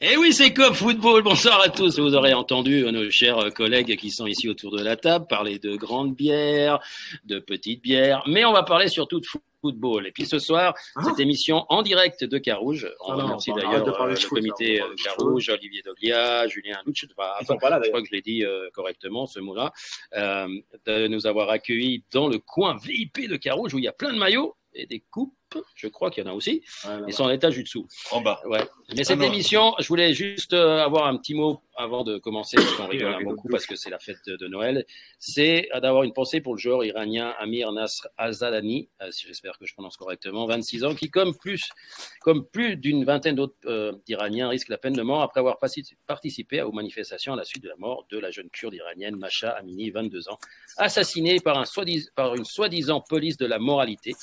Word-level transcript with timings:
Eh 0.00 0.16
oui, 0.16 0.32
c'est 0.32 0.52
comme 0.52 0.74
football. 0.74 1.22
Bonsoir 1.22 1.60
à 1.60 1.68
tous. 1.68 1.98
Vous 2.00 2.14
aurez 2.14 2.34
entendu 2.34 2.82
nos 2.90 3.10
chers 3.10 3.52
collègues 3.54 3.96
qui 3.96 4.10
sont 4.10 4.26
ici 4.26 4.48
autour 4.48 4.72
de 4.76 4.82
la 4.82 4.96
table 4.96 5.26
parler 5.28 5.58
de 5.58 5.76
grandes 5.76 6.14
bières, 6.14 6.80
de 7.24 7.38
petites 7.38 7.82
bières, 7.82 8.22
mais 8.26 8.44
on 8.44 8.52
va 8.52 8.64
parler 8.64 8.88
surtout 8.88 9.20
de 9.20 9.26
football. 9.60 10.08
Et 10.08 10.12
puis 10.12 10.26
ce 10.26 10.40
soir, 10.40 10.74
Ah. 10.96 11.02
cette 11.04 11.20
émission 11.20 11.66
en 11.68 11.82
direct 11.82 12.24
de 12.24 12.38
Carouge. 12.38 12.90
On 13.06 13.12
Ah 13.12 13.16
remercie 13.16 13.52
d'ailleurs 13.52 13.86
euh, 14.00 14.06
le 14.08 14.16
foot, 14.16 14.40
comité 14.40 14.82
euh, 14.82 14.86
Carouge, 15.04 15.48
Olivier 15.50 15.82
Doglia, 15.82 16.48
Julien 16.48 16.78
Luch. 16.84 17.06
Enfin, 17.16 17.30
Ils 17.40 17.46
sont 17.46 17.58
pas 17.58 17.70
là 17.70 17.80
je 17.84 17.88
crois 17.88 18.00
que 18.02 18.08
je 18.08 18.12
l'ai 18.12 18.22
dit 18.22 18.44
euh, 18.44 18.68
correctement, 18.74 19.26
ce 19.26 19.38
mot-là, 19.38 19.72
euh, 20.16 20.48
de 20.86 21.06
nous 21.06 21.28
avoir 21.28 21.48
accueillis 21.50 22.02
dans 22.10 22.26
le 22.28 22.38
coin 22.38 22.76
VIP 22.82 23.28
de 23.28 23.36
Carouge 23.36 23.72
où 23.74 23.78
il 23.78 23.84
y 23.84 23.88
a 23.88 23.92
plein 23.92 24.12
de 24.12 24.18
maillots 24.18 24.56
et 24.74 24.86
des 24.86 25.00
coupes. 25.10 25.34
Je 25.74 25.88
crois 25.88 26.10
qu'il 26.10 26.24
y 26.24 26.26
en 26.26 26.30
a 26.30 26.34
aussi. 26.34 26.62
Ils 27.06 27.12
sont 27.12 27.24
en 27.24 27.30
étage 27.30 27.54
du 27.54 27.62
dessous. 27.62 27.86
En 28.10 28.20
bas. 28.20 28.40
Ouais. 28.46 28.66
Mais 28.96 29.04
cette 29.04 29.18
non. 29.18 29.26
émission, 29.26 29.74
je 29.78 29.88
voulais 29.88 30.12
juste 30.12 30.52
euh, 30.52 30.84
avoir 30.84 31.06
un 31.06 31.16
petit 31.16 31.34
mot 31.34 31.62
avant 31.76 32.04
de 32.04 32.18
commencer, 32.18 32.56
parce 32.56 32.74
qu'on 32.74 32.86
rigole 32.86 33.16
oui. 33.26 33.34
parce 33.50 33.66
que 33.66 33.76
c'est 33.76 33.90
la 33.90 33.98
fête 33.98 34.18
de, 34.26 34.46
Noël. 34.46 34.84
C'est 35.18 35.68
d'avoir 35.80 36.02
une 36.02 36.12
pensée 36.12 36.40
pour 36.40 36.54
le 36.54 36.58
joueur 36.60 36.84
iranien 36.84 37.34
Amir 37.38 37.72
Nasr 37.72 38.06
Azadani, 38.18 38.88
euh, 39.00 39.10
si 39.10 39.26
j'espère 39.26 39.58
que 39.58 39.66
je 39.66 39.72
prononce 39.72 39.96
correctement, 39.96 40.46
26 40.46 40.84
ans, 40.84 40.94
qui, 40.94 41.10
comme 41.10 41.34
plus, 41.34 41.70
comme 42.20 42.46
plus 42.46 42.76
d'une 42.76 43.04
vingtaine 43.04 43.34
d'autres 43.34 43.56
euh, 43.66 43.92
d'Iraniens, 44.06 44.48
risque 44.48 44.68
la 44.68 44.78
peine 44.78 44.92
de 44.92 45.02
mort 45.02 45.22
après 45.22 45.40
avoir 45.40 45.58
participé 46.06 46.62
aux 46.62 46.72
manifestations 46.72 47.32
à 47.32 47.36
la 47.36 47.44
suite 47.44 47.62
de 47.62 47.68
la 47.68 47.76
mort 47.76 48.06
de 48.10 48.18
la 48.18 48.30
jeune 48.30 48.50
kurde 48.50 48.74
iranienne 48.74 49.16
Masha 49.16 49.50
Amini, 49.50 49.90
22 49.90 50.28
ans, 50.28 50.38
assassinée 50.76 51.40
par, 51.40 51.58
un 51.58 51.64
soi-dis- 51.64 52.10
par 52.14 52.34
une 52.34 52.44
soi-disant 52.44 53.00
police 53.00 53.36
de 53.36 53.46
la 53.46 53.58
moralité 53.58 54.14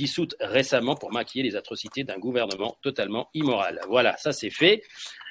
dissoute 0.00 0.34
récemment 0.40 0.94
pour 0.94 1.12
maquiller 1.12 1.44
les 1.44 1.56
atrocités 1.56 2.04
d'un 2.04 2.18
gouvernement 2.18 2.78
totalement 2.80 3.28
immoral. 3.34 3.80
Voilà, 3.88 4.16
ça 4.16 4.32
c'est 4.32 4.48
fait. 4.48 4.82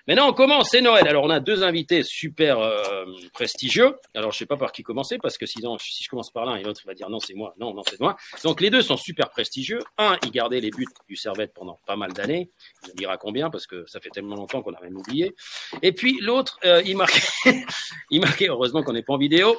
Maintenant, 0.09 0.27
on 0.27 0.33
commence, 0.33 0.71
c'est 0.71 0.81
Noël. 0.81 1.07
Alors, 1.07 1.23
on 1.23 1.29
a 1.29 1.39
deux 1.39 1.61
invités 1.61 2.01
super 2.01 2.57
euh, 2.57 3.05
prestigieux. 3.31 3.95
Alors, 4.15 4.31
je 4.31 4.39
sais 4.39 4.47
pas 4.47 4.57
par 4.57 4.71
qui 4.71 4.81
commencer, 4.81 5.19
parce 5.19 5.37
que 5.37 5.45
sinon, 5.45 5.77
si 5.77 6.03
je 6.03 6.09
commence 6.09 6.31
par 6.31 6.47
l'un 6.47 6.55
et 6.55 6.63
l'autre, 6.63 6.81
il 6.83 6.87
va 6.87 6.95
dire 6.95 7.11
non, 7.11 7.19
c'est 7.19 7.35
moi, 7.35 7.53
non, 7.59 7.75
non, 7.75 7.83
c'est 7.87 7.99
moi. 7.99 8.17
Donc, 8.43 8.59
les 8.59 8.71
deux 8.71 8.81
sont 8.81 8.97
super 8.97 9.29
prestigieux. 9.29 9.81
Un, 9.99 10.17
il 10.23 10.31
gardait 10.31 10.61
les 10.61 10.71
buts 10.71 10.87
du 11.07 11.15
Servette 11.15 11.53
pendant 11.53 11.79
pas 11.85 11.95
mal 11.95 12.11
d'années. 12.11 12.49
Il 12.87 12.95
dira 12.95 13.17
combien, 13.17 13.51
parce 13.51 13.67
que 13.67 13.85
ça 13.85 13.99
fait 13.99 14.09
tellement 14.09 14.35
longtemps 14.35 14.63
qu'on 14.63 14.73
a 14.73 14.81
même 14.81 14.97
oublié. 14.97 15.35
Et 15.83 15.91
puis, 15.91 16.17
l'autre, 16.21 16.57
euh, 16.65 16.81
il 16.87 16.97
marquait, 16.97 17.21
il 18.09 18.19
marquait, 18.19 18.47
heureusement 18.47 18.81
qu'on 18.81 18.93
n'est 18.93 19.03
pas 19.03 19.13
en 19.13 19.19
vidéo. 19.19 19.57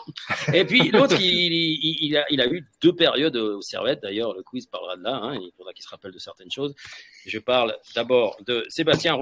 Et 0.52 0.64
puis, 0.64 0.90
l'autre, 0.90 1.14
il, 1.20 1.52
il, 1.52 1.96
il 2.00 2.16
a, 2.16 2.26
il 2.28 2.40
a 2.40 2.48
eu 2.48 2.66
deux 2.82 2.96
périodes 2.96 3.36
au 3.36 3.62
Servette. 3.62 4.00
D'ailleurs, 4.02 4.34
le 4.34 4.42
quiz 4.42 4.66
parlera 4.66 4.96
de 4.96 5.04
là. 5.04 5.14
Hein, 5.14 5.38
il 5.40 5.52
faudra 5.56 5.72
qu'il 5.72 5.84
se 5.84 5.90
rappelle 5.90 6.10
de 6.10 6.18
certaines 6.18 6.50
choses. 6.50 6.74
Je 7.24 7.38
parle 7.38 7.76
d'abord 7.94 8.36
de 8.44 8.66
Sébastien 8.68 9.16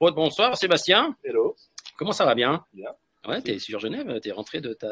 Bonsoir, 0.00 0.56
Sébastien. 0.56 1.16
Hello. 1.24 1.56
Comment 1.96 2.12
ça 2.12 2.24
va 2.26 2.34
bien? 2.34 2.64
Bien. 2.74 2.90
Ouais, 3.26 3.40
t'es 3.40 3.58
sur 3.58 3.80
Genève, 3.80 4.20
t'es 4.20 4.30
rentré 4.30 4.60
de 4.60 4.72
ta 4.72 4.86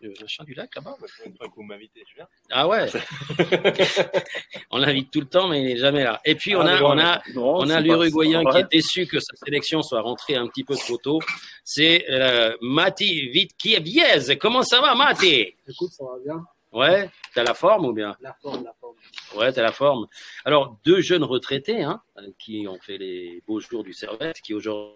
le 0.00 0.12
machin 0.20 0.42
du 0.42 0.54
lac 0.54 0.74
là-bas? 0.74 0.96
Une 1.24 1.36
fois 1.36 1.46
que 1.46 1.54
vous 1.54 1.62
m'invitez, 1.62 2.02
je 2.08 2.14
viens. 2.16 2.26
Ah 2.50 2.66
ouais. 2.66 2.86
on 4.70 4.78
l'invite 4.78 5.12
tout 5.12 5.20
le 5.20 5.28
temps, 5.28 5.46
mais 5.46 5.60
il 5.60 5.66
n'est 5.66 5.76
jamais 5.76 6.02
là. 6.02 6.20
Et 6.24 6.34
puis 6.34 6.56
on 6.56 6.60
a, 6.62 6.76
Ah, 6.76 6.82
on 6.82 6.98
a, 6.98 7.22
non, 7.34 7.56
on 7.58 7.70
a 7.70 7.80
l'Uruguayen 7.80 8.42
qui 8.44 8.56
est 8.58 8.70
déçu 8.72 9.06
que 9.06 9.20
sa 9.20 9.36
sélection 9.36 9.82
soit 9.82 10.00
rentrée 10.00 10.34
un 10.34 10.48
petit 10.48 10.64
peu 10.64 10.74
trop 10.74 10.96
tôt. 10.96 11.20
C'est 11.62 12.06
euh, 12.10 12.56
Mati 12.62 13.28
Vitkieviez. 13.28 14.36
Comment 14.40 14.62
ça 14.62 14.80
va, 14.80 14.94
Mati? 14.96 15.54
Écoute, 15.68 15.90
ça 15.92 16.04
va 16.04 16.18
bien. 16.24 16.44
Ouais, 16.72 17.08
t'as 17.34 17.44
la 17.44 17.54
forme 17.54 17.86
ou 17.86 17.92
bien? 17.92 18.16
La 18.20 18.32
forme, 18.32 18.64
la 18.64 18.72
forme. 18.80 18.85
Ouais, 19.34 19.52
t'as 19.52 19.62
la 19.62 19.72
forme. 19.72 20.06
Alors, 20.44 20.78
deux 20.84 21.00
jeunes 21.00 21.24
retraités 21.24 21.82
hein, 21.82 22.00
qui 22.38 22.66
ont 22.68 22.78
fait 22.78 22.98
les 22.98 23.42
beaux 23.46 23.60
jours 23.60 23.84
du 23.84 23.92
Servette, 23.92 24.40
qui 24.40 24.54
aujourd'hui 24.54 24.92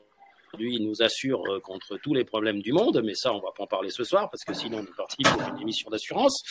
nous 0.81 1.03
assurent 1.03 1.47
euh, 1.49 1.61
contre 1.61 1.97
tous 1.99 2.15
les 2.15 2.25
problèmes 2.25 2.61
du 2.61 2.73
monde, 2.73 3.03
mais 3.05 3.15
ça, 3.15 3.33
on 3.33 3.41
va 3.41 3.51
pas 3.57 3.65
en 3.65 3.67
parler 3.67 3.91
ce 3.91 4.03
soir, 4.05 4.29
parce 4.31 4.45
que 4.45 4.55
sinon, 4.55 4.79
on 4.79 4.83
est 4.83 4.97
parti 4.97 5.23
pour 5.23 5.41
une 5.55 5.61
émission 5.61 5.91
d'assurance. 5.91 6.43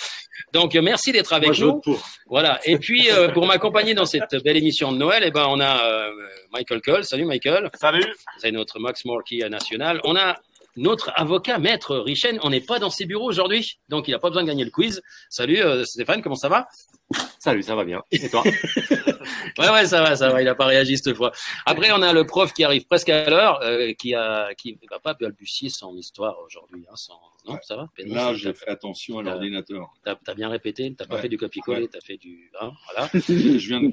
Donc, 0.53 0.75
euh, 0.75 0.81
merci 0.81 1.11
d'être 1.11 1.33
avec 1.33 1.49
Moi, 1.49 1.67
nous. 1.67 1.81
pour. 1.81 1.99
Voilà. 2.27 2.59
Et 2.65 2.77
puis, 2.77 3.11
euh, 3.11 3.29
pour 3.29 3.45
m'accompagner 3.45 3.93
dans 3.93 4.05
cette 4.05 4.35
belle 4.43 4.57
émission 4.57 4.91
de 4.91 4.97
Noël, 4.97 5.23
eh 5.25 5.31
ben, 5.31 5.47
on 5.49 5.59
a 5.59 5.83
euh, 5.85 6.11
Michael 6.51 6.81
Cole. 6.81 7.03
Salut, 7.03 7.25
Michael. 7.25 7.69
Salut. 7.75 8.05
C'est 8.37 8.51
notre 8.51 8.79
Max 8.79 9.03
Morkey 9.05 9.47
national. 9.49 9.99
On 10.03 10.15
a 10.15 10.37
notre 10.75 11.11
avocat, 11.15 11.57
maître 11.57 11.97
Richen. 11.97 12.39
On 12.43 12.49
n'est 12.49 12.61
pas 12.61 12.79
dans 12.79 12.89
ses 12.89 13.05
bureaux 13.05 13.27
aujourd'hui, 13.27 13.79
donc 13.89 14.07
il 14.07 14.11
n'a 14.11 14.19
pas 14.19 14.29
besoin 14.29 14.43
de 14.43 14.47
gagner 14.47 14.63
le 14.63 14.71
quiz. 14.71 15.01
Salut, 15.29 15.61
euh, 15.61 15.83
Stéphane, 15.83 16.21
comment 16.21 16.35
ça 16.35 16.49
va? 16.49 16.67
Salut, 17.39 17.63
ça 17.63 17.75
va 17.75 17.85
bien. 17.85 18.01
Et 18.11 18.29
toi 18.29 18.43
Ouais, 19.57 19.69
ouais, 19.69 19.85
ça 19.85 20.01
va, 20.01 20.15
ça 20.15 20.29
va. 20.29 20.41
Il 20.41 20.45
n'a 20.45 20.55
pas 20.55 20.65
réagi 20.65 20.97
cette 20.97 21.15
fois. 21.15 21.31
Après, 21.65 21.91
on 21.91 22.01
a 22.01 22.13
le 22.13 22.25
prof 22.25 22.53
qui 22.53 22.63
arrive 22.63 22.85
presque 22.85 23.09
à 23.09 23.29
l'heure, 23.29 23.59
euh, 23.63 23.93
qui 23.93 24.13
a, 24.13 24.53
qui 24.55 24.77
va 24.89 24.99
pas 24.99 25.13
balbutier 25.13 25.69
son 25.69 25.95
histoire 25.97 26.37
aujourd'hui. 26.45 26.83
Hein, 26.89 26.95
sans... 26.95 27.19
Non, 27.47 27.57
ça 27.63 27.77
va? 27.77 27.87
Là, 28.05 28.33
j'ai 28.33 28.53
fait 28.53 28.67
attention 28.69 29.19
à 29.19 29.23
l'ordinateur. 29.23 29.87
T'as 30.03 30.15
as 30.27 30.33
bien 30.35 30.49
répété. 30.49 30.93
T'as 30.95 31.05
pas 31.05 31.15
Ouais. 31.15 31.21
fait 31.21 31.29
du 31.29 31.37
copier-coller. 31.37 31.83
Ouais. 31.83 31.87
T'as 31.91 32.01
fait 32.01 32.17
du. 32.17 32.51
Hein, 32.59 32.71
voilà. 32.93 33.09
Je 33.13 33.67
viens 33.67 33.81
de 33.81 33.91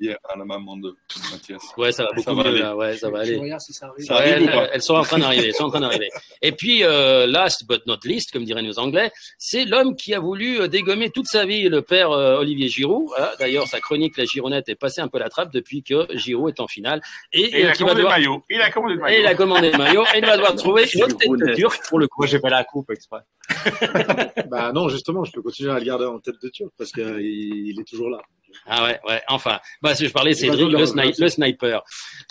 bière 0.00 0.16
à 0.28 0.38
la 0.38 0.44
maman 0.44 0.76
de 0.76 0.96
Mathias. 1.32 1.60
Ouais, 1.76 1.90
ça 1.92 2.04
va 2.04 2.10
Ça 2.10 2.14
beaucoup 2.14 2.36
va 2.36 2.42
mieux 2.44 2.48
aller. 2.50 2.58
là. 2.60 2.76
Ouais, 2.76 2.96
ça 2.96 3.10
va 3.10 3.24
Je 3.24 3.30
aller. 3.32 3.38
regarde 3.40 3.60
si 3.60 3.72
ça 3.72 3.88
arrive. 3.88 4.04
Ça 4.06 4.14
arrive 4.16 4.32
elles, 4.32 4.46
pas? 4.50 4.68
elles 4.72 4.82
sont 4.82 4.94
en 4.94 5.02
train 5.02 5.18
d'arriver, 5.18 5.48
elles 5.48 5.54
sont 5.54 5.64
en 5.64 5.70
train 5.70 5.80
d'arriver. 5.80 6.08
Et 6.40 6.52
puis, 6.52 6.84
euh, 6.84 7.26
last 7.26 7.66
but 7.68 7.84
not 7.86 7.98
least, 8.04 8.30
comme 8.32 8.44
diraient 8.44 8.62
nos 8.62 8.78
Anglais, 8.78 9.10
c'est 9.38 9.64
l'homme 9.64 9.96
qui 9.96 10.14
a 10.14 10.20
voulu 10.20 10.60
euh, 10.60 10.68
dégommer 10.68 11.10
toute 11.10 11.26
sa 11.26 11.44
vie, 11.44 11.68
le 11.68 11.82
père 11.82 12.12
euh, 12.12 12.38
Olivier 12.38 12.53
Giroud. 12.68 13.06
Voilà. 13.08 13.34
D'ailleurs, 13.38 13.66
sa 13.68 13.80
chronique 13.80 14.16
La 14.16 14.24
Gironnette 14.24 14.68
est 14.68 14.74
passée 14.74 15.00
un 15.00 15.08
peu 15.08 15.18
la 15.18 15.28
trappe 15.28 15.52
depuis 15.52 15.82
que 15.82 16.06
Giroud 16.16 16.48
est 16.56 16.60
en 16.60 16.66
finale. 16.66 17.00
Et, 17.32 17.40
Et 17.42 17.60
il 17.60 17.66
euh, 17.66 17.70
a 17.70 17.74
commandé 17.74 17.94
le 17.94 18.00
devoir, 18.02 18.12
maillot. 18.18 18.44
Il 18.50 18.60
a 18.60 18.70
commandé 18.70 18.94
le 18.94 19.00
et 19.00 19.02
maillot. 19.02 19.20
il 19.20 19.26
a 19.26 19.34
commandé 19.34 19.70
le 19.70 19.78
maillot 19.78 20.04
et 20.14 20.18
il 20.18 20.26
va 20.26 20.36
devoir 20.36 20.54
trouver 20.56 20.86
une 20.94 21.02
autre 21.04 21.16
tête 21.16 21.30
de 21.30 21.54
turc 21.54 21.88
pour 21.88 21.98
le 21.98 22.08
coup. 22.08 22.22
Moi, 22.22 22.26
j'ai 22.26 22.38
fait 22.40 22.50
la 22.50 22.64
coupe 22.64 22.90
exprès. 22.90 23.20
Bah 24.48 24.72
non, 24.72 24.88
justement, 24.88 25.24
je 25.24 25.32
peux 25.32 25.42
continuer 25.42 25.70
à 25.72 25.78
le 25.78 25.84
garder 25.84 26.04
en 26.06 26.18
tête 26.18 26.36
de 26.42 26.48
turc 26.48 26.70
parce 26.78 26.90
qu'il 26.92 27.04
il 27.20 27.78
est 27.80 27.84
toujours 27.88 28.10
là. 28.10 28.20
Ah 28.66 28.84
ouais, 28.84 29.00
ouais. 29.08 29.20
Enfin, 29.28 29.58
bah, 29.82 29.94
si 29.96 30.06
je 30.06 30.12
parlais, 30.12 30.34
Cédric, 30.34 30.68
sni- 30.68 31.20
le 31.20 31.28
sniper. 31.28 31.82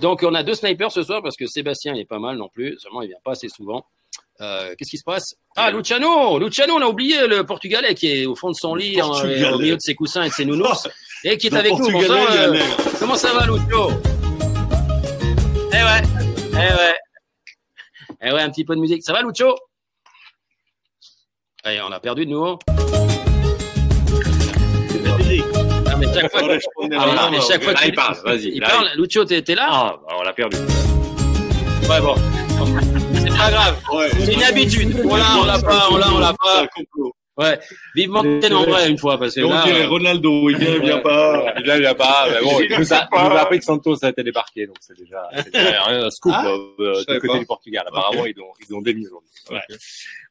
Donc, 0.01 0.23
on 0.23 0.33
a 0.33 0.41
deux 0.44 0.53
snipers 0.53 0.91
ce 0.91 1.03
soir 1.03 1.22
parce 1.22 1.35
que 1.35 1.45
Sébastien, 1.47 1.94
il 1.95 2.00
est 2.01 2.06
pas 2.06 2.19
mal 2.19 2.38
non 2.38 2.47
plus. 2.50 2.78
Seulement, 2.79 3.01
il 3.01 3.09
vient 3.09 3.17
pas 3.25 3.31
assez 3.31 3.50
souvent. 3.50 3.85
Euh, 4.41 4.74
Qu'est-ce 4.78 4.90
qui 4.90 4.97
se 4.97 5.03
passe 5.03 5.35
Ah, 5.56 5.69
Luciano 5.72 6.38
Luciano, 6.40 6.74
on 6.75 6.81
a 6.81 6.88
oublié 6.88 7.28
le 7.28 7.46
Portugais 7.46 7.94
qui 7.94 8.07
est 8.12 8.25
au 8.25 8.35
fond 8.35 8.50
de 8.50 8.56
son 8.56 8.74
lit, 8.75 9.01
en- 9.01 9.09
Portugais. 9.09 9.46
au 9.51 9.59
milieu 9.59 9.75
de 9.75 9.81
ses 9.81 9.94
coussins 9.96 10.24
et 10.24 10.29
de 10.29 10.34
ses 10.34 10.46
nounous, 10.46 10.88
et 11.24 11.38
qui 11.38 11.47
est 11.47 11.56
avec 11.56 11.72
nous. 11.74 11.88
Euh, 12.01 12.59
comment 13.00 13.16
ça 13.16 13.31
va, 13.34 13.46
Lucio? 13.46 13.91
Eh 15.72 15.75
ouais, 15.75 16.01
eh 16.51 16.56
ouais. 16.56 16.96
Eh 18.25 18.31
ouais, 18.31 18.41
un 18.41 18.50
petit 18.50 18.66
peu 18.66 18.75
de 18.75 18.79
musique. 18.81 19.03
Ça 19.03 19.13
va, 19.13 19.22
Lucio? 19.22 19.56
Allez, 21.63 21.81
on 21.81 21.91
a 21.91 22.00
perdu 22.00 22.25
de 22.25 22.31
nouveau. 22.31 22.59
Ah, 25.85 25.95
mais 25.97 26.07
chaque 26.13 26.31
fois, 26.31 26.41
Ah, 26.97 27.16
non, 27.16 27.31
mais 27.31 27.41
chaque 27.41 27.63
fois 27.63 27.74
il 27.85 27.94
parle, 27.94 28.18
vas-y. 28.25 28.47
il 28.56 28.62
parle, 28.62 28.90
Lucio, 28.97 29.25
t'es 29.25 29.44
là? 29.56 29.68
Ah, 29.69 29.95
on 30.18 30.24
l'a 30.24 30.34
perdu. 30.34 30.57
Ouais, 31.90 32.01
bon. 32.01 32.16
C'est 32.66 33.38
pas 33.38 33.51
grave. 33.51 33.79
Ouais. 33.94 34.09
C'est 34.19 34.34
une 34.34 34.44
habitude. 34.44 35.01
On 35.06 35.16
l'a, 35.16 35.38
on 35.41 35.46
l'a 35.46 35.59
pas, 35.59 35.88
on 35.91 35.97
l'a, 35.97 36.13
on 36.13 36.19
l'a 36.19 36.34
pas. 36.34 36.68
Ouais. 37.35 37.59
Vivement 37.95 38.19
en 38.19 38.63
vrai 38.66 38.89
une 38.89 38.97
fois, 38.97 39.17
parce 39.17 39.33
que 39.33 39.39
Et 39.39 39.44
on 39.44 39.49
là. 39.49 39.63
dirait 39.66 39.85
euh, 39.85 39.89
Ronaldo, 39.89 40.49
il 40.51 40.57
vient, 40.57 40.75
il 40.75 40.81
vient 40.81 40.99
pas. 40.99 41.53
Il 41.57 41.63
vient 41.63 41.95
pas. 41.95 42.27
Mais 42.29 42.41
bon, 42.41 42.59
Il 42.59 42.71
il 42.71 42.77
nous 42.79 42.94
a, 42.94 43.07
il 43.11 43.19
nous 43.29 43.35
a 43.35 43.39
appris 43.41 43.57
que 43.59 43.66
Santos 43.66 44.05
a 44.05 44.09
été 44.09 44.21
débarqué, 44.23 44.67
donc 44.67 44.75
c'est 44.81 44.95
déjà, 44.97 45.27
c'est 45.35 45.51
déjà 45.51 45.85
un 45.88 46.09
scoop 46.11 46.31
Ah, 46.35 46.47
euh, 46.47 46.99
du 46.99 47.19
côté 47.19 47.27
pas. 47.27 47.39
du 47.39 47.45
Portugal. 47.47 47.85
Apparemment, 47.88 48.25
ils 48.25 48.39
ont, 48.39 48.53
ils 48.67 48.75
ont 48.75 48.81
démis 48.81 49.07
aujourd'hui. 49.07 49.29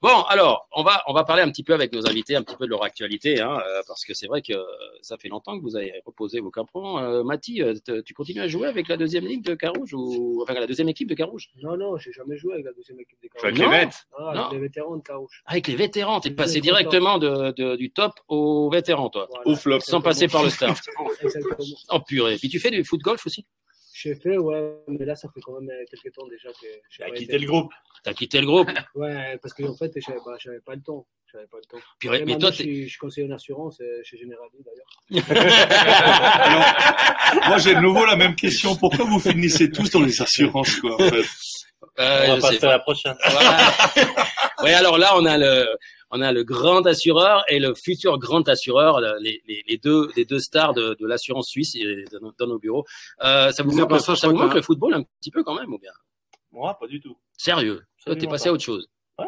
Bon, 0.00 0.22
alors, 0.28 0.68
on 0.74 0.82
va, 0.82 1.02
on 1.06 1.12
va 1.12 1.22
parler 1.24 1.42
un 1.42 1.50
petit 1.50 1.62
peu 1.62 1.74
avec 1.74 1.92
nos 1.92 2.08
invités, 2.08 2.34
un 2.34 2.42
petit 2.42 2.56
peu 2.56 2.64
de 2.66 2.70
leur 2.70 2.82
actualité, 2.82 3.40
hein, 3.40 3.60
euh, 3.68 3.82
parce 3.86 4.04
que 4.04 4.14
c'est 4.14 4.26
vrai 4.26 4.42
que 4.42 4.54
ça 5.00 5.16
fait 5.16 5.28
longtemps 5.28 5.56
que 5.56 5.62
vous 5.62 5.76
avez 5.76 5.92
reposé 6.04 6.40
vos 6.40 6.50
caprons. 6.50 6.98
Euh, 6.98 7.22
Mati, 7.22 7.62
euh, 7.62 7.74
tu 8.04 8.12
continues 8.14 8.40
à 8.40 8.48
jouer 8.48 8.66
avec 8.66 8.88
la 8.88 8.96
deuxième 8.96 9.26
ligue 9.26 9.44
de 9.44 9.54
Carouge 9.54 9.94
ou 9.94 10.42
enfin 10.42 10.54
la 10.54 10.66
deuxième 10.66 10.88
équipe 10.88 11.08
de 11.08 11.14
Carouge? 11.14 11.50
Non, 11.62 11.76
non, 11.76 11.96
j'ai 11.98 12.12
jamais 12.12 12.36
joué 12.36 12.54
avec 12.54 12.66
la 12.66 12.72
deuxième 12.72 12.98
équipe 13.00 13.18
Avec 13.42 13.58
les 13.58 13.64
Non. 13.64 13.70
Mets. 13.70 13.88
Ah, 14.18 14.32
Non. 14.34 14.40
avec 14.42 14.52
les 14.54 14.58
vétérans 14.60 14.96
de 14.96 15.02
Carouge. 15.02 15.42
Avec 15.46 15.66
les 15.68 15.76
vétérans, 15.76 16.20
t'es 16.20 16.30
passé 16.30 16.60
Oui, 16.60 16.60
directement 17.00 17.18
de, 17.18 17.52
de- 17.52 17.76
du 17.76 17.90
top 17.92 18.12
au 18.28 18.70
vétéran, 18.70 19.08
toi, 19.10 19.26
Voilà. 19.30 19.46
Au 19.48 19.56
flop. 19.56 19.80
sans 19.80 20.00
passer 20.00 20.28
par 20.28 20.42
le 20.42 20.50
start. 20.50 20.78
Exactement. 21.22 21.56
Oh 21.90 22.00
purée. 22.00 22.36
Puis 22.36 22.48
tu 22.48 22.58
fais 22.60 22.70
du 22.70 22.84
foot 22.84 23.00
golf 23.00 23.24
aussi? 23.26 23.46
J'ai 23.94 24.14
fait, 24.14 24.38
ouais, 24.38 24.72
mais 24.88 25.04
là, 25.04 25.14
ça 25.14 25.28
fait 25.32 25.40
quand 25.42 25.60
même 25.60 25.68
euh, 25.70 25.84
quelques 25.90 26.14
temps 26.14 26.26
déjà 26.26 26.48
que 26.48 26.66
j'ai 26.90 27.04
quitté 27.12 27.38
le 27.38 27.46
groupe. 27.46 27.70
T'as 28.02 28.14
quitté 28.14 28.40
le 28.40 28.46
groupe? 28.46 28.70
Ouais, 28.94 29.38
parce 29.40 29.54
qu'en 29.54 29.76
fait, 29.76 29.92
j'avais 30.04 30.18
pas, 30.18 30.36
j'avais 30.38 30.60
pas 30.60 30.74
le 30.74 30.82
temps. 30.82 31.06
J'avais 31.30 31.46
pas 31.46 31.58
le 31.58 31.64
temps. 31.78 31.84
Purée, 32.00 32.20
Et 32.20 32.24
mais 32.24 32.38
toi, 32.38 32.50
je, 32.50 32.56
suis, 32.56 32.82
je 32.84 32.88
suis 32.88 32.98
conseiller 32.98 33.30
en 33.30 33.34
assurance 33.34 33.78
euh, 33.80 34.00
chez 34.02 34.18
Generali 34.18 34.64
d'ailleurs. 34.64 35.10
Moi, 37.48 37.58
j'ai 37.58 37.74
de 37.74 37.80
nouveau 37.80 38.04
la 38.04 38.16
même 38.16 38.34
question. 38.34 38.74
Pourquoi 38.76 39.04
vous 39.04 39.18
finissez 39.20 39.70
tous 39.70 39.90
dans 39.90 40.00
les 40.00 40.20
assurances, 40.20 40.76
quoi, 40.76 40.94
en 40.94 40.98
fait? 40.98 41.24
Euh, 41.98 42.24
On 42.28 42.34
va 42.36 42.40
passer 42.40 42.58
pas. 42.58 42.68
à 42.68 42.70
la 42.72 42.78
prochaine. 42.80 43.14
Voilà. 43.30 43.66
ouais, 44.62 44.72
alors 44.74 44.98
là, 44.98 45.12
on 45.16 45.24
a 45.26 45.38
le, 45.38 45.66
On 46.14 46.20
a 46.20 46.30
le 46.30 46.44
grand 46.44 46.86
assureur 46.86 47.42
et 47.48 47.58
le 47.58 47.74
futur 47.74 48.18
grand 48.18 48.46
assureur, 48.48 49.00
les, 49.00 49.42
les, 49.46 49.64
les 49.66 49.78
deux, 49.78 50.08
les 50.14 50.24
deux 50.26 50.38
stars 50.40 50.74
de, 50.74 50.94
de 51.00 51.06
l'assurance 51.06 51.48
suisse 51.48 51.74
dans, 52.12 52.20
nos- 52.20 52.32
dans 52.38 52.46
nos 52.46 52.58
bureaux. 52.58 52.84
Euh, 53.24 53.50
ça 53.50 53.62
vous, 53.62 53.72
manque, 53.72 53.90
le- 53.90 53.98
ça, 53.98 54.14
ça 54.14 54.28
vous 54.28 54.36
manque 54.36 54.50
que- 54.50 54.56
le 54.56 54.62
football 54.62 54.94
un 54.94 55.02
petit 55.20 55.30
peu 55.30 55.42
quand 55.42 55.54
même 55.58 55.72
ou 55.72 55.78
bien 55.78 55.92
Moi, 56.52 56.76
pas 56.78 56.86
du 56.86 57.00
tout. 57.00 57.16
Sérieux 57.36 57.82
Toi, 58.04 58.14
t'es 58.16 58.26
passé 58.26 58.44
pas. 58.44 58.50
à 58.50 58.52
autre 58.52 58.62
chose 58.62 58.88
Ouais. 59.18 59.26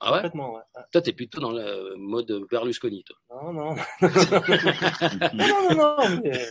Ah 0.00 0.10
ouais 0.10 0.16
Complètement, 0.18 0.54
ouais. 0.54 0.62
Toi, 0.92 1.00
t'es 1.00 1.12
plutôt 1.12 1.40
dans 1.40 1.52
le 1.52 1.94
mode 1.96 2.30
Berlusconi, 2.50 3.04
toi. 3.04 3.16
Non, 3.30 3.52
non. 3.52 3.74
non, 5.32 5.46
non, 5.70 5.74
non. 5.76 6.20
mais 6.22 6.46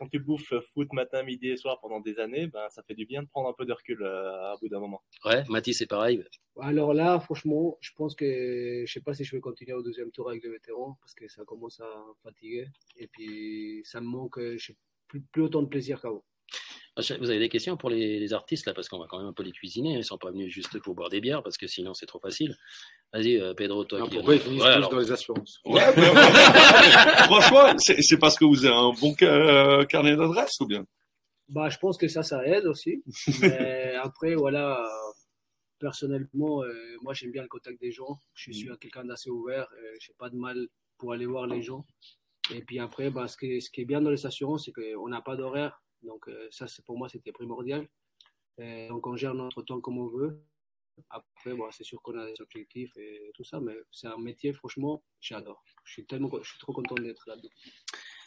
quand 0.00 0.08
tu 0.08 0.18
bouffes 0.18 0.54
foot 0.72 0.90
matin, 0.94 1.22
midi 1.22 1.48
et 1.48 1.56
soir 1.58 1.78
pendant 1.80 2.00
des 2.00 2.18
années, 2.18 2.46
ben, 2.46 2.66
ça 2.70 2.82
fait 2.82 2.94
du 2.94 3.04
bien 3.04 3.22
de 3.22 3.28
prendre 3.28 3.50
un 3.50 3.52
peu 3.52 3.66
de 3.66 3.72
recul 3.72 4.02
euh, 4.02 4.52
à 4.52 4.56
bout 4.58 4.68
d'un 4.68 4.80
moment. 4.80 5.02
Ouais, 5.26 5.44
Mathis, 5.50 5.76
c'est 5.76 5.86
pareil. 5.86 6.24
Alors 6.58 6.94
là, 6.94 7.20
franchement, 7.20 7.76
je 7.80 7.90
pense 7.94 8.14
que 8.14 8.84
je 8.86 8.90
sais 8.90 9.02
pas 9.02 9.12
si 9.12 9.24
je 9.24 9.36
vais 9.36 9.40
continuer 9.40 9.74
au 9.74 9.82
deuxième 9.82 10.10
tour 10.10 10.30
avec 10.30 10.42
les 10.42 10.50
vétérans 10.50 10.96
parce 11.02 11.12
que 11.12 11.28
ça 11.28 11.44
commence 11.44 11.80
à 11.80 12.04
fatiguer 12.22 12.66
et 12.96 13.08
puis 13.08 13.82
ça 13.84 14.00
me 14.00 14.06
manque, 14.06 14.40
j'ai 14.56 14.76
plus, 15.06 15.20
plus 15.20 15.42
autant 15.42 15.62
de 15.62 15.68
plaisir 15.68 16.00
qu'avant. 16.00 16.24
Vous 16.96 17.30
avez 17.30 17.38
des 17.38 17.48
questions 17.48 17.76
pour 17.76 17.88
les, 17.88 18.18
les 18.18 18.32
artistes 18.32 18.66
là, 18.66 18.74
parce 18.74 18.88
qu'on 18.88 18.98
va 18.98 19.06
quand 19.08 19.18
même 19.18 19.28
un 19.28 19.32
peu 19.32 19.42
les 19.42 19.52
cuisiner. 19.52 19.94
Ils 19.94 20.04
sont 20.04 20.18
pas 20.18 20.30
venus 20.30 20.52
juste 20.52 20.78
pour 20.80 20.94
boire 20.94 21.08
des 21.08 21.20
bières, 21.20 21.42
parce 21.42 21.56
que 21.56 21.66
sinon 21.66 21.94
c'est 21.94 22.06
trop 22.06 22.18
facile. 22.20 22.54
Vas-y, 23.12 23.36
euh, 23.40 23.54
Pedro, 23.54 23.84
toi. 23.84 24.02
Qui- 24.08 24.16
pourquoi 24.16 24.34
ils 24.34 24.40
finissent 24.40 24.62
Ouais, 24.62 24.68
tous 24.68 24.74
alors, 24.76 24.90
dans 24.90 24.98
les 24.98 25.10
assurances? 25.12 25.60
Ouais, 25.64 25.82
mais- 25.96 26.02
Franchement, 27.24 27.76
c'est 27.78 28.18
parce 28.18 28.36
que 28.38 28.44
vous 28.44 28.64
avez 28.66 28.74
un 28.74 28.92
bon 29.00 29.14
euh, 29.22 29.84
carnet 29.86 30.14
d'adresses 30.16 30.58
ou 30.60 30.66
bien? 30.66 30.84
Bah, 31.48 31.68
je 31.68 31.78
pense 31.78 31.96
que 31.96 32.06
ça, 32.08 32.22
ça 32.22 32.44
aide 32.46 32.66
aussi. 32.66 33.02
Mais 33.42 33.94
après, 34.02 34.34
voilà, 34.34 34.86
personnellement, 35.78 36.62
euh, 36.62 36.72
moi, 37.02 37.14
j'aime 37.14 37.32
bien 37.32 37.42
le 37.42 37.48
contact 37.48 37.80
des 37.80 37.92
gens. 37.92 38.18
Je 38.34 38.52
suis 38.52 38.68
quelqu'un 38.80 39.04
d'assez 39.04 39.30
ouvert. 39.30 39.66
Euh, 39.72 39.94
j'ai 40.00 40.12
pas 40.18 40.28
de 40.30 40.36
mal 40.36 40.66
pour 40.98 41.12
aller 41.12 41.26
voir 41.26 41.46
les 41.46 41.62
gens. 41.62 41.84
Et 42.54 42.62
puis 42.62 42.78
après, 42.78 43.10
bah, 43.10 43.26
ce, 43.28 43.36
qui 43.36 43.46
est, 43.52 43.60
ce 43.60 43.70
qui 43.70 43.80
est 43.80 43.84
bien 43.84 44.00
dans 44.00 44.10
les 44.10 44.26
assurances, 44.26 44.66
c'est 44.66 44.72
qu'on 44.72 45.08
n'a 45.08 45.20
pas 45.22 45.36
d'horaire. 45.36 45.80
Donc, 46.02 46.28
euh, 46.28 46.48
ça, 46.50 46.66
c'est 46.66 46.84
pour 46.84 46.98
moi, 46.98 47.08
c'était 47.08 47.32
primordial. 47.32 47.88
Euh, 48.58 48.88
donc, 48.88 49.06
on 49.06 49.16
gère 49.16 49.34
notre 49.34 49.62
temps 49.62 49.80
comme 49.80 49.98
on 49.98 50.08
veut. 50.08 50.42
Après, 51.08 51.54
bon, 51.54 51.70
c'est 51.70 51.84
sûr 51.84 52.02
qu'on 52.02 52.18
a 52.18 52.26
des 52.26 52.40
objectifs 52.40 52.94
et 52.96 53.30
tout 53.34 53.44
ça, 53.44 53.60
mais 53.60 53.74
c'est 53.90 54.08
un 54.08 54.18
métier, 54.18 54.52
franchement, 54.52 55.02
j'adore. 55.20 55.64
Je 55.84 55.92
suis 55.92 56.06
tellement, 56.06 56.30
je 56.42 56.48
suis 56.48 56.58
trop 56.58 56.72
content 56.72 56.94
d'être 56.96 57.24
là-dedans. 57.26 57.48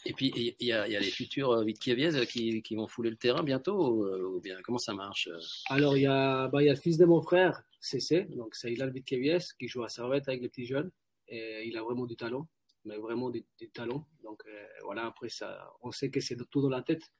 Et 0.05 0.13
puis, 0.13 0.33
il 0.35 0.55
y 0.59 0.65
y 0.65 0.71
a 0.73 0.85
les 0.85 1.11
futurs 1.11 1.51
euh, 1.51 1.63
Vitkieviez 1.63 2.25
qui, 2.25 2.61
qui 2.61 2.75
vont 2.75 2.87
fouler 2.87 3.09
le 3.09 3.15
terrain 3.15 3.43
bientôt, 3.43 3.89
ou, 3.89 4.05
euh, 4.05 4.35
ou 4.35 4.41
bien 4.41 4.61
comment 4.61 4.77
ça 4.77 4.93
marche 4.93 5.27
euh 5.27 5.39
Alors, 5.69 5.95
il 5.95 6.01
y, 6.01 6.07
a, 6.07 6.47
bah, 6.49 6.61
y 6.61 6.69
a 6.69 6.73
le 6.73 6.79
fils 6.79 6.97
de 6.97 7.05
mon 7.05 7.21
frère, 7.21 7.63
CC, 7.79 8.23
donc 8.35 8.55
c'est 8.55 8.71
Hilal 8.71 8.91
Vitkevies, 8.91 9.53
qui 9.57 9.67
joue 9.67 9.83
à 9.83 9.89
Servette 9.89 10.27
avec 10.27 10.41
les 10.41 10.49
petits 10.49 10.65
jeunes. 10.65 10.91
Et 11.29 11.63
il 11.67 11.77
a 11.77 11.83
vraiment 11.83 12.05
du 12.05 12.17
talent, 12.17 12.49
mais 12.83 12.97
vraiment 12.97 13.29
du, 13.29 13.45
du 13.57 13.69
talent. 13.69 14.05
Donc, 14.23 14.41
euh, 14.45 14.65
voilà, 14.83 15.05
après, 15.05 15.29
ça, 15.29 15.71
on 15.81 15.91
sait 15.91 16.09
que 16.09 16.19
c'est 16.19 16.37
tout 16.49 16.61
dans 16.61 16.69
la 16.69 16.81
tête, 16.81 17.11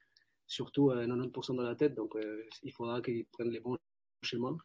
surtout 0.46 0.90
euh, 0.90 1.06
90% 1.06 1.56
dans 1.56 1.62
la 1.62 1.74
tête. 1.74 1.94
Donc, 1.94 2.14
euh, 2.16 2.44
il 2.62 2.72
faudra 2.72 3.00
qu'il 3.00 3.24
prenne 3.26 3.50
les 3.50 3.60
bons 3.60 3.78
chemins. 4.22 4.56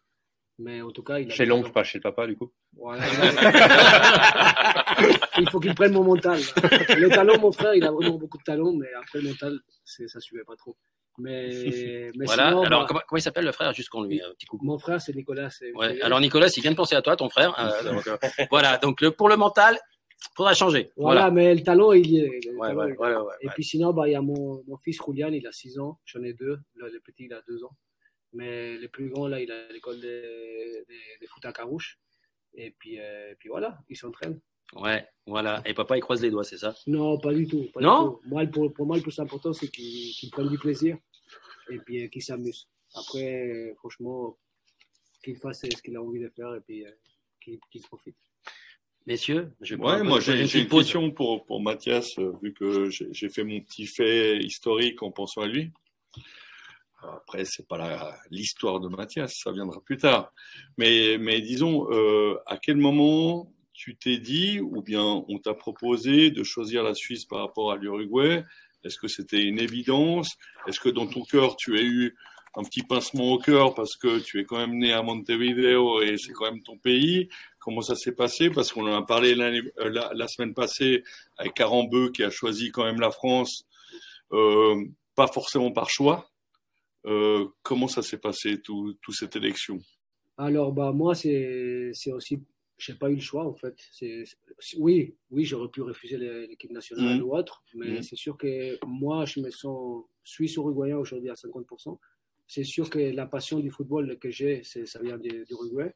Mais 0.62 0.81
en 0.81 0.92
tout 0.92 1.04
cas, 1.04 1.20
il 1.20 1.31
a 1.31 1.34
Chez 1.34 1.46
l'oncle, 1.46 1.64
talent. 1.64 1.74
pas 1.74 1.84
chez 1.86 2.00
le 2.00 2.04
papa, 2.04 2.28
du 2.28 2.36
coup. 2.36 2.52
Voilà, 2.76 3.02
il 5.38 5.50
faut 5.50 5.60
qu'il 5.60 5.74
prenne 5.74 5.94
mon 5.94 6.04
mental. 6.04 6.40
Le 6.98 7.10
talent, 7.10 7.40
mon 7.40 7.52
frère, 7.52 7.74
il 7.76 7.84
a 7.86 7.92
vraiment 7.92 8.18
beaucoup 8.18 8.38
de 8.38 8.44
talent, 8.44 8.74
mais 8.74 8.88
après, 8.94 9.22
le 9.22 9.30
mental, 9.30 9.60
c'est- 9.86 10.08
ça 10.08 10.20
ne 10.20 10.22
suivait 10.22 10.44
pas 10.44 10.56
trop. 10.58 10.76
Mais, 11.18 11.48
mais 12.16 12.26
Voilà. 12.26 12.50
sinon, 12.50 12.64
alors, 12.64 12.81
bah, 12.81 12.86
comment, 12.88 13.00
comment 13.08 13.18
il 13.18 13.22
s'appelle 13.22 13.46
le 13.46 13.52
frère? 13.52 13.74
Juste 13.74 13.90
qu'on 13.90 14.04
lui 14.04 14.22
un 14.22 14.31
petit 14.34 14.46
coup. 14.46 14.60
mon 14.62 14.78
frère, 14.78 15.02
c'est 15.02 15.16
Nicolas. 15.16 15.50
Ouais. 15.76 16.02
Alors, 16.02 16.20
Nicolas, 16.20 16.48
il 16.56 16.62
vient 16.62 16.72
de 16.72 16.76
penser 16.76 16.96
à 16.96 17.02
toi, 17.02 17.16
ton 17.16 17.30
frère. 17.30 17.58
euh, 17.60 17.84
donc, 17.94 18.08
euh, 18.08 18.18
voilà. 18.52 18.78
Donc, 18.80 19.02
le, 19.02 19.12
pour 19.12 19.30
le 19.30 19.38
mental, 19.38 19.80
faudra 20.36 20.54
changer. 20.54 20.92
Voilà, 20.95 21.21
Voilà. 21.30 21.31
mais 21.31 21.56
le 21.56 21.63
talent, 21.63 21.92
il 21.94 22.10
y 22.10 22.19
est. 22.19 22.30
Ouais, 22.54 22.69
talent, 22.69 22.80
ouais, 22.81 22.88
il 22.89 22.94
est. 22.94 23.16
ouais, 23.18 23.33
Et 23.42 23.50
puis 23.50 23.63
sinon, 23.63 23.94
bah, 23.94 24.07
il 24.07 24.12
y 24.12 24.16
a 24.16 24.21
mon, 24.21 24.63
mon 24.68 24.77
fils 24.77 25.00
Julian, 25.06 25.31
il 25.31 25.45
a 25.48 25.51
6 25.51 25.80
ans, 25.80 26.00
j'en 26.06 26.24
ai 26.24 26.33
deux. 26.33 26.60
Le, 26.75 26.89
le 26.89 27.00
petit, 27.00 27.25
il 27.25 27.33
a 27.33 27.42
2 27.48 27.63
ans. 27.63 27.75
Mais 28.33 28.77
le 28.77 28.88
plus 28.89 29.10
grand, 29.10 29.27
là, 29.27 29.39
il 29.42 29.50
est 29.50 29.54
à 29.54 29.71
l'école 29.74 30.00
de, 30.00 30.06
de, 30.07 31.21
de 31.21 31.27
foot 31.27 31.44
à 31.45 31.51
Carouche. 31.51 32.00
Et 32.54 32.71
puis, 32.80 33.00
euh, 33.00 33.33
puis 33.39 33.50
voilà, 33.50 33.77
il 33.89 33.95
s'entraîne. 33.98 34.39
Ouais, 34.75 35.07
voilà. 35.25 35.62
Et 35.66 35.74
papa, 35.74 35.98
il 35.98 36.01
croise 36.01 36.21
les 36.21 36.30
doigts, 36.30 36.44
c'est 36.44 36.57
ça? 36.60 36.75
Non, 36.86 37.19
pas 37.19 37.33
du 37.33 37.48
tout. 37.48 37.66
pas 37.74 37.80
du 37.80 37.86
Non? 37.88 38.12
tout. 38.12 38.21
Moi, 38.27 38.45
pour, 38.48 38.71
pour 38.74 38.86
moi, 38.86 38.98
le 38.98 39.01
plus 39.01 39.18
important, 39.19 39.51
c'est 39.54 39.68
qu'il 39.69 40.12
qu'il 40.13 40.30
prenne 40.30 40.48
du 40.50 40.60
plaisir 40.60 40.98
et 41.71 41.80
puis 41.80 42.04
euh, 42.04 42.07
qu'il 42.07 42.21
s'amuse. 42.21 42.68
Après, 42.94 43.50
euh, 43.50 43.74
franchement, 43.77 44.38
qu'il 45.24 45.38
fasse 45.38 45.62
ce 45.62 45.81
qu'il 45.81 45.95
a 45.95 46.01
envie 46.01 46.19
de 46.19 46.30
faire 46.30 46.54
et 46.56 46.62
puis 46.62 46.86
euh, 46.86 46.92
qu'il 47.42 47.60
qu'il 47.71 47.81
profite. 47.81 48.16
Messieurs, 49.07 49.51
je 49.62 49.75
Ouais, 49.75 50.04
moi 50.04 50.19
j'ai 50.19 50.42
une 50.42 50.68
pause. 50.68 50.84
question 50.84 51.12
pour, 51.12 51.46
pour 51.46 51.62
Mathias, 51.62 52.18
euh, 52.19 52.31
vu 52.44 52.54
que 52.54 52.90
j'ai 52.90 53.30
fait 53.30 53.44
mon 53.44 53.60
petit 53.62 53.88
fait 53.88 54.38
historique 54.38 55.01
en 55.01 55.12
pensant 55.12 55.42
à 55.42 55.48
lui. 55.48 55.72
Après, 57.01 57.46
c'est 57.46 57.68
pas 57.68 57.78
la- 57.78 58.19
l'histoire 58.30 58.80
de 58.81 58.90
Mathias, 58.90 59.34
ça 59.42 59.51
viendra 59.51 59.80
plus 59.81 59.98
tard. 59.98 60.34
Mais, 60.78 61.18
mais 61.18 61.40
disons, 61.42 61.88
euh, 61.92 62.38
à 62.46 62.57
quel 62.57 62.75
moment 62.75 63.51
tu 63.74 63.96
t'es 63.96 64.18
dit, 64.18 64.60
ou 64.60 64.81
bien 64.81 65.24
on 65.28 65.40
t'a 65.40 65.54
proposé 65.54 66.30
de 66.30 66.44
choisir 66.44 66.84
la 66.84 66.94
Suisse 66.94 67.25
par 67.25 67.40
rapport 67.40 67.72
à 67.72 67.78
l'Uruguay? 67.78 68.44
Est-ce 68.84 68.98
que 69.00 69.07
c'était 69.07 69.42
une 69.42 69.60
évidence? 69.60 70.36
Est-ce 70.68 70.80
que 70.81 70.90
dans 70.90 71.07
ton 71.07 71.24
cœur, 71.24 71.56
tu 71.56 71.78
as 71.78 71.81
eu 71.81 72.16
un 72.56 72.63
petit 72.63 72.81
pincement 72.84 73.31
au 73.31 73.38
cœur 73.38 73.75
parce 73.75 73.95
que 73.95 74.19
tu 74.19 74.40
es 74.40 74.44
quand 74.44 74.57
même 74.57 74.78
né 74.78 74.92
à 74.92 75.02
Montevideo 75.02 76.02
et 76.02 76.18
c'est 76.18 76.34
quand 76.34 76.52
même 76.52 76.62
ton 76.63 76.78
pays? 76.78 77.30
Comment 77.60 77.82
ça 77.82 77.96
s'est 77.96 78.14
passé 78.16 78.50
Parce 78.50 78.72
qu'on 78.72 78.88
en 78.88 78.96
a 78.96 79.06
parlé 79.06 79.34
euh, 79.38 79.90
la, 79.90 80.12
la 80.14 80.28
semaine 80.28 80.54
passée 80.54 81.04
avec 81.38 81.54
Carambeu 81.54 82.10
qui 82.12 82.24
a 82.24 82.30
choisi 82.30 82.72
quand 82.72 82.84
même 82.86 83.00
la 83.00 83.12
France, 83.12 83.66
euh, 84.32 84.84
pas 85.16 85.28
forcément 85.28 85.72
par 85.72 85.90
choix. 85.90 86.30
Euh, 87.06 87.48
comment 87.62 87.88
ça 87.88 88.02
s'est 88.02 88.18
passé, 88.18 88.62
tout, 88.62 88.94
tout 89.02 89.12
cette 89.12 89.36
élection? 89.36 89.80
Alors, 90.38 90.72
bah, 90.72 90.92
moi, 90.94 91.16
c'est 91.16 91.92
aussi. 92.14 92.40
J'ai 92.78 92.94
pas 92.94 93.10
eu 93.10 93.16
le 93.16 93.20
choix, 93.22 93.46
en 93.46 93.54
fait. 93.54 93.76
Oui, 94.78 95.14
oui, 95.32 95.44
j'aurais 95.44 95.68
pu 95.70 95.82
refuser 95.82 96.18
l'équipe 96.18 96.72
nationale 96.72 97.18
Mhm. 97.18 97.24
ou 97.24 97.36
autre, 97.36 97.62
mais 97.74 97.96
Mhm. 97.96 98.04
c'est 98.04 98.16
sûr 98.16 98.38
que 98.38 98.78
moi, 98.86 99.26
je 99.26 99.42
me 99.42 99.50
sens 99.52 100.06
suisse-uruguayen 100.24 100.98
aujourd'hui 100.98 101.30
à 101.30 101.36
50%. 101.36 102.00
C'est 102.48 102.64
sûr 102.64 102.90
que 102.90 103.00
la 103.00 103.26
passion 103.26 103.60
du 103.60 103.70
football 103.70 104.18
que 104.18 104.30
j'ai, 104.30 104.64
ça 104.64 105.02
vient 105.02 105.18
du- 105.18 105.44
d'Uruguay. 105.46 105.94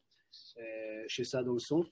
Euh, 0.58 1.04
J'ai 1.08 1.24
ça 1.24 1.44
dans 1.44 1.54
le 1.54 1.60
sang. 1.60 1.84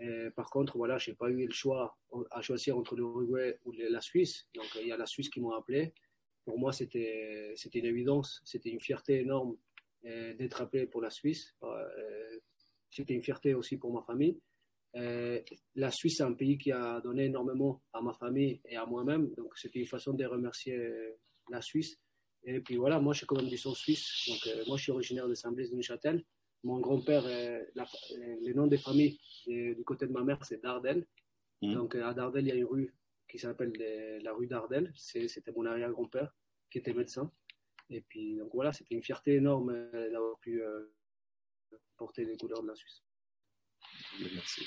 Euh, 0.00 0.30
par 0.32 0.50
contre, 0.50 0.76
voilà, 0.76 0.98
j'ai 0.98 1.14
pas 1.14 1.30
eu 1.30 1.46
le 1.46 1.52
choix 1.52 1.96
à 2.30 2.42
choisir 2.42 2.76
entre 2.76 2.96
l'Uruguay 2.96 3.58
ou 3.64 3.72
la 3.72 4.00
Suisse. 4.00 4.46
Donc, 4.54 4.66
il 4.80 4.88
y 4.88 4.92
a 4.92 4.96
la 4.96 5.06
Suisse 5.06 5.28
qui 5.28 5.40
m'a 5.40 5.56
appelé. 5.56 5.94
Pour 6.44 6.58
moi, 6.58 6.72
c'était 6.72 7.54
une 7.74 7.86
évidence. 7.86 8.40
C'était 8.44 8.70
une 8.70 8.80
fierté 8.80 9.20
énorme 9.20 9.56
euh, 10.04 10.34
d'être 10.34 10.60
appelé 10.60 10.86
pour 10.86 11.00
la 11.00 11.10
Suisse. 11.10 11.54
C'était 12.90 13.14
une 13.14 13.22
fierté 13.22 13.54
aussi 13.54 13.76
pour 13.76 13.92
ma 13.92 14.02
famille. 14.02 14.40
La 15.74 15.90
Suisse, 15.90 16.16
c'est 16.18 16.22
un 16.24 16.34
pays 16.34 16.58
qui 16.58 16.70
a 16.70 17.00
donné 17.00 17.24
énormément 17.26 17.82
à 17.92 18.00
ma 18.00 18.12
famille 18.12 18.60
et 18.66 18.76
à 18.76 18.86
moi-même. 18.86 19.32
Donc, 19.36 19.56
c'était 19.56 19.80
une 19.80 19.86
façon 19.86 20.12
de 20.12 20.24
remercier 20.24 20.76
la 21.50 21.62
Suisse. 21.62 21.98
Et 22.46 22.60
puis 22.60 22.76
voilà, 22.76 23.00
moi, 23.00 23.12
je 23.14 23.18
suis 23.18 23.26
quand 23.26 23.36
même 23.36 23.48
du 23.48 23.56
sang 23.56 23.74
suisse. 23.74 24.06
Donc, 24.28 24.66
moi, 24.66 24.76
je 24.76 24.82
suis 24.82 24.92
originaire 24.92 25.28
de 25.28 25.34
Saint-Blaise 25.34 25.70
de 25.70 25.76
Neuchâtel. 25.76 26.22
Mon 26.64 26.80
grand-père, 26.80 27.24
le 27.26 28.52
nom 28.54 28.66
des 28.66 28.78
familles 28.78 29.20
du 29.46 29.84
côté 29.84 30.06
de 30.06 30.12
ma 30.12 30.24
mère, 30.24 30.44
c'est 30.44 30.62
Dardel. 30.62 31.06
Mhm. 31.62 31.74
Donc, 31.74 31.94
euh, 31.94 32.06
à 32.06 32.14
Dardel, 32.14 32.44
il 32.44 32.48
y 32.48 32.52
a 32.52 32.56
une 32.56 32.64
rue 32.64 32.94
qui 33.28 33.38
s'appelle 33.38 33.72
la 34.22 34.32
rue 34.32 34.46
Dardel. 34.46 34.92
C'était 34.96 35.52
mon 35.52 35.66
arrière-grand-père 35.66 36.34
qui 36.70 36.78
était 36.78 36.92
médecin. 36.92 37.30
Et 37.90 38.00
puis, 38.00 38.36
donc 38.36 38.50
voilà, 38.54 38.72
c'était 38.72 38.94
une 38.94 39.02
fierté 39.02 39.34
énorme 39.34 39.70
euh, 39.70 40.10
d'avoir 40.10 40.38
pu 40.38 40.62
euh, 40.62 40.90
porter 41.96 42.24
les 42.24 42.36
couleurs 42.36 42.62
de 42.62 42.68
la 42.68 42.74
Suisse. 42.74 43.02
Merci. 44.34 44.62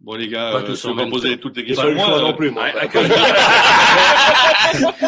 Bon 0.00 0.14
les 0.14 0.28
gars, 0.28 0.52
Pas 0.52 0.58
euh, 0.60 0.76
je 0.76 0.88
vais 0.90 1.10
poser 1.10 1.40
toutes 1.40 1.56
les 1.56 1.64
questions. 1.64 1.82
pas 1.88 1.92
Moi, 1.92 2.20
non 2.20 2.32
plus, 2.32 2.52
moi. 2.52 2.66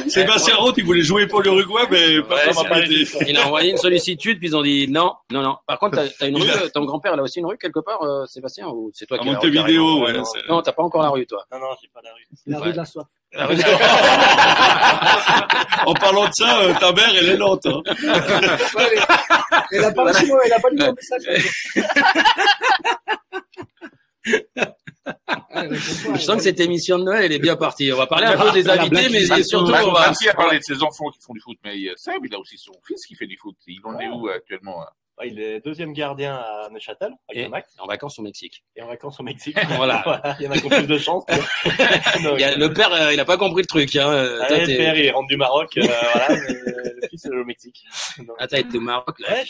Sébastien 0.09 0.57
Roth, 0.57 0.75
il 0.79 0.85
voulait 0.85 1.05
jouer 1.05 1.29
pour 1.29 1.43
l'Uruguay, 1.43 1.85
mais 1.91 2.21
pas 2.23 2.35
Ouais, 2.35 2.53
ça 2.53 2.63
m'a 2.65 2.69
pas 2.69 2.81
été. 2.81 3.07
Il 3.29 3.37
a 3.37 3.47
envoyé 3.47 3.71
une 3.71 3.77
sollicitude, 3.77 4.39
puis 4.41 4.49
ils 4.49 4.57
ont 4.57 4.63
dit 4.63 4.89
non, 4.89 5.15
non, 5.31 5.43
non. 5.43 5.59
Par 5.65 5.79
contre, 5.79 5.97
t'as 5.97 6.09
as 6.25 6.29
une 6.29 6.43
rue, 6.43 6.49
ton 6.75 6.85
grand-père, 6.87 7.13
il 7.15 7.21
a 7.21 7.23
aussi 7.23 7.39
une 7.39 7.47
rue 7.47 7.57
quelque 7.57 7.79
part, 7.79 8.03
euh, 8.03 8.27
Sébastien, 8.27 8.67
ou 8.67 8.91
c'est 8.93 9.07
toi 9.07 9.19
À 9.19 9.21
qui 9.21 9.29
l'as 9.29 9.37
carrément 9.37 10.01
ouais. 10.01 10.13
non. 10.49 10.61
t'as 10.61 10.73
pas 10.73 10.83
encore 10.83 11.03
la 11.03 11.11
rue, 11.11 11.25
toi. 11.25 11.45
Non, 11.53 11.61
non, 11.61 11.69
j'ai 11.81 11.89
pas 11.95 12.01
la 12.03 12.11
rue. 12.13 12.27
La 12.47 12.59
Ouais. 12.59 12.65
rue 12.65 12.73
de 12.73 12.77
la 12.77 12.85
soif. 12.85 13.07
En 15.87 15.95
parlant 15.95 16.27
de 16.29 16.35
ça, 16.35 16.63
euh, 16.63 16.75
ta 16.81 16.91
mère, 16.93 17.11
elle 17.17 17.29
est 17.29 17.37
lente. 17.37 17.65
Hein. 17.65 17.81
Elle 19.71 19.85
a 19.85 19.93
pas 19.93 20.11
elle 20.13 20.53
a 20.53 20.59
pas 20.59 20.69
lu 20.71 20.79
mon 20.79 20.93
message. 20.95 21.23
Ah, 25.27 25.65
Je 25.71 26.19
sens 26.21 26.37
que 26.37 26.43
cette 26.43 26.61
émission 26.61 26.99
de 26.99 27.05
Noël, 27.05 27.25
elle 27.25 27.33
est 27.33 27.39
bien 27.39 27.57
partie. 27.57 27.93
On 27.93 27.97
va 27.97 28.07
parler 28.07 28.27
un 28.27 28.37
peu 28.39 28.51
des 28.53 28.69
invités, 28.69 29.09
mais 29.11 29.43
surtout, 29.43 29.73
on 29.73 29.93
va. 29.93 30.07
Maxi 30.09 30.29
a 30.29 30.35
parlé 30.35 30.59
de 30.59 30.65
ses 30.65 30.83
enfants 30.83 31.09
qui 31.11 31.19
font 31.21 31.33
du 31.35 31.41
foot, 31.41 31.59
mais 31.65 31.77
euh, 31.89 31.93
Seb, 31.97 32.25
il 32.25 32.35
a 32.35 32.39
aussi 32.39 32.57
son 32.59 32.73
fils 32.87 33.05
qui 33.07 33.15
fait 33.15 33.27
du 33.27 33.37
foot. 33.37 33.57
Il 33.67 33.81
en 33.85 33.99
est 33.99 34.09
où 34.09 34.29
euh, 34.29 34.35
actuellement 34.37 34.83
hein 34.83 34.89
Ouais, 35.19 35.29
Il 35.29 35.39
est 35.39 35.61
deuxième 35.61 35.93
gardien 35.93 36.37
à 36.37 36.69
Neuchâtel, 36.71 37.11
à 37.29 37.35
Et 37.35 37.41
Gramac, 37.43 37.67
en 37.79 37.87
vacances 37.87 38.19
au 38.19 38.23
Mexique. 38.23 38.65
et 38.75 38.81
en 38.83 38.87
vacances 38.87 39.21
au 39.21 39.23
Mexique. 39.23 39.55
Voilà. 39.77 40.37
Il 40.41 40.45
y 40.47 40.49
en 40.49 40.53
a 40.53 40.59
qui 40.59 40.65
ont 40.65 40.69
plus 40.71 40.87
de 40.87 40.97
chance. 40.99 41.25
quoi. 41.27 41.37
Donc, 41.37 41.45
Il 42.39 42.41
y 42.41 42.45
a- 42.45 42.57
le 42.57 42.73
père, 42.73 42.91
euh, 42.93 43.13
il 43.13 43.21
a 43.21 43.25
pas 43.27 43.37
compris 43.37 43.61
le 43.61 43.67
truc. 43.67 43.95
Hein. 43.97 44.09
Euh, 44.11 44.39
Toi, 44.39 44.57
allez, 44.57 44.73
le 44.73 44.79
père, 44.79 44.97
il 44.99 45.11
rentre 45.11 45.29
du 45.29 45.37
Maroc, 45.37 45.77
euh, 45.77 45.83
voilà, 46.15 46.29
mais 46.31 46.55
le 46.55 47.09
fils 47.11 47.25
est 47.27 47.29
au 47.29 47.45
Mexique. 47.45 47.85
Donc, 48.19 48.37
Ah, 48.39 48.47
t'as 48.47 48.61
été 48.61 48.79
au 48.79 48.81
Maroc. 48.81 49.19
Là, 49.21 49.33
ouais, 49.35 49.45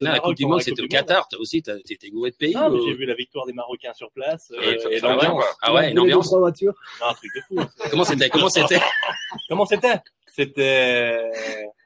Là, 0.00 0.12
la 0.12 0.20
Coupe 0.20 0.34
du 0.34 0.44
Monde, 0.46 0.60
c'était 0.60 0.82
au. 0.82 0.88
Qatar. 0.88 1.26
Toi 1.28 1.40
aussi, 1.40 1.62
t'étais 1.62 2.10
gouré 2.10 2.30
de 2.30 2.36
pays. 2.36 2.54
non, 2.54 2.68
mais 2.70 2.78
ou- 2.78 2.86
j'ai 2.86 2.94
vu 2.94 3.06
la 3.06 3.14
victoire 3.14 3.46
des 3.46 3.52
Marocains 3.54 3.94
sur 3.94 4.10
place. 4.10 4.52
euh, 4.54 4.90
et 4.90 4.98
ça 5.00 5.08
va, 5.08 5.14
l'ambiance. 5.14 5.44
Ah 5.62 5.72
ouais, 5.72 5.82
une 5.84 5.88
Les 5.88 5.94
deux, 5.94 6.00
ambiance. 6.02 6.26
trois 6.26 6.38
voitures? 6.40 6.74
Non, 7.00 7.06
un 7.08 7.14
truc 7.14 7.30
de 7.34 7.40
fou. 7.48 7.68
Comment 7.90 8.04
c'était 8.04 8.28
Comment 8.28 8.48
c'était? 8.50 8.78
Comment 9.48 9.64
c'était? 9.66 10.00
C'était. 10.26 11.30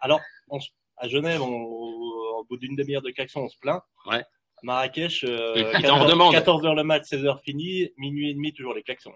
Alors, 0.00 0.21
on 0.49 0.59
à 0.97 1.09
Genève, 1.09 1.40
on- 1.40 1.47
au 2.40 2.45
bout 2.45 2.57
d'une 2.59 2.75
demi-heure 2.76 3.00
de 3.02 3.11
klaxon, 3.11 3.40
on 3.43 3.49
se 3.49 3.57
plaint. 3.59 3.81
Ouais. 4.07 4.23
Marrakech, 4.62 5.25
euh, 5.25 5.55
Et 5.55 5.64
puis, 5.64 5.83
14, 5.83 6.02
on 6.02 6.09
demande. 6.09 6.33
14 6.33 6.64
heures 6.67 6.75
le 6.75 6.85
match, 6.85 7.05
16 7.07 7.25
heures 7.25 7.40
fini, 7.45 7.90
minuit 7.97 8.31
et 8.31 8.35
demi, 8.35 8.52
toujours 8.52 8.75
les 8.75 8.83
klaxons. 8.83 9.12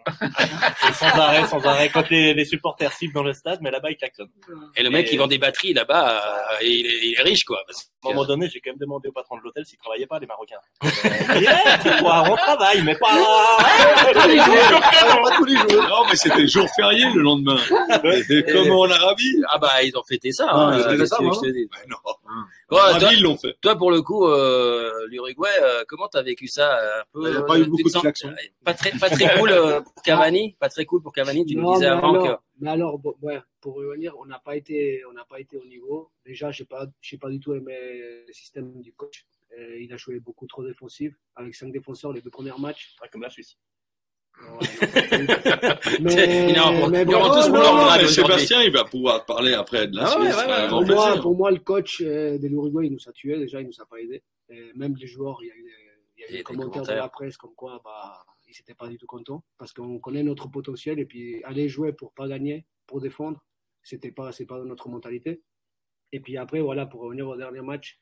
Et 0.88 0.92
sans 0.92 1.06
arrêt, 1.06 1.46
sans 1.46 1.64
arrêt. 1.66 1.88
Quand 1.90 2.08
les, 2.10 2.34
les 2.34 2.44
supporters 2.44 2.92
sifflent 2.92 3.14
dans 3.14 3.22
le 3.22 3.32
stade, 3.32 3.58
mais 3.62 3.70
là-bas, 3.70 3.90
ils 3.90 3.96
klaxonnent. 3.96 4.30
Et 4.76 4.82
le 4.82 4.90
mec 4.90 5.06
Et- 5.06 5.10
qui 5.10 5.16
vend 5.16 5.26
des 5.26 5.38
batteries 5.38 5.72
là-bas, 5.74 6.22
euh, 6.22 6.56
il, 6.64 6.86
est, 6.86 7.06
il 7.06 7.14
est 7.18 7.22
riche, 7.22 7.44
quoi. 7.44 7.62
Parce 7.66 7.90
À 8.04 8.08
un 8.08 8.10
moment 8.14 8.24
donné, 8.26 8.48
j'ai 8.48 8.60
quand 8.60 8.70
même 8.70 8.78
demandé 8.78 9.08
au 9.08 9.12
patron 9.12 9.36
de 9.36 9.42
l'hôtel 9.42 9.64
s'ils 9.66 9.78
travaillaient 9.78 10.06
pas, 10.06 10.18
les 10.18 10.26
Marocains. 10.26 10.56
Euh, 11.04 11.38
il 11.84 12.02
quoi, 12.02 12.24
on 12.30 12.36
travaille, 12.36 12.82
mais 12.82 12.94
pas 12.96 13.08
tous 14.12 14.28
les 14.28 14.36
jours. 14.36 14.80
Pas 15.22 15.36
tous 15.36 15.44
les 15.44 15.56
jours. 15.56 15.88
Non, 15.88 16.04
mais 16.08 16.16
c'était 16.16 16.46
jour 16.46 16.66
férié 16.74 17.06
le 17.14 17.22
lendemain. 17.22 17.56
Et 18.30 18.42
comme 18.52 18.70
en 18.70 18.84
Arabie? 18.90 19.42
Ah 19.48 19.58
bah, 19.58 19.82
ils 19.82 19.96
ont 19.96 20.02
fêté 20.02 20.32
ça. 20.32 20.46
Ah, 20.48 20.56
hein, 20.56 20.72
ils 20.74 20.80
ont 20.80 20.84
fêté 20.84 20.96
qu'est-ce 20.98 21.08
ça, 21.40 21.50
dis 21.52 21.68
Ben 21.70 21.90
non. 21.90 21.96
Toi, 22.74 22.82
En 22.82 22.98
toi, 22.98 23.06
Arabie, 23.06 23.16
ils 23.18 23.22
l'ont 23.22 23.36
fait. 23.36 23.56
toi, 23.60 23.76
pour 23.76 23.90
le 23.92 24.02
coup, 24.02 24.26
euh, 24.26 25.06
l'Uruguay, 25.08 25.48
euh, 25.62 25.84
comment 25.86 26.08
t'as 26.08 26.22
vécu 26.22 26.48
ça 26.48 26.76
euh, 26.76 27.00
un 27.00 27.04
peu 27.12 27.28
Il 27.28 27.30
n'y 27.30 27.36
a 27.36 27.40
euh, 27.40 27.46
pas 27.46 27.58
eu 27.58 27.66
beaucoup 27.66 27.82
de 27.84 27.88
sens-. 27.88 28.26
Pas 28.64 28.74
très, 28.74 28.90
pas 28.98 29.10
très 29.10 29.38
cool 29.38 29.50
euh, 29.50 29.80
pour 29.80 29.94
Cavani. 30.04 30.56
Pas 30.58 30.68
très 30.68 30.84
cool 30.84 31.00
pour 31.00 31.12
Cavani. 31.12 31.46
Tu 31.46 31.54
nous 31.54 31.74
disais 31.74 31.86
avant 31.86 32.10
alors, 32.10 32.38
que. 32.38 32.42
Mais 32.58 32.70
alors, 32.70 32.98
bon, 32.98 33.14
ouais, 33.22 33.40
pour 33.60 33.76
revenir, 33.76 34.16
on 34.18 34.26
n'a 34.26 34.40
pas 34.40 34.56
été, 34.56 35.04
on 35.08 35.12
n'a 35.12 35.24
pas 35.24 35.38
été 35.38 35.56
au 35.56 35.64
niveau. 35.64 36.10
Déjà, 36.26 36.50
j'ai 36.50 36.64
pas, 36.64 36.86
j'ai 37.00 37.18
pas 37.18 37.30
du 37.30 37.38
tout 37.38 37.54
aimé 37.54 37.74
le 38.26 38.32
système 38.32 38.80
du 38.80 38.92
coach. 38.92 39.24
Il 39.78 39.92
a 39.92 39.96
joué 39.96 40.18
beaucoup 40.18 40.48
trop 40.48 40.64
défensif 40.64 41.14
avec 41.36 41.54
cinq 41.54 41.70
défenseurs 41.72 42.12
les 42.12 42.20
deux 42.20 42.30
premiers 42.30 42.50
matchs. 42.58 42.96
Ouais, 43.00 43.08
Comme 43.08 43.22
la 43.22 43.30
Suisse. 43.30 43.56
mais, 46.00 46.50
Il 46.50 46.60
en- 46.60 46.88
mais 46.88 47.04
bon, 47.04 47.12
tous 47.28 47.48
non, 47.48 47.62
non, 47.62 47.86
mais. 47.96 48.06
Sébastien, 48.06 48.62
il 48.62 48.72
va 48.72 48.84
pouvoir 48.84 49.24
parler 49.26 49.52
après 49.54 49.86
de 49.88 49.96
la 49.96 50.04
Ah 50.04 50.06
Suisse. 50.08 50.36
ouais, 50.36 50.46
ouais. 50.46 50.68
Pour 50.68 50.82
moi, 50.84 51.04
plaisir. 51.06 51.22
pour 51.22 51.36
moi, 51.36 51.50
le 51.50 51.58
coach 51.58 52.00
euh, 52.02 52.38
de 52.38 52.46
l'Uruguay, 52.48 52.86
il 52.86 52.92
nous 52.92 53.08
a 53.08 53.12
tués. 53.12 53.38
Déjà, 53.38 53.60
il 53.60 53.66
nous 53.66 53.80
a 53.80 53.86
pas 53.86 53.98
aidés. 54.00 54.22
Et 54.50 54.72
même 54.74 54.94
les 54.96 55.06
joueurs, 55.06 55.38
il 55.42 55.48
y 55.48 55.50
a 55.50 55.54
eu 55.54 55.62
des, 55.62 55.70
il 56.16 56.20
y 56.20 56.24
a 56.24 56.28
eu 56.28 56.30
des 56.32 56.36
des 56.38 56.42
commentaires, 56.42 56.72
commentaires. 56.72 56.94
de 56.96 57.00
la 57.00 57.08
presse 57.08 57.36
comme 57.36 57.54
quoi 57.54 57.80
bah, 57.84 58.24
ils 58.46 58.52
n'étaient 58.58 58.74
pas 58.74 58.88
du 58.88 58.98
tout 58.98 59.06
contents 59.06 59.42
parce 59.58 59.72
qu'on 59.72 59.98
connaît 59.98 60.22
notre 60.22 60.48
potentiel 60.48 60.98
et 61.00 61.06
puis 61.06 61.42
aller 61.44 61.68
jouer 61.68 61.92
pour 61.92 62.12
pas 62.12 62.28
gagner, 62.28 62.66
pour 62.86 63.00
défendre, 63.00 63.42
c'était 63.82 64.12
pas, 64.12 64.30
c'est 64.32 64.46
pas 64.46 64.62
notre 64.62 64.88
mentalité. 64.88 65.42
Et 66.12 66.20
puis 66.20 66.36
après, 66.36 66.60
voilà, 66.60 66.86
pour 66.86 67.00
revenir 67.00 67.26
au 67.26 67.36
dernier 67.36 67.62
match, 67.62 67.98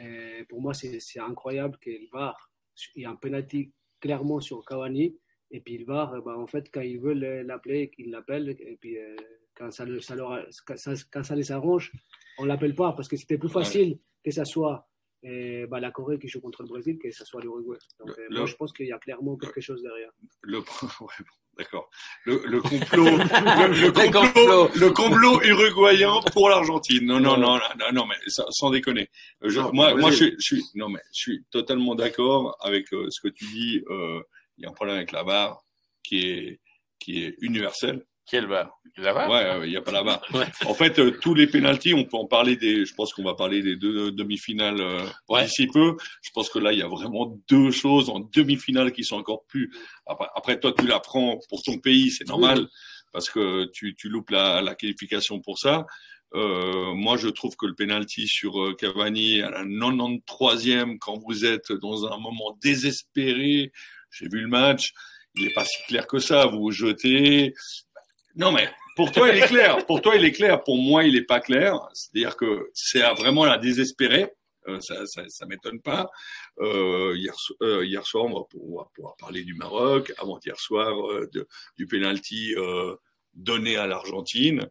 euh, 0.00 0.44
pour 0.48 0.60
moi, 0.60 0.74
c'est 0.74 1.00
c'est 1.00 1.20
incroyable 1.20 1.78
que 1.80 1.88
le 1.90 2.06
VAR, 2.12 2.50
il 2.94 3.02
y 3.02 3.04
a 3.06 3.10
un 3.10 3.16
penalty 3.16 3.72
clairement 4.00 4.40
sur 4.40 4.62
Cavani. 4.64 5.16
Et 5.50 5.60
puis 5.60 5.78
le 5.78 5.84
VAR, 5.84 6.12
euh, 6.14 6.20
bah, 6.20 6.36
en 6.36 6.46
fait, 6.46 6.68
quand 6.72 6.80
ils 6.80 6.98
veulent 6.98 7.42
l'appeler, 7.46 7.90
ils 7.98 8.10
l'appellent. 8.10 8.48
Et 8.58 8.76
puis 8.80 8.98
euh, 8.98 9.14
quand, 9.54 9.70
ça, 9.70 9.84
le- 9.84 10.00
ça 10.00 10.14
leur, 10.16 10.44
quand, 10.66 10.76
ça, 10.76 10.92
quand 11.12 11.22
ça 11.22 11.34
les 11.36 11.52
arrange, 11.52 11.92
on 12.38 12.44
l'appelle 12.44 12.74
pas 12.74 12.92
parce 12.92 13.08
que 13.08 13.16
c'était 13.16 13.38
plus 13.38 13.48
facile 13.48 13.98
que 14.24 14.30
ça 14.30 14.44
soit 14.44 14.88
euh, 15.24 15.66
bah, 15.66 15.80
la 15.80 15.90
Corée 15.90 16.18
qui 16.18 16.28
joue 16.28 16.40
contre 16.40 16.62
le 16.62 16.68
Brésil 16.68 16.98
que 17.02 17.10
ça 17.10 17.24
soit 17.24 17.40
l'Uruguay. 17.40 17.78
Donc 18.00 18.08
Le- 18.08 18.22
euh, 18.22 18.26
le- 18.28 18.36
moi, 18.38 18.46
je 18.46 18.54
pense 18.56 18.72
qu'il 18.72 18.86
y 18.86 18.92
a 18.92 18.98
clairement 18.98 19.36
quelque 19.36 19.60
chose 19.60 19.82
derrière. 19.82 20.10
Le, 20.42 20.58
ouais, 20.60 20.64
bon, 21.00 21.06
d'accord. 21.58 21.88
Le, 22.24 22.42
le 22.46 22.60
complot, 22.60 23.04
le, 23.06 24.12
complot, 24.12 24.68
le 24.78 24.90
complot 24.90 25.40
uruguayen 25.42 26.20
pour 26.32 26.48
l'Argentine. 26.48 27.06
Non, 27.06 27.18
non, 27.20 27.36
non, 27.38 27.56
non, 27.78 27.92
non, 27.92 28.06
mais 28.06 28.16
ça- 28.26 28.46
sans 28.50 28.70
déconner. 28.70 29.08
Je- 29.42 29.60
Non, 29.60 29.72
moi, 29.72 29.94
moi, 29.94 30.10
je, 30.10 30.16
suis- 30.16 30.34
je 30.38 30.44
suis, 30.44 30.64
non, 30.74 30.88
mais 30.90 31.00
je 31.12 31.18
suis 31.20 31.44
totalement 31.50 31.94
d'accord 31.94 32.56
avec 32.60 32.92
euh, 32.92 33.06
ce 33.10 33.20
que 33.20 33.28
tu 33.28 33.44
dis. 33.46 33.84
euh, 33.90 34.20
Il 34.58 34.64
y 34.64 34.66
a 34.66 34.70
un 34.70 34.72
problème 34.72 34.96
avec 34.96 35.12
la 35.12 35.24
barre 35.24 35.62
qui 36.02 36.20
est, 36.26 36.60
qui 36.98 37.24
est 37.24 37.34
universel. 37.40 38.04
Quel 38.28 38.48
bar? 38.48 38.70
Là-bas 38.96 39.28
Ouais, 39.28 39.60
ouais, 39.60 39.66
il 39.68 39.70
n'y 39.70 39.76
a 39.76 39.82
pas 39.82 39.92
la 39.92 40.02
barre. 40.02 40.20
Ouais. 40.34 40.46
En 40.64 40.74
fait, 40.74 40.98
euh, 40.98 41.12
tous 41.20 41.34
les 41.34 41.46
pénalties, 41.46 41.94
on 41.94 42.02
peut 42.04 42.16
en 42.16 42.26
parler 42.26 42.56
des. 42.56 42.84
Je 42.84 42.92
pense 42.94 43.12
qu'on 43.12 43.22
va 43.22 43.34
parler 43.34 43.62
des 43.62 43.76
deux 43.76 44.10
demi-finales 44.10 44.80
euh, 44.80 45.06
Ouais. 45.28 45.44
d'ici 45.44 45.68
peu. 45.68 45.96
Je 46.22 46.30
pense 46.32 46.48
que 46.48 46.58
là, 46.58 46.72
il 46.72 46.78
y 46.80 46.82
a 46.82 46.88
vraiment 46.88 47.38
deux 47.48 47.70
choses 47.70 48.10
en 48.10 48.18
demi-finale 48.18 48.90
qui 48.92 49.04
sont 49.04 49.16
encore 49.16 49.44
plus. 49.46 49.70
Après, 50.06 50.26
après, 50.34 50.58
toi, 50.58 50.72
tu 50.76 50.86
la 50.88 50.98
prends 50.98 51.38
pour 51.48 51.62
ton 51.62 51.78
pays, 51.78 52.10
c'est 52.10 52.26
normal 52.26 52.66
parce 53.12 53.30
que 53.30 53.66
tu, 53.72 53.94
tu 53.94 54.08
loupes 54.08 54.30
la, 54.30 54.60
la 54.60 54.74
qualification 54.74 55.40
pour 55.40 55.58
ça. 55.58 55.86
Euh, 56.34 56.92
moi, 56.94 57.16
je 57.16 57.28
trouve 57.28 57.54
que 57.56 57.66
le 57.66 57.74
penalty 57.74 58.26
sur 58.26 58.60
euh, 58.60 58.74
Cavani 58.74 59.40
à 59.40 59.50
la 59.50 59.64
93e, 59.64 60.98
quand 60.98 61.16
vous 61.18 61.44
êtes 61.44 61.70
dans 61.72 62.06
un 62.12 62.18
moment 62.18 62.58
désespéré, 62.60 63.70
j'ai 64.18 64.28
vu 64.28 64.40
le 64.40 64.48
match, 64.48 64.92
il 65.34 65.44
n'est 65.46 65.52
pas 65.52 65.64
si 65.64 65.82
clair 65.88 66.06
que 66.06 66.18
ça. 66.18 66.46
Vous 66.46 66.58
vous 66.58 66.70
jetez. 66.70 67.52
Non, 68.34 68.52
mais 68.52 68.68
pour 68.96 69.12
toi, 69.12 69.28
il 69.30 69.42
est 69.42 69.46
clair. 69.46 69.76
Pour 69.86 70.00
toi, 70.00 70.16
il 70.16 70.24
est 70.24 70.32
clair. 70.32 70.62
Pour 70.64 70.78
moi, 70.78 71.04
il 71.04 71.14
n'est 71.14 71.24
pas 71.24 71.40
clair. 71.40 71.78
C'est-à-dire 71.92 72.36
que 72.36 72.70
c'est 72.74 73.02
à 73.02 73.12
vraiment 73.14 73.44
la 73.44 73.58
désespérée. 73.58 74.30
Euh, 74.68 74.80
ça, 74.80 75.06
ça, 75.06 75.22
ça 75.28 75.46
m'étonne 75.46 75.80
pas. 75.80 76.08
Euh, 76.60 77.14
hier, 77.16 77.34
so- 77.38 77.54
euh, 77.62 77.84
hier 77.84 78.04
soir, 78.04 78.24
on 78.24 78.30
va, 78.34 78.44
pou- 78.50 78.60
on 78.72 78.78
va 78.78 78.88
pouvoir 78.94 79.14
parler 79.16 79.44
du 79.44 79.54
Maroc. 79.54 80.12
Avant-hier 80.18 80.58
soir, 80.58 80.88
euh, 81.10 81.28
de- 81.32 81.46
du 81.76 81.86
penalty 81.86 82.54
euh, 82.56 82.96
donné 83.34 83.76
à 83.76 83.86
l'Argentine, 83.86 84.66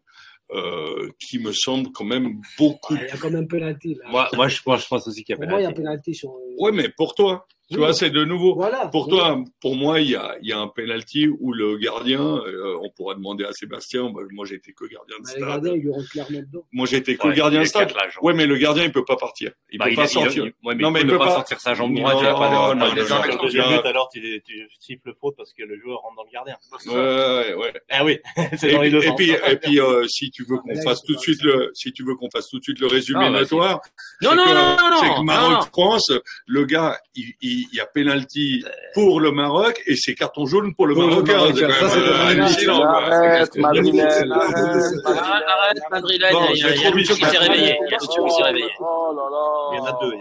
euh, 0.50 1.10
qui 1.18 1.38
me 1.38 1.52
semble 1.52 1.90
quand 1.92 2.04
même 2.04 2.40
beaucoup. 2.58 2.94
Il 2.94 3.02
y 3.02 3.10
a 3.10 3.16
quand 3.16 3.30
même 3.30 3.48
penalty 3.48 3.94
là. 3.94 4.10
Moi, 4.10 4.28
moi, 4.34 4.48
je 4.48 4.60
pense, 4.62 4.82
je 4.82 4.86
pense 4.88 5.08
aussi 5.08 5.24
qu'il 5.24 5.32
y 5.32 5.36
a 5.36 5.38
Pour 5.40 5.48
moi, 5.48 5.60
il 5.60 5.64
y 5.64 5.66
a 5.66 5.72
pénalty. 5.72 5.82
penalty 6.12 6.14
sur. 6.14 6.30
Ouais, 6.58 6.72
mais 6.72 6.88
pour 6.90 7.14
toi, 7.14 7.46
tu 7.68 7.74
Oui. 7.74 7.78
vois, 7.78 7.92
c'est 7.92 8.10
de 8.10 8.24
nouveau. 8.24 8.54
Voilà. 8.54 8.86
Pour 8.88 9.08
toi, 9.08 9.38
pour 9.60 9.74
moi, 9.76 10.00
il 10.00 10.10
y 10.10 10.14
a, 10.16 10.36
il 10.40 10.48
y 10.48 10.52
a 10.52 10.58
un 10.58 10.68
penalty 10.68 11.26
où 11.28 11.52
le 11.52 11.76
gardien, 11.78 12.20
euh, 12.20 12.76
on 12.82 12.90
pourra 12.90 13.14
demander 13.14 13.44
à 13.44 13.52
Sébastien. 13.52 14.10
bah, 14.10 14.20
moi, 14.32 14.46
j'étais 14.46 14.72
que 14.72 14.84
gardien 14.84 15.16
de 15.18 15.24
Bah, 15.24 15.30
stade. 15.30 16.08
clairement 16.10 16.38
dedans. 16.46 16.64
Moi, 16.72 16.86
j'étais 16.86 17.16
que 17.16 17.26
Ouais, 17.28 17.34
gardien 17.34 17.60
il 17.60 17.64
de 17.64 17.68
stade. 17.68 17.92
là. 17.94 18.06
Ouais, 18.22 18.34
mais 18.34 18.46
le 18.46 18.56
gardien, 18.56 18.84
il 18.84 18.92
peut 18.92 19.04
pas 19.04 19.16
partir. 19.16 19.50
Il 19.72 19.78
Bah, 19.78 19.86
peut 19.86 19.90
il 19.92 19.96
pas 19.96 20.02
il 20.04 20.08
sortir. 20.08 20.44
il- 20.46 20.52
ouais, 20.66 20.74
mais 20.74 20.82
Non, 20.82 20.90
il 20.90 20.92
mais 20.92 21.00
peut 21.00 21.06
il 21.06 21.06
ne 21.06 21.12
peut 21.12 21.18
pas 21.18 21.24
pas- 21.26 21.34
sortir 21.34 21.60
sa 21.60 21.74
jambe 21.74 21.92
Non, 21.92 22.00
droite, 22.02 22.16
il 22.18 22.22
n'y 22.22 22.28
a 22.28 22.34
pas 22.34 22.48
de, 22.48 22.54
non, 22.54 22.60
non, 22.60 22.74
non, 22.74 22.94
non, 22.94 23.70
non. 23.76 23.80
alors, 23.84 24.08
tu, 24.12 24.42
tu 24.46 24.68
siffles 24.78 25.12
faute 25.20 25.34
parce 25.36 25.52
que 25.52 25.62
le 25.64 25.78
joueur 25.80 25.98
rentre 26.00 26.16
dans 26.16 26.24
le 26.24 26.30
gardien. 26.32 26.56
Ouais, 26.86 26.94
ouais, 26.94 27.54
ouais. 27.54 27.72
Ah 27.90 28.04
oui, 28.04 28.18
c'est 28.58 28.70
Et, 28.70 28.74
dans 28.74 28.82
les 28.82 28.90
deux 28.90 29.02
et 29.02 29.06
sens. 29.08 29.16
puis, 29.16 29.30
et 29.30 29.56
puis, 29.56 29.80
euh, 29.80 30.06
si 30.06 30.30
tu 30.30 30.44
veux 30.44 30.58
qu'on 30.58 30.80
fasse 30.82 31.02
tout 31.02 31.14
de 31.14 31.18
suite 31.20 31.42
le, 31.42 31.70
si 31.74 31.92
tu 31.92 32.04
veux 32.04 32.14
qu'on 32.14 32.30
fasse 32.30 32.48
tout 32.48 32.58
de 32.58 32.62
suite 32.64 32.78
le 32.78 32.86
résumé 32.86 33.28
notoire, 33.30 33.80
Non, 34.22 34.34
non, 34.36 34.44
non, 34.46 34.54
non, 34.54 34.76
c'est 35.00 35.06
non, 35.06 35.12
que 35.14 35.18
non, 35.18 35.24
Maroc-France, 35.24 36.12
le 36.46 36.64
gars, 36.64 36.98
il, 37.14 37.34
il, 37.72 37.76
y 37.76 37.80
a 37.80 37.86
penalty 37.86 38.64
pour 38.94 39.20
le 39.20 39.30
Maroc 39.32 39.82
et 39.86 39.96
c'est 39.96 40.14
carton 40.14 40.46
jaune 40.46 40.74
pour 40.74 40.86
le 40.86 40.94
Pour 40.94 41.08
quand 41.24 41.54
ça, 41.54 41.88
c'est 41.88 42.68
euh. 42.68 42.82
Arrête, 42.82 43.56
Madrilène, 43.56 44.32
arrête, 44.32 45.82
Madrilène, 45.90 46.36
il 46.54 46.58
y 46.58 46.86
a, 46.86 46.90
Lucho 46.90 47.14
qui 47.14 47.24
s'est 47.24 47.38
réveillé. 47.38 47.76
Il 47.86 47.90
y 47.90 47.94
a 47.94 47.98
Lucho 47.98 48.24
qui 48.24 48.30
s'est 48.34 48.42
réveillé. 48.42 48.68
Oh. 48.80 49.70
Il 49.72 49.76
y 49.76 49.80
en 49.80 49.84
a 49.84 49.98
deux. 50.00 50.12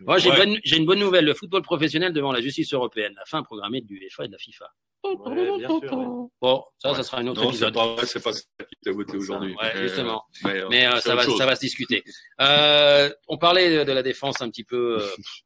Moi, 0.00 0.18
j'ai 0.18 0.30
Ouais. 0.30 0.36
bonne- 0.36 0.58
j'ai 0.64 0.76
une 0.76 0.84
bonne 0.86 0.98
nouvelle. 0.98 1.24
Le 1.24 1.34
football 1.34 1.62
professionnel 1.62 2.12
devant 2.12 2.32
la 2.32 2.40
justice 2.40 2.74
européenne. 2.74 3.14
La 3.16 3.24
fin 3.24 3.42
programmée 3.42 3.80
de 3.80 3.86
l'UEFA 3.88 4.24
et 4.24 4.28
de 4.28 4.32
la 4.32 4.38
FIFA. 4.38 4.66
Ouais, 5.04 5.58
bien 5.58 5.68
sûr. 5.68 5.92
ouais. 5.98 6.28
Bon, 6.42 6.64
ça, 6.78 6.94
ça 6.94 7.02
sera 7.02 7.18
un 7.18 7.26
autre 7.26 7.40
Non, 7.42 7.50
c'est 7.52 7.66
épisode. 7.66 7.74
pas 7.74 7.96
c'est 8.04 8.22
pas 8.22 8.32
ça 8.32 8.40
qui 8.68 8.76
t'a 8.82 8.92
voté 8.92 9.16
aujourd'hui. 9.16 9.54
Ouais, 9.54 9.70
Mais, 9.74 9.82
justement. 9.82 10.24
Mais, 10.44 10.60
euh, 10.60 10.66
Mais 10.70 10.86
euh, 10.86 10.96
ça, 10.96 11.14
va, 11.14 11.22
ça 11.24 11.46
va 11.46 11.54
se 11.56 11.60
discuter. 11.60 12.02
Euh, 12.40 13.10
on 13.28 13.38
parlait 13.38 13.78
de, 13.78 13.84
de 13.84 13.92
la 13.92 14.02
défense 14.02 14.40
un 14.40 14.48
petit 14.50 14.64
peu 14.64 14.98
euh, 15.00 15.06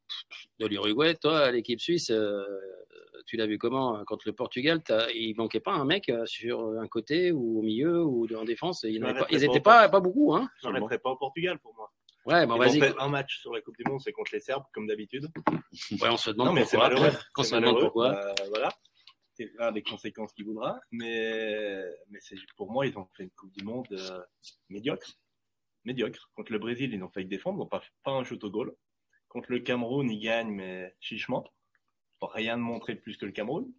de 0.58 0.66
l'Uruguay. 0.66 1.14
Toi, 1.14 1.50
l'équipe 1.50 1.80
suisse, 1.80 2.10
euh, 2.10 2.44
tu 3.26 3.36
l'as 3.36 3.46
vu 3.46 3.58
comment 3.58 3.98
euh, 3.98 4.04
contre 4.04 4.26
le 4.26 4.32
Portugal 4.32 4.82
Il 5.14 5.34
manquait 5.36 5.60
pas 5.60 5.72
un 5.72 5.84
mec 5.84 6.08
euh, 6.08 6.24
sur 6.26 6.60
un 6.78 6.88
côté 6.88 7.32
ou 7.32 7.60
au 7.60 7.62
milieu 7.62 8.02
ou 8.02 8.26
en 8.34 8.44
défense 8.44 8.84
Ils 8.88 9.02
n'étaient 9.02 9.60
pas, 9.60 9.88
pas 9.88 10.00
beaucoup. 10.00 10.34
Hein 10.34 10.48
Je 10.62 10.68
n'arrêterai 10.68 10.98
pas 10.98 11.10
au 11.10 11.16
Portugal 11.16 11.58
pour 11.58 11.74
moi. 11.74 11.90
ouais, 12.26 12.46
bon, 12.46 12.56
vas-y. 12.56 12.82
un 12.98 13.08
match 13.08 13.40
sur 13.40 13.52
la 13.52 13.60
Coupe 13.60 13.76
du 13.76 13.84
Monde, 13.88 14.00
c'est 14.00 14.12
contre 14.12 14.32
les 14.32 14.40
Serbes, 14.40 14.64
comme 14.72 14.86
d'habitude. 14.86 15.28
Ouais, 16.00 16.08
on 16.10 16.16
se 16.16 16.30
demande 16.30 16.48
Non, 16.48 16.52
mais 16.54 16.64
c'est 16.64 16.78
pourquoi. 16.78 17.10
On 17.36 17.42
se 17.42 17.54
demande 17.54 17.80
pourquoi. 17.80 18.12
Bah, 18.12 18.34
voilà. 18.48 18.70
C'est 19.34 19.52
l'un 19.56 19.70
des 19.70 19.82
conséquences 19.82 20.32
qu'il 20.32 20.46
voudra. 20.46 20.80
Mais, 20.90 21.84
mais 22.10 22.18
pour 22.56 22.72
moi, 22.72 22.86
ils 22.86 22.98
ont 22.98 23.06
fait 23.16 23.22
une 23.22 23.30
Coupe 23.30 23.52
du 23.52 23.64
Monde 23.64 23.86
euh, 23.92 24.20
médiocre. 24.68 25.12
Médiocre. 25.84 26.28
Contre 26.34 26.50
le 26.50 26.58
Brésil, 26.58 26.92
ils 26.92 26.98
n'ont 26.98 27.08
que 27.08 27.20
défendre. 27.20 27.58
Ils 27.58 27.60
n'ont 27.60 27.66
pas, 27.66 27.82
pas 28.02 28.12
un 28.12 28.24
shoot 28.24 28.42
au 28.42 28.50
goal. 28.50 28.74
Contre 29.28 29.52
le 29.52 29.60
Cameroun, 29.60 30.10
ils 30.10 30.20
gagnent, 30.20 30.52
mais 30.52 30.94
chichement. 31.00 31.44
Rien 32.20 32.56
de 32.56 32.62
montré 32.62 32.94
de 32.94 33.00
plus 33.00 33.16
que 33.16 33.26
le 33.26 33.32
Cameroun. 33.32 33.72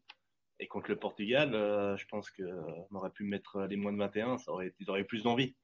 Et 0.60 0.68
contre 0.68 0.90
le 0.90 0.98
Portugal, 0.98 1.56
euh, 1.56 1.96
je 1.98 2.06
pense 2.08 2.30
qu'on 2.32 2.96
aurait 2.96 3.12
pu 3.12 3.24
mettre 3.24 3.62
les 3.64 3.78
moins 3.78 3.94
de 3.94 3.98
21. 3.98 4.38
Ça 4.38 4.52
aurait, 4.52 4.74
ils 4.80 4.90
auraient 4.90 5.02
eu 5.02 5.06
plus 5.06 5.24
d'envie. 5.24 5.56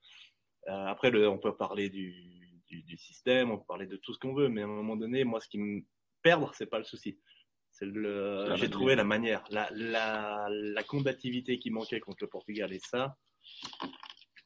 Euh, 0.67 0.85
après, 0.85 1.11
le, 1.11 1.29
on 1.29 1.37
peut 1.37 1.55
parler 1.55 1.89
du, 1.89 2.11
du 2.11 2.45
du, 2.67 2.83
du 2.83 2.97
système, 2.97 3.51
on 3.51 3.57
peut 3.57 3.65
parler 3.67 3.87
de 3.87 3.97
tout 3.97 4.13
ce 4.13 4.19
qu'on 4.19 4.33
veut, 4.33 4.49
mais 4.49 4.61
à 4.61 4.65
un 4.65 4.67
moment 4.67 4.95
donné, 4.95 5.23
moi, 5.23 5.39
ce 5.39 5.47
qui 5.47 5.57
me 5.57 5.83
perdre, 6.21 6.53
c'est 6.55 6.65
pas 6.65 6.77
le 6.77 6.83
souci. 6.83 7.19
C'est 7.71 7.85
le, 7.85 8.47
La 8.47 8.55
j'ai 8.55 8.69
trouvé 8.69 8.95
la 8.95 9.03
manière, 9.03 9.43
la, 9.49 9.67
la, 9.71 10.47
la 10.49 10.83
combativité 10.83 11.59
qui 11.59 11.71
manquait 11.71 11.99
contre 11.99 12.19
le 12.21 12.29
Portugal 12.29 12.71
et 12.71 12.79
ça, 12.79 13.17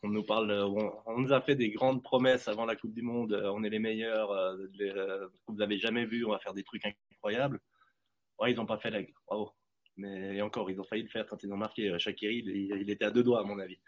on 0.03 0.09
nous 0.09 0.23
parle, 0.23 0.51
on, 0.51 0.93
on 1.05 1.19
nous 1.19 1.33
a 1.33 1.41
fait 1.41 1.55
des 1.55 1.69
grandes 1.69 2.01
promesses 2.03 2.47
avant 2.47 2.65
la 2.65 2.75
Coupe 2.75 2.93
du 2.93 3.01
Monde, 3.01 3.33
euh, 3.33 3.51
on 3.51 3.63
est 3.63 3.69
les 3.69 3.79
meilleurs, 3.79 4.31
euh, 4.31 4.55
les, 4.73 4.89
euh, 4.89 5.27
vous 5.47 5.55
n'avez 5.55 5.77
jamais 5.77 6.05
vu, 6.05 6.25
on 6.25 6.31
va 6.31 6.39
faire 6.39 6.53
des 6.53 6.63
trucs 6.63 6.85
incroyables. 6.85 7.59
Ouais, 8.39 8.51
ils 8.51 8.55
n'ont 8.55 8.65
pas 8.65 8.77
fait 8.77 8.91
la, 8.91 9.01
bravo. 9.27 9.51
Mais 9.97 10.37
et 10.37 10.41
encore, 10.41 10.71
ils 10.71 10.79
ont 10.79 10.85
failli 10.85 11.03
le 11.03 11.09
faire 11.09 11.25
quand 11.25 11.43
ils 11.43 11.51
ont 11.51 11.57
marqué. 11.57 11.89
Euh, 11.89 11.99
Shaqiri, 11.99 12.37
il, 12.37 12.49
il 12.81 12.89
était 12.89 13.03
à 13.03 13.11
deux 13.11 13.23
doigts, 13.23 13.41
à 13.41 13.43
mon 13.43 13.59
avis. 13.59 13.79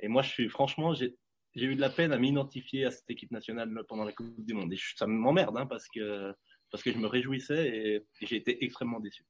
Et 0.00 0.08
moi, 0.08 0.22
je 0.22 0.30
suis, 0.30 0.48
franchement, 0.48 0.94
j'ai, 0.94 1.16
j'ai 1.54 1.66
eu 1.66 1.76
de 1.76 1.80
la 1.80 1.90
peine 1.90 2.12
à 2.12 2.18
m'identifier 2.18 2.84
à 2.86 2.90
cette 2.90 3.08
équipe 3.08 3.30
nationale 3.30 3.72
pendant 3.88 4.04
la 4.04 4.12
Coupe 4.12 4.44
du 4.44 4.54
Monde. 4.54 4.72
Et 4.72 4.76
je- 4.76 4.96
ça 4.96 5.06
m'emmerde, 5.06 5.56
hein, 5.56 5.66
parce 5.66 5.86
que, 5.88 6.34
parce 6.72 6.82
que 6.82 6.90
je 6.90 6.98
me 6.98 7.06
réjouissais 7.06 7.68
et, 7.68 7.94
et 7.96 8.26
j'ai 8.26 8.36
été 8.36 8.64
extrêmement 8.64 8.98
déçu. 8.98 9.22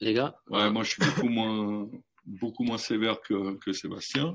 Les 0.00 0.14
gars? 0.14 0.34
Ouais, 0.46 0.70
moi, 0.70 0.82
je 0.82 0.92
suis 0.92 1.04
beaucoup 1.04 1.28
moins, 1.28 1.90
beaucoup 2.24 2.64
moins 2.64 2.78
sévère 2.78 3.20
que, 3.20 3.56
que 3.56 3.74
Sébastien. 3.74 4.34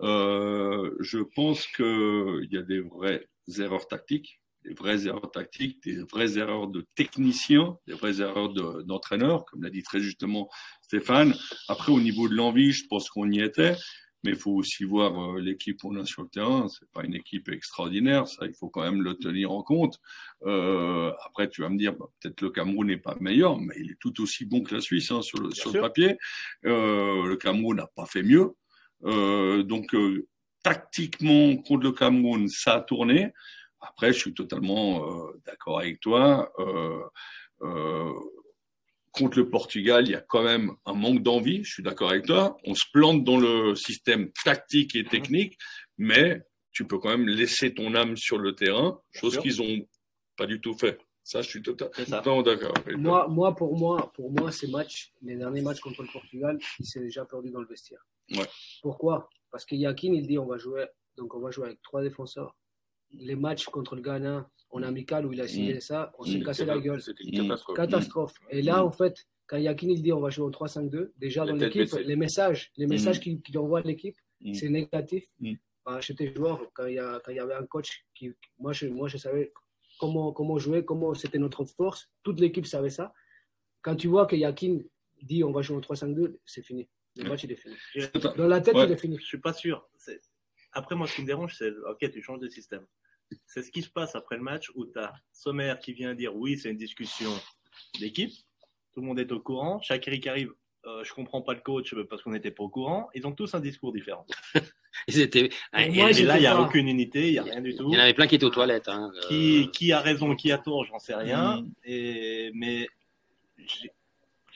Euh, 0.00 0.94
je 1.00 1.18
pense 1.18 1.66
qu'il 1.66 2.48
y 2.50 2.56
a 2.58 2.62
des 2.62 2.80
vraies 2.80 3.26
erreurs 3.58 3.86
tactiques, 3.88 4.40
des 4.64 4.74
vraies 4.74 5.06
erreurs 5.06 5.30
tactiques, 5.30 5.82
des 5.84 6.02
vraies 6.02 6.38
erreurs 6.38 6.68
de 6.68 6.84
techniciens, 6.94 7.78
des 7.86 7.94
vraies 7.94 8.20
erreurs 8.20 8.52
de- 8.52 8.82
d'entraîneurs, 8.82 9.44
comme 9.46 9.62
l'a 9.62 9.70
dit 9.70 9.82
très 9.82 10.00
justement 10.00 10.48
Stéphane. 10.82 11.34
Après, 11.68 11.92
au 11.92 12.00
niveau 12.00 12.28
de 12.28 12.34
l'envie, 12.34 12.72
je 12.72 12.86
pense 12.86 13.08
qu'on 13.08 13.30
y 13.30 13.40
était. 13.40 13.76
Mais 14.24 14.32
il 14.32 14.38
faut 14.38 14.52
aussi 14.52 14.82
voir 14.82 15.36
euh, 15.36 15.40
l'équipe 15.40 15.78
qu'on 15.80 15.94
a 15.96 16.04
sur 16.04 16.22
le 16.22 16.28
terrain. 16.28 16.66
C'est 16.68 16.90
pas 16.90 17.04
une 17.04 17.14
équipe 17.14 17.48
extraordinaire, 17.48 18.26
ça. 18.26 18.44
Il 18.46 18.54
faut 18.54 18.68
quand 18.68 18.82
même 18.82 19.02
le 19.02 19.14
tenir 19.14 19.52
en 19.52 19.62
compte. 19.62 20.00
Euh, 20.46 21.12
après, 21.24 21.48
tu 21.48 21.60
vas 21.60 21.68
me 21.68 21.78
dire, 21.78 21.92
bah, 21.94 22.06
peut-être 22.20 22.40
le 22.40 22.50
Cameroun 22.50 22.88
n'est 22.88 22.96
pas 22.96 23.16
meilleur, 23.20 23.60
mais 23.60 23.74
il 23.78 23.92
est 23.92 23.98
tout 24.00 24.20
aussi 24.20 24.44
bon 24.44 24.62
que 24.62 24.74
la 24.74 24.80
Suisse 24.80 25.12
hein, 25.12 25.22
sur, 25.22 25.38
le, 25.40 25.52
sur 25.52 25.70
le 25.72 25.80
papier. 25.80 26.18
Euh, 26.64 27.24
le 27.26 27.36
Cameroun 27.36 27.76
n'a 27.76 27.86
pas 27.94 28.06
fait 28.06 28.24
mieux. 28.24 28.52
Euh, 29.04 29.62
donc, 29.62 29.94
euh, 29.94 30.26
tactiquement, 30.62 31.56
contre 31.58 31.84
le 31.84 31.92
Cameroun, 31.92 32.48
ça 32.48 32.74
a 32.74 32.80
tourné. 32.80 33.32
Après, 33.80 34.12
je 34.12 34.18
suis 34.18 34.34
totalement 34.34 35.28
euh, 35.28 35.40
d'accord 35.46 35.78
avec 35.80 36.00
toi. 36.00 36.52
Euh, 36.58 37.02
euh, 37.62 38.12
contre 39.12 39.38
le 39.38 39.48
Portugal, 39.48 40.06
il 40.06 40.10
y 40.12 40.14
a 40.14 40.20
quand 40.20 40.42
même 40.42 40.72
un 40.84 40.92
manque 40.92 41.22
d'envie. 41.22 41.64
Je 41.64 41.72
suis 41.72 41.82
d'accord 41.82 42.10
avec 42.10 42.26
toi. 42.26 42.56
On 42.64 42.74
se 42.74 42.84
plante 42.92 43.24
dans 43.24 43.38
le 43.38 43.74
système 43.74 44.30
tactique 44.44 44.94
et 44.94 45.04
technique, 45.04 45.56
mais 45.96 46.42
tu 46.72 46.86
peux 46.86 46.98
quand 46.98 47.08
même 47.08 47.26
laisser 47.26 47.72
ton 47.72 47.94
âme 47.94 48.16
sur 48.16 48.36
le 48.36 48.54
terrain, 48.54 49.00
chose 49.12 49.38
qu'ils 49.38 49.62
ont 49.62 49.86
pas 50.36 50.46
du 50.46 50.60
tout 50.60 50.74
fait. 50.74 50.98
Ça, 51.22 51.40
je 51.42 51.48
suis 51.48 51.60
tota- 51.60 51.88
totalement 51.88 52.42
d'accord. 52.42 52.74
Moi, 52.96 53.26
moi, 53.28 53.54
pour 53.56 53.76
moi, 53.76 54.12
pour 54.14 54.30
moi, 54.30 54.52
ces 54.52 54.68
matchs, 54.68 55.12
les 55.22 55.36
derniers 55.36 55.62
matchs 55.62 55.80
contre 55.80 56.02
le 56.02 56.08
Portugal, 56.08 56.58
il 56.78 56.84
s'est 56.86 57.00
déjà 57.00 57.24
perdu 57.24 57.50
dans 57.50 57.60
le 57.60 57.66
vestiaire. 57.66 58.04
Ouais. 58.30 58.46
Pourquoi? 58.82 59.28
Parce 59.50 59.64
que 59.64 59.74
Yakin, 59.74 60.12
il 60.12 60.26
dit 60.26 60.38
on 60.38 60.46
va 60.46 60.58
jouer, 60.58 60.86
donc 61.16 61.34
on 61.34 61.40
va 61.40 61.50
jouer 61.50 61.66
avec 61.66 61.82
trois 61.82 62.02
défenseurs. 62.02 62.56
Les 63.12 63.36
matchs 63.36 63.66
contre 63.66 63.94
le 63.94 64.02
Ghana, 64.02 64.50
en 64.70 64.82
amical 64.82 65.26
où 65.26 65.32
il 65.32 65.40
a 65.40 65.46
signé 65.48 65.74
Mm. 65.74 65.80
ça, 65.80 66.12
on 66.18 66.24
s'est 66.24 66.38
Mm. 66.38 66.44
cassé 66.44 66.64
la 66.64 66.78
gueule. 66.78 67.00
C'était 67.00 67.24
Mm. 67.24 67.28
une 67.28 67.42
catastrophe. 67.48 67.76
Catastrophe. 67.76 68.34
Et 68.50 68.62
là, 68.62 68.82
Mm. 68.82 68.86
en 68.86 68.90
fait, 68.90 69.26
quand 69.46 69.56
Yakin 69.58 69.88
il 69.90 70.02
dit 70.02 70.12
on 70.12 70.20
va 70.20 70.30
jouer 70.30 70.44
au 70.44 70.50
3-5-2, 70.50 71.12
déjà 71.16 71.44
La 71.44 71.52
dans 71.52 71.58
l'équipe, 71.58 71.92
les 72.04 72.16
messages, 72.16 72.72
les 72.76 72.86
messages 72.88 73.18
Mm. 73.24 73.40
qu'il 73.42 73.58
envoie 73.58 73.78
à 73.78 73.82
l'équipe, 73.82 74.16
Mm. 74.40 74.54
c'est 74.54 74.68
négatif. 74.68 75.24
Mm. 75.40 75.54
Bah, 75.84 76.00
J'étais 76.00 76.34
joueur 76.34 76.60
quand 76.74 76.86
il, 76.86 76.94
y 76.94 76.98
a, 76.98 77.20
quand 77.24 77.30
il 77.30 77.36
y 77.36 77.40
avait 77.40 77.54
un 77.54 77.64
coach 77.64 78.04
qui, 78.12 78.32
moi 78.58 78.72
je, 78.72 78.88
moi 78.88 79.06
je 79.06 79.18
savais 79.18 79.52
comment, 80.00 80.32
comment 80.32 80.58
jouer, 80.58 80.84
comment 80.84 81.14
c'était 81.14 81.38
notre 81.38 81.64
force. 81.64 82.10
Toute 82.24 82.40
l'équipe 82.40 82.66
savait 82.66 82.90
ça. 82.90 83.14
Quand 83.82 83.94
tu 83.94 84.08
vois 84.08 84.26
que 84.26 84.34
Yakin 84.34 84.80
dit 85.22 85.44
on 85.44 85.52
va 85.52 85.62
jouer 85.62 85.76
au 85.76 85.80
3-5-2, 85.80 86.40
c'est 86.44 86.62
fini. 86.62 86.88
Le 87.16 87.28
match 87.28 87.44
il 87.44 87.52
est 87.52 87.56
fini. 87.56 87.74
Dans 88.36 88.46
la 88.46 88.60
tête, 88.60 88.74
Ouais. 88.74 88.84
il 88.86 88.92
est 88.92 88.96
fini. 88.96 89.18
Je 89.18 89.24
suis 89.26 89.38
pas 89.38 89.52
sûr. 89.52 89.88
Après, 90.72 90.94
moi, 90.94 91.06
ce 91.06 91.14
qui 91.16 91.22
me 91.22 91.26
dérange, 91.26 91.54
c'est 91.56 91.70
ok, 91.88 92.10
tu 92.10 92.22
changes 92.22 92.40
de 92.40 92.48
système. 92.48 92.84
C'est 93.46 93.62
ce 93.62 93.70
qui 93.70 93.82
se 93.82 93.90
passe 93.90 94.14
après 94.14 94.36
le 94.36 94.42
match 94.42 94.70
où 94.74 94.84
tu 94.86 94.98
as 94.98 95.12
Sommer 95.32 95.74
qui 95.82 95.92
vient 95.92 96.14
dire 96.14 96.36
oui, 96.36 96.58
c'est 96.58 96.70
une 96.70 96.76
discussion 96.76 97.30
d'équipe. 97.98 98.30
Tout 98.92 99.00
le 99.00 99.06
monde 99.06 99.18
est 99.18 99.32
au 99.32 99.40
courant. 99.40 99.80
Chakiri 99.82 100.20
qui 100.20 100.28
arrive, 100.28 100.52
euh, 100.84 101.02
je 101.02 101.12
comprends 101.12 101.42
pas 101.42 101.54
le 101.54 101.60
coach 101.60 101.94
parce 102.08 102.22
qu'on 102.22 102.30
n'était 102.30 102.50
pas 102.52 102.62
au 102.62 102.68
courant. 102.68 103.08
Ils 103.14 103.26
ont 103.26 103.32
tous 103.32 103.54
un 103.54 103.60
discours 103.60 103.92
différent. 103.92 104.26
Ils 105.08 105.20
étaient. 105.20 105.50
Moi, 105.72 105.82
Et 105.82 106.22
là, 106.22 106.36
il 106.38 106.40
n'y 106.40 106.46
a 106.46 106.54
pas- 106.56 106.62
aucune 106.62 106.88
unité, 106.88 107.26
il 107.28 107.32
n'y 107.32 107.38
a 107.38 107.42
rien 107.42 107.60
du 107.60 107.74
tout. 107.76 107.88
il 107.90 107.94
y 107.94 107.98
en 107.98 108.02
avait 108.02 108.14
plein 108.14 108.26
qui 108.26 108.36
étaient 108.36 108.44
aux 108.46 108.50
toilettes. 108.50 108.88
Hein. 108.88 109.10
Euh, 109.14 109.28
Qui, 109.28 109.70
qui 109.72 109.92
a 109.92 110.00
raison, 110.00 110.34
qui 110.34 110.50
a 110.52 110.58
tort, 110.58 110.84
j'en 110.84 110.98
sais 110.98 111.14
rien. 111.14 111.60
Mm. 111.62 111.72
Et, 111.84 112.50
mais 112.54 112.88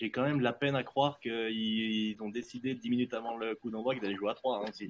j'ai- 0.01 0.11
quand 0.11 0.23
même 0.23 0.39
de 0.39 0.43
la 0.45 0.53
peine 0.53 0.75
à 0.75 0.83
croire 0.83 1.21
qu'ils 1.21 1.33
ils 1.51 2.23
ont 2.23 2.29
décidé 2.31 2.75
10 2.75 2.91
minutes 2.91 3.15
avant 3.15 3.37
le 3.37 3.55
coup 3.55 3.71
d'envoi 3.71 3.95
qu'ils 3.95 4.05
allaient 4.07 4.17
jouer 4.17 4.31
à 4.31 4.35
3 4.35 4.65
aussi. 4.69 4.89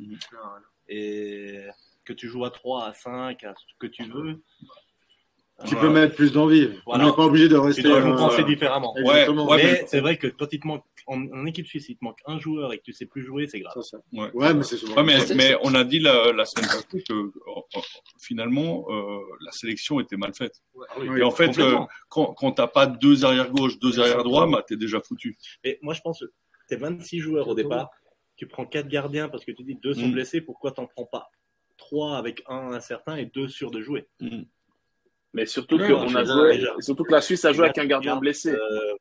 Et 0.89 1.67
que 2.05 2.13
tu 2.13 2.29
joues 2.29 2.45
à 2.45 2.51
3, 2.51 2.87
à 2.87 2.93
5, 2.93 3.45
à 3.45 3.55
ce 3.55 3.65
que 3.79 3.87
tu 3.87 4.05
veux. 4.05 4.43
Tu 5.67 5.77
euh, 5.77 5.81
peux 5.81 5.91
mettre 5.91 6.15
plus 6.15 6.33
d'envie. 6.33 6.71
Voilà. 6.87 7.05
On 7.05 7.07
n'est 7.11 7.17
pas 7.17 7.25
obligé 7.27 7.49
de 7.49 7.55
tu 7.55 7.61
rester. 7.61 7.83
dois 7.83 7.99
euh, 7.99 8.03
compenser 8.03 8.45
différemment. 8.45 8.97
Exactement. 8.97 9.47
Ouais, 9.47 9.57
mais 9.59 9.73
mais- 9.73 9.85
c'est 9.87 10.01
vrai 10.01 10.17
que 10.17 10.27
quand 10.29 10.47
il 10.53 10.61
te 10.61 10.67
manque, 10.67 10.85
en, 11.11 11.27
en 11.33 11.45
équipe 11.47 11.67
suisse, 11.67 11.89
il 11.89 11.97
te 11.97 12.05
manque 12.05 12.21
un 12.27 12.39
joueur 12.39 12.73
et 12.73 12.79
que 12.79 12.83
tu 12.85 12.93
sais 12.93 13.05
plus 13.07 13.23
jouer, 13.23 13.47
c'est 13.49 13.61
grave. 13.61 13.75
Ça. 13.83 13.99
Ouais. 14.13 14.31
Ouais, 14.33 14.55
mais 14.55 14.63
c'est 14.63 14.77
souvent. 14.77 14.97
Ouais, 14.97 15.03
mais, 15.35 15.55
on 15.63 15.75
a 15.75 15.85
dit 15.85 15.99
la, 15.99 16.33
la 16.33 16.45
semaine 16.45 16.69
passée 16.69 17.03
que 17.03 17.33
finalement 18.19 18.87
euh, 18.91 19.19
la 19.45 19.53
sélection 19.53 20.01
était 20.01 20.17
mal 20.17 20.35
faite. 20.35 20.63
Oui, 20.99 21.19
Et 21.21 21.23
en 21.23 21.31
fait, 21.31 21.59
euh, 21.59 21.77
quand, 22.09 22.33
quand 22.35 22.53
t'as 22.53 22.67
pas 22.67 22.87
deux 22.87 23.25
arrière 23.25 23.51
gauche, 23.51 23.79
deux 23.79 23.99
arrière 24.01 24.23
droit, 24.23 24.47
bah 24.51 24.65
t'es 24.67 24.77
déjà 24.77 25.01
foutu. 25.01 25.37
Et 25.65 25.79
moi, 25.83 25.95
je 25.95 26.01
pense 26.01 26.21
que 26.21 26.27
tu 26.69 26.75
es 26.75 26.77
26 26.77 27.19
joueurs 27.21 27.49
au 27.49 27.55
départ. 27.55 27.91
Tu 28.37 28.47
prends 28.47 28.65
quatre 28.65 28.89
gardiens 28.89 29.29
parce 29.29 29.45
que 29.45 29.53
tu 29.53 29.63
dis 29.65 29.75
deux 29.75 29.95
sont 29.95 30.09
Mm. 30.09 30.13
blessés. 30.13 30.41
Pourquoi 30.41 30.73
t'en 30.73 30.87
prends 30.87 31.05
pas 31.07 31.29
trois 31.77 32.17
avec 32.17 32.43
un 32.47 32.73
incertain 32.73 33.17
et 33.17 33.27
deux 33.27 33.49
sûrs 33.49 33.71
de 33.71 33.83
jouer? 33.83 34.07
Mais 35.33 35.47
surtout, 35.47 35.77
Ouais, 35.77 35.89
que 35.89 35.93
on 35.93 36.15
a 36.15 36.25
joué, 36.25 36.67
surtout 36.81 37.05
que 37.05 37.13
la 37.13 37.21
Suisse 37.21 37.45
a 37.45 37.53
joué 37.53 37.65
avec 37.67 37.79
un 37.79 37.87
gardien 37.87 38.17
blessé. 38.17 38.51
euh, 38.51 38.95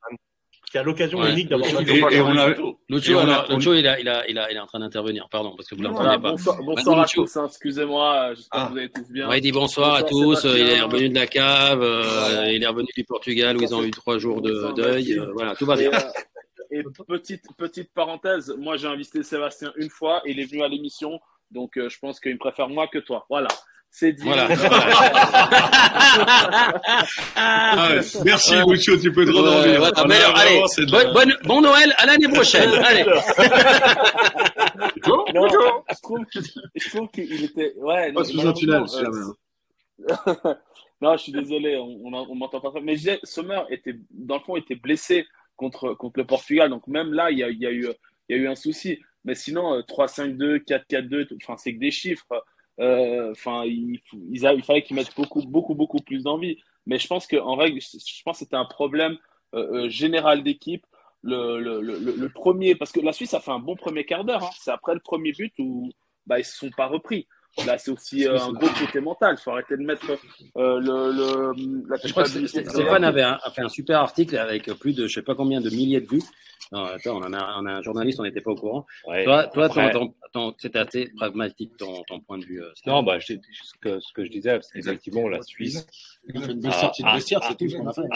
Tu 0.72 0.78
as 0.78 0.84
l'occasion 0.84 1.20
Ouais. 1.20 1.32
unique 1.32 1.50
d'avoir 1.50 1.68
Et- 1.70 1.76
un 1.76 1.80
et- 1.82 1.86
joueur. 1.98 2.12
et 2.14 2.22
on 2.22 2.38
a- 2.38 2.50
Lucho, 2.90 3.12
Et 3.12 3.16
on 3.16 3.20
a- 3.20 3.24
alors, 3.24 3.52
Lucho, 3.58 3.74
il, 3.74 3.88
a, 3.88 4.00
il, 4.00 4.08
a, 4.08 4.28
il, 4.30 4.38
a, 4.38 4.52
il 4.52 4.56
est 4.56 4.60
en 4.60 4.68
train 4.68 4.80
d'intervenir, 4.80 5.28
pardon, 5.32 5.56
parce 5.56 5.68
que 5.68 5.74
vous 5.76 5.82
ne 5.82 5.88
Voilà, 5.90 6.12
l'entendez 6.18 6.22
pas. 6.24 6.30
bonsoir 6.32 6.58
bonsoir 6.64 7.00
à 7.00 7.02
Lucho. 7.04 7.24
tous, 7.24 7.38
hein, 7.38 7.46
excusez-moi, 7.48 8.34
j'espère 8.36 8.62
Ah. 8.62 8.66
que 8.68 8.72
vous 8.74 8.78
allez 8.78 8.90
tous 8.92 9.10
bien. 9.12 9.28
Ouais, 9.30 9.40
il 9.40 9.42
dit 9.42 9.52
bonsoir, 9.52 9.96
à 9.96 10.04
tous. 10.04 10.46
euh. 10.46 10.60
Il 10.60 10.70
est 10.70 10.82
revenu 10.82 11.10
de 11.10 11.16
la 11.16 11.26
cave. 11.28 11.82
euh, 11.82 12.04
Voilà. 12.04 12.52
Il 12.52 12.64
est 12.64 12.68
revenu 12.68 12.88
du 12.96 13.04
Portugal 13.04 13.58
où 13.58 13.62
ils 13.64 13.74
ont 13.74 13.84
eu 13.84 13.90
trois 13.92 14.20
jours 14.20 14.42
de 14.42 14.72
deuil. 14.76 15.18
euh, 15.18 15.32
voilà, 15.34 15.56
tout 15.56 15.66
va 15.66 15.74
Et, 15.76 15.90
bien. 15.90 15.92
euh, 15.92 16.00
et 16.72 16.84
petite, 17.08 17.46
petite 17.58 17.92
parenthèse, 17.94 18.54
moi 18.60 18.78
j'ai 18.78 18.88
invité 18.88 19.24
Sébastien 19.24 19.74
une 19.76 19.90
fois, 19.90 20.22
il 20.26 20.40
est 20.40 20.46
venu 20.46 20.62
à 20.62 20.68
l'émission, 20.68 21.20
donc 21.50 21.78
euh, 21.78 21.90
je 21.90 21.98
pense 21.98 22.20
qu'il 22.20 22.34
me 22.34 22.38
préfère 22.38 22.70
moi 22.70 22.88
que 22.88 23.00
toi. 23.00 23.26
Voilà, 23.28 23.48
c'est 23.92 24.14
dit. 24.14 24.24
Voilà. 24.24 24.48
Ah, 27.36 27.90
merci 28.26 28.56
Ouais. 28.56 28.64
Lucio, 28.68 28.98
tu 28.98 29.12
peux 29.12 29.26
te 29.26 29.32
Ouais, 29.32 29.38
rendormir. 29.38 29.82
là, 29.82 29.88
alors, 29.96 30.10
allez, 30.38 30.50
vraiment, 30.52 30.68
c'est 30.68 30.86
de- 30.86 30.92
bonne, 30.92 31.14
bonne- 31.14 31.38
bon 31.44 31.62
Noël, 31.62 31.94
à 31.98 32.06
l'année 32.06 32.28
prochaine. 32.28 32.70
Allez. 32.84 33.04
Non, 35.08 35.48
je 35.90 36.02
trouve, 36.02 36.20
je 36.76 36.90
trouve 36.90 37.08
qu'il 37.10 37.44
était. 37.44 37.74
Ouais, 37.78 38.12
Pas 38.12 38.20
non, 38.22 38.26
sous 38.26 38.48
un 38.48 38.54
tunnel, 38.54 38.84
euh, 38.94 39.34
non, 41.02 41.18
je 41.18 41.24
suis 41.24 41.32
désolé, 41.32 41.78
on, 41.78 42.00
on, 42.06 42.36
m'entend 42.36 42.60
pas. 42.62 42.72
très- 42.72 42.82
Mais 42.82 42.98
je 42.98 43.12
Sommer 43.24 43.62
était, 43.70 43.96
dans 44.12 44.36
le 44.36 44.42
fond, 44.42 44.56
était 44.56 44.76
blessé 44.76 45.26
contre, 45.56 45.94
contre 45.94 46.20
le 46.20 46.26
Portugal. 46.26 46.70
Donc 46.70 46.88
même 46.88 47.14
là, 47.14 47.32
il 47.32 47.38
y 47.40 47.44
a, 47.44 47.50
y 47.50 47.66
a 47.66 47.72
eu, 47.72 47.88
il 48.30 48.36
y 48.36 48.40
a 48.40 48.42
eu 48.44 48.48
un 48.48 48.56
souci. 48.56 49.00
Mais 49.26 49.36
sinon, 49.36 49.74
euh, 49.76 49.82
3-5-2, 49.82 50.60
4-4-2, 50.64 51.26
tout- 51.28 51.38
enfin, 51.44 51.56
c'est 51.58 51.74
que 51.74 51.80
des 51.80 51.92
chiffres. 51.92 52.26
Euh, 52.80 53.32
Enfin, 53.32 53.64
il, 53.66 54.00
fallait 54.64 54.84
qu'ils 54.84 54.96
mettent 54.96 55.16
beaucoup, 55.16 55.42
beaucoup, 55.42 55.76
beaucoup 55.76 56.00
plus 56.00 56.24
d'envie. 56.24 56.58
Mais 56.86 56.98
je 56.98 57.08
pense 57.08 57.28
qu'en 57.28 57.56
règle, 57.56 57.80
je 57.82 58.24
pense 58.24 58.38
que 58.38 58.46
c'était 58.46 58.56
un 58.56 58.66
problème 58.66 59.18
euh, 59.54 59.86
euh, 59.86 59.90
général 59.90 60.44
d'équipe. 60.44 60.86
Le 61.22 62.28
premier, 62.28 62.76
parce 62.76 62.92
que 62.92 63.02
la 63.02 63.12
Suisse 63.12 63.34
a 63.34 63.40
fait 63.40 63.52
un 63.52 63.60
bon 63.60 63.76
premier 63.76 64.06
quart 64.06 64.24
d'heure. 64.24 64.44
hein. 64.44 64.50
C'est 64.58 64.72
après 64.72 64.94
le 64.94 65.02
premier 65.02 65.34
but 65.34 65.54
où 65.60 65.92
bah, 66.26 66.38
ils 66.38 66.42
ne 66.42 66.46
se 66.46 66.58
sont 66.58 66.72
pas 66.72 66.88
repris. 66.88 67.28
Là, 67.66 67.78
c'est 67.78 67.92
aussi 67.92 68.28
euh, 68.28 68.38
un 68.40 68.52
gros 68.54 68.68
côté 68.80 69.00
mental. 69.00 69.36
Il 69.40 69.42
faut 69.42 69.52
arrêter 69.52 69.78
de 69.78 69.84
mettre 69.84 70.10
euh, 70.12 70.80
le, 70.80 71.12
le, 71.12 71.88
la 71.90 71.98
Je 72.04 72.12
crois 72.12 72.24
que 72.24 72.48
Stéphane 72.48 73.04
avait 73.04 73.22
un- 73.24 73.40
a 73.44 73.52
fait 73.52 73.62
un 73.62 73.70
super 73.70 74.00
article 74.00 74.38
avec 74.38 74.66
plus 74.80 74.94
de 74.96 75.08
je 75.08 75.14
sais 75.16 75.22
pas 75.22 75.36
combien 75.36 75.62
de 75.62 75.70
milliers 75.70 76.02
de 76.02 76.08
vues. 76.08 76.24
Non, 76.72 76.84
attends, 76.84 77.18
on, 77.18 77.24
en 77.24 77.34
a, 77.34 77.58
on 77.62 77.66
a 77.66 77.72
un 77.72 77.82
journaliste, 77.82 78.20
on 78.20 78.24
n'était 78.24 78.42
pas 78.42 78.52
au 78.52 78.56
courant. 78.56 78.86
Ouais. 79.08 79.24
Toi, 79.24 79.48
toi 79.48 79.70
c'était 80.60 80.78
assez 80.78 81.10
pragmatique 81.18 81.72
ton, 81.78 82.04
ton 82.08 82.20
point 82.20 82.38
de 82.38 82.46
vue. 82.46 82.62
euh, 82.62 82.70
Non, 82.86 83.02
bah, 83.02 83.18
je- 83.18 83.34
ce, 83.34 83.74
que, 83.82 84.00
ce 84.00 84.14
que 84.14 84.24
je 84.24 84.30
disais, 84.30 84.60
c'est 84.62 84.78
effectivement 84.78 85.28
la 85.28 85.42
Suisse 85.42 85.88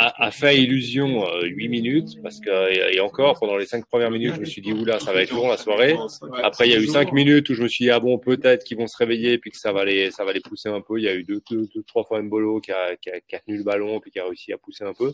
a 0.06 0.32
fait. 0.32 0.62
illusion 0.62 1.26
euh, 1.28 1.42
8 1.46 1.68
minutes 1.70 2.22
parce 2.22 2.40
que 2.40 2.94
et 2.94 3.00
encore 3.00 3.40
pendant 3.40 3.58
les 3.58 3.66
5 3.66 3.86
premières 3.88 4.12
minutes, 4.12 4.36
je 4.36 4.40
me 4.42 4.46
suis 4.46 4.62
dit 4.62 4.72
oula, 4.74 5.00
ça 5.00 5.14
va 5.14 5.22
être 5.24 5.34
long 5.34 5.48
la 5.50 5.58
soirée. 5.58 5.96
Après, 6.44 6.68
il 6.68 6.74
y 6.74 6.76
a 6.76 6.80
eu 6.80 6.88
5 6.88 7.12
minutes 7.12 7.50
où 7.50 7.54
je 7.56 7.64
me 7.64 7.68
suis 7.68 7.86
dit 7.86 7.92
ah 7.92 8.00
bon, 8.00 8.18
peut-être 8.20 8.64
qu'ils 8.64 8.78
vont 8.78 8.88
se 8.88 8.98
réveiller 8.98 9.33
puis 9.38 9.52
que 9.52 9.58
ça 9.58 9.72
va 9.72 9.86
les 9.86 10.12
ça 10.12 10.24
va 10.24 10.34
les 10.34 10.42
pousser 10.42 10.70
un 10.70 10.82
peu. 10.82 11.00
Il 11.00 11.04
y 11.04 11.10
a 11.10 11.16
eu 11.16 11.24
deux 11.24 11.42
deux, 11.50 11.68
deux 11.74 11.84
trois 11.84 12.04
fois 12.04 12.22
Mbolo 12.22 12.60
qui 12.62 12.72
a, 12.72 12.96
qui 12.98 13.10
a 13.10 13.20
qui 13.22 13.36
a 13.36 13.40
tenu 13.40 13.58
le 13.58 13.64
ballon 13.64 14.00
puis 14.00 14.12
qui 14.12 14.20
a 14.20 14.26
réussi 14.26 14.54
à 14.54 14.58
pousser 14.58 14.84
un 14.84 14.94
peu. 14.94 15.14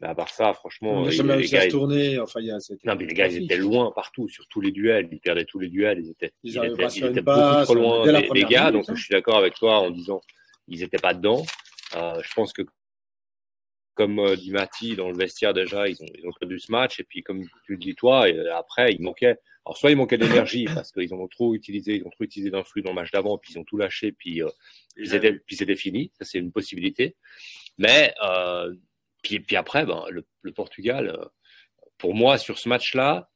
Mais 0.00 0.06
à 0.06 0.14
part 0.14 0.28
ça, 0.28 0.52
franchement, 0.52 1.10
jamais 1.10 1.38
les 1.38 1.48
gars, 1.48 1.62
se 1.62 1.68
tourner. 1.70 2.20
Enfin, 2.20 2.38
il 2.40 2.46
y 2.46 2.50
a, 2.52 2.58
non, 2.84 2.94
mais 2.96 3.04
les 3.04 3.14
gars, 3.14 3.26
ils 3.26 3.42
étaient 3.42 3.56
loin 3.56 3.90
partout, 3.92 4.28
sur 4.28 4.46
tous 4.46 4.60
les 4.60 4.70
duels. 4.70 5.08
Ils 5.10 5.18
perdaient 5.18 5.44
tous 5.44 5.58
les 5.58 5.68
duels. 5.68 5.98
Ils 5.98 6.10
étaient, 6.10 6.32
Ils 6.44 6.52
ils 6.52 6.56
étaient, 6.58 6.98
ils 6.98 7.20
beaucoup 7.20 7.64
trop 7.64 7.74
loin, 7.74 8.06
les, 8.06 8.44
gars. 8.44 8.70
minute, 8.70 8.72
Donc, 8.74 8.84
hein. 8.88 8.94
je 8.94 9.02
suis 9.02 9.12
d'accord 9.12 9.38
avec 9.38 9.54
toi 9.54 9.80
en 9.80 9.90
disant, 9.90 10.20
ils 10.68 10.84
étaient 10.84 10.98
pas 10.98 11.14
dedans. 11.14 11.44
Euh, 11.96 12.20
je 12.22 12.32
pense 12.32 12.52
que, 12.52 12.62
comme 13.98 14.20
euh, 14.20 14.36
dit 14.36 14.52
Mati, 14.52 14.94
dans 14.94 15.10
le 15.10 15.16
vestiaire 15.16 15.52
déjà, 15.52 15.88
ils 15.88 16.00
ont, 16.00 16.06
ils 16.16 16.24
ont 16.24 16.30
perdu 16.38 16.60
ce 16.60 16.70
match. 16.70 17.00
Et 17.00 17.04
puis, 17.04 17.24
comme 17.24 17.42
tu 17.64 17.72
le 17.72 17.78
dis 17.78 17.96
toi, 17.96 18.28
et, 18.28 18.38
euh, 18.38 18.56
après, 18.56 18.92
il 18.92 19.02
manquait. 19.02 19.36
Alors, 19.66 19.76
soit 19.76 19.90
il 19.90 19.96
manquait 19.96 20.16
d'énergie 20.16 20.66
parce 20.72 20.92
qu'ils 20.92 21.12
ont 21.12 21.26
trop 21.26 21.52
utilisé, 21.56 21.96
ils 21.96 22.06
ont 22.06 22.10
trop 22.10 22.22
utilisé 22.22 22.50
d'influx 22.50 22.80
dans 22.82 22.90
le 22.90 22.94
match 22.94 23.10
d'avant, 23.10 23.38
puis 23.38 23.54
ils 23.54 23.58
ont 23.58 23.64
tout 23.64 23.76
lâché, 23.76 24.12
puis, 24.12 24.40
euh, 24.40 24.48
c'était, 25.04 25.32
puis 25.32 25.56
c'était 25.56 25.74
fini. 25.74 26.12
Ça, 26.16 26.24
c'est 26.24 26.38
une 26.38 26.52
possibilité. 26.52 27.16
Mais, 27.76 28.14
euh, 28.24 28.72
puis, 29.22 29.40
puis 29.40 29.56
après, 29.56 29.84
ben, 29.84 30.04
le, 30.10 30.24
le 30.42 30.52
Portugal, 30.52 31.18
pour 31.98 32.14
moi, 32.14 32.38
sur 32.38 32.56
ce 32.56 32.68
match-là, 32.68 33.28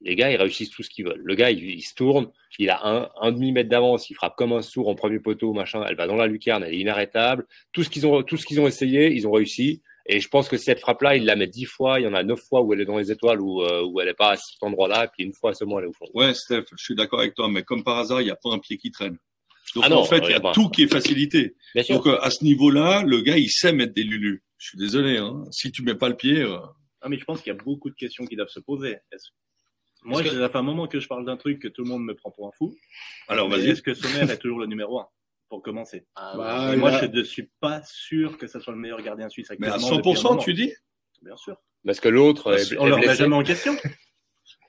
les 0.00 0.16
gars, 0.16 0.30
ils 0.30 0.36
réussissent 0.36 0.70
tout 0.70 0.82
ce 0.82 0.88
qu'ils 0.88 1.04
veulent. 1.04 1.22
Le 1.22 1.34
gars, 1.34 1.50
il, 1.50 1.62
il 1.62 1.82
se 1.82 1.94
tourne, 1.94 2.30
il 2.58 2.70
a 2.70 2.86
un, 2.86 3.10
un 3.20 3.32
demi-mètre 3.32 3.68
d'avance, 3.68 4.08
il 4.08 4.14
frappe 4.14 4.36
comme 4.36 4.54
un 4.54 4.62
sourd 4.62 4.88
en 4.88 4.94
premier 4.94 5.20
poteau, 5.20 5.52
machin, 5.52 5.84
elle 5.86 5.96
va 5.96 6.06
dans 6.06 6.16
la 6.16 6.26
lucarne, 6.26 6.62
elle 6.62 6.72
est 6.72 6.78
inarrêtable. 6.78 7.46
Tout 7.72 7.82
ce 7.82 7.90
qu'ils 7.90 8.06
ont, 8.06 8.22
tout 8.22 8.38
ce 8.38 8.46
qu'ils 8.46 8.60
ont 8.60 8.66
essayé, 8.66 9.12
ils 9.12 9.28
ont 9.28 9.32
réussi. 9.32 9.82
Et 10.08 10.20
je 10.20 10.28
pense 10.28 10.48
que 10.48 10.56
cette 10.56 10.80
frappe-là, 10.80 11.16
il 11.16 11.24
la 11.24 11.34
met 11.36 11.46
dix 11.48 11.64
fois, 11.64 11.98
il 12.00 12.04
y 12.04 12.06
en 12.06 12.14
a 12.14 12.22
neuf 12.22 12.40
fois 12.48 12.62
où 12.62 12.72
elle 12.72 12.80
est 12.80 12.84
dans 12.84 12.98
les 12.98 13.10
étoiles, 13.10 13.40
où, 13.40 13.62
euh, 13.62 13.82
où 13.84 14.00
elle 14.00 14.08
est 14.08 14.14
pas 14.14 14.30
à 14.32 14.36
cet 14.36 14.62
endroit-là, 14.62 15.08
puis 15.08 15.24
une 15.24 15.34
fois 15.34 15.52
seulement 15.54 15.78
elle 15.80 15.86
est 15.86 15.88
au 15.88 15.92
fond. 15.92 16.06
Ouais, 16.14 16.32
Steph, 16.34 16.64
je 16.76 16.84
suis 16.84 16.94
d'accord 16.94 17.20
avec 17.20 17.34
toi, 17.34 17.48
mais 17.48 17.62
comme 17.62 17.82
par 17.82 17.98
hasard, 17.98 18.20
il 18.20 18.24
n'y 18.24 18.30
a 18.30 18.36
pas 18.36 18.50
un 18.50 18.58
pied 18.58 18.76
qui 18.76 18.90
traîne. 18.90 19.18
Donc 19.74 19.84
Ah 19.84 19.88
non, 19.88 19.98
en 19.98 20.04
fait, 20.04 20.22
il 20.24 20.30
y 20.30 20.34
a 20.34 20.52
tout 20.52 20.68
qui 20.70 20.84
est 20.84 20.88
facilité. 20.92 21.56
Bien 21.74 21.82
sûr. 21.82 21.96
Donc 21.96 22.06
euh, 22.06 22.18
à 22.20 22.30
ce 22.30 22.44
niveau-là, 22.44 23.02
le 23.04 23.20
gars, 23.20 23.36
il 23.36 23.50
sait 23.50 23.72
mettre 23.72 23.94
des 23.94 24.04
lulus. 24.04 24.44
Je 24.58 24.68
suis 24.68 24.78
désolé. 24.78 25.16
Hein. 25.18 25.42
Si 25.50 25.72
tu 25.72 25.82
mets 25.82 25.96
pas 25.96 26.08
le 26.08 26.16
pied, 26.16 26.40
euh, 26.40 26.58
Ah, 27.00 27.08
mais 27.08 27.18
je 27.18 27.24
pense 27.24 27.42
qu'il 27.42 27.52
y 27.52 27.56
a 27.56 27.62
beaucoup 27.62 27.90
de 27.90 27.94
questions 27.96 28.24
qui 28.26 28.36
doivent 28.36 28.48
se 28.48 28.60
poser. 28.60 28.96
Moi, 30.04 30.22
que- 30.22 30.30
ça 30.30 30.48
fait 30.48 30.58
un 30.58 30.62
moment 30.62 30.86
que 30.86 31.00
je 31.00 31.08
parle 31.08 31.24
d'un 31.26 31.36
truc 31.36 31.58
que 31.60 31.68
tout 31.68 31.82
le 31.82 31.88
monde 31.88 32.04
me 32.04 32.14
prend 32.14 32.30
pour 32.30 32.46
un 32.46 32.52
fou. 32.56 32.74
alors 33.28 33.48
vas-y. 33.48 33.70
Est-ce 33.70 33.82
que 33.82 33.92
Sommer 33.92 34.30
est 34.32 34.38
toujours 34.38 34.60
le 34.60 34.66
numéro 34.66 35.00
un? 35.00 35.06
Pour 35.48 35.62
commencer 35.62 36.06
Bah, 36.16 36.72
Et 36.74 36.76
Moi, 36.76 36.90
a- 36.90 37.00
je 37.00 37.06
ne 37.06 37.22
suis 37.22 37.50
pas 37.60 37.82
sûr 37.84 38.36
que 38.38 38.46
ce 38.46 38.58
soit 38.60 38.72
le 38.72 38.78
meilleur 38.78 39.00
gardien 39.02 39.28
suisse. 39.28 39.48
Mais 39.58 39.68
à 39.68 39.74
actuellement, 39.74 39.96
depuis 39.96 40.10
un 40.10 40.14
100%, 40.14 40.28
moment. 40.30 40.42
tu 40.42 40.54
dis? 40.54 40.72
Bien 41.22 41.36
sûr. 41.36 41.56
Parce 41.84 42.00
que 42.00 42.08
l'autre 42.08 42.52
On 42.78 42.86
est 42.86 42.88
leur 42.88 42.98
met 42.98 43.06
blessé. 43.06 43.18
jamais 43.18 43.36
en 43.36 43.42
question. 43.42 43.76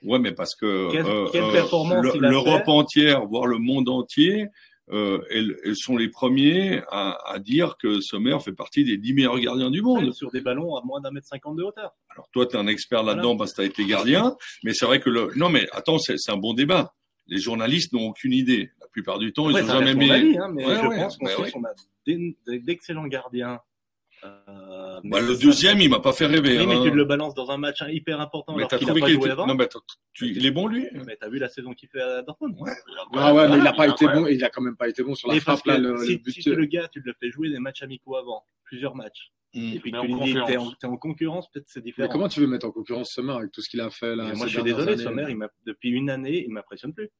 Ouais, 0.02 0.18
mais 0.20 0.32
parce 0.32 0.54
que 0.54 0.90
Quelle- 0.92 1.06
euh, 1.06 1.26
quelle 1.32 1.42
euh, 1.44 1.52
performance 1.52 2.04
le- 2.14 2.28
l'Europe 2.28 2.68
entière, 2.68 3.26
voire 3.26 3.46
le 3.46 3.58
monde 3.58 3.88
entier, 3.88 4.46
euh, 4.90 5.20
elles, 5.30 5.56
elles 5.64 5.76
sont 5.76 5.96
les 5.96 6.08
premiers 6.08 6.80
à, 6.90 7.18
à 7.30 7.38
dire 7.40 7.76
que 7.76 8.00
Sommer 8.00 8.38
fait 8.40 8.52
partie 8.54 8.84
des 8.84 8.96
dix 8.96 9.12
meilleurs 9.12 9.38
gardiens 9.40 9.70
du 9.70 9.82
monde. 9.82 10.12
Sur 10.14 10.30
des 10.30 10.40
ballons 10.40 10.76
à 10.76 10.82
moins 10.84 11.00
d'un 11.00 11.10
mètre 11.10 11.26
cinquante 11.26 11.56
de 11.56 11.64
hauteur. 11.64 11.92
Alors 12.10 12.28
toi, 12.32 12.46
tu 12.46 12.54
es 12.56 12.58
un 12.58 12.68
expert 12.68 13.02
là-dedans 13.02 13.34
Voilà. 13.34 13.38
parce 13.38 13.50
que 13.52 13.56
tu 13.56 13.62
as 13.62 13.64
été 13.66 13.84
gardien, 13.84 14.36
mais 14.62 14.72
c'est 14.72 14.86
vrai 14.86 15.00
que 15.00 15.10
le... 15.10 15.32
Non, 15.36 15.50
mais 15.50 15.66
attends, 15.72 15.98
c'est 15.98 16.16
un 16.30 16.36
bon 16.36 16.54
débat. 16.54 16.94
Les 17.28 17.38
journalistes 17.38 17.92
n'ont 17.92 18.08
aucune 18.08 18.32
idée. 18.32 18.70
La 18.80 18.86
plupart 18.88 19.18
du 19.18 19.32
temps, 19.32 19.48
ils 19.50 19.54
Ouais, 19.56 19.62
ont 19.62 19.66
ça 19.66 19.78
jamais 19.78 19.94
mis... 19.94 20.10
avis, 20.10 20.38
hein, 20.38 20.48
mais 20.52 20.66
Ouais, 20.66 20.74
je 20.76 20.86
ouais, 20.86 20.96
pense 20.96 21.16
qu'en 21.18 21.26
bah 21.26 21.30
Suisse, 21.32 21.54
ouais. 21.54 21.60
on 21.60 21.64
a 21.64 21.74
d'e- 22.06 22.58
d'excellents 22.64 23.06
gardiens. 23.06 23.60
Euh, 24.24 25.00
Bah, 25.04 25.20
mais 25.20 25.20
le 25.20 25.36
deuxième, 25.36 25.80
il 25.80 25.88
m'a 25.90 26.00
pas 26.00 26.12
fait 26.12 26.26
rêver. 26.26 26.58
Oui, 26.58 26.66
mais 26.66 26.76
hein. 26.76 26.82
tu 26.82 26.90
le 26.90 27.04
balances 27.04 27.34
dans 27.34 27.50
un 27.50 27.56
match 27.56 27.82
hyper 27.88 28.20
important 28.20 28.56
Mais 28.56 28.64
alors 28.64 28.78
qu'il 28.78 29.00
pas 29.00 29.08
joué 29.08 29.30
avant. 29.30 29.46
Non, 29.46 29.54
mais 29.54 29.68
tu... 30.12 30.26
il 30.26 30.44
est 30.44 30.50
bon, 30.50 30.66
lui? 30.66 30.86
Mais 31.06 31.16
t'as 31.16 31.28
vu 31.28 31.38
la 31.38 31.48
saison 31.48 31.72
qu'il 31.72 31.88
fait 31.88 32.00
à 32.00 32.22
Dortmund? 32.22 32.56
Ah 33.14 33.32
ouais, 33.34 33.48
mais 33.48 33.58
il 33.58 33.66
a 33.66 33.72
pas 33.72 33.88
été 33.88 34.06
bon. 34.06 34.26
Il 34.26 34.42
a 34.44 34.50
quand 34.50 34.62
même 34.62 34.76
pas 34.76 34.88
été 34.88 35.02
bon 35.02 35.14
sur 35.14 35.28
la 35.28 35.34
parce 35.34 35.60
frappe 35.60 35.66
là, 35.66 35.78
le, 35.78 35.96
si, 35.98 36.12
le 36.12 36.18
but. 36.18 36.32
si 36.42 36.48
le 36.50 36.64
gars, 36.66 36.88
tu 36.88 37.00
le 37.04 37.14
fais 37.20 37.30
jouer 37.30 37.50
des 37.50 37.58
matchs 37.58 37.82
amicaux 37.82 38.16
avant, 38.16 38.44
plusieurs 38.64 38.94
matchs, 38.96 39.32
Mm. 39.54 39.72
et 39.74 39.80
puis 39.80 39.92
Mais 39.92 39.98
tu 39.98 40.12
en 40.12 40.24
lui 40.24 40.24
dis 40.24 40.34
t'es 40.78 40.86
en, 40.86 40.96
concurrence, 40.96 41.50
peut-être 41.50 41.68
c'est 41.68 41.80
Mais 41.80 41.84
différent. 41.84 42.08
comment 42.08 42.28
tu 42.28 42.40
veux 42.40 42.46
mettre 42.46 42.66
en 42.66 42.70
concurrence 42.70 43.10
Sommer 43.12 43.32
avec 43.32 43.50
tout 43.50 43.62
ce 43.62 43.68
qu'il 43.70 43.80
a 43.80 43.88
fait 43.90 44.14
là 44.14 44.24
Mais 44.24 44.34
moi, 44.34 44.46
je 44.46 44.52
suis 44.54 44.62
désolé, 44.62 44.96
Sommer, 44.98 45.24
il 45.28 45.38
depuis 45.64 45.90
une 45.90 46.10
année, 46.10 46.44
il 46.44 46.52
m'impressionne 46.52 46.92
plus. 46.92 47.10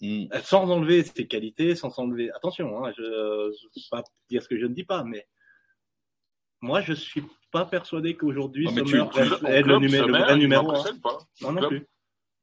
Mm. 0.00 0.26
Euh, 0.32 0.40
Sans 0.42 0.70
enlever 0.70 1.02
ses 1.02 1.26
qualités, 1.26 1.74
sans 1.74 1.96
enlever. 1.98 2.30
Attention, 2.32 2.84
hein, 2.84 2.92
je 2.96 3.02
ne 3.02 3.48
veux 3.48 3.52
pas 3.90 4.02
dire 4.28 4.42
ce 4.42 4.48
que 4.48 4.58
je 4.58 4.66
ne 4.66 4.74
dis 4.74 4.84
pas, 4.84 5.02
mais 5.04 5.26
moi, 6.60 6.80
je 6.80 6.92
suis 6.92 7.22
pas 7.52 7.64
persuadé 7.64 8.14
qu'aujourd'hui, 8.14 8.66
tu- 8.66 8.74
Sommer 8.74 8.84
tu- 8.90 9.00
Au 9.00 9.10
est 9.48 9.58
le, 9.58 9.62
club, 9.62 9.82
numé- 9.82 9.98
le 9.98 10.04
Sommer, 10.04 10.18
vrai 10.18 10.36
numéro 10.36 10.62
un. 10.62 10.72
m'impressionne 10.72 11.00
pas. 11.00 11.18
Non, 11.42 11.48
Au 11.48 11.52
non 11.52 11.58
club, 11.58 11.70
plus. 11.70 11.86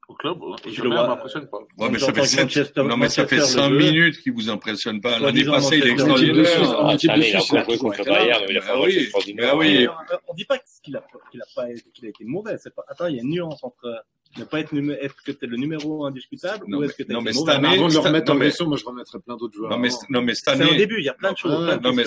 Au 0.07 0.13
club, 0.13 0.37
Et 0.65 0.69
je 0.69 0.75
Sommer 0.75 0.89
le 0.89 0.95
vois- 0.95 1.07
m'impressionne 1.07 1.47
pas. 1.49 1.57
Ouais, 1.77 1.89
mais 1.89 1.99
ça 1.99 2.05
fait, 2.07 2.13
j'entends 2.15 2.25
sept... 2.27 2.39
Manchester- 2.43 2.83
non, 2.83 2.97
mais 2.97 3.09
ça 3.09 3.27
fait 3.27 3.35
Manchester 3.37 3.59
cinq 3.61 3.69
le 3.69 3.75
veut. 3.77 3.83
minutes 3.83 4.17
qu'il 4.21 4.33
vous 4.33 4.49
impressionne 4.49 5.01
pas. 5.01 5.19
L'année 5.19 5.43
passée, 5.45 5.77
il 5.79 5.87
est 5.87 5.91
extraordinaire. 5.91 6.79
En 6.79 6.87
Ah, 6.89 6.93
équipe 6.93 7.09
de 7.09 7.13
année, 7.15 7.29
il 7.29 7.35
a 7.35 7.39
Suisse, 7.41 7.49
il 7.51 7.57
a 7.57 7.63
joué 7.63 7.77
contre. 7.77 8.03
Bayern, 8.05 8.43
il 8.49 8.57
a 8.57 8.61
fait 8.61 8.67
Bah 8.67 8.73
un 8.77 8.81
oui, 8.83 8.97
extraordinaire. 8.97 9.51
bah 9.51 9.57
oui. 9.57 9.87
Euh, 9.87 10.17
On 10.27 10.33
dit 10.33 10.45
pas 10.45 10.57
qu'il 10.83 10.95
a, 10.95 11.03
qu'il 11.31 11.41
a 11.41 11.45
pas 11.55 11.65
qu'il 11.93 12.05
a 12.05 12.09
été 12.09 12.23
mauvais. 12.23 12.55
Pas... 12.75 12.85
Attends, 12.87 13.07
il 13.07 13.15
y 13.15 13.19
a 13.19 13.21
une 13.23 13.29
nuance 13.29 13.63
entre 13.63 14.05
ne 14.37 14.43
pas 14.43 14.59
être 14.59 14.71
numé... 14.73 14.93
est-ce 14.99 15.13
que 15.13 15.31
tu 15.31 15.45
es 15.45 15.47
le 15.47 15.57
numéro 15.57 16.05
indiscutable 16.05 16.65
Non, 16.67 16.77
ou 16.77 16.81
mais- 16.81 16.87
est-ce 16.87 16.95
que 16.97 17.03
tu 17.03 17.11
non, 17.13 17.21
mais 17.21 17.33
cette 17.33 17.47
année- 17.49 17.67
Avant 17.69 17.87
de 17.87 17.93
le 17.93 17.99
remettre 17.99 18.31
en 18.31 18.33
non, 18.35 18.39
mais- 18.39 18.45
question, 18.47 18.67
moi 18.67 18.77
je 18.77 18.85
remettrais 18.85 19.19
plein 19.19 19.35
d'autres 19.37 19.55
joueurs. 19.55 19.71
Non, 19.71 19.79
mais, 19.79 19.89
non, 20.09 20.21
mais 20.21 20.35
cette 20.35 20.55
C'est 20.57 20.63
un 20.63 20.75
début, 20.77 20.99
il 20.99 21.05
y 21.05 21.09
a 21.09 21.13
plein 21.13 21.31
de 21.31 21.37
choses. 21.37 21.79
non, 21.81 21.93
mais 21.93 22.03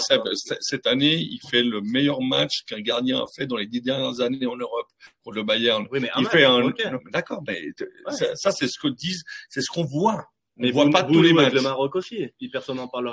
cette 0.61 0.87
année, 0.87 1.17
il 1.17 1.41
fait 1.51 1.63
le 1.63 1.81
meilleur 1.81 2.21
match 2.23 2.65
qu'un 2.65 2.81
gardien 2.81 3.23
a 3.23 3.27
fait 3.27 3.47
dans 3.47 3.57
les 3.57 3.67
dix 3.67 3.81
dernières 3.81 4.21
années 4.21 4.47
en 4.47 4.57
Europe 4.57 4.89
contre 5.25 5.37
le 5.37 5.43
Bayern. 5.45 5.87
Oui, 5.91 6.01
mais 6.01 6.11
Il 6.17 6.23
match, 6.23 6.33
fait 6.33 6.45
un. 6.45 6.71
D'accord, 7.13 7.43
mais 7.47 7.63
ça, 8.11 8.35
ça, 8.37 8.51
c'est 8.53 8.69
ce 8.69 8.79
que 8.79 8.89
disent, 8.89 9.25
c'est 9.49 9.61
ce 9.61 9.71
qu'on 9.71 9.85
voit. 9.85 10.27
On 10.57 10.63
Mais 10.63 10.71
voit 10.73 10.85
vous, 10.87 10.91
pas 10.91 11.05
vous 11.05 11.13
tous 11.15 11.23
les 11.23 11.33
matchs. 11.33 11.53
le 11.53 11.63
Maroc 11.63 11.95
aussi, 11.97 12.27
puis 12.37 12.49
personne 12.49 12.77
n'en 12.79 12.89
parle 12.89 13.05
le 13.05 13.11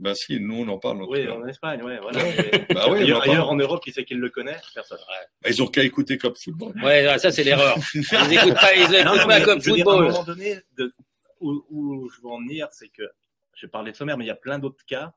Ben 0.00 0.14
si, 0.14 0.38
nous 0.40 0.54
on 0.62 0.68
en 0.68 0.78
parle. 0.78 1.02
en 1.02 1.06
Oui, 1.08 1.24
cas. 1.26 1.32
en 1.32 1.46
Espagne, 1.46 1.82
ouais, 1.82 1.98
voilà. 2.00 2.20
Bah 2.74 2.86
oui, 2.90 2.98
ailleurs, 3.00 3.16
en 3.18 3.20
parle. 3.20 3.30
ailleurs 3.30 3.50
en 3.50 3.56
Europe, 3.56 3.82
qui 3.82 3.92
c'est 3.92 4.04
qui 4.04 4.14
le 4.14 4.28
connaît 4.30 4.56
Personne. 4.74 4.98
Bah, 5.42 5.48
ils 5.50 5.62
ont 5.62 5.66
qu'à 5.66 5.82
écouter 5.82 6.16
Club 6.18 6.34
Football. 6.36 6.74
Ouais, 6.82 7.18
ça 7.18 7.30
c'est 7.32 7.42
l'erreur. 7.44 7.76
Ils 7.94 8.00
écoutent 8.32 8.54
pas, 8.54 8.74
ils 8.74 8.82
Non, 8.82 9.14
écoutent 9.14 9.20
non, 9.20 9.26
pas 9.26 9.40
je 9.40 9.44
veux 9.44 9.44
dire, 9.44 9.48
à 9.48 9.52
un 9.54 9.60
football. 9.60 10.04
moment 10.04 10.24
donné, 10.24 10.60
de- 10.76 10.92
où, 11.40 11.64
où 11.70 12.10
je 12.10 12.20
veux 12.22 12.28
en 12.28 12.38
venir, 12.40 12.68
c'est 12.72 12.88
que 12.88 13.02
je 13.54 13.66
parlais 13.66 13.90
de 13.92 13.96
sommaire, 13.96 14.16
mais 14.18 14.24
il 14.24 14.28
y 14.28 14.32
a 14.32 14.36
plein 14.36 14.58
d'autres 14.58 14.84
cas. 14.86 15.12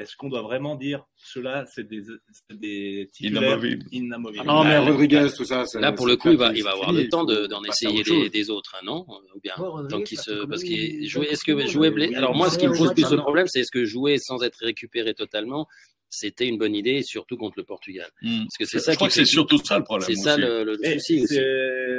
Est-ce 0.00 0.16
qu'on 0.16 0.30
doit 0.30 0.40
vraiment 0.40 0.76
dire 0.76 1.04
cela, 1.14 1.66
c'est 1.66 1.86
des, 1.86 2.00
c'est 2.48 2.58
des 2.58 3.10
titulaires 3.12 3.62
Inamovibles. 3.92 4.46
Non, 4.46 4.64
mais 4.64 4.70
Là, 4.70 4.80
Rodriguez, 4.80 5.28
tout 5.36 5.44
ça. 5.44 5.64
Là, 5.74 5.92
pour 5.92 6.06
le 6.06 6.16
coup, 6.16 6.30
il 6.30 6.38
va, 6.38 6.52
il 6.54 6.64
va 6.64 6.70
avoir 6.70 6.90
le 6.90 7.06
temps 7.10 7.24
de- 7.24 7.46
d'en 7.46 7.62
essayer 7.64 8.02
des, 8.30 8.48
autres, 8.48 8.74
hein, 8.76 8.82
non? 8.82 9.04
Ou 9.34 9.40
bien 9.40 9.52
Ouais, 9.58 9.88
tant 9.90 10.00
qu'il 10.00 10.16
se, 10.16 10.46
parce 10.46 10.62
Est-ce 10.62 11.44
que 11.44 11.66
jouer 11.66 12.14
Alors 12.14 12.34
moi, 12.34 12.48
ce 12.48 12.56
qui 12.56 12.66
me 12.66 12.74
pose 12.76 12.94
plus 12.94 13.04
oui. 13.10 13.18
problème, 13.18 13.46
c'est 13.46 13.60
est-ce 13.60 13.70
que 13.70 13.84
jouer 13.84 14.16
sans 14.16 14.42
être 14.42 14.56
récupéré 14.60 15.12
totalement, 15.12 15.66
c'était 16.10 16.46
une 16.48 16.58
bonne 16.58 16.74
idée, 16.74 17.02
surtout 17.02 17.36
contre 17.36 17.54
le 17.56 17.62
Portugal. 17.62 18.08
Hmm. 18.20 18.40
Parce 18.44 18.56
que 18.58 18.64
c'est 18.66 18.78
Je 18.78 18.82
ça 18.82 18.94
crois 18.96 19.08
qui 19.08 19.14
que 19.18 19.24
c'est 19.24 19.30
surtout 19.30 19.58
ça 19.58 19.78
le 19.78 19.84
problème. 19.84 20.08
C'est 20.08 20.16
ça 20.20 20.36
le, 20.36 20.64
le 20.64 20.74
souci 20.74 20.96
aussi. 21.22 21.26
c'est- 21.28 21.40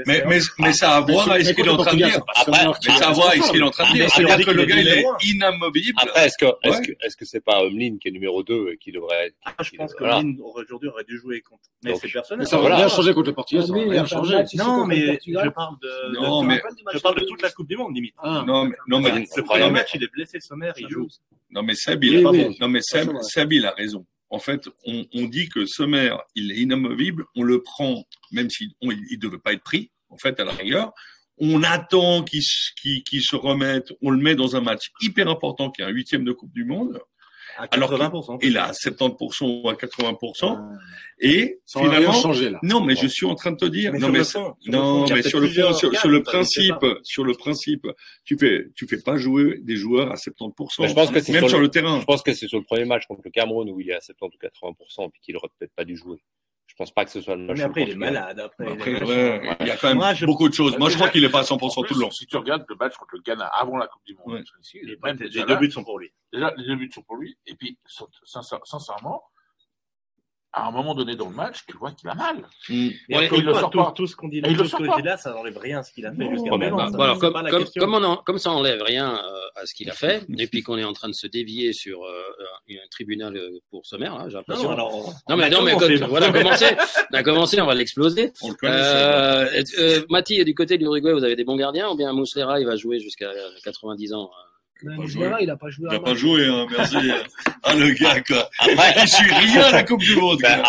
Mais, 0.06 0.16
c'est- 0.20 0.26
mais, 0.28 0.40
mais 0.60 0.74
ça 0.74 0.92
a 0.92 0.98
à 0.98 1.02
voir 1.02 1.32
avec 1.32 1.46
ce 1.46 1.54
qu'il 1.54 1.66
est 1.66 1.70
en 1.70 1.78
train 1.78 1.94
de 1.94 1.98
dire. 1.98 2.20
Après, 2.36 2.66
Mais 2.88 2.94
ça 2.98 3.06
a 3.06 3.10
à 3.10 3.14
voir 3.14 3.30
avec 3.30 3.44
ce 3.44 3.52
qu'il 3.52 3.62
est 3.62 3.64
en 3.64 3.70
train 3.72 3.90
de 3.90 3.94
dire. 3.96 4.08
Ah, 4.12 4.20
mais 4.20 4.26
C'est-à-dire 4.26 4.46
que 4.46 4.52
le 4.52 4.66
gars, 4.66 4.76
est 4.78 4.82
il 4.82 4.88
est 4.90 5.06
inamovible. 5.32 5.98
Après, 6.02 6.26
est-ce 6.28 6.38
que, 6.38 6.46
est-ce 6.64 6.82
que, 6.82 6.92
est-ce 7.06 7.16
que 7.18 7.26
c'est 7.26 7.40
pas 7.44 7.64
Omlin 7.64 7.98
qui 8.02 8.10
est 8.10 8.12
numéro 8.12 8.44
2 8.44 8.72
et 8.74 8.78
qui 8.78 8.92
devrait, 8.92 9.34
Ah, 9.46 9.54
je 9.64 9.72
pense 9.78 9.94
que. 9.94 10.04
Lynn, 10.04 10.38
aujourd'hui 10.44 10.90
aurait 10.90 11.04
dû 11.06 11.18
jouer 11.18 11.42
contre. 11.42 11.62
Mais 11.84 11.96
c'est 11.96 12.10
personnel. 12.10 12.40
Mais 12.44 12.46
ça 12.46 12.58
va 12.58 12.62
Voilà. 12.64 12.76
rien 12.78 12.88
changer 12.90 13.14
contre 13.14 13.28
le 13.30 13.34
Portugal, 13.36 13.66
ça 13.66 13.74
rien 13.74 13.86
Non, 14.56 14.86
mais 14.86 15.18
je 15.26 15.50
parle 15.50 15.78
de. 15.82 16.14
Non, 16.20 16.44
mais- 16.44 16.62
Je 16.94 17.00
parle 17.00 17.20
de 17.20 17.26
toute 17.26 17.42
la 17.42 17.50
Coupe 17.52 17.68
du 17.68 17.78
Monde, 17.78 17.96
limite. 17.96 18.14
Ah. 18.18 18.44
Non, 18.46 18.66
mais, 18.66 18.76
non, 18.88 19.00
mais, 19.00 19.12
Le 19.12 19.20
non, 19.20 19.44
premier 19.46 19.64
mais- 19.66 19.72
match, 19.72 19.92
il 19.96 20.04
est 20.04 20.12
blessé, 20.12 20.40
sommaire, 20.40 20.74
il 20.78 20.90
joue. 20.90 21.08
non, 21.52 21.64
mais 21.64 21.74
mais. 21.74 21.76
Seb, 21.76 22.04
il 23.54 23.66
a 23.66 23.72
raison. 23.72 24.01
En 24.32 24.40
fait, 24.40 24.68
on, 24.86 25.06
on 25.14 25.26
dit 25.28 25.50
que 25.50 25.66
Sommer, 25.66 26.16
il 26.36 26.52
est 26.52 26.56
inamovible, 26.56 27.26
on 27.36 27.44
le 27.44 27.62
prend, 27.62 28.06
même 28.32 28.50
s'il 28.50 28.70
ne 28.82 29.18
devait 29.18 29.38
pas 29.38 29.54
être 29.54 29.64
pris, 29.64 29.92
en 30.10 30.18
fait, 30.18 30.40
à 30.40 30.46
la 30.46 30.54
rigueur. 30.54 30.94
On 31.38 31.64
attend 31.64 32.24
qu'il 32.24 32.42
se 32.42 33.36
remette, 33.36 33.92
on 34.02 34.10
le 34.10 34.22
met 34.22 34.36
dans 34.36 34.56
un 34.56 34.62
match 34.62 34.92
hyper 35.02 35.28
important 35.28 35.70
qui 35.70 35.82
est 35.82 35.86
un 35.86 35.90
huitième 35.90 36.24
de 36.24 36.32
Coupe 36.32 36.54
du 36.54 36.66
Monde. 36.66 37.00
À 37.62 37.76
Alors 37.76 37.92
80%. 37.94 38.40
Il 38.42 38.58
a 38.58 38.72
70% 38.72 39.62
ou 39.64 39.70
à 39.70 39.74
80%. 39.76 40.60
Et 41.20 41.60
finalement, 41.68 42.14
changer 42.14 42.50
là. 42.50 42.60
non, 42.64 42.82
mais 42.82 42.96
je 42.96 43.08
suis 43.08 43.26
en 43.26 43.36
train 43.36 43.52
de 43.52 43.58
te 43.58 43.66
dire, 43.66 43.94
Mais 43.94 44.00
non, 44.00 44.10
mais, 44.10 44.24
fond, 44.24 44.56
non, 44.68 45.06
mais 45.08 45.22
sur 45.22 45.40
le, 45.40 45.48
sur, 45.50 45.74
sur 45.76 46.24
principe, 46.24 46.74
sur 47.04 47.24
le 47.24 47.34
principe, 47.34 47.88
tu 48.26 48.38
fais, 48.38 48.68
tu 48.76 48.88
fais 48.88 49.02
pas 49.02 49.18
jouer 49.18 49.60
des 49.62 49.76
joueurs 49.76 50.12
à 50.12 50.16
70%. 50.16 50.82
Mais 50.82 50.88
je 50.88 50.94
pense 50.94 51.12
que 51.12 51.20
c'est 51.20 51.32
même 51.32 51.42
sur 51.42 51.50
sur 51.50 51.58
le- 51.60 51.66
le 51.66 51.70
terrain. 51.72 52.00
Je 52.00 52.06
pense 52.06 52.22
que 52.24 52.34
c'est 52.34 52.48
sur 52.48 52.58
le 52.58 52.66
premier 52.66 52.86
match 52.86 53.04
contre 53.08 53.22
le 53.24 53.32
Cameroun 53.32 53.70
où 53.70 53.80
il 53.80 53.90
est 53.90 53.94
à 53.96 54.02
70 54.02 54.36
ou 54.36 54.40
80% 54.40 55.10
puis 55.12 55.22
qu'il 55.22 55.36
aurait 55.38 55.50
peut-être 55.60 55.74
pas 55.76 55.86
dû 55.86 55.96
jouer. 55.96 56.18
Je 56.82 56.86
pense 56.86 56.94
pas 56.96 57.06
que 57.06 57.12
ce 57.12 57.22
soit 57.22 57.36
le 57.36 57.44
match. 57.46 57.58
Mais 57.58 57.64
après, 57.64 57.84
il 57.84 57.90
est 57.92 57.96
malade. 57.96 58.40
Après, 58.40 58.74
il 58.74 58.82
est 58.90 59.04
ouais, 59.04 59.56
il 59.60 59.68
y 59.68 59.70
a 59.70 59.78
quand 59.78 59.90
même 59.90 59.98
Moi, 59.98 60.16
je- 60.16 60.26
beaucoup 60.26 60.50
de 60.50 60.54
choses. 60.56 60.76
Moi, 60.80 60.90
je 60.90 60.96
crois 60.96 61.10
qu'il 61.10 61.24
est 61.24 61.30
pas 61.30 61.42
à 61.42 61.44
100% 61.44 61.82
En 61.82 61.84
tout 61.84 61.94
le 61.94 62.00
long. 62.02 62.10
Si 62.10 62.26
tu 62.26 62.36
regardes 62.38 62.66
le 62.68 62.76
match 62.76 62.96
contre 62.98 63.14
le 63.18 63.22
Ghana 63.22 63.46
avant 63.46 63.78
la 63.78 63.86
Coupe 63.86 64.02
du 64.04 64.16
Monde, 64.16 64.34
Ouais. 64.38 64.44
ici, 64.60 64.80
Les, 64.82 64.98
même 65.04 65.16
les 65.18 65.30
déjà 65.30 65.46
deux 65.46 65.54
là, 65.54 65.60
buts 65.60 65.70
sont 65.70 65.84
pour 65.84 66.00
lui. 66.00 66.12
déjà, 66.34 66.52
les 66.58 66.66
deux 66.66 66.76
buts 66.76 66.90
sont 66.92 67.04
pour 67.04 67.18
lui. 67.18 67.38
Et 67.46 67.54
puis, 67.54 67.78
sincère- 68.24 68.62
sincèrement, 68.66 69.22
à 70.54 70.68
un 70.68 70.72
moment 70.72 70.94
donné 70.94 71.16
dans 71.16 71.30
le 71.30 71.36
match, 71.36 71.60
tu 71.66 71.78
vois 71.78 71.92
qu'il 71.92 72.10
a 72.10 72.14
mal. 72.14 72.36
Mm. 72.68 72.74
Et 72.74 72.96
il 73.10 73.44
le 73.46 73.54
sort 73.54 73.70
tout, 73.70 73.78
pas. 73.78 73.94
tout 73.96 74.06
ce 74.06 74.16
qu'on 74.18 74.28
dit 74.28 74.42
le 74.42 74.50
ce 74.58 74.66
sort 74.66 74.80
que 74.80 74.86
j'ai 74.98 75.02
là, 75.02 75.16
ça 75.16 75.32
n'enlève 75.32 75.58
rien 75.58 75.80
à 75.80 75.84
ce 75.84 75.94
qu'il 75.94 76.06
a 76.06 76.12
fait 76.12 76.24
Non, 76.26 76.32
jusqu'à 76.32 76.58
maintenant. 76.58 76.92
bah, 76.92 77.16
comme, 77.20 77.32
pas 77.34 77.42
la 77.42 77.50
comme, 77.52 77.64
question. 77.64 77.80
comme, 77.82 77.94
on 77.96 78.04
en- 78.04 78.18
comme 78.18 78.38
ça 78.38 78.52
enlève 78.52 78.82
rien 78.82 79.16
euh, 79.16 79.62
à 79.62 79.66
ce 79.66 79.74
qu'il 79.74 79.90
a 79.90 79.94
fait, 80.04 80.26
et 80.38 80.48
puis 80.48 80.62
qu'on 80.62 80.78
est 80.78 80.84
en 80.84 80.92
train 80.94 81.08
de 81.08 81.14
se 81.14 81.28
dévier 81.28 81.72
sur 81.72 82.04
euh, 82.04 82.22
un, 82.70 82.74
un 82.74 82.88
tribunal 82.92 83.38
euh, 83.38 83.60
pour 83.70 83.86
sommaire, 83.86 84.18
là, 84.18 84.26
j'ai 84.28 84.36
l'impression. 84.36 84.64
Non, 84.70 84.74
alors, 84.74 84.92
Non, 84.92 85.14
on 85.30 85.38
mais, 85.38 85.50
non, 85.50 85.62
mais 85.62 85.72
commencé. 85.74 86.00
quand- 86.00 86.08
voilà, 86.10 86.28
on 86.28 86.34
a 86.34 86.42
commencé, 86.44 86.66
on 87.12 87.16
a 87.16 87.24
commencé, 87.24 87.62
on 87.62 87.66
va 87.66 87.74
l'exploser. 87.76 88.34
Le. 88.44 88.56
Euh, 88.66 89.64
euh, 89.80 90.44
du 90.44 90.54
côté 90.56 90.78
de 90.78 90.84
l'Uruguay, 90.84 91.14
vous 91.14 91.24
avez 91.24 91.36
des 91.36 91.44
bons 91.46 91.56
gardiens 91.56 91.90
ou 91.90 91.96
bien 91.96 92.12
Mouslera, 92.14 92.60
il 92.60 92.66
va 92.66 92.76
jouer 92.76 93.00
jusqu'à 93.00 93.30
90 93.64 94.14
ans 94.14 94.30
pas 94.86 95.42
il 95.42 95.48
n'a 95.48 95.56
pas 95.58 95.70
joué 95.70 95.88
Il 95.90 95.94
n'a 95.94 96.00
pas 96.00 96.16
joué, 96.16 96.46
hein, 96.48 96.66
merci. 96.70 96.96
ah, 97.64 97.74
le 97.76 97.92
gars, 97.92 98.22
quoi. 98.22 98.50
Après, 98.60 98.94
Il 99.02 99.08
suit 99.08 99.32
rien 99.34 99.62
à 99.64 99.72
la 99.72 99.84
Coupe 99.84 100.02
du 100.02 100.16
Monde. 100.16 100.40
Ben, 100.42 100.58
non, 100.58 100.64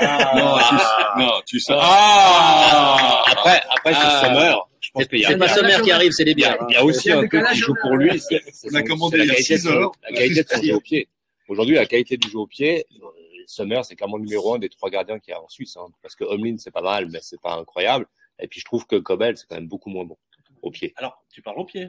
Ah, 0.00 0.68
tu, 1.16 1.20
non, 1.20 1.30
tu 1.46 1.60
sais. 1.60 1.72
Ah 1.76 3.22
après, 3.30 3.62
après 3.70 3.94
sur 3.94 4.02
Ah. 4.04 4.22
Summer, 4.26 4.68
je 4.80 4.90
pense 4.92 5.04
qu'il 5.06 5.20
y 5.20 5.24
a, 5.24 5.28
C'est 5.28 5.38
pas 5.38 5.48
Sommer 5.48 5.76
qui 5.82 5.92
arrive, 5.92 6.12
c'est 6.12 6.24
les 6.24 6.34
bières. 6.34 6.56
il 6.68 6.72
y 6.74 6.76
a 6.76 6.84
aussi 6.84 7.10
un 7.12 7.26
truc 7.26 7.44
qui 7.52 7.56
joue 7.56 7.74
pour 7.80 7.96
lui. 7.96 8.20
C'est 8.20 8.42
c'est 8.52 8.68
On 8.72 8.74
a 8.74 8.82
commandé 8.82 9.18
c'est 9.18 9.24
il 9.24 9.26
y 9.26 9.28
la 9.28 9.32
a 9.32 9.36
qualité 9.36 9.54
de 9.54 9.58
six 9.58 9.64
son- 9.66 9.72
heures. 9.72 9.92
la 10.02 10.16
qualité 10.16 10.42
de 10.42 10.48
son 10.48 10.62
jeu 10.62 10.74
au 10.74 10.80
pied. 10.80 11.08
Aujourd'hui, 11.48 11.74
la 11.76 11.86
qualité 11.86 12.16
du 12.16 12.28
jeu 12.30 12.38
au 12.38 12.46
pied, 12.46 12.86
euh, 13.02 13.06
Summer, 13.46 13.84
c'est 13.84 13.96
clairement 13.96 14.16
le 14.16 14.24
numéro 14.24 14.54
un 14.54 14.58
des 14.58 14.68
trois 14.68 14.90
gardiens 14.90 15.18
qu'il 15.18 15.32
y 15.32 15.34
a 15.34 15.40
en 15.40 15.48
Suisse. 15.48 15.76
hein. 15.76 15.86
parce 16.02 16.14
que 16.16 16.24
Omlin, 16.24 16.56
c'est 16.58 16.70
pas 16.70 16.82
mal, 16.82 17.08
mais 17.10 17.18
c'est 17.22 17.40
pas 17.40 17.54
incroyable. 17.54 18.06
Et 18.40 18.48
puis, 18.48 18.60
je 18.60 18.64
trouve 18.64 18.86
que 18.86 18.96
Kobel, 18.96 19.36
c'est 19.36 19.46
quand 19.48 19.56
même 19.56 19.68
beaucoup 19.68 19.90
moins 19.90 20.04
bon 20.04 20.16
au 20.62 20.70
pied. 20.70 20.92
Alors, 20.96 21.24
tu 21.32 21.42
parles 21.42 21.58
au 21.58 21.64
pied. 21.64 21.88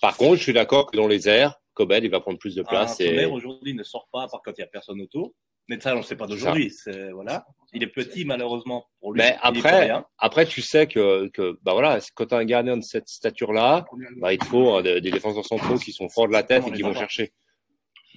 Par 0.00 0.16
contre, 0.16 0.36
je 0.36 0.42
suis 0.42 0.52
d'accord 0.52 0.90
que 0.90 0.96
dans 0.96 1.06
les 1.08 1.28
airs, 1.28 1.54
Kobel, 1.74 2.04
il 2.04 2.10
va 2.10 2.20
prendre 2.20 2.38
plus 2.38 2.54
de 2.54 2.62
place. 2.62 3.00
et... 3.00 3.08
sommaire 3.08 3.32
aujourd'hui 3.32 3.74
ne 3.74 3.82
sort 3.82 4.08
pas, 4.12 4.22
à 4.24 4.28
part 4.28 4.40
quand 4.44 4.52
il 4.52 4.60
n'y 4.60 4.64
a 4.64 4.68
personne 4.68 5.00
autour. 5.00 5.32
Mais 5.68 5.78
ça, 5.78 5.94
on 5.94 5.98
ne 5.98 6.02
sait 6.02 6.16
pas 6.16 6.26
d'aujourd'hui. 6.26 6.70
C'est- 6.70 7.10
Voilà. 7.12 7.44
Il 7.74 7.82
est 7.82 7.88
petit, 7.88 8.24
malheureusement, 8.24 8.86
pour 9.00 9.12
lui. 9.12 9.20
Mais 9.20 9.36
après, 9.42 9.90
après, 10.16 10.46
tu 10.46 10.62
sais 10.62 10.86
que, 10.86 11.28
que 11.28 11.58
bah 11.62 11.72
voilà, 11.74 11.98
quand 12.14 12.24
tu 12.26 12.34
as 12.34 12.38
un 12.38 12.44
gardien 12.46 12.78
de 12.78 12.82
cette 12.82 13.08
stature-là, 13.08 13.84
bah, 14.16 14.32
il 14.32 14.38
te 14.38 14.46
faut 14.46 14.78
euh, 14.78 14.82
des, 14.82 15.00
des 15.02 15.10
défenseurs 15.10 15.44
centraux 15.44 15.76
qui 15.76 15.92
sont 15.92 16.08
forts 16.08 16.26
de 16.28 16.32
la 16.32 16.42
tête 16.42 16.66
et 16.66 16.72
qui 16.72 16.80
vont 16.80 16.94
chercher. 16.94 17.32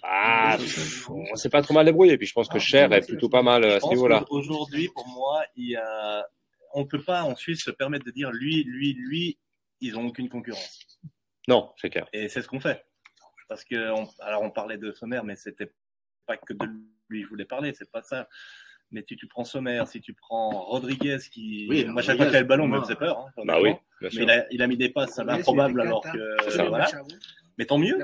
Ah, 0.03 0.55
pff, 0.57 1.09
on 1.09 1.35
s'est 1.35 1.49
pas 1.49 1.61
trop 1.61 1.73
mal 1.73 1.85
débrouillé. 1.85 2.17
Puis 2.17 2.25
je 2.27 2.33
pense 2.33 2.47
que 2.47 2.57
Cher 2.57 2.91
est 2.93 3.05
plutôt 3.05 3.27
pas 3.29 3.43
mal 3.43 3.63
euh, 3.65 3.75
à 3.75 3.79
ce 3.81 3.87
niveau-là. 3.89 4.23
qu'aujourd'hui, 4.27 4.87
pour 4.95 5.07
moi, 5.09 5.43
il 5.57 5.71
y 5.71 5.75
a... 5.75 6.25
on 6.73 6.81
ne 6.81 6.85
peut 6.85 7.01
pas 7.03 7.23
en 7.23 7.35
Suisse 7.35 7.63
se 7.63 7.71
permettre 7.71 8.05
de 8.05 8.11
dire 8.11 8.31
lui, 8.31 8.63
lui, 8.63 8.93
lui, 8.93 9.37
ils 9.79 9.93
n'ont 9.93 10.07
aucune 10.07 10.29
concurrence. 10.29 10.99
Non, 11.47 11.73
c'est 11.77 11.89
clair. 11.89 12.07
Et 12.13 12.27
c'est 12.27 12.41
ce 12.41 12.47
qu'on 12.47 12.59
fait. 12.59 12.85
Parce 13.49 13.63
que, 13.65 13.91
on... 13.91 14.07
alors 14.19 14.43
on 14.43 14.51
parlait 14.51 14.77
de 14.77 14.91
Sommer, 14.91 15.21
mais 15.23 15.35
c'était 15.35 15.71
pas 16.25 16.37
que 16.37 16.53
de 16.53 16.65
lui 17.09 17.19
que 17.21 17.25
je 17.25 17.29
voulais 17.29 17.45
parler, 17.45 17.73
c'est 17.73 17.89
pas 17.91 18.01
ça. 18.01 18.29
Mais 18.91 19.03
si 19.07 19.15
tu 19.15 19.25
prends 19.27 19.43
Sommer, 19.45 19.83
si 19.87 20.01
tu 20.01 20.13
prends 20.13 20.49
Rodriguez, 20.65 21.17
qui. 21.31 21.65
Oui, 21.69 21.85
Moi, 21.85 22.01
chaque 22.01 22.17
fois 22.17 22.25
qu'il 22.27 22.35
a 22.35 22.41
le 22.41 22.45
ballon, 22.45 22.65
me 22.67 22.75
moi. 22.77 22.81
faisait 22.83 22.95
peur. 22.95 23.19
hein, 23.37 23.43
Bah 23.45 23.59
oui, 23.61 23.73
Mais 24.01 24.09
sûr. 24.09 24.23
il 24.23 24.29
a, 24.29 24.45
il 24.53 24.61
a 24.61 24.67
mis 24.67 24.77
des 24.77 24.89
passes 24.89 25.17
improbables 25.19 25.79
alors 25.81 26.01
que. 26.03 26.35
C'est 26.43 26.51
ça. 26.51 26.65
voilà. 26.65 26.87
Mais 27.57 27.65
tant 27.65 27.77
mieux. 27.77 27.97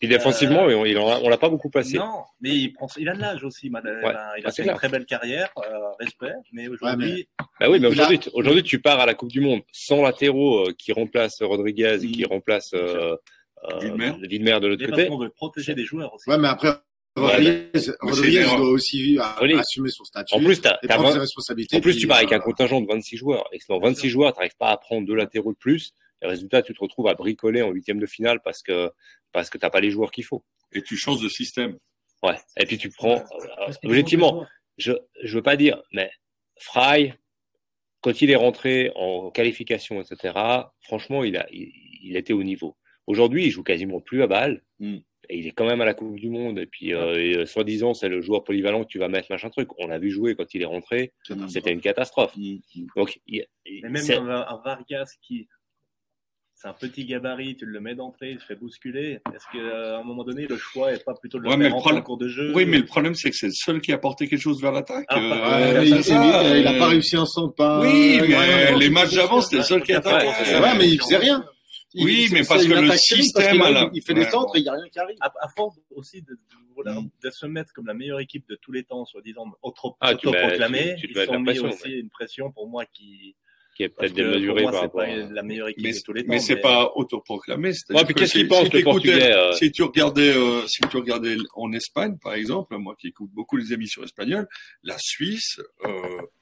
Puis 0.00 0.08
défensivement, 0.08 0.62
on, 0.62 0.84
il 0.84 0.96
en 0.98 1.08
a- 1.08 1.20
on 1.20 1.28
l'a 1.28 1.36
pas 1.38 1.48
beaucoup 1.48 1.68
passé. 1.70 1.98
Non, 1.98 2.22
mais 2.40 2.50
il, 2.50 2.72
prend, 2.72 2.86
il 2.96 3.08
a 3.08 3.14
de 3.14 3.20
l'âge 3.20 3.44
aussi. 3.44 3.68
madame. 3.68 4.00
Ben, 4.02 4.10
il 4.38 4.44
a 4.44 4.48
Ah, 4.48 4.52
fait 4.52 4.62
clair. 4.62 4.74
une 4.74 4.78
très 4.78 4.88
belle 4.88 5.04
carrière, 5.06 5.50
euh, 5.58 5.62
respect. 6.00 6.32
Mais 6.52 6.68
aujourd'hui, 6.68 7.28
Bah 7.60 7.68
oui, 7.68 7.78
mais 7.80 7.86
a- 7.86 7.90
aujourd'hui, 7.90 8.18
tu- 8.18 8.30
aujourd'hui, 8.32 8.62
tu 8.62 8.80
pars 8.80 9.00
à 9.00 9.06
la 9.06 9.14
Coupe 9.14 9.30
du 9.30 9.40
Monde 9.40 9.60
sans 9.72 10.02
latéraux 10.02 10.68
euh, 10.68 10.72
qui 10.78 10.92
remplacent 10.92 11.42
Rodriguez 11.42 11.98
et 12.02 12.06
qui 12.10 12.22
Mm. 12.22 12.26
remplacent 12.28 12.74
euh, 12.74 13.16
euh, 13.70 13.78
de 13.80 13.88
l'autre 14.66 14.82
et 14.82 14.86
parce 14.86 14.90
côté. 14.90 15.06
qu'on 15.08 15.18
veut 15.18 15.30
protéger 15.30 15.74
des 15.74 15.84
joueurs 15.84 16.14
aussi. 16.14 16.28
Ouais, 16.30 16.38
mais 16.38 16.48
après, 16.48 16.70
Rodriguez, 17.14 18.44
doit 18.44 18.60
aussi 18.70 19.18
euh, 19.18 19.58
assumer 19.58 19.90
son 19.90 20.04
statut. 20.04 20.34
En 20.34 20.38
plus, 20.40 20.60
t'as, 20.60 20.78
et 20.82 20.86
t'as 20.86 20.94
prendre 20.94 21.08
ses 21.10 21.14
20 21.16 21.20
responsabilités. 21.20 21.76
en 21.76 21.80
plus, 21.80 21.92
puis, 21.92 22.00
tu 22.02 22.06
pars 22.08 22.18
avec 22.18 22.32
euh, 22.32 22.36
un 22.36 22.40
contingent 22.40 22.80
de 22.80 22.86
26 22.86 23.16
joueurs. 23.16 23.48
Et 23.52 23.58
dans 23.68 23.78
26 23.78 24.08
joueurs, 24.08 24.32
tu 24.32 24.38
n'arrives 24.38 24.56
pas 24.58 24.70
à 24.70 24.76
prendre 24.76 25.06
deux 25.06 25.14
latéraux 25.14 25.52
de 25.52 25.58
plus. 25.58 25.92
Et 26.22 26.26
résultat, 26.26 26.62
tu 26.62 26.72
te 26.74 26.80
retrouves 26.80 27.08
à 27.08 27.14
bricoler 27.14 27.62
en 27.62 27.70
huitième 27.70 27.98
de 27.98 28.06
finale 28.06 28.40
parce 28.42 28.62
que 28.62 28.90
parce 29.32 29.50
que 29.50 29.58
t'as 29.58 29.70
pas 29.70 29.80
les 29.80 29.90
joueurs 29.90 30.10
qu'il 30.10 30.24
faut. 30.24 30.44
Et 30.72 30.82
tu 30.82 30.96
changes 30.96 31.22
de 31.22 31.28
système. 31.28 31.78
Ouais. 32.22 32.36
Et 32.56 32.66
puis 32.66 32.78
tu 32.78 32.90
prends. 32.90 33.16
euh, 33.18 33.72
objectivement, 33.84 34.46
je 34.78 34.92
je 35.22 35.34
veux 35.36 35.42
pas 35.42 35.56
dire, 35.56 35.82
mais 35.92 36.10
Fry, 36.58 37.12
quand 38.00 38.22
il 38.22 38.30
est 38.30 38.36
rentré 38.36 38.92
en 38.94 39.30
qualification, 39.30 40.00
etc. 40.00 40.38
Franchement, 40.82 41.24
il 41.24 41.36
a 41.36 41.46
il, 41.50 41.72
il 42.02 42.16
était 42.16 42.32
au 42.32 42.42
niveau. 42.42 42.76
Aujourd'hui, 43.06 43.46
il 43.46 43.50
joue 43.50 43.62
quasiment 43.62 44.00
plus 44.00 44.22
à 44.22 44.26
balle. 44.26 44.62
Mm. 44.78 44.98
Et 45.28 45.38
il 45.38 45.46
est 45.46 45.52
quand 45.52 45.66
même 45.66 45.80
à 45.80 45.84
la 45.84 45.94
Coupe 45.94 46.18
du 46.18 46.28
Monde. 46.28 46.58
Et 46.58 46.66
puis, 46.66 46.92
euh, 46.92 47.40
euh, 47.42 47.46
soi-disant, 47.46 47.94
c'est 47.94 48.08
le 48.08 48.20
joueur 48.20 48.42
polyvalent 48.42 48.82
que 48.82 48.88
tu 48.88 48.98
vas 48.98 49.08
mettre 49.08 49.30
machin 49.30 49.50
truc. 49.50 49.68
On 49.78 49.86
l'a 49.86 49.98
vu 49.98 50.10
jouer 50.10 50.34
quand 50.34 50.52
il 50.52 50.62
est 50.62 50.66
rentré. 50.66 51.12
C'était 51.48 51.72
une 51.72 51.80
catastrophe. 51.80 52.36
Mm. 52.36 52.58
Donc, 52.96 53.20
il, 53.26 53.46
Mais 53.82 53.88
même 53.88 54.28
un, 54.28 54.46
un 54.48 54.60
Vargas 54.64 55.16
qui. 55.22 55.48
C'est 56.62 56.68
un 56.68 56.74
petit 56.74 57.04
gabarit, 57.04 57.56
tu 57.56 57.66
le 57.66 57.80
mets 57.80 57.96
d'entrée, 57.96 58.30
il 58.30 58.38
se 58.40 58.44
fait 58.46 58.54
bousculer. 58.54 59.18
Est-ce 59.34 59.46
qu'à 59.52 59.98
un 59.98 60.04
moment 60.04 60.22
donné, 60.22 60.46
le 60.46 60.56
choix 60.56 60.92
est 60.92 61.04
pas 61.04 61.12
plutôt 61.14 61.38
de 61.38 61.42
le 61.42 61.48
Ouais, 61.50 61.56
faire 61.60 61.74
en 61.74 62.02
cours 62.02 62.18
de 62.18 62.28
jeu 62.28 62.52
Oui, 62.54 62.66
mais 62.66 62.78
le 62.78 62.84
problème, 62.84 63.16
c'est 63.16 63.30
que 63.30 63.36
c'est 63.36 63.46
le 63.48 63.52
seul 63.52 63.80
qui 63.80 63.90
a 63.90 63.96
apporté 63.96 64.28
quelque 64.28 64.40
chose 64.40 64.60
vers 64.62 64.70
l'attaque. 64.70 65.06
Ah, 65.08 65.16
Euh, 65.18 65.80
mais 65.80 65.88
il, 65.88 66.04
ça, 66.04 66.14
il- 66.54 66.60
il 66.60 66.66
a 66.68 66.72
euh, 66.74 66.78
pas 66.78 66.86
réussi 66.86 67.16
un 67.16 67.26
centre, 67.26 67.52
pas. 67.56 67.80
Oui, 67.80 68.20
mais 68.20 68.36
Ouais, 68.36 68.78
les 68.78 68.90
matchs 68.90 69.14
d'avant, 69.14 69.40
c'était 69.40 69.56
le 69.56 69.62
seul 69.64 69.82
qui 69.82 69.92
attaquait. 69.92 70.28
Ouais, 70.60 70.78
mais 70.78 70.88
il 70.88 71.00
faisait 71.00 71.16
rien. 71.16 71.44
Il- 71.94 72.04
Oui, 72.04 72.28
mais 72.30 72.42
parce 72.46 72.64
que 72.64 72.72
le 72.72 72.86
parce 72.88 73.00
système 73.02 73.60
Il 73.92 74.00
fait 74.02 74.14
des 74.14 74.24
centres 74.24 74.54
et 74.56 74.60
il 74.60 74.62
n'y 74.62 74.68
a 74.68 74.72
rien 74.74 74.88
qui 74.88 74.98
arrive. 75.00 75.16
à, 75.20 75.32
à 75.40 75.48
force 75.56 75.76
aussi 75.96 76.22
de, 76.22 76.30
de- 76.30 76.38
voilà, 76.76 76.92
Mm. 77.00 77.10
de 77.24 77.30
se 77.30 77.44
mettre 77.46 77.72
comme 77.74 77.86
la 77.86 77.92
meilleure 77.94 78.20
équipe 78.20 78.48
de 78.48 78.54
tous 78.54 78.70
les 78.72 78.84
temps, 78.84 79.04
soi-disant 79.04 79.46
Ah, 80.00 80.12
autoproclamée, 80.12 80.94
te 80.94 81.06
ils 81.06 81.12
la 81.14 81.38
mis 81.38 81.44
pression, 81.44 81.68
aussi 81.68 81.90
une 81.90 82.08
pression 82.08 82.50
pour 82.52 82.68
moi 82.68 82.84
qui. 82.86 83.34
Qui 83.74 83.84
est 83.84 83.88
peut-être 83.88 84.12
démesuré 84.14 84.64
par 84.64 84.74
rapport 84.74 85.00
pas 85.00 85.06
la 85.06 85.42
meilleure 85.42 85.68
équipe 85.68 85.82
Mais, 85.84 85.92
de 85.92 85.98
tous 86.04 86.12
les 86.12 86.22
temps. 86.22 86.28
mais 86.30 86.38
c'est 86.40 86.56
pas 86.60 86.92
autoproclamé. 86.94 87.72
c'est-à-dire 87.72 87.96
Ouais, 88.02 88.04
puis 88.06 88.14
qu'est-ce 88.14 88.32
si- 88.32 88.38
qu'il 88.38 88.48
pense, 88.48 88.58
si 88.58 88.64
le 88.64 88.70
t'écoutais- 88.70 88.84
Portugais 89.12 89.32
euh, 89.32 89.52
Si 89.52 89.72
tu 89.72 89.82
regardais, 89.82 90.36
euh, 90.36 90.66
si 90.66 90.80
tu 90.90 90.96
regardais 90.96 91.36
en 91.54 91.72
Espagne, 91.72 92.16
par 92.22 92.34
exemple, 92.34 92.76
moi 92.76 92.94
qui 92.98 93.08
écoute 93.08 93.30
beaucoup 93.32 93.56
les 93.56 93.72
émissions 93.72 94.02
espagnoles, 94.02 94.46
la 94.82 94.96
Suisse, 94.98 95.60
euh, 95.86 95.90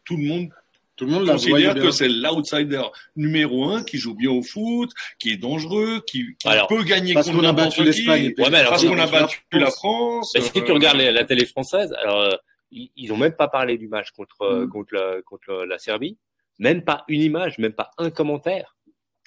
tout 0.04 0.16
le 0.16 0.24
monde 0.24 0.48
Tout 0.96 1.06
le 1.06 1.12
monde 1.12 1.26
l'a 1.26 1.32
considère 1.32 1.74
que 1.76 1.90
c'est 1.92 2.08
l'outsider 2.10 2.82
numéro 3.16 3.64
un 3.70 3.82
qui 3.82 3.96
joue 3.96 4.14
bien 4.14 4.30
au 4.30 4.42
foot, 4.42 4.90
qui 5.18 5.30
est 5.30 5.38
dangereux, 5.38 6.02
qui, 6.06 6.26
qui 6.38 6.46
Alors, 6.46 6.66
peut 6.66 6.82
gagner 6.82 7.14
Parce 7.14 7.28
contre 7.30 7.40
n'importe 7.42 7.74
qui, 7.76 7.84
l'Espagne. 7.84 8.34
Ouais, 8.36 8.50
parce 8.50 8.84
qu'on 8.84 8.98
a 8.98 9.06
battu 9.06 9.38
France. 9.50 9.62
la 9.62 9.70
France. 9.70 10.32
Mais 10.34 10.40
si 10.42 10.52
tu 10.52 10.70
euh, 10.70 10.74
regardes 10.74 10.98
la, 10.98 11.10
la 11.10 11.24
télé 11.24 11.46
française, 11.46 11.94
alors 12.02 12.38
ils, 12.70 12.90
ils 12.96 13.10
ont 13.14 13.16
même 13.16 13.32
pas 13.32 13.48
parlé 13.48 13.78
du 13.78 13.88
match 13.88 14.10
contre 14.10 14.64
Mm. 14.66 14.68
contre 14.68 14.94
la, 14.94 15.22
contre 15.22 15.64
la 15.66 15.78
Serbie, 15.78 16.18
même 16.60 16.84
pas 16.84 17.04
une 17.08 17.22
image, 17.22 17.58
même 17.58 17.72
pas 17.72 17.90
un 17.98 18.10
commentaire. 18.10 18.76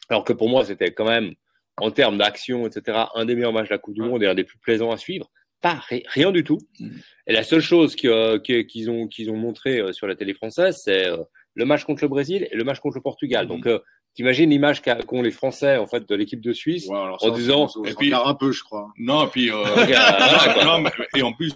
Alors 0.10 0.24
que 0.24 0.32
pour 0.32 0.48
moi, 0.48 0.64
c'était 0.64 0.94
quand 0.94 1.06
même 1.06 1.34
en 1.78 1.92
termes 1.92 2.18
d'action, 2.18 2.66
etc., 2.68 3.06
un 3.16 3.26
des 3.26 3.36
meilleurs 3.36 3.52
matchs 3.52 3.68
de 3.70 3.74
la 3.74 3.80
Coupe 3.80 3.96
du 3.96 4.02
Monde 4.02 4.24
et 4.24 4.28
un 4.28 4.36
des 4.36 4.44
plus 4.46 4.60
plaisants 4.60 4.92
à 4.92 4.98
suivre. 4.98 5.30
Pas 5.62 5.74
ri- 5.90 6.04
rien 6.08 6.32
du 6.32 6.44
tout. 6.44 6.60
Mm. 6.80 6.90
Et 7.28 7.34
la 7.34 7.44
seule 7.44 7.62
chose 7.62 7.96
euh, 8.06 8.38
qu'ils 8.40 8.90
ont 8.92 9.08
qu'ils 9.08 9.30
ont 9.32 9.38
montré 9.38 9.80
euh, 9.80 9.92
sur 9.94 10.08
la 10.08 10.16
télé 10.16 10.34
française, 10.34 10.80
c'est 10.84 11.08
euh, 11.08 11.18
le 11.56 11.66
match 11.66 11.84
contre 11.86 12.04
le 12.04 12.10
Brésil 12.10 12.48
et 12.52 12.56
le 12.56 12.64
match 12.64 12.80
contre 12.80 12.96
le 12.98 13.02
Portugal. 13.02 13.46
Mm. 13.46 13.50
Donc, 13.50 13.66
euh, 13.68 13.80
t'imagines 14.14 14.50
l'image 14.50 14.82
qu'ont 14.82 15.22
les 15.24 15.32
Français 15.32 15.78
en 15.78 15.88
fait 15.88 16.08
de 16.08 16.16
l'équipe 16.16 16.42
de 16.42 16.54
Suisse. 16.54 16.88
Ouais, 16.88 16.96
alors 16.98 17.16
en 17.24 17.30
ça, 17.30 17.32
disant- 17.32 17.68
on- 17.78 17.86
et 17.86 17.94
puis- 17.96 18.14
un 18.14 18.36
peu, 18.36 18.52
je 18.52 18.62
crois. 18.64 18.92
Non, 18.98 19.26
et 19.26 19.30
puis 19.30 19.50
euh, 19.50 19.56
non, 20.66 20.84
et 21.16 21.22
en 21.24 21.34
plus, 21.34 21.54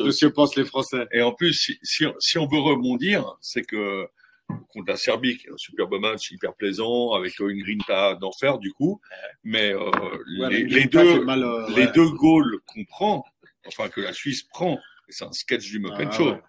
De 0.00 0.10
ce 0.10 0.26
que 0.26 0.30
pensent 0.32 0.56
les 0.56 0.64
Français. 0.64 1.06
Et 1.12 1.22
en 1.22 1.32
plus, 1.32 1.54
si, 1.54 1.78
si, 1.82 2.04
si 2.18 2.38
on 2.38 2.46
veut 2.46 2.58
rebondir, 2.58 3.36
c'est 3.40 3.62
que 3.62 4.06
contre 4.68 4.88
la 4.88 4.96
Serbie, 4.96 5.36
qui 5.38 5.46
est 5.46 5.50
un 5.52 5.56
superbe 5.56 5.98
match, 6.00 6.30
hyper 6.30 6.54
plaisant, 6.54 7.12
avec 7.12 7.38
une 7.40 7.62
grinta 7.62 8.14
d'enfer 8.14 8.58
du 8.58 8.72
coup, 8.72 9.00
mais 9.44 9.72
euh, 9.72 9.90
Ouais, 10.40 10.62
les, 10.64 10.84
deux, 10.86 11.24
mal, 11.24 11.42
euh, 11.42 11.66
les 11.70 11.86
ouais. 11.86 11.92
deux 11.94 12.08
goals 12.10 12.58
qu'on 12.66 12.84
prend, 12.84 13.24
enfin 13.66 13.88
que 13.88 14.00
la 14.00 14.12
Suisse 14.12 14.42
prend, 14.44 14.78
c'est 15.08 15.24
un 15.24 15.32
sketch 15.32 15.64
du 15.70 15.78
Muppet 15.78 16.06
Ah, 16.08 16.12
Show. 16.12 16.30
ouais. 16.32 16.40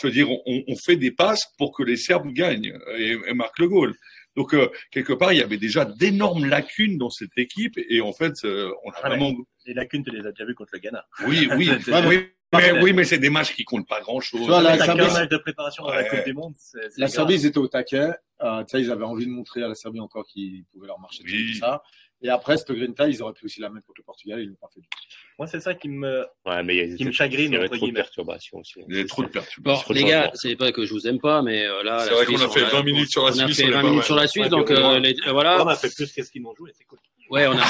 Je 0.00 0.06
veux 0.06 0.12
dire, 0.12 0.28
on, 0.30 0.64
on 0.66 0.76
fait 0.76 0.96
des 0.96 1.10
passes 1.12 1.44
pour 1.58 1.72
que 1.76 1.82
les 1.82 1.96
Serbes 1.96 2.32
gagnent 2.32 2.76
et, 2.96 3.16
et 3.26 3.34
marquent 3.34 3.60
le 3.60 3.68
goal. 3.68 3.94
Donc 4.36 4.54
euh, 4.54 4.68
quelque 4.92 5.12
part, 5.12 5.32
il 5.32 5.38
y 5.40 5.42
avait 5.42 5.56
déjà 5.58 5.84
d'énormes 5.84 6.44
lacunes 6.46 6.98
dans 6.98 7.10
cette 7.10 7.36
équipe 7.36 7.74
et 7.76 8.00
en 8.00 8.12
fait, 8.12 8.32
euh, 8.44 8.70
on 8.84 8.90
a 8.90 8.94
Ah, 9.02 9.08
vraiment. 9.08 9.32
Les 9.66 9.74
lacunes, 9.74 10.04
tu 10.04 10.10
les 10.10 10.26
as 10.26 10.30
déjà 10.32 10.44
vues 10.44 10.54
contre 10.54 10.70
le 10.74 10.78
Ghana. 10.80 11.04
Oui, 11.26 11.48
oui, 11.56 11.70
oui, 12.08 12.26
mais, 12.52 12.72
oui, 12.82 12.92
mais 12.92 13.04
c'est 13.04 13.18
des 13.18 13.30
matchs 13.30 13.54
qui 13.54 13.64
comptent 13.64 13.86
pas 13.88 14.00
grand-chose. 14.00 14.48
La 14.48 14.76
Serbie, 14.78 15.00
qu'un 15.06 15.12
match 15.12 15.28
de 15.28 15.36
préparation 15.36 15.84
dans 15.84 15.90
la 15.92 16.02
Ouais. 16.02 16.08
Coupe 16.08 16.24
du 16.24 16.34
Monde. 16.34 16.54
c'est- 16.56 16.78
c'est 16.90 17.00
La 17.00 17.06
grave. 17.06 17.14
Serbie, 17.14 17.34
ils 17.34 17.46
étaient 17.46 17.58
au 17.58 17.68
taquet. 17.68 18.10
Euh, 18.42 18.64
ils 18.74 18.90
avaient 18.90 19.04
envie 19.04 19.26
de 19.26 19.30
montrer 19.30 19.62
à 19.62 19.68
la 19.68 19.74
Serbie 19.74 20.00
encore 20.00 20.26
qu'ils 20.26 20.64
pouvaient 20.72 20.86
leur 20.88 20.98
marcher 20.98 21.22
Oui. 21.24 21.52
tout 21.52 21.58
ça. 21.58 21.82
Et 22.22 22.28
après, 22.28 22.58
cette 22.58 22.70
grinta, 22.72 23.08
ils 23.08 23.22
auraient 23.22 23.32
pu 23.32 23.46
aussi 23.46 23.60
la 23.62 23.70
mettre 23.70 23.86
contre 23.86 24.00
le 24.00 24.04
Portugal, 24.04 24.40
ils 24.42 24.48
l'ont 24.48 24.54
pas 24.60 24.68
fait. 24.74 24.80
Moi, 25.38 25.46
c'est 25.46 25.60
ça 25.60 25.72
qui 25.72 25.88
me, 25.88 26.26
Ouais, 26.44 26.62
mais 26.62 26.76
il 26.76 26.90
y 26.90 26.92
a 26.92 26.96
qui 26.96 27.04
me 27.06 27.12
chagrine, 27.12 27.50
il 27.52 27.54
y 27.54 27.56
avait 27.56 27.68
trop 27.70 27.86
de 27.88 27.92
perturbations 27.94 28.58
aussi. 28.58 28.74
Il 28.90 28.96
y 28.96 29.00
a 29.00 29.04
trop 29.06 29.22
de 29.22 29.28
Bon, 29.28 29.32
perturbations. 29.32 29.94
les 29.94 30.04
gars, 30.04 30.30
c'est 30.34 30.54
pas 30.54 30.70
que 30.70 30.84
je 30.84 30.92
vous 30.92 31.06
aime 31.06 31.18
pas, 31.18 31.40
mais 31.40 31.64
euh, 31.66 31.82
là, 31.82 32.00
C'est 32.00 32.10
la 32.10 32.16
vrai 32.16 32.26
qu'on 32.26 32.32
Suisse, 32.36 32.42
a 32.44 32.48
fait 32.50 32.64
on 32.64 32.76
20 32.76 32.82
minutes 32.82 33.10
sur 33.10 33.24
la 33.24 33.30
on 33.30 33.38
a 33.38 33.44
Suisse, 33.46 33.56
fait 33.56 33.64
on 33.64 33.68
est 33.68 33.70
20 33.72 33.80
pas 33.82 33.88
minutes 33.88 34.04
sur 34.04 34.16
la 34.16 34.26
Suisse, 34.28 34.42
Ouais, 34.44 34.48
donc 34.50 34.70
euh, 34.70 35.00
euh, 35.02 35.32
voilà. 35.32 35.64
on 35.64 35.68
a 35.68 35.76
fait 35.76 35.94
plus 35.94 36.12
qu'est-ce 36.12 36.30
qu'ils 36.30 36.42
n'ont 36.42 36.54
joué, 36.54 36.72
c'est 36.76 36.84
cool. 36.84 36.98
Ouais, 37.30 37.46
on 37.46 37.52
a, 37.52 37.54
ouais, 37.54 37.62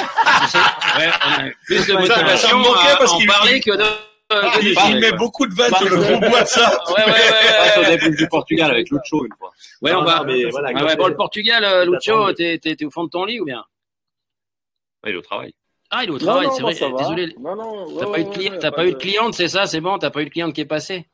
on 1.27 1.31
a 1.47 1.51
plus 1.67 1.77
de 1.77 1.83
Ça, 1.93 2.01
motivation 2.01 2.57
à 2.59 3.05
en 3.09 3.27
parler 3.27 3.61
que 3.61 3.77
de. 3.77 3.85
Que 4.31 4.65
de 4.65 4.91
Il, 4.91 5.01
met 5.01 5.13
beaucoup 5.13 5.47
de 5.47 5.55
vannes 5.55 5.75
sur 5.75 5.89
le 5.89 5.97
gros 5.97 6.21
bois 6.21 6.43
de 6.43 6.47
ça. 6.49 6.81
Ouais, 6.89 7.05
ouais, 7.05 7.11
ouais, 7.11 7.13
ouais, 7.13 7.89
ouais. 7.89 7.99
début 7.99 8.17
du 8.17 8.29
Portugal 8.29 8.71
avec 8.71 8.91
Lucho 8.91 9.25
une 9.27 9.33
fois. 9.39 9.51
Ouais, 9.83 9.93
on 9.95 10.05
va. 10.05 10.19
non, 10.19 10.25
mais 10.25 10.45
voilà, 10.45 10.69
Ouais, 10.69 10.75
quand 10.75 10.87
ouais, 10.87 10.97
bon, 10.97 11.09
le 11.09 11.17
Portugal, 11.17 11.65
euh, 11.65 11.85
Lucio, 11.85 12.15
Attendez. 12.15 12.35
t'es, 12.35 12.59
t'es, 12.59 12.77
t'es 12.77 12.85
au 12.85 12.91
fond 12.91 13.05
de 13.05 13.11
ton 13.11 13.25
lit 13.25 13.41
ou 13.41 13.45
bien? 13.45 13.65
Ouais, 15.05 15.11
il 15.11 15.15
est 15.15 15.19
au 15.19 15.23
travail. 15.23 15.55
Ah, 15.91 16.05
il 16.05 16.09
est 16.11 16.13
au 16.13 16.19
travail, 16.19 16.49
c'est 16.55 16.63
vrai. 16.63 16.75
Désolé. 16.75 17.35
Non, 17.41 17.57
non, 17.57 17.87
ouais, 17.87 18.01
T'as 18.01 18.07
ouais, 18.07 18.11
pas 18.11 18.21
eu 18.21 18.25
ouais, 18.25 18.77
ouais, 18.77 18.93
de 18.93 18.97
cliente, 18.99 19.35
c'est 19.35 19.49
ça, 19.49 19.67
c'est 19.67 19.81
bon, 19.81 19.99
t'as 19.99 20.11
pas 20.11 20.23
eu 20.23 20.27
de 20.27 20.31
cliente 20.31 20.55
qui 20.55 20.61
est 20.61 20.67
passée? 20.67 21.07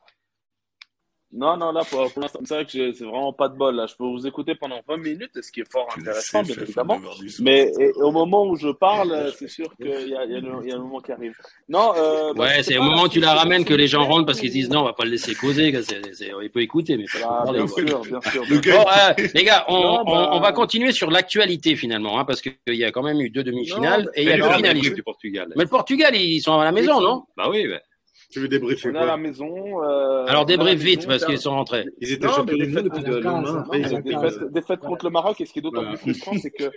Non, 1.37 1.55
non, 1.55 1.71
là, 1.71 1.83
pour, 1.87 2.11
pour 2.11 2.21
l'instant, 2.23 2.39
c'est 2.43 2.53
vrai 2.55 2.65
que 2.65 2.71
j'ai- 2.71 2.93
c'est 2.93 3.03
vraiment 3.03 3.31
pas 3.31 3.47
de 3.47 3.55
bol. 3.55 3.75
Là, 3.75 3.85
je 3.85 3.93
peux 3.95 4.05
vous 4.05 4.25
écouter 4.25 4.55
pendant 4.55 4.79
20 4.87 4.97
minutes, 4.97 5.29
ce 5.39 5.51
qui 5.51 5.59
est 5.59 5.71
fort 5.71 5.87
intéressant, 5.95 6.41
bien 6.41 6.55
évidemment. 6.59 6.99
Mais 7.41 7.71
et- 7.79 7.91
au 7.93 8.11
moment 8.11 8.45
où 8.47 8.55
je 8.55 8.69
parle, 8.69 9.11
c'est 9.37 9.47
sûr 9.47 9.67
qu'il 9.75 9.87
y 9.87 9.93
a, 9.93 10.23
il 10.25 10.31
y, 10.31 10.35
a 10.35 10.39
le- 10.39 10.63
il 10.63 10.69
y 10.69 10.71
a 10.71 10.75
le 10.75 10.81
moment 10.81 10.99
qui 10.99 11.11
arrive. 11.11 11.35
Non, 11.69 11.93
euh, 11.95 12.33
bah, 12.33 12.45
Ouais, 12.45 12.63
c'est 12.63 12.77
au 12.79 12.81
moment 12.81 13.03
où 13.03 13.07
tu 13.07 13.19
la 13.19 13.35
ramènes 13.35 13.65
que 13.65 13.73
les 13.75 13.87
gens 13.87 14.03
rentrent 14.05 14.25
parce 14.25 14.39
qu'ils 14.39 14.49
disent 14.51 14.69
non, 14.71 14.79
on 14.81 14.85
va 14.85 14.93
pas 14.93 15.05
le 15.05 15.11
laisser 15.11 15.35
causer. 15.35 15.71
c'est- 15.83 16.13
c'est- 16.15 16.31
il 16.41 16.49
peut 16.49 16.61
écouter, 16.61 16.97
mais 16.97 17.05
pas 17.05 17.19
Ah, 17.23 17.43
parler. 17.43 17.59
bien 17.59 17.67
sûr, 17.67 18.01
bien 18.01 18.21
sûr. 18.31 18.43
Bien 18.45 18.59
gars, 18.59 18.77
Bon, 18.77 18.85
euh, 19.23 19.27
les 19.35 19.43
gars, 19.43 19.65
on, 19.67 19.73
Non, 19.79 20.03
bah- 20.05 20.29
on- 20.33 20.37
on 20.37 20.39
va 20.39 20.51
continuer 20.53 20.91
sur 20.91 21.11
l'actualité 21.11 21.75
finalement, 21.75 22.19
hein, 22.19 22.25
parce 22.25 22.41
qu'il 22.41 22.53
y 22.69 22.83
a 22.83 22.91
quand 22.91 23.03
même 23.03 23.21
eu 23.21 23.29
deux 23.29 23.43
demi-finales 23.43 24.09
et 24.15 24.23
il 24.23 24.27
y 24.27 24.31
a 24.31 24.31
Mais 24.31 24.37
le 24.37 24.43
la 24.47 24.55
finaliste. 24.55 24.85
équipe 24.85 24.95
du 24.95 25.03
Portugal. 25.03 25.53
Mais 25.55 25.63
le 25.65 25.69
Portugal, 25.69 26.15
ils 26.15 26.41
sont 26.41 26.57
à 26.59 26.63
la 26.65 26.71
maison, 26.71 26.99
non? 26.99 27.25
Bah 27.35 27.47
oui, 27.51 27.65
mais 27.67 27.79
Tu 28.29 28.39
veux 28.39 28.47
débriefer 28.47 28.89
On 28.89 28.95
est 28.95 28.97
à 28.97 29.01
la 29.01 29.07
quoi 29.07 29.17
maison. 29.17 29.83
euh, 29.83 30.25
Alors 30.27 30.45
débrief 30.45 30.73
maison, 30.73 30.85
vite 30.85 31.07
parce 31.07 31.25
qu'ils 31.25 31.39
sont 31.39 31.51
rentrés. 31.51 31.85
Ils 31.99 32.11
étaient 32.11 32.27
champions 32.27 32.57
du 32.57 32.67
monde 32.67 32.83
depuis 32.83 33.03
la 33.03 33.19
lendemain. 33.19 33.65
défaites, 34.01 34.51
défaites 34.51 34.79
contre 34.81 35.05
le 35.05 35.11
Maroc, 35.11 35.39
et 35.41 35.45
ce 35.45 35.53
qui 35.53 35.59
est 35.59 35.61
d'autant 35.61 35.81
Voilà. 35.81 35.97
plus 35.97 36.13
frustrant, 36.13 36.37
c'est 36.41 36.51
que 36.51 36.69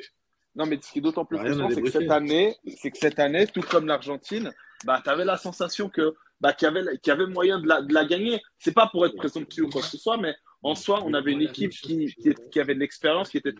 non, 0.56 0.66
mais 0.66 0.78
ce 0.82 0.92
qui 0.92 0.98
est 0.98 1.02
d'autant 1.02 1.24
plus 1.24 1.38
frustrant, 1.38 1.68
c'est 1.70 1.82
que 1.82 1.90
cette 1.90 2.10
année, 2.10 2.56
c'est 2.76 2.90
que 2.90 2.98
cette 2.98 3.18
année, 3.18 3.46
tout 3.46 3.62
comme 3.62 3.86
l'Argentine, 3.86 4.52
bah, 4.84 5.00
tu 5.02 5.10
avais 5.10 5.24
la 5.24 5.36
sensation 5.36 5.88
que 5.88 6.14
bah, 6.40 6.52
qu'il 6.52 6.66
y 6.66 6.70
avait, 6.70 6.82
qu'il 6.98 7.10
y 7.10 7.10
avait 7.10 7.26
moyen 7.26 7.58
de 7.60 7.68
la, 7.68 7.82
de 7.82 7.92
la 7.92 8.04
gagner. 8.04 8.40
C'est 8.58 8.72
pas 8.74 8.88
pour 8.90 9.04
être 9.06 9.16
présomptueux 9.16 9.64
ou 9.64 9.68
quoi 9.70 9.80
que 9.82 9.86
ce 9.88 9.98
soit, 9.98 10.16
mais 10.16 10.34
en 10.62 10.74
soi, 10.74 11.02
on 11.04 11.14
avait 11.14 11.32
une 11.32 11.42
équipe 11.42 11.70
qui, 11.70 12.14
avait 12.56 12.74
de 12.74 12.80
l'expérience, 12.80 13.30
qui 13.30 13.38
était. 13.38 13.54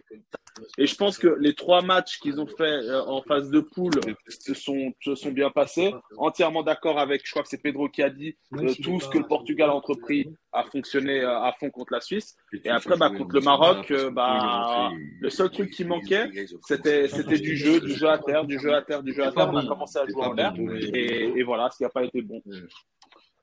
Et 0.77 0.87
je 0.87 0.95
pense 0.95 1.17
que 1.17 1.29
les 1.41 1.55
trois 1.55 1.81
matchs 1.81 2.19
qu'ils 2.19 2.39
ont 2.41 2.47
fait 2.47 2.65
euh, 2.65 3.03
en 3.05 3.23
phase 3.23 3.51
de 3.51 3.61
poule 3.61 3.93
se 4.29 4.53
sont, 4.53 4.93
se 5.01 5.15
sont 5.15 5.31
bien 5.31 5.51
passés. 5.51 5.95
Entièrement 6.19 6.63
d'accord 6.63 6.99
avec, 6.99 7.23
je 7.25 7.31
crois 7.31 7.43
que 7.43 7.49
c'est 7.49 7.63
Pedro 7.63 7.89
qui 7.89 8.03
a 8.03 8.11
dit, 8.11 8.37
euh, 8.55 8.75
tout 8.83 9.01
ce 9.01 9.09
que 9.09 9.17
le 9.17 9.27
Portugal 9.27 9.71
a 9.71 9.75
entrepris 9.75 10.29
a 10.53 10.65
fonctionné 10.65 11.21
euh, 11.21 11.41
à 11.41 11.55
fond 11.59 11.71
contre 11.71 11.95
la 11.95 12.01
Suisse. 12.01 12.37
Et 12.65 12.69
après, 12.69 12.99
bah, 12.99 13.09
contre 13.09 13.35
le 13.35 13.41
Maroc, 13.41 13.93
bah, 14.13 14.91
le 15.21 15.31
seul 15.31 15.51
truc 15.51 15.71
qui 15.71 15.85
manquait, 15.85 16.29
c'était 16.67 17.09
c'était 17.09 17.39
du 17.39 17.57
jeu, 17.57 17.81
du 17.81 17.95
jeu 17.95 18.09
à 18.09 18.19
terre, 18.19 18.45
du 18.45 18.59
jeu 18.59 18.75
à 18.75 18.83
terre, 18.83 19.03
du 19.03 19.15
jeu 19.15 19.25
à 19.25 19.33
terre. 19.33 19.49
On 19.51 19.57
a 19.57 19.67
commencé 19.67 19.99
à 19.99 20.07
jouer 20.07 20.25
en 20.25 20.33
l'air. 20.35 20.53
Et, 20.93 21.33
et 21.37 21.43
voilà, 21.45 21.71
ce 21.71 21.79
qui 21.79 21.83
n'a 21.85 21.89
pas 21.89 22.05
été 22.05 22.21
bon. 22.21 22.43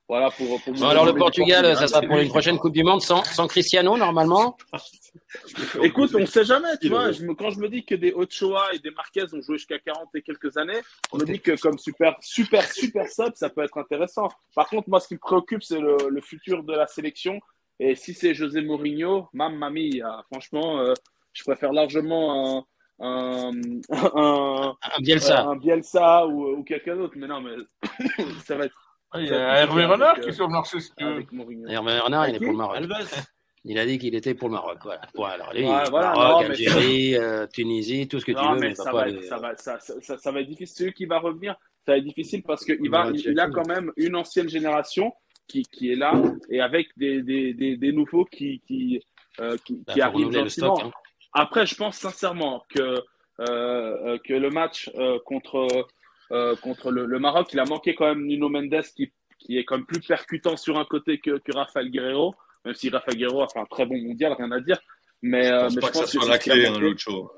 Voilà 0.09 0.31
pour. 0.31 0.61
pour 0.61 0.73
Bon, 0.73 0.87
alors 0.87 1.05
le 1.05 1.13
Portugal, 1.13 1.75
ça 1.75 1.87
sera 1.87 2.01
pour 2.01 2.17
une 2.17 2.29
prochaine 2.29 2.57
Coupe 2.57 2.73
du 2.73 2.83
Monde 2.83 3.01
sans, 3.01 3.23
sans 3.23 3.45
Cristiano 3.47 3.97
normalement. 3.97 4.57
Écoute, 5.83 6.11
on 6.17 6.25
sait 6.25 6.45
jamais, 6.45 6.77
tu 6.81 6.89
vois. 6.89 7.11
Je 7.11 7.23
me- 7.23 7.33
quand 7.35 7.49
je 7.49 7.59
me 7.59 7.67
dis 7.67 7.83
que 7.83 7.95
des 7.95 8.13
Ochoa 8.13 8.73
et 8.73 8.79
des 8.79 8.91
Marquez 8.91 9.25
ont 9.33 9.41
joué 9.41 9.57
jusqu'à 9.57 9.79
40 9.79 10.07
et 10.15 10.21
quelques 10.21 10.55
années, 10.57 10.79
on 11.11 11.17
me 11.17 11.25
dit 11.25 11.39
que 11.41 11.59
comme 11.59 11.77
super, 11.77 12.15
super, 12.21 12.63
super 12.71 13.07
sub, 13.09 13.33
ça 13.35 13.49
peut 13.49 13.63
être 13.63 13.77
intéressant. 13.77 14.29
Par 14.55 14.67
contre, 14.69 14.89
moi, 14.89 14.99
ce 14.99 15.07
qui 15.09 15.15
me 15.15 15.19
préoccupe, 15.19 15.63
c'est 15.63 15.79
le, 15.79 15.97
le 16.09 16.21
futur 16.21 16.63
de 16.63 16.73
la 16.73 16.87
sélection. 16.87 17.39
Et 17.79 17.95
si 17.95 18.13
c'est 18.13 18.33
José 18.33 18.61
Mourinho, 18.61 19.27
mamma 19.33 19.69
mia, 19.69 20.23
franchement, 20.31 20.79
euh, 20.79 20.93
je 21.33 21.43
préfère 21.43 21.73
largement 21.73 22.65
un, 22.99 23.05
un, 23.05 23.51
un, 23.91 24.75
Un 24.81 25.01
Bielsa. 25.01 25.41
un 25.43 25.55
Bielsa 25.57 26.25
ou, 26.27 26.57
ou 26.59 26.63
quelqu'un 26.63 26.95
d'autre. 26.95 27.13
Mais 27.17 27.27
non, 27.27 27.41
mais 27.41 27.55
ça 28.45 28.55
va 28.55 28.65
être 28.65 28.75
Il 29.15 29.25
y 29.25 29.31
a 29.33 29.59
Hervé 29.61 29.85
Renard 29.85 30.19
qui 30.19 30.29
est 30.29 30.31
sur 30.33 30.47
le 30.47 30.53
marché, 30.53 30.79
si 30.79 30.91
tu 30.95 31.03
veux. 31.03 31.11
avec 31.11 31.31
Mourinho. 31.31 31.67
Hervé 31.69 31.99
Renard, 31.99 32.27
il 32.29 32.35
est 32.35 32.39
pour 32.39 32.51
le 32.51 32.57
Maroc. 32.57 32.77
Il 33.69 33.77
a 33.79 33.85
dit 33.85 33.97
qu'il 33.99 34.15
était 34.15 34.33
pour 34.33 34.47
le 34.49 34.53
Maroc. 34.53 34.77
Voilà. 34.83 35.01
Bon, 35.15 35.23
alors 35.25 35.53
lui, 35.53 35.65
Ouais, 35.65 35.89
voilà, 35.89 36.13
Maroc, 36.13 36.43
non, 36.43 36.49
Algérie, 36.51 37.15
euh, 37.15 37.47
Tunisie, 37.47 38.07
tout 38.07 38.19
ce 38.19 38.25
que 38.25 38.31
tu 38.31 38.37
Non, 38.37 38.53
veux, 38.53 38.59
mais 38.59 38.69
mais 38.69 38.75
ça 38.75 38.91
va, 38.93 39.09
être- 39.09 39.15
les- 39.15 39.27
ça, 39.27 39.37
va, 39.37 39.55
ça, 39.57 39.79
ça, 39.79 39.93
ça- 39.99 40.17
ça 40.17 40.31
va 40.31 40.39
être 40.41 40.47
difficile. 40.47 40.75
Celui 40.77 40.93
qui 40.93 41.05
va 41.05 41.19
revenir, 41.19 41.55
ça 41.85 41.91
va 41.93 41.97
être 41.97 42.03
difficile 42.05 42.43
parce 42.43 42.63
qu'il 42.63 42.89
va, 42.89 43.09
il, 43.13 43.39
a 43.39 43.49
quand 43.49 43.67
même 43.67 43.91
une 43.97 44.15
ancienne 44.15 44.47
génération 44.47 45.11
qui, 45.47 45.63
qui 45.63 45.91
est 45.91 45.95
là 45.95 46.13
et 46.49 46.61
avec 46.61 46.87
des, 46.97 47.21
des, 47.23 47.53
des, 47.53 47.75
des 47.77 47.91
nouveaux 47.91 48.25
qui, 48.25 48.61
qui, 48.67 49.01
euh, 49.41 49.57
qui, 49.65 49.83
Bah, 49.85 49.93
qui 49.93 50.01
arrivent 50.01 50.31
gentiment. 50.31 50.75
stock. 50.75 50.85
hein. 50.85 50.91
Après, 51.33 51.65
je 51.65 51.75
pense 51.75 51.97
sincèrement 51.97 52.63
que, 52.73 53.01
euh, 53.41 54.17
que 54.25 54.33
le 54.33 54.49
match 54.49 54.89
euh, 54.95 55.19
contre, 55.25 55.67
euh, 56.31 56.55
contre 56.57 56.91
le, 56.91 57.05
le 57.05 57.19
Maroc, 57.19 57.51
il 57.53 57.59
a 57.59 57.65
manqué 57.65 57.95
quand 57.95 58.05
même 58.05 58.25
Nuno 58.25 58.49
Mendes 58.49 58.81
qui, 58.95 59.11
qui 59.39 59.57
est 59.57 59.65
quand 59.65 59.77
même 59.77 59.85
plus 59.85 60.01
percutant 60.01 60.57
sur 60.57 60.77
un 60.77 60.85
côté 60.85 61.19
que, 61.19 61.37
que 61.39 61.51
Rafael 61.55 61.89
Guerrero, 61.89 62.33
même 62.65 62.73
si 62.75 62.89
Rafael 62.89 63.15
Guerrero 63.17 63.43
a 63.43 63.47
fait 63.47 63.59
un 63.59 63.65
très 63.65 63.85
bon 63.85 63.97
mondial, 63.97 64.33
rien 64.33 64.51
à 64.51 64.59
dire. 64.59 64.79
Mais, 65.21 65.45
Je 65.45 65.51
euh, 65.53 65.59
pense 65.63 65.75
mais 65.75 65.81
pas 65.81 65.89
que 65.89 65.95
ça 65.97 66.07
soit 66.07 66.27
la 66.29 66.37
clé, 66.37 66.65
hein, 66.65 66.71
manqué. 66.71 66.81
Lucho. 66.89 67.31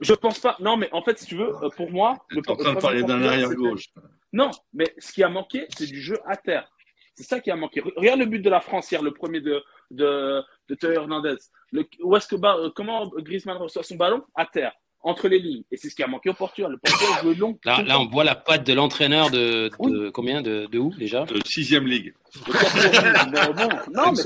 Je 0.00 0.12
pense 0.12 0.40
pas. 0.40 0.56
Non, 0.60 0.76
mais 0.76 0.88
en 0.92 1.02
fait, 1.02 1.18
si 1.18 1.26
tu 1.26 1.36
veux, 1.36 1.54
euh, 1.62 1.68
pour 1.76 1.90
moi, 1.90 2.18
Tu 2.30 2.38
es 2.38 2.50
en 2.50 2.56
train 2.56 2.74
de 2.74 2.80
parler 2.80 3.02
d'un 3.02 3.22
arrière 3.22 3.54
gauche. 3.54 3.86
Non, 4.32 4.50
mais 4.72 4.92
ce 4.98 5.12
qui 5.12 5.22
a 5.22 5.28
manqué, 5.28 5.66
c'est 5.76 5.86
du 5.86 6.02
jeu 6.02 6.18
à 6.26 6.36
terre. 6.36 6.68
C'est 7.14 7.22
ça 7.22 7.38
qui 7.38 7.50
a 7.52 7.56
manqué. 7.56 7.80
Re- 7.80 7.92
Regarde 7.96 8.18
le 8.18 8.26
but 8.26 8.40
de 8.40 8.50
la 8.50 8.60
France 8.60 8.90
hier, 8.90 9.00
le 9.02 9.12
premier 9.12 9.40
de 9.40 9.62
de, 9.92 10.42
de 10.68 10.74
Théo 10.74 10.90
Hernandez. 10.90 11.36
Le, 11.70 11.86
où 12.02 12.16
est-ce 12.16 12.26
que 12.26 12.68
comment 12.70 13.06
Griezmann 13.18 13.56
reçoit 13.58 13.84
son 13.84 13.94
ballon? 13.94 14.24
À 14.34 14.46
terre, 14.46 14.72
entre 15.04 15.28
les 15.28 15.38
lignes. 15.38 15.62
Et 15.70 15.76
c'est 15.76 15.88
ce 15.88 15.94
qui 15.94 16.02
a 16.02 16.06
manqué 16.06 16.30
au 16.30 16.34
Portugal. 16.34 16.72
Le 16.72 16.78
Portugal 16.78 17.22
jouait 17.22 17.34
long. 17.34 17.58
Là, 17.64 18.00
on 18.00 18.06
voit 18.06 18.24
la 18.24 18.34
patte 18.34 18.66
de 18.66 18.72
l'entraîneur 18.72 19.30
de, 19.30 19.70
de 19.78 20.10
combien 20.10 20.42
de, 20.42 20.66
de 20.66 20.78
où 20.78 20.92
déjà? 20.98 21.24
De 21.24 21.40
sixième 21.46 21.86
ligue. 21.86 22.14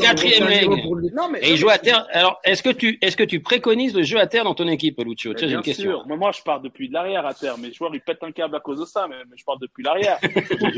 Quatrième, 0.00 0.66
bon, 0.66 0.96
non, 1.14 1.28
mais 1.30 1.40
Et 1.42 1.50
il 1.52 1.56
joue 1.56 1.68
à 1.68 1.78
terre. 1.78 2.06
Alors, 2.12 2.40
est-ce 2.44 2.62
que 2.62 2.70
tu 2.70 2.98
est-ce 3.02 3.16
que 3.16 3.22
tu 3.22 3.40
préconises 3.40 3.94
le 3.94 4.02
jeu 4.02 4.18
à 4.18 4.26
terre 4.26 4.44
dans 4.44 4.54
ton 4.54 4.66
équipe, 4.68 4.98
Lucio? 5.04 5.30
Mais 5.30 5.36
Tiens, 5.36 5.46
j'ai 5.46 5.46
bien 5.48 5.58
une 5.58 5.62
question. 5.62 5.90
sûr. 5.90 6.06
Moi, 6.16 6.30
je 6.36 6.42
pars 6.42 6.60
depuis 6.60 6.88
de 6.88 6.94
l'arrière 6.94 7.26
à 7.26 7.34
terre. 7.34 7.58
Mes 7.58 7.72
joueurs, 7.72 7.94
ils 7.94 8.00
pètent 8.00 8.22
un 8.22 8.32
câble 8.32 8.56
à 8.56 8.60
cause 8.60 8.80
de 8.80 8.84
ça, 8.86 9.06
mais, 9.08 9.16
mais 9.30 9.36
je 9.36 9.44
pars 9.44 9.58
depuis 9.58 9.82
l'arrière. 9.82 10.18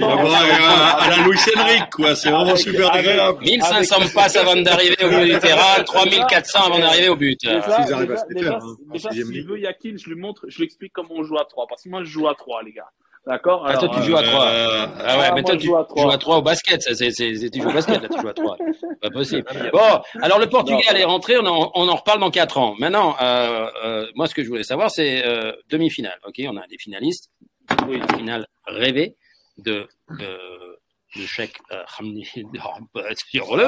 Euh, 0.00 0.16
à 0.98 1.08
la 1.10 1.16
Luis 1.24 1.38
Enrique, 1.56 1.90
quoi. 1.92 2.14
C'est 2.14 2.30
vraiment 2.30 2.50
Avec- 2.50 2.58
super 2.62 2.92
avec- 2.92 3.06
agréable. 3.06 3.38
1500 3.42 3.96
passes 4.14 4.36
avant 4.36 4.56
d'arriver 4.56 4.96
au 5.04 5.10
bout 5.10 5.24
du 5.24 5.38
terrain, 5.38 5.82
3400 5.84 6.58
avant 6.66 6.78
d'arriver 6.78 7.08
au 7.08 7.16
but. 7.16 7.38
Déjà, 7.40 7.78
hein, 7.78 9.12
s'il 9.12 9.30
ligue. 9.30 9.46
veut 9.48 9.58
Yakin, 9.60 9.94
je 9.96 10.08
lui 10.08 10.16
montre, 10.20 10.44
je 10.48 10.58
lui 10.58 10.64
explique 10.64 10.92
comment 10.92 11.10
on 11.16 11.22
joue 11.22 11.38
à 11.38 11.44
3. 11.44 11.66
Parce 11.68 11.82
que 11.84 11.88
moi, 11.88 12.02
je 12.02 12.08
joue 12.10 12.28
à 12.28 12.34
3, 12.34 12.62
les 12.62 12.72
gars. 12.72 12.88
D'accord 13.26 13.64
Ah, 13.66 13.74
toi, 13.76 13.88
Alors, 13.90 13.96
tu 14.02 14.10
joues 14.10 14.16
à 14.16 14.22
3. 14.22 14.44
Euh, 14.46 14.86
Ah 14.98 15.18
ouais, 15.18 15.24
Ah, 15.28 15.34
mais 15.34 15.42
toi, 15.42 15.56
tu 15.56 15.66
trois. 15.68 15.86
joues 15.96 16.10
à 16.10 16.16
3 16.18 16.36
au 16.38 16.42
basket. 16.42 16.80
Ça, 16.82 16.94
c'est, 16.94 17.10
c'est, 17.10 17.34
c'est- 17.34 17.50
tu 17.50 17.60
joues 17.60 17.68
au 17.68 17.72
basket, 17.72 18.00
là, 18.02 18.08
tu 18.08 18.18
joues 18.20 18.28
à 18.28 18.32
3. 18.34 18.56
Pas 19.02 19.10
possible. 19.10 19.44
Bon, 19.72 20.00
alors 20.22 20.38
le 20.38 20.46
Portugal 20.48 20.96
est 20.96 21.04
rentré, 21.04 21.36
on 21.38 21.44
en, 21.46 21.70
on 21.74 21.88
en 21.88 21.96
reparle 21.96 22.20
dans 22.20 22.30
4 22.30 22.56
ans. 22.58 22.74
Maintenant, 22.78 23.16
euh, 23.20 23.70
euh, 23.84 24.06
moi, 24.14 24.26
ce 24.26 24.34
que 24.34 24.42
je 24.42 24.48
voulais 24.48 24.62
savoir, 24.62 24.90
c'est 24.90 25.24
euh, 25.26 25.52
demi-finale. 25.68 26.18
Ok, 26.26 26.40
on 26.46 26.56
a 26.56 26.66
des 26.66 26.78
finalistes. 26.78 27.30
Oui, 27.86 27.96
une 27.98 28.16
finale 28.18 28.46
rêvée 28.66 29.16
de, 29.58 29.86
de, 30.18 30.24
euh, 30.24 30.76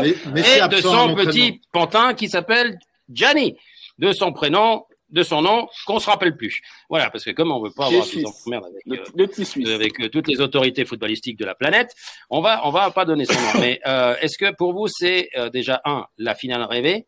Mais- 0.00 0.14
Messi 0.32 0.58
et 0.58 0.68
de 0.68 0.76
son 0.80 1.14
petit 1.14 1.60
pantin 1.72 2.14
qui 2.14 2.28
s'appelle 2.28 2.78
Gianni, 3.10 3.56
de 3.98 4.12
son 4.12 4.32
prénom, 4.32 4.86
de 5.12 5.22
son 5.22 5.42
nom, 5.42 5.68
qu'on 5.86 5.98
se 6.00 6.10
rappelle 6.10 6.36
plus. 6.36 6.60
Voilà, 6.90 7.10
parce 7.10 7.24
que 7.24 7.30
comme 7.30 7.52
on 7.52 7.62
veut 7.62 7.70
pas 7.70 7.86
avoir 7.86 8.04
des 8.06 8.24
emmerdes 8.46 8.64
avec, 8.66 8.82
le, 8.86 8.98
euh, 8.98 9.04
le 9.16 9.26
petit 9.28 9.44
Suisse. 9.44 9.68
avec 9.68 10.00
euh, 10.00 10.08
toutes 10.08 10.26
les 10.26 10.40
autorités 10.40 10.84
footballistiques 10.84 11.38
de 11.38 11.44
la 11.44 11.54
planète, 11.54 11.94
on 12.30 12.40
va 12.40 12.66
on 12.66 12.70
va 12.70 12.90
pas 12.90 13.04
donner 13.04 13.24
son 13.26 13.34
nom. 13.34 13.40
Mais 13.60 13.80
euh, 13.86 14.16
est-ce 14.20 14.36
que 14.38 14.52
pour 14.56 14.72
vous 14.72 14.88
c'est 14.88 15.28
euh, 15.36 15.50
déjà 15.50 15.80
un 15.84 16.06
la 16.18 16.34
finale 16.34 16.62
rêvée 16.64 17.06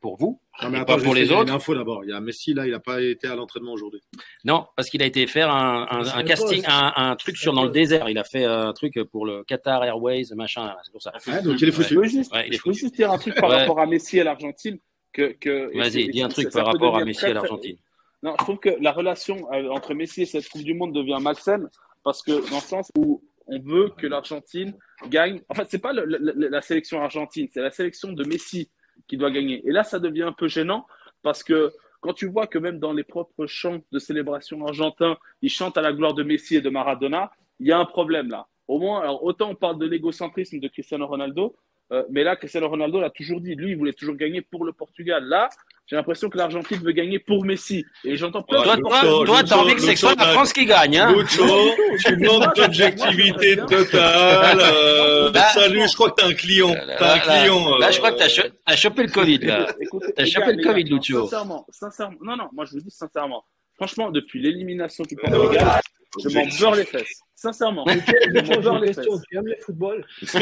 pour 0.00 0.16
vous 0.16 0.40
Non, 0.62 0.70
mais 0.70 0.78
et 0.78 0.80
attends, 0.80 0.96
pas 0.96 1.02
pour 1.04 1.14
les 1.14 1.30
une 1.30 1.38
autres? 1.38 1.52
info 1.52 1.74
d'abord. 1.76 2.02
Il 2.04 2.10
y 2.10 2.12
a 2.12 2.18
Messi, 2.20 2.54
là, 2.54 2.66
il 2.66 2.72
n'a 2.72 2.80
pas 2.80 3.00
été 3.00 3.28
à 3.28 3.36
l'entraînement 3.36 3.72
aujourd'hui. 3.72 4.00
Non, 4.44 4.66
parce 4.74 4.90
qu'il 4.90 5.00
a 5.00 5.06
été 5.06 5.24
faire 5.28 5.48
un, 5.48 5.86
casting, 6.24 6.64
un, 6.66 6.92
un 6.96 7.14
truc 7.14 7.36
sur 7.36 7.52
dans 7.52 7.62
le 7.62 7.70
désert. 7.70 8.08
Il 8.10 8.18
a 8.18 8.24
fait 8.24 8.44
un 8.44 8.72
truc 8.72 9.00
pour 9.12 9.26
le 9.26 9.44
Qatar 9.44 9.84
Airways, 9.84 10.24
machin. 10.34 10.74
C'est 10.82 10.90
pour 10.90 11.00
ça. 11.02 11.12
Ouais, 11.28 11.40
donc 11.42 11.60
il 11.60 11.68
est 11.68 11.70
Je 11.70 11.76
foutu. 11.76 11.94
veux 11.94 12.04
juste, 12.08 12.32
Ouais, 12.34 12.48
il 12.48 12.54
est 12.54 12.56
je 12.56 12.62
veux 12.66 12.72
juste 12.72 12.96
dire 12.96 13.12
un 13.12 13.18
truc 13.18 13.36
par 13.36 13.48
Ouais. 13.50 13.58
rapport 13.60 13.78
à 13.78 13.86
Messi 13.86 14.18
et 14.18 14.24
l'Argentine. 14.24 14.78
Que, 15.12 15.32
que, 15.32 15.68
et 15.74 15.78
Vas-y, 15.78 16.08
dis 16.08 16.22
un 16.22 16.28
truc 16.28 16.50
ça 16.50 16.62
par 16.62 16.72
rapport 16.72 16.96
à 16.96 17.04
Messi 17.04 17.18
très, 17.20 17.30
et 17.30 17.34
très- 17.34 17.42
l'Argentine. 17.42 17.76
Non, 18.22 18.34
je 18.38 18.44
trouve 18.44 18.58
que 18.58 18.70
la 18.80 18.92
relation 18.92 19.52
euh, 19.52 19.68
entre 19.70 19.94
Messi 19.94 20.22
et 20.22 20.26
cette 20.26 20.48
Coupe 20.48 20.62
du 20.62 20.74
Monde 20.74 20.94
devient 20.94 21.18
malsaine 21.20 21.68
parce 22.04 22.22
que 22.22 22.32
dans 22.50 22.56
le 22.56 22.62
sens 22.62 22.90
où 22.96 23.22
on 23.48 23.58
veut 23.58 23.90
que 23.98 24.06
l'Argentine 24.06 24.74
gagne. 25.08 25.42
En 25.48 25.54
fait, 25.54 25.66
c'est 25.68 25.80
pas 25.82 25.92
le- 25.92 26.04
le- 26.04 26.48
la 26.48 26.62
sélection 26.62 27.02
argentine, 27.02 27.48
c'est 27.52 27.60
la 27.60 27.72
sélection 27.72 28.12
de 28.12 28.24
Messi 28.24 28.70
qui 29.08 29.16
doit 29.16 29.30
gagner. 29.32 29.60
Et 29.66 29.72
là, 29.72 29.82
ça 29.82 29.98
devient 29.98 30.22
un 30.22 30.32
peu 30.32 30.46
gênant 30.48 30.86
parce 31.22 31.42
que 31.42 31.72
quand 32.00 32.12
tu 32.14 32.26
vois 32.28 32.46
que 32.46 32.58
même 32.58 32.78
dans 32.78 32.92
les 32.92 33.02
propres 33.04 33.46
chants 33.46 33.80
de 33.90 33.98
célébration 33.98 34.64
argentins, 34.64 35.16
ils 35.42 35.50
chantent 35.50 35.76
à 35.76 35.82
la 35.82 35.92
gloire 35.92 36.14
de 36.14 36.22
Messi 36.22 36.56
et 36.56 36.60
de 36.60 36.70
Maradona, 36.70 37.32
il 37.60 37.66
y 37.66 37.72
a 37.72 37.78
un 37.78 37.84
problème 37.84 38.28
là. 38.30 38.46
Au 38.68 38.78
moins, 38.78 39.00
alors 39.00 39.22
autant 39.24 39.50
on 39.50 39.54
parle 39.56 39.78
de 39.78 39.86
l'égocentrisme 39.86 40.60
de 40.60 40.68
Cristiano 40.68 41.06
Ronaldo, 41.06 41.56
euh, 41.92 42.02
mais 42.10 42.24
là, 42.24 42.36
Cristiano 42.36 42.68
Ronaldo 42.68 43.00
l'a 43.00 43.10
toujours 43.10 43.40
dit. 43.40 43.54
Lui, 43.54 43.72
il 43.72 43.76
voulait 43.76 43.92
toujours 43.92 44.16
gagner 44.16 44.40
pour 44.42 44.64
le 44.64 44.72
Portugal. 44.72 45.24
Là, 45.24 45.48
j'ai 45.86 45.96
l'impression 45.96 46.28
que 46.30 46.38
l'Argentine 46.38 46.78
veut 46.78 46.92
gagner 46.92 47.18
pour 47.18 47.44
Messi. 47.44 47.84
Et 48.04 48.16
j'entends 48.16 48.42
plein 48.42 48.62
Toi, 48.62 48.76
de 48.76 48.80
toi, 48.80 49.00
toi, 49.26 49.42
t'as 49.44 49.56
envie 49.56 49.74
que 49.74 49.82
c'est 49.82 49.96
soit 49.96 50.14
la 50.14 50.24
là- 50.26 50.32
France 50.32 50.52
qui 50.52 50.64
gagne, 50.64 50.96
hein 50.98 51.12
Lucho, 51.12 51.44
tu 52.04 52.16
manques 52.16 52.54
d'objectivité 52.56 53.56
totale. 53.56 54.58
Euh, 54.60 55.30
Là- 55.32 55.48
salut, 55.50 55.86
je 55.88 55.94
crois 55.94 56.10
que 56.10 56.22
t'as 56.22 56.28
un 56.28 56.34
client. 56.34 56.72
Là, 56.72 56.96
T'as 56.98 57.12
un 57.12 57.16
là, 57.16 57.20
client. 57.40 57.76
là, 57.78 57.88
euh, 57.88 57.92
je 57.92 57.98
crois 57.98 58.12
que 58.12 58.18
t'as 58.18 58.28
cho- 58.28 58.42
chopé 58.76 59.02
le 59.02 59.10
Covid, 59.10 59.38
là. 59.38 59.66
T'as 60.16 60.24
chopé 60.24 60.46
gars, 60.46 60.52
le 60.52 60.62
Covid, 60.64 60.84
Lucho. 60.84 61.22
Sincèrement, 61.24 61.66
sincèrement. 61.70 62.16
Non, 62.22 62.36
non, 62.36 62.48
moi 62.52 62.64
je 62.64 62.72
vous 62.72 62.80
dis 62.80 62.90
sincèrement. 62.90 63.44
Franchement, 63.76 64.10
depuis 64.10 64.40
l'élimination 64.40 65.04
du 65.04 65.16
Portugal, 65.16 65.80
je 66.22 66.28
m'en 66.28 66.46
beurre 66.60 66.74
les 66.76 66.84
fesses. 66.84 67.20
Sincèrement. 67.42 67.84
Une 67.88 68.00
les 68.30 68.94
tu 68.94 69.36
aimes 69.36 69.46
le 69.46 69.56
football 69.60 70.06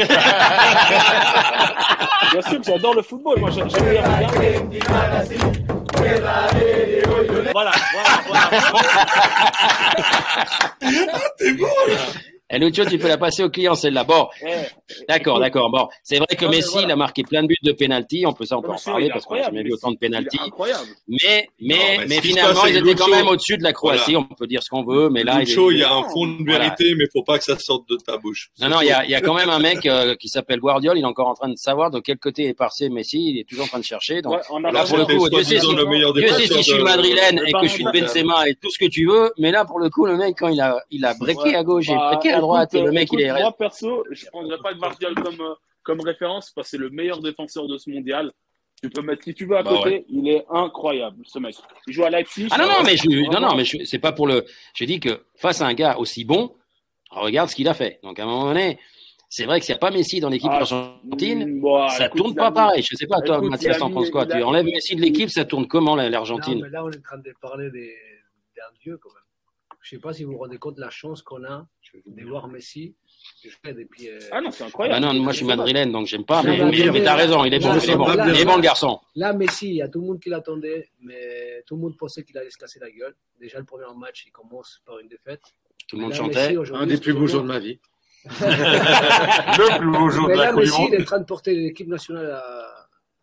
Bien 2.31 2.41
sûr 2.43 2.59
que 2.59 2.63
j'adore 2.63 2.93
le 2.93 3.01
football. 3.01 3.39
Moi, 3.39 3.49
j'aime 3.49 3.67
bien. 3.67 3.79
Voilà, 7.53 7.71
voilà, 7.91 8.21
voilà. 8.27 8.49
Et 12.53 12.59
Lucho, 12.59 12.83
tu 12.85 12.97
peux 12.97 13.07
la 13.07 13.17
passer 13.17 13.43
au 13.43 13.49
client, 13.49 13.75
celle-là. 13.75 14.03
Bon, 14.03 14.27
Ouais. 14.43 14.67
d'accord, 15.07 15.39
d'accord. 15.39 15.69
Bon, 15.71 15.87
c'est 16.03 16.17
vrai 16.17 16.27
que 16.37 16.45
Non, 16.45 16.51
Messi, 16.51 16.71
voilà. 16.73 16.87
il 16.87 16.91
a 16.91 16.95
marqué 16.95 17.23
plein 17.23 17.43
de 17.43 17.47
buts 17.47 17.55
de 17.63 17.71
penalty. 17.71 18.25
On 18.27 18.33
peut 18.33 18.45
ça, 18.45 18.57
on 18.57 18.59
en 18.69 18.75
parler 18.77 19.09
parce 19.09 19.25
qu'on 19.25 19.35
n'a 19.35 19.43
jamais 19.43 19.63
vu 19.63 19.73
autant 19.73 19.91
de 19.91 19.97
penalty. 19.97 20.37
Mais, 21.07 21.47
mais, 21.61 21.75
Non, 21.97 22.03
mais 22.07 22.21
finalement, 22.21 22.61
passe 22.61 22.69
ils 22.71 22.77
étaient 22.77 22.95
quand 22.95 23.07
même 23.09 23.27
au-dessus 23.27 23.57
de 23.57 23.63
la 23.63 23.73
Croatie. 23.73 24.15
On 24.15 24.23
peut 24.23 24.47
dire 24.47 24.61
ce 24.63 24.69
qu'on 24.69 24.83
veut, 24.83 25.09
mais 25.09 25.23
là, 25.23 25.35
il 25.37 25.41
est- 25.43 25.45
Lucho, 25.45 25.71
il 25.71 25.79
y 25.79 25.83
a 25.83 25.93
un 25.93 26.03
fond 26.03 26.27
de 26.27 26.43
Voilà. 26.43 26.65
vérité, 26.75 26.93
mais 26.97 27.05
faut 27.11 27.23
pas 27.23 27.37
que 27.37 27.43
ça 27.43 27.57
sorte 27.57 27.87
de 27.89 27.97
ta 27.97 28.17
bouche. 28.17 28.49
Non, 28.59 28.69
non, 28.69 28.81
il 28.81 28.87
y 28.87 28.91
a, 28.91 29.03
il 29.05 29.11
y 29.11 29.15
a 29.15 29.21
quand 29.21 29.33
même 29.33 29.49
un 29.49 29.59
mec 29.59 29.85
euh, 29.85 30.15
qui 30.15 30.27
s'appelle 30.27 30.59
Guardiola. 30.59 30.99
Il 30.99 31.03
est 31.03 31.05
encore 31.05 31.27
en 31.27 31.33
train 31.33 31.49
de 31.49 31.55
savoir 31.57 31.89
de 31.91 31.99
quel 31.99 32.17
côté 32.17 32.47
est 32.47 32.53
passé 32.53 32.89
Messi. 32.89 33.29
Il 33.33 33.39
est 33.39 33.47
toujours 33.47 33.65
en 33.65 33.67
train 33.67 33.79
de 33.79 33.83
chercher. 33.85 34.21
Donc, 34.21 34.33
Ouais, 34.33 34.39
en 34.49 34.59
là, 34.59 34.83
pour 34.83 34.97
le 34.97 35.05
coup, 35.05 35.29
Dieu 35.29 35.43
sait, 35.43 35.59
si, 35.59 36.53
je 36.57 36.61
suis 36.61 36.77
de- 36.77 36.83
madrilène 36.83 37.35
de 37.37 37.45
et 37.45 37.51
que 37.53 37.63
je 37.63 37.67
suis 37.71 37.83
d'Or. 37.83 37.93
Benzema 37.93 38.47
et 38.49 38.55
tout 38.61 38.69
ce 38.69 38.77
que 38.77 38.89
tu 38.89 39.05
veux. 39.07 39.31
Mais 39.37 39.51
là, 39.51 39.65
pour 39.65 39.79
le 39.79 39.89
coup, 39.89 40.05
le 40.05 40.17
mec, 40.17 40.35
quand 40.37 40.49
il 40.49 40.59
a, 40.59 40.77
il 40.91 41.05
a 41.05 41.13
breaké 41.13 41.55
à 41.55 41.63
gauche 41.63 41.87
et 41.89 41.93
Bah, 41.95 42.09
breaké 42.11 42.31
à 42.31 42.40
droite, 42.41 42.73
écoute, 42.73 42.85
le 42.85 42.91
mec, 42.91 43.03
écoute, 43.03 43.19
il 43.21 43.25
est 43.25 43.33
Moi, 43.33 43.51
perso, 43.57 44.03
je 44.11 44.25
prendrais 44.27 44.57
pas 44.59 44.73
Guardiola 44.73 45.21
comme, 45.21 45.41
euh, 45.41 45.53
comme 45.83 46.01
référence 46.01 46.51
parce 46.51 46.67
que 46.67 46.71
c'est 46.71 46.77
le 46.77 46.89
meilleur 46.89 47.21
défenseur 47.21 47.67
de 47.67 47.77
ce 47.77 47.89
mondial. 47.89 48.31
Tu 48.83 48.89
peux 48.89 49.01
mettre 49.01 49.23
qui 49.23 49.33
tu 49.35 49.45
veux 49.45 49.57
à 49.57 49.63
Bah 49.63 49.71
côté. 49.71 49.89
ouais. 49.89 50.05
Il 50.09 50.27
est 50.27 50.43
incroyable, 50.49 51.23
ce 51.27 51.37
mec. 51.39 51.55
Il 51.87 51.93
joue 51.93 52.03
à 52.03 52.09
Leipzig. 52.09 52.47
Ah 52.51 52.57
non, 52.57 52.65
non, 52.65 52.83
mais 52.83 52.97
je, 52.97 53.07
non, 53.31 53.39
non, 53.39 53.55
mais 53.55 53.63
je- 53.63 53.83
c'est 53.85 53.99
pas 53.99 54.11
pour 54.11 54.25
le. 54.25 54.43
Je 54.73 54.85
dis 54.85 54.99
que 54.99 55.23
face 55.35 55.61
à 55.61 55.67
un 55.67 55.73
gars 55.75 55.97
aussi 55.97 56.25
bon, 56.25 56.55
regarde 57.11 57.49
ce 57.49 57.55
qu'il 57.55 57.67
a 57.67 57.73
fait. 57.75 57.99
Donc 58.01 58.17
à 58.19 58.23
un 58.23 58.25
moment 58.25 58.45
donné, 58.45 58.79
c'est 59.29 59.45
vrai 59.45 59.59
que 59.59 59.65
s'il 59.67 59.73
n'y 59.73 59.77
a 59.77 59.79
pas 59.79 59.91
Messi 59.91 60.19
dans 60.19 60.29
l'équipe 60.29 60.49
Ah, 60.51 60.57
argentine, 60.61 61.45
Mm, 61.57 61.61
bon, 61.61 61.89
ça 61.89 62.07
écoute, 62.07 62.17
tourne 62.17 62.35
pas 62.35 62.49
mis- 62.49 62.55
pareil. 62.55 62.81
Je 62.81 62.95
sais 62.95 63.05
pas, 63.05 63.21
toi, 63.21 63.37
Écoute, 63.37 63.51
Mathias, 63.51 63.77
t'en 63.77 63.91
penses 63.91 64.09
quoi? 64.09 64.25
Tu 64.25 64.41
enlèves 64.41 64.65
Messi 64.65 64.95
de 64.95 65.01
l'équipe, 65.01 65.29
ça 65.29 65.45
tourne 65.45 65.67
comment 65.67 65.95
l'Argentine? 65.95 66.61
mais 66.63 66.69
là, 66.69 66.83
on 66.83 66.89
est 66.89 66.97
en 66.97 67.01
train 67.01 67.17
de 67.19 67.33
parler 67.39 67.69
des- 67.69 67.95
d'un 68.57 68.63
dieu 68.81 68.97
quand 68.97 69.09
même. 69.13 69.20
Je 69.81 69.89
sais 69.95 69.99
pas 69.99 70.13
si 70.13 70.23
vous 70.23 70.33
vous 70.33 70.37
rendez 70.37 70.57
compte 70.57 70.75
de 70.75 70.81
la 70.81 70.91
chance 70.91 71.21
qu'on 71.23 71.43
a 71.43 71.65
de 72.05 72.23
voir 72.25 72.47
Messi 72.47 72.95
depuis. 73.65 74.09
euh, 74.09 74.19
Ah 74.31 74.39
non, 74.39 74.51
c'est 74.51 74.63
Ah 74.63 74.67
incroyable. 74.67 75.01
bah 75.01 75.13
non, 75.13 75.19
moi 75.19 75.31
je 75.31 75.37
suis 75.37 75.45
madrilène, 75.45 75.91
donc 75.91 76.05
j'aime 76.07 76.23
pas. 76.25 76.43
Mais, 76.43 76.51
mais 76.51 76.57
mais, 76.57 76.61
attendez, 76.83 76.91
mais 76.99 77.03
t'as 77.03 77.15
raison, 77.15 77.43
il 77.45 77.53
est 77.53 77.59
bon, 77.59 77.69
là, 77.73 77.79
il 77.83 77.89
est 77.89 77.95
bon, 77.95 78.07
là, 78.07 78.27
il 78.29 78.39
est 78.39 78.45
bon 78.45 78.55
le 78.57 78.61
garçon. 78.61 78.99
Là, 79.15 79.33
Messi, 79.33 79.69
il 79.69 79.75
y 79.75 79.81
a 79.81 79.87
tout 79.89 79.99
le 80.01 80.07
monde 80.07 80.19
qui 80.19 80.29
l'attendait, 80.29 80.89
mais 81.01 81.63
tout 81.65 81.75
le 81.75 81.81
monde 81.81 81.97
pensait 81.97 82.23
qu'il 82.23 82.37
allait 82.37 82.51
se 82.51 82.57
casser 82.57 82.79
la 82.79 82.91
gueule. 82.91 83.15
Déjà, 83.39 83.57
le 83.59 83.65
premier 83.65 83.85
match, 83.97 84.23
il 84.27 84.31
commence 84.31 84.81
par 84.85 84.99
une 84.99 85.07
défaite. 85.07 85.41
Tout 85.87 85.95
le 85.95 86.03
monde 86.03 86.11
Là, 86.11 86.17
chantait. 86.17 86.53
Messi, 86.55 86.71
Un 86.75 86.85
des 86.85 86.97
plus 86.99 87.13
beaux 87.13 87.27
jours 87.27 87.41
de 87.41 87.47
ma 87.47 87.59
vie. 87.59 87.79
Le 88.29 89.77
plus 89.79 89.91
beau 89.91 90.09
jour 90.09 90.27
Mais 90.27 90.33
de 90.35 90.39
la 90.39 90.45
là, 90.51 90.53
Messi, 90.53 90.81
il 90.89 90.93
est 90.95 91.01
en 91.01 91.05
train 91.05 91.19
de 91.19 91.25
porter 91.25 91.55
l'équipe 91.55 91.87
nationale 91.87 92.29
à- 92.31 92.80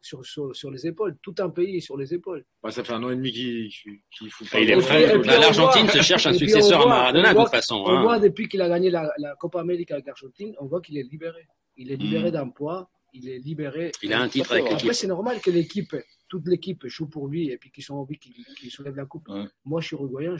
sur, 0.08 0.24
sur, 0.24 0.56
sur 0.56 0.70
les 0.70 0.86
épaules. 0.86 1.16
Tout 1.22 1.34
un 1.38 1.50
pays 1.50 1.80
sur 1.82 1.96
les 1.96 2.14
épaules. 2.14 2.44
Bah, 2.62 2.70
ça 2.70 2.82
fait 2.82 2.92
un 2.94 3.02
an 3.04 3.10
et 3.10 3.16
demi 3.16 3.30
qu'il 3.32 3.68
qu'il 4.10 4.30
fout 4.30 4.46
Bah, 4.52 4.58
on 4.60 5.18
L'Argentine 5.40 5.84
voit- 5.84 5.92
se 5.92 6.02
cherche 6.02 6.26
un 6.26 6.32
successeur 6.32 6.80
à 6.80 6.84
voit- 6.84 6.90
Maradona, 6.90 7.28
on 7.28 7.30
de 7.32 7.34
voit- 7.36 7.44
toute 7.44 7.54
façon. 7.54 7.76
On 7.86 7.88
hein. 7.90 8.02
voit 8.02 8.18
depuis 8.18 8.48
qu'il 8.48 8.62
a 8.62 8.68
gagné 8.68 8.90
la, 8.90 9.10
la 9.18 9.34
Copa 9.36 9.60
América 9.60 9.94
avec 9.94 10.06
l'Argentine, 10.06 10.54
on 10.60 10.66
voit 10.66 10.80
qu'il 10.80 10.96
est 10.96 11.02
libéré. 11.10 11.46
Il 11.76 11.92
est 11.92 11.96
libéré 11.96 12.28
Mm. 12.30 12.32
d'un 12.32 12.48
poids, 12.48 12.90
il 13.12 13.28
est 13.28 13.38
libéré. 13.38 13.92
Il 14.02 14.12
a 14.12 14.20
un 14.20 14.28
titre 14.28 14.52
avec 14.52 14.66
Après, 14.72 14.94
c'est 14.94 15.06
normal 15.06 15.40
que 15.40 15.50
l'équipe, 15.50 15.94
toute 16.28 16.46
l'équipe 16.46 16.86
joue 16.86 17.06
pour 17.08 17.26
lui 17.28 17.50
et 17.50 17.56
puis 17.58 17.70
qu'ils 17.70 17.90
ont 17.92 17.96
envie 17.96 18.18
qu'il 18.18 18.34
qu'il 18.58 18.70
soulève 18.70 18.96
la 18.96 19.04
coupe. 19.06 19.28
Ouais. 19.28 19.44
Moi, 19.64 19.80
je 19.80 19.86
suis 19.88 19.96
uruguayen, 19.96 20.36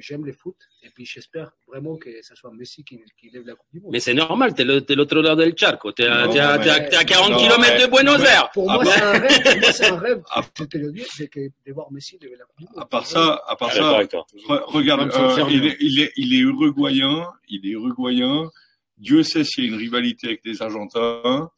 j'aime 0.00 0.24
les 0.24 0.32
foot 0.32 0.56
et 0.82 0.90
puis 0.90 1.04
j'espère 1.04 1.52
vraiment 1.66 1.96
que 1.96 2.08
ce 2.22 2.34
soit 2.34 2.50
Messi 2.52 2.82
qui, 2.84 2.98
qui 3.18 3.30
lève 3.30 3.46
la 3.46 3.54
coupe 3.54 3.68
du 3.72 3.80
monde. 3.80 3.92
Mais 3.92 4.00
c'est 4.00 4.14
normal, 4.14 4.54
t'es 4.54 4.64
le- 4.64 4.84
l'autre 4.94 5.14
lord 5.20 5.36
del 5.36 5.54
charco. 5.56 5.92
T'es 5.92 6.06
à, 6.06 6.22
à- 6.24 6.52
à- 6.52 6.58
t'es 6.58 6.96
à 6.96 7.04
40 7.04 7.30
non, 7.32 7.36
km 7.38 7.86
de 7.86 7.90
Buenos 7.90 8.18
mais- 8.20 8.28
Aires. 8.28 8.50
Pour 8.52 8.70
Ah 8.70 8.74
moi, 8.74 8.84
bah- 8.84 8.90
c'est 8.94 9.02
un 9.02 9.12
rêve. 9.18 9.42
Pour 9.52 9.60
moi, 9.60 9.72
c'est 9.72 9.86
un 9.90 9.98
rêve. 9.98 10.22
Ah. 10.34 10.42
Je 10.58 10.64
te 10.64 10.78
le 10.78 10.92
dis, 10.92 11.04
c'est 11.08 11.28
que 11.28 11.40
de 11.40 11.72
voir 11.72 11.90
Messi 11.92 12.18
lever 12.20 12.36
la 12.38 12.44
coupe 12.44 12.58
du 12.58 12.64
monde. 12.66 12.82
À 12.82 12.86
part 12.86 13.06
ça, 13.06 13.42
à 13.46 13.56
part 13.56 13.72
ça, 13.72 13.80
re- 14.00 14.62
regarde, 14.66 15.02
le 15.06 15.14
euh, 15.14 15.46
il, 15.50 15.66
est, 15.66 15.76
il, 15.80 16.00
est, 16.00 16.12
il 16.16 16.34
est 16.34 16.38
uruguayen, 16.38 17.28
il 17.48 17.66
est 17.66 17.70
uruguayen. 17.72 18.50
Dieu 18.98 19.22
sait 19.22 19.44
s'il 19.44 19.64
y 19.64 19.66
a 19.66 19.70
une 19.70 19.76
rivalité 19.76 20.28
avec 20.28 20.40
les 20.44 20.62
Argentins. 20.62 21.50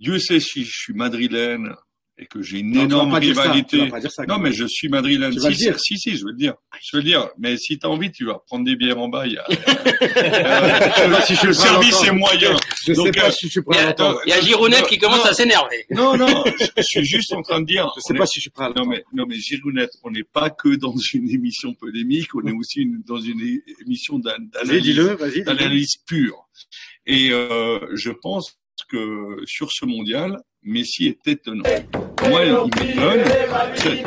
Dieu 0.00 0.18
sait 0.18 0.40
si 0.40 0.64
je 0.64 0.70
suis 0.72 0.94
madrilène 0.94 1.74
et 2.20 2.26
que 2.26 2.42
j'ai 2.42 2.58
une 2.58 2.70
Non, 2.72 2.72
tu 2.72 2.78
vas 2.78 2.84
énorme 2.84 3.10
pas 3.12 3.20
dire 3.20 3.34
ça, 3.36 3.42
rivalité. 3.42 3.76
tu 3.78 3.84
vas 3.84 3.90
pas 3.90 4.00
dire 4.00 4.10
ça, 4.10 4.26
non, 4.26 4.38
mais 4.38 4.52
je 4.52 4.64
suis 4.66 4.88
madrilène. 4.88 5.30
Tu 5.32 5.38
vas 5.38 5.50
Si, 5.52 5.64
le 5.64 5.70
dire. 5.70 5.80
si, 5.80 5.98
si, 5.98 6.16
je 6.16 6.24
veux 6.24 6.30
le 6.32 6.36
dire. 6.36 6.54
Je 6.82 6.96
veux 6.96 7.02
le 7.02 7.08
dire. 7.08 7.28
Mais 7.38 7.56
si 7.56 7.78
tu 7.78 7.86
as 7.86 7.90
envie, 7.90 8.10
tu 8.10 8.24
vas 8.26 8.40
prendre 8.46 8.64
des 8.64 8.74
bières 8.76 8.98
en 8.98 9.08
bas. 9.08 9.26
Il 9.26 9.34
y 9.34 9.38
a, 9.38 9.46
euh, 9.48 11.20
si 11.26 11.34
je 11.36 11.46
le 11.46 11.52
service 11.52 12.02
est 12.04 12.10
moyen. 12.12 12.56
Je 12.86 12.92
Donc, 12.94 13.06
sais 13.06 13.12
pas 13.12 13.28
euh, 13.28 13.30
si 13.30 13.46
je 13.46 13.50
suis 13.52 13.60
Il 13.60 13.64
prêt 13.64 13.78
à 13.78 13.86
l'entendre. 13.86 14.20
il 14.26 14.30
y 14.30 14.32
a 14.32 14.40
Girounette 14.40 14.86
qui 14.88 14.98
commence 14.98 15.18
non. 15.24 15.30
à 15.30 15.32
s'énerver. 15.34 15.86
Non, 15.90 16.16
non, 16.16 16.44
je, 16.58 16.64
je 16.76 16.82
suis 16.82 17.04
juste 17.04 17.32
en 17.32 17.42
train 17.42 17.60
de 17.60 17.66
dire. 17.66 17.90
Je 17.96 18.00
sais 18.00 18.14
on 18.14 18.16
pas 18.16 18.26
si 18.26 18.40
je 18.40 18.42
suis 18.42 18.50
prêt 18.50 18.64
à 18.66 18.70
non 18.70 18.84
mais, 18.86 19.04
non 19.12 19.24
mais 19.28 19.36
Girounette, 19.36 19.92
on 20.02 20.10
n'est 20.10 20.24
pas 20.24 20.50
que 20.50 20.74
dans 20.76 20.94
une 21.12 21.30
émission 21.30 21.74
polémique, 21.74 22.34
on 22.34 22.44
est 22.46 22.52
aussi 22.52 22.80
une- 22.80 23.02
dans 23.06 23.20
une 23.20 23.60
émission 23.80 24.18
d'analyse 24.18 25.96
pure. 26.06 26.48
Et 27.06 27.30
euh, 27.30 27.78
je 27.94 28.10
pense 28.10 28.58
que 28.88 29.36
sur 29.46 29.70
ce 29.72 29.84
mondial, 29.84 30.38
Messi 30.62 31.06
est 31.06 31.26
étonnant. 31.28 31.62
Moi, 32.28 32.44
il 32.44 32.52
m'étonne. 32.86 33.20
C'est- 33.76 34.04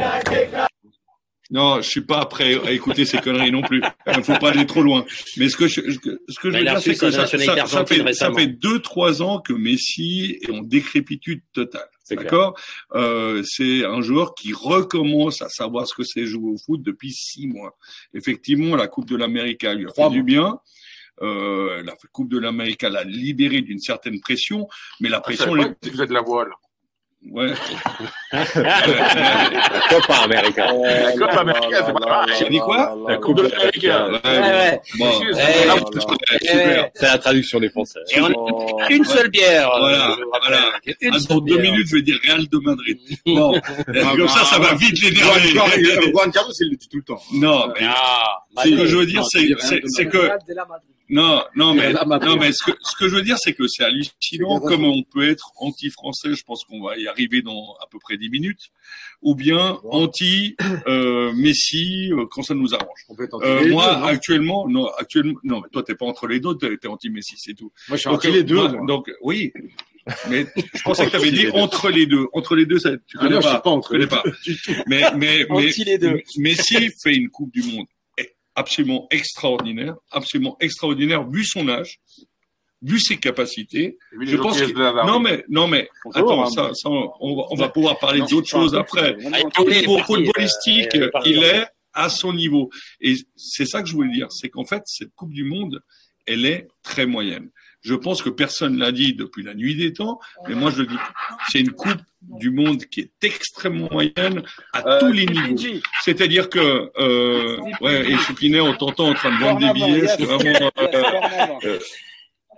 Non, 1.49 1.81
je 1.81 1.89
suis 1.89 2.01
pas 2.01 2.25
prêt 2.27 2.55
à 2.65 2.71
écouter 2.71 3.03
ces 3.05 3.17
conneries 3.17 3.51
non 3.51 3.61
plus. 3.61 3.81
Il 4.07 4.23
faut 4.23 4.37
pas 4.37 4.51
aller 4.51 4.65
trop 4.65 4.81
loin. 4.81 5.05
Mais 5.35 5.49
ce 5.49 5.57
que 5.57 5.67
je, 5.67 5.81
ce 5.81 5.97
que 5.99 6.49
je 6.49 6.57
veux 6.59 6.63
dire, 6.63 6.79
c'est 6.81 6.91
que 6.93 7.11
ça, 7.11 7.27
fait, 7.85 8.13
ça 8.13 8.27
fait 8.33 8.47
deux, 8.47 8.79
trois 8.79 9.21
ans 9.21 9.39
que 9.41 9.51
Messi 9.51 10.39
est 10.41 10.49
en 10.51 10.61
décrépitude 10.61 11.41
totale. 11.53 11.87
D'accord? 12.23 12.57
Euh, 12.93 13.41
C'est 13.45 13.83
un 13.85 14.01
joueur 14.01 14.33
qui 14.33 14.53
recommence 14.53 15.41
à 15.41 15.49
savoir 15.49 15.87
ce 15.87 15.93
que 15.93 16.03
c'est 16.03 16.25
jouer 16.25 16.51
au 16.51 16.57
foot 16.57 16.81
depuis 16.83 17.11
six 17.11 17.47
mois. 17.47 17.77
Effectivement, 18.13 18.75
la 18.77 18.87
Coupe 18.87 19.07
de 19.09 19.15
l'Amérique 19.17 19.63
lui 19.63 19.85
a 19.87 19.93
fait 19.93 20.09
du 20.09 20.23
bien. 20.23 20.57
Euh, 21.21 21.83
la 21.83 21.93
Coupe 22.13 22.29
de 22.29 22.39
l'Amérique 22.39 22.81
l'a 22.83 23.03
libéré 23.03 23.61
d'une 23.61 23.79
certaine 23.79 24.19
pression, 24.21 24.67
mais 25.01 25.09
la 25.09 25.17
Je 25.17 25.21
pression, 25.23 25.53
tu 25.81 25.89
faisais 25.91 26.07
de 26.07 26.13
la 26.13 26.21
voile. 26.21 26.49
Ouais. 27.29 27.51
Copa 29.89 30.13
América. 30.23 30.71
La 30.73 31.11
Coupe 31.11 31.37
américaine, 31.37 31.83
c'est 31.85 31.93
pas 31.93 31.99
pareil. 31.99 32.35
J'ai 32.39 32.49
dit 32.49 32.59
quoi? 32.59 32.95
La 33.07 33.17
Coupe 33.17 33.37
de 33.37 33.43
l'Amérique. 33.43 33.83
Ouais, 33.83 33.91
ouais. 33.91 34.81
Bon, 34.97 35.11
Si, 35.11 35.25
bon, 35.25 36.17
c'est- 36.93 37.01
la 37.05 37.17
traduction 37.17 37.59
des 37.59 37.69
Français. 37.69 37.99
Et 38.15 38.21
on 38.21 38.25
a 38.79 38.89
une 38.91 39.05
seule 39.05 39.29
bière. 39.29 39.69
Voilà, 39.79 40.15
voilà. 40.41 40.71
Ah, 40.87 41.17
dans 41.29 41.39
deux 41.39 41.57
minutes, 41.57 41.87
je 41.87 41.95
vais 41.97 42.01
dire 42.01 42.17
Real 42.25 42.47
de 42.47 42.57
Madrid. 42.59 42.99
Bon, 43.25 43.59
comme 44.17 44.27
ça, 44.27 44.45
ça 44.45 44.59
va 44.59 44.73
vite 44.75 44.95
Juan 44.95 45.39
l'énerver. 45.43 46.11
Juan 46.11 46.31
Carlos, 46.31 46.51
il 46.59 46.69
le 46.71 46.75
dit 46.77 46.87
tout 46.87 46.97
le 46.97 47.03
temps. 47.03 47.21
Non, 47.33 47.67
mais 47.79 47.85
Ah, 47.87 48.63
ce 48.63 48.69
que 48.69 48.85
je 48.85 48.97
veux 48.97 49.05
dire, 49.05 49.21
Non, 49.21 49.27
c'est, 49.29 50.05
que 50.05 50.29
Non, 51.11 51.43
non, 51.55 51.73
mais, 51.73 51.91
non, 51.93 52.37
mais 52.37 52.53
ce 52.53 52.63
que, 52.63 52.71
ce 52.81 52.95
que 52.95 53.09
je 53.09 53.15
veux 53.15 53.21
dire, 53.21 53.37
c'est 53.37 53.53
que 53.53 53.67
c'est 53.67 53.83
hallucinant 53.83 54.61
comme 54.61 54.85
on 54.85 55.03
peut 55.03 55.29
être 55.29 55.51
anti-français. 55.57 56.33
Je 56.33 56.43
pense 56.43 56.63
qu'on 56.63 56.81
va 56.81 56.97
y 56.97 57.05
arriver 57.07 57.41
dans 57.41 57.75
à 57.83 57.87
peu 57.91 57.99
près 57.99 58.17
dix 58.17 58.29
minutes. 58.29 58.69
Ou 59.21 59.35
bien 59.35 59.77
anti, 59.91 60.55
euh, 60.87 61.33
Messi, 61.33 62.11
euh, 62.13 62.25
quand 62.31 62.43
ça 62.43 62.53
nous 62.55 62.73
arrange. 62.73 62.99
On 63.09 63.15
peut 63.15 63.25
être 63.25 63.43
Euh, 63.43 63.67
moi, 63.69 63.93
deux, 63.93 63.99
non 63.99 64.05
actuellement, 64.05 64.67
non, 64.69 64.87
actuellement, 64.97 65.39
non, 65.43 65.59
mais 65.61 65.67
toi, 65.69 65.83
t'es 65.83 65.95
pas 65.95 66.05
entre 66.05 66.27
les 66.27 66.39
deux, 66.39 66.55
t'es, 66.55 66.87
anti-Messi, 66.87 67.35
c'est 67.37 67.55
tout. 67.55 67.71
Moi, 67.89 67.97
je 67.97 68.01
suis 68.01 68.09
Donc, 68.09 68.15
entre 68.15 68.29
les 68.29 68.43
deux. 68.43 68.55
moi, 68.55 68.69
moi. 68.71 68.85
donc, 68.87 69.11
oui. 69.21 69.51
Mais 70.29 70.47
je 70.73 70.81
pensais 70.81 71.05
que 71.05 71.11
tu 71.11 71.15
avais 71.17 71.31
dit 71.31 71.47
entre 71.51 71.89
les 71.89 72.05
deux. 72.05 72.25
Entre 72.33 72.55
les 72.55 72.65
deux, 72.65 72.79
ça, 72.79 72.91
tu 72.97 73.17
Ah 73.17 73.19
connais 73.19 73.35
non, 73.35 73.41
je 73.41 73.45
pas. 73.47 73.51
suis 73.53 73.61
pas 73.61 73.69
entre 73.69 73.97
les 73.97 74.07
pas. 74.07 74.23
deux. 74.47 74.55
Mais, 74.87 75.01
mais, 75.17 75.45
mais, 75.49 75.67
Anti 75.67 75.83
les 75.83 75.97
deux. 75.97 76.21
Messi 76.37 76.89
fait 77.03 77.15
une 77.15 77.29
Coupe 77.29 77.51
du 77.51 77.63
Monde 77.63 77.85
absolument 78.61 79.07
extraordinaire, 79.11 79.95
absolument 80.11 80.55
extraordinaire 80.59 81.27
vu 81.27 81.43
son 81.43 81.67
âge, 81.67 81.99
vu 82.81 82.99
ses 82.99 83.17
capacités. 83.17 83.97
Je 84.19 84.37
pense 84.37 84.59
que... 84.59 85.05
non 85.05 85.19
mais 85.19 85.43
non 85.49 85.67
mais 85.67 85.89
attends, 86.13 86.45
ça, 86.47 86.71
on, 87.19 87.55
va, 87.55 87.69
pouvoir 87.69 87.99
parler 87.99 88.21
d'autres 88.29 88.47
choses 88.47 88.75
après. 88.75 89.17
Pour 89.85 90.05
footballistique, 90.05 90.95
euh, 90.95 91.09
il 91.25 91.43
est 91.43 91.65
à 91.93 92.09
son 92.09 92.33
niveau 92.33 92.69
et 93.01 93.15
c'est 93.35 93.65
ça 93.65 93.81
que 93.81 93.89
je 93.89 93.93
voulais 93.93 94.13
dire, 94.13 94.27
c'est 94.31 94.49
qu'en 94.49 94.65
fait 94.65 94.83
cette 94.85 95.13
Coupe 95.15 95.33
du 95.33 95.43
Monde, 95.43 95.81
elle 96.25 96.45
est 96.45 96.67
très 96.83 97.05
moyenne. 97.05 97.49
Je 97.81 97.95
pense 97.95 98.21
que 98.21 98.29
personne 98.29 98.77
l'a 98.77 98.91
dit 98.91 99.13
depuis 99.13 99.43
la 99.43 99.53
nuit 99.55 99.75
des 99.75 99.93
temps, 99.93 100.19
mais 100.47 100.55
moi 100.55 100.71
je 100.71 100.81
le 100.81 100.87
dis. 100.87 100.97
C'est 101.49 101.59
une 101.59 101.71
coupe 101.71 102.01
du 102.21 102.51
monde 102.51 102.85
qui 102.85 103.01
est 103.01 103.11
extrêmement 103.23 103.89
moyenne 103.91 104.43
à 104.73 104.87
euh, 104.87 104.99
tous 104.99 105.11
les 105.11 105.25
niveaux. 105.25 105.81
C'est-à-dire 106.03 106.49
que, 106.49 106.91
euh, 106.99 107.57
ouais, 107.81 108.11
et 108.11 108.17
Choupinet, 108.17 108.61
on 108.61 108.73
t'entend 108.73 109.09
en 109.09 109.13
train 109.13 109.31
de 109.31 109.43
vendre 109.43 109.59
des 109.59 109.73
billets, 109.73 110.07
c'est 110.07 110.23
vraiment. 110.23 110.71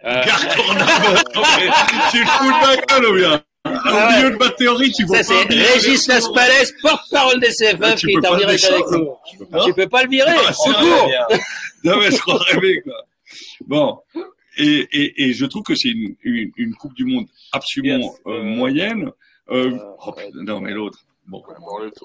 Euh, 0.06 0.24
Garde 0.26 0.44
euh, 0.44 1.22
ton 1.34 1.42
euh. 1.42 1.72
tu 2.12 2.20
le 2.20 2.26
fous 2.26 2.46
de 2.46 2.68
ma 2.68 2.76
gueule 2.76 3.06
ou 3.06 3.16
bien? 3.16 3.44
Au 3.66 3.70
ah 3.86 4.18
milieu 4.18 4.32
de 4.32 4.36
ma 4.36 4.50
théorie, 4.50 4.92
tu 4.92 5.06
vois. 5.06 5.24
Ça, 5.24 5.34
c'est 5.48 5.56
Régis 5.56 6.08
Laspalès, 6.08 6.74
porte-parole 6.82 7.40
des 7.40 7.48
CFF, 7.48 7.78
ah, 7.82 7.94
qui 7.94 8.12
est 8.12 8.28
en 8.28 8.36
direct 8.36 8.64
avec 8.66 8.84
nous. 8.92 9.16
Tu 9.64 9.74
peux 9.74 9.88
pas 9.88 10.04
le 10.04 10.10
virer, 10.10 10.32
ah, 10.46 10.52
secours 10.52 11.10
Non, 11.86 11.98
mais 12.00 12.12
je 12.12 12.18
crois 12.18 12.40
rêver, 12.52 12.82
quoi. 12.82 12.96
Bon, 13.66 14.00
et, 14.58 14.88
et, 14.92 15.24
et, 15.24 15.34
je 15.34 15.46
trouve 15.46 15.64
que 15.64 15.76
c'est 15.76 15.90
une, 15.90 16.16
une, 16.24 16.52
une, 16.58 16.76
Coupe 16.76 16.94
du 16.94 17.06
Monde 17.06 17.26
absolument 17.52 17.98
yes. 17.98 18.22
Euh, 18.28 18.44
moyenne. 18.44 19.12
Euh, 19.50 19.72
euh, 19.72 19.78
oh, 20.06 20.16
non, 20.34 20.60
mais 20.60 20.72
l'autre. 20.72 21.00
Bon. 21.26 21.42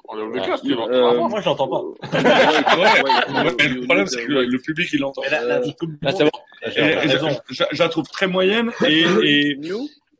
on 0.07 0.13
enlève 0.13 0.29
le 0.29 0.39
casque. 0.39 0.63
moi, 0.63 1.41
je 1.41 1.45
l'entends 1.45 1.67
pas. 1.67 1.83
le 2.17 3.85
problème, 3.85 4.07
c'est 4.07 4.25
que 4.25 4.31
le 4.31 4.59
public, 4.59 4.89
il 4.93 4.99
l'entend. 4.99 5.21
Je 6.63 7.87
trouve 7.89 8.07
très 8.07 8.27
moyenne. 8.27 8.71
Et, 8.87 9.57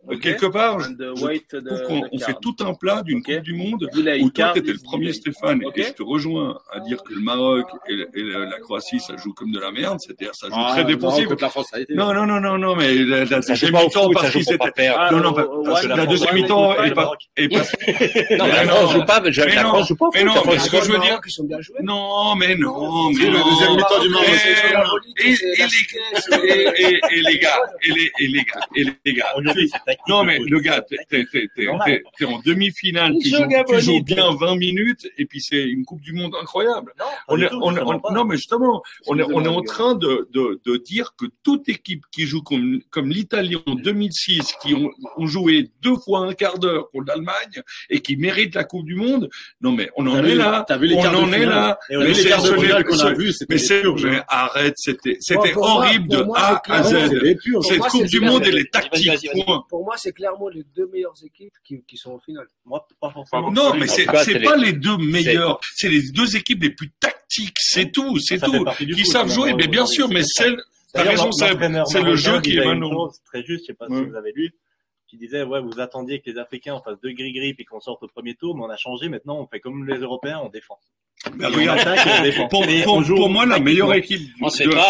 Okay. 0.10 0.20
Quelque 0.20 0.48
part, 0.48 0.80
je, 0.80 0.90
je 0.90 1.74
trouve 1.74 1.82
qu'on 1.84 2.02
on 2.12 2.20
fait 2.20 2.36
tout 2.42 2.56
un 2.62 2.74
plat 2.74 3.04
d'une 3.04 3.20
okay. 3.20 3.36
Coupe 3.36 3.44
du 3.44 3.54
Monde 3.54 3.88
où 3.94 4.30
toi, 4.30 4.52
tu 4.54 4.60
étais 4.60 4.72
le 4.72 4.80
premier, 4.84 5.14
Stéphane, 5.14 5.64
okay. 5.66 5.82
et 5.82 5.84
je 5.86 5.94
te 5.94 6.04
rejoins 6.04 6.60
à 6.72 6.80
dire 6.80 7.04
que 7.04 7.14
le 7.14 7.22
Maroc 7.22 7.68
et, 7.88 7.96
la, 7.96 8.06
et 8.14 8.24
la 8.24 8.60
Croatie, 8.60 9.00
ça 9.00 9.16
joue 9.18 9.34
comme 9.34 9.52
de 9.52 9.60
la 9.60 9.72
merde, 9.72 10.00
c'est-à-dire 10.00 10.34
ça 10.34 10.48
joue 10.48 10.56
ah, 10.58 10.72
très 10.72 10.86
dépensif. 10.86 11.28
Non, 11.90 12.14
non, 12.14 12.26
non, 12.26 12.40
non, 12.40 12.58
non, 12.58 12.76
mais 12.76 12.96
la, 12.96 13.26
la 13.26 13.40
deuxième 13.40 13.74
mi-temps, 13.74 14.10
parce 14.12 14.32
qu'ils 14.32 14.52
étaient. 14.52 14.90
Non, 15.12 15.20
non, 15.20 15.36
la 15.96 16.06
deuxième 16.08 16.34
mi-temps 16.34 16.84
est 16.84 16.94
pas. 16.94 17.12
Non, 18.40 18.46
la 18.46 18.64
France 18.66 18.94
joue 18.94 19.06
pas, 19.06 19.20
la 19.20 19.64
France 19.64 19.88
joue 19.88 19.96
pas. 19.96 20.10
Mais 20.14 20.24
non, 20.24 20.34
mais 20.46 20.60
ce 20.60 20.70
que 20.70 20.82
je 20.82 20.92
veux 20.92 21.00
dire. 21.00 21.20
Non, 21.82 22.36
mais 22.36 22.56
non, 22.56 23.12
mais 23.12 23.30
la 23.30 23.44
deuxième 23.44 23.76
mi-temps 23.76 24.02
du 24.02 24.10
Maroc. 24.10 25.02
Et 25.20 25.36
les 27.22 27.40
gars, 27.40 27.60
et 27.80 27.92
les 27.92 28.04
gars, 28.04 28.10
et 28.20 28.28
les 28.28 28.44
gars, 28.44 28.62
et 28.76 28.84
les 29.06 29.14
gars. 29.14 29.34
Non, 30.08 30.24
mais 30.24 30.40
le 30.40 30.60
gars, 30.60 30.84
t'es 31.10 32.26
en 32.26 32.40
demi-finale, 32.40 33.14
tu, 33.22 33.30
joues 33.30 34.04
bien 34.04 34.34
20 34.34 34.56
minutes, 34.56 35.08
et 35.18 35.26
puis 35.26 35.42
c'est 35.42 35.64
une 35.64 35.86
Coupe 35.86 36.02
du 36.02 36.14
Monde 36.14 36.36
incroyable. 36.40 36.94
Non, 37.30 38.26
mais 38.26 38.36
justement, 38.36 38.82
on 39.08 39.18
est, 39.18 39.24
on 39.24 39.44
est 39.44 39.50
en 39.50 39.62
train 39.62 39.96
de, 39.96 40.30
dire 40.86 41.14
que 41.18 41.26
toute 41.44 41.68
équipe 41.70 42.04
qui 42.12 42.26
joue 42.26 42.42
comme, 42.42 42.80
comme 42.90 43.10
l'Italie 43.10 43.58
en 43.66 43.76
2006, 43.76 44.54
qui 44.62 44.74
ont, 44.74 44.90
joué 45.26 45.70
deux 45.82 45.96
fois 46.04 46.20
un 46.20 46.34
quart 46.34 46.58
d'heure 46.58 46.90
pour 46.90 47.04
l'Allemagne, 47.04 47.62
et 47.90 48.00
qui 48.00 48.16
mérite 48.16 48.56
la 48.56 48.64
Coupe 48.64 48.86
du 48.86 48.96
Monde, 48.96 49.30
non 49.62 49.72
mais 49.72 49.90
on 49.96 50.08
en 50.08 50.24
est 50.24 50.32
vu, 50.32 50.38
là. 50.38 50.66
Les 50.80 50.96
on 50.96 51.02
en 51.02 51.32
est 51.32 51.46
là. 51.46 51.78
Mais 51.90 52.14
c'est 53.58 53.84
mais 54.04 54.22
arrête, 54.28 54.76
c'était 54.78 55.18
horrible 55.56 56.08
de 56.08 56.26
A 56.36 56.62
à 56.68 56.84
Z. 56.84 56.96
Cette 57.62 57.80
Coupe 57.80 58.06
du 58.06 58.20
Monde, 58.20 58.44
elle 58.46 58.60
est 58.60 58.72
tactique 58.72 59.30
pour 59.80 59.86
moi, 59.86 59.96
c'est 59.96 60.12
clairement 60.12 60.50
les 60.50 60.66
deux 60.76 60.88
meilleures 60.88 61.16
équipes 61.24 61.54
qui, 61.64 61.96
sont 61.96 62.12
en 62.12 62.20
finale. 62.20 62.46
Moi, 62.66 62.86
pas 63.00 63.12
forcément. 63.12 63.50
Non, 63.50 63.74
mais 63.76 63.88
c'est 63.88 64.04
pas 64.04 64.58
les... 64.58 64.74
deux 64.74 64.98
meilleures. 64.98 65.58
C'est 65.74 65.88
les 65.88 66.12
deux 66.12 66.36
équipes 66.36 66.64
les 66.64 66.72
plus 66.72 66.92
tactiques. 67.00 67.56
C'est 67.58 67.90
tout, 67.90 68.20
c'est 68.20 68.40
tout. 68.40 68.66
Qui 68.78 69.06
savent 69.06 69.32
jouer. 69.32 69.52
Hein. 69.52 69.56
Mais 69.58 69.68
bien 69.68 69.86
sûr, 69.86 70.10
mais 70.10 70.24
celle. 70.26 70.62
T'as 70.92 71.04
raison, 71.04 71.32
c'est 71.32 72.02
le 72.02 72.18
jeu 72.18 72.42
qui 72.42 72.58
est 72.58 72.66
malheureux. 72.66 73.10
Très 73.24 73.42
juste, 73.42 73.62
je 73.62 73.68
sais 73.68 73.74
pas 73.74 73.88
si 73.88 74.04
vous 74.04 74.16
avez 74.18 74.34
lu 74.36 74.54
qui 75.08 75.18
disait 75.18 75.42
ouais 75.42 75.60
vous 75.60 75.80
attendiez 75.80 76.20
que 76.20 76.30
les 76.30 76.38
Africains 76.38 76.80
fassent 76.86 77.02
deux 77.02 77.14
gris 77.14 77.34
gris 77.34 77.56
puis 77.56 77.66
qu'on 77.66 77.80
sorte 77.80 78.04
au 78.04 78.08
premier 78.08 78.36
tour, 78.36 78.56
mais 78.56 78.64
on 78.64 78.70
a 78.70 78.78
changé 78.78 79.10
maintenant, 79.10 79.40
on 79.40 79.48
fait 79.48 79.60
comme 79.60 79.88
les 79.88 79.98
Européens, 79.98 80.40
on 80.44 80.50
défend. 80.50 80.78
Pour, 81.24 82.66
pour, 82.86 83.04
pour, 83.04 83.30
moi 83.30 83.46
la 83.46 83.60
meilleure 83.60 83.94
équipe, 83.94 84.22
du, 84.22 84.34
pour 84.34 84.50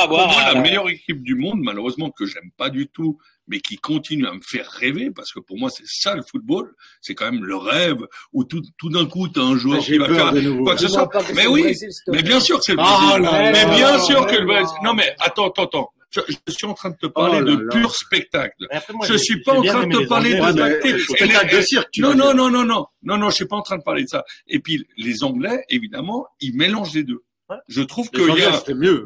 moi, 0.10 0.54
la 0.54 0.62
meilleure 0.62 0.90
équipe 0.90 1.24
du 1.24 1.34
monde, 1.34 1.60
malheureusement 1.62 2.12
que 2.12 2.26
j'aime 2.26 2.52
pas 2.56 2.70
du 2.70 2.88
tout, 2.88 3.18
mais 3.50 3.60
qui 3.60 3.78
continue 3.78 4.28
à 4.28 4.34
me 4.34 4.41
faire 4.41 4.70
rêver, 4.70 5.12
parce 5.14 5.34
que 5.34 5.39
pour 5.39 5.58
moi, 5.58 5.70
c'est 5.70 5.86
ça 5.86 6.16
le 6.16 6.22
football. 6.22 6.74
C'est 7.02 7.16
quand 7.16 7.32
même 7.32 7.43
le 7.43 7.58
rêve 7.58 7.97
où 8.32 8.43
tout, 8.43 8.62
tout 8.78 8.89
d'un 8.89 9.06
coup, 9.06 9.28
tu 9.28 9.39
as 9.39 9.43
un 9.43 9.58
joueur 9.58 9.80
qui 9.80 9.97
va 9.97 10.08
faire 10.08 10.34
quoi 10.64 10.76
que 10.76 10.82
ce 10.82 10.88
soit. 10.88 11.10
Mais 11.36 11.47
oui, 11.47 11.76
mais 12.08 12.22
bien 12.22 12.39
sûr 12.39 12.58
que 12.60 12.64
c'est 12.64 12.74
le 12.74 12.78
Brésil. 12.78 13.52
mais 13.52 13.76
bien 13.76 14.00
sûr 14.00 14.26
que 14.28 14.36
le 14.36 14.45
Brésil. 14.45 14.78
Non, 14.84 14.93
mais 14.93 15.16
attends, 15.20 15.50
attends, 15.50 15.66
attends. 15.66 15.93
Je, 16.12 16.22
suis 16.47 16.66
en 16.66 16.74
train 16.74 16.89
de 16.89 16.95
te 16.95 17.06
parler 17.06 17.41
de 17.41 17.68
pur 17.70 17.93
spectacle. 17.93 18.68
Moi, 18.93 19.06
je 19.06 19.14
suis 19.14 19.43
pas 19.43 19.54
en 19.54 19.62
train 19.62 19.86
de 19.86 19.95
te 19.95 20.08
parler 20.08 20.34
de 20.34 22.02
Non, 22.02 22.16
non, 22.16 22.34
non, 22.34 22.50
non, 22.50 22.66
non, 22.66 22.86
non, 23.04 23.18
non, 23.18 23.30
je 23.30 23.36
suis 23.36 23.45
pas 23.45 23.56
en 23.56 23.62
train 23.62 23.78
de 23.78 23.84
parler 23.84 24.04
de 24.04 24.10
ça. 24.10 24.24
Et 24.47 24.60
puis 24.60 24.88
les 24.97 25.24
Anglais, 25.24 25.64
évidemment, 25.70 26.26
ils 26.41 26.56
mélangent 26.56 26.93
les 26.93 27.04
deux. 27.04 27.24
Je 27.68 27.82
trouve 27.82 28.10
les 28.14 28.20
que 28.20 28.30
Anglais, 28.30 28.45
a... 28.45 28.74
mieux. 28.74 29.06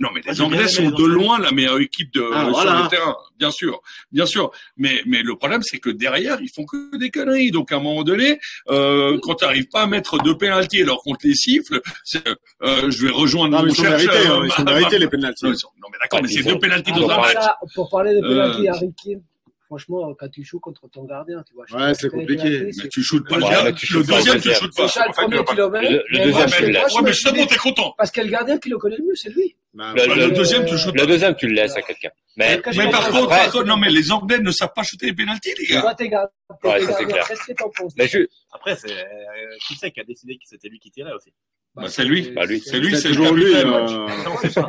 Non, 0.00 0.08
mais 0.14 0.22
les 0.26 0.40
Anglais 0.40 0.68
sont 0.68 0.90
de 0.90 1.04
loin 1.04 1.38
la 1.38 1.50
meilleure 1.50 1.80
équipe 1.80 2.12
de, 2.12 2.24
ah, 2.32 2.50
sur 2.52 2.64
le 2.64 2.88
terrain, 2.88 3.16
bien 3.38 3.50
sûr, 3.50 3.80
bien 4.12 4.26
sûr. 4.26 4.50
Mais 4.76 5.02
mais 5.06 5.22
le 5.22 5.36
problème 5.36 5.62
c'est 5.62 5.78
que 5.78 5.90
derrière 5.90 6.40
ils 6.40 6.50
font 6.50 6.64
que 6.64 6.96
des 6.96 7.10
conneries. 7.10 7.50
Donc 7.50 7.72
à 7.72 7.76
un 7.76 7.80
moment 7.80 8.02
donné, 8.02 8.40
euh, 8.68 9.18
quand 9.22 9.34
t'arrives 9.34 9.68
pas 9.68 9.82
à 9.82 9.86
mettre 9.86 10.18
deux 10.22 10.36
pénalties 10.36 10.82
alors 10.82 11.02
qu'on 11.02 11.14
te 11.14 11.26
les 11.26 11.34
siffle, 11.34 11.80
euh, 12.62 12.90
je 12.90 13.06
vais 13.06 13.12
rejoindre 13.12 13.58
non, 13.58 13.66
mon 13.66 13.74
chercheur. 13.74 13.98
Mérité, 13.98 14.28
bah, 14.28 14.40
ils 14.44 14.52
sont 14.52 14.62
bah, 14.62 14.74
mérités 14.74 14.90
bah, 14.92 14.98
les 14.98 15.08
pénalties. 15.08 15.44
Non, 15.44 15.88
mais 15.92 15.98
d'accord, 16.02 16.20
mais 16.22 16.28
ah, 16.30 16.34
c'est 16.34 16.42
deux 16.42 16.58
pénalties 16.58 16.92
ah, 16.94 17.00
dans 17.00 17.10
un 17.10 17.20
match. 17.20 17.46
Pour 17.74 17.90
parler 17.90 18.14
des 18.14 18.22
euh, 18.22 18.28
pénalties, 18.28 18.68
Harry 18.68 18.94
Kane 19.02 19.22
franchement, 19.74 20.14
quand 20.14 20.28
tu 20.28 20.44
joues 20.44 20.60
contre 20.60 20.88
ton 20.88 21.04
gardien, 21.04 21.42
tu 21.42 21.54
vois. 21.54 21.64
Ouais, 21.72 21.94
c'est 21.94 22.08
compliqué. 22.08 22.70
Mais 22.76 22.88
tu 22.88 23.02
shootes 23.02 23.28
pas 23.28 23.36
le 23.36 23.42
gardien. 23.42 23.70
Le 23.70 24.04
deuxième, 24.04 24.40
tu 24.40 24.54
shootes 24.54 24.76
pas. 24.76 24.86
Le 26.08 26.24
deuxième, 26.24 27.04
mais 27.04 27.12
justement, 27.12 27.46
t'es 27.46 27.56
content. 27.56 27.94
Parce 27.98 28.10
que 28.10 28.20
le 28.20 28.28
gardien 28.28 28.58
qui 28.58 28.68
le 28.68 28.78
connaît 28.78 28.96
le 28.96 29.04
mieux, 29.04 29.14
c'est 29.16 29.30
lui. 29.30 29.56
Bah, 29.72 29.92
le 29.94 30.30
deuxième, 30.30 30.64
tu 30.64 30.78
shootes. 30.78 30.94
Le 30.94 31.06
deuxième, 31.06 31.34
tu 31.34 31.48
le 31.48 31.54
laisses 31.54 31.76
à 31.76 31.82
quelqu'un. 31.82 32.10
Mais, 32.36 32.60
mais 32.76 32.90
par 32.90 33.08
contre, 33.10 33.64
non, 33.64 33.76
mais 33.76 33.90
les 33.90 34.12
Anglais 34.12 34.38
ne 34.38 34.50
savent 34.50 34.72
pas 34.74 34.82
shooter 34.82 35.06
les 35.06 35.14
pénalties, 35.14 35.54
les 35.58 35.66
gars. 35.66 35.94
T'es 35.96 36.08
gardien. 36.08 36.30
c'est 36.62 37.04
clair. 37.04 37.28
Mais 37.96 38.08
Après, 38.52 38.76
c'est, 38.76 38.92
euh, 38.92 39.04
qui 39.66 39.74
c'est 39.74 39.90
qui 39.90 40.00
a 40.00 40.04
décidé 40.04 40.36
que 40.36 40.42
c'était 40.44 40.68
lui 40.68 40.78
qui 40.78 40.90
tirait 40.90 41.12
aussi? 41.12 41.32
Bah, 41.74 41.82
bah 41.82 41.88
c'est 41.88 42.04
lui. 42.04 42.30
Bah, 42.30 42.44
lui. 42.46 42.60
C'est 42.60 42.78
lui, 42.78 42.96
c'est 42.96 43.08
toujours 43.08 43.32
lui. 43.32 43.52
Euh. 43.52 43.64
Non, 43.64 44.36
c'est 44.40 44.54
pas. 44.54 44.68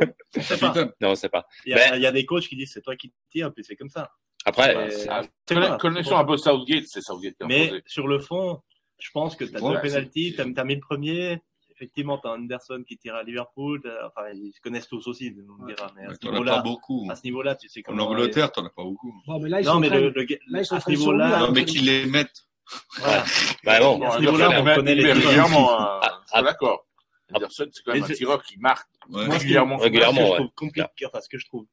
Non, 1.01 1.15
c'est 1.15 1.29
pas. 1.29 1.47
Il 1.65 1.73
y, 1.73 2.05
a 2.05 2.11
des 2.11 2.25
coachs 2.25 2.47
qui 2.47 2.55
disent 2.55 2.71
c'est 2.73 2.81
toi 2.81 2.95
qui 2.95 3.13
tires, 3.29 3.53
puis 3.53 3.63
c'est 3.63 3.75
comme 3.75 3.89
ça. 3.89 4.11
Après, 4.45 4.75
bah, 4.75 5.19
euh, 5.51 5.59
la 5.59 5.77
connexion 5.77 6.17
un 6.17 6.23
peu 6.23 6.37
Southgate, 6.37 6.85
c'est 6.85 7.01
Southgate. 7.01 7.35
Mais 7.47 7.81
sur 7.87 8.07
le 8.07 8.19
fond, 8.19 8.61
je 8.99 9.09
pense 9.11 9.35
que 9.35 9.43
tu 9.43 9.55
as 9.55 9.59
deux 9.59 9.81
pénalties, 9.81 10.35
tu 10.35 10.41
as, 10.41 10.63
mis 10.63 10.75
le 10.75 10.81
premier. 10.81 11.41
Effectivement, 11.71 12.19
tu 12.19 12.27
as 12.27 12.31
Anderson 12.31 12.83
qui 12.87 12.97
tire 12.97 13.15
à 13.15 13.23
Liverpool. 13.23 13.81
Euh, 13.85 14.07
enfin, 14.07 14.29
ils 14.33 14.53
se 14.53 14.61
connaissent 14.61 14.87
tous 14.87 15.07
aussi, 15.07 15.35
on 15.59 15.65
dira. 15.65 15.87
Hein, 15.87 15.91
mais 15.95 16.05
à 16.05 16.13
ce 16.13 16.25
niveau-là, 16.25 16.63
à 17.09 17.15
ce 17.15 17.23
niveau-là, 17.23 17.55
tu 17.55 17.67
sais 17.67 17.81
comment. 17.81 18.07
En 18.07 18.11
Angleterre, 18.11 18.51
t'en 18.51 18.65
as 18.65 18.69
pas 18.69 18.83
beaucoup. 18.83 19.13
Non, 19.27 19.39
mais 19.39 19.49
là, 19.49 19.61
ils 19.61 19.65
sont 19.65 19.79
mais 19.79 19.89
à 19.89 20.63
ce 20.63 20.89
niveau-là. 20.89 21.39
Non, 21.39 21.45
hein. 21.45 21.51
mais 21.53 21.65
qu'ils 21.65 21.85
les 21.85 22.05
mettent. 22.05 22.45
Bah 23.63 23.79
non, 23.79 24.01
à 24.03 24.11
ce 24.11 24.19
niveau-là, 24.19 24.61
on 24.61 24.75
connaît 24.75 24.95
les 24.95 25.11
régulièrement. 25.11 25.79
Hein. 25.79 25.99
Ah, 26.01 26.21
ah, 26.31 26.41
d'accord. 26.43 26.85
Ah. 27.33 27.37
Anderson, 27.37 27.65
c'est 27.71 27.83
quand 27.83 27.93
même 27.93 28.03
un 28.03 28.07
tireur 28.07 28.43
qui 28.43 28.57
marque 28.57 28.87
régulièrement. 29.11 29.77
Régulièrement, 29.77 30.31
ouais. 30.31 30.47
Compliqué. 30.55 31.05
Enfin, 31.07 31.19
ce 31.19 31.29
que 31.29 31.39
je 31.39 31.45
trouve 31.45 31.65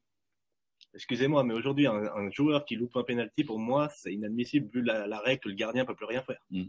excusez-moi, 0.95 1.45
mais 1.45 1.55
aujourd'hui, 1.55 1.87
un, 1.87 2.31
joueur 2.31 2.65
qui 2.65 2.77
loupe 2.77 2.97
un 2.97 3.03
penalty, 3.03 3.45
pour 3.45 3.59
moi, 3.59 3.89
c'est 3.95 4.13
inadmissible 4.13 4.69
vu 4.73 4.83
la, 4.83 5.07
la, 5.07 5.19
règle 5.21 5.49
le 5.49 5.55
gardien 5.55 5.83
ne 5.83 5.87
peut 5.87 5.95
plus 5.95 6.07
rien 6.07 6.23
faire. 6.23 6.41
Mm. 6.51 6.65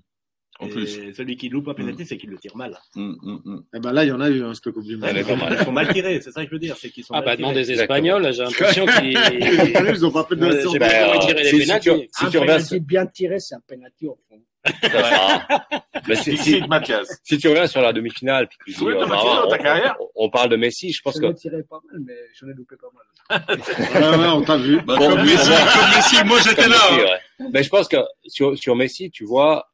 En 0.60 0.68
plus. 0.68 1.14
Celui 1.14 1.36
qui 1.36 1.50
loupe 1.50 1.68
un 1.68 1.72
mm. 1.72 1.76
penalty, 1.76 2.04
mmh. 2.04 2.06
c'est 2.06 2.18
qu'il 2.18 2.30
le 2.30 2.38
tire 2.38 2.56
mal. 2.56 2.78
Mmh, 2.96 3.14
mmh, 3.22 3.60
et 3.76 3.80
ben 3.80 3.92
là, 3.92 4.06
il 4.06 4.10
y 4.10 4.12
en 4.12 4.22
a 4.22 4.30
eu 4.30 4.44
un 4.44 4.54
cette 4.54 4.72
Coupe 4.72 4.84
du 4.84 4.98
Monde. 4.98 5.10
Ah, 5.12 5.50
ils 5.52 5.66
sont 5.66 5.72
mal 5.72 5.92
tirés, 5.92 6.22
c'est 6.22 6.32
ça 6.32 6.44
que 6.44 6.50
je 6.50 6.54
veux 6.54 6.60
dire. 6.60 6.76
C'est 6.78 6.90
qu'ils 6.90 7.04
sont 7.04 7.14
ah, 7.14 7.22
bah 7.22 7.36
non, 7.38 7.52
des 7.52 7.72
Espagnols, 7.72 8.34
j'ai 8.34 8.44
l'impression 8.44 8.86
qu'ils. 8.86 9.12
ils 9.96 10.02
n'ont 10.02 10.12
pas 10.12 10.26
fait 10.26 10.36
de 10.36 10.46
ouais, 10.46 10.80
bah, 10.80 10.88
alors, 10.88 11.26
tirer 11.26 11.44
les 11.44 11.60
pénalty. 11.60 11.90
Si, 12.12 12.26
si, 12.26 12.38
si, 12.38 12.66
si 12.66 12.80
bien 12.80 13.06
tiré, 13.08 13.40
c'est 13.40 13.56
un 13.56 13.62
penalty 13.68 14.08
au 14.08 14.18
fond. 14.30 14.42
Ah. 14.66 15.48
Bah, 16.06 16.16
si, 16.16 16.36
si 16.36 17.38
tu 17.38 17.48
reviens 17.48 17.66
sur 17.66 17.82
la 17.82 17.94
demi-finale, 17.94 18.50
puis 18.50 18.74
tu 18.74 18.84
oui, 18.84 18.94
euh, 18.94 19.06
on, 19.06 19.48
ta 19.48 19.98
on, 20.16 20.30
parle 20.30 20.50
de 20.50 20.58
Messi, 20.58 20.92
je 20.92 21.02
pense 21.02 21.16
je 21.16 21.22
que. 21.22 21.28
Je 21.28 21.32
tiré 21.34 21.64
pas 21.64 21.80
mal, 21.90 22.02
mais 22.06 22.16
j'en 22.38 22.50
ai 22.50 22.54
loupé 22.54 22.76
pas 22.76 22.88
mal. 22.92 23.48
ouais, 24.18 24.18
ouais, 24.18 24.28
on 24.28 24.42
t'a 24.42 24.58
vu. 24.58 24.82
Bah, 24.82 24.98
bon, 24.98 25.12
comme, 25.12 25.24
Messi, 25.24 25.50
comme 25.50 25.96
Messi, 25.96 26.24
moi 26.26 26.40
j'étais 26.44 26.68
là. 26.68 27.20
Mais 27.54 27.64
je 27.64 27.70
pense 27.70 27.88
que 27.88 27.98
sur, 28.28 28.58
sur 28.58 28.76
Messi, 28.76 29.12
tu 29.12 29.24
vois, 29.24 29.72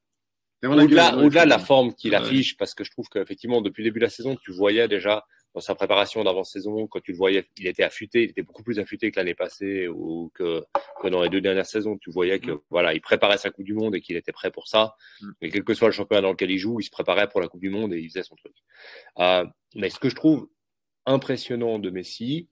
au-delà, 0.64 1.16
au 1.18 1.30
de 1.30 1.36
la 1.36 1.60
forme 1.60 1.94
qu'il 1.94 2.16
affiche, 2.16 2.58
parce 2.58 2.74
que 2.74 2.84
je 2.84 2.92
trouve 2.92 3.08
qu'effectivement, 3.08 3.62
depuis 3.62 3.84
le 3.84 3.90
début 3.90 4.00
de 4.00 4.06
la 4.06 4.10
saison, 4.10 4.36
tu 4.36 4.52
voyais 4.52 4.88
déjà 4.88 5.26
dans 5.56 5.62
sa 5.62 5.74
préparation 5.74 6.24
d'avant-saison, 6.24 6.88
quand 6.88 7.00
tu 7.00 7.12
le 7.12 7.18
voyais, 7.18 7.46
il 7.58 7.68
était 7.68 7.84
affûté, 7.84 8.24
il 8.24 8.30
était 8.30 8.44
beaucoup 8.44 8.62
plus 8.62 8.78
affûté 8.78 9.10
que 9.12 9.20
l'année 9.20 9.34
passée 9.34 9.88
ou 9.88 10.32
que, 10.36 10.64
que, 11.02 11.08
dans 11.08 11.24
les 11.24 11.30
deux 11.30 11.42
dernières 11.42 11.66
saisons. 11.66 11.98
Tu 11.98 12.12
voyais 12.12 12.40
que 12.40 12.62
voilà, 12.70 12.94
il 12.94 13.02
préparait 13.02 13.38
sa 13.38 13.50
Coupe 13.50 13.66
du 13.66 13.74
Monde 13.74 13.96
et 13.96 14.02
qu'il 14.02 14.16
était 14.16 14.32
prêt 14.32 14.52
pour 14.52 14.68
ça. 14.68 14.96
Et 15.42 15.50
quel 15.50 15.64
que 15.64 15.74
soit 15.74 15.88
le 15.88 15.94
championnat 15.94 16.22
dans 16.22 16.32
lequel 16.32 16.52
il 16.52 16.60
joue, 16.60 16.80
il 16.80 16.84
se 16.84 16.92
préparait 16.92 17.30
pour 17.30 17.42
la 17.42 17.48
Coupe 17.48 17.62
du 17.62 17.70
Monde 17.70 17.94
et 17.94 18.00
il 18.00 18.10
faisait 18.10 18.24
son 18.24 18.36
truc. 18.36 18.54
Euh, 19.18 19.46
mais 19.76 19.90
ce 19.90 20.00
que 20.00 20.10
je 20.10 20.16
trouve 20.16 20.48
impressionnant 21.06 21.80
de 21.80 21.90
Messi, 21.90 22.48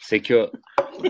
c'est 0.00 0.20
que 0.20 0.50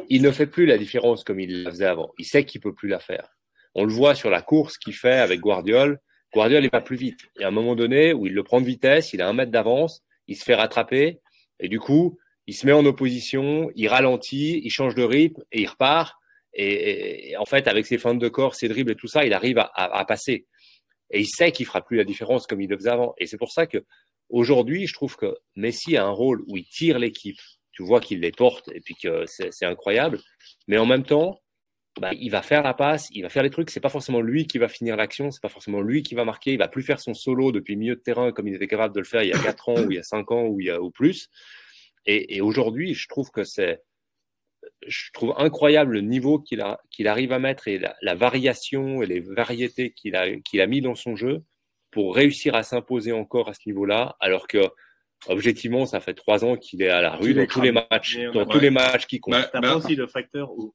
il 0.08 0.22
ne 0.22 0.30
fait 0.30 0.46
plus 0.46 0.66
la 0.66 0.78
différence 0.78 1.24
comme 1.24 1.40
il 1.40 1.64
la 1.64 1.70
faisait 1.70 1.84
avant. 1.84 2.12
Il 2.18 2.26
sait 2.26 2.44
qu'il 2.44 2.60
peut 2.60 2.74
plus 2.74 2.88
la 2.88 3.00
faire. 3.00 3.28
On 3.74 3.84
le 3.84 3.92
voit 3.92 4.14
sur 4.14 4.30
la 4.30 4.40
course 4.40 4.78
qu'il 4.78 4.94
fait 4.94 5.18
avec 5.18 5.40
Guardiol. 5.40 6.00
Guardiol, 6.34 6.64
il 6.64 6.70
va 6.70 6.80
plus 6.80 6.96
vite. 6.96 7.20
Il 7.36 7.42
y 7.42 7.44
a 7.44 7.48
un 7.48 7.52
moment 7.52 7.74
donné 7.76 8.12
où 8.12 8.26
il 8.26 8.32
le 8.34 8.42
prend 8.42 8.60
de 8.60 8.66
vitesse, 8.66 9.12
il 9.12 9.22
a 9.22 9.28
un 9.28 9.32
mètre 9.32 9.52
d'avance, 9.52 10.02
il 10.26 10.36
se 10.36 10.44
fait 10.44 10.54
rattraper, 10.54 11.20
et 11.60 11.68
du 11.68 11.78
coup, 11.80 12.18
il 12.46 12.54
se 12.54 12.66
met 12.66 12.72
en 12.72 12.84
opposition, 12.84 13.70
il 13.74 13.88
ralentit, 13.88 14.60
il 14.62 14.70
change 14.70 14.94
de 14.94 15.02
rythme, 15.02 15.42
et 15.52 15.62
il 15.62 15.66
repart. 15.66 16.14
Et, 16.56 17.34
en 17.38 17.44
fait, 17.46 17.66
avec 17.68 17.86
ses 17.86 17.98
feintes 17.98 18.18
de 18.18 18.28
corps, 18.28 18.54
ses 18.54 18.68
dribbles 18.68 18.92
et 18.92 18.96
tout 18.96 19.08
ça, 19.08 19.24
il 19.24 19.32
arrive 19.32 19.58
à, 19.58 19.62
à- 19.74 19.98
à 19.98 20.04
passer. 20.04 20.46
Et 21.10 21.20
il 21.20 21.26
sait 21.26 21.52
qu'il 21.52 21.66
fera 21.66 21.84
plus 21.84 21.96
la 21.96 22.04
différence 22.04 22.46
comme 22.46 22.60
il 22.60 22.68
le 22.68 22.76
faisait 22.76 22.90
avant. 22.90 23.14
Et 23.18 23.26
c'est 23.26 23.38
pour 23.38 23.50
ça 23.52 23.66
que 23.66 23.78
aujourd'hui, 24.28 24.86
je 24.86 24.94
trouve 24.94 25.16
que 25.16 25.34
Messi 25.56 25.96
a 25.96 26.04
un 26.04 26.10
rôle 26.10 26.42
où 26.46 26.56
il 26.56 26.64
tire 26.66 26.98
l'équipe. 26.98 27.38
Tu 27.72 27.82
vois 27.82 28.00
qu'il 28.00 28.20
les 28.20 28.30
porte 28.30 28.68
et 28.72 28.80
puis 28.80 28.94
que 29.02 29.24
c'est 29.26 29.66
incroyable. 29.66 30.20
Mais 30.68 30.78
en 30.78 30.86
même 30.86 31.02
temps, 31.04 31.40
bah, 32.00 32.10
il 32.12 32.30
va 32.30 32.42
faire 32.42 32.62
la 32.62 32.74
passe, 32.74 33.08
il 33.12 33.22
va 33.22 33.28
faire 33.28 33.42
les 33.42 33.50
trucs. 33.50 33.70
C'est 33.70 33.80
pas 33.80 33.88
forcément 33.88 34.20
lui 34.20 34.46
qui 34.46 34.58
va 34.58 34.68
finir 34.68 34.96
l'action, 34.96 35.30
c'est 35.30 35.42
pas 35.42 35.48
forcément 35.48 35.80
lui 35.80 36.02
qui 36.02 36.14
va 36.14 36.24
marquer. 36.24 36.52
Il 36.52 36.58
va 36.58 36.68
plus 36.68 36.82
faire 36.82 37.00
son 37.00 37.14
solo 37.14 37.52
depuis 37.52 37.76
milieu 37.76 37.94
de 37.94 38.00
terrain 38.00 38.32
comme 38.32 38.48
il 38.48 38.54
était 38.54 38.66
capable 38.66 38.94
de 38.94 39.00
le 39.00 39.06
faire 39.06 39.22
il 39.22 39.28
y 39.28 39.32
a 39.32 39.38
quatre 39.38 39.68
ans 39.68 39.80
ou 39.80 39.90
il 39.90 39.96
y 39.96 39.98
a 39.98 40.02
cinq 40.02 40.30
ans 40.32 40.46
ou 40.46 40.60
il 40.60 40.66
y 40.66 40.70
a 40.70 40.80
ou 40.80 40.90
plus. 40.90 41.28
Et, 42.06 42.36
et 42.36 42.40
aujourd'hui, 42.40 42.94
je 42.94 43.08
trouve 43.08 43.30
que 43.30 43.44
c'est, 43.44 43.82
je 44.86 45.10
trouve 45.12 45.34
incroyable 45.38 45.94
le 45.94 46.00
niveau 46.00 46.38
qu'il 46.38 46.60
a, 46.60 46.80
qu'il 46.90 47.08
arrive 47.08 47.32
à 47.32 47.38
mettre 47.38 47.68
et 47.68 47.78
la, 47.78 47.96
la 48.02 48.14
variation 48.14 49.02
et 49.02 49.06
les 49.06 49.20
variétés 49.20 49.92
qu'il 49.92 50.16
a, 50.16 50.36
qu'il 50.40 50.60
a 50.60 50.66
mis 50.66 50.80
dans 50.80 50.94
son 50.94 51.16
jeu 51.16 51.42
pour 51.90 52.14
réussir 52.14 52.54
à 52.56 52.62
s'imposer 52.64 53.12
encore 53.12 53.48
à 53.48 53.54
ce 53.54 53.60
niveau-là, 53.66 54.16
alors 54.18 54.48
que 54.48 54.58
objectivement, 55.28 55.86
ça 55.86 56.00
fait 56.00 56.14
trois 56.14 56.44
ans 56.44 56.56
qu'il 56.56 56.82
est 56.82 56.88
à 56.88 57.00
la 57.00 57.14
rue 57.14 57.34
dans 57.34 57.46
tous 57.46 57.60
les 57.60 57.72
matchs, 57.72 58.18
dans 58.32 58.46
tous 58.46 58.58
les 58.58 58.70
matchs 58.70 59.06
qui 59.06 59.20
comptent. 59.20 59.34
Bah, 59.34 59.48
T'as 59.52 59.60
bah, 59.60 59.68
pas 59.68 59.76
aussi 59.76 59.94
le 59.94 60.06
facteur 60.06 60.50
où 60.52 60.74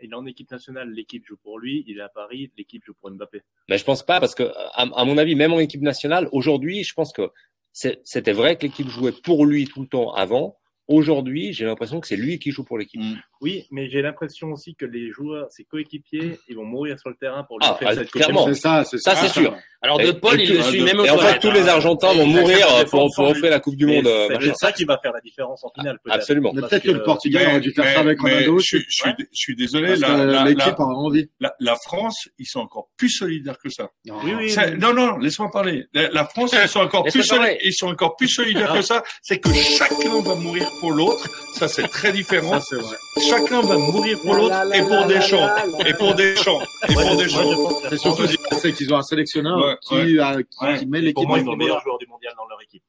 il 0.00 0.10
est 0.10 0.14
en 0.14 0.26
équipe 0.26 0.50
nationale, 0.50 0.90
l'équipe 0.90 1.24
joue 1.26 1.36
pour 1.36 1.58
lui, 1.58 1.84
il 1.86 1.98
est 1.98 2.02
à 2.02 2.08
Paris, 2.08 2.50
l'équipe 2.56 2.84
joue 2.84 2.94
pour 2.94 3.10
Mbappé. 3.10 3.42
Mais 3.68 3.78
je 3.78 3.84
pense 3.84 4.04
pas 4.04 4.20
parce 4.20 4.34
que, 4.34 4.44
à, 4.44 4.82
à 4.82 5.04
mon 5.04 5.18
avis, 5.18 5.34
même 5.34 5.52
en 5.52 5.58
équipe 5.58 5.82
nationale, 5.82 6.28
aujourd'hui, 6.32 6.84
je 6.84 6.94
pense 6.94 7.12
que 7.12 7.30
c'était 7.72 8.32
vrai 8.32 8.56
que 8.56 8.66
l'équipe 8.66 8.88
jouait 8.88 9.12
pour 9.12 9.46
lui 9.46 9.66
tout 9.66 9.82
le 9.82 9.88
temps 9.88 10.12
avant. 10.12 10.58
Aujourd'hui, 10.88 11.52
j'ai 11.52 11.66
l'impression 11.66 12.00
que 12.00 12.06
c'est 12.06 12.16
lui 12.16 12.38
qui 12.38 12.50
joue 12.50 12.64
pour 12.64 12.78
l'équipe. 12.78 13.00
Mm. 13.00 13.16
Oui, 13.40 13.66
mais 13.70 13.88
j'ai 13.90 14.02
l'impression 14.02 14.48
aussi 14.52 14.74
que 14.74 14.84
les 14.86 15.10
joueurs, 15.12 15.46
ses 15.50 15.62
coéquipiers, 15.64 16.38
ils 16.48 16.56
vont 16.56 16.64
mourir 16.64 16.98
sur 16.98 17.10
le 17.10 17.14
terrain 17.14 17.44
pour 17.44 17.58
lui 17.60 17.66
Ah, 17.70 17.76
faire 17.78 17.88
ah, 17.90 17.94
cette 17.94 18.10
clairement. 18.10 18.40
Coupe 18.40 18.48
du 18.48 18.54
C'est 18.56 18.60
ça, 18.62 18.84
c'est 18.84 18.98
Ça, 18.98 19.14
c'est 19.14 19.28
sûr. 19.28 19.54
Alors, 19.80 20.00
Et- 20.00 20.06
De 20.06 20.10
Paul, 20.12 20.40
et 20.40 20.44
il 20.44 20.54
le 20.54 20.62
suit 20.62 20.82
même 20.82 20.98
au 20.98 21.04
Et 21.04 21.10
en 21.10 21.18
fait, 21.18 21.38
tous 21.38 21.52
les 21.52 21.68
Argentins 21.68 22.12
vont 22.14 22.26
mourir 22.26 22.58
ça, 22.58 22.66
ça 22.68 22.80
euh, 22.80 22.84
pour, 22.86 23.08
pour 23.14 23.28
offrir 23.28 23.50
la 23.50 23.60
Coupe 23.60 23.76
du 23.76 23.86
Monde. 23.86 24.06
Euh, 24.08 24.36
C'est 24.40 24.56
ça 24.56 24.72
qui 24.72 24.84
va 24.84 24.98
faire 24.98 25.12
la 25.12 25.20
différence 25.20 25.62
en 25.62 25.68
finale. 25.78 25.98
peut-être. 26.02 26.16
Absolument. 26.16 26.52
Peut-être 26.52 26.82
que 26.82 26.90
le 26.90 27.02
Portugal 27.04 27.46
aurait 27.48 27.60
dû 27.60 27.70
faire 27.72 27.84
ça 27.94 28.00
avec 28.00 28.18
Ronaldo. 28.20 28.58
je, 28.58 28.64
suis- 28.64 28.84
je 28.88 28.96
suis, 29.02 29.10
je 29.18 29.24
suis 29.32 29.54
désolé, 29.56 29.88
l'équipe 29.90 30.02
la- 30.08 30.64
a 30.66 30.80
envie. 30.84 31.28
la- 31.38 31.76
France, 31.76 32.28
ils 32.38 32.46
sont 32.46 32.60
encore 32.60 32.88
plus 32.96 33.10
solidaires 33.10 33.58
que 33.62 33.68
ça. 33.68 33.88
Oui, 34.06 34.32
oui. 34.36 34.50
Ça- 34.50 34.70
non, 34.70 34.92
non, 34.94 35.16
laisse-moi 35.18 35.50
parler. 35.52 35.84
La, 35.92 36.24
France, 36.24 36.56
ils 36.60 36.68
sont 36.68 36.80
encore 36.80 37.04
Laisse-moi 37.04 37.22
plus 37.22 37.28
soli- 37.28 37.38
parler. 37.40 37.58
ils 37.62 37.72
sont 37.74 37.88
encore 37.88 38.16
plus 38.16 38.28
solidaires 38.28 38.72
que 38.72 38.82
ça. 38.82 39.04
C'est 39.22 39.38
que 39.38 39.52
chacun 39.52 40.20
va 40.22 40.34
mourir 40.34 40.66
pour 40.80 40.92
l'autre. 40.92 41.26
Ça, 41.54 41.68
c'est 41.68 41.88
très 41.88 42.12
différent. 42.12 42.60
Ça, 42.60 42.66
c'est 42.70 42.76
vrai. 42.76 42.96
Chacun 43.28 43.60
va 43.62 43.76
mourir 43.78 44.18
pour 44.22 44.34
l'autre 44.34 44.54
et 44.74 44.82
pour 44.82 45.04
des 45.06 45.20
champs. 45.20 45.48
Et 45.86 45.94
pour 45.94 46.14
des 46.14 46.36
champs. 46.36 46.60
Et 46.88 46.92
Moi, 46.94 47.02
pour 47.04 47.16
des 47.16 47.26
moi, 47.26 47.42
champs. 47.44 47.80
C'est 47.90 47.98
surtout 47.98 48.22
c'est 48.60 48.72
qu'ils 48.72 48.92
ont 48.92 48.98
un 48.98 49.02
sélectionneur 49.02 49.58
Ouais, 49.58 49.76
qui, 49.82 49.94
ouais. 49.94 50.20
a- 50.20 50.36
qui, 50.42 50.64
Ouais. 50.64 50.78
qui 50.78 50.86
met 50.86 50.98
Pour 50.98 51.04
l'équipe 51.06 51.28
moi, 51.28 51.38
en 51.38 51.40
ils 51.40 51.48
ont 51.48 51.52
le 51.52 51.56
meilleur 51.58 51.80
joueur 51.82 51.98
du 51.98 52.06
mondial 52.06 52.32
dans 52.36 52.46
leur 52.46 52.60
équipe. 52.62 52.82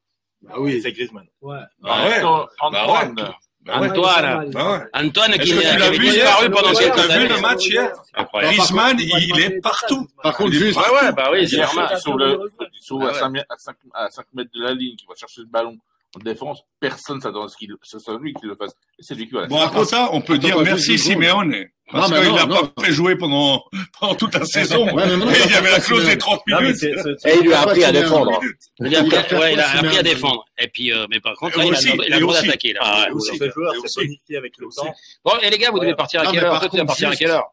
Ah 0.49 0.59
oui. 0.59 0.79
C'est 0.81 0.91
Griezmann. 0.91 1.25
Ouais. 1.41 1.57
Bah 1.81 1.97
ouais. 2.07 2.23
Antoine, 2.23 3.15
Bah 3.65 3.75
Antoine. 3.81 4.51
Bah 4.53 4.71
ouais. 4.71 4.79
Antoine. 4.93 5.31
Bah 5.31 5.37
qui, 5.37 5.51
Est-ce 5.51 5.53
que 5.53 5.55
tu 5.55 5.59
qui 5.59 5.77
l'as 5.77 5.85
avait 5.85 5.97
vu 5.97 6.05
hier 6.05 6.13
disparu 6.25 6.49
pendant 6.49 6.71
quelques 6.73 6.95
t'as 7.07 7.19
vu 7.19 7.27
le 7.27 7.41
match 7.41 7.67
hier. 7.67 7.91
Griezmann, 8.33 8.97
il 8.99 9.39
est 9.41 9.59
partout. 9.61 10.07
Par 10.23 10.35
contre, 10.37 10.51
Il 10.53 10.55
est 10.63 10.65
juste. 10.67 10.77
Ouais, 10.79 10.85
ouais, 11.07 11.11
bah 11.11 11.29
oui, 11.33 11.47
c'est 11.47 11.57
Hier, 11.57 11.67
normal. 11.75 11.99
sur 11.99 12.17
le, 12.17 12.39
sur 12.79 13.01
Ah 13.01 13.05
à 13.05 13.11
ouais. 13.11 13.19
5 13.19 13.29
mètres, 13.31 13.45
à 13.49 13.57
5, 13.57 13.75
à 13.93 14.09
5 14.09 14.25
mètres 14.33 14.51
de 14.55 14.63
la 14.63 14.73
ligne, 14.73 14.95
qui 14.95 15.05
va 15.05 15.13
chercher 15.15 15.41
le 15.41 15.47
ballon 15.47 15.77
en 16.15 16.19
défense, 16.23 16.61
personne 16.79 17.21
s'attend 17.21 17.43
à 17.43 17.47
ce 17.47 17.55
qu'il, 17.57 17.73
c'est 17.83 17.99
c'est 17.99 18.17
lui 18.19 18.33
qui 18.33 18.45
le 18.45 18.55
fasse. 18.55 18.71
Et 18.97 19.03
c'est 19.03 19.13
lui 19.15 19.27
qui 19.27 19.33
va 19.33 19.41
la 19.41 19.47
Bon, 19.47 19.59
après 19.59 19.85
ça, 19.85 20.09
on 20.11 20.21
peut 20.21 20.33
Attends, 20.33 20.41
dire 20.47 20.59
merci. 20.61 20.97
Simeone. 20.97 21.65
Parce 21.91 22.11
Non, 22.11 22.17
mais 22.19 22.25
qu'il 22.27 22.35
non. 22.49 22.67
pas 22.67 22.83
fait 22.85 22.91
jouer 22.91 23.15
pendant, 23.15 23.63
pendant 23.99 24.13
toute 24.13 24.35
la 24.35 24.45
saison. 24.45 24.85
Ouais, 24.93 25.07
mais 25.07 25.17
non, 25.17 25.27
Et 25.31 25.37
il 25.45 25.51
y 25.51 25.55
avait 25.55 25.71
la 25.71 25.79
clause 25.79 26.05
des 26.05 26.17
30 26.19 26.41
Non, 26.47 26.57
mais 26.57 26.61
minutes. 26.67 26.77
c'est- 26.77 26.93
c'est- 27.17 27.29
Et 27.33 27.37
il 27.39 27.45
lui 27.47 27.53
a 27.53 27.61
appris 27.61 27.83
à 27.83 27.91
défendre. 27.91 28.39
Il 28.79 28.85
a 28.95 29.01
Il 29.01 29.15
a 29.15 29.39
ouais, 29.39 29.53
il 29.53 29.59
a 29.59 29.69
appris 29.79 29.97
à 29.97 30.03
défendre. 30.03 30.45
Et 30.59 30.67
puis, 30.67 30.91
euh, 30.93 31.07
mais 31.09 31.19
par 31.19 31.33
contre, 31.35 31.57
là, 31.57 31.65
il 31.65 31.73
a, 31.73 31.77
aussi, 31.77 31.89
il 32.07 32.13
a 32.13 32.19
droit 32.19 32.33
aussi. 32.35 32.45
d'attaquer, 32.45 32.73
là. 32.73 32.79
Ah, 32.83 33.07
aussi. 33.11 33.35
Ce 33.37 33.49
joueur 33.49 33.73
Et 33.73 33.77
s'est 33.77 33.83
aussi. 33.85 33.99
bonifié 34.01 34.37
avec 34.37 34.53
le 34.59 34.67
Aussi. 34.67 34.77
temps. 34.77 34.93
Bon, 35.25 35.31
et 35.41 35.49
les 35.49 35.57
gars, 35.57 35.71
vous 35.71 35.79
devez 35.79 35.95
partir 35.95 36.21
à 36.21 36.31
quelle 36.31 36.43
heure 36.43 36.59
Toi, 36.59 36.69
tu 36.69 36.77
vas 36.77 36.85
partir 36.85 37.09
à 37.09 37.15
quelle 37.15 37.31
heure? 37.31 37.45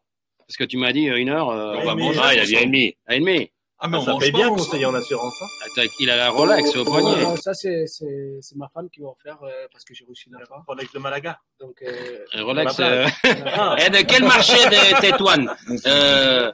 Parce 0.47 0.55
que 0.57 0.63
tu 0.65 0.77
m'as 0.77 0.93
dit 0.93 1.09
euh, 1.09 1.17
une 1.17 1.29
heure, 1.29 1.49
euh, 1.49 1.75
on 1.77 1.83
va 1.85 1.95
mais- 1.95 2.03
manger. 2.03 2.19
Ah, 2.23 2.33
il 2.35 2.39
a 2.39 2.45
dit 2.45 2.57
à 2.57 2.63
demi. 2.63 2.95
À 3.07 3.15
une 3.15 3.25
demi. 3.25 3.49
Ah, 3.79 3.87
mais 3.87 3.97
on 3.97 4.01
Ça 4.05 4.11
mange 4.11 4.21
paye 4.21 4.31
pas 4.31 4.37
bien 4.39 4.47
ensemble. 4.47 4.61
conseiller 4.65 4.85
en 4.87 4.93
assurance. 4.95 5.41
hein. 5.41 5.45
Attends, 5.65 5.87
il 5.99 6.09
a 6.09 6.15
la 6.15 6.29
Rolex 6.31 6.75
au 6.75 6.83
poignet. 6.83 7.21
Non, 7.21 7.35
ça, 7.35 7.53
c'est 7.53 7.85
c'est- 7.85 8.37
c'est 8.41 8.55
ma 8.55 8.67
femme 8.69 8.89
qui 8.89 9.01
va 9.01 9.09
en 9.09 9.15
faire 9.21 9.37
euh, 9.43 9.67
parce 9.71 9.83
que 9.83 9.93
j'ai 9.93 10.03
reçu 10.05 10.29
part. 10.49 10.63
Pour 10.65 10.73
avec 10.75 10.91
le 10.93 10.99
Malaga. 10.99 11.39
Donc, 11.59 11.81
euh, 11.83 12.25
Un 12.33 12.43
Rolex. 12.43 12.77
La 12.79 12.87
euh, 12.87 13.07
Ah, 13.53 13.75
Et 13.85 13.89
de 13.91 13.97
quel 14.07 14.23
marché 14.23 14.57
de 14.65 14.99
Tétouane 15.01 15.55
euh... 15.85 16.51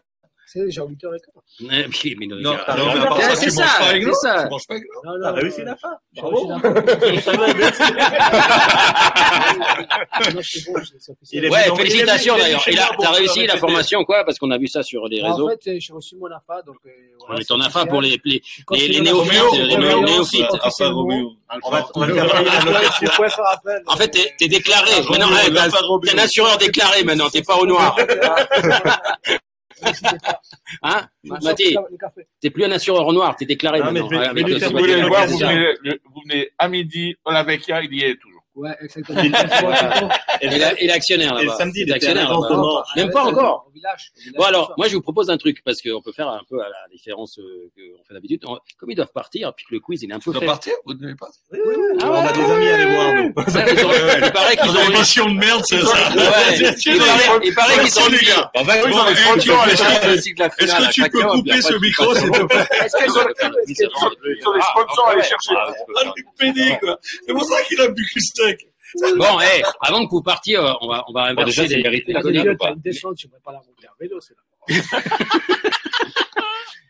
c'est 0.53 0.69
j'ai 0.71 0.81
8 0.81 1.03
heures 1.03 1.15
et 1.15 1.19
quart. 1.19 1.43
eh, 1.71 1.83
puis, 1.89 2.15
mais 2.19 2.27
non, 2.27 2.35
Non, 2.37 2.51
gars, 2.53 2.75
non, 2.77 2.89
euh, 2.89 2.93
mais 2.93 2.99
à 3.01 3.05
part 3.07 3.17
c'est 3.35 3.49
ça, 3.49 3.49
c'est 3.49 3.49
tu 3.49 3.55
manges 3.55 3.67
ça, 3.67 3.79
pas 3.79 3.85
avec 3.89 4.03
nous. 4.05 4.13
ça. 4.13 4.43
Tu 4.43 4.49
manges 4.51 4.67
pas 4.67 4.73
avec 4.75 4.85
nous. 4.87 5.11
Non, 5.11 5.19
T'as 5.21 5.31
non, 5.31 5.35
réussi 5.41 5.61
la 5.63 5.75
fin. 5.75 5.93
Bravo. 6.15 6.51
est 11.31 11.49
Ouais, 11.49 11.75
félicitations 11.75 12.35
est 12.37 12.41
d'ailleurs. 12.41 12.95
t'as 12.99 13.11
réussi 13.11 13.45
la 13.47 13.57
formation 13.57 14.03
quoi 14.05 14.23
Parce 14.23 14.37
qu'on 14.39 14.51
a 14.51 14.57
vu 14.57 14.67
ça 14.67 14.83
sur 14.83 15.07
les 15.07 15.21
Bah, 15.21 15.29
En 15.29 15.31
réseaux. 15.33 15.49
fait, 15.49 15.71
euh, 15.71 15.77
j'ai 15.79 15.93
reçu 15.93 16.15
mon 16.17 16.27
AFA, 16.27 16.61
donc 16.63 16.77
euh, 16.85 16.89
Mais 17.37 17.43
ton 17.43 17.59
c'est 17.59 17.67
AFA 17.67 17.85
pour 17.85 18.01
les, 18.01 18.19
néophytes, 19.01 19.01
les 19.01 19.09
Roméo. 20.93 21.31
On 21.63 21.69
va, 21.71 21.87
on. 21.95 22.01
En 23.87 23.95
fait, 23.97 24.07
t'es, 24.09 24.33
t'es 24.37 24.47
déclaré. 24.47 24.91
Ah, 24.97 25.01
t'es 26.03 26.13
un 26.13 26.17
assureur 26.17 26.57
déclaré 26.57 27.03
maintenant. 27.03 27.29
T'es 27.29 27.41
pas 27.41 27.57
au 27.57 27.65
noir. 27.65 27.95
Hein 30.81 31.07
café. 31.99 32.27
t'es 32.39 32.49
plus 32.49 32.63
un 32.65 32.71
assureur 32.71 33.11
noir. 33.13 33.35
T'es 33.35 33.45
déclaré 33.45 33.79
Non, 33.79 33.85
maintenant. 33.85 34.03
vous 34.03 34.09
venez, 34.09 35.75
le- 35.83 35.99
vous 36.05 36.21
venez 36.27 36.49
à 36.57 36.67
midi, 36.67 37.15
on 37.25 37.31
la 37.31 37.43
Vecchia, 37.43 37.81
il 37.83 37.93
y 37.93 38.03
est 38.03 38.15
toujours. 38.15 38.32
Ouais, 38.55 38.75
exactement. 38.81 39.19
Et 39.21 40.47
le 41.33 41.45
là-bas. 41.47 41.57
samedi, 41.57 41.83
Il 41.87 41.95
était 41.95 42.07
à 42.09 42.13
Nord. 42.13 42.85
Même 42.95 43.09
pas 43.09 43.23
encore. 43.23 43.65
Au 43.67 43.71
village. 43.71 44.11
au 44.15 44.19
village, 44.19 44.37
Bon 44.37 44.43
alors, 44.43 44.73
moi 44.77 44.87
je 44.87 44.93
vous 44.95 45.01
propose 45.01 45.29
un 45.31 45.37
truc 45.37 45.63
parce 45.65 45.81
qu'on 45.81 46.01
peut 46.01 46.11
faire 46.11 46.27
un 46.29 46.41
peu 46.47 46.59
à 46.61 46.69
la 46.69 46.87
différence 46.91 47.39
euh, 47.39 47.71
qu'on 47.75 48.03
fait 48.07 48.13
d'habitude. 48.13 48.43
Comme 48.77 48.91
ils 48.91 48.95
doivent 48.95 49.11
partir, 49.13 49.53
puis 49.55 49.65
que 49.67 49.73
le 49.73 49.79
quiz 49.79 50.03
il 50.03 50.11
est 50.11 50.13
un 50.13 50.19
peu 50.19 50.31
dois 50.33 50.41
fait. 50.41 50.45
partir 50.45 50.73
Vous 50.85 50.93
devez 50.93 51.15
partir 51.15 51.41
Ah 51.51 52.11
On 52.11 52.13
a 52.13 52.31
des 52.31 52.43
amis 52.43 52.67
à 52.67 52.75
aller 52.75 52.85
voir, 52.95 53.13
nous. 53.15 53.33
Ils 53.35 54.25
il 54.25 54.31
paraît 54.31 54.55
qu'ils 54.57 54.71
ont. 54.77 54.89
émission 54.91 55.25
de 55.29 55.33
merde, 55.39 55.63
c'est 55.65 55.81
ça. 55.81 55.97
Il 56.11 56.15
paraît, 56.97 57.39
il 57.43 57.55
paraît 57.55 57.79
qu'ils 57.79 57.91
sont 57.91 58.09
gars. 58.23 58.51
En 58.55 58.65
fait, 58.65 58.83
ils 58.87 58.93
ont 58.93 59.05
des 59.05 59.15
sponsors, 59.15 59.67
est-ce 59.67 59.83
que- 59.83 60.07
le 60.09 60.17
à 60.41 60.49
tu 60.91 61.01
peux 61.09 61.23
couper 61.23 61.61
ce 61.61 61.73
micro, 61.79 62.13
s'il 62.15 62.29
te 62.31 62.43
plaît 62.43 62.67
Est-ce 62.85 62.95
que 62.97 63.03
Ils 63.05 63.11
ont 63.11 63.23
fait 63.35 63.49
le- 63.49 63.63
ils 63.67 63.85
ont- 63.87 64.41
Sur 64.41 64.53
les 64.53 64.61
sponsors, 64.61 65.07
allez 65.09 65.23
chercher. 65.23 65.53
Ah, 65.57 66.03
le 66.05 66.11
pédé, 66.37 66.77
quoi. 66.79 66.99
C'est 67.25 67.33
pour 67.33 67.43
ça 67.45 67.61
qu'il 67.63 67.81
a 67.81 67.87
bu 67.87 68.03
que 68.13 68.19
Bon, 69.17 69.39
eh, 69.41 69.63
avant 69.81 70.05
que 70.05 70.11
vous 70.11 70.21
partiez, 70.21 70.57
euh, 70.57 70.71
on 70.81 70.87
va, 70.87 71.03
on 71.07 71.13
va 71.13 71.33
Bon, 71.33 71.43
déjà, 71.45 71.61
inverser 71.63 71.67
c'est 71.67 71.75
les, 71.77 71.83
mérité, 71.83 72.07
les 72.07 72.13
la 72.13 72.21
colis. 72.21 72.39
finale. 72.39 72.57
T'as 72.59 72.73
une 72.73 72.81
descente, 72.81 73.15
tu 73.17 73.27
ne 73.27 73.33
pas 73.43 73.51
la 73.51 73.57
monter 73.59 73.87
à 73.87 73.91
vélo, 73.99 74.19
c'est 74.21 74.35
là. 74.35 74.43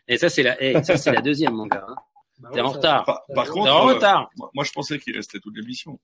Et 0.08 0.18
ça, 0.18 0.28
c'est 0.28 0.42
la, 0.42 0.62
eh, 0.62 0.82
ça, 0.82 0.96
c'est 0.98 1.12
la 1.12 1.22
deuxième, 1.22 1.54
mon 1.54 1.66
gars. 1.66 1.84
hein. 1.88 1.94
Bah 2.38 2.50
T'es 2.52 2.60
ouais, 2.60 2.66
en 2.66 2.70
ça- 2.72 2.76
retard. 2.76 3.04
Par, 3.06 3.22
par 3.34 3.44
T'es 3.46 3.50
contre, 3.52 3.72
en 3.72 3.88
euh, 3.88 3.94
retard. 3.94 4.28
moi, 4.36 4.50
moi, 4.54 4.64
je 4.64 4.72
pensais 4.72 4.98
qu'il 4.98 5.16
restait 5.16 5.38
toute 5.38 5.56
l'émission. 5.56 5.98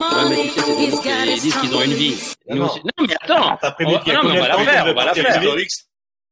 Ouais, 0.00 0.08
mais 0.30 0.42
tu 0.44 0.48
sais, 0.50 0.60
c'est 0.62 0.76
des 0.76 0.90
gens 0.90 1.02
qui 1.02 1.08
ils 1.08 1.40
disent 1.40 1.56
qu'ils 1.60 1.74
ont 1.76 1.82
une 1.82 1.92
vie. 1.92 2.16
Nous 2.48 2.56
Non. 2.56 2.66
aussi- 2.66 2.80
Non, 2.80 3.06
mais 3.06 3.14
attends. 3.20 3.56
T'as 3.60 3.72
prévu 3.72 3.90
On- 3.94 3.98
qu'il 3.98 4.12
y 4.12 4.16
a 4.16 4.22
non, 4.22 4.28
mais 4.30 4.38
combien 4.38 4.40
on 4.40 4.42
va 4.42 4.44
de 4.44 4.48
la 4.48 4.54
temps 4.56 4.64
faire, 4.64 4.82
qu'il 4.84 4.92
on 4.92 4.94
va 4.94 5.00
la 5.00 5.06
partir 5.06 5.24
faire. 5.24 5.32
plus 5.32 5.40
vite 5.40 5.48
Historique, 5.48 5.70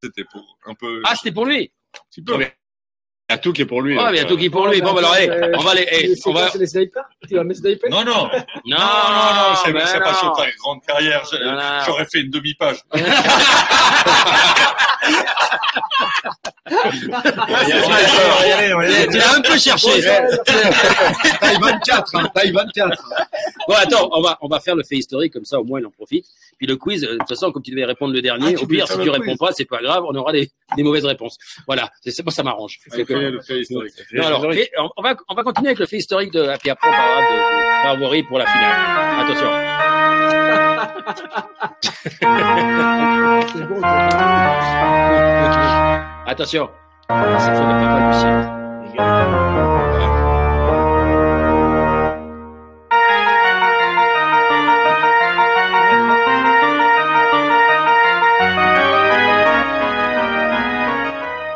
c'était 0.02 0.24
pour 0.32 0.58
un 0.66 0.74
peu. 0.74 1.02
Ah, 1.04 1.14
c'était 1.16 1.32
pour 1.32 1.44
lui. 1.44 1.72
un 1.94 1.98
petit 2.10 2.22
peu. 2.22 2.36
Mais 2.38 2.54
Il 3.32 3.36
y 3.36 3.38
a 3.38 3.38
tout 3.38 3.52
qui 3.54 3.62
est 3.62 3.66
pour 3.66 3.80
lui. 3.80 3.96
Mais 3.96 4.10
il 4.10 4.16
y 4.16 4.20
a 4.20 4.24
tout 4.26 4.36
qui 4.36 4.44
est 4.44 4.50
pour 4.50 4.68
lui. 4.68 4.82
Bon, 4.82 4.92
bah, 4.92 4.98
alors, 4.98 5.12
allez, 5.14 5.30
Euh, 5.30 5.52
on 5.56 5.62
va 5.62 5.70
aller, 5.70 5.86
eh, 5.90 6.14
c'est 6.16 6.28
on 6.28 6.34
va, 6.34 6.50
c'est 6.50 6.58
les 6.58 6.66
snipers 6.66 7.04
Tu 7.26 7.34
vas 7.34 7.44
me 7.44 7.54
sniper 7.54 7.88
Non, 7.90 8.04
non, 8.04 8.12
non, 8.12 8.28
non, 8.66 8.76
non, 8.76 8.76
non, 8.76 9.54
c'est 9.64 9.72
c'est 9.86 10.00
pas 10.00 10.12
sur 10.14 10.32
ta 10.34 10.44
grande 10.58 10.82
carrière. 10.86 11.22
J'aurais 11.86 12.04
fait 12.04 12.20
une 12.20 12.30
demi-page. 12.30 12.76
Tu 19.10 19.18
l'as 19.18 19.34
un 19.36 19.40
peu 19.40 19.58
cherché. 19.58 20.02
Taille 21.40 21.58
24, 21.60 22.16
hein, 22.16 22.28
taille 22.34 22.52
24. 22.52 23.02
Bon, 23.68 23.74
attends, 23.74 24.08
on 24.12 24.20
va, 24.22 24.38
on 24.42 24.48
va 24.48 24.60
faire 24.60 24.74
le 24.76 24.82
fait 24.82 24.96
historique, 24.96 25.32
comme 25.32 25.44
ça, 25.44 25.58
au 25.60 25.64
moins, 25.64 25.80
il 25.80 25.86
en 25.86 25.90
profite. 25.90 26.26
Puis 26.62 26.68
le 26.68 26.76
quiz, 26.76 27.02
euh, 27.02 27.14
de 27.14 27.18
toute 27.18 27.28
façon, 27.28 27.50
comme 27.50 27.60
tu 27.64 27.72
devais 27.72 27.84
répondre 27.84 28.14
le 28.14 28.22
dernier, 28.22 28.54
Ah, 28.56 28.62
au 28.62 28.66
pire, 28.68 28.86
si 28.86 28.96
tu 28.96 29.10
réponds 29.10 29.24
quiz. 29.32 29.36
pas, 29.38 29.50
c'est 29.52 29.64
pas 29.64 29.82
grave, 29.82 30.04
on 30.08 30.14
aura 30.14 30.30
des, 30.30 30.48
des 30.76 30.84
mauvaises 30.84 31.04
réponses. 31.04 31.36
Voilà. 31.66 31.90
C'est, 32.04 32.22
moi, 32.24 32.30
ça 32.30 32.44
m'arrange. 32.44 32.78
C'est 32.86 33.04
que- 33.04 33.12
Fais 33.14 33.30
le 33.32 33.40
fait 33.42 33.60
historique. 33.62 33.92
Non, 34.12 34.26
alors, 34.26 34.52
fait- 34.52 34.70
on 34.96 35.02
va, 35.02 35.16
on 35.28 35.34
va 35.34 35.42
continuer 35.42 35.70
avec 35.70 35.80
le 35.80 35.86
fait 35.86 35.96
historique 35.96 36.32
de, 36.32 36.56
puis 36.60 36.70
après, 36.70 36.88
on 36.88 36.92
parlera 36.92 37.20
de, 37.20 37.34
de 37.34 37.98
favoris 37.98 38.24
pour 38.28 38.38
la 38.38 38.46
finale. 38.46 38.76
Attention. 39.22 39.50
Attention. 46.26 46.70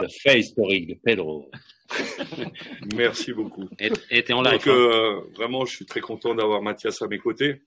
Le 0.07 0.13
fait 0.23 0.39
historique 0.39 0.89
de 0.89 0.95
Pedro. 1.03 1.51
Merci 2.95 3.33
beaucoup. 3.33 3.69
Et 3.79 3.91
et 4.11 4.23
t'es 4.23 4.33
en 4.33 4.43
live. 4.43 4.53
Donc, 4.55 4.67
hein. 4.67 4.71
euh, 4.71 5.21
vraiment, 5.35 5.65
je 5.65 5.75
suis 5.75 5.87
très 5.87 6.01
content 6.01 6.35
d'avoir 6.35 6.63
Mathias 6.63 7.03
à 7.03 7.09
mes 7.09 7.19
côtés. 7.19 7.63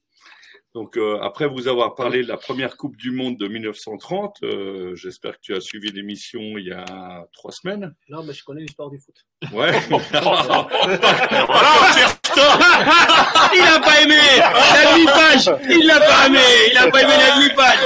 Donc, 0.76 0.98
euh, 0.98 1.20
après 1.22 1.48
vous 1.48 1.68
avoir 1.68 1.96
parlé 1.96 2.22
de 2.22 2.28
la 2.28 2.38
première 2.38 2.78
Coupe 2.78 2.96
du 2.96 3.10
Monde 3.10 3.38
de 3.38 3.48
1930, 3.48 4.38
euh, 4.44 4.96
j'espère 4.96 5.34
que 5.34 5.42
tu 5.42 5.56
as 5.56 5.62
suivi 5.62 5.92
l'émission 5.92 6.40
il 6.58 6.68
y 6.68 6.72
a 6.72 7.26
trois 7.34 7.52
semaines. 7.52 7.96
Non, 8.08 8.24
mais 8.24 8.34
je 8.34 8.44
connais 8.44 8.62
l'histoire 8.62 8.92
du 8.92 9.00
foot. 9.00 9.16
Ouais. 9.52 9.72
voilà, 9.90 10.68
Il 13.56 13.62
a 13.62 13.80
pas 13.80 14.02
aimé 14.04 14.16
la 14.38 14.94
demi-page. 14.94 15.52
Il 15.70 15.88
l'a 15.88 16.00
pas 16.00 16.28
aimé. 16.28 16.40
Il 16.72 16.78
a 16.78 16.92
pas 16.92 17.02
aimé 17.02 17.14
la 17.18 17.36
demi-page. 17.36 17.80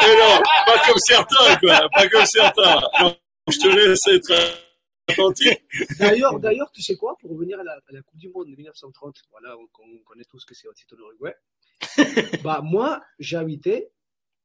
Mais 0.00 0.16
non, 0.16 0.42
pas 0.66 0.78
comme 0.86 0.98
certains, 1.06 1.56
quoi. 1.56 1.88
Pas 1.92 2.08
comme 2.08 2.26
certains. 2.26 2.80
Non, 3.00 3.16
je 3.50 3.58
te 3.58 3.68
laisse 3.68 4.06
être 4.08 4.62
attentif. 5.08 5.56
D'ailleurs, 5.98 6.38
d'ailleurs, 6.40 6.70
tu 6.72 6.82
sais 6.82 6.96
quoi? 6.96 7.16
Pour 7.20 7.30
revenir 7.32 7.58
à 7.60 7.64
la, 7.64 7.72
à 7.72 7.92
la 7.92 8.02
Coupe 8.02 8.18
du 8.18 8.28
Monde 8.30 8.48
de 8.50 8.56
1930, 8.56 9.16
voilà, 9.30 9.56
on, 9.58 9.62
on 9.82 9.98
connaît 10.04 10.24
tous 10.24 10.44
que 10.44 10.54
c'est 10.54 10.68
au-dessus 10.68 10.86
de 10.90 10.96
l'Uruguay. 10.96 11.34
bah, 12.44 12.60
moi, 12.62 13.02
habité, 13.34 13.88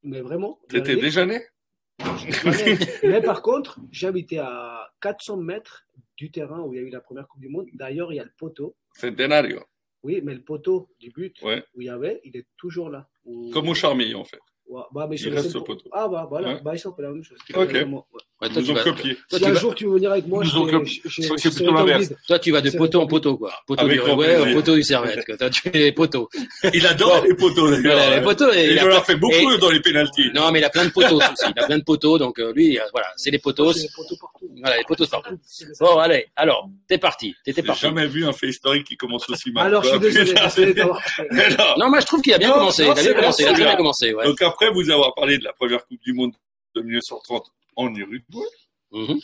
mais 0.04 0.22
vraiment. 0.22 0.60
T'étais 0.70 0.96
déjà 0.96 1.26
né? 1.26 1.42
Mais, 2.46 2.78
mais 3.04 3.22
par 3.22 3.42
contre, 3.42 3.80
j'habitais 3.92 4.38
à 4.38 4.88
400 5.02 5.38
mètres 5.38 5.86
du 6.16 6.30
terrain 6.32 6.62
où 6.62 6.74
il 6.74 6.78
y 6.78 6.84
a 6.84 6.84
eu 6.88 6.90
la 6.90 7.02
première 7.02 7.28
Coupe 7.28 7.42
du 7.42 7.50
Monde. 7.50 7.68
D'ailleurs, 7.74 8.12
il 8.14 8.18
y 8.18 8.20
a 8.20 8.24
le 8.24 8.34
poteau. 8.38 8.76
Centenario. 8.94 9.64
Oui, 10.04 10.22
mais 10.24 10.36
le 10.36 10.44
poteau 10.44 10.90
du 11.00 11.10
but 11.10 11.36
Ouais. 11.42 11.64
où 11.74 11.82
il 11.82 11.86
y 11.88 11.90
avait, 11.90 12.22
il 12.24 12.38
est 12.38 12.46
toujours 12.56 12.90
là. 12.90 13.08
Où- 13.26 13.50
Comme 13.52 13.68
au 13.70 13.74
Charmilles, 13.74 14.16
en 14.16 14.24
fait. 14.24 14.40
Ouais, 14.70 14.82
bah, 14.94 15.08
mais 15.10 15.16
Il 15.16 15.20
c'est 15.20 15.30
reste 15.30 15.54
le 15.54 15.60
au 15.62 15.64
poteau. 15.64 15.90
Ah, 15.94 16.08
bah 16.10 16.26
voilà, 16.30 16.50
Ouais. 16.50 16.60
bah, 16.62 16.72
ils 16.74 16.80
sont 16.80 16.94
fait 16.94 17.02
la 17.02 17.10
même 17.10 17.24
chose. 17.24 17.38
Ok. 17.56 17.70
Vraiment, 17.70 18.06
ouais. 18.14 18.22
Ils 18.44 18.50
toi, 18.50 18.62
tu 18.62 18.68
nous 18.68 18.72
ont 18.72 18.74
vas, 18.76 18.84
copié. 18.84 19.16
toi, 19.16 19.24
Si 19.30 19.40
tu 19.40 19.46
un 19.50 19.54
vas- 19.54 19.60
jour 19.60 19.76
tu 19.76 19.86
veux 19.86 19.94
venir 19.94 20.12
avec 20.12 20.28
moi, 20.28 20.44
Nous 20.44 20.50
je 20.50 20.58
ont 20.58 20.66
fais- 20.66 20.72
copié. 20.74 21.02
C'est 21.38 21.56
plutôt 21.56 21.72
l'inverse. 21.74 22.14
toi, 22.28 22.38
tu 22.40 22.52
vas 22.52 22.60
de 22.62 22.70
poteau 22.72 23.02
en 23.02 23.08
poteau, 23.08 23.38
quoi. 23.38 23.54
Poteau 23.66 23.86
Avec 23.86 24.02
du 24.02 24.06
Uruguay 24.06 24.54
poteau 24.54 24.76
du 24.76 24.84
Servette. 24.84 25.26
Toi, 25.40 25.50
tu 25.50 25.70
es 25.70 25.72
les 25.72 25.92
poteaux. 25.94 26.30
Il 26.74 26.86
adore 26.86 27.24
les 27.26 27.34
poteaux, 27.34 27.70
d'ailleurs. 27.72 28.16
Les 28.16 28.22
poteaux. 28.22 28.52
et 28.52 28.74
Il 28.74 28.80
en 28.82 28.88
a 28.98 29.02
fait 29.02 29.16
beaucoup 29.16 29.52
et- 29.52 29.58
dans 29.58 29.70
les 29.70 29.80
pénalties. 29.80 30.30
Non, 30.36 30.52
mais 30.52 30.60
il 30.60 30.66
a 30.66 30.70
plein 30.70 30.86
de 30.86 30.92
poteaux 30.92 31.16
aussi. 31.18 31.46
Il 31.56 31.60
a 31.64 31.66
plein 31.66 31.78
de 31.80 31.84
poteaux, 31.84 32.18
donc 32.18 32.38
euh, 32.40 32.52
lui, 32.54 32.78
euh, 32.78 32.84
voilà, 32.92 33.08
c'est 33.16 33.32
les 33.32 33.40
poteaux. 33.40 33.72
C'est 33.74 33.84
les 33.84 33.90
poteaux 33.96 34.16
partout. 34.20 34.50
Voilà, 34.62 34.78
les 34.78 34.84
poteaux 34.84 35.08
partout. 35.08 35.38
Bon, 35.80 35.98
allez, 35.98 36.28
alors, 36.36 36.70
t'es 36.88 36.98
parti. 36.98 37.34
T'étais 37.46 37.62
J'ai 37.62 37.68
parti. 37.68 37.82
jamais 37.84 38.06
vu 38.08 38.26
un 38.26 38.34
fait 38.34 38.50
historique 38.50 38.86
qui 38.86 38.98
commence 38.98 39.28
aussi 39.30 39.50
mal. 39.52 39.68
Alors, 39.68 39.84
je 39.84 39.90
suis 39.92 40.00
désolé, 40.00 40.34
non. 41.78 41.90
Moi, 41.90 42.00
je 42.02 42.06
trouve 42.06 42.22
qu'il 42.22 42.34
a 42.34 42.38
bien 42.38 42.52
commencé. 42.52 42.84
il 42.84 42.90
a 42.92 42.94
bien 42.94 43.14
commencé. 43.14 43.44
Il 43.44 43.48
a 43.50 43.54
bien. 43.54 43.76
commencé, 43.78 44.14
ouais. 44.14 44.26
Après 44.60 44.72
vous 44.74 44.90
avoir 44.90 45.14
parlé 45.14 45.38
de 45.38 45.44
la 45.44 45.54
première 45.54 45.86
Coupe 45.86 46.02
du 46.02 46.14
Monde 46.14 46.34
de 46.76 46.82
1930 46.82 47.46
en 47.76 47.94
Uruguay, 47.94 48.48
Mhm. 48.92 49.20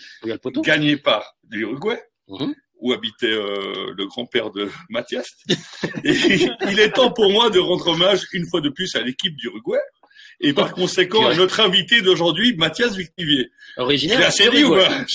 Gagnée 0.62 0.98
par 0.98 1.36
l'Uruguay, 1.50 2.00
Mhm. 2.28 2.54
où 2.82 2.92
habitait 2.94 3.26
euh, 3.32 3.94
le 3.98 4.06
grand-père 4.06 4.52
de 4.52 4.70
Mathias. 4.90 5.36
Et 6.04 6.14
il 6.70 6.80
est 6.80 6.92
temps 6.92 7.12
pour 7.12 7.32
moi 7.32 7.50
de 7.50 7.58
rendre 7.60 7.88
hommage 7.88 8.28
une 8.34 8.46
fois 8.48 8.62
de 8.62 8.70
plus 8.70 8.96
à 8.96 9.02
l'équipe 9.02 9.36
d'Uruguay. 9.38 9.80
Et 10.40 10.54
par 10.54 10.74
conséquent, 10.74 11.26
à 11.28 11.36
notre 11.36 11.60
invité 11.62 12.02
d'aujourd'hui, 12.02 12.56
Mathias 12.56 12.96
Victivier. 12.96 13.50
Originaire. 13.78 14.20
J'ai 14.20 14.26
assez 14.26 14.50
dit 14.52 14.64
ou 14.64 14.76
pas. 14.76 15.06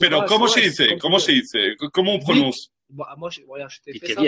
Mais 0.00 0.08
non, 0.10 0.18
comment 0.28 0.46
c'est 0.48 0.96
comment 0.98 1.18
c'est, 1.18 1.40
c'est- 1.44 1.76
comment 1.94 2.14
on 2.14 2.18
prononce 2.18 2.72
Bah, 2.90 3.14
moi, 3.16 3.30
je, 3.30 3.40
voilà, 3.46 3.68
je 3.68 3.78
t'ai 3.80 3.92
fait 4.00 4.06
ça. 4.14 4.20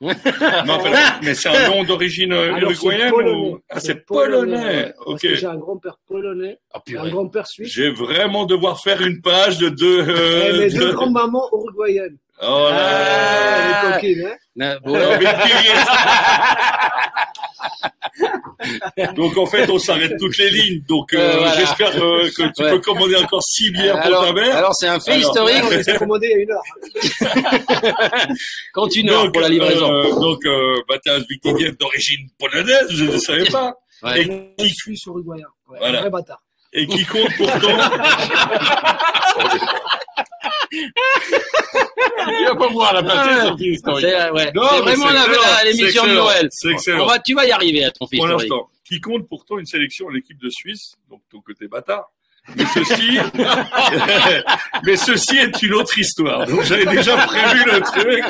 Non, 0.66 0.78
Mais 1.24 1.34
c'est 1.34 1.48
un 1.48 1.68
nom 1.70 1.82
d'origine 1.82 2.32
euh, 2.32 2.56
uruguayenne 2.58 3.12
ou 3.14 3.58
Ah, 3.68 3.80
c'est 3.80 4.04
polonais. 4.06 4.92
J'ai 5.20 5.46
un 5.46 5.56
grand-père 5.56 5.98
polonais, 6.06 6.58
Oh, 6.74 6.78
un 6.98 7.08
grand-père 7.08 7.46
suisse, 7.46 7.72
Je 7.72 7.82
vais 7.82 7.90
vraiment 7.90 8.44
devoir 8.46 8.80
faire 8.80 9.02
une 9.02 9.20
page 9.20 9.58
de 9.58 9.68
deux. 9.70 10.02
et 10.04 10.10
euh, 10.10 10.58
mes 10.60 10.70
de- 10.70 10.78
deux 10.78 10.92
grands-mamans 10.92 11.48
uruguayennes. 11.52 12.16
Oh 12.40 12.68
là 12.70 12.78
Ah, 12.78 13.82
les 13.82 13.94
coquines, 13.94 14.28
hein. 14.60 14.78
Bon, 14.84 14.94
là. 14.96 15.18
Donc 19.16 19.36
en 19.36 19.46
fait, 19.46 19.68
on 19.70 19.78
s'arrête 19.78 20.12
toutes 20.18 20.36
les 20.38 20.50
lignes. 20.50 20.82
Donc 20.88 21.12
euh, 21.14 21.18
Euh, 21.18 21.36
voilà. 21.38 21.56
j'espère 21.58 21.90
euh, 22.02 22.28
que 22.36 22.42
tu 22.52 22.62
Ouais. 22.62 22.70
peux 22.70 22.80
commander 22.80 23.16
encore 23.16 23.42
six 23.42 23.70
bières 23.70 23.94
pour 23.96 24.04
alors, 24.06 24.24
ta 24.26 24.32
mère. 24.32 24.56
alors, 24.56 24.74
c'est 24.74 24.88
un 24.88 24.98
fait 25.00 25.12
Alors. 25.12 25.22
historique. 25.30 25.62
On 25.64 25.82
s'est 25.82 25.96
commandé 25.98 26.26
il 26.28 26.30
y 26.30 26.34
a 26.34 26.38
une 26.42 26.50
heure. 26.50 26.62
Quand 28.72 28.94
une 28.96 29.10
heure 29.10 29.24
donc, 29.24 29.32
pour 29.32 29.42
la 29.42 29.48
livraison. 29.48 29.92
euh, 29.92 30.10
donc 30.20 30.44
euh, 30.46 30.76
Mathias 30.88 31.22
Victivier 31.28 31.72
d'origine 31.72 32.28
polonaise, 32.38 32.86
je 32.90 33.04
ne 33.04 33.18
savais 33.18 33.44
pas. 33.50 33.74
Ouais. 34.02 34.20
Et, 34.22 34.54
Je 34.58 34.64
qui, 34.64 34.70
suis 34.74 34.98
uruguayen. 35.06 35.46
Ouais, 35.68 35.78
Voilà. 35.80 35.98
Un 35.98 36.00
vrai 36.02 36.10
bâtard. 36.10 36.40
et 36.72 36.86
qui 36.86 37.04
compte 37.04 37.34
pourtant. 37.36 37.68
Il 40.72 42.44
va 42.46 42.56
pas 42.56 42.68
voir 42.68 42.94
la 42.94 43.02
place 43.02 43.16
Ah, 43.28 43.44
sur 43.46 43.58
film 43.58 43.74
historique. 43.74 44.06
C'est 44.06 44.20
euh, 44.20 44.32
ouais. 44.32 44.50
Vraiment 44.52 45.08
l'émission 45.64 46.06
de 46.06 46.12
Noël. 46.14 46.48
c'est 46.50 46.70
excellent. 46.70 47.04
On 47.04 47.06
va, 47.06 47.18
tu 47.18 47.34
vas 47.34 47.46
y 47.46 47.50
arriver 47.52 47.84
à 47.84 47.90
ton 47.90 48.06
fait 48.06 48.16
pour 48.16 48.26
l'instant, 48.26 48.68
qui 48.86 49.00
compte 49.00 49.28
pourtant 49.28 49.58
une 49.58 49.66
sélection 49.66 50.08
à 50.08 50.12
l'équipe 50.12 50.38
de 50.40 50.48
Suisse, 50.50 50.94
donc 51.10 51.20
ton 51.30 51.40
côté 51.40 51.66
bâtard. 51.68 52.10
Mais 52.56 52.64
ceci, 52.72 53.18
mais 54.84 54.96
ceci 54.96 55.36
est 55.36 55.62
une 55.62 55.74
autre 55.74 55.98
histoire. 55.98 56.46
Donc 56.46 56.62
j'avais 56.62 56.86
déjà 56.86 57.16
prévu 57.26 57.62
le 57.66 57.80
truc. 57.80 58.24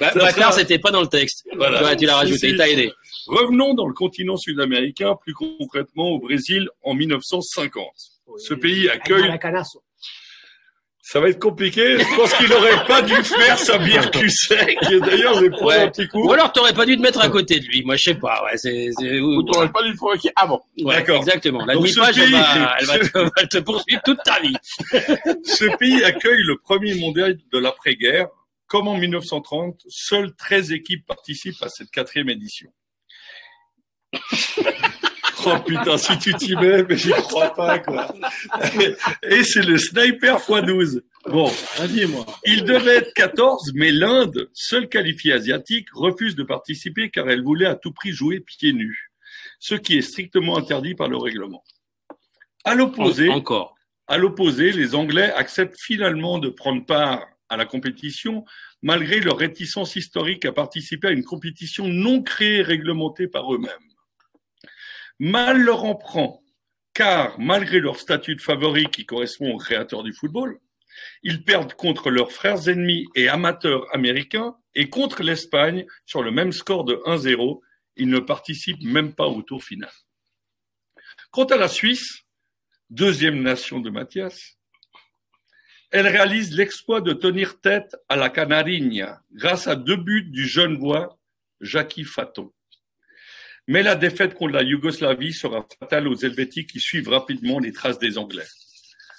Bah, 0.00 0.12
Bâtard, 0.14 0.52
sera- 0.52 0.52
c'était 0.52 0.78
pas 0.78 0.90
dans 0.90 1.00
le 1.00 1.06
texte. 1.06 1.46
Voilà. 1.56 1.82
Ouais, 1.82 1.96
tu 1.96 2.04
l'as 2.04 2.16
rajouté, 2.16 2.50
il 2.50 2.56
t'a 2.58 2.68
aidé. 2.68 2.92
Revenons 3.26 3.72
dans 3.72 3.88
le 3.88 3.94
continent 3.94 4.36
sud-américain, 4.36 5.14
plus 5.20 5.32
concrètement 5.32 6.10
au 6.10 6.18
Brésil 6.18 6.68
en 6.84 6.92
1950. 6.94 7.86
Ce 8.38 8.52
pays 8.52 8.90
accueille. 8.90 9.30
Ça 11.08 11.20
va 11.20 11.28
être 11.28 11.38
compliqué. 11.38 11.98
Je 12.00 12.16
pense 12.16 12.34
qu'il 12.34 12.48
n'aurait 12.48 12.84
pas 12.86 13.00
dû 13.00 13.14
faire 13.22 13.56
sa 13.56 13.78
bière 13.78 14.10
cul 14.10 14.28
sec. 14.28 14.76
D'ailleurs, 14.82 15.38
vais 15.40 15.50
prendre 15.50 15.66
Ouais. 15.66 15.82
un 15.82 15.88
petit 15.88 16.08
coup. 16.08 16.26
Ou 16.26 16.32
alors, 16.32 16.52
t'aurais 16.52 16.72
pas 16.74 16.84
dû 16.84 16.96
te 16.96 17.00
mettre 17.02 17.20
à 17.20 17.28
côté 17.28 17.60
de 17.60 17.64
lui. 17.66 17.84
Moi, 17.84 17.94
je 17.94 18.02
sais 18.02 18.14
pas. 18.16 18.42
Ouais, 18.44 18.56
c'est, 18.56 18.90
c'est- 18.98 19.20
Ou 19.20 19.40
t'aurais 19.44 19.70
pas 19.70 19.84
dû 19.84 19.90
le 19.90 19.96
provoquer 19.96 20.30
avant. 20.34 20.66
Ouais, 20.80 20.96
D'accord. 20.96 21.18
Exactement. 21.18 21.64
La 21.64 21.74
Donc, 21.74 21.86
elle 21.86 22.12
pays- 22.12 22.32
va, 22.32 22.74
elle 22.80 22.86
va 22.86 22.98
te, 22.98 23.18
va 23.18 23.46
te 23.46 23.58
poursuivre 23.58 24.00
toute 24.04 24.18
ta 24.24 24.40
vie. 24.40 24.56
Ce 25.44 25.76
pays 25.76 26.02
accueille 26.02 26.42
le 26.42 26.56
premier 26.58 26.94
mondial 26.96 27.36
de 27.52 27.58
l'après-guerre. 27.58 28.26
Comme 28.66 28.88
en 28.88 28.96
1930, 28.96 29.76
seules 29.86 30.34
13 30.36 30.72
équipes 30.72 31.06
participent 31.06 31.62
à 31.62 31.68
cette 31.68 31.90
quatrième 31.92 32.30
édition. 32.30 32.68
Oh 35.46 35.58
putain, 35.64 35.96
si 35.98 36.18
tu 36.18 36.34
t'y 36.34 36.54
mets, 36.56 36.82
mais 36.84 36.96
j'y 36.96 37.10
crois 37.10 37.54
pas, 37.54 37.78
quoi. 37.78 38.08
Et 39.22 39.42
c'est 39.44 39.62
le 39.62 39.78
sniper 39.78 40.38
x12. 40.38 41.00
Bon, 41.28 41.50
Dis-moi. 41.88 42.24
il 42.44 42.64
devait 42.64 42.96
être 42.96 43.12
14, 43.14 43.72
mais 43.74 43.90
l'Inde, 43.90 44.48
seule 44.52 44.88
qualifiée 44.88 45.32
asiatique, 45.32 45.88
refuse 45.92 46.36
de 46.36 46.42
participer 46.44 47.10
car 47.10 47.28
elle 47.28 47.42
voulait 47.42 47.66
à 47.66 47.74
tout 47.74 47.92
prix 47.92 48.12
jouer 48.12 48.40
pieds 48.40 48.72
nus. 48.72 49.10
Ce 49.58 49.74
qui 49.74 49.98
est 49.98 50.02
strictement 50.02 50.56
interdit 50.56 50.94
par 50.94 51.08
le 51.08 51.16
règlement. 51.16 51.64
À 52.64 52.74
l'opposé, 52.74 53.28
En- 53.28 53.36
Encore. 53.36 53.74
à 54.06 54.18
l'opposé, 54.18 54.70
les 54.72 54.94
Anglais 54.94 55.32
acceptent 55.32 55.80
finalement 55.80 56.38
de 56.38 56.48
prendre 56.48 56.84
part 56.84 57.24
à 57.48 57.56
la 57.56 57.64
compétition, 57.64 58.44
malgré 58.82 59.20
leur 59.20 59.38
réticence 59.38 59.96
historique 59.96 60.44
à 60.44 60.52
participer 60.52 61.08
à 61.08 61.10
une 61.12 61.24
compétition 61.24 61.86
non 61.88 62.22
créée 62.22 62.58
et 62.58 62.62
réglementée 62.62 63.26
par 63.28 63.52
eux-mêmes. 63.54 63.70
Mal 65.18 65.60
leur 65.60 65.84
en 65.84 65.94
prend, 65.94 66.42
car 66.92 67.38
malgré 67.38 67.80
leur 67.80 67.98
statut 67.98 68.36
de 68.36 68.42
favori 68.42 68.86
qui 68.86 69.06
correspond 69.06 69.52
aux 69.52 69.58
créateurs 69.58 70.02
du 70.02 70.12
football, 70.12 70.58
ils 71.22 71.44
perdent 71.44 71.74
contre 71.74 72.10
leurs 72.10 72.32
frères 72.32 72.68
ennemis 72.68 73.06
et 73.14 73.28
amateurs 73.28 73.86
américains 73.94 74.56
et 74.74 74.88
contre 74.88 75.22
l'Espagne 75.22 75.86
sur 76.06 76.22
le 76.22 76.30
même 76.30 76.52
score 76.52 76.84
de 76.84 76.96
1-0. 77.06 77.60
Ils 77.96 78.08
ne 78.08 78.18
participent 78.18 78.82
même 78.82 79.14
pas 79.14 79.26
au 79.26 79.42
tour 79.42 79.62
final. 79.62 79.90
Quant 81.30 81.44
à 81.44 81.56
la 81.56 81.68
Suisse, 81.68 82.22
deuxième 82.90 83.42
nation 83.42 83.80
de 83.80 83.90
Mathias, 83.90 84.56
elle 85.90 86.08
réalise 86.08 86.54
l'exploit 86.54 87.00
de 87.00 87.12
tenir 87.12 87.60
tête 87.60 87.96
à 88.08 88.16
la 88.16 88.28
Canariña 88.28 89.22
grâce 89.32 89.66
à 89.66 89.76
deux 89.76 89.96
buts 89.96 90.30
du 90.30 90.46
jeune 90.46 90.76
voix 90.76 91.18
Jackie 91.60 92.04
Faton. 92.04 92.52
Mais 93.68 93.82
la 93.82 93.96
défaite 93.96 94.34
contre 94.34 94.54
la 94.54 94.62
Yougoslavie 94.62 95.32
sera 95.32 95.66
fatale 95.80 96.06
aux 96.06 96.14
Helvétiques 96.14 96.70
qui 96.70 96.80
suivent 96.80 97.08
rapidement 97.08 97.58
les 97.58 97.72
traces 97.72 97.98
des 97.98 98.16
Anglais. 98.16 98.46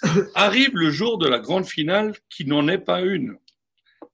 Arrive 0.35 0.75
le 0.75 0.89
jour 0.89 1.17
de 1.17 1.27
la 1.27 1.39
grande 1.39 1.67
finale 1.67 2.13
qui 2.29 2.45
n'en 2.45 2.67
est 2.67 2.77
pas 2.77 3.01
une. 3.01 3.37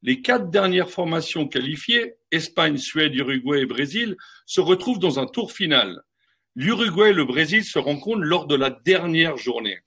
Les 0.02 0.22
quatre 0.22 0.50
dernières 0.50 0.90
formations 0.90 1.48
qualifiées, 1.48 2.16
Espagne, 2.32 2.78
Suède, 2.78 3.16
Uruguay 3.16 3.62
et 3.62 3.66
Brésil, 3.66 4.18
se 4.46 4.60
retrouvent 4.60 5.00
dans 5.00 5.20
un 5.20 5.28
tour 5.28 5.52
final. 5.52 6.02
L'Uruguay 6.56 7.12
et 7.12 7.14
le 7.14 7.26
Brésil 7.26 7.64
se 7.64 7.80
rencontrent 7.80 8.24
lors 8.24 8.48
de 8.48 8.56
la 8.56 8.70
dernière 8.70 9.38
journée. 9.38 9.80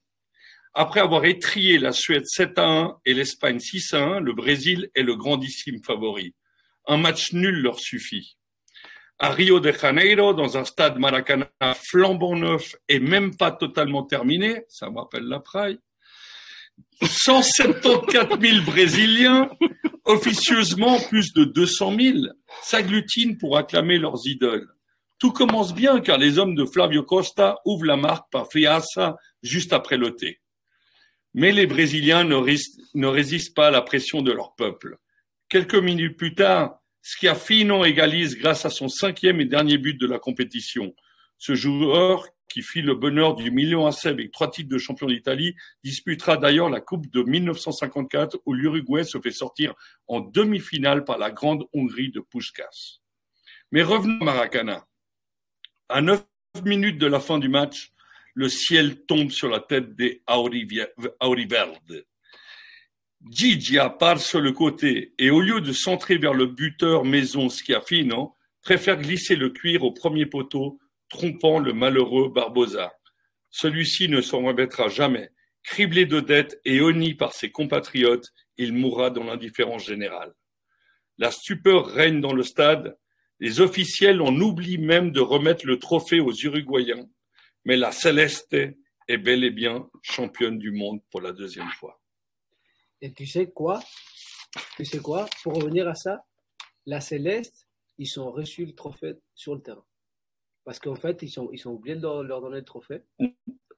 Après 0.74 1.00
avoir 1.00 1.24
étrié 1.24 1.78
la 1.78 1.92
Suède 1.92 2.26
7 2.26 2.58
à 2.58 2.66
1 2.66 2.96
et 3.04 3.14
l'Espagne 3.14 3.58
6 3.58 3.94
à 3.94 4.04
1, 4.04 4.20
le 4.20 4.32
Brésil 4.32 4.90
est 4.94 5.02
le 5.02 5.16
grandissime 5.16 5.82
favori. 5.82 6.34
Un 6.86 6.98
match 6.98 7.32
nul 7.32 7.62
leur 7.62 7.78
suffit. 7.78 8.36
À 9.18 9.30
Rio 9.30 9.60
de 9.60 9.72
Janeiro, 9.72 10.34
dans 10.34 10.58
un 10.58 10.64
stade 10.64 10.98
Maracana 10.98 11.48
flambant 11.74 12.36
neuf 12.36 12.76
et 12.88 13.00
même 13.00 13.34
pas 13.34 13.50
totalement 13.50 14.02
terminé, 14.02 14.64
ça 14.68 14.90
me 14.90 14.98
rappelle 14.98 15.24
la 15.24 15.40
praille, 15.40 15.78
174 17.02 18.38
000 18.40 18.62
Brésiliens, 18.66 19.48
officieusement 20.04 20.98
plus 21.08 21.32
de 21.32 21.44
200 21.44 21.96
000, 21.98 22.18
s'agglutinent 22.62 23.36
pour 23.38 23.56
acclamer 23.56 23.98
leurs 23.98 24.26
idoles. 24.26 24.68
Tout 25.18 25.32
commence 25.32 25.74
bien 25.74 26.00
car 26.00 26.18
les 26.18 26.38
hommes 26.38 26.54
de 26.54 26.66
Flavio 26.66 27.02
Costa 27.02 27.58
ouvrent 27.64 27.86
la 27.86 27.96
marque 27.96 28.30
par 28.30 28.50
Fiasa 28.50 29.16
juste 29.42 29.72
après 29.72 29.96
le 29.96 30.14
thé. 30.14 30.40
Mais 31.32 31.52
les 31.52 31.66
Brésiliens 31.66 32.24
ne 32.24 33.06
résistent 33.06 33.54
pas 33.54 33.68
à 33.68 33.70
la 33.70 33.82
pression 33.82 34.20
de 34.20 34.32
leur 34.32 34.54
peuple. 34.54 34.98
Quelques 35.48 35.74
minutes 35.74 36.16
plus 36.16 36.34
tard, 36.34 36.80
Schiaffino 37.08 37.84
égalise 37.84 38.36
grâce 38.36 38.64
à 38.66 38.70
son 38.70 38.88
cinquième 38.88 39.40
et 39.40 39.44
dernier 39.44 39.78
but 39.78 39.94
de 39.94 40.08
la 40.08 40.18
compétition. 40.18 40.92
Ce 41.38 41.54
joueur, 41.54 42.26
qui 42.48 42.62
fit 42.62 42.82
le 42.82 42.96
bonheur 42.96 43.36
du 43.36 43.52
million 43.52 43.86
à 43.86 43.92
Seb 43.92 44.14
avec 44.14 44.32
trois 44.32 44.50
titres 44.50 44.70
de 44.70 44.76
champion 44.78 45.06
d'Italie, 45.06 45.54
disputera 45.84 46.36
d'ailleurs 46.36 46.68
la 46.68 46.80
Coupe 46.80 47.08
de 47.12 47.22
1954 47.22 48.40
où 48.44 48.54
l'Uruguay 48.54 49.04
se 49.04 49.20
fait 49.20 49.30
sortir 49.30 49.72
en 50.08 50.18
demi-finale 50.18 51.04
par 51.04 51.16
la 51.16 51.30
grande 51.30 51.64
Hongrie 51.72 52.10
de 52.10 52.18
Puskás. 52.18 53.00
Mais 53.70 53.84
revenons 53.84 54.18
à 54.22 54.24
Maracana. 54.24 54.84
À 55.88 56.00
neuf 56.00 56.24
minutes 56.64 56.98
de 56.98 57.06
la 57.06 57.20
fin 57.20 57.38
du 57.38 57.48
match, 57.48 57.92
le 58.34 58.48
ciel 58.48 59.06
tombe 59.06 59.30
sur 59.30 59.48
la 59.48 59.60
tête 59.60 59.94
des 59.94 60.24
Aurivi- 60.26 60.84
Auriverdes. 63.24 63.34
Gigi 63.34 63.78
part 63.98 64.20
sur 64.20 64.40
le 64.40 64.52
côté 64.52 65.14
et 65.18 65.30
au 65.30 65.40
lieu 65.40 65.60
de 65.60 65.72
centrer 65.72 66.18
vers 66.18 66.34
le 66.34 66.46
buteur 66.46 67.04
maison 67.04 67.48
Schiaffino, 67.48 68.34
préfère 68.62 69.00
glisser 69.00 69.36
le 69.36 69.50
cuir 69.50 69.84
au 69.84 69.92
premier 69.92 70.26
poteau, 70.26 70.78
trompant 71.08 71.58
le 71.58 71.72
malheureux 71.72 72.28
Barbosa. 72.28 72.92
Celui-ci 73.50 74.08
ne 74.08 74.20
s'en 74.20 74.42
remettra 74.42 74.88
jamais. 74.88 75.30
Criblé 75.62 76.04
de 76.04 76.20
dettes 76.20 76.60
et 76.64 76.80
honni 76.80 77.14
par 77.14 77.32
ses 77.32 77.50
compatriotes, 77.50 78.32
il 78.58 78.72
mourra 78.72 79.10
dans 79.10 79.24
l'indifférence 79.24 79.86
générale. 79.86 80.32
La 81.18 81.30
stupeur 81.30 81.86
règne 81.86 82.20
dans 82.20 82.32
le 82.32 82.42
stade. 82.42 82.96
Les 83.40 83.60
officiels 83.60 84.20
en 84.20 84.34
oublient 84.40 84.78
même 84.78 85.10
de 85.10 85.20
remettre 85.20 85.66
le 85.66 85.78
trophée 85.78 86.20
aux 86.20 86.32
Uruguayens. 86.32 87.06
Mais 87.64 87.76
la 87.76 87.92
Celeste 87.92 88.56
est 89.08 89.18
bel 89.18 89.44
et 89.44 89.50
bien 89.50 89.88
championne 90.02 90.58
du 90.58 90.72
monde 90.72 91.00
pour 91.10 91.20
la 91.20 91.32
deuxième 91.32 91.70
fois. 91.70 92.00
Et 93.00 93.12
tu 93.12 93.26
sais 93.26 93.50
quoi? 93.50 93.80
Tu 94.76 94.84
sais 94.84 94.98
quoi? 94.98 95.26
Pour 95.42 95.54
revenir 95.54 95.88
à 95.88 95.94
ça, 95.94 96.24
la 96.86 97.00
Céleste, 97.00 97.66
ils 97.98 98.20
ont 98.20 98.30
reçu 98.30 98.64
le 98.64 98.74
trophée 98.74 99.14
sur 99.34 99.54
le 99.54 99.60
terrain. 99.60 99.84
Parce 100.64 100.78
qu'en 100.78 100.96
fait, 100.96 101.22
ils 101.22 101.38
ont 101.38 101.72
oublié 101.72 101.96
de 101.96 102.02
leur, 102.02 102.22
leur 102.22 102.40
donner 102.40 102.56
le 102.56 102.64
trophée. 102.64 103.02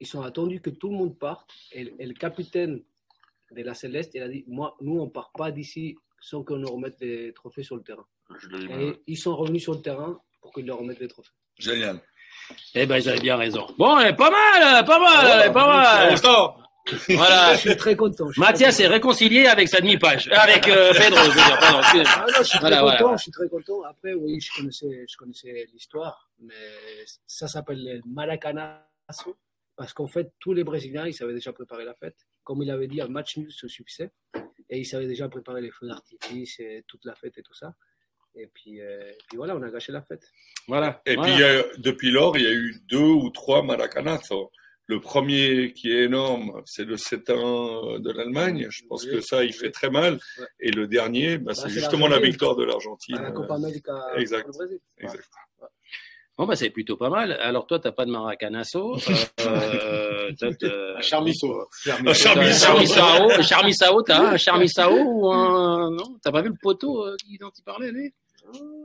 Ils 0.01 0.17
ont 0.17 0.23
attendu 0.23 0.61
que 0.61 0.71
tout 0.71 0.89
le 0.89 0.97
monde 0.97 1.19
parte. 1.19 1.51
Et, 1.73 1.93
et 1.99 2.07
le 2.07 2.15
capitaine 2.15 2.83
de 3.51 3.63
la 3.63 3.75
Céleste, 3.75 4.13
il 4.15 4.23
a 4.23 4.29
dit 4.29 4.45
Moi, 4.47 4.77
nous, 4.81 4.99
on 5.01 5.07
ne 5.07 5.11
part 5.11 5.33
pas 5.33 5.51
d'ici 5.51 5.97
sans 6.21 6.43
qu'on 6.45 6.57
nous 6.57 6.71
remette 6.71 6.99
les 7.01 7.33
trophées 7.35 7.63
sur 7.63 7.77
le 7.77 7.83
terrain. 7.83 8.07
Et 8.71 9.01
ils 9.07 9.17
sont 9.17 9.37
revenus 9.37 9.63
sur 9.63 9.75
le 9.75 9.81
terrain 9.83 10.21
pour 10.41 10.53
qu'ils 10.53 10.67
leur 10.67 10.79
remettent 10.79 11.01
les 11.01 11.09
trophées. 11.09 11.33
Génial. 11.59 12.01
Eh 12.75 12.87
ben, 12.87 13.07
avaient 13.07 13.21
bien 13.21 13.37
raison. 13.37 13.67
Bon, 13.79 13.99
eh, 13.99 14.15
pas 14.15 14.31
mal, 14.31 14.85
pas 14.85 14.99
mal, 14.99 15.53
pas 15.53 15.67
mal. 15.67 16.17
Voilà. 17.11 17.55
Je 17.55 17.59
suis 17.61 17.77
très 17.77 17.97
content. 17.97 18.31
suis 18.31 18.41
Mathias 18.41 18.75
très 18.77 18.85
est 18.85 18.87
réconcilié 18.89 19.47
avec 19.47 19.69
sa 19.69 19.81
demi-page. 19.81 20.29
Avec 20.33 20.69
euh, 20.69 20.93
Pedro, 20.93 21.19
je 21.25 21.29
veux 21.29 21.35
dire, 21.35 21.59
pardon. 21.61 21.79
excusez-moi. 21.81 22.13
Ah 22.15 22.27
non, 22.27 22.39
je 22.39 22.43
suis 22.45 22.59
Voilà, 22.59 22.77
très 22.77 22.83
voilà, 22.83 22.97
content, 22.99 23.05
voilà. 23.05 23.17
je 23.17 23.23
suis 23.23 23.31
très 23.33 23.49
content. 23.49 23.83
Après, 23.85 24.15
oui, 24.15 24.41
je 24.41 24.51
connaissais, 24.57 25.05
je 25.09 25.17
connaissais 25.17 25.67
l'histoire, 25.73 26.31
mais 26.41 26.55
ça 27.27 27.49
s'appelle 27.49 27.85
le 27.85 28.01
Maracanazo, 28.07 29.37
parce 29.77 29.93
qu'en 29.93 30.07
fait, 30.07 30.33
tous 30.41 30.53
les 30.55 30.65
Brésiliens, 30.65 31.07
ils 31.07 31.15
savaient 31.15 31.35
déjà 31.35 31.53
préparer 31.53 31.85
la 31.85 31.95
fête. 31.95 32.17
Comme 32.45 32.63
il 32.63 32.71
avait 32.71 32.89
dit, 32.89 33.01
un 33.01 33.09
match 33.09 33.37
nul 33.37 33.53
se 33.53 33.69
succès, 33.69 34.11
et 34.71 34.79
ils 34.79 34.87
savaient 34.87 35.07
déjà 35.07 35.29
préparer 35.29 35.61
les 35.61 35.71
feux 35.71 35.87
d'artifice 35.87 36.61
et 36.61 36.85
toute 36.87 37.05
la 37.05 37.15
fête 37.15 37.37
et 37.39 37.43
tout 37.43 37.55
ça. 37.55 37.75
Et 38.35 38.47
puis, 38.47 38.81
euh, 38.81 39.11
et 39.11 39.17
puis 39.29 39.37
voilà, 39.37 39.57
on 39.57 39.63
a 39.63 39.71
gâché 39.71 39.91
la 39.91 40.03
fête. 40.03 40.31
Voilà. 40.69 41.01
Et 41.07 41.15
Voilà. 41.17 41.33
puis, 41.35 41.43
euh, 41.43 41.63
depuis 41.79 42.11
lors, 42.11 42.37
il 42.37 42.45
y 42.45 42.47
a 42.47 42.53
eu 42.53 42.81
deux 42.89 42.99
ou 42.99 43.31
trois 43.31 43.63
Maracanazo. 43.63 44.51
Le 44.89 45.01
premier 45.01 45.73
qui 45.75 45.93
est 45.93 46.05
énorme, 46.05 46.63
c'est 46.65 46.85
le 46.85 46.97
7-1 46.97 48.01
de 48.01 48.11
l'Allemagne. 48.11 48.67
Je 48.71 48.83
pense 48.89 49.05
Oui. 49.05 49.11
que 49.13 49.21
ça, 49.21 49.45
il 49.45 49.53
fait 49.53 49.71
très 49.71 49.91
mal. 49.91 50.15
Ouais. 50.39 50.47
Et 50.61 50.71
le 50.71 50.87
dernier, 50.87 51.37
bah, 51.39 51.55
c'est 51.55 51.63
c'est 51.65 51.69
justement 51.71 52.09
la 52.09 52.19
victoire 52.19 52.57
de 52.57 52.65
l'Argentine. 52.65 53.17
La 53.21 53.31
Copa 53.31 53.55
América 53.57 53.93
exact. 54.17 54.45
pour 54.51 54.53
le 54.63 54.67
Brésil. 54.67 54.81
Exact. 54.99 55.25
Bon, 56.39 56.47
bah, 56.47 56.57
c'est 56.57 56.71
plutôt 56.71 56.97
pas 56.97 57.11
mal. 57.11 57.33
Alors, 57.43 57.67
toi, 57.67 57.81
t'as 57.81 57.91
pas 57.93 58.07
de 58.07 58.13
maracanazo. 58.13 58.97
Euh, 59.41 60.31
toi, 60.39 60.49
t'as- 60.61 61.01
Charmisso. 61.03 61.53
Un. 62.07 62.13
Charmissao, 62.15 63.43
Charmissao, 63.43 64.03
t'as 64.03 64.21
un 64.21 64.37
Charmissao 64.39 64.95
ou 64.97 65.31
un. 65.33 65.91
Non, 65.91 66.17
t'as 66.23 66.31
pas 66.33 66.41
vu 66.43 66.49
le 66.49 66.55
poteau 66.63 67.05
euh, 67.07 67.17
dont 67.41 67.51
il 67.59 67.63
parlait, 67.65 67.91
lui? 67.91 68.15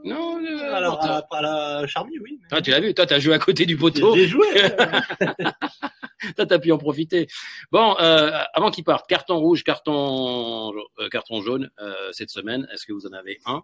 Non, 0.04 0.40
euh, 0.44 0.74
Alors, 0.74 1.02
à, 1.06 1.26
à 1.32 1.42
la 1.42 1.88
Charmy, 1.88 2.18
oui. 2.20 2.40
mais- 2.42 2.48
Toi, 2.50 2.62
tu 2.62 2.72
l'as 2.72 2.80
vu, 2.82 2.94
toi, 2.94 3.06
t'as 3.06 3.20
joué 3.20 3.36
à 3.36 3.40
côté 3.40 3.66
du 3.68 3.78
poteau. 3.78 4.14
J'ai 4.16 4.28
joué. 4.28 4.48
T'as 6.38 6.60
pu 6.60 6.72
en 6.72 6.78
profiter. 6.78 7.28
Bon, 7.72 7.96
euh, 8.00 8.32
avant 8.54 8.72
qu'il 8.72 8.84
parte, 8.84 9.08
carton 9.08 9.38
rouge, 9.40 9.64
carton, 9.64 10.74
euh, 11.00 11.10
carton 11.10 11.42
jaune 11.42 11.70
euh, 11.80 12.12
cette 12.12 12.30
semaine. 12.30 12.68
Est-ce 12.74 12.86
que 12.86 12.94
vous 12.94 13.06
en 13.08 13.14
avez 13.14 13.40
un? 13.46 13.64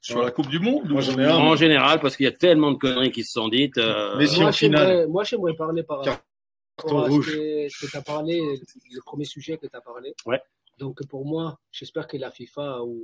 Sur 0.00 0.22
la 0.22 0.30
Coupe 0.30 0.48
du 0.48 0.58
Monde 0.58 0.88
Moi, 0.90 1.00
j'en 1.00 1.18
ai 1.18 1.24
un. 1.24 1.34
En 1.36 1.56
général, 1.56 1.98
parce 2.00 2.16
qu'il 2.16 2.24
y 2.24 2.28
a 2.28 2.32
tellement 2.32 2.72
de 2.72 2.76
conneries 2.78 3.10
qui 3.10 3.24
se 3.24 3.32
sont 3.32 3.48
dites. 3.48 3.78
euh, 3.78 4.16
Mais 4.18 4.26
si 4.26 4.40
moi, 4.40 4.50
en 4.50 4.52
finale, 4.52 4.86
j'aimerais- 4.86 5.06
moi, 5.06 5.24
j'aimerais 5.24 5.54
parler 5.54 5.82
par 5.82 6.02
Carton 6.02 6.22
rapport 6.76 7.04
à 7.04 7.08
rouge. 7.08 7.30
ce 7.32 7.86
que, 7.86 7.90
tu 7.90 7.96
as 7.96 8.02
parlé, 8.02 8.38
le 8.40 9.00
premier 9.00 9.24
sujet 9.24 9.56
que 9.56 9.66
tu 9.66 9.74
as 9.76 9.80
parlé. 9.80 10.14
Ouais. 10.26 10.40
Donc, 10.78 11.06
pour 11.06 11.24
moi, 11.24 11.58
j'espère 11.72 12.06
que 12.06 12.16
la 12.18 12.30
FIFA 12.30 12.82
ou 12.82 13.02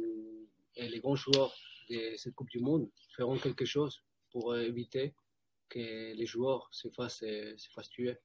et 0.77 0.89
les 0.89 0.99
grands 1.01 1.17
joueurs 1.17 1.53
de 1.89 1.99
cette 2.17 2.35
Coupe 2.35 2.51
du 2.51 2.61
Monde 2.61 2.89
feront 3.17 3.37
quelque 3.39 3.65
chose 3.65 4.03
pour 4.31 4.57
éviter 4.57 5.15
que 5.71 5.79
les 6.15 6.27
joueurs 6.27 6.69
se 6.73 6.89
fassent, 6.91 7.23
euh, 7.23 7.55
se 7.57 7.71
fassent 7.71 7.89
tuer. 7.89 8.17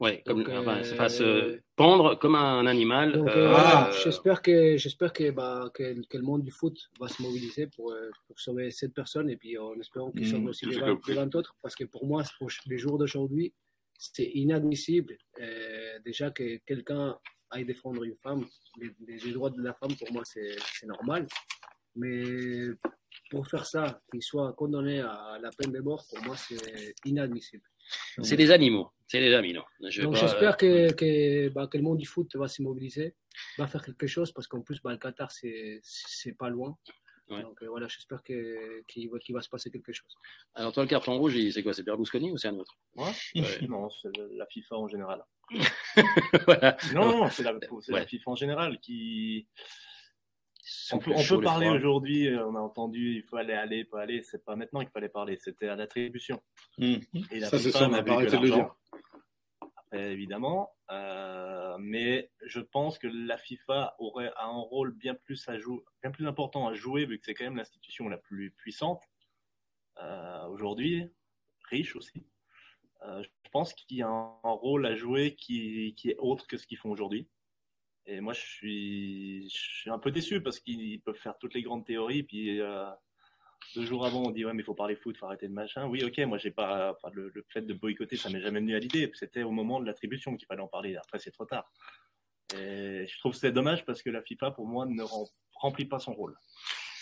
ouais, 0.00 0.22
comme, 0.24 0.42
Donc, 0.44 0.48
enfin, 0.54 0.78
euh, 0.78 0.84
se 0.84 0.94
fasse 0.94 1.20
euh, 1.20 1.60
pendre 1.76 2.14
comme 2.18 2.34
un 2.36 2.66
animal. 2.66 3.16
Euh, 3.16 3.26
euh, 3.28 3.48
voilà, 3.50 3.88
euh, 3.88 3.92
j'espère 4.02 4.40
que, 4.40 4.76
j'espère 4.78 5.12
que, 5.12 5.30
bah, 5.30 5.70
que, 5.74 6.00
que 6.06 6.16
le 6.16 6.22
monde 6.24 6.42
du 6.44 6.50
foot 6.50 6.78
va 6.98 7.08
se 7.08 7.20
mobiliser 7.20 7.66
pour, 7.66 7.92
euh, 7.92 8.10
pour 8.26 8.40
sauver 8.40 8.70
cette 8.70 8.94
personne 8.94 9.28
et 9.28 9.36
puis 9.36 9.58
en 9.58 9.74
espérant 9.78 10.10
qu'ils 10.12 10.22
Mmh, 10.22 10.30
sauvent 10.30 10.46
aussi 10.46 10.66
les 10.66 10.78
à 10.78 10.86
20, 10.86 11.04
fait. 11.04 11.12
les 11.12 11.18
20 11.18 11.34
autres 11.34 11.54
parce 11.60 11.74
que 11.74 11.84
pour 11.84 12.06
moi, 12.06 12.22
pour 12.38 12.48
les 12.66 12.78
jours 12.78 12.96
d'aujourd'hui, 12.98 13.52
c'est 13.98 14.30
inadmissible 14.34 15.18
euh, 15.40 15.98
déjà 16.04 16.30
que 16.30 16.56
quelqu'un 16.66 17.18
aille 17.50 17.64
défendre 17.66 18.02
une 18.04 18.16
femme. 18.16 18.46
Les, 18.80 18.90
les 19.18 19.32
droits 19.32 19.50
de 19.50 19.60
la 19.62 19.74
femme, 19.74 19.94
pour 19.96 20.10
moi, 20.12 20.22
c'est 20.24 20.56
c'est 20.74 20.86
normal. 20.86 21.26
Mais 21.94 22.22
pour 23.32 23.48
faire 23.48 23.64
ça, 23.64 24.02
qu'il 24.10 24.22
soit 24.22 24.52
condamné 24.52 25.00
à 25.00 25.38
la 25.40 25.50
peine 25.56 25.72
de 25.72 25.80
mort, 25.80 26.04
pour 26.06 26.22
moi, 26.22 26.36
c'est 26.36 26.94
inadmissible. 27.06 27.64
c'est 28.22 28.36
des 28.36 28.50
animaux. 28.50 28.90
C'est 29.08 29.20
des 29.20 29.32
animaux. 29.32 29.64
Je 29.88 30.02
Donc 30.02 30.12
pas, 30.12 30.20
j'espère 30.20 30.56
euh, 30.62 30.90
que, 30.90 30.92
que, 30.92 31.48
bah, 31.48 31.66
que 31.66 31.78
le 31.78 31.82
monde 31.82 31.96
du 31.96 32.04
foot 32.04 32.36
va 32.36 32.46
se 32.46 32.60
mobiliser, 32.60 33.14
va 33.56 33.66
faire 33.66 33.82
quelque 33.82 34.06
chose 34.06 34.32
parce 34.32 34.46
qu'en 34.46 34.60
plus 34.60 34.82
bah, 34.82 34.90
le 34.90 34.98
Qatar 34.98 35.30
c'est 35.32 36.36
pas 36.38 36.50
loin. 36.50 36.76
Ouais. 37.30 37.40
Donc 37.40 37.62
euh, 37.62 37.68
voilà, 37.68 37.88
j'espère 37.88 38.22
qu'il 38.22 39.08
va, 39.30 39.40
se 39.40 39.48
passer 39.48 39.70
quelque 39.70 39.94
chose. 39.94 40.14
Alors, 40.54 40.72
toi, 40.72 40.82
le 40.82 40.88
carton 40.90 41.16
rouge, 41.16 41.34
c'est 41.50 41.62
quoi 41.62 41.72
C'est 41.72 41.84
Berlusconi 41.84 42.30
ou 42.32 42.36
c'est 42.36 42.48
un 42.48 42.58
autre? 42.58 42.76
Moi 42.94 43.10
Ouais. 43.34 43.66
Non, 43.66 43.88
c'est 43.88 44.10
la 44.32 44.46
FIFA 44.46 44.76
en 44.76 44.88
général. 44.88 45.24
Voilà. 46.46 46.76
Non, 46.92 47.06
non, 47.06 47.30
c'est 47.30 47.44
la, 47.44 47.54
c'est 47.80 47.92
Ouais. 47.92 48.00
la 48.00 48.06
FIFA 48.06 48.30
en 48.30 48.36
général 48.36 48.78
qui. 48.80 49.46
On 50.92 50.98
peut, 50.98 51.12
on 51.14 51.40
parler 51.40 51.68
aujourd'hui, 51.68 52.28
euh, 52.28 52.46
on 52.46 52.54
a 52.54 52.60
entendu, 52.60 53.16
il 53.16 53.22
faut 53.24 53.36
aller, 53.36 53.52
aller, 53.52 53.84
pas 53.84 54.02
aller. 54.02 54.22
C'est 54.22 54.44
pas 54.44 54.54
maintenant 54.54 54.80
qu'il 54.80 54.90
fallait 54.90 55.08
parler, 55.08 55.36
c'était 55.36 55.66
à 55.66 55.74
l'attribution. 55.74 56.40
Hmm. 56.78 56.96
Et 57.32 57.40
la 57.40 57.48
Ça, 57.48 57.58
c'est 57.58 57.64
FIFA 57.64 57.78
ça, 57.78 57.86
on 57.86 57.90
n'a 57.90 58.02
pas 58.02 58.12
arrêté 58.12 58.36
de 58.36 58.42
le 58.42 58.50
dire. 58.50 58.74
Après, 59.76 60.12
évidemment, 60.12 60.70
euh, 60.90 61.76
mais 61.80 62.30
je 62.46 62.60
pense 62.60 62.98
que 62.98 63.08
la 63.08 63.36
FIFA 63.38 63.96
aurait 63.98 64.30
a 64.36 64.44
un 64.44 64.60
rôle 64.60 64.92
bien 64.92 65.14
plus 65.14 65.48
à 65.48 65.58
jouer, 65.58 65.80
bien 66.00 66.12
plus 66.12 66.26
important 66.28 66.68
à 66.68 66.74
jouer 66.74 67.06
vu 67.06 67.18
que 67.18 67.24
c'est 67.26 67.34
quand 67.34 67.44
même 67.44 67.56
l'institution 67.56 68.08
la 68.08 68.18
plus 68.18 68.52
puissante 68.52 69.02
euh, 70.00 70.46
aujourd'hui, 70.46 71.10
riche 71.68 71.96
aussi. 71.96 72.24
Euh, 73.04 73.22
je 73.22 73.50
pense 73.50 73.74
qu'il 73.74 73.96
y 73.96 74.02
a 74.02 74.08
un, 74.08 74.38
un 74.44 74.50
rôle 74.50 74.86
à 74.86 74.94
jouer 74.94 75.34
qui, 75.34 75.94
qui 75.96 76.10
est 76.10 76.16
autre 76.18 76.46
que 76.46 76.56
ce 76.56 76.66
qu'ils 76.68 76.78
font 76.78 76.90
aujourd'hui. 76.90 77.28
Et 78.06 78.20
moi, 78.20 78.32
je 78.32 78.40
suis, 78.40 79.90
un 79.90 79.98
peu 79.98 80.10
déçu 80.10 80.40
parce 80.42 80.58
qu'ils 80.58 81.00
peuvent 81.02 81.16
faire 81.16 81.38
toutes 81.38 81.54
les 81.54 81.62
grandes 81.62 81.84
théories, 81.84 82.24
puis 82.24 82.60
euh, 82.60 82.84
deux 83.76 83.84
jours 83.84 84.04
avant, 84.04 84.24
on 84.24 84.30
dit 84.30 84.44
ouais, 84.44 84.52
mais 84.52 84.62
il 84.62 84.64
faut 84.64 84.74
parler 84.74 84.96
foot, 84.96 85.16
faut 85.16 85.26
arrêter 85.26 85.48
de 85.48 85.52
machin. 85.52 85.86
Oui, 85.86 86.02
ok, 86.04 86.18
moi 86.26 86.38
j'ai 86.38 86.50
pas, 86.50 86.96
le, 87.12 87.30
le 87.32 87.46
fait 87.48 87.62
de 87.62 87.74
boycotter, 87.74 88.16
ça 88.16 88.28
m'est 88.28 88.40
jamais 88.40 88.60
venu 88.60 88.74
à 88.74 88.80
l'idée. 88.80 89.10
C'était 89.14 89.44
au 89.44 89.52
moment 89.52 89.80
de 89.80 89.86
l'attribution 89.86 90.36
qu'il 90.36 90.46
fallait 90.46 90.62
en 90.62 90.68
parler. 90.68 90.96
Après, 90.96 91.18
c'est 91.18 91.30
trop 91.30 91.46
tard. 91.46 91.70
Et 92.54 93.06
je 93.06 93.18
trouve 93.18 93.34
c'est 93.34 93.52
dommage 93.52 93.84
parce 93.84 94.02
que 94.02 94.10
la 94.10 94.22
FIFA, 94.22 94.50
pour 94.50 94.66
moi, 94.66 94.84
ne 94.84 95.02
rem- 95.02 95.28
remplit 95.54 95.86
pas 95.86 96.00
son 96.00 96.12
rôle. 96.12 96.36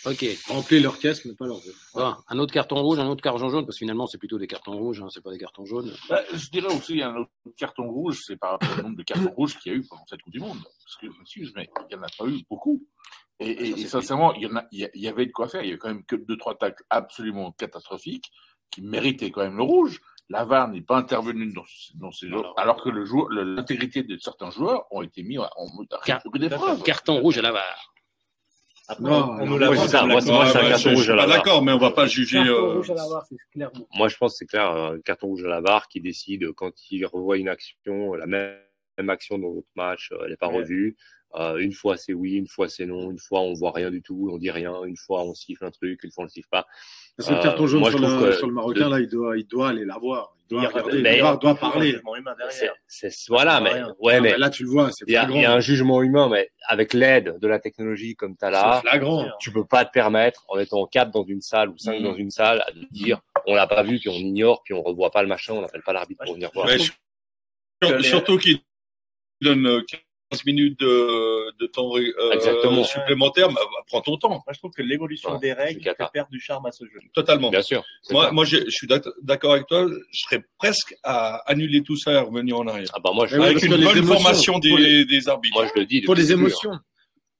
Ok. 0.05 0.25
Remplir 0.47 0.81
leur 0.81 0.97
caisse, 0.97 1.23
mais 1.25 1.33
pas 1.35 1.45
leur 1.45 1.59
jeu. 1.61 1.73
Bon, 1.93 2.15
un 2.27 2.39
autre 2.39 2.51
carton 2.53 2.81
rouge, 2.81 2.97
un 2.99 3.07
autre 3.07 3.21
carton 3.21 3.49
jaune, 3.49 3.65
parce 3.65 3.75
que 3.77 3.79
finalement, 3.79 4.07
c'est 4.07 4.17
plutôt 4.17 4.39
des 4.39 4.47
cartons 4.47 4.71
rouges, 4.77 5.01
hein, 5.01 5.07
c'est 5.11 5.21
pas 5.23 5.31
des 5.31 5.37
cartons 5.37 5.65
jaunes. 5.65 5.93
Bah, 6.09 6.21
je 6.33 6.49
dirais 6.49 6.73
aussi, 6.75 6.93
il 6.93 6.99
y 6.99 7.01
a 7.03 7.09
un 7.09 7.15
autre 7.17 7.29
carton 7.57 7.87
rouge, 7.89 8.19
c'est 8.25 8.35
par 8.37 8.51
rapport 8.51 8.79
au 8.79 8.81
nombre 8.83 8.97
de 8.97 9.03
cartons 9.03 9.31
rouges 9.31 9.57
qu'il 9.59 9.71
y 9.71 9.75
a 9.75 9.77
eu 9.77 9.85
pendant 9.87 10.05
cette 10.07 10.21
Coupe 10.23 10.33
du 10.33 10.39
Monde. 10.39 10.57
Parce 10.83 10.95
que, 10.97 11.07
je 11.11 11.17
m'excuse, 11.19 11.53
mais 11.55 11.69
il 11.89 11.95
n'y 11.95 12.01
en 12.01 12.03
a 12.03 12.09
pas 12.17 12.25
eu 12.25 12.41
beaucoup. 12.49 12.83
Et, 13.39 13.49
et- 13.51 13.71
Ça, 13.71 13.75
c'est 13.75 13.81
et 13.81 13.87
sincèrement, 13.87 14.33
il 14.33 14.43
y, 14.43 14.47
en 14.47 14.55
a, 14.55 14.65
il 14.71 14.89
y 14.95 15.07
a- 15.07 15.11
avait 15.11 15.25
de 15.27 15.31
quoi 15.31 15.47
faire. 15.47 15.61
Il 15.63 15.67
y 15.67 15.69
avait 15.71 15.77
quand 15.79 15.87
même 15.89 16.03
que 16.05 16.15
deux, 16.15 16.37
trois 16.37 16.55
tacles 16.57 16.83
absolument 16.89 17.51
catastrophiques 17.51 18.31
qui 18.71 18.81
méritaient 18.81 19.29
quand 19.31 19.41
même 19.41 19.57
le 19.57 19.63
rouge. 19.63 19.99
La 20.29 20.45
VAR 20.45 20.69
n'est 20.69 20.81
pas 20.81 20.97
intervenue 20.97 21.51
dans, 21.53 21.63
dans 21.95 22.11
ces 22.11 22.27
Alors- 22.27 22.53
alors 22.57 22.81
que 22.81 22.89
le 22.89 23.03
le- 23.29 23.55
l'intégrité 23.55 24.01
de 24.03 24.17
certains 24.17 24.49
joueurs 24.49 24.85
ont 24.91 25.01
été 25.01 25.23
mis 25.23 25.37
en 25.37 25.45
mode 25.75 25.89
Car- 26.05 26.21
d'épreuve. 26.33 26.81
Carton 26.83 27.19
rouge 27.19 27.37
à 27.37 27.41
la 27.41 27.51
VAR. 27.51 27.93
Après, 28.91 29.03
Non, 29.03 29.37
on 29.39 29.45
nous 29.45 29.57
l'a 29.57 29.67
moi, 29.67 29.87
c'est 29.87 29.95
un 29.95 30.69
carton 30.69 30.93
rouge 30.93 31.09
à 31.09 31.15
la 31.15 31.25
d'accord, 31.25 31.63
mais 31.63 31.71
on 31.71 31.77
va 31.77 31.91
pas 31.91 32.07
juger. 32.07 32.37
Carton 32.39 32.51
euh, 32.51 32.73
rouge 32.75 32.89
à 32.89 32.95
la 32.95 33.07
VAR, 33.07 33.25
c'est 33.27 33.37
clairement. 33.53 33.87
Moi, 33.95 34.07
je 34.09 34.17
pense 34.17 34.33
que 34.33 34.37
c'est 34.39 34.45
clair, 34.45 34.69
un 34.69 34.99
carton 34.99 35.27
rouge 35.27 35.45
à 35.45 35.47
la 35.47 35.61
VAR 35.61 35.87
qui 35.87 36.01
décide 36.01 36.51
quand 36.51 36.73
il 36.89 37.05
revoit 37.05 37.37
une 37.37 37.47
action, 37.47 38.13
la 38.15 38.25
même, 38.25 38.53
même 38.97 39.09
action 39.09 39.37
dans 39.37 39.47
l'autre 39.49 39.67
match, 39.75 40.09
euh, 40.11 40.17
elle 40.23 40.31
n'est 40.31 40.37
pas 40.37 40.49
Ouais. 40.49 40.57
revue. 40.57 40.97
Euh, 41.35 41.59
une 41.59 41.71
fois 41.71 41.95
c'est 41.95 42.11
oui, 42.13 42.33
une 42.33 42.47
fois 42.47 42.67
c'est 42.67 42.85
non, 42.85 43.09
une 43.09 43.17
fois 43.17 43.39
on 43.39 43.53
voit 43.53 43.71
rien 43.71 43.89
du 43.89 44.01
tout, 44.01 44.29
on 44.33 44.37
dit 44.37 44.51
rien, 44.51 44.83
une 44.83 44.97
fois 44.97 45.23
on 45.23 45.33
siffle 45.33 45.63
un 45.63 45.71
truc, 45.71 46.03
une 46.03 46.11
fois 46.11 46.23
on 46.23 46.25
le 46.25 46.29
siffle 46.29 46.49
pas. 46.49 46.67
Parce 47.15 47.29
que 47.29 47.33
le 47.33 47.39
Euh, 47.39 47.43
carton 47.43 47.67
jaune 47.67 47.79
moi, 47.79 47.89
sur, 47.89 47.99
le, 47.99 48.07
que 48.31 48.31
sur 48.33 48.47
le 48.47 48.53
Marocain, 48.53 48.85
le- 48.89 48.95
là, 48.95 48.99
il 48.99 49.07
doit, 49.07 49.37
il 49.37 49.47
doit 49.47 49.69
aller 49.69 49.85
la 49.85 49.97
voir. 49.97 50.35
Il 50.43 50.47
doit 50.55 50.63
Il 50.63 50.67
regarder, 50.67 51.01
mais- 51.01 51.15
il 51.15 51.19
doit, 51.21 51.37
doit 51.37 51.55
parler. 51.55 51.95
C'est, 52.89 53.09
voilà, 53.29 53.61
mais 53.61 53.71
ouais, 53.99 54.19
mais 54.19 54.31
mais 54.31 54.37
là, 54.37 54.49
tu 54.49 54.63
le 54.63 54.69
vois, 54.69 54.91
c'est 54.91 55.05
il 55.07 55.13
y, 55.13 55.15
a, 55.15 55.21
flagrant. 55.21 55.39
il 55.39 55.41
y 55.43 55.45
a 55.45 55.53
un 55.53 55.61
jugement 55.61 56.01
humain, 56.03 56.27
mais 56.27 56.49
avec 56.67 56.93
l'aide 56.93 57.37
de 57.39 57.47
la 57.47 57.59
technologie 57.59 58.15
comme 58.17 58.35
tu 58.35 58.43
as 58.43 58.49
là, 58.49 58.81
flagrant. 58.81 59.29
tu 59.39 59.53
peux 59.53 59.63
pas 59.65 59.85
te 59.85 59.91
permettre, 59.91 60.43
en 60.49 60.59
étant 60.59 60.85
quatre 60.85 61.11
dans 61.11 61.23
une 61.23 61.39
salle 61.39 61.69
ou 61.69 61.77
cinq 61.77 61.99
Mhm. 61.99 62.03
dans 62.03 62.15
une 62.15 62.31
salle, 62.31 62.61
de 62.75 62.85
dire 62.91 63.21
on 63.47 63.55
l'a 63.55 63.67
pas 63.67 63.83
vu, 63.83 63.99
puis 63.99 64.09
on 64.09 64.13
ignore, 64.15 64.61
puis 64.63 64.73
on 64.73 64.81
revoit 64.83 65.11
pas 65.11 65.21
le 65.21 65.29
machin, 65.29 65.53
on 65.53 65.61
n'appelle 65.61 65.83
pas 65.83 65.93
l'arbitre 65.93 66.25
pour 66.25 66.33
venir 66.33 66.51
voir. 66.53 66.67
Ouais, 66.67 66.77
Surtout 68.03 68.37
qu'il 68.37 68.59
donne 69.41 69.65
euh, 69.67 69.81
15 70.31 70.45
minutes 70.45 70.79
de, 70.79 71.51
de 71.59 71.67
temps 71.67 71.97
euh, 71.97 72.31
Exactement. 72.31 72.83
supplémentaire, 72.85 73.49
bah, 73.49 73.55
bah, 73.61 73.83
prends 73.87 73.99
ton 74.01 74.15
temps, 74.17 74.29
Moi, 74.29 74.43
je 74.53 74.57
trouve 74.59 74.71
que 74.71 74.81
l'évolution 74.81 75.33
Ouais, 75.33 75.39
des 75.39 75.51
règles 75.53 75.83
fait 75.83 75.95
perdre 76.13 76.29
du 76.31 76.39
charme 76.39 76.65
à 76.65 76.71
ce 76.71 76.85
jeu. 76.85 76.99
totalement. 77.13 77.49
Bien 77.49 77.61
sûr. 77.61 77.83
Moi, 78.11 78.45
je 78.45 78.69
suis 78.69 78.87
d'ac- 78.87 79.03
d'accord 79.21 79.53
avec 79.53 79.67
toi, 79.67 79.87
je 79.89 80.19
serais 80.21 80.41
presque 80.57 80.95
à 81.03 81.37
annuler 81.51 81.83
tout 81.83 81.97
ça 81.97 82.13
et 82.13 82.17
revenir 82.19 82.57
en 82.59 82.67
arrière. 82.67 82.87
Ah 82.93 82.99
bah 83.03 83.11
moi 83.13 83.27
je, 83.27 83.35
avec 83.37 83.61
une 83.63 83.71
bonne 83.71 83.81
émotions, 83.81 84.03
formation 84.05 84.59
des, 84.59 84.75
les- 84.77 85.05
des 85.05 85.27
arbitres. 85.27 85.55
moi 85.57 85.67
je 85.73 85.79
le 85.79 85.85
dis. 85.85 86.01
Pour 86.01 86.15
les 86.15 86.21
le 86.21 86.27
début, 86.29 86.39
hein. 86.39 86.45
émotions. 86.45 86.71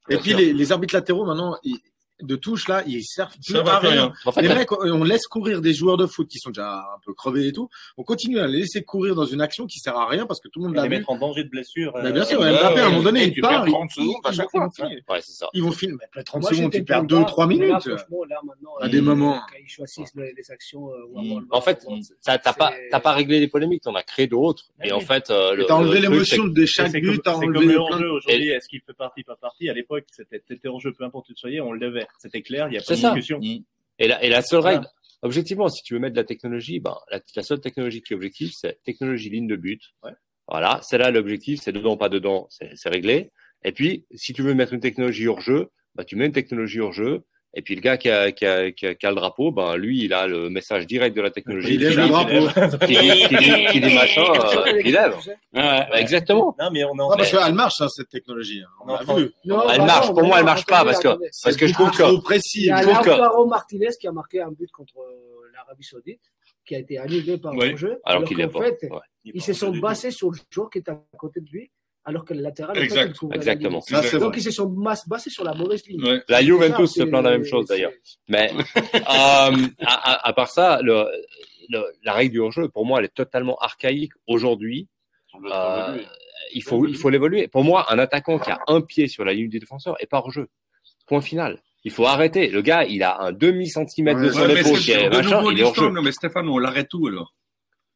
Et 0.10 0.18
puis 0.18 0.34
les, 0.34 0.52
les 0.52 0.72
arbitres 0.74 0.96
latéraux 0.96 1.26
maintenant, 1.26 1.56
ils- 1.64 1.80
de 2.22 2.36
touche 2.36 2.68
là, 2.68 2.84
ils 2.88 3.04
servent 3.04 3.34
plus 3.44 3.54
Ça 3.54 3.64
va 3.64 3.76
à 3.76 3.80
rien. 3.80 3.92
rien. 3.92 4.14
En 4.26 4.32
fait, 4.32 4.42
Les 4.42 4.50
mecs, 4.50 4.72
on 4.72 5.04
laisse 5.04 5.28
courir 5.28 5.62
des 5.62 5.74
joueurs 5.74 5.98
de 5.98 6.06
foot 6.08 6.28
qui 6.28 6.38
sont 6.40 6.50
déjà 6.52 6.78
un 6.80 7.00
peu 7.06 7.14
crevés 7.14 7.48
et 7.48 7.54
tout. 7.54 7.70
On 7.98 8.04
continue 8.04 8.40
à 8.40 8.48
les 8.48 8.60
laisser 8.60 8.84
courir 8.84 9.16
dans 9.16 9.26
une 9.26 9.42
action 9.42 9.66
qui 9.68 9.80
sert 9.80 9.96
à 9.98 10.08
rien 10.08 10.26
parce 10.26 10.40
que 10.40 10.48
tout 10.48 10.60
le 10.60 10.68
monde 10.68 10.76
l'a 10.76 10.84
les 10.84 10.90
vu. 10.90 10.96
mettre 10.98 11.10
en 11.10 11.18
danger 11.18 11.44
de 11.44 11.50
blessure. 11.50 11.92
Bah, 11.94 12.02
euh, 12.06 12.12
bien 12.12 12.24
sûr, 12.26 12.40
ouais, 12.40 12.52
Mbappé, 12.52 12.80
à 12.80 12.84
un 12.84 12.88
ouais. 12.88 12.92
moment 12.92 13.04
donné, 13.04 13.24
il 13.26 13.34
tu 13.34 13.42
part. 13.42 13.64
perds 13.64 13.74
30 13.74 13.90
ils- 13.98 14.02
secondes 14.04 14.22
à 14.26 14.32
chaque 14.32 14.50
fois. 14.52 14.68
Ouais, 15.10 15.20
c'est 15.22 15.34
ça. 15.34 15.48
Ils 15.54 15.64
vont 15.64 15.72
finir. 15.72 15.96
Mais 16.16 16.24
30 16.24 16.42
Moi, 16.42 16.52
secondes, 16.52 16.72
tu 16.72 16.84
perds 16.84 17.00
plus 17.08 17.08
2-3 17.08 17.48
bas, 17.48 17.56
mais 17.56 17.68
là, 17.68 17.80
minutes. 17.86 18.00
À 18.82 18.88
des 18.90 19.02
moments. 19.02 19.34
Quand 19.50 19.58
ils 19.64 19.70
choisissent 19.70 20.16
les, 20.16 20.34
les 20.36 20.52
actions. 20.52 20.90
euh, 20.90 20.98
Mm. 21.14 21.46
En 21.52 21.62
fait, 21.62 21.84
ballon, 21.86 22.00
t'as 22.24 22.38
pas, 22.54 22.72
c'est- 22.72 22.90
t'as 22.90 23.00
pas 23.00 23.12
réglé 23.14 23.40
les 23.40 23.48
polémiques, 23.48 23.84
t'en 23.84 23.96
as 23.96 24.04
créé 24.04 24.28
d'autres. 24.28 24.66
Ouais, 24.80 24.88
Et 24.90 24.92
en 24.92 25.00
fait, 25.02 25.30
euh, 25.30 25.56
le, 25.56 25.66
T'as 25.66 25.76
enlevé 25.76 26.00
l'émotion 26.00 26.46
de 26.46 26.66
chaque 26.66 26.92
C'est 26.92 27.00
but, 27.02 27.22
t'as 27.24 27.34
c'est 27.34 27.40
comme 27.42 27.50
enlevé 27.56 27.66
le 27.66 27.72
plein 27.74 27.82
hors-jeu 27.82 28.00
de... 28.06 28.10
aujourd'hui. 28.10 28.48
Est-ce 28.50 28.68
qu'il 28.70 28.82
fait 28.82 28.94
partie, 28.94 29.24
pas 29.24 29.36
partie? 29.36 29.70
À 29.70 29.74
l'époque, 29.74 30.06
c'était 30.12 30.40
t'étais 30.40 30.68
hors-jeu, 30.68 30.94
peu 30.94 31.04
importe 31.04 31.30
où 31.30 31.34
tu 31.34 31.40
soyais, 31.40 31.60
on 31.62 31.72
le 31.74 31.80
levait. 31.80 32.08
C'était 32.20 32.42
clair, 32.42 32.68
il 32.68 32.72
n'y 32.72 32.78
a 32.78 32.82
pas 32.82 32.96
de 32.96 33.00
ça. 33.00 33.10
discussion. 33.14 33.40
Et 34.00 34.08
la, 34.08 34.24
et 34.24 34.30
la 34.30 34.42
seule 34.42 34.62
Voilà. 34.62 34.78
règle, 34.80 34.90
objectivement, 35.22 35.70
si 35.70 35.84
tu 35.84 35.94
veux 35.94 36.00
mettre 36.00 36.16
de 36.16 36.20
la 36.20 36.26
technologie, 36.26 36.80
ben, 36.80 36.96
la, 37.12 37.20
la 37.36 37.44
seule 37.44 37.60
technologie 37.62 38.02
qui 38.02 38.14
est 38.14 38.16
objective, 38.16 38.52
c'est 38.54 38.82
technologie 38.84 39.30
ligne 39.30 39.48
de 39.48 39.56
but. 39.56 39.82
Ouais. 40.04 40.14
Voilà, 40.48 40.80
c'est 40.84 40.98
là 40.98 41.12
l'objectif, 41.12 41.62
c'est 41.62 41.72
dedans, 41.72 41.98
pas 41.98 42.10
dedans, 42.10 42.48
c'est 42.50 42.72
c'est 42.76 42.90
réglé. 42.90 43.32
Et 43.64 43.72
puis, 43.72 44.06
si 44.16 44.34
tu 44.34 44.42
veux 44.42 44.54
mettre 44.54 44.74
une 44.74 44.80
technologie 44.80 45.28
hors 45.28 45.40
jeu, 45.42 45.70
bah, 45.96 46.04
tu 46.04 46.16
mets 46.16 46.26
une 46.26 46.32
technologie 46.32 46.80
hors 46.80 46.94
jeu. 46.94 47.24
Et 47.54 47.62
puis 47.62 47.76
le 47.76 47.82
gars 47.82 47.98
qui 47.98 48.10
a, 48.10 48.32
qui 48.32 48.46
a, 48.46 48.72
qui 48.72 48.86
a, 48.88 48.96
qui 48.96 49.06
a 49.06 49.10
le 49.10 49.16
drapeau, 49.16 49.52
ben 49.52 49.76
lui, 49.76 50.06
il 50.06 50.14
a 50.14 50.26
le 50.26 50.50
message 50.50 50.88
direct 50.88 51.14
de 51.16 51.22
la 51.22 51.32
technologie. 51.32 51.74
Il 51.74 51.82
lève 51.82 51.98
le 51.98 52.08
drapeau. 52.08 52.86
qui 52.86 52.98
dit, 52.98 53.28
qui 53.28 53.36
dit, 53.36 53.66
qui 53.72 53.82
dit 53.82 53.94
machin, 53.94 54.24
euh, 54.24 54.82
il 54.86 54.94
lève. 54.94 55.16
Ouais, 55.54 55.62
Ouais, 55.62 55.88
Exactement. 56.00 56.56
Non, 56.58 56.70
mais 56.72 56.84
on 56.86 56.96
est 56.98 57.02
en 57.02 57.10
Non, 57.10 57.18
parce 57.18 57.30
qu'elle 57.30 57.54
marche, 57.54 57.76
ça, 57.76 57.90
cette 57.90 58.08
technologie. 58.10 58.62
hein. 58.66 58.70
On 58.82 58.88
Non, 58.88 58.94
l'a 58.96 59.14
vu. 59.22 59.32
Non, 59.44 59.70
Elle 59.70 59.80
bah 59.80 59.86
marche. 59.86 60.08
non, 60.08 60.14
Pour 60.14 60.24
moi, 60.24 60.40
elle 60.40 60.46
marche 60.46 60.66
pas 60.66 60.86
parce 60.86 61.00
que, 61.00 61.10
parce 61.44 61.58
que 61.58 61.68
je 61.68 61.74
trouve 61.74 61.92
que, 61.92 62.04
trop 62.04 62.22
précis. 62.22 62.62
Il 62.62 62.66
y 62.68 62.72
a 62.72 62.82
je 62.82 62.88
trouve 62.88 63.02
que- 63.04 63.10
Lautaro 63.10 63.46
Martinez 63.46 63.90
qui 64.00 64.08
a 64.08 64.12
marqué 64.14 64.42
un 64.42 64.52
but 64.52 64.72
contre 64.72 64.94
euh, 65.00 65.52
l'Arabie 65.54 65.84
Saoudite, 65.84 66.22
qui 66.66 66.76
a 66.76 66.80
été 66.80 67.00
annulé 67.00 67.38
par 67.38 67.54
Oui. 67.54 67.72
le 67.72 67.76
jeu. 67.76 68.00
alors 68.06 68.24
qu'il 68.24 68.40
est 68.40 68.48
pas. 68.48 68.60
fait, 68.62 68.78
Ouais. 68.90 69.00
ils 69.26 69.42
se 69.42 69.52
sont 69.52 69.72
basés 69.72 70.12
sur 70.12 70.32
le 70.32 70.38
joueur 70.50 70.70
qui 70.70 70.78
était 70.80 70.92
à 70.92 71.02
côté 71.18 71.42
de 71.42 71.50
lui, 71.52 71.70
alors 72.04 72.26
que 72.26 72.34
le 72.34 72.42
latéral, 72.42 72.72
en 72.72 72.80
fait, 72.80 72.84
Exact. 72.86 73.18
couvrait 73.18 73.38
la 73.38 73.42
Exactement. 73.44 73.82
Ça, 73.82 74.02
c'est 74.04 74.18
Donc, 74.20 74.36
ils 74.38 74.42
se 74.44 74.52
sont 74.52 74.66
basés 75.08 75.30
sur 75.30 75.44
la 75.44 75.54
mauvaise 75.54 75.86
ligne. 75.88 76.04
Ouais. 76.04 76.22
La 76.30 76.42
Juventus 76.42 76.92
se 76.92 77.04
plaint 77.04 77.24
de 77.24 77.30
la 77.30 77.38
même 77.38 77.46
chose 77.46 77.68
d'ailleurs. 77.68 77.92
Mais 78.28 78.52
euh, 78.96 79.00
à, 79.06 79.52
à, 79.86 80.28
à 80.28 80.34
part 80.34 80.50
ça, 80.50 80.82
le, 80.82 81.06
le- 81.70 81.86
la 82.04 82.14
règle 82.14 82.32
du 82.34 82.40
hors-jeu, 82.40 82.70
pour 82.70 82.86
moi, 82.86 83.00
elle 83.00 83.06
est 83.06 83.14
totalement 83.14 83.56
archaïque 83.58 84.14
aujourd'hui. 84.28 84.88
Euh, 85.46 85.98
il 86.54 86.64
faut 86.64 86.86
il 86.88 86.96
faut 86.98 87.10
l'évoluer. 87.10 87.48
Pour 87.48 87.64
moi, 87.64 87.86
un 87.94 88.00
attaquant 88.00 88.40
qui 88.40 88.50
a 88.52 88.60
un 88.68 88.82
pied 88.82 89.08
sur 89.08 89.24
la 89.24 89.34
ligne 89.34 89.50
du 89.50 89.60
défenseur 89.60 89.96
est 90.02 90.08
pas 90.08 90.18
hors-jeu. 90.18 90.48
Point 91.08 91.22
final. 91.22 91.62
Il 91.84 91.92
faut 91.92 92.06
arrêter. 92.06 92.48
Le 92.50 92.62
gars, 92.62 92.84
il 92.84 93.02
a 93.04 93.22
un 93.22 93.32
demi 93.32 93.68
centimètre 93.70 94.20
de 94.20 94.26
Ouais, 94.26 94.32
son 94.34 94.50
épaule 94.50 94.80
de 94.80 95.10
machin, 95.18 95.38
nouveau 95.38 95.52
il 95.52 95.60
est 95.60 95.64
hors-jeu. 95.64 95.64
l'histoire. 95.64 95.92
Non, 95.94 96.02
mais 96.02 96.12
Stéphane, 96.12 96.48
on 96.50 96.58
l'arrête 96.58 96.90
tout 96.90 97.08
alors. 97.08 97.34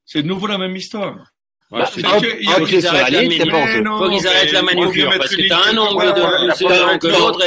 C'est 0.06 0.22
de 0.24 0.28
nouveau 0.28 0.48
la 0.48 0.58
même 0.58 0.76
histoire. 0.76 1.32
Bah, 1.72 1.90
que- 1.94 2.00
il 2.00 2.48
y 2.48 2.54
a- 2.54 2.58
un 2.58 2.64
pied 2.64 2.80
sur 2.80 2.94
la 2.94 3.10
ligne, 3.10 3.44
non, 3.84 3.98
Faut 3.98 4.10
qu'ils 4.10 4.28
arrêtent 4.28 4.52
la 4.52 4.62
mais 4.62 4.74
faut 4.74 4.80
manucure, 4.82 5.10
qu'ils 5.10 5.18
parce 5.20 5.32
mettent 5.32 5.38
que 5.40 5.44
une 5.44 5.50
t'as 5.50 5.72
un 5.72 5.78
angle 5.78 6.06
de- 6.14 7.00
que 7.00 7.08
l'autre. 7.08 7.40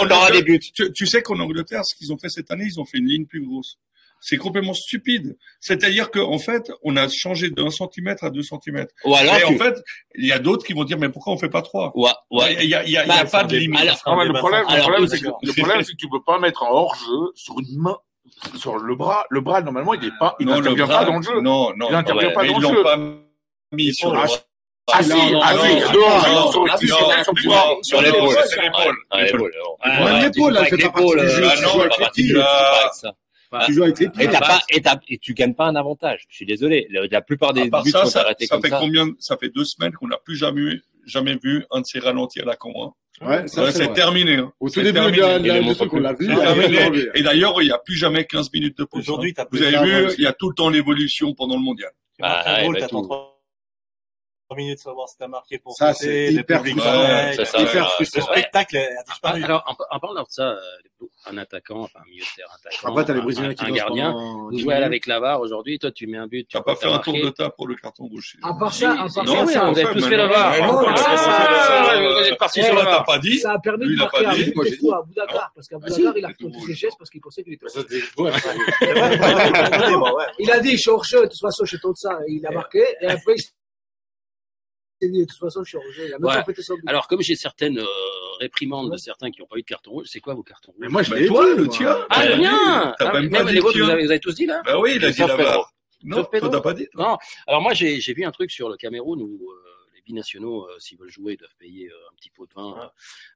On 0.00 0.10
aura 0.10 0.30
des 0.30 0.42
buts. 0.42 0.60
Tu, 0.60 0.92
tu 0.92 1.06
sais 1.06 1.22
qu'en 1.22 1.38
Angleterre, 1.40 1.80
ce 1.84 1.94
qu'ils 1.96 2.12
ont 2.12 2.18
fait 2.18 2.28
cette 2.28 2.50
année, 2.50 2.64
ils 2.66 2.78
ont 2.78 2.84
fait 2.84 2.98
une 2.98 3.06
ligne 3.08 3.24
plus 3.26 3.44
grosse. 3.44 3.78
C'est 4.20 4.36
complètement 4.36 4.74
stupide. 4.74 5.36
C'est-à-dire 5.60 6.10
qu'en 6.10 6.38
fait, 6.38 6.72
on 6.82 6.96
a 6.96 7.08
changé 7.08 7.50
d'un 7.50 7.70
centimètre 7.70 8.24
à 8.24 8.30
deux 8.30 8.42
centimètres. 8.42 8.92
Ou 9.04 9.14
alors, 9.14 9.36
Et 9.36 9.44
en 9.44 9.56
fait, 9.56 9.76
il 10.16 10.26
y 10.26 10.32
a 10.32 10.40
d'autres 10.40 10.66
qui 10.66 10.72
vont 10.72 10.82
dire, 10.84 10.98
mais 10.98 11.08
pourquoi 11.08 11.32
on 11.32 11.38
fait 11.38 11.48
pas 11.48 11.62
trois? 11.62 11.92
Ouais, 11.94 12.10
ouais. 12.32 12.56
Il 12.64 12.68
y 12.68 12.74
a, 12.74 12.82
il 12.84 12.90
y 12.90 12.96
a- 12.96 13.04
il 13.04 13.08
y 13.08 13.12
a 13.12 13.22
Bah, 13.22 13.30
pas 13.30 13.44
de 13.44 13.56
limite. 13.56 13.80
alors- 13.80 13.96
Non, 14.06 14.16
mais 14.16 14.24
le 14.26 14.32
problème, 14.34 14.64
le 14.68 14.80
problème, 14.82 15.06
c'est 15.06 15.20
que, 15.20 15.26
le 15.42 15.52
problème, 15.52 15.82
c'est 15.84 15.92
que 15.92 15.96
tu 15.96 16.08
peux 16.08 16.22
pas 16.26 16.38
mettre 16.40 16.64
un 16.64 16.68
hors-jeu 16.68 17.32
sur 17.36 17.60
une 17.60 17.78
main, 17.78 17.96
sur 18.56 18.76
le 18.76 18.94
bras. 18.96 19.24
Le 19.30 19.40
bras, 19.40 19.62
normalement, 19.62 19.94
il 19.94 20.04
est 20.04 20.18
pas, 20.18 20.34
il 20.40 20.46
n'intervient 20.48 20.86
bras- 20.86 20.98
pas 20.98 21.04
dans 21.04 21.16
le 21.18 21.22
jeu. 21.22 21.40
Non, 21.40 21.72
non. 21.76 21.86
Il 21.88 21.92
n'intervient 21.92 22.28
ouais, 22.28 22.34
pas 22.34 22.44
dans 22.44 22.58
le 22.58 22.66
jeu 22.74 22.82
mis 23.72 23.94
sur 23.94 24.12
la 24.12 24.26
ah, 24.90 25.02
si, 25.02 25.12
ah. 25.12 25.54
C'est 25.60 26.86
c'est 32.00 33.12
bah, 33.50 33.62
tu 33.64 33.72
joues 33.72 33.82
avec 33.84 33.98
les 33.98 34.08
pieds. 34.10 34.24
Et, 34.24 34.80
pas, 34.80 35.00
et, 35.08 35.18
tu 35.18 35.32
gagnes 35.32 35.54
pas 35.54 35.66
un 35.66 35.76
avantage. 35.76 36.26
Je 36.28 36.36
suis 36.36 36.46
désolé. 36.46 36.86
La, 37.10 37.22
plupart 37.22 37.54
des 37.54 37.70
ça, 37.70 38.26
fait. 38.36 38.70
Combien, 38.70 39.08
ça 39.18 39.36
fait 39.38 39.48
deux 39.48 39.64
semaines 39.64 39.92
qu'on 39.92 40.08
n'a 40.08 40.18
plus 40.18 40.36
jamais, 40.36 40.80
jamais 41.06 41.38
vu 41.42 41.64
un 41.70 41.80
de 41.80 41.86
ces 41.86 41.98
ralentis 41.98 42.40
à 42.40 42.44
la 42.44 42.56
con. 42.56 42.92
Hein. 43.22 43.44
C'est 43.46 43.92
terminé. 43.94 44.36
Hein. 44.36 44.52
Au 44.60 44.68
tout 44.68 44.82
début, 44.82 45.00
il 45.08 45.16
y 45.16 45.22
a, 45.22 45.86
qu'on 45.86 46.00
l'a 46.00 46.12
vu. 46.12 46.30
Et 47.14 47.22
d'ailleurs, 47.22 47.60
il 47.62 47.66
n'y 47.66 47.72
a 47.72 47.78
plus 47.78 47.96
jamais 47.96 48.24
15 48.24 48.52
minutes 48.52 48.78
de 48.78 48.84
hein. 48.84 48.86
plus. 48.90 49.06
Vous 49.50 49.62
avez 49.62 49.78
vu, 49.82 50.14
il 50.18 50.24
y 50.24 50.26
a 50.26 50.32
tout 50.32 50.50
le 50.50 50.54
temps 50.54 50.68
l'évolution 50.68 51.34
pendant 51.34 51.56
le 51.56 51.62
mondial 51.62 51.90
minutes 54.56 54.78
savoir 54.78 55.08
si 55.08 55.16
t'as 55.18 55.28
marqué 55.28 55.58
pour 55.58 55.74
ça, 55.74 55.92
c'est 55.94 56.32
hyper, 56.32 56.62
publics, 56.62 56.84
ouais, 56.84 57.34
ça, 57.36 57.44
frustrant. 57.44 57.86
Le 58.00 58.22
spectacle 58.22 58.76
a 58.76 59.04
ah, 59.22 59.30
Alors, 59.30 59.76
en, 59.90 59.98
parlant 59.98 60.22
de 60.22 60.26
ça, 60.30 60.50
euh, 60.50 61.06
un 61.26 61.36
attaquant, 61.36 61.80
enfin, 61.80 62.00
un 62.04 62.08
milieu 62.08 62.22
de 62.22 62.36
terrain 62.36 62.54
attaquant, 62.54 62.88
Après, 62.88 63.10
as 63.10 63.14
les 63.14 63.20
Brésiliens 63.20 63.50
un, 63.50 63.54
qui 63.54 63.64
un 63.64 63.70
gardien, 63.70 64.12
vous 64.12 64.58
jouez 64.58 64.74
avec 64.74 65.06
l'avare 65.06 65.40
aujourd'hui, 65.40 65.78
toi, 65.78 65.90
tu 65.90 66.06
mets 66.06 66.18
un 66.18 66.26
but. 66.26 66.48
Tu 66.48 66.56
vas 66.56 66.62
pas 66.62 66.76
faire 66.76 66.94
un 66.94 66.98
tour 66.98 67.14
de 67.14 67.30
table 67.30 67.54
pour 67.56 67.66
le 67.66 67.74
carton 67.74 68.06
rouge. 68.06 68.36
À 68.42 68.54
part 68.54 68.72
ça, 68.72 68.92
à 68.92 68.96
part 68.96 69.10
ça, 69.10 69.22
non, 69.22 69.44
vous 69.44 69.78
avez 69.78 69.92
tous 69.92 70.06
fait 70.06 70.16
l'avare. 70.16 70.54
Vous 72.18 72.26
êtes 72.26 72.38
parti 72.38 72.60
eh, 72.60 73.04
pas 73.06 73.18
dit. 73.18 73.38
Ça 73.38 73.52
a 73.52 73.58
permis 73.58 73.86
de 73.86 73.96
marquer 73.96 74.24
à 74.24 74.30
Abu 74.30 75.14
Dakar, 75.14 75.44
ah, 75.44 75.52
parce 75.54 75.68
qu'à 75.68 75.76
ah, 75.82 75.88
Dakar, 75.88 76.16
il 76.16 76.24
a 76.24 76.28
fait 76.28 76.66
ses 76.66 76.74
gestes 76.74 76.98
parce 76.98 77.10
qu'il 77.10 77.20
pensait 77.20 77.42
qu'il 77.42 77.52
était. 77.54 77.66
Bah, 78.16 78.32
il 80.38 80.50
a 80.50 80.60
dit, 80.60 80.72
je 80.72 80.76
suis 80.76 80.90
hors 80.90 81.04
jeu, 81.04 81.22
de 81.22 81.26
toute 81.26 81.40
façon, 81.40 81.64
je 81.64 81.70
suis 81.70 81.80
tout 81.80 81.94
ça. 81.94 82.18
Il 82.28 82.46
a 82.46 82.50
marqué, 82.50 82.84
et 83.00 83.06
après, 83.06 83.34
alors, 86.86 87.06
comme 87.08 87.20
j'ai 87.22 87.36
certaines 87.36 87.78
euh, 87.78 87.86
réprimandes 88.40 88.90
de 88.92 88.96
certains 88.96 89.30
qui 89.30 89.40
n'ont 89.40 89.46
pas 89.46 89.56
eu 89.56 89.62
de 89.62 89.66
carton 89.66 89.90
rouge, 89.92 90.06
c'est 90.08 90.20
quoi 90.20 90.34
vos 90.34 90.42
cartons 90.42 90.72
rouges? 90.72 90.80
Mais 90.80 90.88
moi, 90.88 91.02
je 91.02 91.14
l'ai 91.14 91.26
toi, 91.26 91.54
le 91.54 91.68
tien. 91.68 92.06
Ah, 92.10 92.26
le 92.26 92.36
même 92.36 92.50
ah 92.50 92.92
vous, 93.42 94.10
avez, 94.10 94.20
tous 94.20 94.34
dit 94.34 94.46
là 94.46 94.62
Bah 94.64 94.78
oui, 94.78 94.94
il 94.96 95.04
a 95.04 95.10
dit 95.10 95.20
là-bas. 95.20 95.64
Non, 96.02 96.24
Pedro. 96.24 96.60
Pas 96.60 96.74
dit. 96.74 96.88
Non. 96.94 97.16
Alors 97.46 97.60
moi, 97.60 97.74
j'ai 97.74 98.14
vu 98.14 98.24
un 98.24 98.30
truc 98.30 98.50
sur 98.50 98.68
le 98.68 98.76
Cameroun 98.76 99.20
où 99.20 99.50
euh, 99.50 99.64
les 99.94 100.00
binationaux, 100.02 100.68
euh, 100.68 100.78
s'ils 100.78 100.98
veulent 100.98 101.10
jouer, 101.10 101.36
doivent 101.36 101.56
payer 101.58 101.90
un 102.10 102.14
petit 102.16 102.30
pot 102.30 102.46
de 102.46 102.54
vin 102.54 102.74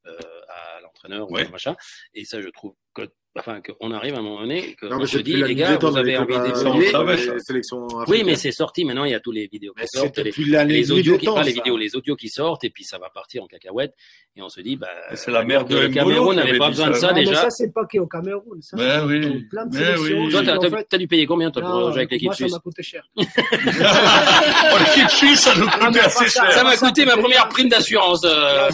ah. 0.04 0.10
à 0.48 0.80
l'entraîneur 0.80 1.30
ouais. 1.30 1.46
ou 1.46 1.50
machin. 1.50 1.76
Et 2.14 2.24
ça, 2.24 2.40
je 2.40 2.48
trouve 2.48 2.74
que 2.94 3.08
enfin 3.38 3.60
qu'on 3.62 3.90
arrive 3.92 4.14
à 4.14 4.18
un 4.18 4.22
moment 4.22 4.40
donné 4.40 4.74
que 4.74 4.86
non, 4.86 5.00
on 5.00 5.06
se 5.06 5.18
dit 5.18 5.36
les 5.36 5.54
gars 5.54 5.78
vous 5.78 5.96
avez 5.96 6.18
envie 6.18 6.34
de 6.34 6.94
ah 6.94 8.04
oui 8.08 8.22
mais 8.24 8.36
c'est 8.36 8.52
sorti 8.52 8.84
maintenant 8.84 9.04
il 9.04 9.12
y 9.12 9.14
a 9.14 9.20
tous 9.20 9.32
les 9.32 9.46
vidéos 9.46 9.72
qui 9.72 9.86
sortent 9.86 10.18
les, 10.18 10.64
les 10.66 10.92
audios 10.92 11.16
qui, 11.16 11.26
temps, 11.26 11.34
pas 11.34 11.42
les 11.42 11.52
vidéos 11.52 11.78
les 11.78 11.96
audios 11.96 12.14
qui 12.14 12.28
sortent 12.28 12.64
et 12.64 12.70
puis 12.70 12.84
ça 12.84 12.98
va 12.98 13.08
partir 13.08 13.42
en 13.42 13.46
cacahuète 13.46 13.94
et 14.36 14.42
on 14.42 14.50
se 14.50 14.60
dit 14.60 14.76
bah 14.76 14.88
c'est 15.14 15.30
la 15.30 15.44
merde 15.44 15.68
de 15.68 15.78
le 15.78 15.88
Cameroun 15.88 16.36
n'avait 16.36 16.58
pas 16.58 16.68
besoin 16.68 16.90
de 16.90 16.94
ça. 16.94 17.12
déjà. 17.14 17.34
ça 17.34 17.50
c'est 17.50 17.72
pas 17.72 17.86
qu'au 17.86 18.00
au 18.00 18.06
Cameroun 18.06 18.60
ça 18.60 18.76
plein 18.76 19.66
de 19.66 20.68
toi 20.68 20.82
t'as 20.82 20.98
dû 20.98 21.08
payer 21.08 21.24
combien 21.24 21.50
toi 21.50 21.62
pour 21.62 21.90
jouer 21.90 22.00
avec 22.00 22.10
l'équipe 22.10 22.34
suisse 22.34 22.50
ça 22.50 22.56
m'a 22.56 22.60
coûté 22.60 22.82
cher. 22.82 23.08
Oh, 23.16 24.78
l'équipe 24.78 25.10
suisse 25.10 25.40
ça 25.40 25.54
nous 25.56 25.66
ah, 25.70 25.86
coûtait 25.86 26.00
assez 26.00 26.28
cher. 26.28 26.52
ça 26.52 26.64
m'a 26.64 26.76
coûté 26.76 27.04
ma 27.06 27.16
première 27.16 27.48
prime 27.48 27.68
d'assurance 27.68 28.24
euh 28.24 28.68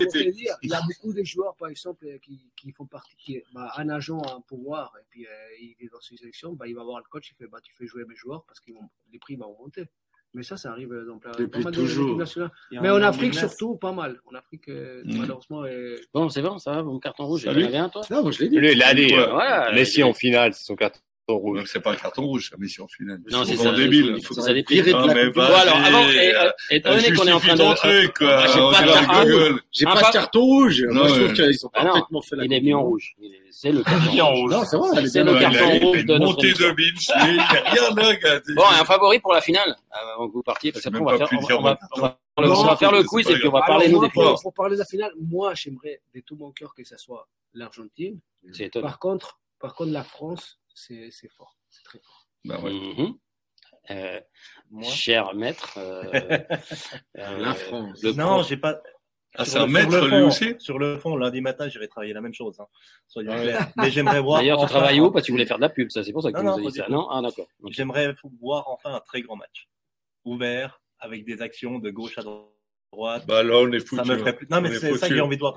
il 0.00 0.70
y 0.70 0.74
a 0.74 0.80
beaucoup 0.82 1.12
de 1.12 1.22
joueurs, 1.22 1.54
par 1.56 1.68
exemple, 1.68 2.06
euh, 2.06 2.18
qui, 2.18 2.50
qui 2.56 2.72
font 2.72 2.86
partie. 2.86 3.14
Qui, 3.16 3.42
bah, 3.52 3.72
un 3.76 3.88
agent 3.88 4.20
a 4.20 4.34
un 4.34 4.40
pouvoir, 4.40 4.92
et 5.00 5.04
puis 5.08 5.26
euh, 5.26 5.30
il 5.60 5.76
est 5.80 5.90
dans 5.90 6.00
une 6.00 6.16
sélection, 6.16 6.52
bah, 6.52 6.66
il 6.66 6.74
va 6.74 6.82
voir 6.82 6.98
le 6.98 7.04
coach, 7.08 7.30
il 7.30 7.36
fait 7.36 7.46
bah, 7.46 7.58
Tu 7.62 7.72
fais 7.74 7.86
jouer 7.86 8.04
mes 8.04 8.16
joueurs 8.16 8.44
parce 8.46 8.60
que 8.60 8.70
les 9.12 9.18
prix 9.18 9.36
vont 9.36 9.56
monter. 9.58 9.84
Mais 10.36 10.42
ça, 10.42 10.56
ça 10.56 10.72
arrive 10.72 10.92
dans 11.06 11.18
plein, 11.18 11.30
de 11.30 11.46
pas 11.46 11.60
Mais 12.72 12.90
en, 12.90 13.02
Afrique, 13.02 13.34
surtout, 13.34 13.76
pas 13.76 13.92
mal. 13.92 14.20
En 14.26 14.34
Afrique, 14.34 14.68
euh, 14.68 15.02
mm. 15.04 15.18
malheureusement. 15.18 15.62
Bon, 16.12 16.28
c'est 16.28 16.42
bon, 16.42 16.58
ça 16.58 16.72
va, 16.72 16.82
mon 16.82 16.98
carton 16.98 17.26
rouge. 17.26 17.44
Il 17.44 17.52
y 17.52 17.64
en 17.64 17.68
avait 17.68 17.76
un, 17.76 17.88
toi? 17.88 18.02
Non, 18.10 18.28
je 18.32 18.42
l'ai 18.42 18.48
dit. 18.48 18.56
Il 18.56 19.74
Messi 19.74 20.02
en 20.02 20.12
finale, 20.12 20.52
c'est 20.54 20.64
son 20.64 20.74
carton 20.74 21.00
rouge. 21.32 21.64
C'est 21.66 21.80
pas 21.80 21.92
un 21.92 21.96
carton 21.96 22.22
rouge, 22.22 22.50
mais 22.52 22.64
mission 22.64 22.86
finale. 22.86 23.20
Non, 23.30 23.44
c'est 23.44 23.56
ça. 23.56 23.72
débile. 23.72 24.18
Ça 24.22 24.52
dépire. 24.52 24.84
Non, 24.86 25.06
mais 25.06 25.30
bon, 25.30 25.42
alors, 25.42 25.76
avant, 25.76 26.06
étant 26.70 26.90
donné 26.94 27.12
qu'on 27.12 27.26
est 27.26 27.32
en 27.32 27.40
train 27.40 27.54
de. 27.54 27.58
Ton 27.58 27.74
truc. 27.74 28.14
J'ai 28.20 29.84
pas, 29.84 29.94
de, 29.94 30.06
ah, 30.06 30.10
carton 30.12 30.40
rouge. 30.40 30.84
Moi, 30.90 31.08
je 31.08 31.14
trouve 31.14 31.32
qu'ils 31.32 31.66
ont 31.66 31.70
ah, 31.74 31.84
parfaitement 31.84 32.22
fait 32.22 32.36
la. 32.36 32.44
Il 32.44 32.52
est 32.52 32.60
mis 32.60 32.74
en 32.74 32.82
rouge. 32.82 33.14
C'est 33.50 33.72
le 33.72 33.82
carton 33.82 34.34
rouge. 34.34 34.50
Non, 34.50 34.64
c'est 34.64 34.76
vrai. 34.76 35.06
C'est 35.06 35.24
le 35.24 35.38
carton 35.38 35.78
rouge 35.78 36.04
de 36.04 36.12
notre. 36.12 36.24
Montée 36.24 36.52
de 36.52 36.70
Binch. 36.72 37.08
Il 37.26 37.32
n'y 37.32 37.38
a 37.38 37.46
rien 37.46 37.82
à 37.84 38.08
regarder. 38.08 38.54
Bon, 38.54 38.64
un 38.68 38.84
favori 38.84 39.18
pour 39.20 39.32
la 39.32 39.40
finale. 39.40 39.70
Euh, 39.70 40.14
avant 40.14 40.28
que 40.28 40.34
vous 40.34 40.42
partiez, 40.42 40.72
parce 40.72 40.84
qu'après, 40.84 41.00
on 41.00 41.04
va 41.04 41.16
faire. 41.16 41.28
Non, 42.36 42.52
on 42.52 42.64
va 42.64 42.76
faire 42.76 42.92
le 42.92 43.04
quiz 43.04 43.28
et 43.30 43.34
puis 43.34 43.46
on 43.46 43.52
va 43.52 43.62
parler 43.62 43.88
nous 43.88 44.00
des 44.00 44.10
finales. 44.10 44.34
Pour 44.42 44.52
parler 44.52 44.74
de 44.74 44.80
la 44.80 44.86
finale, 44.86 45.12
moi 45.20 45.54
j'aimerais 45.54 46.00
de 46.14 46.20
tout 46.20 46.36
mon 46.36 46.50
cœur 46.50 46.74
que 46.74 46.84
ça 46.84 46.98
soit 46.98 47.28
l'Argentine. 47.54 48.18
Par 48.82 48.98
contre, 48.98 49.38
par 49.60 49.74
contre, 49.74 49.92
la 49.92 50.04
France, 50.04 50.58
c'est 50.74 51.10
fort, 51.30 51.58
c'est 51.70 51.82
très 51.84 51.98
fort. 51.98 52.28
Bah 52.44 52.60
ouais. 52.60 52.72
mm 52.72 53.14
cher 54.82 55.34
maître, 55.34 55.74
euh, 55.76 56.04
euh, 57.18 57.38
la 57.38 58.12
Non, 58.14 58.42
j'ai 58.42 58.56
pas. 58.56 58.80
Ah, 59.36 59.44
c'est 59.44 59.58
un 59.58 59.66
maître, 59.66 60.06
lui 60.06 60.22
aussi 60.22 60.54
Sur 60.58 60.78
le 60.78 60.96
fond, 60.96 61.16
lundi 61.16 61.40
matin, 61.40 61.68
j'irai 61.68 61.88
travailler 61.88 62.12
la 62.12 62.20
même 62.20 62.32
chose. 62.32 62.58
Hein. 62.60 62.66
Soyons 63.08 63.34
clairs. 63.34 63.68
Mais 63.76 63.90
j'aimerais 63.90 64.20
voir. 64.20 64.40
D'ailleurs, 64.40 64.58
tu 64.58 64.64
enfin... 64.64 64.74
travailles 64.74 65.00
où 65.00 65.10
Parce 65.10 65.22
que 65.22 65.26
tu 65.26 65.32
voulais 65.32 65.46
faire 65.46 65.56
de 65.56 65.62
la 65.62 65.68
pub, 65.68 65.90
ça. 65.90 66.04
C'est 66.04 66.12
pour 66.12 66.22
ça 66.22 66.32
que 66.32 66.40
non, 66.40 66.56
tu 66.56 66.62
nous 66.62 66.70
dit 66.70 66.78
ça. 66.78 66.88
Non, 66.88 67.08
ah, 67.10 67.20
d'accord. 67.20 67.46
J'aimerais 67.68 68.14
voir 68.40 68.68
enfin 68.68 68.94
un 68.94 69.00
très 69.00 69.22
grand 69.22 69.36
match. 69.36 69.68
Ouvert, 70.24 70.80
avec 71.00 71.24
des 71.24 71.42
actions 71.42 71.78
de 71.78 71.90
gauche 71.90 72.16
à 72.16 72.22
droite 72.22 72.53
bah 73.26 73.42
là, 73.42 73.56
on 73.58 73.70
est 73.72 73.80
foutu. 73.80 74.10
Hein. 74.10 74.34
Non, 74.50 74.60
mais 74.60 74.78
c'est 74.78 74.94
ça 74.96 75.08
que 75.08 75.14
j'ai 75.14 75.20
envie 75.20 75.36
de 75.36 75.40
voir. 75.40 75.54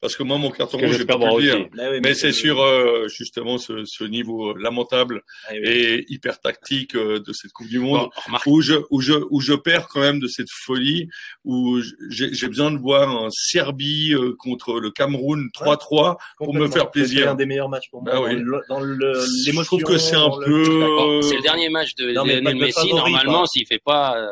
Parce 0.00 0.16
que 0.16 0.22
moi, 0.22 0.38
mon 0.38 0.50
carton 0.50 0.78
rouge, 0.78 0.98
je 0.98 1.04
pas 1.04 1.18
pu 1.18 1.42
dire. 1.42 1.66
Bah 1.76 1.84
mais, 2.02 2.14
c'est 2.14 2.32
sur 2.32 2.60
euh, 2.60 3.08
justement 3.08 3.58
ce, 3.58 3.84
ce, 3.84 4.04
niveau 4.04 4.50
euh, 4.50 4.54
lamentable 4.58 5.22
ah 5.48 5.54
et 5.54 6.04
hyper 6.08 6.40
tactique 6.40 6.94
euh, 6.94 7.20
de 7.20 7.32
cette 7.32 7.52
Coupe 7.52 7.68
du 7.68 7.78
Monde, 7.78 8.08
où 8.46 8.60
je 8.60 8.74
où 8.90 9.00
je 9.00 9.14
où 9.30 9.40
je 9.40 9.54
perds 9.54 9.88
quand 9.88 10.00
même 10.00 10.20
de 10.20 10.26
cette 10.26 10.50
folie, 10.50 11.08
où 11.44 11.80
j'ai 12.08 12.48
besoin 12.48 12.70
de 12.70 12.78
voir 12.78 13.08
un 13.08 13.28
Serbie 13.30 14.12
euh, 14.12 14.34
contre 14.38 14.80
le 14.80 14.90
Cameroun 14.90 15.48
3-3 15.54 16.16
pour 16.38 16.54
me 16.54 16.68
faire 16.68 16.90
plaisir. 16.90 17.24
C'est 17.24 17.28
un 17.28 17.34
des 17.34 17.46
meilleurs 17.46 17.68
matchs 17.68 17.90
pour 17.90 18.02
moi. 18.02 18.12
Ah, 18.14 18.20
oui. 18.20 18.38
Je 18.38 19.64
trouve 19.64 19.82
que 19.82 19.98
c'est 19.98 20.16
un 20.16 20.30
peu. 20.30 21.18
Euh, 21.20 21.22
c'est 21.22 21.36
le 21.36 21.42
dernier 21.42 21.68
match 21.68 21.94
de 21.94 22.52
Messi. 22.54 22.92
Normalement, 22.92 23.46
s'il 23.46 23.66
fait 23.66 23.80
pas 23.84 24.16
euh, 24.16 24.28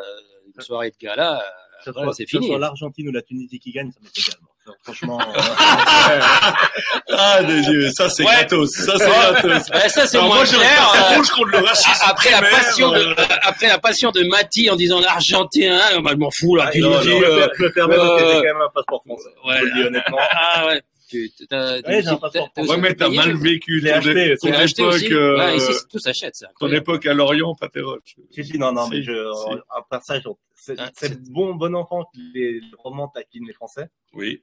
une 0.55 0.63
soirée 0.63 0.91
de 0.91 0.97
gala 1.01 1.43
ce 1.89 1.93
soit, 1.93 2.07
ouais, 2.07 2.13
c'est 2.15 2.27
fini. 2.27 2.57
l'Argentine 2.59 3.09
ou 3.09 3.13
la 3.13 3.23
Tunisie 3.23 3.59
qui 3.59 3.73
gagne, 3.73 3.91
ça 3.91 3.99
m'est 4.03 4.19
égal. 4.19 4.39
Franchement. 4.83 5.19
Euh, 5.21 5.41
ah, 7.17 7.43
des 7.43 7.63
yeux, 7.63 7.91
ça 7.91 8.11
c'est 8.11 8.23
ouais. 8.23 8.33
gratos. 8.35 8.71
Ça 8.71 8.99
c'est 8.99 9.07
gratos. 9.07 9.63
Ça 9.89 10.07
c'est 10.07 10.19
moins 10.19 10.37
moi, 10.37 10.45
cher. 10.45 10.61
Euh... 10.61 11.63
Après 12.03 12.31
la, 12.31 12.43
passion 12.43 12.91
de, 12.91 12.99
euh. 12.99 13.15
après 13.43 13.69
la 13.69 13.79
passion 13.79 14.11
de 14.11 14.25
Mati 14.25 14.69
en 14.69 14.77
disant 14.77 15.01
l'Argentin, 15.01 15.79
hein, 15.81 16.01
bah, 16.03 16.11
je 16.13 16.17
m'en 16.17 16.31
fous, 16.31 16.55
la 16.55 16.65
ah, 16.67 16.71
Tunisie. 16.71 17.09
Euh, 17.09 17.49
je 17.57 17.63
me 17.63 17.73
permets, 17.73 17.97
quand 17.97 18.43
même 18.43 18.61
un 18.61 18.71
passeport 18.75 19.03
français. 19.07 19.31
Ouais, 19.47 19.87
honnêtement. 19.87 20.19
Ah 20.33 20.67
ouais. 20.67 20.83
Mais 21.87 22.03
mal 23.11 23.37
vécu 23.37 23.83
ton, 23.83 24.01
ton 24.01 24.53
époque. 24.53 25.13
Euh, 25.13 25.59
tout 25.91 25.99
s'achète. 25.99 26.45
Ton 26.59 26.73
époque 26.73 27.07
à 27.07 27.15
Lorient, 27.15 27.55
pas 27.55 27.69
tes 27.69 27.81
roches. 27.81 28.17
Non, 28.55 28.73
non, 28.73 28.89
mais 28.89 29.03
ça, 30.01 30.21
c'est, 30.95 31.23
bon, 31.31 31.55
bon 31.55 31.75
enfant 31.75 32.05
que 32.05 32.19
les 32.35 32.61
romans 32.79 33.09
taquinent 33.09 33.47
les 33.47 33.53
Français. 33.53 33.89
Oui 34.13 34.43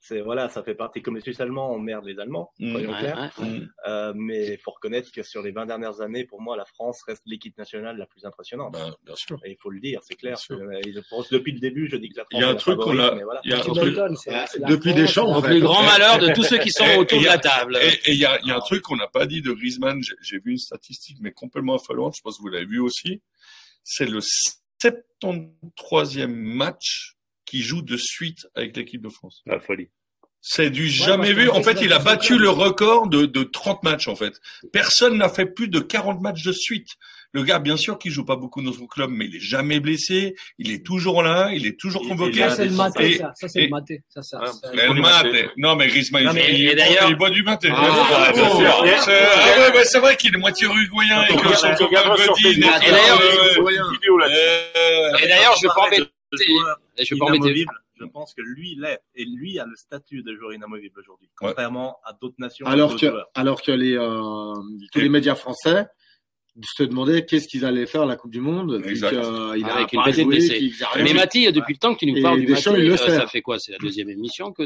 c'est 0.00 0.20
voilà, 0.20 0.48
ça 0.48 0.62
fait 0.62 0.74
partie. 0.74 1.02
Comme 1.02 1.16
les 1.16 1.20
Suisses 1.20 1.40
allemands, 1.40 1.72
on 1.72 1.78
merde 1.78 2.04
les 2.04 2.18
Allemands, 2.18 2.52
mmh. 2.58 2.72
soyons 2.72 2.92
mmh, 2.92 4.12
mais 4.14 4.56
faut 4.58 4.70
reconnaître 4.70 5.10
que 5.10 5.22
sur 5.22 5.42
les 5.42 5.52
20 5.52 5.66
dernières 5.66 6.00
années, 6.00 6.24
pour 6.24 6.40
moi, 6.40 6.56
la 6.56 6.64
France 6.64 7.02
reste 7.02 7.22
l'équipe 7.26 7.56
nationale 7.58 7.96
la 7.96 8.06
plus 8.06 8.24
impressionnante. 8.24 8.72
Bah, 8.72 8.96
bien 9.04 9.16
sûr. 9.16 9.38
Et 9.44 9.52
il 9.52 9.56
faut 9.56 9.70
le 9.70 9.80
dire, 9.80 10.00
c'est 10.02 10.14
clair. 10.14 10.38
Que, 10.48 10.54
euh, 10.54 10.80
depuis 11.30 11.52
le 11.52 11.60
début, 11.60 11.88
je 11.90 11.96
dis 11.96 12.10
que 12.10 12.18
la 12.18 12.24
France. 12.24 12.32
Il 12.32 12.40
y 12.40 12.44
a 12.44 12.48
un 12.48 12.54
truc 12.54 12.78
qu'on 12.78 12.98
a. 12.98 13.14
Voilà. 13.14 13.40
Y 13.44 13.52
a 13.52 13.58
un 13.58 13.60
truc... 13.60 13.96
Depuis 14.68 14.90
France, 14.90 15.00
des 15.00 15.06
champs, 15.06 15.28
en 15.28 15.42
fait. 15.42 15.54
Le 15.54 15.60
grand 15.60 15.82
malheur 15.82 16.18
de 16.18 16.32
tous 16.32 16.44
ceux 16.44 16.58
qui 16.58 16.70
sont 16.70 16.86
autour 16.98 17.20
de 17.20 17.26
la 17.26 17.38
table. 17.38 17.78
Et 18.06 18.12
il 18.12 18.14
y, 18.14 18.20
y 18.20 18.24
a, 18.24 18.38
un 18.42 18.60
truc 18.60 18.82
qu'on 18.82 18.96
n'a 18.96 19.08
pas 19.08 19.26
dit 19.26 19.42
de 19.42 19.52
Griezmann. 19.52 20.00
J'ai 20.20 20.38
vu 20.38 20.52
une 20.52 20.58
statistique, 20.58 21.18
mais 21.20 21.32
complètement 21.32 21.76
affolante. 21.76 22.14
Je 22.16 22.22
pense 22.22 22.36
que 22.36 22.42
vous 22.42 22.48
l'avez 22.48 22.66
vu 22.66 22.78
aussi. 22.78 23.20
C'est 23.82 24.06
le 24.06 24.20
73e 24.20 26.26
match 26.26 27.15
qui 27.46 27.62
joue 27.62 27.82
de 27.82 27.96
suite 27.96 28.46
avec 28.54 28.76
l'équipe 28.76 29.02
de 29.02 29.08
France. 29.08 29.42
La 29.46 29.60
folie. 29.60 29.88
C'est 30.48 30.70
du 30.70 30.88
jamais 30.88 31.32
vu. 31.32 31.50
En 31.50 31.60
fait, 31.60 31.80
il 31.80 31.92
a 31.92 31.98
battu 31.98 32.38
le 32.38 32.50
record 32.50 33.08
de, 33.08 33.26
de 33.26 33.42
30 33.42 33.82
matchs, 33.82 34.06
en 34.06 34.14
fait. 34.14 34.40
Personne 34.72 35.18
n'a 35.18 35.28
fait 35.28 35.46
plus 35.46 35.66
de 35.66 35.80
40 35.80 36.20
matchs 36.20 36.44
de 36.44 36.52
suite. 36.52 36.90
Le 37.32 37.42
gars, 37.42 37.58
bien 37.58 37.76
sûr, 37.76 37.98
qui 37.98 38.10
joue 38.10 38.24
pas 38.24 38.36
beaucoup 38.36 38.62
dans 38.62 38.72
son 38.72 38.86
club, 38.86 39.10
mais 39.10 39.26
il 39.26 39.36
est 39.36 39.40
jamais 39.40 39.80
blessé. 39.80 40.36
Il 40.58 40.70
est 40.70 40.86
toujours 40.86 41.24
là. 41.24 41.50
Il 41.52 41.66
est 41.66 41.78
toujours 41.78 42.06
convoqué. 42.06 42.38
Ça, 42.42 42.50
c'est 42.50 42.66
le 42.66 42.70
maté, 42.70 43.18
ça. 43.18 43.32
Ça, 43.34 43.48
c'est 43.48 43.62
le 43.62 43.68
maté. 43.70 44.04
Ça, 44.08 44.22
ça, 44.22 44.40
le 44.72 44.94
maté. 44.94 45.48
Non, 45.56 45.74
mais 45.74 45.88
Griezmann, 45.88 46.24
non, 46.24 46.32
mais, 46.32 46.46
il, 46.52 46.60
il, 46.60 46.98
il, 47.08 47.16
boit 47.16 47.30
du 47.30 47.42
maté. 47.42 47.68
Oh, 47.72 47.74
ah, 47.76 48.32
ouais, 48.32 49.72
bah, 49.74 49.84
c'est 49.84 49.98
vrai 49.98 50.16
qu'il 50.16 50.32
est 50.32 50.38
moitié 50.38 50.66
uruguayen 50.68 51.24
et 51.24 51.34
que 51.34 51.56
son 51.56 51.74
copain 51.74 52.14
Et 52.52 52.60
d'ailleurs, 55.26 55.56
je 55.56 55.62
vais 55.62 55.74
pas 55.74 55.86
embêter. 55.86 56.06
Je, 56.98 57.14
je 57.98 58.04
pense 58.04 58.34
que 58.34 58.42
lui 58.42 58.74
l'est. 58.76 59.00
Et 59.14 59.24
lui 59.24 59.58
a 59.58 59.66
le 59.66 59.76
statut 59.76 60.22
de 60.22 60.34
joueur 60.34 60.52
inamovible 60.52 60.98
aujourd'hui, 61.00 61.28
contrairement 61.36 61.98
à 62.04 62.12
d'autres 62.12 62.36
nations. 62.38 62.66
Alors, 62.66 62.94
que, 62.96 63.08
joueurs. 63.08 63.30
alors 63.34 63.62
que 63.62 63.72
les, 63.72 63.96
euh, 63.96 64.54
tous 64.92 65.00
les 65.00 65.08
médias 65.08 65.34
français 65.34 65.86
se 66.62 66.82
demandaient 66.82 67.26
qu'est-ce 67.26 67.48
qu'ils 67.48 67.64
allaient 67.64 67.86
faire 67.86 68.02
à 68.02 68.06
la 68.06 68.16
Coupe 68.16 68.30
du 68.30 68.40
Monde. 68.40 68.80
Puis 68.82 68.98
il 68.98 69.04
Avec 69.04 69.92
une 69.92 70.02
pas 70.02 71.02
Mais 71.02 71.12
Mathie, 71.12 71.52
depuis 71.52 71.74
le 71.74 71.78
temps 71.78 71.94
que 71.94 71.98
tu 71.98 72.06
nous 72.06 72.22
parles 72.22 72.40
et 72.40 72.46
du 72.46 72.52
Mathis, 72.52 72.66
euh, 72.68 72.96
ça 72.96 73.26
fait 73.26 73.42
quoi 73.42 73.58
C'est 73.58 73.72
la 73.72 73.78
deuxième 73.78 74.08
émission 74.08 74.52
que 74.52 74.64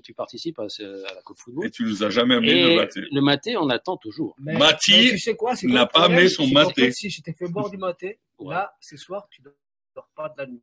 tu 0.00 0.14
participes 0.14 0.58
à, 0.58 0.64
la 0.64 1.22
Coupe 1.24 1.38
Football. 1.38 1.66
Et 1.66 1.70
tu 1.70 1.84
nous 1.84 2.02
as 2.02 2.10
jamais 2.10 2.36
amené 2.36 2.64
le 2.64 2.76
maté. 2.76 3.00
Le 3.10 3.20
maté, 3.20 3.56
on 3.56 3.68
attend 3.68 3.96
toujours. 3.96 4.34
Mais, 4.40 4.58
Mathé 4.58 5.10
tu 5.10 5.18
sais 5.18 5.36
n'a 5.64 5.86
pas 5.86 6.06
amené 6.06 6.28
son 6.28 6.46
maté. 6.48 6.90
Si 6.92 7.10
je 7.10 7.22
t'ai 7.22 7.32
fait 7.32 7.48
boire 7.48 7.70
du 7.70 7.76
Mathé, 7.76 8.18
là, 8.40 8.72
ce 8.80 8.96
soir, 8.96 9.28
tu 9.30 9.42
dors 9.42 10.08
pas 10.16 10.28
de 10.28 10.42
la 10.42 10.46
nuit. 10.46 10.62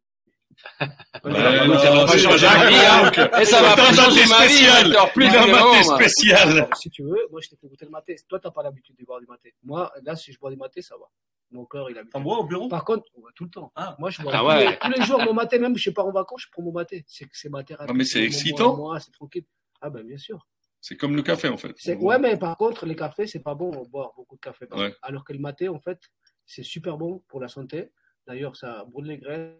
Ça 1.23 1.91
va 1.91 2.06
pas 2.06 2.18
changer 2.18 2.45
pas 2.48 2.57
ma 2.57 2.69
vie, 2.69 2.76
hein. 2.76 3.40
Et 3.41 3.45
ça 3.45 3.61
va 3.61 3.69
T'as 3.69 3.76
pas 3.76 3.90
un 3.90 3.94
changer 3.94 4.22
maté 4.22 4.30
ma 4.30 4.45
vie, 4.48 4.53
spécial. 4.53 4.86
je 4.88 4.91
dors 4.91 5.11
plus 5.14 5.26
T'as 5.27 5.44
un 5.44 5.48
vraiment, 5.48 5.73
maté 5.73 5.86
moi. 5.86 5.95
spécial. 5.95 6.69
Si 6.76 6.90
tu 6.90 7.03
veux, 7.03 7.27
moi, 7.32 7.41
je 7.41 7.49
t'ai 7.49 7.56
fait 7.57 7.68
goûter 7.68 7.86
le 7.86 7.91
maté. 7.91 8.15
Toi, 8.27 8.40
t'as 8.40 8.52
pas 8.52 8.64
l'habitude 8.64 8.95
de 8.98 9.06
boire 9.06 9.19
du 9.19 9.26
maté. 9.27 9.53
Moi, 9.64 9.91
là, 10.03 10.15
si 10.15 10.32
je 10.34 10.40
bois 10.40 10.49
du 10.52 10.57
maté, 10.57 10.82
ça 10.82 10.95
va. 10.98 11.06
Mon 11.52 11.65
corps, 11.65 11.90
il 11.90 11.98
a 11.98 12.03
T'en 12.06 12.22
bois 12.22 12.40
au 12.40 12.44
bureau? 12.45 12.68
Par 12.68 12.84
contre, 12.84 13.03
ouais, 13.18 13.32
tout 13.36 13.44
le 13.45 13.49
temps. 13.52 13.72
Ah. 13.76 13.95
Moi, 13.99 14.10
je 14.10 14.22
bois 14.22 14.32
Ah 14.36 14.40
tous, 14.40 14.45
ouais. 14.48 14.69
les, 14.72 14.77
tous 14.77 14.90
les 14.99 15.06
jours 15.06 15.22
mon 15.23 15.34
maté, 15.34 15.60
même 15.60 15.77
je 15.77 15.90
pars 15.91 16.07
en 16.07 16.11
vacances, 16.11 16.41
je 16.44 16.48
prends 16.52 16.64
mon 16.64 16.72
maté. 16.72 17.06
C'est 17.07 17.27
c'est 17.32 17.49
ma 17.49 17.64
thérapie. 17.64 17.90
Ah, 17.90 17.94
mais 17.94 18.03
c'est 18.03 18.23
excitant. 18.23 18.76
Moi, 18.76 18.99
c'est 18.99 19.11
tranquille. 19.11 19.45
Ah 19.82 19.90
ben 19.90 20.03
bien 20.03 20.18
sûr. 20.18 20.45
C'est 20.82 20.98
comme 20.98 21.15
le 21.15 21.22
café, 21.23 21.48
en 21.49 21.57
fait. 21.57 21.73
C'est- 21.77 21.95
Ouais, 21.95 22.19
mais 22.19 22.38
par 22.38 22.57
contre, 22.57 22.86
les 22.86 22.95
cafés, 22.95 23.26
c'est 23.27 23.40
pas 23.44 23.56
bon 23.56 23.72
de 23.84 23.88
boire 23.90 24.11
beaucoup 24.15 24.36
de 24.36 24.41
café. 24.41 24.68
Ouais. 24.72 24.94
Alors 25.02 25.23
que 25.23 25.34
le 25.34 25.40
maté, 25.40 25.68
en 25.69 25.80
fait, 25.80 25.99
c'est 26.45 26.64
super 26.64 26.98
bon 26.98 27.23
pour 27.27 27.40
la 27.41 27.48
santé. 27.48 27.91
D'ailleurs, 28.27 28.56
ça 28.56 28.84
brûle 28.88 29.07
les 29.07 29.18
graisses. 29.18 29.52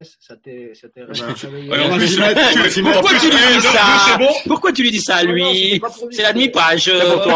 Ça 0.00 0.36
t'est 0.36 0.74
ça 0.74 0.88
t'est 0.88 1.02
réveillé. 1.02 1.68
Ouais, 1.68 1.78
en 1.80 1.86
On 1.86 1.88
va 1.88 1.96
plus, 1.96 2.06
s'y 2.06 2.20
mettre, 2.20 2.40
on 2.40 2.60
va 2.60 2.64
tu- 2.64 2.70
s'y 2.70 2.82
mettre. 2.82 3.00
Pourquoi 3.00 3.18
tu 3.18 3.30
lui 3.30 3.56
dis 3.56 3.60
ça 3.62 4.18
Pourquoi 4.46 4.72
tu 4.72 4.82
lui 4.84 4.90
dis 4.92 5.00
ça 5.00 5.16
à 5.16 5.24
lui. 5.24 5.80
C'est 6.12 6.22
la 6.22 6.32
demi-page 6.32 6.84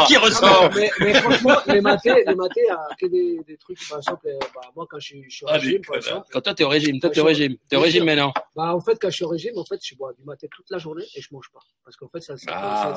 qui 0.06 0.16
ressort. 0.16 0.70
mais, 0.76 1.14
franchement, 1.14 1.56
les 1.66 1.80
matés, 1.80 2.22
les 2.24 2.34
matés, 2.36 2.60
il 2.64 2.68
y 2.68 2.70
a 2.70 2.88
que 3.00 3.06
des, 3.06 3.56
trucs, 3.56 3.78
par 3.88 3.98
exemple, 3.98 4.28
euh, 4.28 4.38
bah, 4.54 4.60
moi, 4.76 4.86
quand 4.88 5.00
je, 5.00 5.06
suis- 5.28 5.44
au 5.44 5.48
Ah, 5.48 5.54
régime, 5.54 5.80
par 5.84 5.96
exemple, 5.96 6.26
Quand 6.32 6.40
toi, 6.40 6.54
t'es 6.54 6.62
au 6.62 6.68
régime, 6.68 7.00
toi, 7.00 7.10
t'es 7.10 7.20
au 7.20 7.24
régime. 7.24 7.56
T'es 7.68 7.74
au 7.76 7.80
régime 7.80 8.04
maintenant. 8.04 8.32
bah, 8.54 8.72
en 8.76 8.80
fait, 8.80 8.96
quand 9.00 9.10
je 9.10 9.14
suis 9.16 9.24
au 9.24 9.28
régime, 9.28 9.58
en 9.58 9.64
fait, 9.64 9.80
je 9.84 9.96
bois 9.96 10.12
du 10.16 10.22
maté 10.22 10.48
toute 10.48 10.70
la 10.70 10.78
journée 10.78 11.04
et 11.16 11.20
je 11.20 11.28
mange 11.32 11.50
pas. 11.52 11.60
Parce 11.84 11.96
qu'en 11.96 12.08
fait, 12.08 12.20
ça, 12.20 12.36
ça, 12.36 12.52
Ah, 12.54 12.94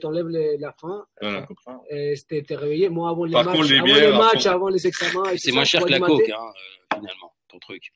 t'enlève 0.00 0.26
la 0.26 0.72
faim 0.72 1.04
Voilà. 1.20 1.46
et 1.90 2.14
t'es 2.28 2.56
réveillé. 2.56 2.88
Moi, 2.88 3.08
avant 3.10 3.24
les 3.26 3.34
matchs, 3.34 3.46
avant 3.46 3.62
les 3.62 4.10
matchs, 4.12 4.46
avant 4.46 4.68
les 4.70 4.84
examens, 4.88 5.22
C'est 5.36 5.52
moins 5.52 5.62
cher 5.64 5.84
que 5.84 5.90
la 5.90 6.00
coke, 6.00 6.28
hein, 6.28 6.34
euh, 6.40 6.96
finalement, 6.96 7.32
ton 7.48 7.60
truc. 7.60 7.92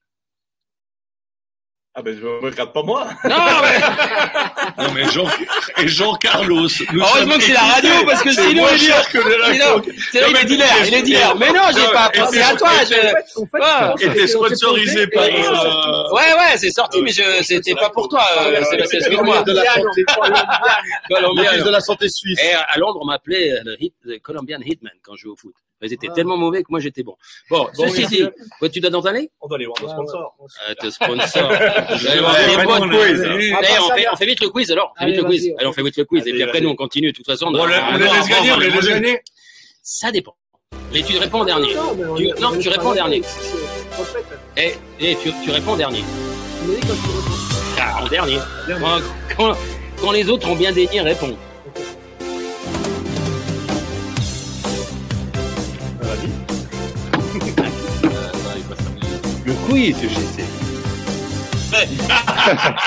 Ah 1.98 2.02
ben 2.02 2.16
je 2.16 2.24
me 2.24 2.38
regarde 2.48 2.72
pas 2.72 2.82
moi. 2.84 3.08
Non, 3.24 3.30
mais 3.64 4.84
Non, 4.84 4.92
mais 4.94 5.04
Jean, 5.10 5.26
et 5.78 5.88
Jean 5.88 6.14
Carlos. 6.14 6.68
heureusement 6.94 7.34
que 7.38 7.42
c'est 7.42 7.52
la 7.54 7.60
radio, 7.60 7.90
parce 8.06 8.22
que 8.22 8.30
C'est 8.32 8.42
sinon, 8.46 8.62
moins 8.62 8.70
il 8.72 8.78
cher 8.80 9.08
que 9.10 9.18
c'est 9.20 10.30
il 10.30 10.36
est 10.36 10.44
dealer, 10.44 10.66
il 10.86 10.94
est 10.94 11.02
dealer. 11.02 11.34
Mais 11.36 11.48
non, 11.48 11.62
j'ai 11.74 11.80
Non, 11.82 11.90
pas 11.92 12.08
pensé 12.14 12.36
c'est- 12.36 12.42
à 12.44 12.54
toi. 12.54 12.70
et 12.80 12.86
je- 12.86 13.48
Ah, 13.60 13.94
Et 13.98 14.04
que 14.04 14.10
t'es 14.14 14.26
sponsorisé 14.28 15.08
par. 15.08 15.24
euh, 15.24 16.12
Ouais, 16.12 16.32
ouais, 16.38 16.56
c'est 16.56 16.70
sorti, 16.70 17.02
mais 17.02 17.10
c'était 17.42 17.74
pas 17.74 17.90
pour 17.90 18.08
toi. 18.08 18.24
euh, 18.42 18.62
c'est- 18.70 18.86
c'est- 18.86 18.96
Excuse-moi. 18.98 19.42
de 19.42 19.52
la 19.54 19.64
santé, 19.64 20.04
Colombien. 21.08 21.56
de 21.64 21.70
la 21.70 21.80
santé 21.80 22.08
suisse. 22.08 22.38
Et 22.40 22.52
à 22.52 22.78
Londres, 22.78 23.00
on 23.02 23.06
m'appelait 23.06 23.54
euh, 23.54 23.76
le 24.04 24.18
Colombian 24.18 24.58
Hitman 24.64 24.92
quand 25.02 25.16
je 25.16 25.22
jouais 25.22 25.32
au 25.32 25.36
foot. 25.36 25.54
Ils 25.82 25.92
étaient 25.92 26.08
Ah. 26.10 26.14
tellement 26.14 26.36
mauvais 26.36 26.62
que 26.62 26.68
moi 26.70 26.80
j'étais 26.80 27.02
bon. 27.02 27.14
Bon, 27.50 27.68
ceci 27.72 28.06
dit, 28.06 28.22
ouais, 28.60 28.68
tu 28.70 28.80
dois 28.80 28.90
dans 28.90 28.98
On 28.98 29.02
doit 29.02 29.12
aller 29.12 29.66
voir 29.66 29.76
nos 29.80 29.86
Ouais, 29.86 29.92
sponsors. 29.92 30.34
ouais, 30.40 30.46
euh, 30.70 30.74
Te 30.74 30.90
sponsor. 30.90 31.50
Allez, 31.52 32.20
Ouais, 32.20 32.26
allez, 32.26 32.56
ouais, 32.56 32.64
bon 32.64 32.72
Ah, 32.74 32.80
on 32.80 32.88
fait, 32.90 34.00
vient. 34.00 34.10
on 34.12 34.16
fait 34.16 34.26
vite 34.26 34.40
le 34.40 34.48
quiz 34.48 34.70
alors. 34.72 34.92
On 34.96 34.98
fait 34.98 35.04
Allez, 35.04 35.12
vite 35.12 35.22
le 35.22 35.28
quiz. 35.28 35.52
Allez, 35.58 35.66
on 35.68 35.72
fait 35.72 35.82
vite 35.82 35.96
le 35.96 36.04
quiz. 36.04 36.26
Et 36.26 36.32
puis 36.32 36.42
après, 36.42 36.60
nous, 36.60 36.70
on 36.70 36.76
continue. 36.76 37.12
De 37.12 37.16
toute 37.16 37.26
façon, 37.26 37.46
On 37.46 37.52
les 37.52 37.58
on 37.60 37.96
laisse 37.96 38.28
gagner, 38.28 38.52
on 38.52 38.58
laisse 38.58 38.86
gagner. 38.88 39.20
Ça 39.82 40.10
dépend. 40.10 40.34
Mais 40.92 41.02
tu 41.02 41.16
réponds 41.18 41.40
en 41.40 41.44
dernier. 41.44 41.74
Non, 41.74 42.56
Tu- 42.58 42.68
réponds 42.68 42.88
en 42.90 42.94
dernier. 42.94 43.22
en 43.22 44.04
Et, 44.56 45.16
tu, 45.22 45.30
tu 45.44 45.50
réponds 45.50 45.72
en 45.72 45.76
dernier. 45.76 46.02
Ah, 47.80 48.02
en 48.02 48.08
dernier. 48.08 48.38
Quand, 48.80 49.00
quand- 49.36 49.56
quand 50.00 50.10
les 50.12 50.28
autres 50.28 50.48
ont 50.48 50.56
bien 50.56 50.72
daigné 50.72 51.00
répondre. 51.00 51.36
Le 59.68 59.72
quiz, 59.72 59.96
je 60.02 60.08
sais. 60.08 60.44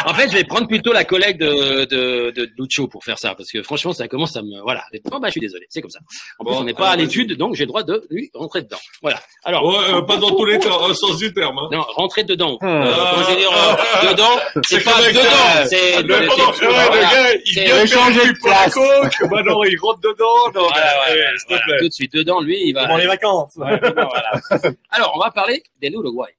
En 0.07 0.13
fait, 0.15 0.27
je 0.31 0.35
vais 0.37 0.43
prendre 0.43 0.67
plutôt 0.67 0.91
la 0.91 1.03
collègue 1.05 1.37
de, 1.37 1.85
de, 1.85 2.31
de 2.31 2.49
Lucho 2.57 2.87
pour 2.87 3.03
faire 3.03 3.19
ça, 3.19 3.35
parce 3.35 3.49
que 3.51 3.61
franchement, 3.61 3.93
ça 3.93 4.07
commence 4.07 4.35
à 4.35 4.41
me, 4.41 4.59
voilà. 4.63 4.83
Bon, 5.05 5.19
bah, 5.19 5.27
je 5.27 5.33
suis 5.33 5.39
désolé, 5.41 5.67
c'est 5.69 5.81
comme 5.81 5.91
ça. 5.91 5.99
En 6.39 6.45
plus, 6.45 6.55
on 6.55 6.63
n'est 6.63 6.73
pas 6.73 6.89
à 6.89 6.95
l'étude, 6.95 7.37
donc 7.37 7.53
j'ai 7.53 7.63
le 7.65 7.67
droit 7.67 7.83
de 7.83 8.03
lui 8.09 8.31
rentrer 8.33 8.63
dedans. 8.63 8.79
Voilà. 9.03 9.19
Alors. 9.43 9.65
Ouais, 9.67 9.93
euh, 9.93 10.01
pas 10.01 10.17
dans 10.17 10.31
tous 10.35 10.45
les 10.45 10.57
temps, 10.59 10.83
au 10.83 10.93
sens 10.95 11.17
du 11.17 11.31
terme. 11.31 11.59
hein. 11.59 11.69
Non, 11.71 11.83
rentrer 11.95 12.23
dedans. 12.23 12.57
Hmm. 12.59 12.65
Euh, 12.67 12.91
quand 12.91 13.23
je 13.23 13.29
veux 13.31 13.37
dire 13.37 13.51
euh, 13.53 14.11
dedans, 14.11 14.39
c'est 14.67 14.83
pas 14.83 14.99
dedans, 15.07 15.19
euh, 15.21 15.65
c'est 15.69 16.01
Le, 16.01 16.15
ouais, 16.15 17.01
gars, 17.01 17.33
il 17.45 17.53
C'est- 17.53 17.65
vient 17.65 17.81
de 17.83 17.87
changer 17.87 18.27
de 18.33 18.37
pour 18.39 18.49
la 18.49 18.55
place. 18.55 18.73
coke. 18.73 19.29
Bah 19.29 19.43
non, 19.45 19.63
il 19.63 19.77
rentre 19.79 19.99
dedans. 20.01 20.51
Non, 20.55 20.61
ouais, 20.67 20.71
euh, 21.11 21.37
s'il 21.37 21.45
te 21.45 21.47
voilà, 21.49 21.65
plaît. 21.65 21.77
tout 21.81 21.87
de 21.87 21.93
suite 21.93 22.13
dedans, 22.13 22.41
lui, 22.41 22.59
il 22.65 22.73
va. 22.73 22.87
Pendant 22.87 22.97
les 22.97 23.07
vacances. 23.07 23.53
Ouais, 23.57 23.79
voilà. 23.79 24.31
Alors, 24.89 25.13
on 25.15 25.19
va 25.19 25.29
parler 25.29 25.61
des 25.79 25.89
Uruguay. 25.89 26.33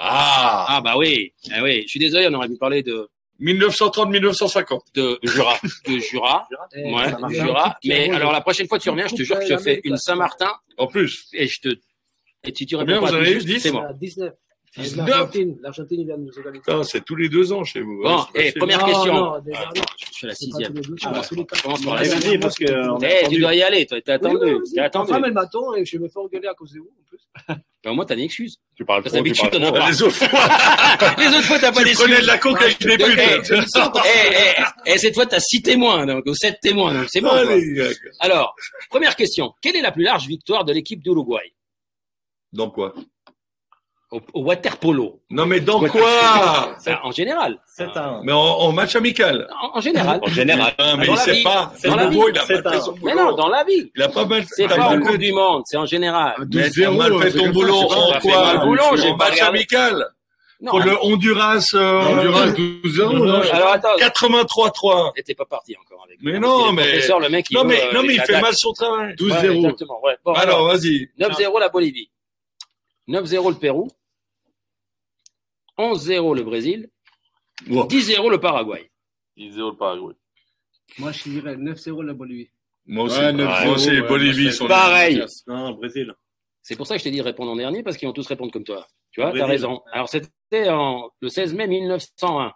Ah, 0.00 0.66
Ah 0.68 0.80
bah 0.80 0.96
oui, 0.96 1.32
ah 1.52 1.62
oui. 1.62 1.82
Je 1.82 1.88
suis 1.88 1.98
désolé, 2.00 2.28
on 2.30 2.34
aurait 2.34 2.48
pu 2.48 2.56
parler 2.56 2.82
de 2.82 3.08
1930-1950. 3.40 4.80
de 4.94 5.18
Jura, 5.22 5.58
de 5.86 5.98
Jura, 5.98 6.48
Eh, 6.74 6.92
ouais. 6.92 7.04
Jura. 7.34 7.76
Mais 7.84 8.10
alors 8.10 8.32
la 8.32 8.40
prochaine 8.40 8.68
fois 8.68 8.78
que 8.78 8.82
tu 8.84 8.90
reviens, 8.90 9.06
je 9.06 9.14
te 9.16 9.22
jure 9.22 9.38
que 9.38 9.46
je 9.46 9.54
te 9.54 9.58
fais 9.58 9.80
une 9.84 9.96
Saint-Martin 9.96 10.50
En 10.76 10.86
plus. 10.86 11.28
et 11.32 11.46
je 11.46 11.60
te 11.60 11.68
et 12.44 12.52
tu 12.52 12.64
Combien 12.70 12.94
réponds 13.00 13.06
pas 13.06 13.10
vous 13.12 13.16
tout 13.18 13.22
avez 13.22 13.32
juste, 13.34 13.46
dit 13.46 13.54
c'est 13.54 13.60
C'est 13.60 13.70
bon. 13.72 13.82
à 13.82 13.92
19. 13.92 14.32
Et 14.76 14.82
19. 14.82 15.08
L'Argentine, 15.08 15.58
l'Argentine, 15.62 16.00
il 16.00 16.06
vient 16.06 16.18
de 16.18 16.22
nous 16.24 16.38
égaliser. 16.38 16.62
C'est 16.84 17.04
tous 17.04 17.16
les 17.16 17.28
deux 17.28 17.52
ans 17.52 17.64
chez 17.64 17.80
vous. 17.80 18.00
Bon, 18.02 18.24
et 18.34 18.52
pas 18.52 18.60
première 18.60 18.80
Non, 18.80 18.86
question. 18.86 19.14
non, 19.14 19.38
déjà, 19.40 19.60
Attends, 19.60 19.82
je 19.98 20.18
fais 20.20 20.26
la 20.26 20.34
sixième. 20.34 20.74
Je 20.76 20.82
c'est 20.82 21.62
commence, 21.62 21.84
par 21.84 21.94
la 21.94 22.00
Allez, 22.00 22.10
sixième. 22.10 22.40
parce 22.40 22.54
que 22.56 22.64
Eh, 23.24 23.28
tu 23.28 23.40
dois 23.40 23.54
y 23.54 23.62
aller, 23.62 23.86
toi, 23.86 24.00
t'es 24.00 24.12
attendu, 24.12 24.36
Oui, 24.40 24.50
oui, 24.52 24.60
t'es 24.74 24.80
vas-y. 24.80 24.86
attendu. 24.86 25.10
Ma 25.10 25.16
femme, 25.16 25.24
elle 25.26 25.32
m'attend 25.32 25.74
et 25.74 25.84
je 25.84 25.98
me 25.98 26.08
fais 26.08 26.18
engueuler 26.18 26.48
à 26.48 26.54
cause 26.54 26.72
de 26.72 26.80
vous, 26.80 26.90
en 26.90 27.04
plus. 27.08 27.54
Ben, 27.84 27.92
au 27.92 27.94
moins, 27.94 28.04
t'as 28.04 28.14
une 28.16 28.22
excuse. 28.22 28.56
Tu 28.74 28.84
parles 28.84 29.04
Parce 29.04 29.12
tu 29.14 29.18
d'habitude, 29.20 29.50
t'en 29.52 29.62
as 29.62 29.70
pas. 29.70 29.88
Les 29.88 30.02
autres 30.02 30.16
fois, 30.16 30.28
Les 31.18 31.28
autres 31.28 31.42
fois, 31.44 31.58
t'as 31.60 31.70
pas 31.70 31.78
tu 31.78 31.84
d'excuse. 31.84 32.06
prenais 32.08 32.20
de 32.22 32.26
la 32.26 32.38
coke 32.38 32.60
avec 32.60 32.80
des 32.80 32.94
eh, 32.94 32.96
putes. 32.98 33.52
eh, 34.04 34.62
eh, 34.84 34.92
et 34.94 34.98
cette 34.98 35.14
fois, 35.14 35.26
t'as 35.26 35.38
six 35.38 35.62
témoins, 35.62 36.04
donc, 36.04 36.24
ou 36.26 36.34
sept 36.34 36.58
témoins, 36.60 36.92
donc 36.92 37.06
c'est 37.08 37.20
bon. 37.20 37.30
Alors, 38.18 38.56
première 38.90 39.14
question. 39.14 39.52
Quelle 39.62 39.76
est 39.76 39.80
la 39.82 39.92
plus 39.92 40.02
large 40.02 40.26
victoire 40.26 40.64
de 40.64 40.72
l'équipe 40.72 41.00
d'Uruguay? 41.02 41.54
Dans 42.52 42.68
quoi? 42.70 42.94
Au, 44.10 44.20
au 44.32 44.42
waterpolo 44.44 45.20
Non, 45.30 45.44
mais 45.46 45.60
dans 45.60 45.80
quoi 45.80 46.74
Ben, 46.86 46.98
En 47.02 47.10
général. 47.12 47.58
C'est 47.66 47.94
un. 47.96 48.20
Mais 48.24 48.32
en, 48.32 48.38
en 48.38 48.72
match 48.72 48.96
amical. 48.96 49.48
En, 49.62 49.78
en 49.78 49.80
général. 49.80 50.18
En 50.22 50.28
général. 50.28 50.74
Ah, 50.78 50.96
mais 50.96 51.06
Dans 51.06 51.12
il 51.14 51.18
sait 51.18 51.42
pas. 51.42 51.72
La 51.84 52.06
Bobo, 52.06 52.24
vie. 52.26 52.30
il 52.32 52.38
a 52.38 52.44
C'est 52.46 52.62
mal 52.64 52.72
fait 52.74 52.80
son 52.80 52.92
Mais 52.94 53.12
boulot. 53.12 53.14
non, 53.16 53.32
dans 53.36 53.48
la 53.48 53.64
vie. 53.64 53.90
Il 53.94 54.02
a 54.02 54.08
pas 54.08 54.24
mal 54.24 54.44
C'est 54.48 54.66
pas 54.66 54.76
en 54.76 54.90
mal 54.90 55.00
Coupe 55.00 55.16
du 55.18 55.32
Monde, 55.32 55.62
c'est 55.66 55.76
en 55.76 55.84
général. 55.86 56.34
À 56.36 56.40
Mais 56.40 56.46
12-0, 56.46 56.84
t'as 56.84 56.90
mal 56.90 57.22
fait 57.22 57.30
c'est 57.30 57.38
ton 57.38 57.44
ça, 57.44 57.50
boulot 57.52 57.74
c'est 57.80 57.88
pas- 57.88 57.94
en 58.00 58.08
pas 58.12 58.20
fait 58.20 58.28
quoi 58.28 58.44
mal 58.54 58.60
boulot, 58.66 58.82
j'ai 58.96 59.14
match 59.14 59.30
regardé. 59.32 59.58
amical. 59.58 60.06
Non, 60.60 60.70
Pour 60.72 60.80
le 60.80 60.96
Honduras, 61.04 61.64
euh, 61.74 62.00
Honduras 62.02 62.46
12-0, 62.48 63.12
non 63.26 63.40
alors 63.52 63.72
attends, 63.74 63.96
83-3. 63.96 65.12
t'es 65.24 65.34
pas 65.36 65.44
parti 65.44 65.76
encore 65.80 66.02
avec 66.04 66.18
Mais 66.20 66.40
non, 66.40 66.72
mais- 66.72 66.82
professeur, 66.82 67.20
le 67.20 67.28
mec, 67.28 67.46
il 67.50 67.54
Non, 67.54 67.62
veut, 67.62 67.68
mais, 67.68 67.80
euh, 67.84 67.92
non, 67.94 68.02
mais 68.02 68.14
il 68.14 68.20
fait 68.22 68.40
mal 68.40 68.52
son 68.54 68.72
travail. 68.72 69.08
Ouais, 69.10 69.14
12-0. 69.14 69.52
exactement, 69.54 70.00
ouais. 70.02 70.16
Bon, 70.24 70.32
Alors, 70.32 70.66
vas-y. 70.66 71.10
9-0 71.16 71.60
la 71.60 71.68
Bolivie. 71.68 72.10
9-0 73.06 73.50
le 73.50 73.54
Pérou. 73.56 73.88
11-0 75.78 76.34
le 76.36 76.42
Brésil. 76.42 76.88
Wow. 77.68 77.86
10-0 77.86 78.30
le 78.30 78.38
Paraguay. 78.40 78.90
10-0 79.36 79.70
le 79.72 79.76
Paraguay. 79.76 80.14
Moi, 80.98 81.12
je 81.12 81.28
dirais 81.28 81.56
9-0 81.56 82.02
la 82.02 82.14
Bolivie. 82.14 82.50
Moi 82.86 83.04
aussi. 83.04 83.18
Ouais, 83.20 83.32
Moi 83.32 83.44
9-0, 83.46 83.74
aussi, 83.74 83.90
ouais, 83.90 84.08
Bolivie, 84.08 84.52
sont 84.52 84.64
c'est- 84.64 84.68
Pareil. 84.68 85.22
Non, 85.46 85.72
Brésil. 85.72 86.12
C'est 86.62 86.76
pour 86.76 86.86
ça 86.86 86.94
que 86.94 86.98
je 87.00 87.04
t'ai 87.04 87.10
dit 87.10 87.18
de 87.18 87.22
répondre 87.22 87.50
en 87.52 87.56
dernier, 87.56 87.82
parce 87.82 87.96
qu'ils 87.96 88.08
vont 88.08 88.12
tous 88.14 88.26
répondre 88.26 88.52
comme 88.52 88.64
toi. 88.64 88.86
Tu 89.12 89.20
vois, 89.20 89.30
t'as 89.30 89.38
Brésil. 89.46 89.50
raison. 89.66 89.82
Alors, 89.92 90.08
c'était 90.08 90.68
en, 90.68 91.10
le 91.20 91.28
16 91.28 91.54
mai 91.54 91.66
1901. 91.66 92.52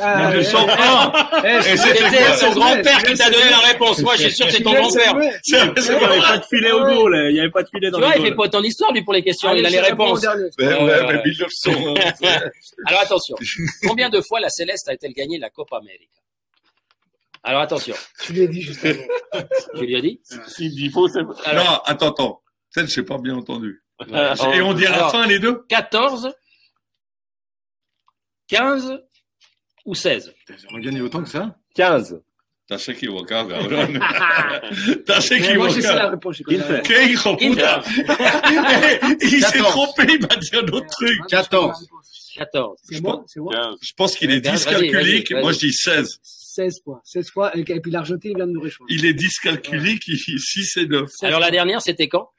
Ah, 0.00 0.30
1901. 0.30 1.12
eh, 1.44 1.48
Et 1.58 1.62
c'est- 1.62 1.76
c'était 1.76 1.98
C'était 2.10 2.24
quoi 2.24 2.36
son 2.36 2.50
grand-père 2.50 3.02
qui 3.04 3.14
t'a 3.14 3.30
donné 3.30 3.48
la 3.48 3.58
réponse. 3.58 4.00
Moi, 4.00 4.16
je 4.16 4.22
suis 4.22 4.32
sûr 4.32 4.46
que 4.46 4.52
c'est 4.52 4.62
ton 4.62 4.72
grand-père. 4.74 5.14
Il 5.46 5.52
n'y 5.54 5.56
avait 5.60 5.72
pas 6.20 6.38
de 6.38 6.44
filet 6.46 6.72
au 6.72 6.80
goal. 6.84 7.16
Il 7.28 7.34
n'y 7.34 7.40
avait 7.40 7.50
pas 7.50 7.62
de 7.62 7.68
filet 7.68 7.86
Tu 7.88 7.90
dans 7.92 7.98
vois, 8.00 8.08
le 8.08 8.14
il 8.16 8.22
fait 8.22 8.28
goal. 8.30 8.36
pas 8.36 8.42
autant 8.44 8.60
d'histoire, 8.60 8.92
lui, 8.92 9.02
pour 9.04 9.12
les 9.12 9.22
questions. 9.22 9.54
Il 9.54 9.64
a 9.64 9.68
je 9.68 9.74
les 9.74 9.80
réponses. 9.80 10.20
dernier. 10.22 10.48
Mais, 10.58 10.66
ouais, 10.82 11.06
mais 11.12 11.22
1900. 11.24 11.70
Alors, 12.86 13.00
attention. 13.02 13.36
Combien 13.86 14.10
de 14.10 14.20
fois 14.20 14.40
la 14.40 14.48
Céleste 14.48 14.88
a-t-elle 14.88 15.12
gagné 15.12 15.38
la 15.38 15.50
Copa 15.50 15.76
América? 15.76 16.10
Alors, 17.44 17.60
attention. 17.60 17.94
Tu 18.22 18.32
l'as 18.32 18.46
dit 18.48 18.62
juste 18.62 18.84
avant. 18.84 19.00
Tu 19.78 19.86
lui 19.86 19.96
as 19.96 20.00
dit? 20.00 20.20
S'il 20.48 20.74
dit 20.74 20.90
faux, 20.90 21.06
c'est. 21.08 21.20
Alors, 21.44 21.64
Non, 21.64 21.78
attends, 21.84 22.10
attends. 22.10 22.42
Peut-être, 22.74 22.88
j'ai 22.90 23.02
pas 23.04 23.18
bien 23.18 23.36
entendu. 23.36 23.82
Et 24.10 24.60
on 24.60 24.72
dit 24.72 24.86
à 24.86 24.90
la 24.90 25.08
fin, 25.08 25.24
les 25.28 25.38
deux? 25.38 25.62
14, 25.68 26.34
15 28.48 28.98
ou 29.84 29.94
16? 29.94 30.32
On 30.70 30.76
a 30.76 30.80
gagné 30.80 31.00
autant 31.00 31.22
que 31.22 31.28
ça 31.28 31.56
15. 31.74 32.20
Estás 32.66 32.88
equivocado, 32.88 33.50
cabrón. 33.50 34.00
Je 34.72 35.20
sais 35.20 35.82
la 35.82 36.08
réponse. 36.08 36.42
¿Qué 36.82 37.04
hijo 37.12 37.36
puta? 37.36 37.82
il 39.20 39.44
s'est 39.44 39.58
trompé, 39.58 40.06
il 40.08 40.20
m'a 40.20 40.36
dit 40.36 40.56
un 40.56 40.66
autre 40.72 40.86
truc. 40.86 41.20
14. 41.28 41.86
14. 42.36 42.78
C'est 42.82 43.02
moi, 43.02 43.22
c'est 43.26 43.40
moi. 43.40 43.52
15. 43.52 43.76
Je 43.82 43.92
pense 43.94 44.16
qu'il 44.16 44.30
est 44.30 44.40
dyscalculique. 44.40 45.32
Moi, 45.32 45.52
je 45.52 45.58
dis 45.58 45.72
16. 45.74 46.20
16 46.22 46.82
fois. 46.82 47.02
16 47.04 47.30
fois. 47.30 47.54
Et, 47.54 47.64
puis 47.64 47.90
l'Argentine 47.90 48.34
vient 48.34 48.46
de 48.46 48.52
nous 48.52 48.62
rejoindre. 48.62 48.90
Il 48.90 49.04
est 49.04 49.12
dyscalculique, 49.12 50.04
il 50.08 50.40
6 50.40 50.76
et 50.78 50.86
9. 50.86 51.10
Alors 51.20 51.40
la 51.40 51.50
dernière, 51.50 51.82
c'était 51.82 52.08
quand? 52.08 52.30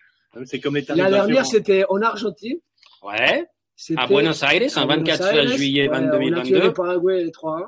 C'est 0.45 0.59
comme 0.59 0.75
les 0.75 0.85
La 0.95 1.11
dernière, 1.11 1.45
c'était 1.45 1.83
en 1.87 2.01
Argentine. 2.01 2.57
Ouais. 3.03 3.45
C'était 3.75 3.99
À 4.01 4.07
Buenos 4.07 4.41
Aires, 4.43 4.51
Buenos 4.51 4.75
24 4.75 5.33
Aires. 5.33 5.47
juillet 5.49 5.89
Ouais, 5.89 5.97
On 5.97 6.07
a 6.07 6.11
tué 6.11 6.29
2022. 6.31 6.61
le 6.61 6.73
Paraguay 6.73 7.25
3-1. 7.31 7.65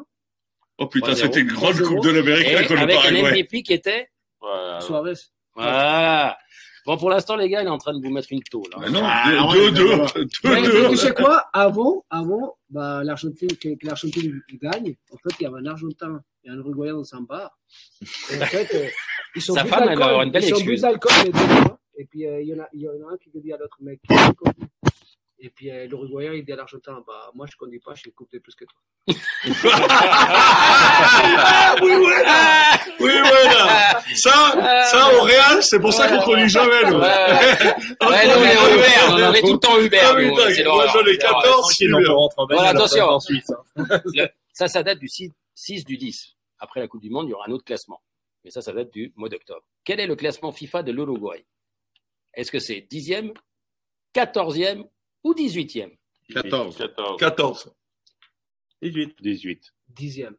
Oh 0.79 0.87
putain, 0.87 1.11
3-0. 1.11 1.15
c'était 1.15 1.39
une 1.41 1.47
grande 1.47 1.73
3-0. 1.75 1.83
Coupe 1.87 2.03
de 2.05 2.09
l'Amérique 2.11 2.57
contre 2.59 2.73
le 2.73 2.79
avec 2.79 2.95
un 2.97 3.01
Paraguay. 3.01 3.21
MVP 3.41 3.63
qui 3.63 3.73
était 3.73 4.09
Ouais, 4.41 4.79
Suarez. 4.81 5.13
Voilà. 5.55 6.37
Bon, 6.85 6.95
pour 6.95 7.09
l'instant, 7.09 7.35
les 7.35 7.49
gars, 7.49 7.61
il 7.63 7.65
est 7.67 7.69
en 7.69 7.77
train 7.79 7.97
de 7.97 8.01
vous 8.01 8.13
mettre 8.13 8.27
une 8.31 8.41
tôle. 8.43 8.67
hein. 8.75 8.81
Ah 8.85 8.89
non, 8.89 9.01
Ah, 9.03 9.53
2-2. 9.53 10.27
Mais, 10.45 10.61
mais 10.61 10.61
2-2. 10.61 10.89
tu 10.91 10.97
sais 10.97 11.13
quoi 11.13 11.45
Avant, 11.51 12.05
avant 12.09 12.57
bah, 12.69 13.03
l'Argentine, 13.03 13.49
que, 13.57 13.69
que 13.75 13.85
l'Argentine 13.85 14.41
gagne, 14.61 14.95
en 15.11 15.17
fait, 15.17 15.35
il 15.39 15.43
y 15.43 15.45
avait 15.47 15.57
un 15.59 15.65
Argentin 15.65 16.21
et 16.45 16.49
un 16.49 16.55
Uruguayen 16.57 16.93
dans 16.93 17.15
un 17.15 17.21
bar. 17.21 17.57
Et 18.31 18.41
en 18.41 18.45
fait, 18.45 18.73
euh, 18.75 18.87
ils 19.35 19.41
sont 19.41 19.55
Sa 19.55 19.63
bu 19.63 19.69
femme, 19.69 19.79
elle 19.81 19.85
va 19.89 19.95
d'alcool. 19.95 20.07
avoir 20.07 20.21
une 20.23 20.31
belle 20.31 20.43
Ils 20.43 20.49
sont 20.49 20.55
excuse. 20.55 20.75
bu 20.75 20.81
d'alcool, 20.81 21.11
les 21.25 21.31
deux, 21.31 21.39
hein. 21.39 21.77
Et 21.97 22.05
puis, 22.05 22.25
euh, 22.25 22.41
il 22.41 22.47
y, 22.47 22.53
en 22.53 22.59
a- 22.63 22.69
il 22.71 22.81
y 22.81 22.87
en 22.87 22.91
a 23.09 23.13
un 23.13 23.17
qui 23.17 23.31
dit 23.33 23.51
à 23.51 23.57
l'autre 23.57 23.77
mec, 23.81 23.99
et 25.39 25.49
puis 25.49 25.69
euh, 25.71 25.85
l'Uruguayen, 25.87 26.33
il 26.33 26.43
dit 26.45 26.51
à 26.51 26.55
l'Argentin, 26.55 27.03
bah, 27.05 27.31
moi, 27.35 27.45
je 27.49 27.53
ne 27.55 27.57
conduis 27.57 27.79
pas, 27.79 27.93
je 27.95 28.01
suis 28.01 28.11
coupé 28.13 28.39
plus 28.39 28.55
que 28.55 28.65
toi. 28.65 28.79
Ah, 29.89 31.75
oui, 31.81 31.91
voilà. 31.95 32.79
Oui, 32.99 33.11
voilà. 33.19 34.01
Ça, 34.15 34.85
ça, 34.91 35.15
au 35.15 35.21
Real, 35.23 35.61
c'est 35.63 35.79
pour 35.79 35.93
ça 35.93 36.07
qu'on 36.09 36.21
conduit 36.23 36.49
jamais, 36.49 36.83
nous. 36.89 36.97
Ouais, 36.97 37.07
Ouais, 38.07 38.27
nous, 38.27 38.33
on 38.33 38.43
est 38.43 38.73
Uber. 38.73 39.23
On 39.27 39.33
est 39.33 39.41
tout 39.41 39.53
le 39.53 39.59
temps 39.59 39.79
Uber. 39.79 39.99
Ah, 40.01 40.13
nous. 40.13 40.35
putain, 40.35 40.53
C'est 40.53 40.63
moi, 40.63 40.87
j'en 40.87 41.05
ai 41.05 41.17
14, 41.17 41.61
Tranquille, 41.61 41.93
on 41.95 41.99
peut 42.01 42.11
rentrer 42.11 42.41
en 42.41 42.47
Voilà, 42.47 42.69
attention. 42.69 43.05
en 43.05 43.19
Suisse. 43.19 43.49
hein. 43.75 43.87
Le- 44.15 44.27
ça, 44.53 44.67
ça 44.67 44.81
date 44.83 44.99
du 44.99 45.07
6, 45.07 45.31
6 45.53 45.85
du 45.85 45.97
10. 45.97 46.35
Après 46.59 46.79
la 46.79 46.87
Coupe 46.87 47.01
du 47.01 47.09
Monde, 47.11 47.27
il 47.27 47.31
y 47.31 47.33
aura 47.33 47.45
un 47.47 47.51
autre 47.51 47.63
classement. 47.65 48.01
Mais 48.43 48.49
ça, 48.51 48.61
ça 48.61 48.71
date 48.73 48.91
du 48.91 49.13
mois 49.15 49.29
d'octobre. 49.29 49.61
Quel 49.83 49.99
est 49.99 50.07
le 50.07 50.15
classement 50.15 50.51
FIFA 50.51 50.81
de 50.83 50.91
l'Uruguay? 50.91 51.45
Est-ce 52.33 52.51
que 52.51 52.59
c'est 52.59 52.87
10e, 52.91 53.33
14e 54.15 54.85
ou 55.23 55.33
18e 55.33 55.97
14. 56.33 56.77
14. 56.77 57.17
14. 57.17 57.71
18. 58.81 59.15
18. 59.21 59.73
Dixième. 59.87 60.35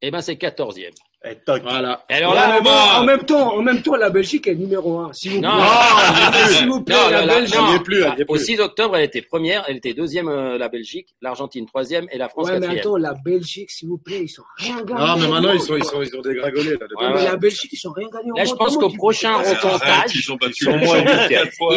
Eh 0.00 0.10
ben, 0.10 0.20
c'est 0.20 0.34
14e. 0.34 0.94
Eh, 1.26 1.36
toc. 1.36 1.62
Voilà. 1.62 2.04
Et 2.10 2.14
alors 2.14 2.32
Ouais, 2.32 2.38
là, 2.38 2.52
mais 2.54 2.60
bon, 2.60 2.70
en 2.70 3.04
même 3.04 3.24
temps, 3.24 3.54
en 3.56 3.62
même 3.62 3.80
temps, 3.82 3.96
la 3.96 4.10
Belgique 4.10 4.46
est 4.46 4.54
numéro 4.54 4.98
un. 4.98 5.12
S'il 5.14 5.32
vous 5.32 5.40
plaît. 5.40 5.48
Non, 5.48 6.46
S'il 6.48 6.68
vous 6.68 6.82
plaît, 6.82 6.94
non, 6.96 7.08
la 7.10 7.26
Belgique. 7.26 7.54
non. 7.56 7.64
Elle 7.64 7.70
n'y 7.70 7.76
est 7.76 7.82
plus, 7.82 8.04
Au 8.28 8.34
plus. 8.34 8.44
6 8.44 8.60
octobre, 8.60 8.96
elle 8.96 9.04
était 9.04 9.22
première, 9.22 9.64
elle 9.66 9.76
était 9.78 9.94
deuxième, 9.94 10.28
euh, 10.28 10.58
la 10.58 10.68
Belgique, 10.68 11.14
l'Argentine 11.22 11.64
troisième 11.66 12.06
et 12.12 12.18
la 12.18 12.28
France 12.28 12.48
Ouais, 12.48 12.54
mais 12.54 12.60
quatrième. 12.60 12.80
attends, 12.80 12.96
la 12.98 13.14
Belgique, 13.24 13.70
s'il 13.70 13.88
vous 13.88 13.96
plaît, 13.96 14.20
ils 14.24 14.28
sont 14.28 14.42
rien 14.58 14.82
gagnés. 14.82 15.00
Non, 15.00 15.16
mais 15.16 15.28
maintenant, 15.28 15.52
ils 15.52 15.60
sont, 15.62 15.76
ils 15.76 15.84
sont, 15.84 16.02
ils 16.02 16.14
ont 16.14 16.20
dégringolé, 16.20 16.72
là. 16.72 16.76
depuis. 16.90 17.06
Ouais, 17.06 17.14
Mais 17.14 17.24
la 17.24 17.36
Belgique, 17.36 17.72
ils 17.72 17.78
sont 17.78 17.92
rien 17.92 18.08
gagnés 18.12 18.30
Là, 18.36 18.44
monde. 18.44 18.48
je 18.50 18.54
pense 18.54 18.76
qu'au 18.76 18.90
prochain 18.90 19.40
ils 19.42 20.22
sont 20.22 20.36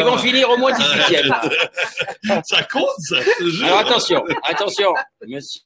vont 0.04 0.18
finir 0.18 0.50
au 0.50 0.58
moins 0.58 0.72
18e. 0.74 2.42
Ça 2.44 2.64
compte, 2.64 2.90
ça. 3.00 3.18
Alors 3.64 3.80
attention, 3.80 4.24
attention, 4.44 4.94
monsieur 5.26 5.62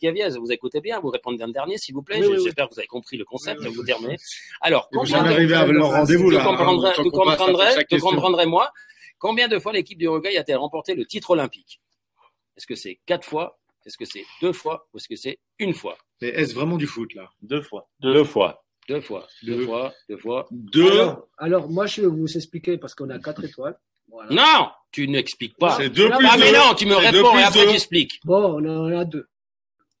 Caviez, 0.00 0.28
vous 0.38 0.50
écoutez 0.50 0.80
bien, 0.80 0.98
vous 1.00 1.10
répondez 1.10 1.38
d'un 1.38 1.48
dernier, 1.48 1.78
s'il 1.78 1.94
vous 1.94 2.02
plaît. 2.02 2.20
Oui, 2.64 2.68
oui, 2.68 2.68
oui. 2.68 2.68
J'espère 2.68 2.68
que 2.68 2.74
vous 2.74 2.80
avez 2.80 2.86
compris 2.86 3.16
le 3.16 3.24
concept, 3.24 3.66
vous 3.66 3.84
terminez. 3.84 4.16
Alors, 4.60 4.88
Vous 4.92 5.00
combien 5.00 5.20
en 5.20 5.24
de, 5.24 5.28
arrivez 5.30 5.54
à 5.54 5.66
leur 5.66 5.90
rendez-vous, 5.90 6.24
vous 6.24 6.30
là. 6.30 6.44
comprendrez, 6.44 6.92
Tant 6.94 7.02
vous 7.02 7.10
qu'on 7.10 7.24
passe 7.24 7.34
à 7.34 7.36
comprendrez, 7.38 7.66
chaque 7.66 7.76
vous 7.78 7.84
question. 7.96 8.10
comprendrez 8.10 8.46
moi, 8.46 8.72
combien 9.18 9.48
de 9.48 9.58
fois 9.58 9.72
l'équipe 9.72 9.98
du 9.98 10.04
Uruguay 10.06 10.36
a-t-elle 10.36 10.56
remporté 10.58 10.94
le 10.94 11.04
titre 11.06 11.30
olympique? 11.30 11.80
Est-ce 12.56 12.66
que 12.66 12.74
c'est 12.74 13.00
quatre 13.06 13.26
fois? 13.26 13.58
Est-ce 13.86 13.98
que 13.98 14.04
c'est 14.04 14.24
deux 14.40 14.52
fois? 14.52 14.86
Ou 14.92 14.98
est-ce 14.98 15.08
que 15.08 15.16
c'est 15.16 15.38
une 15.58 15.74
fois? 15.74 15.98
Mais 16.22 16.28
est-ce 16.28 16.54
vraiment 16.54 16.76
du 16.76 16.86
foot, 16.86 17.12
là? 17.14 17.28
Deux 17.42 17.60
fois. 17.62 17.88
Deux 18.00 18.24
fois. 18.24 18.60
Deux 18.88 19.00
fois, 19.00 19.26
deux 19.42 19.56
Deux. 19.56 19.64
fois, 19.66 19.94
deux 20.10 20.16
fois. 20.18 20.46
Deux, 20.50 20.90
Alors, 20.92 21.26
alors, 21.38 21.68
moi, 21.70 21.86
je 21.86 22.02
vais 22.02 22.06
vous 22.06 22.36
expliquer 22.36 22.76
parce 22.76 22.94
qu'on 22.94 23.08
a 23.08 23.18
quatre 23.18 23.42
étoiles. 23.44 23.78
Voilà. 24.08 24.30
Non, 24.34 24.68
tu 24.92 25.08
n'expliques 25.08 25.56
pas. 25.56 25.76
c'est 25.78 25.88
deux 25.88 26.10
Ah, 26.12 26.16
plus 26.18 26.26
Ah 26.30 26.36
mais 26.38 26.50
deux. 26.52 26.58
non, 26.58 26.74
tu 26.74 26.84
me 26.86 26.94
réponds 26.94 27.30
plus 27.32 27.40
et 27.40 27.44
après 27.44 27.60
deux. 27.62 27.68
tu 27.68 27.74
expliques. 27.74 28.20
Bon, 28.24 28.60
on 28.62 28.64
en 28.68 28.94
a 28.98 29.04
deux. 29.06 29.26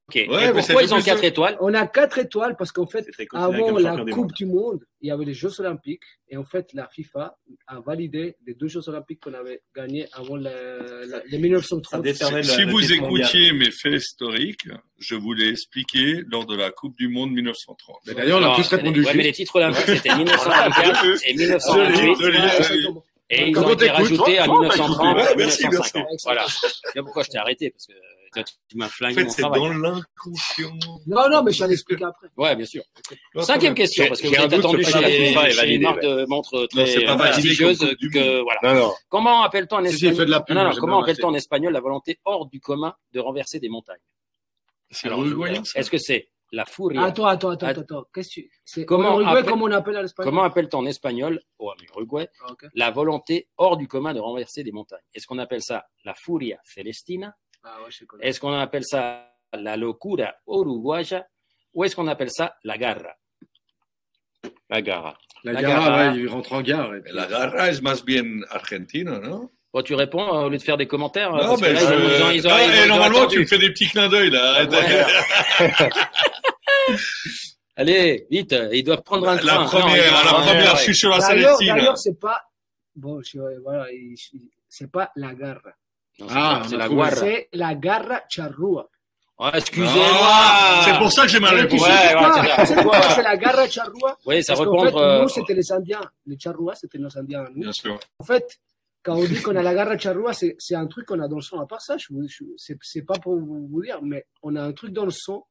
Ok. 0.06 0.16
Ouais, 0.28 0.52
pourquoi 0.52 0.82
ils 0.82 0.92
ont 0.94 1.00
quatre 1.00 1.24
étoiles? 1.24 1.56
On 1.60 1.72
a 1.72 1.86
quatre 1.86 2.18
étoiles 2.18 2.56
parce 2.58 2.72
qu'en 2.72 2.86
fait, 2.86 3.06
avant 3.32 3.78
la 3.78 4.04
Coupe 4.12 4.32
du 4.34 4.44
Monde, 4.44 4.80
il 5.00 5.08
y 5.08 5.10
avait 5.10 5.24
les 5.24 5.32
Jeux 5.32 5.58
Olympiques. 5.60 6.02
Et 6.28 6.36
en 6.36 6.44
fait, 6.44 6.74
la 6.74 6.86
FIFA 6.88 7.38
a 7.66 7.80
validé 7.80 8.36
les 8.46 8.52
deux 8.52 8.68
Jeux 8.68 8.86
Olympiques 8.90 9.20
qu'on 9.20 9.32
avait 9.32 9.62
gagnés 9.74 10.06
avant 10.12 10.36
la- 10.36 11.22
les 11.24 11.30
Ça 11.30 11.38
1930. 11.38 12.02
décernait 12.02 12.42
Si, 12.42 12.64
vous 12.64 12.92
écoutiez 12.92 13.52
mes 13.52 13.70
faits 13.70 13.94
historiques, 13.94 14.68
je 14.98 15.14
vous 15.14 15.32
l'ai 15.32 15.48
expliqué 15.48 16.22
lors 16.30 16.44
de 16.44 16.54
la 16.56 16.70
Coupe 16.70 16.96
du 16.98 17.08
Monde 17.08 17.32
1930. 17.32 17.96
Mais 18.06 18.12
d'ailleurs, 18.14 18.40
on 18.42 18.52
a 18.52 18.56
tous 18.56 18.68
répondu 18.68 19.04
ouais, 19.04 19.10
mais 19.14 19.22
les 19.22 19.24
juste. 19.28 19.36
titres 19.36 19.56
olympiques, 19.56 19.86
c'était 19.86 20.14
1924 20.16 21.04
et 21.26 21.34
1928. 21.34 21.96
Joli, 21.96 22.14
joli, 22.20 22.38
Ouais, 22.38 22.48
joli. 22.62 22.64
c'est 22.82 22.92
bon. 22.92 23.02
Et 23.30 23.48
ils 23.48 23.54
Quand 23.54 23.62
ont 23.62 23.68
on 23.68 23.72
été 23.72 23.88
rajoutés 23.88 24.38
à 24.38 24.44
toi, 24.44 24.54
toi, 24.56 24.62
1930 24.74 24.98
t'as 24.98 25.08
et 25.08 25.22
écouté. 25.22 25.30
Ouais, 25.30 25.36
merci, 25.38 25.62
1950. 25.66 26.04
merci. 26.10 26.24
Voilà. 26.24 26.46
C'est 26.92 27.02
pourquoi 27.02 27.22
je 27.22 27.30
t'ai 27.30 27.38
arrêté, 27.38 27.70
parce 27.70 27.86
que 27.86 27.92
tu, 28.42 28.54
tu 28.68 28.76
m'as 28.76 28.86
En 28.86 28.88
flingué 28.88 29.14
fait, 29.14 29.24
mon 29.24 29.30
c'est 29.30 29.42
travail. 29.42 29.60
dans 29.60 29.68
l'inconscient. 29.68 30.72
Non, 31.06 31.28
non, 31.30 31.42
mais 31.42 31.52
je 31.52 31.58
t'en 31.64 31.70
explique 31.70 32.02
après. 32.02 32.28
Ouais, 32.36 32.56
bien 32.56 32.66
sûr. 32.66 32.82
Non, 33.34 33.42
Cinquième 33.42 33.74
question, 33.74 34.06
parce 34.08 34.20
que 34.20 34.28
j'ai 34.28 34.36
vous 34.36 34.42
un 34.42 34.46
êtes 34.46 34.52
attendu 34.54 34.84
chez 34.84 35.00
les, 35.66 35.78
marques 35.78 36.00
de 36.02 36.24
montres 36.26 36.54
Non, 36.60 36.66
très 36.66 36.86
c'est 36.86 37.04
pas 37.04 37.16
validé 37.16 37.54
prestigieuses. 37.54 37.96
voilà. 38.42 38.60
Non, 38.62 38.74
non. 38.88 38.92
Comment 39.08 39.42
appelle-t-on 39.44 39.78
en 39.78 39.84
Si, 39.86 39.98
si, 39.98 40.06
il 40.06 40.12
espagnol 40.20 40.74
comment 40.80 41.02
appelle-t-on 41.02 41.28
en 41.28 41.34
espagnol 41.34 41.72
la 41.72 41.80
volonté 41.80 42.18
hors 42.24 42.46
du 42.46 42.60
commun 42.60 42.94
de 43.12 43.20
renverser 43.20 43.60
des 43.60 43.68
montagnes 43.68 44.00
Est-ce 44.90 45.90
que 45.90 45.98
c'est 45.98 46.28
la 46.52 46.64
furia 46.64 47.02
Attends, 47.02 47.26
attends, 47.26 47.50
attends, 47.50 47.66
Att- 47.66 47.78
attends. 47.80 48.04
Qu'est-ce 48.14 48.28
que 48.28 48.34
tu. 48.34 48.50
c'est- 48.64 48.84
Comment 48.84 49.08
en 49.08 49.14
Uruguay, 49.20 49.38
appelle- 49.40 49.50
comment 49.50 49.64
on 49.64 49.70
appelle 49.72 49.96
à 49.96 50.02
l'espagnol 50.02 50.30
Comment 50.30 50.44
appelle-t-on 50.44 50.78
en 50.78 50.86
espagnol, 50.86 51.40
au 51.58 51.72
Uruguay, 51.94 52.28
Ah, 52.46 52.52
la 52.74 52.90
volonté 52.92 53.48
hors 53.56 53.76
du 53.76 53.88
commun 53.88 54.14
de 54.14 54.20
renverser 54.20 54.62
des 54.62 54.70
montagnes? 54.70 55.00
Est-ce 55.14 55.26
qu'on 55.26 55.38
appelle 55.38 55.62
ça 55.62 55.86
la 56.04 56.14
furia 56.14 56.58
celestina 56.62 57.34
Ah 57.64 57.78
ouais, 57.82 57.90
je 57.90 58.04
connais. 58.04 58.26
Est-ce 58.26 58.40
qu'on 58.40 58.52
appelle 58.52 58.84
ça 58.84 59.30
la 59.54 59.76
locura 59.76 60.34
uruguaya 60.46 61.26
Ou 61.74 61.84
est-ce 61.84 61.96
qu'on 61.96 62.06
appelle 62.08 62.30
ça 62.30 62.56
la 62.64 62.76
garra? 62.78 63.14
La 64.68 64.82
Gara. 64.82 65.16
La 65.44 65.52
ouais, 66.12 66.18
il 66.18 66.28
rentre 66.28 66.52
en 66.52 66.62
gare. 66.62 66.94
et 66.94 67.00
puis- 67.00 67.12
La 67.14 67.26
garra 67.26 67.68
es 67.70 67.80
más 67.80 68.02
bien 68.04 68.42
argentino, 68.50 69.18
non? 69.18 69.50
Bon, 69.72 69.82
tu 69.82 69.94
réponds 69.94 70.22
euh, 70.34 70.46
au 70.46 70.48
lieu 70.50 70.58
de 70.58 70.62
faire 70.62 70.76
des 70.76 70.86
commentaires 70.86 71.34
euh, 71.34 71.46
Non, 71.46 71.56
mais 71.56 71.72
normalement, 72.86 73.26
tu 73.26 73.40
me 73.40 73.44
fais 73.46 73.58
des 73.58 73.70
petits 73.70 73.88
clins 73.88 74.08
d'œil, 74.08 74.30
là. 74.30 74.52
Arrête. 74.54 74.70
Ouais. 74.70 75.90
Allez, 77.76 78.26
vite, 78.30 78.54
ils 78.72 78.84
doivent 78.84 79.02
prendre 79.02 79.28
un 79.28 79.34
La 79.34 79.40
train. 79.40 79.62
Non, 79.62 79.66
première, 79.66 80.10
doivent- 80.12 80.24
la 80.24 80.32
première, 80.32 80.72
ouais. 80.72 80.78
je 80.78 80.82
suis 80.82 80.94
sur 80.94 81.10
la 81.10 81.18
D'ailleurs, 81.18 81.98
c'est 81.98 82.18
pas. 82.20 82.40
Bon, 82.94 83.20
je, 83.22 83.38
voilà, 83.62 83.90
il- 83.92 84.14
c'est 84.68 84.90
pas 84.90 85.10
la 85.16 85.34
garra. 85.34 85.72
Non, 86.20 86.26
Ah, 86.30 86.62
c'est 86.68 86.76
la. 86.76 86.88
C'est 87.10 87.48
garra 87.80 88.20
charrua. 88.28 88.88
Oh, 89.36 89.48
excusez-moi. 89.52 90.04
Ah, 90.06 90.82
C'est 90.84 90.96
pour 90.98 91.10
ça 91.10 91.22
que 91.22 91.28
j'ai 91.28 91.40
mal 91.40 91.56
répondu. 91.56 91.82
Ouais, 91.82 91.88
c'est 93.16 93.22
la 93.22 93.36
garra 93.36 93.68
charrua? 93.68 94.16
Oui, 94.26 94.42
ça 94.44 94.54
qu'en 94.54 94.60
répondre. 94.60 94.90
fait, 94.90 94.96
euh, 94.96 95.22
nous, 95.22 95.28
c'était 95.28 95.54
les 95.54 95.72
Indiens. 95.72 96.00
Les 96.26 96.38
charruas, 96.38 96.74
c'était 96.76 96.98
nos 96.98 97.18
Indiens. 97.18 97.44
Nous. 97.54 97.62
Bien 97.62 97.72
sûr. 97.72 97.98
En 98.20 98.24
fait, 98.24 98.58
quand 99.02 99.16
on 99.16 99.24
dit 99.24 99.42
qu'on 99.42 99.56
a 99.56 99.62
la 99.62 99.74
garra 99.74 99.98
charrua, 99.98 100.32
c'est 100.34 100.74
un 100.76 100.86
truc 100.86 101.06
qu'on 101.06 101.18
a 101.20 101.26
dans 101.26 101.36
le 101.36 101.42
sang. 101.42 101.58
À 101.60 101.66
part 101.66 101.80
ça, 101.82 101.96
je, 101.96 102.06
je- 102.28 102.44
c'est 102.56 102.78
c'est 102.82 103.02
pas 103.02 103.18
pour 103.18 103.36
vous, 103.36 103.82
dire, 103.82 103.98
mais 104.02 104.24
on 104.42 104.54
a 104.54 104.62
un 104.62 104.72
truc 104.72 104.92
dans 104.92 105.04
le 105.04 105.10
sang 105.10 105.46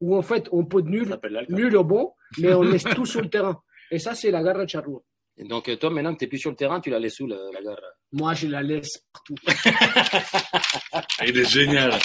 où 0.00 0.16
en 0.16 0.22
fait, 0.22 0.48
on 0.52 0.64
peut 0.64 0.82
de 0.82 0.88
nul, 0.90 1.18
nul 1.48 1.76
au 1.76 1.82
bon, 1.84 2.12
mais 2.38 2.54
on 2.54 2.62
laisse 2.62 2.84
tout 2.84 3.04
sur 3.06 3.20
le 3.20 3.28
terrain. 3.28 3.60
Et 3.90 3.98
ça, 3.98 4.14
c'est 4.14 4.30
la 4.30 4.42
garra 4.44 4.64
charrua. 4.66 5.00
Et 5.36 5.44
Donc, 5.44 5.68
euh, 5.68 5.76
toi, 5.76 5.90
maintenant 5.90 6.12
que 6.14 6.18
tu 6.18 6.24
n'es 6.24 6.28
plus 6.28 6.38
sur 6.38 6.50
le 6.50 6.56
terrain, 6.56 6.80
tu 6.80 6.90
la 6.90 7.00
laisses 7.00 7.18
où, 7.18 7.26
la, 7.26 7.36
la 7.52 7.60
garra 7.60 7.76
Moi, 8.12 8.34
je 8.34 8.46
la 8.46 8.62
laisse 8.62 9.04
partout. 9.12 9.34
Il 11.26 11.36
est 11.38 11.44
génial. 11.50 11.98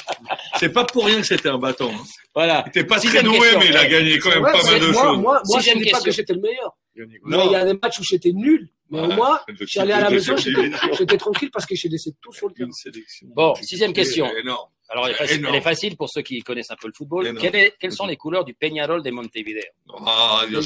C'est 0.58 0.72
pas 0.74 0.84
pour 0.86 1.06
rien 1.06 1.18
que 1.18 1.28
c'était 1.28 1.50
un 1.50 1.58
bâton. 1.60 1.92
hein. 1.94 2.04
Voilà. 2.34 2.64
Il 2.66 2.70
était 2.70 2.84
pas 2.86 2.96
très 2.96 3.04
Sixième 3.04 3.26
doué, 3.26 3.40
question. 3.40 3.60
mais 3.60 3.68
il 3.68 3.78
a 3.78 3.88
gagné 3.88 4.18
quand 4.20 4.30
même 4.30 4.44
Ouais, 4.44 4.52
pas 4.52 4.64
mal 4.64 4.80
de 4.80 4.88
moi, 4.88 5.04
choses. 5.04 5.18
moi, 5.20 5.42
moi, 5.46 5.60
je 5.62 5.72
ne 5.78 5.84
dis 5.84 5.92
pas 5.92 6.02
que 6.02 6.12
j'étais 6.12 6.34
le 6.34 6.42
meilleur. 6.42 6.76
Mais 6.96 7.06
Non. 7.38 7.46
il 7.46 7.52
y 7.52 7.56
a 7.56 7.66
des 7.66 7.80
matchs 7.82 8.00
où 8.00 8.04
j'étais 8.04 8.32
nul. 8.32 8.68
Mais 8.90 9.00
au 9.02 9.08
Ouais, 9.08 9.16
moins, 9.16 9.40
le 9.48 9.56
j'allais 9.68 9.94
à 9.94 10.02
la 10.02 10.10
maison, 10.10 10.36
j'étais 10.98 11.18
tranquille 11.18 11.52
parce 11.54 11.68
que 11.68 11.76
j'ai 11.76 11.90
laissé 11.90 12.12
tout 12.22 12.34
sur 12.34 12.48
le 12.48 12.54
terrain. 12.56 12.66
Une 12.68 12.74
sélection. 12.74 13.28
Bon, 13.36 13.54
sixième 13.56 13.94
question. 13.94 14.28
Énorme. 14.36 14.70
Alors, 14.90 15.06
elle 15.06 15.14
est, 15.14 15.18
facile, 15.18 15.38
Énorme. 15.38 15.54
elle 15.54 15.60
est 15.60 15.64
facile 15.64 15.96
pour 15.96 16.10
ceux 16.10 16.24
qui 16.24 16.40
connaissent 16.42 16.72
un 16.72 16.76
peu 16.76 16.88
le 16.88 16.94
football. 16.94 17.28
Énorme. 17.28 17.40
Quelle 17.48 17.56
est- 17.56 17.76
quelles 17.80 17.92
sont 17.92 18.08
les 18.08 18.18
couleurs 18.18 18.44
du 18.44 18.56
Peñarol 18.56 19.04
de 19.04 19.12
Montevideo? 19.12 19.62
Ah, 20.08 20.42
Dios. 20.50 20.64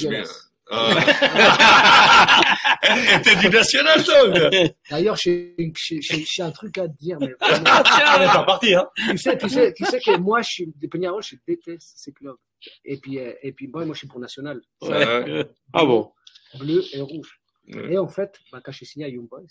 T'es 3.24 3.36
du 3.36 3.50
national, 3.50 4.04
toi 4.04 4.50
D'ailleurs, 4.90 5.18
j'ai 5.18 5.56
un 6.40 6.52
truc 6.52 6.78
à 6.78 6.88
te 6.88 6.98
dire. 6.98 7.18
Mais 7.20 7.34
vraiment. 7.40 7.84
On 8.18 8.22
est 8.22 8.26
pas 8.26 8.44
parti, 8.44 8.74
hein. 8.74 8.88
tu, 8.96 9.18
sais, 9.18 9.38
tu, 9.38 9.50
sais, 9.50 9.74
tu 9.74 9.86
sais 9.86 10.00
que 10.00 10.18
moi, 10.18 10.42
je 10.42 10.50
suis, 10.50 10.74
des 10.78 10.88
Peñarol, 10.88 11.22
je 11.22 11.36
déteste 11.48 11.94
ces 11.98 12.14
clubs. 12.14 12.38
Et 12.86 12.98
puis, 12.98 13.20
euh, 13.20 13.34
et 13.42 13.52
puis 13.52 13.68
moi, 13.68 13.86
moi, 13.86 13.94
je 13.94 14.00
suis 14.00 14.08
pour 14.08 14.20
National. 14.20 14.62
Ouais. 14.82 15.46
Ah 15.74 15.86
bon 15.86 16.12
Bleu 16.60 16.84
et 16.94 17.02
rouge. 17.02 17.40
Ouais. 17.68 17.94
Et 17.94 17.98
en 17.98 18.08
fait, 18.08 18.40
bah, 18.52 18.62
quand 18.64 18.72
j'ai 18.72 18.86
signé 18.86 19.06
à 19.06 19.10
Young 19.10 19.28
Boys, 19.28 19.42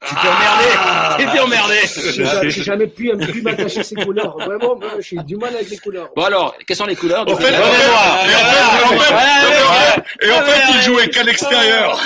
T'es 0.00 0.14
emmerdé. 0.28 1.32
T'es 1.32 1.40
emmerdé. 1.40 1.74
j'ai 2.12 2.24
jamais- 2.24 2.50
j'ai 2.50 2.62
jamais 2.62 2.86
pu, 2.86 3.10
pu 3.32 3.42
m'attacher 3.42 3.82
ces 3.82 3.96
couleurs. 3.96 4.36
Vraiment, 4.38 4.78
j'ai 5.00 5.16
du 5.24 5.36
mal 5.36 5.54
avec 5.54 5.68
les 5.70 5.78
couleurs. 5.78 6.08
Bon 6.14 6.22
alors, 6.24 6.54
quelles 6.66 6.76
sont 6.76 6.86
les 6.86 6.94
couleurs 6.96 7.22
En 7.28 7.36
fait, 7.36 7.48
bleu 7.50 7.58
en 7.58 7.72
fait, 7.72 7.84
et 7.84 7.88
noir 7.88 8.18
et 8.22 8.34
en 8.34 8.38
fait, 8.38 8.84
et 8.84 8.84
en 8.84 8.98
fait, 9.00 10.02
et 10.26 10.30
en 10.30 10.42
fait, 10.42 10.72
il 10.74 10.82
jouait 10.82 11.08
qu'à 11.08 11.22
l'extérieur. 11.24 12.00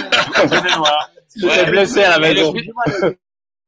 J'étais 1.37 1.65
blessé 1.67 2.03
à 2.05 2.11
la 2.11 2.19
maison. 2.19 2.55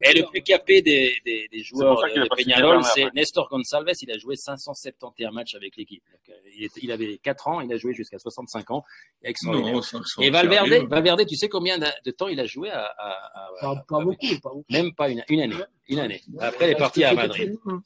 Et 0.01 0.11
le 0.19 0.25
plus 0.25 0.41
capé 0.43 0.81
des, 0.81 1.15
des, 1.25 1.47
des 1.49 1.63
joueurs 1.63 2.01
de 2.03 2.09
signé 2.09 2.27
Peñarol, 2.35 2.83
c'est. 2.83 3.13
Nestor 3.13 3.47
Gonçalves. 3.49 3.89
Il 4.01 4.11
a 4.11 4.17
joué 4.17 4.35
571 4.35 5.33
matchs 5.33 5.55
avec 5.55 5.77
l'équipe. 5.77 6.03
Euh, 6.29 6.33
Il, 6.81 6.91
avait 6.91 7.17
4 7.19 7.47
ans, 7.47 7.61
il 7.61 7.71
a 7.71 7.77
joué 7.77 7.93
jusqu'à 7.93 8.19
65 8.19 8.71
ans. 8.71 8.83
Non, 9.43 9.81
500, 9.81 10.21
Et 10.21 10.29
Valverde, 10.29 10.67
arrive. 10.71 10.87
Valverde, 10.89 11.25
tu 11.25 11.35
sais 11.37 11.47
combien 11.47 11.77
de 11.79 12.11
temps 12.11 12.27
il 12.27 12.39
a 12.41 12.45
joué 12.45 12.69
à, 12.71 12.83
à- 12.85 13.09
à- 13.09 13.49
Pas, 13.61 13.75
pas 13.87 14.03
beaucoup, 14.03 14.39
pas 14.43 14.49
beaucoup. 14.49 14.65
Même 14.69 14.93
pas 14.93 15.09
une, 15.09 15.23
une 15.29 15.41
année. 15.41 15.55
Une 15.87 15.99
année. 15.99 16.21
Après, 16.39 16.67
il 16.67 16.71
est 16.71 16.75
parti 16.77 17.03
à 17.05 17.13
Madrid. 17.13 17.57
tout. 17.63 17.81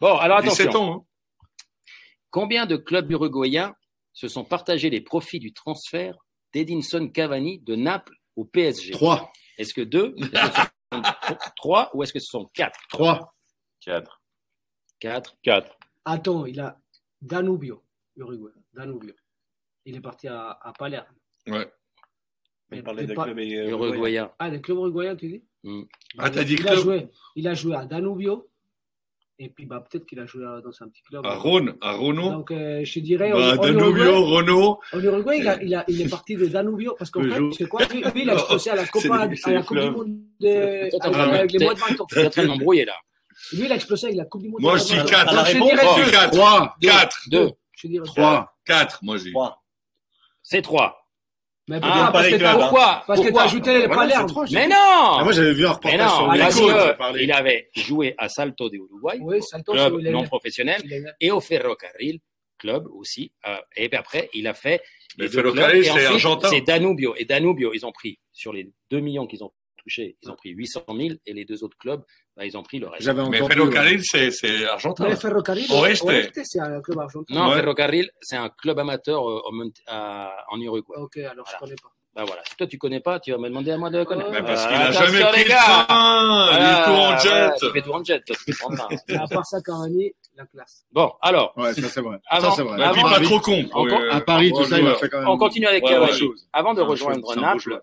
Bon, 0.00 0.14
alors 0.16 0.42
17 0.42 0.68
attention. 0.68 0.80
ans. 0.92 0.94
hein. 1.00 1.04
Combien 2.30 2.66
de 2.66 2.76
clubs 2.76 3.10
uruguayens 3.10 3.74
se 4.12 4.28
sont 4.28 4.44
partagés 4.44 4.90
les 4.90 5.00
profits 5.00 5.38
du 5.40 5.52
transfert 5.52 6.16
d'Edinson 6.52 7.08
Cavani 7.08 7.58
de 7.60 7.74
Naples 7.74 8.14
au 8.36 8.44
PSG 8.44 8.92
3. 8.92 9.32
Est-ce 9.58 9.74
que 9.74 9.80
deux, 9.80 10.14
est-ce 10.92 11.00
que 11.00 11.16
ce 11.28 11.28
sont 11.44 11.50
trois 11.56 11.90
ou 11.94 12.02
est-ce 12.02 12.12
que 12.12 12.18
ce 12.18 12.26
sont 12.26 12.44
quatre? 12.54 12.78
3. 12.90 13.34
4. 13.80 14.20
Quatre. 15.00 15.36
4. 15.42 15.76
Attends, 16.04 16.46
il 16.46 16.60
a 16.60 16.78
Danubio, 17.20 17.84
Uruguay. 18.16 18.52
Danubio. 18.72 19.14
Il 19.84 19.96
est 19.96 20.00
parti 20.00 20.28
à, 20.28 20.50
à 20.50 20.72
Palerme. 20.72 21.06
Ouais. 21.46 21.70
Il 22.72 22.82
parlait 22.82 23.06
de 23.06 23.14
pas- 23.14 23.24
club 23.24 23.38
et- 23.38 23.68
Uruguayen. 23.68 24.30
Ah, 24.38 24.50
le 24.50 24.58
club 24.58 24.78
uruguayen, 24.78 25.16
tu 25.16 25.28
dis? 25.28 25.44
Hmm. 25.64 25.82
Ah, 26.18 26.30
t'as 26.30 26.44
dit 26.44 26.54
il 26.54 26.66
a, 26.68 26.72
club 26.72 26.82
joué, 26.82 27.08
il 27.34 27.48
a 27.48 27.54
joué 27.54 27.74
à 27.74 27.86
Danubio. 27.86 28.50
Et 29.40 29.48
puis, 29.50 29.66
bah, 29.66 29.84
peut-être 29.88 30.04
qu'il 30.04 30.18
a 30.18 30.26
joué 30.26 30.42
dans 30.42 30.70
un 30.82 30.88
petit 30.88 31.02
club. 31.02 31.24
À 31.24 31.34
Rhône, 31.36 31.76
à 31.80 31.92
Renault. 31.92 32.30
Donc, 32.32 32.50
euh, 32.50 32.84
je 32.84 32.98
dirais, 32.98 33.30
Bah, 33.32 33.56
Danubio, 33.56 34.24
Renault. 34.24 34.80
en 34.92 35.00
Uruguay, 35.00 35.38
il, 35.38 35.48
a- 35.48 35.62
il, 35.62 35.74
a- 35.76 35.84
il 35.86 36.02
est 36.02 36.08
parti 36.10 36.34
de 36.34 36.46
Danubio 36.46 36.96
parce 36.98 37.10
qu'en 37.12 37.22
fait, 37.22 37.40
c'est 37.56 37.68
quoi 37.68 37.84
lui, 37.86 38.02
lui, 38.02 38.22
il 38.22 38.30
a 38.30 38.34
explosé 38.34 38.70
à 38.70 38.74
la, 38.74 38.84
Copa, 38.86 39.14
à 39.14 39.18
la 39.52 39.62
Coupe 39.62 39.78
du. 39.78 39.90
Monde 39.90 40.16
de, 40.40 40.48
en 40.48 40.98
avec, 40.98 41.12
train 41.12 41.26
de- 41.28 41.34
avec 41.34 41.52
les 41.52 41.64
moins 41.64 41.74
de 41.74 41.78
20 41.78 42.00
ans. 42.00 42.06
T'es 42.10 42.26
en 42.26 42.30
train 42.30 42.42
de 42.42 42.48
m'embrouiller 42.48 42.84
là. 42.84 42.94
Lui, 43.52 43.66
il 43.66 43.70
a 43.72 43.76
explosé 43.76 44.06
avec 44.08 44.16
la 44.18 44.24
Coupe 44.24 44.42
du 44.42 44.48
Monde. 44.48 44.60
Moi, 44.60 44.76
je 44.76 44.84
dis 44.84 44.94
20 44.96 45.02
ans. 45.02 45.06
4. 45.06 45.26
T'as 45.26 45.34
la 45.34 45.44
Je 45.44 45.52
dirais 45.52 45.86
Oh, 45.86 45.94
deux. 46.04 46.10
4. 46.10 46.30
3. 46.32 46.76
4. 46.80 47.18
Deux. 47.30 47.50
Je 47.76 47.86
dirais 47.86 48.06
3. 48.06 48.58
4, 48.64 48.98
moi 49.04 49.16
j'ai. 49.18 49.30
3. 49.30 49.62
C'est 50.42 50.62
trois. 50.62 51.07
Mais 51.68 51.78
Ah, 51.82 52.10
pourquoi 52.10 52.12
Parce 52.12 52.24
que 52.24 52.28
clubs, 52.30 52.40
t'as 52.42 52.50
hein. 52.52 52.58
Pourquoi 52.58 53.04
parce 53.06 53.20
que 53.20 53.24
Pourquoi 53.26 53.42
t'as 53.42 53.48
ajouté 53.48 53.78
les 53.78 53.88
Palerme. 53.88 54.26
Mais 54.52 54.68
non 54.68 54.74
Ah, 54.76 55.20
Moi, 55.24 55.32
j'avais 55.32 55.52
vu 55.52 55.64
un 55.66 55.68
Mais 55.68 55.74
reportage 55.74 56.00
non, 56.00 56.16
sur 56.16 56.26
parlait. 56.96 57.24
il 57.24 57.32
avait 57.32 57.70
joué 57.76 58.14
à 58.18 58.28
Salto 58.28 58.70
de 58.70 58.76
Uruguay, 58.76 59.18
club 59.66 60.00
non 60.10 60.22
professionnel, 60.24 60.82
et 61.20 61.30
au 61.30 61.40
Ferrocarril, 61.40 62.20
club 62.58 62.86
aussi. 62.92 63.32
euh, 63.46 63.56
et 63.76 63.88
puis 63.88 63.98
après, 63.98 64.30
il 64.34 64.46
a 64.48 64.54
fait 64.54 64.80
les 65.18 65.26
deux 65.28 65.42
Ferrocarril, 65.42 65.82
clubs. 65.82 65.96
Et 65.96 66.00
c'est 66.00 66.06
ensuite, 66.08 66.24
argentin. 66.24 66.48
C'est 66.48 66.60
Danubio. 66.62 67.14
Et 67.16 67.24
Danubio, 67.24 67.72
ils 67.74 67.84
ont 67.86 67.92
pris, 67.92 68.18
sur 68.32 68.52
les 68.52 68.70
2 68.90 69.00
millions 69.00 69.26
qu'ils 69.26 69.44
ont 69.44 69.52
touchés, 69.88 70.16
ils 70.22 70.30
ont 70.30 70.34
pris 70.36 70.50
800 70.50 70.82
000, 70.88 71.08
et 71.26 71.32
les 71.32 71.44
deux 71.44 71.64
autres 71.64 71.76
clubs, 71.78 72.02
bah, 72.36 72.44
ils 72.44 72.56
ont 72.56 72.62
pris 72.62 72.78
le 72.78 72.88
reste. 72.88 73.02
J'avais 73.04 73.26
Mais. 73.28 73.38
Ferrocarril, 73.38 74.00
c'est 74.04 74.30
c'est 74.30 74.66
argentin. 74.66 75.04
Mais 75.08 75.16
Ferrocarril, 75.16 75.66
c'est 76.46 76.60
un 76.60 76.80
club 76.80 76.98
argentin. 76.98 77.34
Non, 77.34 77.48
Ouais. 77.48 77.56
Ferrocarril, 77.56 78.10
c'est 78.20 78.36
un 78.36 78.50
club 78.50 78.78
amateur 78.78 79.20
euh, 79.28 79.40
au 79.46 79.52
Mont- 79.52 79.72
à- 79.86 80.32
en 80.50 80.60
Uruguay. 80.60 80.96
Ok, 80.98 81.16
alors 81.18 81.46
je 81.46 81.52
Voilà. 81.52 81.58
connais 81.60 81.76
pas. 81.82 81.88
Bah 82.14 82.24
voilà. 82.26 82.42
Si 82.48 82.56
toi 82.56 82.66
tu 82.66 82.78
connais 82.78 82.98
pas, 83.00 83.20
tu 83.20 83.30
vas 83.30 83.38
me 83.38 83.48
demander 83.48 83.70
à 83.70 83.78
moi 83.78 83.90
de 83.90 84.02
connaître. 84.02 84.30
Mais 84.32 84.42
parce 84.42 84.64
Euh, 84.64 84.68
qu'il 84.68 84.76
a 84.76 84.80
attention, 84.88 85.06
jamais 85.06 85.24
pris 85.30 85.38
les 85.38 85.44
le 85.44 85.50
gars. 85.50 85.84
train. 85.86 86.48
Il 86.50 86.56
est 86.66 86.84
tout 86.84 86.90
en 86.90 87.18
jet. 87.18 87.54
tu 87.60 87.70
fais 87.70 87.82
tout 87.82 87.92
en 87.92 88.02
jet. 88.04 88.22
à 89.14 89.26
part 89.28 89.46
ça, 89.46 89.60
Cavani, 89.60 90.10
la 90.36 90.46
classe. 90.46 90.84
Bon, 90.90 91.12
alors, 91.20 91.52
Ouais, 91.56 91.74
ça 91.74 91.88
c'est 91.88 92.00
vrai. 92.00 92.16
Avant- 92.28 92.50
ça 92.50 92.56
c'est 92.56 92.62
vrai. 92.62 92.82
Avant- 92.82 93.02
pas 93.02 93.20
trop 93.20 93.38
con. 93.40 93.64
Encore- 93.72 94.00
Ouais, 94.00 94.08
À 94.10 94.20
Paris, 94.20 94.50
tout 94.50 94.64
ça, 94.64 94.78
il 94.80 94.86
a 94.88 94.94
fait 94.96 95.08
quand 95.08 95.20
même. 95.20 95.28
on 95.28 95.38
continue 95.38 95.66
avec 95.66 95.84
Ouais, 95.84 95.90
Cavani. 95.90 96.10
ouais. 96.12 96.18
chose. 96.18 96.48
Avant 96.52 96.74
de 96.74 96.80
rejoindre 96.80 97.36
Naples. 97.36 97.80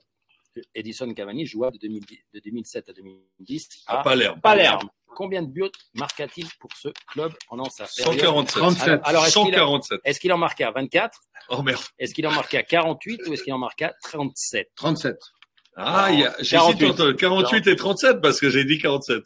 Edison 0.74 1.14
Cavani 1.14 1.46
joua 1.46 1.72
de, 1.72 1.78
2010 1.78 2.18
de 2.34 2.40
2007 2.40 2.90
à 2.90 2.94
2010 2.94 3.70
À 3.88 4.00
à 4.00 4.04
Palerme. 4.04 4.40
Palerme. 4.42 4.90
Combien 5.08 5.42
de 5.44 5.48
buts 5.48 5.72
marqua-t-il 5.94 6.48
pour 6.60 6.70
ce 6.76 6.90
club 7.08 7.32
pendant 7.48 7.70
sa 7.70 7.86
période? 7.86 8.20
147. 8.20 8.58
37. 8.62 8.88
Alors, 8.88 9.08
alors, 9.08 9.26
est-ce 9.26 9.34
qu'il 9.34 9.44
147. 9.54 10.02
est-ce 10.04 10.20
qu'il 10.20 10.34
en 10.34 10.38
marqua 10.38 10.72
24 10.72 11.20
Oh 11.50 11.62
merde. 11.62 11.82
Est-ce 12.00 12.14
qu'il 12.14 12.28
en 12.28 12.32
marqua 12.32 12.64
48 12.64 13.22
ou 13.28 13.34
est-ce 13.34 13.44
qu'il 13.44 13.54
en 13.54 13.58
marqua 13.58 13.94
37 14.04 14.72
37. 14.76 15.18
Ah, 15.78 16.10
il 16.12 16.20
y 16.20 16.24
a, 16.26 16.34
j'hésite 16.40 16.52
48. 16.80 16.86
entre 16.90 17.12
48 17.14 17.68
et 17.68 17.76
37 17.76 18.22
parce 18.22 18.40
que 18.40 18.50
j'ai 18.50 18.64
dit 18.66 18.78
47. 18.78 19.24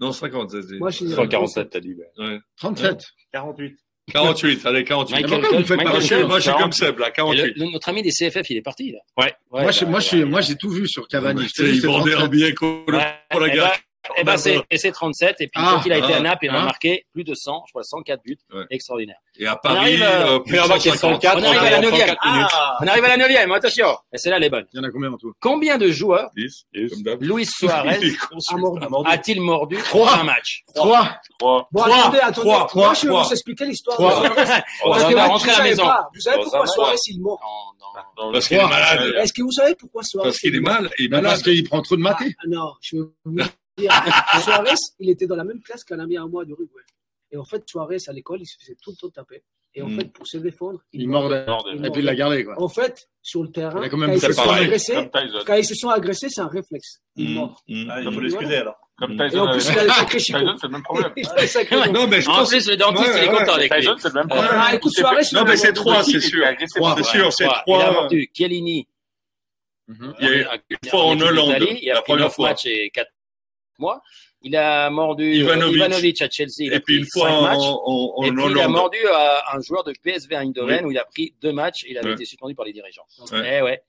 Non, 0.00 0.12
57. 0.12 0.62
j'ai 0.62 0.74
dit. 0.74 0.78
Moi, 0.78 0.90
je 0.90 0.96
suis 0.96 1.10
147, 1.10 1.70
t'as 1.70 1.80
dit. 1.80 1.94
ouais. 1.94 2.10
Ouais. 2.18 2.38
37. 2.56 3.06
48. 3.32 3.78
48, 4.12 4.66
allez, 4.66 4.84
48. 4.84 5.14
Michael 5.14 5.40
pourquoi 5.40 5.58
vous 5.58 5.64
faites 5.66 5.76
pas 5.78 5.84
Michael 5.84 6.00
je 6.00 6.06
suis, 6.06 6.14
Phelps, 6.16 6.28
moi, 6.28 6.36
je 6.38 6.42
suis 6.42 6.50
40. 6.50 6.62
comme 6.62 6.72
Seb, 6.72 6.98
là, 6.98 7.06
Et 7.06 7.08
le- 7.08 7.14
48. 7.14 7.52
le- 7.56 7.70
notre 7.72 7.88
ami 7.88 8.02
des 8.02 8.10
CFF, 8.10 8.50
il 8.50 8.56
est 8.56 8.62
parti, 8.62 8.92
là. 8.92 8.98
Ouais. 9.16 9.32
Ouais, 9.50 9.62
moi, 9.62 9.70
je- 9.70 9.84
bah, 9.84 9.90
moi, 9.90 10.00
je 10.00 10.06
suis, 10.06 10.18
ouais. 10.18 10.24
moi, 10.24 10.40
j'ai 10.40 10.54
tout 10.56 10.70
vu 10.70 10.88
sur 10.88 11.06
Cavani. 11.08 11.42
Ils 11.58 11.80
vendaient 11.82 12.12
un 12.14 12.16
37. 12.26 12.30
billet 12.30 12.52
pour 12.54 12.84
la 12.90 13.48
eh 13.48 13.50
guerre. 13.50 13.64
ben, 13.64 13.70
eh 14.16 14.24
ben, 14.24 14.36
c'est 14.36 14.60
et 14.70 14.78
c'est 14.78 14.92
37. 14.92 15.40
Et 15.40 15.48
puis, 15.48 15.60
Ah, 15.62 15.72
quand 15.74 15.86
il 15.86 15.92
a 15.92 15.98
été 15.98 16.12
ah, 16.14 16.16
à 16.16 16.20
Naples, 16.20 16.46
il 16.46 16.50
a 16.50 16.60
ah. 16.60 16.64
marqué 16.64 17.06
plus 17.12 17.24
de 17.24 17.34
100, 17.34 17.64
je 17.66 17.72
crois 17.72 17.82
104 17.82 18.22
buts. 18.22 18.38
Ouais. 18.52 18.64
Extraordinaire. 18.70 19.18
Et 19.38 19.46
à 19.46 19.54
On 19.54 19.58
Paris, 19.62 19.76
arrive, 19.78 20.02
euh, 20.02 20.36
euh, 20.36 20.38
plus 20.40 20.58
on 20.60 20.62
qu'il 20.78 20.90
y 20.90 20.94
ait 20.94 20.96
150. 20.98 21.22
104, 21.22 21.38
On 21.38 21.44
arrive 21.44 21.58
à 21.58 21.70
la 21.70 21.78
en 21.78 21.82
neuvième. 21.82 22.06
34 22.08 22.32
minutes. 22.34 22.48
On 22.80 22.86
arrive 22.86 23.04
à 23.04 23.08
la 23.08 23.16
neuvième, 23.16 23.52
attention. 23.52 23.98
Et 24.12 24.18
c'est 24.18 24.30
là 24.30 24.38
les 24.38 24.50
bonnes. 24.50 24.66
Il 24.72 24.76
y 24.78 24.80
en 24.80 24.84
a 24.84 24.90
combien 24.90 25.12
en 25.12 25.16
tout 25.16 25.32
Combien 25.40 25.78
de 25.78 25.88
joueurs 25.90 26.30
10, 26.36 26.66
Yes. 26.74 26.90
comme 26.92 27.02
d'hab. 27.02 27.22
Luis 27.22 27.46
Suarez 27.46 28.00
mordu. 28.88 29.10
a-t-il 29.10 29.40
mordu 29.40 29.76
Trois. 29.78 30.14
dans 30.16 30.20
un 30.20 30.24
match 30.24 30.62
3. 30.74 31.08
3. 31.38 31.68
Bon, 31.72 31.82
Trois, 31.82 31.98
attendez, 31.98 32.18
attendez. 32.18 32.32
trois, 32.40 32.58
Moi, 32.58 32.66
trois, 32.68 32.94
je 32.94 33.00
vais 33.02 33.08
trois. 33.08 33.22
vous 33.24 33.32
expliquer 33.32 33.64
l'histoire. 33.66 33.96
Trois. 33.96 34.20
de 34.28 34.34
Suarez. 34.34 34.62
On 34.84 34.90
Parce 34.92 35.12
va 35.14 35.26
rentrer 35.26 35.50
à 35.50 35.58
la 35.58 35.64
maison. 35.64 35.84
Vous 36.14 36.20
savez 36.20 36.36
pourquoi 36.42 36.66
Suarez, 36.66 36.96
il 37.06 37.20
mord. 37.20 37.74
Parce 38.32 38.48
qu'il 38.48 38.56
est 38.58 38.66
malade. 38.66 39.14
Est-ce 39.18 39.32
que 39.32 39.42
vous 39.42 39.52
savez 39.52 39.74
pourquoi 39.74 40.02
Suarez 40.02 40.28
Parce 40.28 40.38
qu'il 40.38 40.54
est 40.54 40.60
mal. 40.60 40.90
Parce 41.22 41.42
qu'il 41.42 41.64
prend 41.64 41.82
trop 41.82 41.96
de 41.96 42.02
maté. 42.02 42.34
Ah, 42.38 42.44
Non, 42.48 42.72
je. 42.80 42.96
Suarez, 44.42 44.74
il 44.98 45.10
était 45.10 45.26
dans 45.26 45.36
la 45.36 45.44
même 45.44 45.60
classe 45.60 45.84
qu'un 45.84 45.98
ami 45.98 46.16
à 46.16 46.26
moi 46.26 46.44
d'Uruguay. 46.44 46.82
Et 47.30 47.36
en 47.36 47.44
fait, 47.44 47.62
Suarez, 47.66 47.98
à 48.06 48.12
l'école, 48.12 48.40
il 48.40 48.46
se 48.46 48.56
faisait 48.58 48.76
tout 48.82 48.90
le 48.90 48.96
temps 48.96 49.10
taper. 49.10 49.42
Et 49.74 49.82
en 49.82 49.88
Mm. 49.88 49.98
fait, 50.00 50.12
pour 50.12 50.26
se 50.26 50.38
défendre, 50.38 50.80
il, 50.94 51.02
Il 51.02 51.08
mordait. 51.08 51.44
mordait. 51.46 51.72
Il 51.76 51.84
Et 51.86 51.90
puis 51.90 52.00
il 52.00 52.04
l'a 52.06 52.14
gardé, 52.14 52.42
quoi. 52.42 52.54
En 52.60 52.68
fait, 52.68 53.06
sur 53.22 53.42
le 53.42 53.50
terrain, 53.50 53.78
Il 53.80 53.84
a 53.84 53.88
quand, 53.90 53.98
ils 54.12 54.18
se 54.20 54.32
sont 54.32 54.42
pareil, 54.42 54.64
agressés, 54.64 55.10
quand 55.46 55.54
ils 55.54 55.64
se 55.64 55.74
sont 55.74 55.90
agressés, 55.90 56.28
c'est 56.30 56.40
un 56.40 56.48
réflexe. 56.48 57.00
Il 57.16 57.30
Mm, 57.30 57.34
mord. 57.34 57.62
mm. 57.68 57.90
Ah, 57.90 58.00
il 58.00 58.12
faut 58.12 58.20
l'excuser 58.20 58.56
alors. 58.56 58.76
Comme 58.96 59.14
Mm. 59.14 59.20
Et 59.22 59.28
Tyson. 59.28 59.38
en 59.40 59.52
plus, 59.52 59.64
il 59.64 59.68
a 59.68 59.72
avec- 59.72 59.84
le 59.84 59.92
sacré 59.92 60.18
Chico. 60.18 60.38
Tyson, 60.38 60.56
c'est 60.58 60.66
le 60.66 60.72
même 60.72 60.82
problème. 60.82 61.12
Il 61.16 61.28
a 61.28 61.42
le 61.42 61.46
sacré 61.46 61.76
Chico. 61.82 61.92
Non, 61.92 62.06
mais 62.08 62.20
je 62.22 62.30
En 62.30 62.34
pense. 62.36 62.48
plus, 62.48 62.68
le 62.70 62.76
dentiste, 62.76 63.08
Ouais, 63.08 63.18
il 63.18 63.24
est 63.24 63.28
ouais. 63.30 63.38
content 63.38 63.52
avec. 63.52 63.72
Tyson, 63.74 63.94
c'est 63.98 64.08
le 64.08 64.14
même 64.14 64.28
problème. 64.28 64.50
Ah, 64.54 64.74
écoute, 64.74 64.90
Il 64.90 64.94
s'est 64.96 65.00
Suarez, 65.02 65.16
fait- 65.22 65.28
il 65.30 65.34
Non, 65.36 65.44
mais 65.44 65.56
c'est 65.56 65.66
c'est 65.66 65.68
Il 65.68 66.20
sûr. 66.22 66.44
C'est 66.96 67.04
sûr, 67.04 67.32
c'est 67.32 67.44
Trois. 67.44 67.62
Il 67.66 67.74
a 67.74 67.78
trois. 67.84 67.92
mordu 67.92 68.30
Chiellini. 68.34 68.88
Il 69.88 69.94
y 70.20 70.26
a 70.26 70.34
eu 70.34 70.46
une 70.70 70.90
fois 70.90 71.04
en 71.04 71.20
Hollande, 71.20 71.54
Il 71.80 71.88
la 71.88 72.02
première 72.02 72.24
9 72.26 72.34
fois. 72.34 72.48
matchs 72.50 72.66
et 72.66 72.90
4 72.90 73.10
mois. 73.78 74.02
Il 74.42 74.56
a 74.56 74.88
mordu 74.90 75.34
Ivanovic. 75.34 75.76
Ivanovic, 75.76 76.22
à 76.22 76.28
Chelsea. 76.30 76.52
Il 76.60 76.72
a 76.72 76.76
Et 76.76 76.80
puis 76.80 76.94
pris 77.00 77.04
une 77.04 77.06
fois 77.12 77.28
5 77.28 77.34
en, 77.36 77.42
matchs. 77.42 77.56
en, 77.58 78.14
en 78.16 78.22
et 78.24 78.32
puis 78.32 78.44
il 78.52 78.60
a 78.60 78.68
mordu 78.68 78.98
à 79.12 79.56
un 79.56 79.60
joueur 79.60 79.84
de 79.84 79.92
PSV 80.02 80.34
Eindhoven 80.36 80.84
où 80.86 80.90
il 80.90 80.98
a 80.98 81.04
pris 81.04 81.34
deux 81.40 81.52
matchs 81.52 81.84
et 81.84 81.90
il 81.92 81.98
avait 81.98 82.08
Ouais. 82.08 82.14
été 82.14 82.24
suspendu 82.24 82.54
par 82.54 82.64
les 82.64 82.72
dirigeants. 82.72 83.06
Ouais. 83.32 83.58
Eh 83.58 83.62
ouais. 83.62 83.82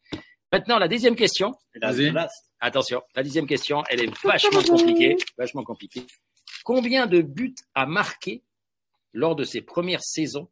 Maintenant, 0.52 0.80
la 0.80 0.88
deuxième 0.88 1.16
question. 1.16 1.54
La. 1.76 2.28
Attention, 2.60 3.02
la 3.16 3.22
dixième 3.24 3.46
question, 3.46 3.84
elle 3.90 4.02
est 4.02 4.24
vachement 4.24 4.62
compliquée. 4.64 5.16
Vachement 5.38 5.64
compliquée. 5.64 6.04
Combien 6.64 7.06
de 7.08 7.22
buts 7.22 7.56
a 7.76 7.86
marqué 7.86 8.42
lors 9.14 9.36
de 9.36 9.44
ses 9.44 9.62
premières 9.62 10.04
saisons 10.04 10.50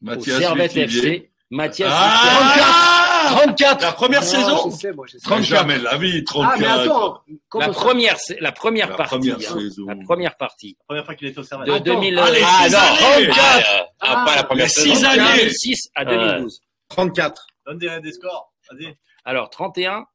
au 0.00 0.06
Mathias 0.06 0.38
Servette 0.38 0.72
Vitivier. 0.74 1.00
FC 1.16 1.30
Mathias 1.50 1.90
Ah 1.92 3.07
34. 3.30 3.82
La 3.82 3.92
première 3.92 4.20
Non, 4.20 4.26
saison 4.26 4.70
je 4.70 4.76
sais, 4.76 4.92
moi, 4.92 5.06
je 5.06 5.12
sais. 5.12 5.18
34. 5.24 5.44
Jamais 5.44 5.78
la 5.78 5.96
vie, 5.96 6.24
34. 6.24 6.52
Ah, 6.54 6.58
mais 6.58 6.66
attends. 6.84 7.22
La 7.54 7.68
première, 7.70 8.16
la 8.40 8.52
première 8.52 8.88
La 8.90 8.96
partie. 8.96 9.16
première 9.18 9.36
hein. 9.36 9.58
saison. 9.60 9.86
La 9.86 9.96
première 9.96 10.36
partie. 10.36 10.76
Première 10.86 11.04
fois 11.04 11.14
qu'il 11.14 11.28
était 11.28 11.38
au 11.38 11.42
Servette. 11.42 11.68
De 11.68 11.72
Attends. 11.72 11.84
2000, 11.84 12.18
Allez, 12.18 12.42
ah, 12.44 12.68
non, 12.70 12.78
années. 13.16 13.30
ah, 13.38 13.86
Ah, 14.00 14.24
pas 14.26 14.36
la 14.36 14.44
première 14.44 14.66
Mais 14.66 14.68
saison. 14.70 14.94
six 14.94 15.04
années. 15.04 15.36
2006 15.36 15.90
à 15.94 16.04
2012. 16.04 16.60
34. 16.88 17.46
Donne 17.66 17.78
des, 17.78 18.00
des 18.00 18.12
scores. 18.12 18.52
Vas-y. 18.70 18.96
Alors, 19.24 19.50
31, 19.50 20.06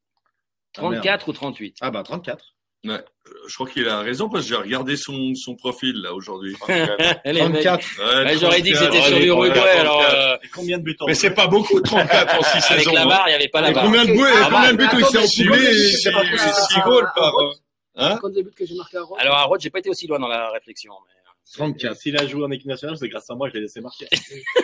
34 0.72 1.28
ou 1.28 1.32
38 1.32 1.76
Ah 1.80 1.90
bah 1.90 2.02
34. 2.02 2.53
Je 2.84 3.54
crois 3.54 3.68
qu'il 3.68 3.88
a 3.88 4.00
raison 4.00 4.28
parce 4.28 4.44
que 4.44 4.50
j'ai 4.50 4.56
regardé 4.56 4.96
son, 4.96 5.34
son 5.34 5.54
profil 5.56 5.94
là 6.02 6.12
aujourd'hui. 6.14 6.54
Les 7.24 7.32
mecs. 7.48 7.62
34. 7.64 7.80
Ouais, 7.98 8.24
Ouais, 8.32 8.38
J'aurais 8.38 8.60
dit 8.62 8.72
que 8.72 8.76
34. 8.76 8.94
c'était 8.94 9.08
sur 9.08 9.18
l'Uruguay, 9.18 9.54
34, 9.54 9.80
alors 9.80 10.02
euh, 10.02 10.36
combien 10.54 10.78
de 10.78 10.82
buts 10.82 10.96
en 11.00 11.06
Mais 11.06 11.14
c'est 11.14 11.30
pas 11.34 11.46
beaucoup 11.46 11.80
34 11.80 12.38
en 12.38 12.42
6 12.42 12.48
avec 12.70 12.78
saisons. 12.84 12.92
la 12.94 13.02
hein. 13.02 13.06
barre, 13.06 13.24
il 13.26 13.30
n'y 13.30 13.34
avait 13.36 13.48
pas 13.48 13.60
la 13.62 13.70
Et 13.70 13.74
barre. 13.74 13.84
combien 13.84 14.04
de 14.04 14.12
buts, 14.12 14.20
Ah, 14.22 14.48
combien 14.50 14.72
de 14.72 14.76
bah, 14.76 14.84
buts 14.92 14.96
il 15.00 15.06
s'est 15.06 15.18
enfilé 15.18 15.74
c'est 16.02 16.12
pas 16.12 16.18
possible. 16.20 16.36
possible. 16.38 16.54
C'est 16.68 16.74
6 16.74 16.80
goals 16.84 17.08
par. 17.16 17.32
Hein 17.96 18.18
les 18.34 18.42
buts 18.42 18.50
que 18.56 18.66
j'ai 18.66 18.74
marqués 18.74 18.96
à. 18.98 19.02
Alors 19.18 19.36
à 19.36 19.44
Rhodes, 19.44 19.60
j'ai 19.60 19.70
pas 19.70 19.78
été 19.78 19.88
aussi 19.90 20.06
loin 20.06 20.18
dans 20.18 20.28
la 20.28 20.50
réflexion. 20.50 20.92
Mais... 21.06 21.14
34. 21.56 21.96
S'il 21.96 22.16
a 22.18 22.26
joué 22.26 22.42
en 22.44 22.50
équipe 22.50 22.66
nationale, 22.66 22.96
c'est 22.98 23.08
grâce 23.08 23.28
à 23.30 23.34
moi 23.34 23.48
que 23.48 23.52
je 23.52 23.58
l'ai 23.58 23.62
laissé 23.64 23.80
marquer. 23.80 24.06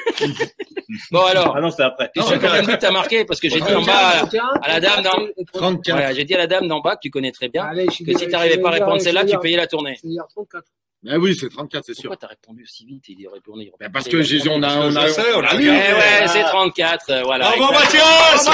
Bon 1.13 1.25
alors, 1.25 1.55
Ah 1.57 1.61
non, 1.61 1.71
c'est 1.71 1.83
après. 1.83 2.11
tu 2.15 2.23
sais 2.23 2.35
combien 2.39 2.63
de 2.63 2.67
buts 2.67 2.77
t'as 2.81 2.91
marqué 2.91 3.25
Parce 3.25 3.39
que 3.41 3.49
j'ai 3.49 3.61
dit 3.61 3.75
en 3.75 3.83
bas 3.83 4.25
à 4.63 4.69
la 4.69 4.81
dame 4.81 5.03
d'en 5.03 5.13
34. 5.53 5.97
voilà, 5.97 6.13
j'ai 6.15 6.25
dit 6.25 6.35
à 6.35 6.39
la 6.39 6.47
dame 6.47 6.67
d'en 6.69 6.81
bas 6.81 6.97
que 6.97 7.01
tu 7.03 7.11
connais 7.11 7.33
très 7.33 7.49
bien 7.49 7.65
Allez, 7.65 7.87
je 7.87 7.93
suis 7.93 8.05
que 8.05 8.17
si 8.19 8.29
t'arrivais 8.29 8.59
pas 8.59 8.69
à 8.69 8.73
répondre 8.73 9.01
celle-là, 9.01 9.25
tu 9.25 9.39
payais 9.39 9.57
la 9.57 9.67
tournée. 9.67 9.97
Je 10.03 10.09
vais 10.09 10.15
dire 10.15 10.25
34. 10.35 10.65
Ben 11.03 11.17
oui, 11.17 11.35
c'est 11.35 11.49
34, 11.49 11.83
c'est 11.87 11.95
sûr. 11.95 12.11
Pourquoi 12.11 12.17
t'as 12.19 12.27
répondu 12.27 12.67
si 12.67 12.85
vite 12.85 13.05
Il 13.09 13.25
est 13.25 13.29
répondu. 13.33 13.71
Ben 13.81 13.91
parce 13.91 14.07
que 14.07 14.21
j'ai, 14.21 14.39
on 14.51 14.63
a, 14.63 14.69
on 14.81 14.95
a, 14.95 15.07
on 15.35 15.43
a 15.45 15.49
Eh 15.55 15.57
lu. 15.57 15.71
ouais, 15.71 16.27
c'est 16.27 16.43
34, 16.43 17.11
euh, 17.11 17.23
voilà. 17.23 17.53
Bravo. 17.57 17.73
Mathias 17.73 18.45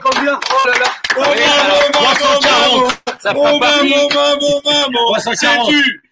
combien 0.00 0.38
Oh 0.38 0.68
là 0.68 0.78
là 0.78 0.86
Ah 1.16 1.32
oui, 1.34 1.42
alors, 1.42 1.90
340. 1.90 2.92
Ça 3.18 3.32
fera 3.34 3.52
Mon 3.52 3.58
partie. 3.58 3.92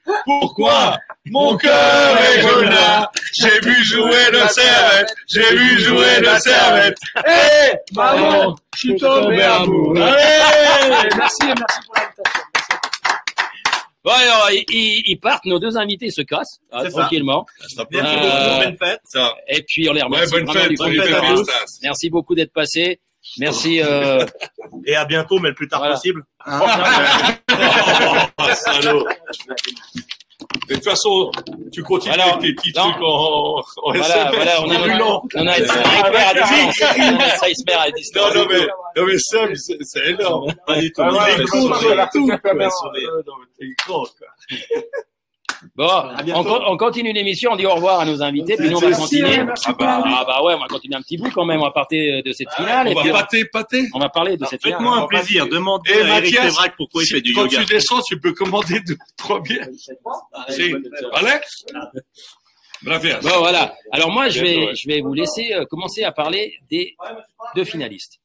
Maman, 0.06 0.20
maman, 0.26 0.26
maman 0.26 0.26
340. 0.26 0.26
Sais-tu 0.26 0.40
pourquoi 0.40 0.98
mon 1.26 1.56
cœur 1.56 2.20
est 2.20 2.42
jaune 2.42 2.64
là 2.70 3.10
J'ai 3.34 3.60
vu 3.60 3.84
jouer 3.84 4.30
le 4.32 4.48
servette, 4.48 5.14
j'ai 5.28 5.56
vu 5.56 5.78
jouer 5.80 6.20
le 6.20 6.38
servette. 6.38 6.98
Hé, 7.26 7.76
maman, 7.94 8.56
je 8.74 8.78
suis 8.78 8.96
tombé 8.96 9.42
amoureux. 9.42 10.00
Allez 10.00 11.08
Merci, 11.16 11.38
merci 11.46 11.80
pour 11.86 11.94
l'invitation. 11.96 12.42
Bon, 14.04 14.10
alors, 14.10 14.48
ils, 14.50 15.16
partent, 15.22 15.44
nos 15.44 15.60
deux 15.60 15.76
invités 15.76 16.10
se 16.10 16.22
cassent, 16.22 16.58
ah, 16.72 16.82
tranquillement. 16.90 17.46
Ça 17.68 17.84
Merci 17.88 18.16
Euh, 18.16 18.18
beaucoup, 18.18 18.64
bonne 18.64 18.76
fête. 18.76 19.00
ça. 19.04 19.34
Et 19.46 19.62
puis, 19.62 19.88
on 19.88 19.92
les 19.92 20.00
Ouais, 20.02 20.06
remercie 20.08 20.32
bonne 20.32 20.52
fête, 20.52 20.72
bonne 20.76 20.94
fête 21.00 21.14
à 21.14 21.20
tous. 21.20 21.46
Merci 21.84 22.10
beaucoup 22.10 22.34
d'être 22.34 22.52
passé. 22.52 22.98
Merci. 23.38 23.80
Euh, 23.82 24.24
Et 24.86 24.94
à 24.96 25.04
bientôt, 25.04 25.38
mais 25.38 25.50
le 25.50 25.54
plus 25.54 25.68
tard 25.68 25.80
Voilà. 25.80 25.94
possible. 25.94 26.22
Oh, 28.38 28.48
salaud. 28.54 29.06
De 30.68 30.74
toute 30.74 30.84
façon, 30.84 31.30
tu 31.72 31.82
continues 31.82 32.14
Alors, 32.14 32.34
avec 32.34 32.40
tes 32.40 32.54
petits 32.54 32.72
non. 32.76 32.90
trucs 32.90 33.02
en, 33.02 33.58
en 33.58 33.62
voilà, 33.92 34.04
SMS, 34.30 34.34
voilà, 34.34 34.62
on 34.62 34.70
a, 34.70 34.78
plus 34.82 34.98
long. 34.98 35.22
on 35.34 35.46
a 35.46 35.52
à 37.78 37.90
distance. 37.92 38.34
Non, 38.34 38.40
non, 38.42 38.48
mais, 38.50 38.66
non, 38.96 39.06
mais 39.06 39.18
Sam, 39.18 39.54
c'est 39.54 40.06
énorme. 40.06 40.52
Pas 40.66 40.78
du 40.80 40.92
tout. 40.92 41.02
Ah 41.02 41.10
quoi, 41.10 42.54
mais 42.54 43.46
t'es 43.58 43.66
grand, 43.86 44.02
quoi. 44.04 44.28
Bon, 45.76 45.89
on, 46.34 46.44
con- 46.44 46.60
on 46.66 46.76
continue 46.76 47.12
l'émission, 47.12 47.52
on 47.52 47.56
dit 47.56 47.66
au 47.66 47.74
revoir 47.74 48.01
à 48.01 48.05
nos 48.05 48.22
invités, 48.22 48.56
puis 48.56 48.68
nous 48.68 48.76
on 48.76 48.80
va 48.80 48.93
continuer. 48.93 49.43
merci 49.44 49.64
Ah 49.68 49.74
bah, 49.78 50.02
ah 50.05 50.24
bah 50.26 50.43
ouais, 50.43 50.55
on 50.55 50.59
va 50.59 50.66
continuer 50.66 50.97
un 50.97 51.02
petit 51.02 51.16
bout 51.16 51.30
quand 51.30 51.44
même, 51.44 51.60
on 51.60 51.64
va 51.64 51.70
partir 51.70 52.22
de 52.22 52.32
cette 52.32 52.51
finale. 52.52 52.89
et 52.89 52.94
On 52.97 53.02
va 53.02 53.12
pâter, 53.12 53.44
pâter. 53.47 53.89
on 53.94 53.98
va 53.98 54.09
parler 54.09 54.36
de 54.36 54.44
cette 54.47 54.60
finale. 54.62 54.78
Faites-moi 54.78 54.97
un 54.98 55.06
plaisir, 55.06 55.47
demandez 55.48 55.90
Et 55.93 56.02
à 56.02 56.18
Eric 56.18 56.34
Mathias, 56.34 56.47
Tevrac 56.47 56.74
pourquoi 56.76 57.02
il 57.02 57.06
fait 57.06 57.20
du 57.20 57.32
quand 57.32 57.44
yoga. 57.44 57.59
tu 57.60 57.64
descends, 57.66 58.01
tu 58.02 58.18
peux 58.20 58.32
commander 58.32 58.80
deux, 58.86 58.97
trois 59.16 59.40
bières. 59.40 59.68
Si. 60.48 60.74
Alex 61.14 61.64
Bravo. 62.82 63.09
Bon 63.22 63.39
voilà. 63.39 63.74
Alors 63.93 64.10
moi 64.10 64.28
je 64.28 64.40
vais 64.40 64.74
je 64.74 64.89
vais 64.89 65.01
vous 65.01 65.14
laisser 65.14 65.52
euh, 65.55 65.64
commencer 65.66 66.02
à 66.02 66.10
parler 66.10 66.55
des 66.70 66.97
deux 67.55 67.64
finalistes. 67.64 68.18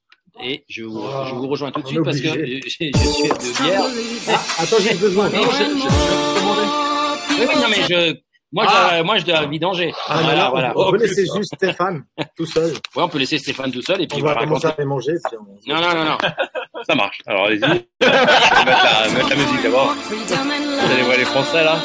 Et 0.43 0.63
je 0.69 0.83
vous, 0.83 1.01
je 1.27 1.33
vous 1.33 1.47
rejoins 1.47 1.71
tout 1.71 1.81
de 1.81 1.87
suite 1.87 2.03
parce 2.03 2.19
que 2.19 2.27
je 2.27 2.67
suis 2.69 2.91
de 2.91 3.63
bière. 3.63 3.81
Ah, 4.29 4.63
attends, 4.63 4.75
j'ai 4.81 4.93
besoin. 4.95 5.29
Non, 5.29 5.41
je- 5.43 5.63
je- 5.63 5.79
je- 5.79 6.96
Oui, 7.39 7.45
oui, 7.47 7.55
non 7.55 7.67
mais 7.69 7.83
je 7.89 8.15
moi 8.53 8.65
je, 8.65 9.03
moi 9.03 9.17
je 9.17 9.25
dois 9.25 9.45
vidanger. 9.45 9.93
Ah, 10.07 10.19
voilà, 10.21 10.35
là, 10.35 10.49
voilà. 10.49 10.73
on 10.75 10.91
peut 10.91 10.97
laisser 10.99 11.25
juste 11.35 11.53
Stéphane 11.55 12.05
tout 12.35 12.45
seul. 12.45 12.71
Ouais, 12.95 13.03
on 13.03 13.09
peut 13.09 13.17
laisser 13.19 13.37
Stéphane 13.39 13.71
tout 13.71 13.81
seul 13.81 14.01
et 14.01 14.07
puis 14.07 14.19
On 14.21 14.25
va 14.25 14.33
va 14.35 14.39
commencer 14.45 14.67
raconter. 14.67 14.81
à 14.81 14.83
les 14.83 14.87
manger. 14.87 15.11
Puis 15.25 15.37
on... 15.37 15.73
Non 15.73 15.81
non 15.81 15.95
non 15.95 16.05
non. 16.05 16.17
Ça 16.87 16.95
marche. 16.95 17.19
Alors 17.27 17.45
allez-y. 17.47 17.59
mettre, 17.67 17.83
la, 17.99 19.09
mettre 19.13 19.29
la 19.29 19.35
musique 19.35 19.63
d'abord. 19.63 19.93
Vous 20.09 20.91
allez 20.93 21.03
voir 21.03 21.17
les 21.17 21.25
Français 21.25 21.63
là. 21.63 21.75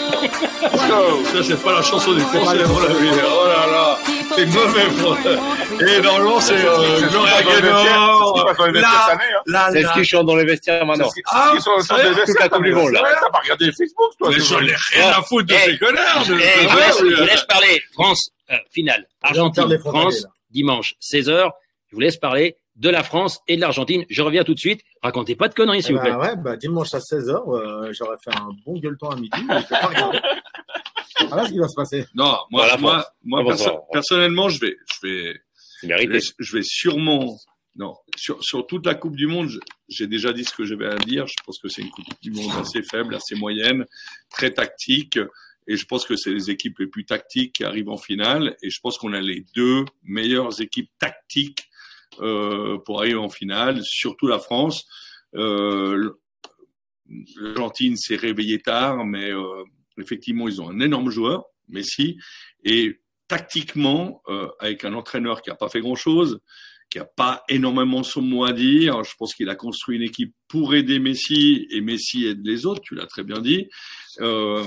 Ça, 0.60 1.42
c'est 1.42 1.62
pas 1.62 1.72
la 1.72 1.82
chanson 1.82 2.12
du 2.12 2.20
français. 2.20 2.58
Oh 2.64 3.46
là 3.48 3.66
là. 3.72 3.98
C'est 4.36 4.46
mauvais, 4.46 4.88
moi. 5.00 5.16
Et 5.80 6.00
normalement, 6.00 6.40
c'est 6.40 6.54
euh, 6.54 7.00
Gloria 7.08 7.42
Gaynor. 7.42 8.44
Là, 8.72 9.18
Là, 9.46 9.68
C'est 9.72 9.82
ce 9.82 9.92
qu'ils 9.92 10.04
chantent 10.04 10.26
dans 10.26 10.36
les 10.36 10.44
vestiaires 10.44 10.84
maintenant. 10.86 11.08
Ah, 11.26 11.52
Ils 11.54 11.60
sont 11.60 11.70
c'est 11.80 11.92
vrai, 11.94 12.24
toute 12.24 12.38
la 12.40 12.48
Coupe 12.48 12.62
du 12.64 12.72
Monde, 12.72 12.92
là. 12.92 13.02
T'as 13.20 13.30
pas 13.30 13.38
regardé 13.40 13.66
Facebook, 13.72 14.12
toi 14.18 14.30
Mais 14.30 14.40
j'en 14.40 14.60
ai 14.60 14.74
rien 14.92 15.08
à 15.10 15.22
foutre 15.22 15.46
de 15.46 15.54
Eh, 15.54 15.70
ces 15.72 15.78
connards. 15.78 16.26
de- 16.26 16.34
Eh, 16.38 16.62
je, 16.62 16.68
vous 16.68 16.76
laisse, 16.78 17.00
de- 17.00 17.10
je 17.10 17.16
vous 17.16 17.24
laisse 17.26 17.44
parler. 17.44 17.82
France, 17.92 18.30
euh, 18.50 18.56
finale. 18.72 19.06
Argentine, 19.22 19.68
les 19.68 19.78
France, 19.78 20.26
dimanche, 20.50 20.94
16h. 21.00 21.50
Je 21.90 21.94
vous 21.96 22.00
laisse 22.00 22.16
parler 22.16 22.56
de 22.76 22.88
la 22.88 23.02
France 23.02 23.40
et 23.48 23.56
de 23.56 23.60
l'Argentine. 23.60 24.04
Je 24.08 24.22
reviens 24.22 24.44
tout 24.44 24.54
de 24.54 24.58
suite. 24.58 24.80
Racontez 25.02 25.36
pas 25.36 25.48
de 25.48 25.54
conneries, 25.54 25.82
s'il 25.82 25.92
Eh 25.92 25.94
vous 25.94 26.00
plaît. 26.00 26.10
ben 26.12 26.18
ouais, 26.18 26.36
bah, 26.36 26.56
dimanche 26.56 26.94
à 26.94 26.98
16h, 26.98 27.30
euh, 27.54 27.92
j'aurais 27.92 28.16
fait 28.24 28.34
un 28.36 28.48
bon 28.64 28.78
gueuleton 28.78 29.10
à 29.10 29.16
midi. 29.16 29.30
mais 29.46 29.56
je 29.56 29.60
vais 29.62 29.80
pas 29.80 29.86
regarder. 29.88 30.18
Voilà 31.28 31.46
ce 31.46 31.52
qui 31.52 31.58
va 31.58 31.68
se 31.68 31.74
passer. 31.76 32.06
Non, 32.14 32.24
moi, 32.50 32.62
Voilà, 32.66 32.76
moi, 32.78 33.06
moi, 33.22 33.40
Ah, 33.42 33.48
perso- 33.48 33.64
va. 33.64 33.80
personnellement, 33.92 34.48
je 34.48 34.60
vais, 34.60 34.76
je 34.92 35.06
vais, 35.06 35.40
je 35.82 36.08
vais, 36.08 36.20
je 36.38 36.56
vais 36.56 36.62
sûrement, 36.62 37.38
non, 37.76 37.94
sur, 38.16 38.42
sur 38.42 38.66
toute 38.66 38.86
la 38.86 38.94
Coupe 38.94 39.14
du 39.16 39.26
Monde, 39.26 39.48
j'ai 39.88 40.06
déjà 40.06 40.32
dit 40.32 40.44
ce 40.44 40.52
que 40.54 40.64
j'avais 40.64 40.86
à 40.86 40.96
dire. 40.96 41.26
Je 41.26 41.34
pense 41.44 41.58
que 41.58 41.68
c'est 41.68 41.82
une 41.82 41.90
Coupe 41.90 42.06
du 42.22 42.32
Monde 42.32 42.50
assez 42.60 42.82
faible, 42.82 43.14
assez 43.14 43.34
moyenne, 43.34 43.84
très 44.30 44.50
tactique. 44.50 45.18
Et 45.68 45.76
je 45.76 45.86
pense 45.86 46.04
que 46.06 46.16
c'est 46.16 46.32
les 46.32 46.50
équipes 46.50 46.78
les 46.80 46.88
plus 46.88 47.04
tactiques 47.04 47.52
qui 47.54 47.64
arrivent 47.64 47.90
en 47.90 47.98
finale. 47.98 48.56
Et 48.62 48.70
je 48.70 48.80
pense 48.80 48.98
qu'on 48.98 49.12
a 49.12 49.20
les 49.20 49.44
deux 49.54 49.84
meilleures 50.02 50.60
équipes 50.60 50.90
tactiques 50.98 51.68
pour 52.16 53.00
arriver 53.00 53.16
en 53.16 53.30
finale, 53.30 53.80
surtout 53.82 54.26
la 54.26 54.38
France. 54.38 54.86
Euh, 55.34 56.12
L'Argentine 57.36 57.96
s'est 57.96 58.16
réveillée 58.16 58.60
tard, 58.60 59.04
mais 59.04 59.30
euh, 59.30 59.64
effectivement, 59.98 60.48
ils 60.48 60.60
ont 60.62 60.70
un 60.70 60.80
énorme 60.80 61.10
joueur, 61.10 61.44
Messi. 61.68 62.18
Et 62.64 63.00
tactiquement, 63.28 64.22
euh, 64.28 64.48
avec 64.60 64.84
un 64.84 64.94
entraîneur 64.94 65.42
qui 65.42 65.50
n'a 65.50 65.56
pas 65.56 65.68
fait 65.68 65.80
grand-chose, 65.80 66.40
qui 66.90 66.98
n'a 66.98 67.04
pas 67.04 67.42
énormément 67.48 68.02
son 68.02 68.22
mot 68.22 68.44
à 68.44 68.52
dire, 68.52 69.02
je 69.04 69.14
pense 69.16 69.34
qu'il 69.34 69.48
a 69.48 69.54
construit 69.54 69.96
une 69.96 70.02
équipe 70.02 70.34
pour 70.48 70.74
aider 70.74 70.98
Messi 70.98 71.66
et 71.70 71.80
Messi 71.80 72.26
aide 72.26 72.46
les 72.46 72.66
autres, 72.66 72.82
tu 72.82 72.94
l'as 72.94 73.06
très 73.06 73.24
bien 73.24 73.40
dit. 73.40 73.68
Euh, 74.20 74.62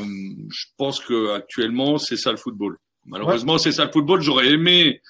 je 0.49 0.65
pense 0.77 0.99
que 0.99 1.33
actuellement, 1.33 1.97
c'est 1.97 2.17
ça 2.17 2.31
le 2.31 2.37
football. 2.37 2.77
Malheureusement, 3.05 3.59
c'est 3.59 3.71
ça 3.71 3.85
le 3.85 3.91
football. 3.91 4.21
J'aurais 4.21 4.51
aimé 4.51 5.01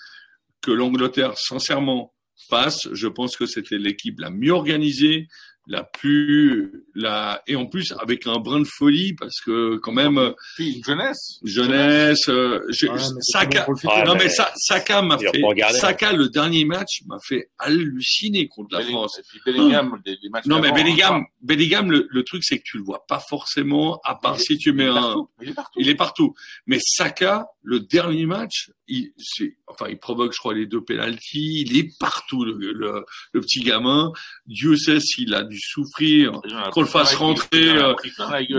que 0.61 0.71
l'Angleterre, 0.71 1.37
sincèrement, 1.37 2.13
passe. 2.49 2.87
Je 2.93 3.07
pense 3.07 3.37
que 3.37 3.45
c'était 3.45 3.77
l'équipe 3.77 4.19
la 4.19 4.29
mieux 4.29 4.51
organisée, 4.51 5.27
la 5.67 5.83
plus, 5.83 6.83
la, 6.93 7.41
et 7.47 7.55
en 7.55 7.65
plus 7.65 7.93
avec 7.99 8.27
un 8.27 8.37
brin 8.39 8.59
de 8.59 8.67
folie 8.77 9.13
parce 9.13 9.39
que 9.41 9.77
quand 9.77 9.91
même 9.91 10.33
Puis, 10.55 10.73
une 10.77 10.83
jeunesse. 10.83 11.39
jeunesse. 11.43 12.29
euh, 12.29 12.59
je- 12.69 12.85
c'est 12.97 13.31
Saka, 13.31 13.65
non 14.05 14.13
mais 14.13 14.25
mais- 14.25 14.29
Sa- 14.29 14.53
Saka 14.55 15.01
m'a 15.01 15.17
fait. 15.17 15.31
Saka 15.73 16.13
le 16.13 16.29
dernier 16.29 16.65
match 16.65 17.01
m'a 17.07 17.17
fait 17.27 17.49
halluciner 17.59 18.47
contre 18.47 18.75
la 18.75 18.79
Belling- 18.83 18.91
France. 18.91 19.19
Et 19.19 19.23
puis 19.27 19.39
Bellingham, 19.45 19.99
des, 20.05 20.17
des 20.17 20.29
matchs 20.29 20.45
Non 20.45 20.59
mais 20.59 20.71
Bellingham, 20.71 21.15
hein. 21.15 21.23
Bellingham, 21.41 21.91
le, 21.91 22.07
le 22.09 22.23
truc 22.23 22.43
c'est 22.43 22.57
que 22.59 22.63
tu 22.65 22.77
le 22.77 22.83
vois 22.83 23.05
pas 23.07 23.19
forcément 23.19 23.99
à 24.03 24.15
part 24.15 24.39
si 24.39 24.57
tu 24.57 24.71
mets 24.71 24.83
Il 24.85 24.87
est 24.87 24.91
un, 24.91 24.93
partout. 25.01 25.29
Il 25.41 25.49
est 25.49 25.53
partout. 25.53 25.79
il 25.79 25.89
est 25.89 25.95
partout. 25.95 26.33
Mais 26.67 26.77
Saka, 26.81 27.45
le 27.63 27.79
dernier 27.79 28.25
match, 28.27 28.69
il, 28.87 29.11
c'est, 29.17 29.57
enfin, 29.67 29.87
il 29.89 29.97
provoque, 29.97 30.31
je 30.33 30.37
crois, 30.37 30.53
les 30.53 30.67
deux 30.67 30.83
pénalties. 30.83 31.63
Il 31.65 31.75
est 31.77 31.97
partout, 31.99 32.45
le, 32.45 32.53
le, 32.73 33.03
le 33.33 33.41
petit 33.41 33.61
gamin. 33.61 34.11
Dieu 34.45 34.75
sait 34.77 34.99
s'il 34.99 35.33
a 35.33 35.43
dû 35.55 35.59
souffrir. 35.61 36.41
Qu'on 36.71 36.81
le 36.81 36.87
fasse 36.87 37.15
rentrer, 37.15 37.69
euh, 37.69 37.93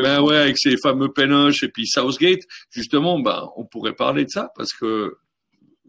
Ben 0.03 0.21
ouais, 0.23 0.37
avec 0.37 0.59
ses 0.59 0.77
fameux 0.77 1.13
pénoches 1.13 1.63
et 1.63 1.69
puis 1.69 1.87
Southgate. 1.87 2.43
Justement, 2.71 3.19
ben, 3.21 3.49
on 3.57 3.65
pourrait 3.65 3.95
parler 3.95 4.25
de 4.25 4.31
ça 4.31 4.51
parce 4.57 4.73
que, 4.73 5.17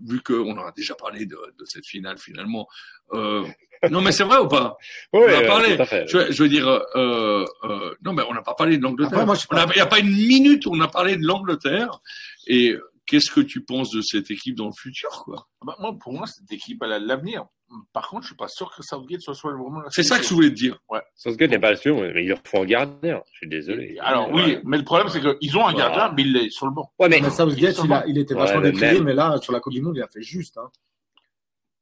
vu 0.05 0.21
qu'on 0.21 0.57
a 0.57 0.71
déjà 0.75 0.93
parlé 0.95 1.25
de, 1.25 1.37
de 1.57 1.65
cette 1.65 1.85
finale 1.85 2.17
finalement, 2.17 2.67
euh, 3.13 3.43
non 3.89 4.01
mais 4.01 4.11
c'est 4.11 4.23
vrai 4.25 4.37
ou 4.39 4.47
pas? 4.47 4.75
Oui, 5.13 5.21
On 5.27 5.33
a 5.33 5.41
parlé. 5.41 5.75
tout 5.75 5.81
à 5.81 5.85
fait. 5.85 6.05
je, 6.07 6.17
veux- 6.17 6.31
je 6.31 6.43
veux 6.43 6.49
dire, 6.49 6.67
euh, 6.67 7.45
euh, 7.63 7.95
non 8.03 8.13
mais 8.13 8.23
on 8.29 8.33
n'a 8.33 8.41
pas 8.41 8.53
parlé 8.53 8.77
de 8.77 8.83
l'Angleterre. 8.83 9.25
Il 9.25 9.73
n'y 9.75 9.81
a 9.81 9.85
pas 9.85 9.99
une 9.99 10.11
minute 10.11 10.65
où 10.67 10.71
on 10.73 10.79
a 10.81 10.87
parlé 10.87 11.15
de 11.17 11.25
l'Angleterre. 11.25 11.99
Et 12.47 12.75
qu'est-ce 13.07 13.31
que 13.31 13.41
tu 13.41 13.63
penses 13.63 13.89
de 13.91 14.01
cette 14.01 14.29
équipe 14.29 14.55
dans 14.55 14.67
le 14.67 14.73
futur, 14.77 15.09
quoi? 15.25 15.47
Bah, 15.65 15.75
moi, 15.79 15.95
pour 15.99 16.13
moi, 16.13 16.27
cette 16.27 16.51
équipe, 16.51 16.81
elle 16.83 16.91
a 16.93 16.99
de 16.99 17.07
l'avenir. 17.07 17.45
Par 17.91 18.07
contre, 18.07 18.21
je 18.23 18.27
suis 18.27 18.35
pas 18.37 18.47
sûr 18.47 18.73
que 18.73 18.81
Southgate 18.81 19.19
soit, 19.21 19.33
soit 19.33 19.51
vraiment 19.51 19.81
la 19.81 19.89
C'est 19.89 20.03
ça 20.03 20.17
que 20.19 20.23
je 20.25 20.33
voulais 20.33 20.49
te 20.49 20.55
dire. 20.55 20.79
Southgate 21.15 21.49
n'est 21.51 21.59
pas 21.59 21.75
sûr, 21.75 21.97
mais 21.99 22.23
il 22.23 22.29
leur 22.29 22.39
faut 22.45 22.61
un 22.61 22.65
gardien. 22.65 23.21
Je 23.33 23.37
suis 23.39 23.47
désolé. 23.49 23.97
Alors, 23.99 24.31
oui, 24.31 24.41
Ouais. 24.41 24.61
mais 24.63 24.77
le 24.77 24.85
problème, 24.85 25.09
c'est 25.09 25.19
qu'ils 25.19 25.57
ont 25.57 25.67
un 25.67 25.73
Voilà. 25.73 25.89
gardien, 25.89 26.13
mais 26.15 26.21
il 26.23 26.37
est 26.37 26.49
sur 26.49 26.65
le 26.67 26.71
banc. 26.73 26.89
Ouais, 26.97 27.09
mais 27.09 27.19
Mais 27.19 27.29
Southgate, 27.29 27.75
il, 27.83 27.91
a, 27.91 28.07
il 28.07 28.17
était 28.17 28.33
Ouais, 28.35 28.39
vachement 28.41 28.61
mais 28.61 28.71
décrié, 28.71 28.93
même- 28.93 29.03
mais 29.03 29.13
là, 29.13 29.37
sur 29.41 29.51
la 29.51 29.59
Coupe 29.59 29.73
du 29.73 29.81
Monde, 29.81 29.95
il 29.97 30.01
a 30.01 30.07
fait 30.07 30.21
juste. 30.21 30.57
Hein. 30.57 30.69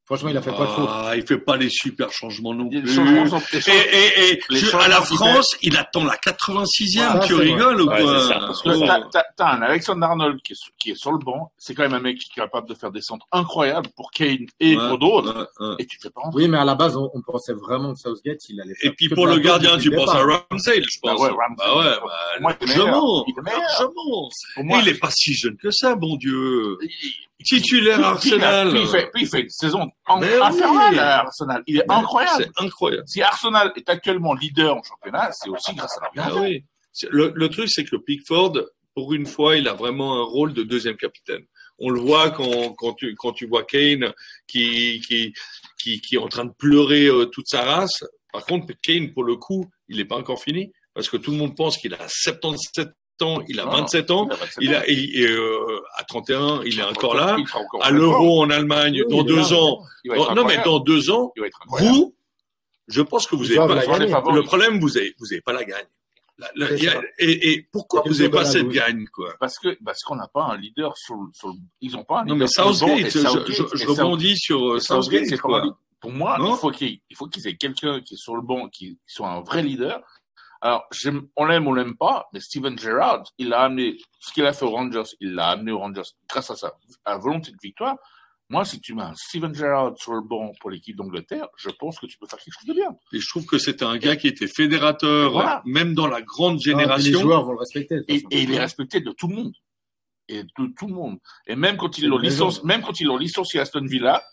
Franchement, 0.05 0.29
il 0.29 0.37
a 0.37 0.41
fait 0.43 0.51
pas 0.51 0.65
de 0.65 0.71
faute. 0.71 0.87
Ah, 0.87 1.13
il 1.15 1.25
fait 1.25 1.39
pas 1.39 1.57
les 1.57 1.69
super 1.69 2.11
changements 2.11 2.53
non 2.53 2.69
Les 2.71 2.81
plus. 2.81 2.93
changements 2.93 3.39
Et, 3.67 4.33
et, 4.33 4.33
et 4.33 4.73
à 4.79 4.87
la 4.87 5.01
France, 5.01 5.55
il 5.63 5.75
attend 5.77 6.03
la 6.03 6.15
86e. 6.15 6.99
Ah, 7.09 7.19
tu 7.25 7.33
rigoles 7.33 7.81
ou 7.81 7.85
quoi 7.87 7.97
t'as, 8.63 9.01
t'as- 9.11 9.25
t'as 9.35 9.49
un 9.53 9.61
Alexander 9.63 10.05
Arnold 10.05 10.39
qui 10.43 10.53
est, 10.53 10.55
sur- 10.55 10.71
qui 10.77 10.91
est 10.91 10.95
sur 10.95 11.11
le 11.11 11.17
banc. 11.17 11.51
C'est 11.57 11.73
quand 11.73 11.81
même 11.83 11.95
un 11.95 11.99
mec 11.99 12.17
qui 12.19 12.29
est 12.31 12.41
capable 12.41 12.69
de 12.69 12.75
faire 12.75 12.91
des 12.91 13.01
centres 13.01 13.25
incroyables 13.31 13.89
pour 13.95 14.11
Kane 14.11 14.45
et 14.59 14.77
Ouais, 14.77 14.87
pour 14.89 14.99
d'autres. 14.99 15.33
ouais, 15.59 15.67
ouais. 15.69 15.75
Et 15.79 15.85
tu 15.87 15.97
fais 15.99 16.11
pas. 16.11 16.21
Oui, 16.33 16.47
mais 16.47 16.59
à 16.59 16.65
la 16.65 16.75
base, 16.75 16.95
on, 16.95 17.09
on 17.13 17.21
pensait 17.21 17.53
vraiment 17.53 17.93
que 17.93 17.99
Southgate, 17.99 18.47
il 18.49 18.61
allait 18.61 18.75
faire 18.75 18.91
Et 18.91 18.93
puis 18.93 19.09
pour 19.09 19.25
le 19.25 19.39
gardien, 19.39 19.77
tu 19.79 19.89
penses 19.89 20.09
à. 20.13 20.19
Ramsey, 20.23 20.83
je 20.83 20.99
Bah 21.03 21.13
pense. 21.13 21.21
ouais, 21.21 21.29
Ramsey, 21.29 21.55
Bah 21.57 21.77
ouais, 21.79 21.95
bah, 22.03 22.13
moi, 22.41 22.55
largement, 22.61 23.25
largement. 23.43 24.29
Il 24.81 24.87
est 24.89 24.99
pas 24.99 25.09
si 25.11 25.33
jeune 25.33 25.57
que 25.57 25.71
ça, 25.71 25.95
bon 25.95 26.15
Dieu. 26.15 26.77
Titulaire 27.43 28.03
Arsenal. 28.03 28.69
puis 28.69 28.81
il 28.81 28.87
fait, 28.87 29.09
puis 29.13 29.23
il 29.23 29.27
fait 29.27 29.41
une 29.41 29.49
saison 29.49 29.91
infernale 30.07 30.93
oui. 30.93 30.99
à 30.99 31.19
Arsenal. 31.19 31.63
Il 31.67 31.77
est 31.77 31.85
Mais 31.87 31.95
incroyable. 31.95 32.45
C'est 32.45 32.63
incroyable. 32.63 33.03
Si 33.07 33.21
Arsenal 33.21 33.73
est 33.75 33.89
actuellement 33.89 34.33
leader 34.33 34.77
en 34.77 34.83
championnat, 34.83 35.31
c'est 35.33 35.49
aussi 35.49 35.75
grâce 35.75 35.97
à 35.97 36.01
leur 36.01 36.25
Ah 36.25 36.35
oui. 36.41 36.63
Le, 37.09 37.33
le 37.35 37.49
truc, 37.49 37.69
c'est 37.69 37.83
que 37.83 37.97
Pickford, 37.97 38.53
pour 38.93 39.13
une 39.13 39.25
fois, 39.25 39.57
il 39.57 39.67
a 39.67 39.73
vraiment 39.73 40.21
un 40.21 40.23
rôle 40.23 40.53
de 40.53 40.63
deuxième 40.63 40.95
capitaine. 40.95 41.43
On 41.77 41.89
le 41.89 41.99
voit 41.99 42.31
quand, 42.31 42.73
quand, 42.73 42.93
tu, 42.93 43.13
quand 43.15 43.33
tu 43.33 43.47
vois 43.47 43.63
Kane 43.63 44.13
qui, 44.47 45.01
qui, 45.05 45.33
qui, 45.77 45.99
qui 45.99 46.15
est 46.15 46.19
en 46.19 46.29
train 46.29 46.45
de 46.45 46.53
pleurer 46.57 47.07
euh, 47.07 47.25
toute 47.25 47.49
sa 47.49 47.63
race. 47.63 48.05
Par 48.31 48.45
contre, 48.45 48.73
Kane, 48.81 49.11
pour 49.11 49.25
le 49.25 49.35
coup, 49.35 49.65
il 49.89 49.97
n'est 49.97 50.05
pas 50.05 50.15
encore 50.15 50.41
fini 50.41 50.71
parce 50.93 51.09
que 51.09 51.17
tout 51.17 51.31
le 51.31 51.37
monde 51.37 51.55
pense 51.55 51.77
qu'il 51.77 51.93
a 51.93 52.07
77 52.07 52.89
ans, 53.21 53.41
il 53.47 53.59
a 53.59 53.65
Non, 53.65 53.71
27 53.71 54.11
ans. 54.11 54.27
il 54.27 54.33
a 54.33 54.35
27 54.35 54.57
Il 54.61 54.75
ans. 54.75 54.79
a, 54.79 54.87
il- 54.87 55.19
et, 55.21 55.27
euh, 55.29 55.81
à 55.97 56.03
31, 56.03 56.61
il 56.65 56.79
est 56.79 56.83
encore 56.83 57.15
là. 57.15 57.37
À 57.81 57.91
l'Euro 57.91 58.41
en 58.43 58.49
Allemagne, 58.49 59.03
Oui, 59.07 59.15
dans 59.15 59.23
deux 59.23 59.37
là, 59.37 59.53
ans. 59.53 59.81
Non, 60.35 60.45
mais 60.45 60.57
dans 60.63 60.79
deux 60.79 61.09
ans, 61.11 61.31
vous, 61.79 62.15
je 62.87 63.01
pense 63.01 63.27
que 63.27 63.35
vous 63.35 63.43
Ils 63.45 63.57
avez 63.59 63.67
doivent 63.75 63.85
pas, 63.85 64.31
le 64.33 64.43
problème, 64.43 64.79
vous 64.79 64.97
avez, 64.97 65.15
vous 65.19 65.25
avez 65.31 65.41
pas 65.41 65.53
la 65.53 65.63
gagne. 65.63 65.85
La- 66.37 66.49
la- 66.55 66.65
a- 66.67 67.01
et, 67.17 67.51
et 67.53 67.61
pourquoi 67.71 68.01
vous 68.05 68.15
avez 68.19 68.23
le 68.25 68.29
dos 68.29 68.37
pas 68.39 68.43
cette 68.45 68.67
gagne, 68.67 69.05
quoi? 69.13 69.33
Parce 69.39 69.57
que 69.57 69.77
parce 69.85 70.03
qu'on 70.03 70.17
n'a 70.17 70.27
pas 70.27 70.43
un 70.43 70.57
leader 70.57 70.91
sur 70.97 71.15
le, 71.15 71.29
sur 71.33 71.53
ils 71.79 71.95
ont 71.95 72.03
pas 72.03 72.19
un 72.19 72.25
Non, 72.25 72.33
leader 72.33 72.39
mais 72.39 72.47
sur 72.47 72.63
le 72.63 72.69
banc, 72.71 73.09
Southgate, 73.09 73.77
je, 73.77 73.87
rebondis 73.87 74.37
sur 74.37 74.73
euh, 74.73 74.79
Southgate, 74.81 75.03
Southgate, 75.03 75.25
c'est 75.29 75.37
quoi. 75.37 75.63
Pour 76.01 76.11
moi, 76.11 76.37
Non 76.37 76.55
il 76.55 76.57
faut 76.59 76.71
qu'il 76.71 76.99
il 77.09 77.15
faut 77.15 77.27
qu'ils 77.27 77.47
aient 77.47 77.55
quelqu'un 77.55 78.01
qui 78.01 78.15
est 78.15 78.17
sur 78.17 78.35
le 78.35 78.41
banc, 78.41 78.67
qui 78.67 78.99
soit 79.07 79.29
un 79.29 79.41
vrai 79.43 79.63
leader. 79.63 80.01
Alors, 80.65 80.85
j'aime- 80.91 81.27
on 81.35 81.45
l'aime 81.45 81.67
ou 81.67 81.71
on 81.71 81.73
l'aime 81.75 81.95
pas, 81.95 82.27
mais 82.33 82.39
Steven 82.39 82.75
Gerrard, 82.79 83.21
il 83.37 83.53
a 83.53 83.61
amené 83.61 83.97
ce 84.19 84.33
qu'il 84.33 84.43
a 84.47 84.51
fait 84.51 84.65
aux 84.65 84.71
Rangers, 84.71 85.03
il 85.19 85.33
l'a 85.35 85.49
amené 85.49 85.71
aux 85.71 85.77
Rangers 85.77 86.09
grâce 86.27 86.49
à 86.49 86.55
sa 86.55 86.73
à 87.05 87.17
volonté 87.19 87.51
de 87.51 87.57
victoire. 87.61 87.95
Moi, 88.49 88.65
si 88.65 88.79
tu 88.81 88.95
mets 88.95 89.03
un 89.03 89.13
Steven 89.15 89.53
Gerrard 89.53 89.93
sur 89.97 90.13
le 90.13 90.21
banc 90.21 90.51
pour 90.59 90.71
l'équipe 90.71 90.95
d'Angleterre, 90.95 91.47
je 91.57 91.69
pense 91.69 91.99
que 91.99 92.07
tu 92.07 92.17
peux 92.17 92.25
faire 92.25 92.39
quelque 92.39 92.53
chose 92.55 92.65
de 92.67 92.73
bien. 92.73 92.89
Et 93.13 93.19
je 93.19 93.27
trouve 93.29 93.45
que 93.45 93.59
c'était 93.59 93.85
un 93.85 93.97
gars 93.97 94.15
qui 94.15 94.27
était 94.27 94.47
fédérateur, 94.47 95.33
Voilà. 95.33 95.61
même 95.65 95.93
dans 95.93 96.07
la 96.07 96.23
grande 96.23 96.55
Ah, 96.57 96.61
puis 96.63 96.71
Les 96.71 96.79
génération. 96.79 97.19
joueurs 97.21 97.43
vont 97.45 97.51
le 97.53 97.59
respecter. 97.59 97.99
Et, 98.07 98.23
il 98.31 98.51
est 98.51 98.59
respecté 98.59 99.01
de 99.01 99.11
tout 99.11 99.27
le 99.27 99.35
monde. 99.35 99.53
Et 100.29 100.41
de 100.41 100.49
tout 100.75 100.87
le 100.87 100.93
monde. 100.93 101.19
Et 101.45 101.55
même 101.55 101.77
quand 101.77 101.99
ils 101.99 102.07
l'ont 102.07 102.17
licencié, 102.17 102.63
même 102.65 102.81
quand 102.81 102.99
ils 102.99 103.05
l'ont 103.05 103.17
licencié 103.17 103.59
à 103.59 103.63
Aston 103.63 103.85
Villa, 103.85 104.23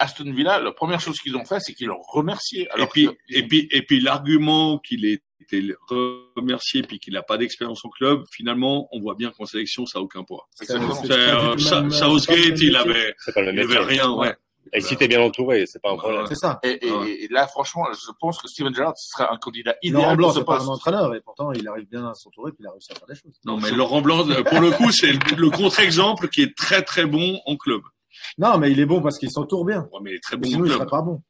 Aston 0.00 0.32
Villa, 0.32 0.58
la 0.58 0.72
première 0.72 0.98
chose 1.00 1.20
qu'ils 1.20 1.36
ont 1.36 1.44
fait, 1.44 1.60
c'est 1.60 1.72
qu'ils 1.74 1.86
l'ont 1.86 2.02
remercié. 2.02 2.68
Et 2.76 2.86
puis, 2.86 3.06
que- 3.06 3.12
et 3.28 3.46
puis, 3.46 3.68
et 3.70 3.82
puis 3.82 4.00
l'argument 4.00 4.78
qu'il 4.80 5.04
ait 5.04 5.22
été 5.40 5.74
remercié 6.36 6.82
puis 6.82 6.98
qu'il 6.98 7.14
n'a 7.14 7.22
pas 7.22 7.38
d'expérience 7.38 7.84
au 7.84 7.90
club, 7.90 8.24
finalement, 8.30 8.88
on 8.92 9.00
voit 9.00 9.14
bien 9.14 9.30
qu'en 9.30 9.46
sélection, 9.46 9.86
ça 9.86 9.98
n'a 9.98 10.02
aucun 10.04 10.24
poids. 10.24 10.48
Euh, 10.70 11.56
Southgate, 11.58 12.60
il 12.60 12.76
avait, 12.76 13.14
il 13.26 13.78
rien, 13.78 14.10
ouais. 14.10 14.34
Et 14.74 14.82
si 14.82 14.96
t'es 14.98 15.08
bien 15.08 15.22
entouré, 15.22 15.64
c'est 15.66 15.80
pas 15.80 15.92
un 15.92 15.96
problème. 15.96 16.26
C'est 16.28 16.34
ça. 16.34 16.60
Et, 16.62 16.86
et- 16.86 16.92
Ouais. 16.92 17.10
et 17.22 17.28
là, 17.28 17.46
franchement, 17.46 17.86
je 17.90 18.10
pense 18.20 18.38
que 18.38 18.48
Steven 18.48 18.74
Gerrard 18.74 18.92
sera 18.98 19.32
un 19.32 19.38
candidat 19.38 19.74
Laurent 19.82 20.02
idéal 20.02 20.16
Blanc, 20.18 20.30
ce 20.32 20.38
c'est 20.40 20.44
pas 20.44 20.60
un 20.60 20.66
entraîneur 20.66 21.14
et 21.14 21.22
pourtant 21.22 21.52
il 21.52 21.66
arrive 21.66 21.88
bien 21.88 22.06
à 22.06 22.12
s'entourer 22.12 22.52
puis 22.52 22.60
il 22.60 22.66
a 22.66 22.72
réussi 22.72 22.92
à 22.92 22.96
faire 22.96 23.08
des 23.08 23.14
choses. 23.14 23.38
Non, 23.46 23.56
mais 23.56 23.70
Laurent 23.70 24.02
Blanc, 24.02 24.26
pour 24.44 24.60
le 24.60 24.70
coup, 24.72 24.90
c'est 24.92 25.12
le, 25.12 25.36
le 25.36 25.48
contre-exemple 25.48 26.28
qui 26.28 26.42
est 26.42 26.54
très 26.54 26.82
très 26.82 27.06
bon 27.06 27.40
en 27.46 27.56
club. 27.56 27.80
Non, 28.36 28.58
mais 28.58 28.70
il 28.70 28.78
est 28.78 28.84
bon 28.84 29.00
parce 29.00 29.18
qu'il 29.18 29.30
s'entoure 29.30 29.64
bien. 29.64 29.88
Ouais, 29.90 30.00
mais 30.02 30.10
il 30.10 30.16
est 30.16 30.22
très 30.22 30.36
bon 30.36 30.46
Sinon, 30.46 30.60
en 30.60 30.64
il 30.64 30.68
club. 30.68 30.78
serait 30.80 30.90
pas 30.90 31.00
bon. 31.02 31.22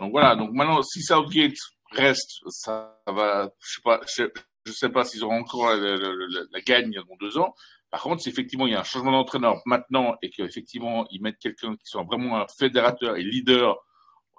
Donc 0.00 0.10
voilà. 0.10 0.34
Donc 0.34 0.50
maintenant, 0.52 0.82
si 0.82 1.00
Southgate 1.02 1.52
reste, 1.92 2.40
ça 2.48 2.98
va, 3.06 3.50
je 3.60 3.74
sais 3.74 3.82
pas, 3.82 4.00
je, 4.16 4.24
je 4.66 4.72
sais 4.72 4.88
pas 4.88 5.04
s'ils 5.04 5.24
auront 5.24 5.40
encore 5.40 5.68
la, 5.70 5.76
la- 5.76 5.96
la- 5.96 6.44
la 6.50 6.60
gagne 6.60 6.92
dans 7.08 7.16
deux 7.20 7.38
ans. 7.38 7.54
Par 7.90 8.02
contre, 8.02 8.22
si 8.22 8.28
effectivement 8.30 8.66
il 8.66 8.72
y 8.72 8.76
a 8.76 8.80
un 8.80 8.84
changement 8.84 9.12
d'entraîneur 9.12 9.60
maintenant 9.66 10.16
et 10.22 10.30
qu'effectivement 10.30 11.06
ils 11.10 11.20
mettent 11.20 11.38
quelqu'un 11.38 11.74
qui 11.76 11.84
soit 11.86 12.04
vraiment 12.04 12.40
un 12.40 12.46
fédérateur 12.58 13.16
et 13.16 13.22
leader 13.22 13.76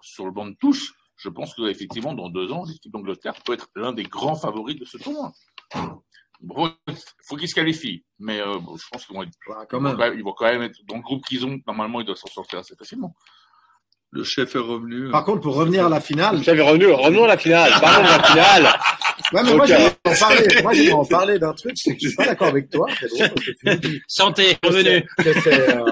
sur 0.01 0.25
le 0.25 0.31
banc 0.31 0.47
de 0.47 0.55
touche, 0.59 0.93
je 1.15 1.29
pense 1.29 1.53
que 1.53 1.61
effectivement 1.69 2.13
dans 2.13 2.29
deux 2.29 2.51
ans, 2.51 2.65
l'équipe 2.65 2.91
d'Angleterre 2.91 3.35
peut 3.45 3.53
être 3.53 3.67
l'un 3.75 3.93
des 3.93 4.03
grands 4.03 4.35
favoris 4.35 4.77
de 4.79 4.85
ce 4.85 4.97
tournoi. 4.97 5.31
Bon, 6.41 6.73
il 6.87 6.95
faut 7.25 7.37
qu'ils 7.37 7.47
se 7.47 7.55
qualifient, 7.55 8.03
mais 8.19 8.41
euh, 8.41 8.59
bon, 8.59 8.75
je 8.75 8.85
pense 8.91 9.05
qu'ils 9.05 9.15
vont, 9.15 9.23
être- 9.23 9.31
Voilà, 9.45 9.63
ils, 9.63 9.67
quand 9.67 9.77
vont 9.77 9.83
même. 9.83 9.93
quand 9.97 10.03
même, 10.09 10.17
ils 10.17 10.23
vont 10.23 10.33
quand 10.33 10.45
même 10.45 10.61
être 10.63 10.77
dans 10.85 10.97
le 10.97 11.01
groupe 11.01 11.23
qu'ils 11.25 11.45
ont. 11.45 11.57
Normalement, 11.65 12.01
ils 12.01 12.05
doivent 12.05 12.17
s'en 12.17 12.27
sortir 12.27 12.59
assez 12.59 12.75
facilement. 12.75 13.15
Le 14.15 14.23
chef 14.23 14.55
est 14.55 14.59
revenu. 14.59 15.09
Par 15.09 15.23
contre, 15.25 15.41
pour 15.41 15.55
revenir 15.55 15.87
à 15.87 15.89
la 15.89 15.99
finale, 15.99 16.43
J'avais 16.43 16.61
revenu, 16.61 16.85
revenons 16.85 17.23
à 17.23 17.27
la 17.27 17.37
finale. 17.37 17.71
Parlons 17.81 18.03
de 18.03 18.09
la 18.09 18.23
finale. 18.23 18.73
ouais, 19.33 19.41
mais 19.43 19.53
moi, 19.55 19.65
j'aimerais 19.65 19.95
en 20.05 20.15
parler. 20.19 20.61
Moi, 20.61 20.73
j'aimerais 20.73 20.91
en 20.93 21.05
parler 21.19 21.39
d'un 21.39 21.53
truc, 21.53 21.71
c'est 21.75 21.95
que 21.95 21.99
je 22.03 22.07
suis 22.09 22.15
pas 22.15 22.25
d'accord 22.27 22.47
avec 22.49 22.69
toi. 22.69 22.85
C'est 22.99 23.07
drôle 23.09 23.29
parce 23.33 23.45
que 23.45 23.51
tu 23.51 23.65
me 23.65 23.75
dis 23.75 24.01
Santé, 24.07 24.57
revenu. 24.63 25.03
c'est- 25.17 25.69
euh, 25.77 25.83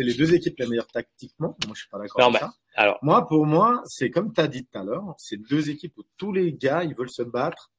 les 0.00 0.14
deux 0.14 0.34
équipes 0.34 0.54
les 0.58 0.66
meilleures 0.66 0.88
tactiquement. 0.88 1.56
Moi, 1.66 1.74
je 1.74 1.80
suis 1.82 1.88
pas 1.88 1.98
d'accord 1.98 2.20
Non, 2.20 2.26
avec 2.28 2.40
mais- 2.42 2.46
ça. 2.48 2.54
Alors, 2.74 2.98
Moi, 3.02 3.26
pour 3.28 3.46
moi, 3.46 3.80
c'est 3.86 4.10
comme 4.10 4.32
tu 4.32 4.40
as 4.40 4.48
dit 4.48 4.64
tout 4.64 4.78
à 4.78 4.82
l'heure, 4.82 5.14
c'est 5.16 5.36
deux 5.48 5.70
équipes 5.70 5.92
où 5.98 6.02
tous 6.16 6.32
les 6.32 6.52
gars, 6.52 6.82
ils 6.84 6.94
veulent 6.96 7.10
se 7.10 7.22
battre 7.22 7.70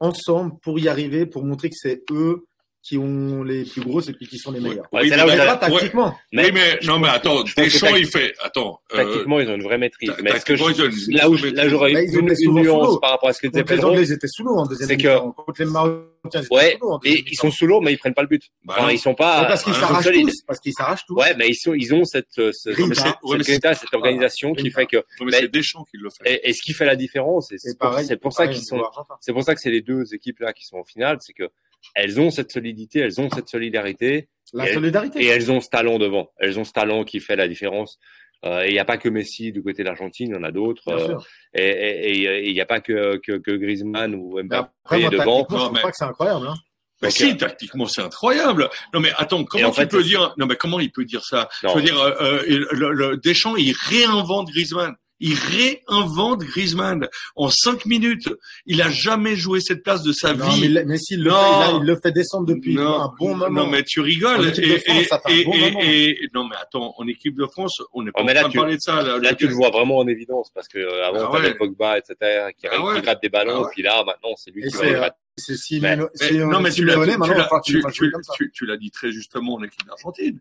ensemble 0.00 0.58
pour 0.62 0.78
y 0.80 0.88
arriver, 0.88 1.26
pour 1.26 1.44
montrer 1.44 1.68
que 1.70 1.76
c'est 1.78 2.02
eux 2.10 2.44
qui 2.86 2.98
ont 2.98 3.42
les 3.42 3.64
plus 3.64 3.80
grosses 3.80 4.08
et 4.08 4.12
puis 4.12 4.26
qui 4.26 4.36
sont 4.38 4.52
les 4.52 4.60
meilleurs. 4.60 4.86
Ouais, 4.92 5.00
Oui, 5.02 5.08
c'est 5.08 5.16
là 5.16 5.24
où 5.24 5.28
Mais 5.30 5.36
t'as- 5.38 5.56
pas 5.56 5.68
tactiquement. 5.68 6.14
Oui, 6.34 6.50
mais 6.52 6.78
non, 6.84 6.98
mais 6.98 7.08
attends, 7.08 7.42
Deschamps, 7.56 7.96
il 7.96 8.06
fait. 8.06 8.34
Attends. 8.42 8.78
euh, 8.92 8.96
tactiquement, 8.98 9.40
ils 9.40 9.48
ont 9.48 9.54
une 9.54 9.62
vraie 9.62 9.78
maîtrise. 9.78 10.12
Mais 10.22 10.30
est-ce 10.32 10.44
que 10.44 10.54
je- 10.54 10.62
tactiquement, 10.64 10.84
ils 10.86 10.92
ont 10.92 11.08
une 11.08 11.16
là 11.16 11.30
où, 11.30 11.34
là, 11.54 11.68
j'aurais 11.70 11.92
ils 11.92 12.14
une, 12.18 12.34
une 12.38 12.54
nuance 12.62 13.00
par 13.00 13.12
rapport 13.12 13.30
à 13.30 13.32
ce 13.32 13.40
que 13.40 13.46
disait 13.46 13.62
Contre 13.62 13.72
les 13.72 13.76
Pedro. 13.78 13.90
Anglais, 13.92 14.02
ils 14.06 14.12
étaient 14.12 14.28
sous 14.28 14.44
l'eau 14.44 14.56
en 14.56 14.66
deuxième 14.66 14.88
C'est 14.88 14.96
que- 14.98 15.08
mi-temps. 15.08 15.32
Contre 15.32 15.62
les 15.62 15.64
Marocains, 15.70 16.04
ils 16.24 16.28
étaient 16.28 16.54
Ouais, 16.54 16.72
sous 16.78 16.86
l'eau 16.86 17.00
Et 17.04 17.10
ils 17.10 17.14
mi-temps. 17.24 17.40
sont 17.40 17.50
sous 17.50 17.66
l'eau, 17.66 17.80
mais 17.80 17.92
ils 17.92 17.96
prennent 17.98 18.12
pas 18.14 18.20
le 18.22 18.28
but. 18.28 18.42
Bah 18.64 18.74
Enfin, 18.78 18.90
ils 18.92 18.98
sont 18.98 19.14
pas, 19.14 19.40
Mais 19.42 19.46
parce 19.48 19.64
qu'ils 19.64 19.72
Ah, 19.76 19.80
s'arrachent 19.80 20.04
solides. 20.04 20.28
tous. 20.28 20.42
Parce 20.46 20.60
qu'ils 20.60 20.72
s'arrachent 20.74 21.06
tous. 21.06 21.14
Ouais, 21.14 21.34
mais 21.38 21.48
ils, 21.48 21.54
sont, 21.54 21.72
ils 21.72 21.94
ont 21.94 22.04
cette, 22.04 22.26
ce- 22.34 22.68
Grinta. 22.70 22.94
cette, 23.74 23.92
Ouais, 23.92 23.96
organisation 23.96 24.52
qui 24.52 24.64
Grinta. 24.64 24.80
fait 24.80 24.86
que, 24.86 24.96
Ouais, 24.98 25.04
mais 25.24 25.32
c'est 25.40 25.48
Deschamps 25.50 25.84
qui 25.84 25.96
le 25.96 26.10
fait. 26.10 26.40
et, 26.44 26.52
ce 26.52 26.60
qui 26.62 26.74
fait 26.74 26.84
la 26.84 26.96
différence, 26.96 27.50
c'est 27.56 27.78
pour, 27.78 27.88
pareil, 27.90 28.04
c'est 28.06 28.16
pour 28.20 28.32
ça 28.34 28.46
qu'ils 28.46 28.62
sont, 28.62 28.82
c'est 29.20 29.32
pour 29.32 29.42
ça 29.42 29.54
que 29.54 29.60
c'est 29.62 29.70
les 29.70 29.80
deux 29.80 30.12
équipes 30.14 30.40
là 30.40 30.52
qui 30.52 30.64
sont 30.66 30.76
en 30.76 30.84
finale, 30.84 31.16
c'est 31.20 31.32
que 31.32 31.48
elles 31.94 32.20
ont 32.20 32.30
cette 32.30 32.50
solidité, 32.52 33.00
elles 33.00 33.20
ont 33.20 33.28
cette 33.30 33.48
solidarité, 33.48 34.28
La 34.52 34.68
Et- 34.70 34.74
solidarité. 34.74 35.22
et 35.22 35.26
elles 35.26 35.50
ont 35.50 35.60
ce 35.60 35.68
talent 35.68 35.98
devant. 35.98 36.30
Elles 36.38 36.58
ont 36.58 36.64
ce 36.64 36.72
talent 36.72 37.04
qui 37.04 37.20
fait 37.20 37.36
la 37.36 37.48
différence. 37.48 37.98
Euh, 38.44 38.62
et 38.64 38.68
il 38.68 38.72
n'y 38.72 38.78
a 38.78 38.84
pas 38.84 38.98
que 38.98 39.08
Messi 39.08 39.52
du 39.52 39.62
côté 39.62 39.82
de 39.82 39.88
l'Argentine, 39.88 40.28
il 40.30 40.34
y 40.34 40.38
en 40.38 40.42
a 40.44 40.52
d'autres. 40.52 40.82
Bien 40.86 40.96
euh, 40.96 41.06
sûr. 41.06 41.26
et 41.54 42.46
il 42.48 42.52
n'y 42.52 42.60
a 42.60 42.66
pas 42.66 42.80
que, 42.80 43.16
que, 43.16 43.38
que 43.38 43.50
Griezmann 43.52 44.14
ou 44.14 44.40
Mbappé 44.42 44.68
après, 44.84 45.00
moi, 45.00 45.10
devant. 45.10 45.46
Non, 45.50 45.72
mais- 45.72 45.80
pas 45.80 45.90
que 45.90 45.96
c'est 45.96 46.04
incroyable. 46.04 46.46
Hein. 46.48 46.54
Mais 47.02 47.08
Donc, 47.08 47.16
si, 47.16 47.30
euh, 47.30 47.34
tactiquement, 47.34 47.86
c'est 47.86 48.02
incroyable. 48.02 48.68
Non, 48.92 49.00
mais 49.00 49.10
attends, 49.16 49.44
comment 49.44 49.68
en 49.68 49.70
tu 49.72 49.80
fait, 49.80 49.88
peux 49.88 50.02
dire, 50.02 50.32
non, 50.38 50.46
mais 50.46 50.56
comment 50.56 50.78
il 50.78 50.92
peut 50.92 51.04
dire 51.04 51.24
ça? 51.24 51.48
Non. 51.62 51.70
Je 51.70 51.74
veux 51.76 51.82
dire, 51.82 51.98
euh, 52.00 52.12
euh, 52.48 52.66
le, 52.70 52.92
le- 52.92 53.16
Deschamps, 53.16 53.56
il 53.56 53.74
réinvente 53.88 54.48
Griezmann. 54.48 54.94
Il 55.26 55.34
réinvente 55.88 56.40
Griezmann 56.40 57.08
en 57.34 57.48
cinq 57.48 57.86
minutes. 57.86 58.28
Il 58.66 58.82
a 58.82 58.90
jamais 58.90 59.36
joué 59.36 59.60
cette 59.60 59.82
place 59.82 60.02
de 60.02 60.12
sa 60.12 60.34
Non, 60.34 60.46
vie. 60.50 60.68
mais, 60.68 60.84
mais 60.84 60.98
s'il 60.98 61.22
le, 61.22 61.30
Non. 61.30 61.36
fait, 61.36 61.42
là, 61.72 61.78
il 61.80 61.86
le 61.86 61.96
fait 62.02 62.12
descendre 62.12 62.46
depuis 62.46 62.74
non, 62.74 63.00
un 63.00 63.12
bon 63.18 63.34
moment. 63.34 63.48
non, 63.64 63.66
mais 63.70 63.82
tu 63.84 64.00
rigoles. 64.00 64.52
Et, 64.58 64.78
France, 64.80 65.08
bon 65.46 65.54
non, 66.34 66.48
mais 66.48 66.56
attends, 66.60 66.94
en 66.98 67.06
équipe 67.08 67.36
de 67.36 67.46
France, 67.46 67.80
on 67.94 68.02
n'est 68.02 68.12
pas 68.12 68.20
Oh, 68.20 68.22
en 68.22 68.26
mais 68.26 68.34
là, 68.34 68.40
train 68.40 68.48
de 68.48 68.52
tu- 68.52 68.58
parler 68.58 68.76
de 68.76 68.80
ça. 68.80 69.02
Là, 69.02 69.18
Là, 69.18 69.34
tu 69.34 69.46
le 69.48 69.54
vois 69.54 69.70
vraiment 69.70 69.98
en 69.98 70.06
évidence 70.06 70.50
parce 70.54 70.68
que 70.68 70.78
euh, 70.78 71.06
avant, 71.06 71.28
Ah 71.30 71.36
t'avais 71.36 71.48
ouais. 71.48 71.54
Pogba, 71.54 71.96
etc., 71.98 72.14
qui, 72.58 72.66
Ah 72.70 72.82
ouais. 72.84 72.96
qui 72.96 73.02
gratte 73.02 73.22
des 73.22 73.28
ballons, 73.30 73.52
Ah 73.56 73.62
ouais. 73.62 73.68
puis 73.72 73.82
là, 73.82 74.04
maintenant, 74.04 74.34
c'est 74.36 74.50
lui 74.50 74.62
Et 74.64 74.68
qui 74.68 74.76
va 74.76 74.84
les 74.84 74.90
euh, 74.92 74.96
gratter. 74.98 75.16
C'est 75.38 75.56
si, 75.56 75.80
Mais- 75.80 75.96
Mais- 75.96 76.30
non, 76.32 76.60
mais 76.60 76.70
l'as, 76.70 76.74
tu 78.52 78.66
l'as 78.66 78.76
dit 78.76 78.90
très 78.90 79.10
justement 79.10 79.54
en 79.54 79.62
équipe 79.62 79.86
d'Argentine. 79.86 80.38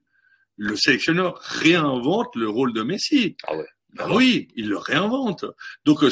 Le 0.57 0.75
sélectionneur 0.75 1.39
réinvente 1.39 2.35
le 2.35 2.47
rôle 2.47 2.73
de 2.73 2.83
Messi. 2.83 3.35
Ah 3.47 3.55
ouais. 3.55 3.65
Ben 3.95 4.07
oui, 4.11 4.47
il 4.55 4.69
le 4.69 4.77
réinvente. 4.77 5.45
Donc, 5.85 6.03
euh, 6.03 6.09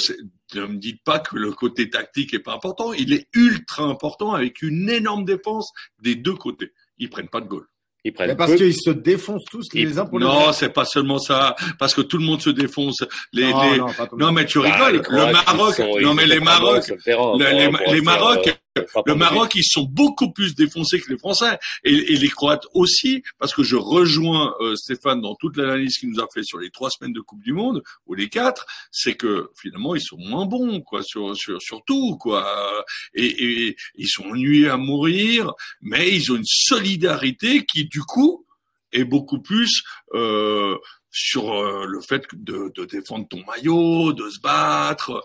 ne 0.56 0.66
me 0.66 0.78
dites 0.78 1.04
pas 1.04 1.20
que 1.20 1.36
le 1.36 1.52
côté 1.52 1.90
tactique 1.90 2.34
est 2.34 2.40
pas 2.40 2.54
important. 2.54 2.94
Il 2.94 3.12
est 3.14 3.28
ultra 3.34 3.84
important 3.84 4.34
avec 4.34 4.62
une 4.62 4.90
énorme 4.90 5.26
défense 5.26 5.72
des 6.02 6.16
deux 6.16 6.36
côtés. 6.36 6.72
Ils 7.00 7.10
prennent 7.10 7.30
pas 7.30 7.42
de 7.42 7.48
goal. 7.48 7.66
Ils 8.04 8.10
Mais 8.10 8.12
prennent 8.14 8.36
parce 8.38 8.56
qu'ils 8.56 8.76
se 8.76 8.90
défoncent 8.90 9.46
tous 9.50 9.68
les 9.74 9.98
uns 10.00 10.06
pour 10.06 10.18
les 10.20 10.26
Non, 10.26 10.46
autres. 10.48 10.54
c'est 10.56 10.70
pas 10.74 10.86
seulement 10.86 11.20
ça, 11.20 11.56
parce 11.80 11.94
que 11.94 12.02
tout 12.02 12.18
le 12.18 12.24
monde 12.26 12.42
se 12.42 12.50
défonce. 12.50 13.04
Les, 13.32 13.52
non, 13.52 13.72
les- 13.72 13.78
non, 13.78 13.88
non, 14.18 14.32
mais 14.32 14.46
tu 14.46 14.60
Bah, 14.60 14.72
rigoles. 14.90 15.04
les 15.12 15.18
le 15.26 15.32
Maroc, 15.32 15.76
ils 15.78 15.84
sont- 15.84 15.98
ils 16.00 16.04
non 16.06 16.14
mais 16.16 16.26
les 16.26 16.40
Maroc, 16.40 16.84
les, 16.88 17.94
les- 17.94 18.02
Maroc, 18.02 18.48
euh, 18.48 18.52
le 19.06 19.16
Maroc, 19.16 19.54
ils 19.56 19.66
sont 19.66 19.84
beaucoup 19.84 20.32
plus 20.32 20.56
défoncés 20.56 21.00
que 21.02 21.12
les 21.12 21.18
Français 21.18 21.60
et, 21.84 22.14
et 22.14 22.16
les 22.16 22.30
Croates 22.30 22.66
aussi, 22.74 23.24
parce 23.38 23.54
que 23.54 23.64
je 23.64 23.76
rejoins 23.76 24.56
euh, 24.62 24.76
Stéphane 24.76 25.22
dans 25.22 25.36
toute 25.36 25.58
l'analyse 25.58 25.98
qu'il 25.98 26.10
nous 26.10 26.22
a 26.22 26.28
fait 26.34 26.44
sur 26.44 26.58
les 26.58 26.70
trois 26.70 26.90
semaines 26.90 27.14
de 27.14 27.20
Coupe 27.20 27.44
du 27.44 27.54
Monde 27.54 27.84
ou 28.08 28.14
les 28.14 28.30
quatre, 28.30 28.66
c'est 28.92 29.16
que 29.16 29.50
finalement 29.60 29.96
ils 29.96 30.02
sont 30.02 30.18
moins 30.18 30.46
bons 30.46 30.82
quoi 30.82 31.04
sur 31.04 31.36
sur 31.36 31.62
sur 31.62 31.84
tout 31.84 32.18
quoi 32.18 32.86
et, 33.14 33.26
et 33.26 33.76
ils 33.96 34.08
sont 34.08 34.24
ennuyés 34.24 34.70
à 34.70 34.78
mourir, 34.78 35.54
mais 35.82 36.16
ils 36.16 36.32
ont 36.32 36.36
une 36.36 36.46
solidarité 36.46 37.66
qui 37.66 37.86
du 37.86 38.02
coup 38.02 38.46
est 38.94 39.04
beaucoup 39.04 39.42
plus 39.42 39.84
euh, 40.14 40.78
sur 41.12 41.54
euh, 41.54 41.86
le 41.86 42.02
fait 42.02 42.24
de, 42.34 42.72
de 42.74 42.86
défendre 42.86 43.28
ton 43.28 43.44
maillot, 43.46 44.14
de 44.14 44.30
se 44.30 44.40
battre. 44.40 45.24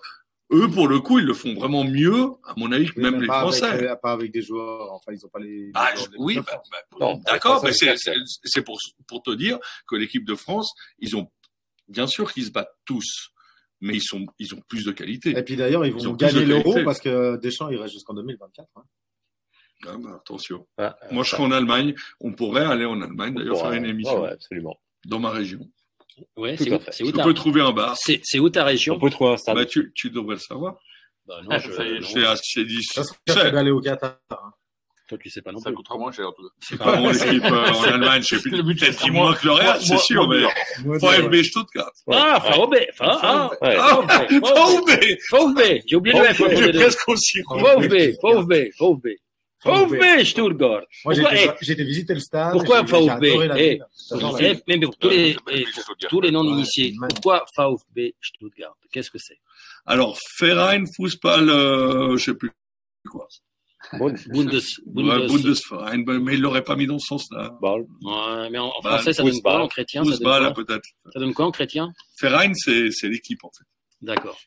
Eux, 0.52 0.68
pour 0.70 0.86
le 0.86 1.00
coup, 1.00 1.18
ils 1.18 1.24
le 1.24 1.34
font 1.34 1.54
vraiment 1.54 1.82
mieux, 1.84 2.28
à 2.44 2.54
mon 2.56 2.70
avis, 2.70 2.86
que 2.86 3.00
Mais 3.00 3.10
même 3.10 3.20
les 3.20 3.26
pas 3.26 3.40
Français. 3.40 3.64
Avec, 3.64 3.82
euh, 3.90 3.96
pas 3.96 4.12
avec 4.12 4.30
des 4.30 4.42
joueurs, 4.42 4.92
enfin, 4.92 5.12
ils 5.12 5.26
ont 5.26 5.28
pas 5.28 5.40
les. 5.40 5.72
Bah, 5.72 5.88
les 5.90 5.96
je- 5.96 6.04
joueurs 6.04 6.10
de 6.12 6.16
oui, 6.18 6.36
bah, 6.36 6.42
France. 6.44 6.70
bah, 7.00 7.14
d'accord, 7.26 7.64
mais 7.64 7.72
c'est 7.72 7.96
c'est- 7.96 8.14
c'est 8.44 8.62
pour 8.62 8.78
pour 9.08 9.22
te 9.22 9.32
dire 9.32 9.58
que 9.88 9.96
l'équipe 9.96 10.24
de 10.24 10.34
France, 10.36 10.72
ils 11.00 11.16
ont 11.16 11.28
bien 11.88 12.06
sûr 12.06 12.32
qu'ils 12.32 12.44
se 12.46 12.50
battent 12.52 12.74
tous, 12.84 13.30
mais 13.80 13.94
ils 13.94 14.02
sont 14.02 14.24
ils 14.38 14.54
ont 14.54 14.60
plus 14.68 14.84
de 14.84 14.92
qualité. 14.92 15.30
Et 15.36 15.42
puis 15.42 15.56
d'ailleurs, 15.56 15.84
ils 15.84 15.92
vont 15.92 15.98
Ils 15.98 16.08
ont 16.08 16.16
plus 16.16 16.26
gagner 16.28 16.44
l'euro 16.46 16.76
parce 16.84 17.00
que 17.00 17.36
Deschamps, 17.38 17.68
il 17.70 17.78
reste 17.78 17.94
jusqu'en 17.94 18.14
2024. 18.14 18.68
hein. 18.76 18.82
Ah, 19.86 19.96
bah, 19.98 20.14
attention. 20.16 20.66
Ah, 20.78 20.96
Moi, 21.10 21.22
je 21.24 21.30
serai 21.30 21.42
en 21.42 21.50
Allemagne. 21.50 21.94
On 22.20 22.32
pourrait 22.32 22.64
aller 22.64 22.86
en 22.86 23.00
Allemagne, 23.02 23.34
d'ailleurs, 23.34 23.60
faire 23.60 23.72
une 23.72 23.84
émission 23.84 24.22
ouais, 24.22 24.30
absolument. 24.30 24.80
dans 25.04 25.18
ma 25.18 25.30
région. 25.30 25.68
Ouais, 26.36 26.56
c'est 26.56 26.70
où, 26.72 26.78
c'est 26.90 27.04
où 27.04 27.06
Je 27.08 27.12
ta, 27.12 27.24
peux 27.24 27.34
trouver 27.34 27.60
un 27.60 27.72
bar. 27.72 27.94
c'est, 27.98 28.20
c'est 28.24 28.38
où 28.38 28.48
ta 28.48 28.64
région 28.64 28.94
On 28.94 28.98
peut 28.98 29.10
trouver 29.10 29.32
un 29.32 29.36
stade. 29.36 29.54
Bah, 29.56 29.64
tu, 29.66 29.92
tu 29.94 30.10
devrais 30.10 30.34
le 30.36 30.40
savoir. 30.40 30.76
Bah 31.26 31.40
non, 31.42 31.48
Ah, 31.50 31.58
je, 31.58 31.70
C'est. 31.72 33.02
Ça 33.02 33.02
serait 33.28 33.50
d'aller 33.50 33.70
au 33.70 33.80
Qatar. 33.80 34.16
hein. 34.30 34.36
toi 35.08 35.18
tu 35.18 35.28
sais 35.28 35.42
pas 35.42 35.52
non 35.52 35.58
Ça 35.58 35.70
plus. 35.70 35.76
coûtera 35.76 35.98
moins 35.98 36.12
cher 36.12 36.28
en 36.28 36.32
tout 36.32 36.42
cas. 36.42 36.48
C'est 36.60 36.78
pas 36.78 36.98
mon 37.00 37.12
équipe 37.12 37.44
euh, 37.44 37.68
en 37.70 37.82
Allemagne. 37.82 38.22
Je 38.22 38.36
sais 38.36 38.40
plus. 38.42 38.50
Peut-être 38.50 38.78
c'est 38.94 38.96
qu'il 38.96 39.12
moins- 39.12 39.34
que 39.34 39.44
le 39.46 39.52
Real, 39.52 39.80
c'est 39.80 39.98
sûr, 39.98 40.28
mais 40.28 40.42
VfB 40.84 41.42
Stuttgart. 41.44 41.90
Ah, 42.10 42.38
VfB, 42.44 42.88
ah, 43.00 43.18
ah. 43.22 43.50
Ah, 43.60 44.26
VfB 44.30 45.18
VfB, 45.32 45.82
j'ai 45.86 45.96
oublié 45.96 46.18
le 46.18 46.24
F. 46.32 46.40
VfB, 46.40 48.14
VfB, 48.22 48.70
VfB. 48.80 49.16
VfB, 49.64 50.24
Stuttgart. 50.24 50.82
Moi, 51.04 51.14
j'ai 51.14 51.22
été, 51.22 51.50
eh, 51.60 51.72
été 51.72 51.84
visiter 51.84 52.14
le 52.14 52.20
stade. 52.20 52.52
Pourquoi 52.52 52.82
VfB? 52.82 53.24
Eh, 53.56 53.80
ville. 54.38 54.60
mais 54.68 54.78
pour 54.80 54.96
tous 54.96 55.08
les, 55.08 55.36
eh, 55.50 55.64
tous 56.08 56.20
les 56.20 56.30
non-initiés, 56.30 56.94
pourquoi 57.10 57.44
VfB 57.56 58.14
Stuttgart? 58.20 58.76
Qu'est-ce 58.92 59.10
que 59.10 59.18
c'est? 59.18 59.38
Alors, 59.86 60.18
Verein 60.40 60.84
Fußball, 60.96 61.48
euh, 61.48 62.16
je 62.16 62.24
sais 62.24 62.34
plus 62.34 62.50
quoi. 63.10 63.26
Bundes, 63.92 64.18
Ouais, 64.32 64.52
Bundes. 64.86 65.26
Bundesverein, 65.28 65.98
ben, 66.00 66.18
mais 66.18 66.34
il 66.34 66.40
l'aurait 66.40 66.64
pas 66.64 66.74
mis 66.74 66.86
dans 66.88 66.98
ce 66.98 67.06
sens-là. 67.06 67.56
ball. 67.62 67.82
Ouais, 68.02 68.50
mais 68.50 68.58
en, 68.58 68.66
en 68.76 68.82
français, 68.82 69.12
ça 69.12 69.22
donne 69.22 69.40
quoi 69.40 69.62
en 69.62 69.68
chrétien 69.68 70.02
ça 70.04 70.10
donne 70.10 70.52
quoi, 70.52 70.52
peut-être. 70.64 70.88
ça 71.12 71.20
donne 71.20 71.32
quoi 71.34 71.46
en 71.46 71.52
chrétien? 71.52 71.92
Verein, 72.20 72.52
c'est 72.54 72.90
c'est 72.90 73.08
l'équipe, 73.08 73.42
en 73.44 73.50
fait. 73.56 73.64
D'accord. 74.02 74.38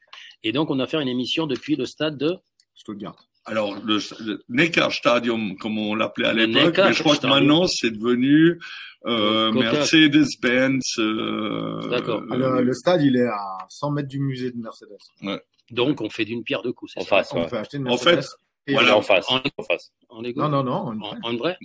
Et 0.43 0.51
donc, 0.51 0.69
on 0.69 0.79
a 0.79 0.87
fait 0.87 1.01
une 1.01 1.07
émission 1.07 1.47
depuis 1.47 1.75
le 1.77 1.85
stade 1.85 2.17
de 2.17 2.37
Stuttgart. 2.75 3.28
Alors, 3.49 3.75
le, 3.83 3.97
le 4.25 4.41
Neckar 4.49 4.91
Stadium, 4.93 5.57
comme 5.57 5.77
on 5.79 5.95
l'appelait 5.95 6.27
à 6.27 6.33
l'époque, 6.33 6.75
mais 6.77 6.93
je 6.93 7.01
crois 7.01 7.17
que 7.17 7.27
maintenant, 7.27 7.65
c'est 7.67 7.91
devenu 7.91 8.59
euh, 9.05 9.51
Mercedes-Benz. 9.51 10.81
euh, 10.99 11.87
D'accord. 11.89 12.23
Ah, 12.29 12.35
Le, 12.35 12.61
le 12.61 12.73
stade, 12.73 13.01
il 13.01 13.15
est 13.15 13.25
à 13.27 13.57
100 13.69 13.91
mètres 13.91 14.07
du 14.07 14.19
musée 14.19 14.51
de 14.51 14.57
Mercedes. 14.57 14.97
Donc, 15.71 16.01
on 16.01 16.09
fait 16.09 16.25
d'une 16.25 16.43
pierre 16.43 16.61
deux 16.63 16.73
coups. 16.73 16.91
c'est 16.93 16.99
En 16.99 17.03
ça 17.03 17.09
face, 17.17 17.29
On 17.33 17.41
ouais. 17.41 17.47
peut 17.47 17.57
acheter 17.57 17.77
une 17.77 17.87
En 17.87 17.91
Mercedes. 17.91 18.21
fait, 18.21 18.27
et 18.69 18.73
voilà. 18.73 18.95
En 18.97 19.01
face. 19.01 19.25
En, 19.29 19.37
En 19.37 19.63
face. 19.63 19.91
en 20.09 20.21
Lego 20.21 20.41
Non, 20.41 20.49
non, 20.49 20.63
non. 20.63 21.03
En, 21.23 21.29
en 21.31 21.35
vrai 21.37 21.57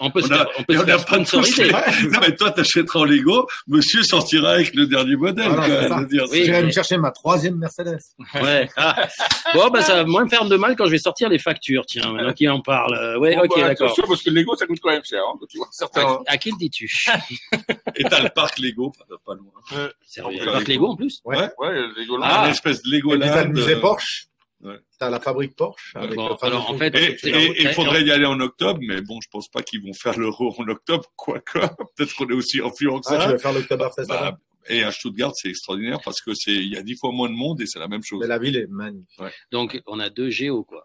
On 0.00 0.10
peut 0.10 0.22
se 0.22 0.28
On 0.28 0.30
a- 0.32 0.38
faire, 0.38 0.46
on 0.58 0.62
peut 0.64 0.72
et 0.74 0.76
se 0.76 0.82
on 0.82 0.86
faire 0.86 1.00
sponsoriser. 1.00 1.70
Non, 1.72 2.18
mais 2.20 2.34
toi, 2.36 2.50
t'achèteras 2.50 3.00
en 3.00 3.04
Lego, 3.04 3.46
monsieur 3.66 4.02
sortira 4.02 4.50
avec 4.52 4.74
le 4.74 4.86
dernier 4.86 5.16
modèle. 5.16 5.48
Voilà, 5.50 5.86
quoi. 5.88 6.04
dire, 6.04 6.24
Oui, 6.30 6.44
je 6.46 6.50
vais 6.52 6.60
mais- 6.60 6.66
me 6.66 6.70
chercher 6.72 6.96
ma 6.96 7.10
troisième 7.10 7.56
Mercedes. 7.56 7.98
Ouais. 8.34 8.68
Ah. 8.76 9.08
Bon, 9.54 9.68
bah, 9.70 9.82
ça 9.82 9.96
va 9.96 10.04
moins 10.04 10.24
me 10.24 10.28
faire 10.30 10.44
de 10.46 10.56
mal 10.56 10.76
quand 10.76 10.86
je 10.86 10.90
vais 10.90 10.98
sortir 10.98 11.28
les 11.28 11.38
factures, 11.38 11.84
tiens, 11.86 12.12
maintenant 12.12 12.32
qu'il 12.32 12.48
en 12.50 12.60
parle. 12.60 12.94
Euh, 12.94 13.18
Ouais, 13.18 13.34
Bon, 13.36 13.42
ok, 13.42 13.50
bah, 13.60 13.68
d'accord. 13.68 13.86
Attention, 13.88 14.04
parce 14.08 14.22
que 14.22 14.30
le 14.30 14.36
Lego, 14.36 14.56
ça 14.56 14.66
coûte 14.66 14.78
quand 14.82 14.90
même 14.90 15.04
cher. 15.04 15.20
Hein, 15.28 15.38
tu 15.48 15.58
vois, 15.58 15.68
certains. 15.70 16.02
À, 16.06 16.20
à 16.26 16.36
qui 16.38 16.50
le 16.50 16.56
dis-tu? 16.58 16.90
Et 17.96 18.04
t'as 18.04 18.22
le 18.22 18.28
parc 18.30 18.58
Lego, 18.58 18.92
pas, 19.26 19.34
loin. 19.34 19.88
Y 20.16 20.20
a 20.20 20.44
le 20.44 20.52
parc 20.52 20.68
Lego 20.68 20.86
en 20.88 20.96
plus? 20.96 21.20
Ouais. 21.24 21.36
Ouais, 21.58 21.72
le 21.72 21.92
Lego 21.98 22.18
Ah, 22.22 22.28
là. 22.28 22.44
une 22.46 22.50
espèce 22.50 22.82
de 22.82 22.88
Et 22.94 23.00
puis, 23.00 23.08
t'as 23.10 23.16
Legoland. 23.16 23.42
le 23.44 23.48
musée 23.52 23.74
euh, 23.74 23.80
Porsche. 23.80 24.26
Ouais. 24.62 24.78
T'as 24.98 25.10
la 25.10 25.20
fabrique 25.20 25.54
Porsche. 25.56 25.92
Avec 25.96 26.14
Bon, 26.14 26.28
le 26.28 26.36
fameux 26.36 26.52
alors, 26.54 26.70
en 26.70 26.78
fait, 26.78 26.94
Et, 26.96 27.18
c'est- 27.18 27.30
et- 27.30 27.62
il 27.62 27.68
faudrait 27.68 28.02
y 28.04 28.10
aller 28.10 28.24
en 28.26 28.38
octobre, 28.40 28.80
mais 28.82 29.00
bon, 29.02 29.18
je 29.22 29.28
pense 29.30 29.48
pas 29.48 29.62
qu'ils 29.62 29.82
vont 29.82 29.92
faire 29.92 30.18
l'euro 30.18 30.54
en 30.58 30.68
octobre, 30.68 31.04
quoique. 31.16 31.58
Peut-être 31.96 32.14
qu'on 32.16 32.28
est 32.28 32.34
aussi 32.34 32.60
influent 32.60 33.00
que 33.00 33.06
Ah, 33.08 33.16
tu 33.16 33.22
ça. 33.22 33.28
vas 33.32 33.38
faire 33.38 33.52
l'Octoberfest 33.52 34.06
Bah, 34.08 34.24
là-bas. 34.24 34.38
et 34.68 34.82
à 34.82 34.92
Stuttgart, 34.92 35.32
c'est 35.34 35.48
extraordinaire 35.48 36.00
parce 36.04 36.20
que 36.20 36.34
c'est, 36.34 36.54
il 36.54 36.68
y 36.72 36.76
a 36.76 36.82
dix 36.82 36.96
fois 36.96 37.12
moins 37.12 37.28
de 37.28 37.34
monde 37.34 37.60
et 37.60 37.66
c'est 37.66 37.78
la 37.78 37.88
même 37.88 38.02
chose. 38.02 38.20
Mais 38.20 38.26
la 38.28 38.38
ville 38.38 38.56
est 38.56 38.66
magnifique. 38.68 39.20
Donc, 39.50 39.80
on 39.86 39.98
a 40.00 40.08
deux 40.10 40.30
géos, 40.30 40.64
quoi. 40.64 40.84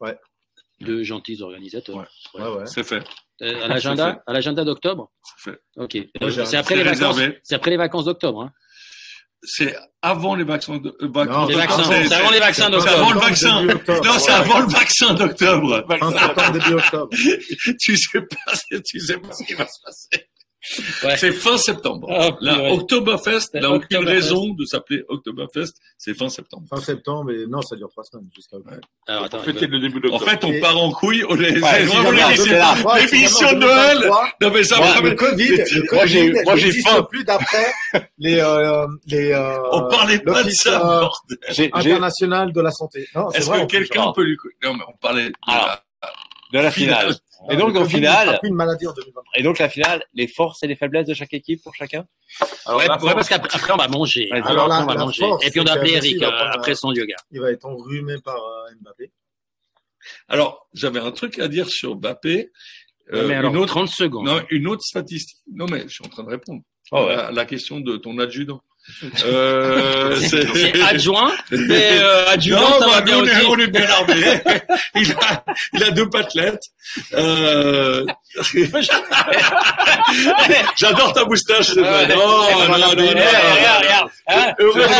Ouais. 0.00 0.16
Deux 0.80 1.02
gentils 1.02 1.42
organisateurs. 1.42 1.96
Ouais. 1.96 2.40
Ouais, 2.40 2.48
ouais. 2.58 2.66
C'est 2.66 2.84
fait. 2.84 3.02
Euh, 3.42 3.64
à 3.64 3.68
l'agenda, 3.68 4.22
à 4.26 4.32
l'agenda 4.32 4.64
d'octobre? 4.64 5.10
C'est 5.24 5.50
fait. 5.50 5.60
Ok. 5.76 5.96
C'est 6.44 6.56
après 6.56 6.76
les 6.76 6.82
vacances. 6.84 7.20
C'est 7.42 7.54
après 7.56 7.70
les 7.70 7.76
vacances 7.76 8.04
d'octobre. 8.04 8.42
Hein. 8.42 8.52
C'est 9.42 9.74
avant 10.02 10.34
les 10.34 10.44
vaccins 10.44 10.78
de, 10.78 10.88
euh, 11.00 11.08
vacances 11.12 11.36
Non, 11.36 11.46
Les 11.46 11.54
d'octobre. 11.54 11.76
vaccins. 11.76 11.92
C'est- 11.92 12.08
C'est 12.08 12.14
avant 12.14 12.30
les 12.30 12.40
vaccins 12.40 12.64
c'est 12.64 12.70
d'octobre. 12.70 12.96
avant 12.96 13.12
le 13.12 13.20
vaccin. 13.20 13.62
Non, 13.62 14.18
c'est 14.18 14.30
avant 14.32 14.58
le 14.60 14.66
vaccin 14.66 15.14
d'octobre. 15.14 15.84
Fin 15.98 16.10
septembre, 16.12 16.52
début 16.52 16.74
octobre. 16.74 17.08
tu 17.80 17.96
sais 17.96 18.20
pas, 18.20 18.52
tu 18.84 19.00
sais 19.00 19.18
pas 19.18 19.32
ce 19.32 19.44
qui 19.44 19.54
va 19.54 19.66
se 19.66 19.80
passer. 19.84 20.28
Ouais. 21.04 21.16
C'est 21.16 21.30
fin 21.30 21.56
septembre. 21.56 22.08
Ah, 22.10 22.30
Là, 22.40 22.54
purée. 22.56 22.70
Oktoberfest, 22.72 23.54
n'a 23.54 23.70
aucune 23.70 24.04
raison 24.06 24.54
de 24.54 24.64
s'appeler 24.64 25.02
Oktoberfest, 25.08 25.72
c'est 25.96 26.14
fin 26.14 26.28
septembre. 26.28 26.64
Fin 26.68 26.80
septembre, 26.80 27.30
et 27.30 27.46
non, 27.46 27.62
ça 27.62 27.76
dure 27.76 27.88
trois 27.90 28.02
semaines 28.02 28.26
jusqu'à. 28.34 28.56
Alors, 29.06 29.24
attends. 29.24 29.38
Fêter 29.38 29.68
le 29.68 29.78
début 29.78 29.98
En 29.98 30.18
d'octobre. 30.18 30.24
fait, 30.30 30.44
on 30.44 30.52
Et- 30.52 30.60
part 30.60 30.76
en 30.76 30.90
couille, 30.90 31.24
on 31.28 31.34
les, 31.34 31.50
Ouais, 31.52 31.52
les-. 31.84 31.88
Ouais, 31.88 33.06
c'est 33.06 33.54
de 33.54 33.54
Noël. 33.54 33.98
2023. 33.98 34.28
Non, 34.42 34.50
mais 34.52 34.64
ça, 34.64 34.80
Ouais, 34.80 34.88
vraiment, 34.88 35.08
le 35.08 35.14
Covid, 35.14 35.48
le 35.48 35.56
Moi, 35.56 35.86
Covid 36.00 36.08
j'ai- 36.12 36.32
moi, 36.44 36.56
j'ai 36.56 36.64
n'existe 36.66 36.88
faim. 36.88 37.02
plus 37.08 37.24
d'après 37.24 37.66
les, 38.18 38.40
euh, 38.40 38.86
les, 39.06 39.32
euh, 39.32 39.58
on 39.72 39.88
parlait 39.88 40.18
pas 40.18 40.42
de 40.42 40.50
ça, 40.50 40.78
bordel. 40.80 41.70
International 41.72 42.52
de 42.52 42.60
la 42.60 42.70
santé. 42.72 43.06
Non, 43.14 43.30
c'est 43.30 43.38
Est-ce 43.38 43.46
vrai. 43.46 43.58
que 43.58 43.62
en 43.62 43.66
quelqu'un 43.66 44.12
peut 44.12 44.24
lui, 44.24 44.36
non, 44.64 44.74
mais 44.74 44.84
on 44.88 44.96
parlait 45.00 45.26
de 45.28 45.32
la- 45.46 45.82
de 46.52 46.58
la 46.58 46.70
finale. 46.70 47.14
Et 47.50 47.56
donc, 47.56 47.72
le 47.74 47.80
en 47.80 47.84
finale- 47.84 48.26
ne 48.26 48.30
sera 48.32 48.38
plus 48.40 48.48
une 48.48 48.54
maladie 48.54 48.86
en 48.86 48.92
2023. 48.92 49.22
Et 49.36 49.42
donc, 49.42 49.58
la 49.58 49.68
finale, 49.68 50.04
les 50.14 50.26
forces 50.28 50.62
et 50.62 50.66
les 50.66 50.76
faiblesses 50.76 51.06
de 51.06 51.14
chaque 51.14 51.32
équipe 51.34 51.62
pour 51.62 51.74
chacun 51.74 52.06
Alors, 52.66 52.80
Ouais, 52.80 52.86
parce 52.88 53.28
qu'après 53.28 53.48
après, 53.56 53.72
on 53.72 53.76
va 53.76 53.88
manger. 53.88 54.28
Ouais, 54.32 54.40
alors 54.44 54.66
la- 54.68 54.82
on 54.82 54.86
va 54.86 54.94
manger. 54.96 55.20
force, 55.26 55.46
Et 55.46 55.50
puis 55.50 55.60
on 55.60 55.64
a 55.66 55.72
appelé 55.72 55.92
Eric 55.92 56.22
euh, 56.22 56.30
prendre, 56.30 56.50
après 56.54 56.74
son 56.74 56.92
yoga. 56.92 57.14
Il 57.30 57.40
va 57.40 57.50
être 57.52 57.64
enrhumé 57.64 58.16
par 58.24 58.36
euh, 58.36 58.70
Mbappé. 58.82 59.12
Alors, 60.28 60.68
j'avais 60.74 61.00
un 61.00 61.10
truc 61.12 61.38
à 61.38 61.48
dire 61.48 61.68
sur 61.68 61.96
Mbappé. 61.96 62.50
Euh, 63.12 63.26
mais 63.26 63.34
alors, 63.34 63.52
une 63.52 63.58
autre, 63.58 63.68
30 63.74 63.88
secondes. 63.88 64.26
non, 64.26 64.42
une 64.50 64.66
autre 64.66 64.82
statistique. 64.82 65.38
Non, 65.52 65.66
mais 65.70 65.82
je 65.82 65.88
suis 65.94 66.04
en 66.04 66.08
train 66.08 66.24
de 66.24 66.28
répondre. 66.30 66.62
Oh, 66.92 67.04
ouais. 67.06 67.14
à 67.14 67.30
la 67.30 67.44
question 67.46 67.80
de 67.80 67.96
ton 67.96 68.18
adjudant. 68.18 68.60
Euh, 69.24 70.16
c'est- 70.20 70.46
C'est 70.54 70.82
adjoint, 70.88 71.32
mais 71.50 71.98
euh, 72.00 72.28
adjudant, 72.30 72.60
Non, 72.80 72.86
bah, 72.86 73.00
bien 73.02 73.18
on, 73.18 73.24
est, 73.26 73.44
on 73.44 73.54
bien 73.70 73.86
armé. 73.90 74.14
il, 74.96 75.12
a, 75.12 75.44
il 75.74 75.82
a 75.84 75.90
deux 75.90 76.08
patelettes. 76.08 76.64
Euh... 77.14 78.04
J'adore 80.76 81.12
ta 81.12 81.24
moustache. 81.24 81.70
Stéphane. 81.70 82.08
Ouais, 82.10 82.14
non, 82.14 82.16
non, 82.16 82.68
non, 82.68 82.78
non, 82.78 82.88
Regarde, 82.88 82.98
non. 82.98 83.06
regarde, 83.08 84.54
Heureusement 84.58 84.94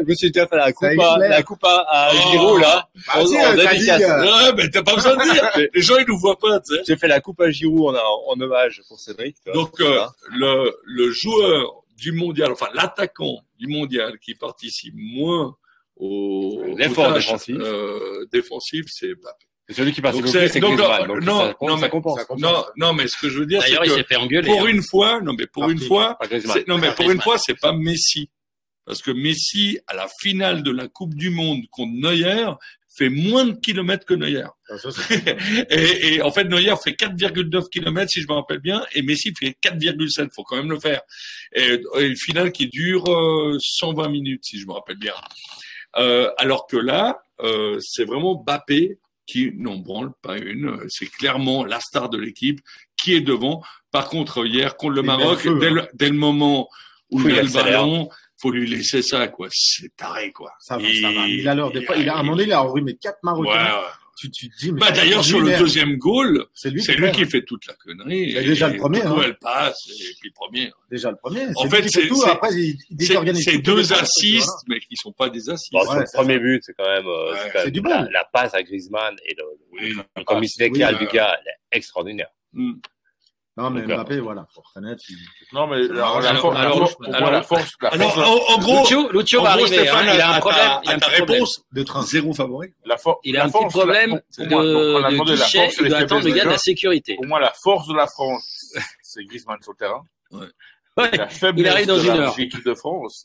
je 0.00 0.04
me 0.08 0.14
suis 0.14 0.30
déjà 0.30 0.46
fait 0.46 0.56
la 0.56 0.66
Ça 0.66 0.72
coupe 0.72 1.00
à, 1.00 1.18
la 1.28 1.42
coupe 1.42 1.64
à, 1.64 1.84
à 1.88 2.10
Oh. 2.12 2.30
Giroud, 2.30 2.60
là. 2.60 2.88
Bah, 3.14 3.20
si, 3.26 3.36
euh, 3.90 4.22
Ouais, 4.22 4.52
mais 4.56 4.68
t'as 4.70 4.82
pas 4.82 4.94
besoin 4.94 5.16
de 5.16 5.32
dire. 5.32 5.50
Les 5.74 5.82
gens, 5.82 5.96
ils 5.98 6.06
nous 6.06 6.18
voient 6.18 6.38
pas, 6.38 6.60
tu 6.60 6.74
sais. 6.76 6.82
J'ai 6.86 6.96
fait 6.96 7.08
la 7.08 7.20
coupe 7.20 7.40
à 7.40 7.50
Giroud 7.50 7.96
en, 7.96 8.32
en 8.32 8.40
hommage 8.40 8.80
pour 8.88 8.98
Cédric. 9.00 9.36
Donc, 9.54 9.78
le, 9.78 10.72
le 10.84 11.10
joueur 11.12 11.81
du 12.02 12.12
mondial, 12.12 12.50
enfin, 12.52 12.68
l'attaquant 12.74 13.38
du 13.58 13.68
mondial 13.68 14.18
qui 14.18 14.34
participe 14.34 14.94
moins 14.96 15.56
au, 15.96 16.74
L'effort 16.76 17.12
défensif. 17.12 17.56
euh, 17.58 18.26
défensif, 18.32 18.84
c'est 18.88 19.14
Mbappé. 19.14 19.44
C'est 19.68 19.74
celui 19.74 19.92
qui 19.92 20.00
passe 20.02 20.16
Donc, 20.16 20.26
c'est- 20.26 20.58
Griezmann. 20.58 20.80
euh, 21.02 21.06
Donc, 21.06 21.22
non, 21.22 21.38
ça, 21.38 21.56
non, 21.62 21.76
ça 21.76 21.82
mais- 21.82 21.88
compense. 21.90 22.18
ça 22.18 22.24
compense. 22.24 22.42
Non, 22.42 22.64
non, 22.76 22.92
mais 22.92 23.06
ce 23.06 23.16
que 23.16 23.28
je 23.28 23.38
veux 23.38 23.46
dire, 23.46 23.62
c'est 23.62 23.68
D'ailleurs, 23.68 23.84
il 23.84 23.90
s'est 23.92 24.02
que 24.02 24.08
fait 24.08 24.16
engueuler. 24.16 24.48
pour 24.48 24.62
hein. 24.66 24.70
une 24.70 24.82
fois, 24.82 25.20
non, 25.20 25.34
mais 25.38 25.46
pour 25.46 25.70
une 25.70 25.78
fois, 25.78 26.18
non, 26.66 26.78
mais 26.78 26.92
pour 26.94 27.10
une 27.10 27.20
fois, 27.20 27.38
c'est 27.38 27.58
pas 27.58 27.72
Messi. 27.72 28.28
Parce 28.84 29.00
que 29.00 29.12
Messi, 29.12 29.78
à 29.86 29.94
la 29.94 30.08
finale 30.20 30.64
de 30.64 30.72
la 30.72 30.88
Coupe 30.88 31.14
du 31.14 31.30
Monde 31.30 31.60
contre 31.70 31.92
Neuer, 31.94 32.46
fait 32.94 33.08
moins 33.08 33.46
de 33.46 33.52
kilomètres 33.52 34.04
que 34.04 34.14
Neuer. 34.14 34.44
Ah, 34.68 34.78
ça, 34.78 34.90
et, 35.70 36.14
et 36.14 36.22
en 36.22 36.30
fait, 36.30 36.44
Neuer 36.44 36.74
fait 36.82 36.92
4,9 36.92 37.68
kilomètres, 37.68 38.10
si 38.10 38.20
je 38.20 38.28
me 38.28 38.34
rappelle 38.34 38.60
bien, 38.60 38.84
et 38.94 39.02
Messi 39.02 39.32
fait 39.38 39.56
4,7. 39.62 40.28
Faut 40.34 40.44
quand 40.44 40.56
même 40.56 40.70
le 40.70 40.78
faire. 40.78 41.00
Et, 41.54 41.80
et 41.98 42.04
une 42.04 42.16
finale 42.16 42.52
qui 42.52 42.68
dure 42.68 43.04
euh, 43.08 43.58
120 43.60 44.08
minutes, 44.08 44.44
si 44.44 44.58
je 44.58 44.66
me 44.66 44.72
rappelle 44.72 44.98
bien. 44.98 45.14
Euh, 45.96 46.30
alors 46.38 46.66
que 46.66 46.76
là, 46.76 47.22
euh, 47.40 47.78
c'est 47.80 48.04
vraiment 48.04 48.34
Bappé 48.34 48.98
qui 49.26 49.52
n'en 49.56 49.76
branle 49.76 50.12
pas 50.22 50.38
une. 50.38 50.84
C'est 50.88 51.06
clairement 51.06 51.64
la 51.64 51.80
star 51.80 52.08
de 52.08 52.18
l'équipe 52.18 52.60
qui 52.96 53.14
est 53.14 53.20
devant. 53.20 53.62
Par 53.90 54.08
contre, 54.08 54.46
hier, 54.46 54.76
contre 54.76 54.94
le 54.94 55.02
Maroc, 55.02 55.44
met 55.44 55.50
le 55.50 55.60
dès, 55.60 55.66
hein. 55.66 55.72
le, 55.72 55.88
dès 55.94 56.08
le 56.08 56.16
moment 56.16 56.68
où 57.10 57.20
Oui, 57.20 57.32
il 57.32 57.38
a 57.38 57.42
le 57.42 57.48
ballon, 57.50 58.08
faut 58.42 58.50
lui 58.50 58.68
laisser 58.68 59.00
ça, 59.02 59.28
quoi. 59.28 59.48
C'est 59.52 59.94
taré, 59.96 60.32
quoi. 60.32 60.50
Ça 60.58 60.76
va, 60.76 60.86
Et- 60.88 61.00
ça 61.00 61.10
va. 61.12 61.26
Il 61.28 61.48
a 61.48 61.54
l'heure. 61.54 61.70
Des 61.72 61.84
fois, 61.84 61.96
il 61.96 62.08
a, 62.08 62.16
à 62.16 62.18
un 62.18 62.22
moment 62.22 62.32
donné, 62.36 62.48
il 62.48 62.52
a 62.52 62.62
enrhumé 62.62 62.96
quatre 63.00 63.14
Ouais, 63.22 63.30
Marocains. 63.30 63.50
ouais. 63.78 63.86
Tu, 64.18 64.30
tu 64.30 64.50
te 64.50 64.56
dis, 64.58 64.72
mais. 64.72 64.80
Bah, 64.80 64.90
d'ailleurs, 64.92 65.24
sur 65.24 65.40
le 65.40 65.56
deuxième 65.58 65.96
goal, 65.96 66.44
c'est 66.52 66.70
lui, 66.70 66.82
c'est 66.82 66.92
qui 66.94 66.98
lui 67.00 67.06
fait, 67.06 67.12
qui 67.12 67.24
fait 67.24 67.42
toute 67.44 67.66
la 67.66 67.74
connerie. 67.74 68.36
Et 68.36 68.42
déjà 68.44 68.68
le 68.68 68.76
premier, 68.76 69.00
du 69.00 69.06
coup, 69.08 69.14
hein. 69.14 69.22
elle 69.24 69.38
passe, 69.38 69.78
et 69.88 70.14
puis 70.20 70.28
le 70.28 70.34
premier. 70.34 70.70
Déjà 70.90 71.10
le 71.10 71.16
premier. 71.16 71.46
En 71.56 71.62
C'est 71.62 71.70
fait, 71.70 71.88
c'est- 71.88 72.06
tout. 72.08 72.16
c'est- 72.16 72.28
Après, 72.30 72.52
il, 72.52 72.58
il 72.60 72.76
C'est 72.90 72.94
désorganise. 72.94 73.42
c'est 73.44 73.58
deux 73.58 73.92
assists, 73.94 74.62
mais 74.68 74.78
qui 74.80 74.94
sont 74.96 75.12
pas 75.12 75.30
des 75.30 75.48
assists. 75.48 75.72
Bon, 75.72 75.80
Ouais, 75.88 76.00
le 76.00 76.06
c'est 76.06 76.16
premier 76.18 76.38
but, 76.38 76.62
c'est 76.62 76.74
quand 76.74 76.84
même, 76.88 77.06
euh, 77.06 77.32
Ouais, 77.32 77.38
c'est 77.42 77.52
quand 77.52 77.58
c'est 77.60 77.64
même 77.64 77.72
du 77.72 77.80
la, 77.88 78.02
bon. 78.02 78.08
la 78.12 78.24
passe 78.32 78.54
à 78.54 78.62
Griezmann 78.62 79.16
et 79.24 79.34
le, 79.36 79.44
Oui, 79.72 79.94
le 80.16 80.24
commissaire 80.24 80.68
oui, 80.70 80.78
décale 80.78 80.98
du 80.98 81.06
gars, 81.06 81.38
extraordinaire. 81.72 82.28
Non, 83.58 83.68
mais 83.68 83.82
Donc, 83.82 83.90
euh, 83.90 83.94
Mbappé, 83.96 84.20
voilà, 84.20 84.46
faut 84.54 84.62
reconnaître. 84.62 85.02
il- 85.10 85.18
Non, 85.52 85.66
mais 85.66 85.76
alors, 85.76 86.20
la, 86.22 86.30
alors, 86.30 86.40
force, 86.40 86.54
la 86.54 87.16
alors, 87.18 87.30
la 87.30 87.42
force, 87.42 87.70
la 87.82 87.88
Alors, 87.90 88.14
force, 88.14 88.26
en, 88.28 88.54
en 88.54 88.58
gros, 88.58 88.80
Lucio, 88.80 89.10
Lucio 89.12 89.40
en 89.40 89.42
va 89.42 89.50
gros, 89.56 89.60
arriver. 89.64 89.76
Stéphane, 89.76 90.08
hein, 90.08 90.12
il 90.14 90.20
a 90.22 90.34
un 90.36 90.40
problème. 90.40 90.60
à 90.66 90.80
il 90.84 90.90
a 90.90 90.94
un 90.94 90.98
ta 90.98 91.06
petit 91.06 91.16
problème. 91.18 91.34
réponse, 91.34 91.64
De 91.72 91.82
train. 91.82 92.02
zéro 92.02 92.32
favori. 92.32 92.68
la 92.86 92.96
force, 92.96 93.18
Il 93.24 93.36
a 93.36 93.40
la 93.40 93.44
un 93.44 93.48
petit 93.50 93.52
force 93.58 93.74
de 93.74 93.78
la- 93.80 93.84
problème 93.84 94.10
pour- 94.36 94.46
de, 94.46 95.14
moi, 95.16 95.24
de 95.26 95.30
la 95.34 95.44
guichet. 95.44 95.70
Il 95.80 95.88
doit 95.88 95.98
attendre 95.98 96.24
le 96.24 96.30
gars 96.32 96.44
de 96.44 96.48
la 96.48 96.56
sécurité. 96.58 97.14
Pour 97.16 97.26
moi, 97.26 97.40
la 97.40 97.52
force 97.62 97.86
de 97.88 97.94
la 97.94 98.06
France, 98.06 98.72
c'est 99.02 99.22
Griezmann 99.26 99.60
sur 99.60 99.72
le 99.72 99.76
terrain. 99.76 100.02
Ouais. 100.30 100.46
Ouais. 100.96 101.10
La 101.18 101.28
faiblesse 101.28 101.72
arrive 101.72 101.86
dans 101.88 101.96
de 101.96 102.00
une 102.00 102.06
la- 102.08 102.14
heure. 102.14 102.34
de 102.34 102.40
l'équipe 102.40 102.64
de 102.64 102.74
France, 102.74 103.22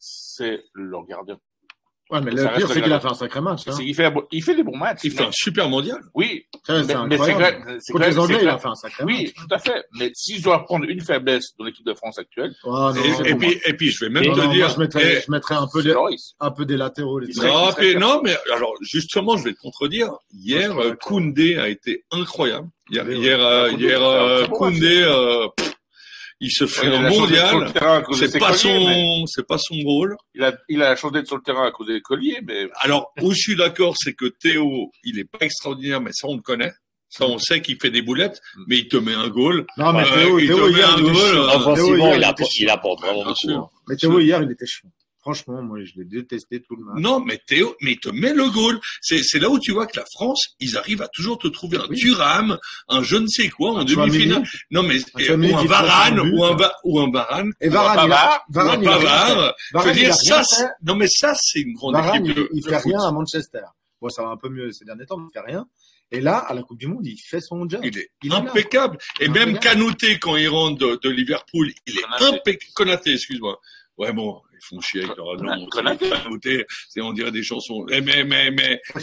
c'est 0.00 0.62
leur 0.74 1.04
gardien. 1.04 1.38
Ouais, 2.08 2.20
mais 2.20 2.30
le 2.30 2.42
pire, 2.56 2.68
c'est 2.68 2.80
qu'il 2.82 2.92
a 2.92 3.00
fait 3.00 3.08
un 3.08 3.14
sacré 3.14 3.40
match. 3.40 3.62
Hein. 3.66 3.76
Qu'il 3.76 3.94
fait, 3.94 4.12
il 4.30 4.42
fait 4.42 4.54
des 4.54 4.62
bons 4.62 4.76
matchs. 4.76 5.00
Il 5.02 5.10
fait 5.10 5.24
un 5.24 5.32
super 5.32 5.68
mondial. 5.68 5.98
Oui, 6.14 6.46
C'est 6.64 6.72
mais 6.74 6.84
c'est 6.84 6.94
incroyable. 6.94 7.76
c'est 7.80 7.92
Contre 7.92 8.06
les 8.08 8.18
Anglais, 8.18 8.38
il 8.42 8.48
a 8.48 8.58
fait 8.58 8.68
un 8.68 8.74
sacré 8.76 9.02
Oui, 9.04 9.24
match. 9.24 9.34
tout 9.34 9.54
à 9.54 9.58
fait. 9.58 9.84
Mais 9.98 10.10
si 10.14 10.38
je 10.38 10.42
dois 10.44 10.64
prendre 10.64 10.84
une 10.88 11.00
faiblesse 11.00 11.56
de 11.58 11.64
l'équipe 11.64 11.84
de 11.84 11.94
France 11.94 12.18
actuelle, 12.18 12.54
Oh, 12.62 12.70
non, 12.94 13.24
Et, 13.24 13.34
puis, 13.34 13.60
et 13.66 13.72
puis, 13.74 13.90
je 13.90 14.04
vais 14.04 14.10
même 14.10 14.22
te 14.22 14.28
non, 14.28 14.52
dire. 14.52 14.66
moi, 14.66 14.74
je 14.74 14.78
mettrais, 14.78 15.16
eh, 15.16 15.20
je 15.26 15.30
mettrais 15.32 15.56
un 15.56 15.66
peu 15.66 15.82
des, 15.82 15.94
un 16.38 16.50
peu 16.52 16.64
des 16.64 16.76
latéraux. 16.76 17.18
Les 17.18 17.26
Il 17.28 17.42
non, 17.42 17.70
il 17.70 17.74
mais, 17.78 17.90
clair. 17.92 18.00
non, 18.00 18.20
mais 18.22 18.36
alors 18.54 18.72
justement, 18.82 19.36
je 19.36 19.44
vais 19.44 19.52
te 19.54 19.58
contredire. 19.60 20.12
Hier. 20.32 20.72
Koundé 21.02 21.56
a 21.56 21.68
été 21.68 22.04
incroyable. 22.12 22.68
Hier, 22.88 23.04
Oui, 23.04 23.14
oui. 23.16 23.20
hier, 23.20 23.40
euh, 23.40 23.68
Koundé, 23.70 23.84
hier, 23.84 24.02
euh, 24.02 24.46
Koundé, 24.46 25.02
il 26.40 26.50
se 26.50 26.66
fait 26.66 26.88
Ouais, 26.88 26.96
un 26.96 27.08
mondial. 27.08 27.66
C'est 27.72 27.80
pas 27.80 28.02
colliers, 28.02 28.56
son, 28.56 29.24
c'est 29.26 29.46
pas 29.46 29.58
son 29.58 29.74
rôle. 29.84 30.16
Il 30.34 30.42
a, 30.44 30.52
il 30.68 30.82
a 30.82 30.94
changé 30.96 31.22
de 31.22 31.26
sur 31.26 31.36
le 31.36 31.42
terrain 31.42 31.66
à 31.66 31.70
cause 31.70 31.86
des 31.86 32.00
colliers, 32.00 32.38
mais 32.46 32.68
Alors, 32.80 33.12
où 33.22 33.30
je 33.32 33.36
suis 33.38 33.56
d'accord, 33.56 33.94
c'est 33.98 34.12
que 34.14 34.26
Théo, 34.26 34.90
il 35.04 35.18
est 35.18 35.24
pas 35.30 35.38
extraordinaire, 35.44 36.00
mais 36.00 36.10
ça, 36.12 36.26
on 36.28 36.36
le 36.36 36.42
connaît. 36.42 36.72
Ça, 37.08 37.24
on 37.24 37.38
sait 37.38 37.62
qu'il 37.62 37.78
fait 37.80 37.90
des 37.90 38.02
boulettes, 38.02 38.40
mais 38.66 38.78
il 38.78 38.88
te 38.88 38.96
met 38.96 39.14
un 39.14 39.28
goal. 39.28 39.64
Non, 39.78 39.92
mais 39.92 40.02
Euh, 40.02 40.14
Théo, 40.24 40.38
il 40.40 40.48
te 40.48 40.54
Théo, 40.54 40.66
met 40.66 40.72
hier, 40.72 40.90
un 40.90 41.00
goal, 41.00 41.14
euh, 41.16 41.48
Offensivement, 41.54 42.12
il, 42.12 42.18
il 42.18 42.24
apporte, 42.24 42.58
il 42.58 42.66
vraiment 42.66 42.98
Bien 42.98 43.24
beaucoup. 43.24 43.34
sûr. 43.36 43.58
hein. 43.58 43.70
Mais 43.88 43.96
Théo, 43.96 44.20
hier, 44.20 44.42
il 44.42 44.50
était 44.50 44.66
chiant. 44.66 44.90
Franchement, 45.26 45.60
moi, 45.60 45.78
je 45.82 45.92
l'ai 45.96 46.04
détesté 46.04 46.60
tout 46.62 46.76
le 46.76 46.84
match. 46.84 47.00
Non, 47.02 47.18
mais 47.18 47.40
Théo, 47.48 47.74
mais 47.80 47.92
il 47.94 47.98
te 47.98 48.10
met 48.10 48.32
le 48.32 48.48
goal. 48.48 48.78
C'est, 49.00 49.24
c'est 49.24 49.40
là 49.40 49.50
où 49.50 49.58
tu 49.58 49.72
vois 49.72 49.88
que 49.88 49.96
la 49.98 50.04
France, 50.12 50.54
ils 50.60 50.76
arrivent 50.76 51.02
à 51.02 51.08
toujours 51.08 51.36
te 51.36 51.48
trouver 51.48 51.78
un 51.78 51.86
Oui. 51.90 51.96
Thuram, 51.98 52.56
un 52.88 53.02
je 53.02 53.16
ne 53.16 53.26
sais 53.26 53.48
quoi 53.48 53.72
en 53.72 53.78
Un 53.78 53.84
demi-finale. 53.84 54.44
Non, 54.70 54.84
mais, 54.84 54.98
Un 55.14 55.18
Tchouaméni 55.20 55.52
ou 55.52 55.56
un 55.58 55.64
Varane, 55.64 56.18
un 56.20 56.30
ou 56.30 56.44
un, 56.44 56.54
Va- 56.54 56.74
ou 56.84 57.00
un 57.00 57.10
Varane, 57.10 57.52
Et 57.60 57.68
Ou 57.68 57.72
un 57.72 57.74
Varane, 57.74 57.98
ou 57.98 58.04
un 58.04 58.08
Varane, 58.50 58.68
a 58.68 58.70
rien 58.70 58.78
fait. 58.78 58.84
Pavard. 58.84 59.54
Je 59.58 59.78
veux 59.78 59.78
Varane, 59.80 59.94
dire, 59.96 60.10
a 60.38 60.44
ça, 60.44 60.70
non, 60.84 60.94
mais 60.94 61.08
ça, 61.08 61.34
c'est 61.40 61.60
une 61.60 61.72
grande 61.74 61.94
Varane, 61.94 62.24
équipe 62.24 62.38
il, 62.52 62.58
il 62.58 62.62
fait 62.64 62.78
foot. 62.78 62.92
rien 62.92 63.00
à 63.02 63.10
Manchester. 63.10 63.62
Bon, 64.00 64.08
ça 64.08 64.22
va 64.22 64.28
un 64.28 64.36
peu 64.36 64.48
mieux 64.48 64.70
ces 64.70 64.84
derniers 64.84 65.06
temps, 65.06 65.18
mais 65.18 65.26
il 65.28 65.32
fait 65.40 65.44
rien. 65.44 65.66
Et 66.12 66.20
là, 66.20 66.36
à 66.38 66.54
la 66.54 66.62
Coupe 66.62 66.78
du 66.78 66.86
Monde, 66.86 67.04
il 67.04 67.18
fait 67.18 67.40
son 67.40 67.68
job. 67.68 67.80
Il 67.82 67.98
est 67.98 68.10
Il 68.22 68.30
est 68.32 68.36
impeccable. 68.36 68.96
Et 69.18 69.28
même. 69.28 69.58
Canouté, 69.58 70.20
quand 70.20 70.36
il 70.36 70.46
rentre 70.48 70.78
de, 70.78 71.00
de 71.02 71.10
Liverpool, 71.10 71.72
il 71.88 71.98
est 71.98 72.04
impeccable. 72.20 72.72
Konaté, 72.74 73.14
excuse-moi. 73.14 73.58
Ouais, 73.98 74.12
bon, 74.12 74.40
ils 74.58 74.66
font 74.66 74.80
chier 74.80 75.04
avec 75.04 75.16
leur 75.16 75.36
nom. 75.36 75.66
On 77.02 77.12
dirait 77.12 77.30
des 77.32 77.42
chansons. 77.42 77.84
Mais, 77.88 78.00
mais, 78.00 78.24
mais, 78.24 78.50
mais, 78.50 78.80
mais 78.94 79.02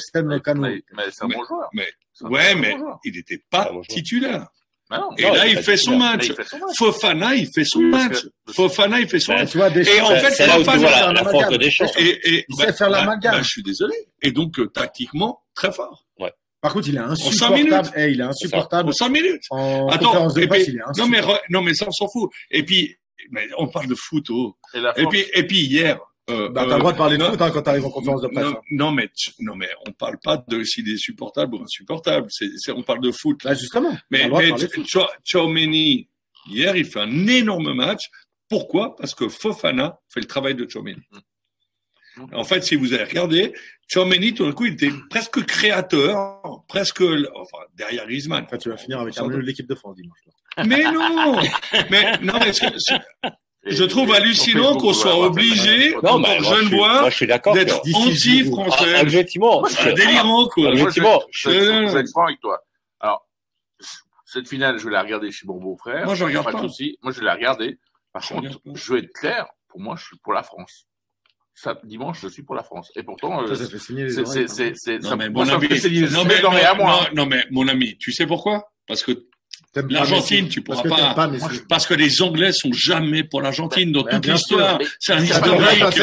c'est 1.12 1.24
un 1.24 1.28
bon 1.28 1.44
joueur. 1.46 1.70
mais, 1.74 1.88
ouais, 2.22 2.56
mais 2.56 2.72
joueur. 2.78 3.00
il 3.04 3.14
n'était 3.16 3.42
pas 3.50 3.70
Ah, 3.72 3.76
titulaire. 3.88 4.48
Non, 4.92 5.10
Et 5.18 5.24
Non, 5.24 5.34
là, 5.34 5.48
il 5.48 5.58
fait 5.58 5.78
son 5.78 5.98
match. 5.98 6.28
il 6.28 6.36
fait 6.36 6.44
son 6.44 6.58
match. 6.60 6.76
Fofana, 6.78 7.36
il 7.36 7.48
fait 7.48 7.64
son 7.66 7.82
match. 7.82 8.18
Fofana, 8.54 9.00
il 9.00 9.08
fait 9.08 9.20
son 9.20 9.34
Ben, 9.34 9.40
match. 9.40 9.52
Tu 9.52 9.58
vois, 9.58 9.70
Deschamps, 9.72 9.92
Et 9.96 10.02
en 10.02 10.16
fait, 10.18 10.32
c'est 10.32 10.46
là 10.48 10.56
où 10.56 10.60
tu 10.60 10.66
Fofana, 10.66 10.78
vois 10.80 10.90
faire 10.90 11.08
la, 11.08 11.14
la 11.14 11.72
force. 11.72 11.98
Et, 11.98 12.36
et, 12.36 12.46
Il 12.48 12.56
sait 12.56 12.74
faire 12.74 12.90
l'amalgame. 12.90 13.32
bah, 13.36 13.42
je 13.42 13.48
suis 13.50 13.64
désolé. 13.64 13.96
Et 14.22 14.32
donc, 14.32 14.60
euh, 14.60 14.68
tactiquement, 14.68 15.42
très 15.56 15.72
fort. 15.72 16.06
Par 16.62 16.72
contre, 16.72 16.88
il 16.88 16.96
est 16.96 17.16
cinq 17.34 17.50
minutes. 17.56 17.74
insupportable. 17.74 17.90
Eh, 17.98 18.12
il 18.12 18.20
est 18.22 18.24
insupportable. 18.24 18.90
En 18.90 18.94
5 18.94 19.10
minutes. 19.10 19.44
En 19.50 19.88
Attends, 19.90 20.06
conférence 20.06 20.34
de 20.34 20.42
et 20.44 20.48
presse, 20.48 20.64
puis- 20.64 20.72
il 20.72 20.76
est 20.78 20.80
non, 20.80 20.86
insupportable. 20.92 21.28
mais, 21.28 21.40
non, 21.50 21.62
mais 21.62 21.74
ça, 21.74 21.86
on 21.88 21.92
s'en 21.92 22.08
fout. 22.08 22.30
Et 22.52 22.64
puis, 22.64 22.96
mais 23.32 23.48
on 23.58 23.68
parle 23.68 23.88
de 23.88 23.96
foot, 23.96 24.30
oh. 24.30 24.56
Et 24.74 24.80
la 24.80 24.98
Et 25.00 25.06
puis, 25.08 25.24
et 25.34 25.44
puis 25.46 25.62
hier. 25.62 26.00
Euh, 26.30 26.48
Bah, 26.50 26.64
t'as 26.66 26.72
euh, 26.72 26.74
le 26.76 26.80
droit 26.80 26.92
de 26.94 26.98
parler 26.98 27.18
de 27.18 27.24
non, 27.24 27.32
foot 27.32 27.42
hein, 27.42 27.52
quand 27.52 27.62
t'arrives 27.64 27.86
en 27.86 27.90
conférence 27.90 28.22
de 28.22 28.28
presse. 28.30 28.46
Non, 28.46 28.52
hein. 28.52 28.62
non, 28.72 28.92
mais, 28.92 29.10
tu- 29.14 29.32
non, 29.40 29.56
mais 29.58 29.68
on 29.86 29.92
parle 29.92 30.18
pas 30.24 30.38
de 30.48 30.64
s'il 30.64 30.88
est 30.90 30.96
supportable 30.98 31.56
ou 31.56 31.64
insupportable. 31.64 32.28
C'est, 32.30 32.48
c'est- 32.58 32.72
on 32.72 32.82
parle 32.82 33.02
de 33.02 33.12
foot. 33.12 33.44
Là, 33.44 33.54
justement. 33.56 33.92
Mais, 34.10 34.30
mais 34.30 34.52
hier, 36.48 36.76
il 36.76 36.86
fait 36.86 37.00
un 37.02 37.28
énorme 37.28 37.74
match. 37.74 38.10
Pourquoi? 38.50 38.96
Parce 38.96 39.16
que 39.16 39.28
Fofana 39.28 40.00
fait 40.14 40.20
le 40.22 40.28
travail 40.28 40.56
de 40.56 40.66
Tchouaméni. 40.66 41.02
En 42.34 42.44
fait, 42.44 42.62
si 42.64 42.76
vous 42.76 42.94
avez 42.94 43.04
regardé, 43.06 43.54
Tchouaméni, 43.90 44.34
tout 44.34 44.46
d'un 44.46 44.52
coup, 44.52 44.66
il 44.66 44.74
était 44.74 44.92
presque 45.10 45.44
créateur, 45.46 46.42
presque, 46.68 47.02
enfin, 47.02 47.58
derrière 47.76 48.06
Griezmann. 48.06 48.44
Enfin, 48.46 48.58
tu 48.58 48.70
vas 48.70 48.78
finir 48.78 49.00
avec 49.00 49.18
un 49.18 49.28
de 49.28 49.38
l'équipe 49.38 49.68
de 49.68 49.76
France 49.76 49.96
dimanche. 49.96 50.20
Mais 50.66 50.84
non 50.92 51.42
Mais 51.90 52.18
non, 52.22 52.34
mais 52.40 52.54
c'est- 52.54 52.72
c'est- 52.78 52.96
et- 53.66 53.72
je 53.72 53.84
trouve 53.84 54.14
hallucinant 54.14 54.76
qu'on 54.78 54.90
on 54.90 54.94
soit 54.94 55.18
obligé. 55.18 55.96
Non, 56.04 56.20
moi, 56.20 56.38
je 56.40 56.44
jeune 56.44 56.68
suis, 56.68 56.76
bois, 56.76 57.02
moi, 57.02 57.10
je 57.10 57.16
suis 57.16 57.28
d'accord. 57.28 57.54
d'être 57.56 57.82
Ah, 57.84 57.98
anti-français. 57.98 59.02
Objectivement, 59.02 59.66
C'est 59.66 59.94
délirant, 59.94 60.48
quoi. 60.50 60.70
Objectivement, 60.70 61.24
je, 61.32 61.50
vais 61.50 61.56
être- 61.58 61.88
je 61.90 61.94
vais 61.96 62.00
être 62.02 62.10
franc 62.10 62.26
avec 62.26 62.40
toi. 62.42 62.64
Alors, 63.00 63.28
cette 64.26 64.48
finale, 64.48 64.78
je 64.80 64.86
vais 64.86 64.92
la 64.92 65.02
regarder 65.02 65.32
chez 65.32 65.48
mon 65.48 65.60
beau-frère. 65.60 66.06
Moi, 66.06 66.16
je 66.16 66.24
regarde 66.26 66.48
de 66.48 66.52
pas. 66.52 66.62
Moi, 66.62 67.12
je 67.12 67.20
vais 67.20 67.26
la 67.26 67.34
regarder. 67.34 67.80
Par 68.12 68.22
Je 68.22 68.34
contre, 68.34 68.60
je 68.76 68.94
vais 68.94 69.00
être 69.00 69.14
clair. 69.14 69.48
Pour 69.68 69.80
moi, 69.80 69.96
je 69.98 70.06
suis 70.06 70.18
pour 70.18 70.34
la 70.34 70.44
France. 70.44 70.88
Ça, 71.56 71.78
dimanche, 71.84 72.20
je 72.22 72.28
suis 72.30 72.42
pour 72.44 72.56
la 72.56 72.64
France. 72.64 72.92
Et 72.96 73.04
pourtant, 73.04 73.44
euh, 73.44 73.56
Ça, 73.56 73.64
ça 73.64 73.70
fait 73.70 73.78
signer 73.80 74.06
les 74.06 74.10
c'est, 74.12 74.22
oreilles. 74.22 74.46
c'est, 74.50 74.74
c'est, 74.76 75.00
c'est, 75.00 75.00
Non, 75.10 75.16
mais 75.16 75.30
mon 75.30 75.48
ami, 75.48 75.68
non, 76.12 76.26
mais, 76.26 76.42
non, 77.14 77.26
mais 77.28 77.46
mon 77.52 77.66
tu 78.00 78.12
sais 78.12 78.26
pourquoi? 78.26 78.72
Parce 78.88 79.04
que 79.04 79.12
l'Argentine, 79.90 80.50
tu 80.50 80.62
pourras 80.62 80.84
Parce 80.84 81.14
pas-. 81.16 81.32
Parce 81.70 81.88
que 81.88 81.94
les 81.94 82.22
Anglais 82.22 82.52
sont 82.54 82.72
jamais 82.74 83.24
pour 83.24 83.42
l'Argentine 83.42 83.92
dans 83.92 84.04
Ben, 84.04 84.12
toute 84.14 84.22
bien 84.24 84.34
l'histoire. 84.34 84.80
C'est 85.00 85.14
un 85.14 85.24
historique. 85.24 85.84
C'est 85.94 86.02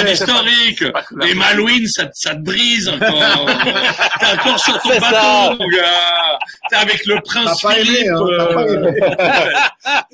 un 0.00 0.08
historique. 0.08 0.84
Les 1.20 1.34
Malouines, 1.34 1.86
ça, 1.88 2.06
te- 2.06 2.10
ça 2.14 2.34
te 2.34 2.40
brise 2.42 2.88
encore. 2.88 3.46
T'es 4.20 4.26
encore 4.26 4.58
sur 4.58 4.80
ton 4.82 4.88
bateau, 5.00 5.56
mon 5.58 5.68
gars. 5.68 6.38
T'es 6.70 6.76
avec 6.76 7.06
le 7.06 7.20
prince 7.24 7.64
aimé, 7.64 7.84
Philippe. 7.84 8.08
hein, 8.08 8.26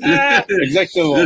euh. 0.05 0.59
Exactement. 0.63 1.17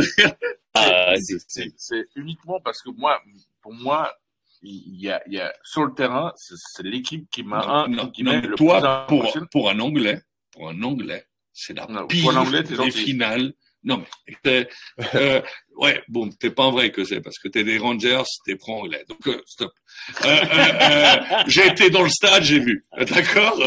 Ah, 0.75 1.13
c'est, 1.47 2.07
uniquement 2.15 2.59
parce 2.59 2.81
que 2.81 2.89
moi, 2.89 3.21
pour 3.61 3.73
moi, 3.73 4.13
il 4.61 4.99
y 4.99 5.09
a, 5.09 5.21
il 5.27 5.33
y 5.33 5.39
a, 5.39 5.53
sur 5.63 5.85
le 5.85 5.93
terrain, 5.93 6.33
c'est, 6.35 6.83
l'équipe 6.83 7.29
qui 7.29 7.43
m'a, 7.43 7.85
qui 8.13 8.23
non, 8.23 8.41
le 8.41 8.55
toi, 8.55 9.05
plus 9.07 9.45
pour, 9.51 9.69
un 9.69 9.79
Anglais, 9.79 10.21
pour 10.51 10.69
un 10.69 10.81
Anglais, 10.81 11.25
c'est 11.51 11.73
la 11.73 11.85
Non, 11.87 12.07
pire 12.07 12.37
Anglais, 12.37 12.63
des 12.63 12.91
finales. 12.91 13.53
Non, 13.85 14.01
mais 14.45 14.69
euh, 15.15 15.41
ouais, 15.75 16.01
bon, 16.07 16.29
t'es 16.29 16.49
pas 16.49 16.71
vrai 16.71 16.91
que 16.91 17.03
c'est 17.03 17.19
parce 17.19 17.37
que 17.37 17.49
t'es 17.49 17.65
des 17.65 17.77
Rangers, 17.77 18.23
t'es 18.45 18.55
pro-anglais. 18.55 19.03
Donc, 19.09 19.27
euh, 19.27 19.41
stop. 19.45 19.73
Euh, 20.23 20.27
euh, 20.29 21.43
j'ai 21.47 21.67
été 21.67 21.89
dans 21.89 22.03
le 22.03 22.09
stade, 22.09 22.43
j'ai 22.43 22.59
vu. 22.59 22.85
D'accord? 22.97 23.61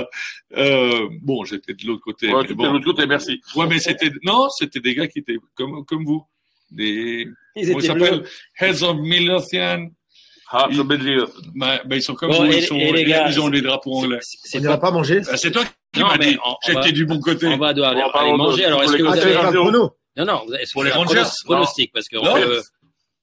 Euh, 0.56 1.08
bon, 1.20 1.44
j'étais 1.44 1.74
de 1.74 1.86
l'autre 1.86 2.02
côté. 2.02 2.32
Ouais, 2.32 2.44
mais 2.48 2.54
bon. 2.54 2.68
de 2.68 2.72
l'autre 2.72 2.86
côté, 2.86 3.06
merci. 3.06 3.42
Ouais, 3.54 3.66
mais 3.66 3.78
c'était 3.78 4.10
non, 4.22 4.48
c'était 4.48 4.80
des 4.80 4.94
gars 4.94 5.06
qui 5.06 5.18
étaient 5.18 5.36
comme 5.54 5.84
comme 5.84 6.04
vous, 6.06 6.24
des 6.70 7.28
Ils 7.56 7.70
étaient 7.70 7.74
bleus. 7.94 8.06
s'appellent? 8.06 8.24
Heads 8.60 8.82
of 8.82 8.97
Midlothian. 8.98 9.88
Ah. 10.52 10.68
Bah, 11.56 11.80
bah, 11.84 11.97
ils 11.97 12.02
sont 12.02 12.14
comme 12.14 12.30
Bon, 12.30 12.44
vous, 12.44 12.52
et- 12.52 12.59
ils 12.59 12.62
sont, 12.62 12.76
et 12.76 12.93
les 12.93 13.05
gars, 13.05 13.28
ils 13.28 13.40
ont 13.40 13.48
les 13.48 13.60
drapeaux 13.62 13.97
anglais. 13.98 14.18
C'est- 14.22 14.62
pas. 14.62 14.78
pas 14.78 14.90
manger. 14.93 15.20
Ah, 15.28 15.36
C'est 15.36 15.51
toi 15.51 15.64
qui 15.93 16.01
m'as 16.01 16.16
dit. 16.18 16.38
J'étais 16.66 16.93
du 16.93 17.05
bon 17.05 17.18
côté. 17.20 17.47
On 17.48 17.56
va 17.59 17.74
devoir 17.74 17.90
aller, 18.16 18.32
manger. 18.36 18.64
Alors, 18.64 18.82
est-ce 18.84 18.93
que 18.97 19.02
pour 19.02 19.12
vous 19.12 19.18
avez. 19.18 19.93
Non, 20.18 20.24
non, 20.24 20.47
Pour 20.72 20.84
les 20.84 20.90
Rangers 20.93 21.14
pronos- 21.22 21.44
pronostic 21.44 21.93
parce 21.93 22.09
que 22.09 22.16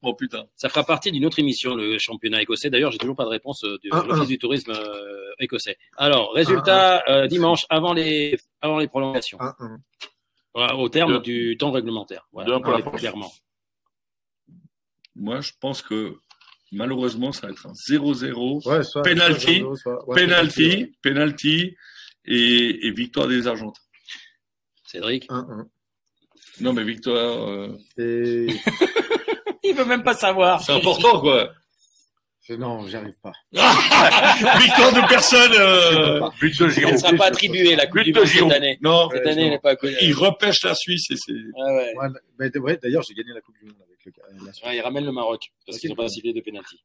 Oh 0.05 0.13
putain. 0.15 0.43
ça 0.57 0.67
fera 0.67 0.83
partie 0.83 1.13
d'une 1.13 1.25
autre 1.25 1.39
émission, 1.39 1.75
le 1.75 1.97
championnat 1.97 2.41
écossais. 2.41 2.69
D'ailleurs, 2.69 2.91
j'ai 2.91 2.97
toujours 2.97 3.15
pas 3.15 3.23
de 3.23 3.29
réponse 3.29 3.63
euh, 3.63 3.77
de 3.81 3.89
l'Office 4.09 4.27
du 4.27 4.37
tourisme 4.37 4.71
euh, 4.71 5.31
écossais. 5.39 5.77
Alors, 5.97 6.33
résultat 6.33 7.03
euh, 7.07 7.25
dimanche 7.27 7.65
avant 7.69 7.93
les 7.93 8.37
avant 8.59 8.79
les 8.79 8.89
prolongations, 8.89 9.37
Un, 9.39 9.53
un. 9.59 9.77
Voilà, 9.77 10.12
au 10.55 10.89
terme 10.89 11.21
du 11.21 11.57
temps 11.57 11.71
réglementaire. 11.71 12.27
Voilà, 12.31 12.49
Deux 12.57 12.61
pour 12.61 12.71
la 12.73 12.79
France. 12.79 12.99
clairement. 12.99 13.31
Moi, 15.15 15.41
je 15.41 15.51
pense 15.59 15.81
que 15.81 16.15
malheureusement, 16.71 17.31
ça 17.31 17.47
va 17.47 17.53
être 17.53 17.67
un 17.67 17.73
0-0. 17.73 18.67
Ouais, 18.67 19.03
penalty, 19.03 19.63
ouais, 19.63 19.75
penalty, 20.15 20.95
penalty 21.01 21.75
et, 22.25 22.87
et 22.87 22.91
victoire 22.91 23.27
des 23.27 23.47
Argentins. 23.47 23.81
Cédric 24.85 25.29
1-1. 25.29 25.65
Non, 26.61 26.73
mais 26.73 26.83
victoire, 26.83 27.49
euh, 27.49 27.77
Et... 27.97 28.47
Il 29.63 29.75
veut 29.75 29.85
même 29.85 30.03
pas 30.03 30.13
savoir. 30.13 30.61
c'est 30.61 30.73
important, 30.73 31.19
quoi. 31.21 31.51
Non, 32.57 32.85
j'y 32.87 32.95
arrive 32.97 33.15
pas. 33.21 33.31
victoire 34.59 34.91
de 34.93 35.07
personne. 35.07 35.51
euh, 35.57 36.29
But 36.41 36.59
de 36.59 36.65
Elle 36.65 36.71
Giroud. 36.71 36.93
ne 36.93 36.97
sera 36.97 37.13
pas 37.13 37.25
attribuée 37.27 37.75
la 37.75 37.85
Coupe 37.87 37.95
But 37.95 38.03
du 38.05 38.11
de 38.11 38.19
Monde 38.19 38.27
cette 38.27 38.51
année. 38.51 38.77
Non, 38.81 39.09
Cette 39.11 39.25
année, 39.27 39.35
non. 39.35 39.41
elle 39.47 39.49
n'est 39.51 39.59
pas 39.59 39.75
connue. 39.75 39.95
il 40.01 40.13
repêche 40.13 40.63
la 40.63 40.75
Suisse 40.75 41.09
et 41.11 41.15
c'est. 41.15 41.33
Ah 41.57 41.73
ouais. 41.75 41.93
Ouais, 42.59 42.77
d'ailleurs, 42.81 43.03
j'ai 43.07 43.13
gagné 43.13 43.31
la 43.33 43.41
Coupe 43.41 43.55
du 43.61 43.65
Monde 43.67 43.77
avec 43.87 43.97
le 44.05 44.45
la 44.45 44.51
Suisse. 44.53 44.65
Ouais, 44.65 44.75
il 44.77 44.81
ramène 44.81 45.05
le 45.05 45.11
Maroc 45.11 45.41
parce 45.65 45.77
qu'ils 45.79 45.89
n'ont 45.89 45.95
pas 45.95 46.09
sifflé 46.09 46.33
de 46.33 46.41
pénalty. 46.41 46.83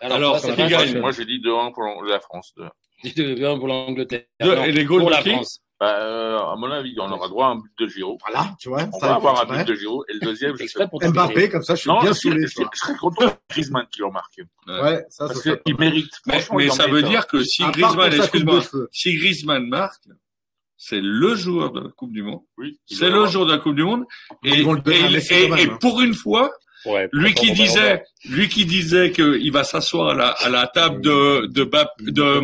Alors, 0.00 0.38
ça, 0.38 0.54
ça. 0.54 0.98
Moi, 1.00 1.12
j'ai 1.12 1.24
dit 1.24 1.40
2-1 1.40 1.72
pour 1.72 2.04
la 2.04 2.20
France. 2.20 2.52
deux. 2.56 2.68
Dis 3.02 3.14
de 3.14 3.34
bien 3.34 3.58
pour 3.58 3.66
l'Angleterre. 3.68 4.22
Deux, 4.40 4.54
Non, 4.54 4.64
et 4.64 4.70
les 4.72 4.84
goals 4.84 5.00
pour 5.00 5.10
de 5.10 5.14
la 5.16 5.22
qui? 5.22 5.30
France. 5.30 5.60
Bah, 5.82 5.96
euh, 6.00 6.38
à 6.38 6.54
mon 6.56 6.70
avis, 6.70 6.94
on 7.00 7.10
aura 7.10 7.26
droit 7.26 7.46
à 7.46 7.50
un 7.50 7.56
but 7.56 7.72
de 7.76 7.88
Giroud. 7.88 8.16
Voilà, 8.24 8.54
tu 8.60 8.68
vois, 8.68 8.84
On 8.92 8.98
ça 9.00 9.08
va 9.08 9.14
avoir 9.16 9.50
un 9.50 9.56
but 9.56 9.66
de 9.66 9.74
Giroud. 9.74 10.04
Et 10.08 10.12
le 10.12 10.20
deuxième, 10.20 10.54
je 10.56 10.64
sais 10.66 10.86
pour 10.86 11.02
Mbappé, 11.02 11.48
comme 11.48 11.64
ça, 11.64 11.74
je 11.74 11.80
suis 11.80 11.90
Non, 11.90 12.00
bien 12.02 12.12
saoulé. 12.14 12.46
je, 12.46 12.62
je 12.72 12.78
serais 12.78 12.96
content 12.96 13.26
de 13.26 13.32
Griezmann 13.50 13.84
qui 13.90 14.00
l'a 14.00 14.10
marqué. 14.10 14.42
Ouais, 14.68 15.04
ça, 15.10 15.26
ça 15.26 15.34
Parce 15.34 15.42
qu'il 15.42 15.76
mérite. 15.78 16.12
Mais, 16.26 16.40
ça 16.70 16.86
veut 16.86 16.92
mérite, 16.92 17.08
dire 17.08 17.26
que 17.26 17.42
si 17.42 17.64
Griezmann, 17.64 18.12
excuse-moi, 18.12 18.60
si 18.92 19.16
Griezmann 19.16 19.66
marque, 19.66 20.04
c'est 20.76 21.00
le 21.02 21.34
joueur 21.34 21.72
de 21.72 21.80
la 21.80 21.88
Coupe 21.88 22.12
du 22.12 22.22
Monde. 22.22 22.42
Oui, 22.58 22.78
C'est 22.86 23.10
le 23.10 23.26
joueur 23.26 23.46
de 23.46 23.52
la 23.52 23.58
Coupe 23.58 23.74
du 23.74 23.82
Monde. 23.82 24.04
Et, 24.44 24.62
le 24.62 25.72
hein. 25.72 25.78
pour 25.80 26.00
une 26.00 26.14
fois, 26.14 26.52
Ouais, 26.84 27.08
lui 27.12 27.32
qui 27.34 27.52
disait, 27.52 28.02
lui 28.28 28.48
qui 28.48 28.66
disait 28.66 29.12
qu'il 29.12 29.52
va 29.52 29.62
s'asseoir 29.62 30.10
à 30.10 30.14
la, 30.14 30.28
à 30.30 30.48
la 30.48 30.66
table 30.66 31.00
de, 31.00 31.46
de, 31.46 31.62
Bap- 31.64 31.90
de, 32.00 32.22
le- 32.22 32.40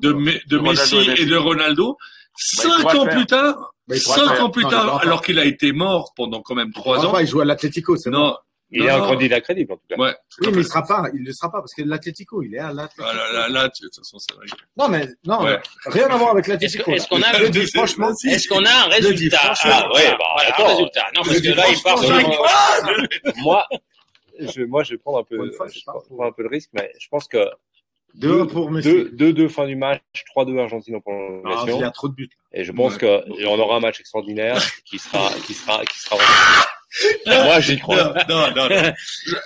de, 0.00 0.12
de 0.12 0.46
De 0.48 0.58
Messi 0.58 0.98
et 1.16 1.24
de 1.24 1.36
Ronaldo, 1.36 1.96
cinq 2.36 2.80
pourra 2.82 2.96
ans 2.98 3.06
plus 3.06 3.26
tard, 3.26 3.74
Bah, 3.88 3.96
cinq 3.96 4.40
ans 4.40 4.50
plus 4.50 4.64
tard, 4.64 5.00
alors 5.02 5.22
qu'il 5.22 5.38
a 5.38 5.44
été 5.44 5.72
mort 5.72 6.12
pendant 6.16 6.40
quand 6.42 6.54
même 6.54 6.68
Il 6.68 6.74
trois 6.74 7.04
ans. 7.06 7.12
pas, 7.12 7.22
il 7.22 7.28
joue 7.28 7.40
à 7.40 7.44
l'Atlético, 7.44 7.96
c'est 7.96 8.10
bon. 8.10 8.18
Non, 8.18 8.36
Il 8.74 8.84
est 8.86 8.90
un 8.90 9.00
candidat 9.00 9.38
crédible, 9.42 9.74
en 9.74 9.76
tout 9.76 9.82
cas. 9.86 9.96
ouais. 9.96 10.14
Oui, 10.40 10.48
mais 10.50 10.62
il 10.62 10.64
sera 10.66 10.82
pas, 10.82 11.04
il 11.12 11.22
ne 11.22 11.30
sera 11.32 11.52
pas 11.52 11.58
parce 11.60 11.74
que 11.74 11.82
l'Atlético, 11.82 12.42
il 12.42 12.54
est 12.54 12.58
à 12.58 12.72
l'Atlético. 12.72 13.04
Ah, 13.06 13.14
là, 13.14 13.32
là, 13.32 13.48
là, 13.50 13.68
tu- 13.68 13.82
de 13.82 13.88
toute 13.88 13.98
façon, 13.98 14.18
c'est 14.18 14.34
vrai. 14.34 14.46
Non, 14.78 14.88
mais, 14.88 15.06
non, 15.26 15.42
Ouais. 15.42 15.60
rien 15.84 16.06
à 16.08 16.16
voir 16.16 16.30
avec 16.30 16.46
l'Atlético. 16.46 16.90
est-ce 16.92 17.06
qu'on 17.06 17.20
a 17.20 17.34
Je 17.34 17.38
le 17.40 17.44
le 17.44 17.50
dis 17.50 17.66
franchement, 17.70 18.08
Est-ce 18.24 18.48
qu'on 18.48 18.64
a 18.64 18.70
un 18.70 18.88
résultat? 18.88 19.52
Ah, 19.64 19.88
ouais, 19.92 20.10
bah, 20.12 20.24
voilà, 20.36 20.54
un 20.58 20.68
résultat. 20.74 21.04
Non, 21.14 21.22
parce 21.22 21.40
que 21.42 21.48
là, 21.50 21.64
il 21.68 21.82
part 21.82 21.98
sur. 21.98 22.16
Moi, 23.42 23.66
je, 24.40 24.62
moi, 24.62 24.82
je 24.84 24.92
vais 24.92 24.98
prendre 24.98 25.18
un 25.18 25.24
peu, 25.24 25.36
je 25.50 25.80
prends 26.16 26.26
un 26.26 26.32
peu 26.32 26.42
le 26.42 26.48
risque, 26.48 26.70
mais 26.72 26.90
je 26.98 27.08
pense 27.10 27.28
que 27.28 27.44
2 28.14 28.46
pour 28.46 28.70
Messi. 28.70 28.88
2-2 29.12 29.48
fin 29.48 29.66
du 29.66 29.76
match, 29.76 30.00
3-2 30.34 30.58
Argentine 30.58 30.96
en 30.96 30.98
Ah, 30.98 31.02
prolongation. 31.02 31.78
il 31.78 31.80
y 31.80 31.84
a 31.84 31.90
trop 31.90 32.08
de 32.08 32.14
buts. 32.14 32.30
Et 32.52 32.64
je 32.64 32.72
pense 32.72 32.94
Ouais. 32.94 32.98
que 32.98 33.46
on 33.46 33.58
aura 33.58 33.76
un 33.76 33.80
match 33.80 34.00
extraordinaire 34.00 34.58
qui 34.84 34.98
sera, 34.98 35.30
qui 35.46 35.54
sera, 35.54 35.84
qui 35.84 35.98
sera. 35.98 36.16
Moi, 37.26 37.60
j'y 37.60 37.78
crois. 37.78 38.14
Non, 38.28 38.50
non, 38.50 38.50
non. 38.54 38.68
non. 38.68 38.68
Est-ce 38.74 38.94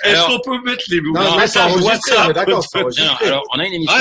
Alors- 0.05 0.27
qu'on 0.28 0.40
peut 0.40 0.60
mettre 0.62 0.85
les 0.89 1.01
mots 1.01 1.12
Non, 1.12 1.20
Non, 1.23 1.36
mais 1.36 1.47
ça, 1.47 1.66
enregistré, 1.66 2.16
on 2.18 2.32
d'accord, 2.32 2.64
Non, 2.74 3.27
alors, 3.27 3.43
on 3.55 3.59
a 3.60 3.64
une 3.66 3.74
émission. 3.74 3.94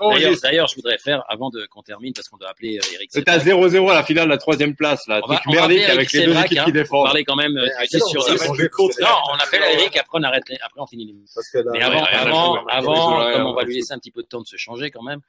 On 0.00 0.06
on 0.10 0.34
D'ailleurs, 0.42 0.66
je 0.68 0.74
voudrais 0.76 0.98
faire, 0.98 1.24
avant 1.28 1.50
de 1.50 1.66
qu'on 1.66 1.82
termine, 1.82 2.12
parce 2.12 2.28
qu'on 2.28 2.36
doit 2.36 2.50
appeler 2.50 2.78
euh, 2.78 2.94
Eric 2.94 3.10
C'est 3.12 3.28
à 3.28 3.40
Sévrac. 3.40 3.70
0-0 3.70 3.90
à 3.90 3.94
la 3.94 4.02
finale 4.04 4.24
de 4.26 4.30
la 4.30 4.38
troisième 4.38 4.74
place, 4.76 5.00
là. 5.08 5.20
On 5.24 5.32
on 5.32 5.56
appeler 5.56 5.84
avec 5.84 6.12
les 6.12 6.26
deux 6.26 6.32
équipes 6.32 6.36
hein, 6.38 6.44
qui 6.48 6.56
pour 6.56 6.72
défendent. 6.72 7.04
parler 7.06 7.24
quand 7.24 7.36
même 7.36 7.56
euh, 7.56 7.64
Mais 7.66 7.72
à 7.72 7.82
du 7.82 7.88
quelle 7.88 8.00
10 8.00 8.04
heure 8.04 8.10
sur 8.10 8.20
on 8.20 8.36
va 8.36 8.42
10. 8.42 8.48
manger 8.48 8.68
contre 8.68 8.96
Non, 9.00 9.08
on 9.32 9.34
appelle 9.42 9.62
Eric, 9.72 9.96
après 9.96 10.18
on 10.18 10.22
arrête, 10.22 10.48
les- 10.48 10.58
après 10.60 10.80
on 10.80 10.86
finit 10.86 11.06
l'émission. 11.06 11.32
Parce 11.34 11.48
que 11.50 11.58
là, 11.58 11.70
Mais 11.72 11.78
ouais, 11.84 12.02
avant, 12.12 12.66
avant, 12.66 13.32
comme 13.32 13.46
on 13.46 13.54
va 13.54 13.62
lui 13.62 13.76
laisser 13.76 13.92
un 13.94 13.98
petit 13.98 14.10
peu 14.10 14.22
de 14.22 14.28
temps 14.28 14.40
de 14.42 14.46
se 14.46 14.56
changer 14.56 14.90
quand 14.90 15.02
même, 15.02 15.20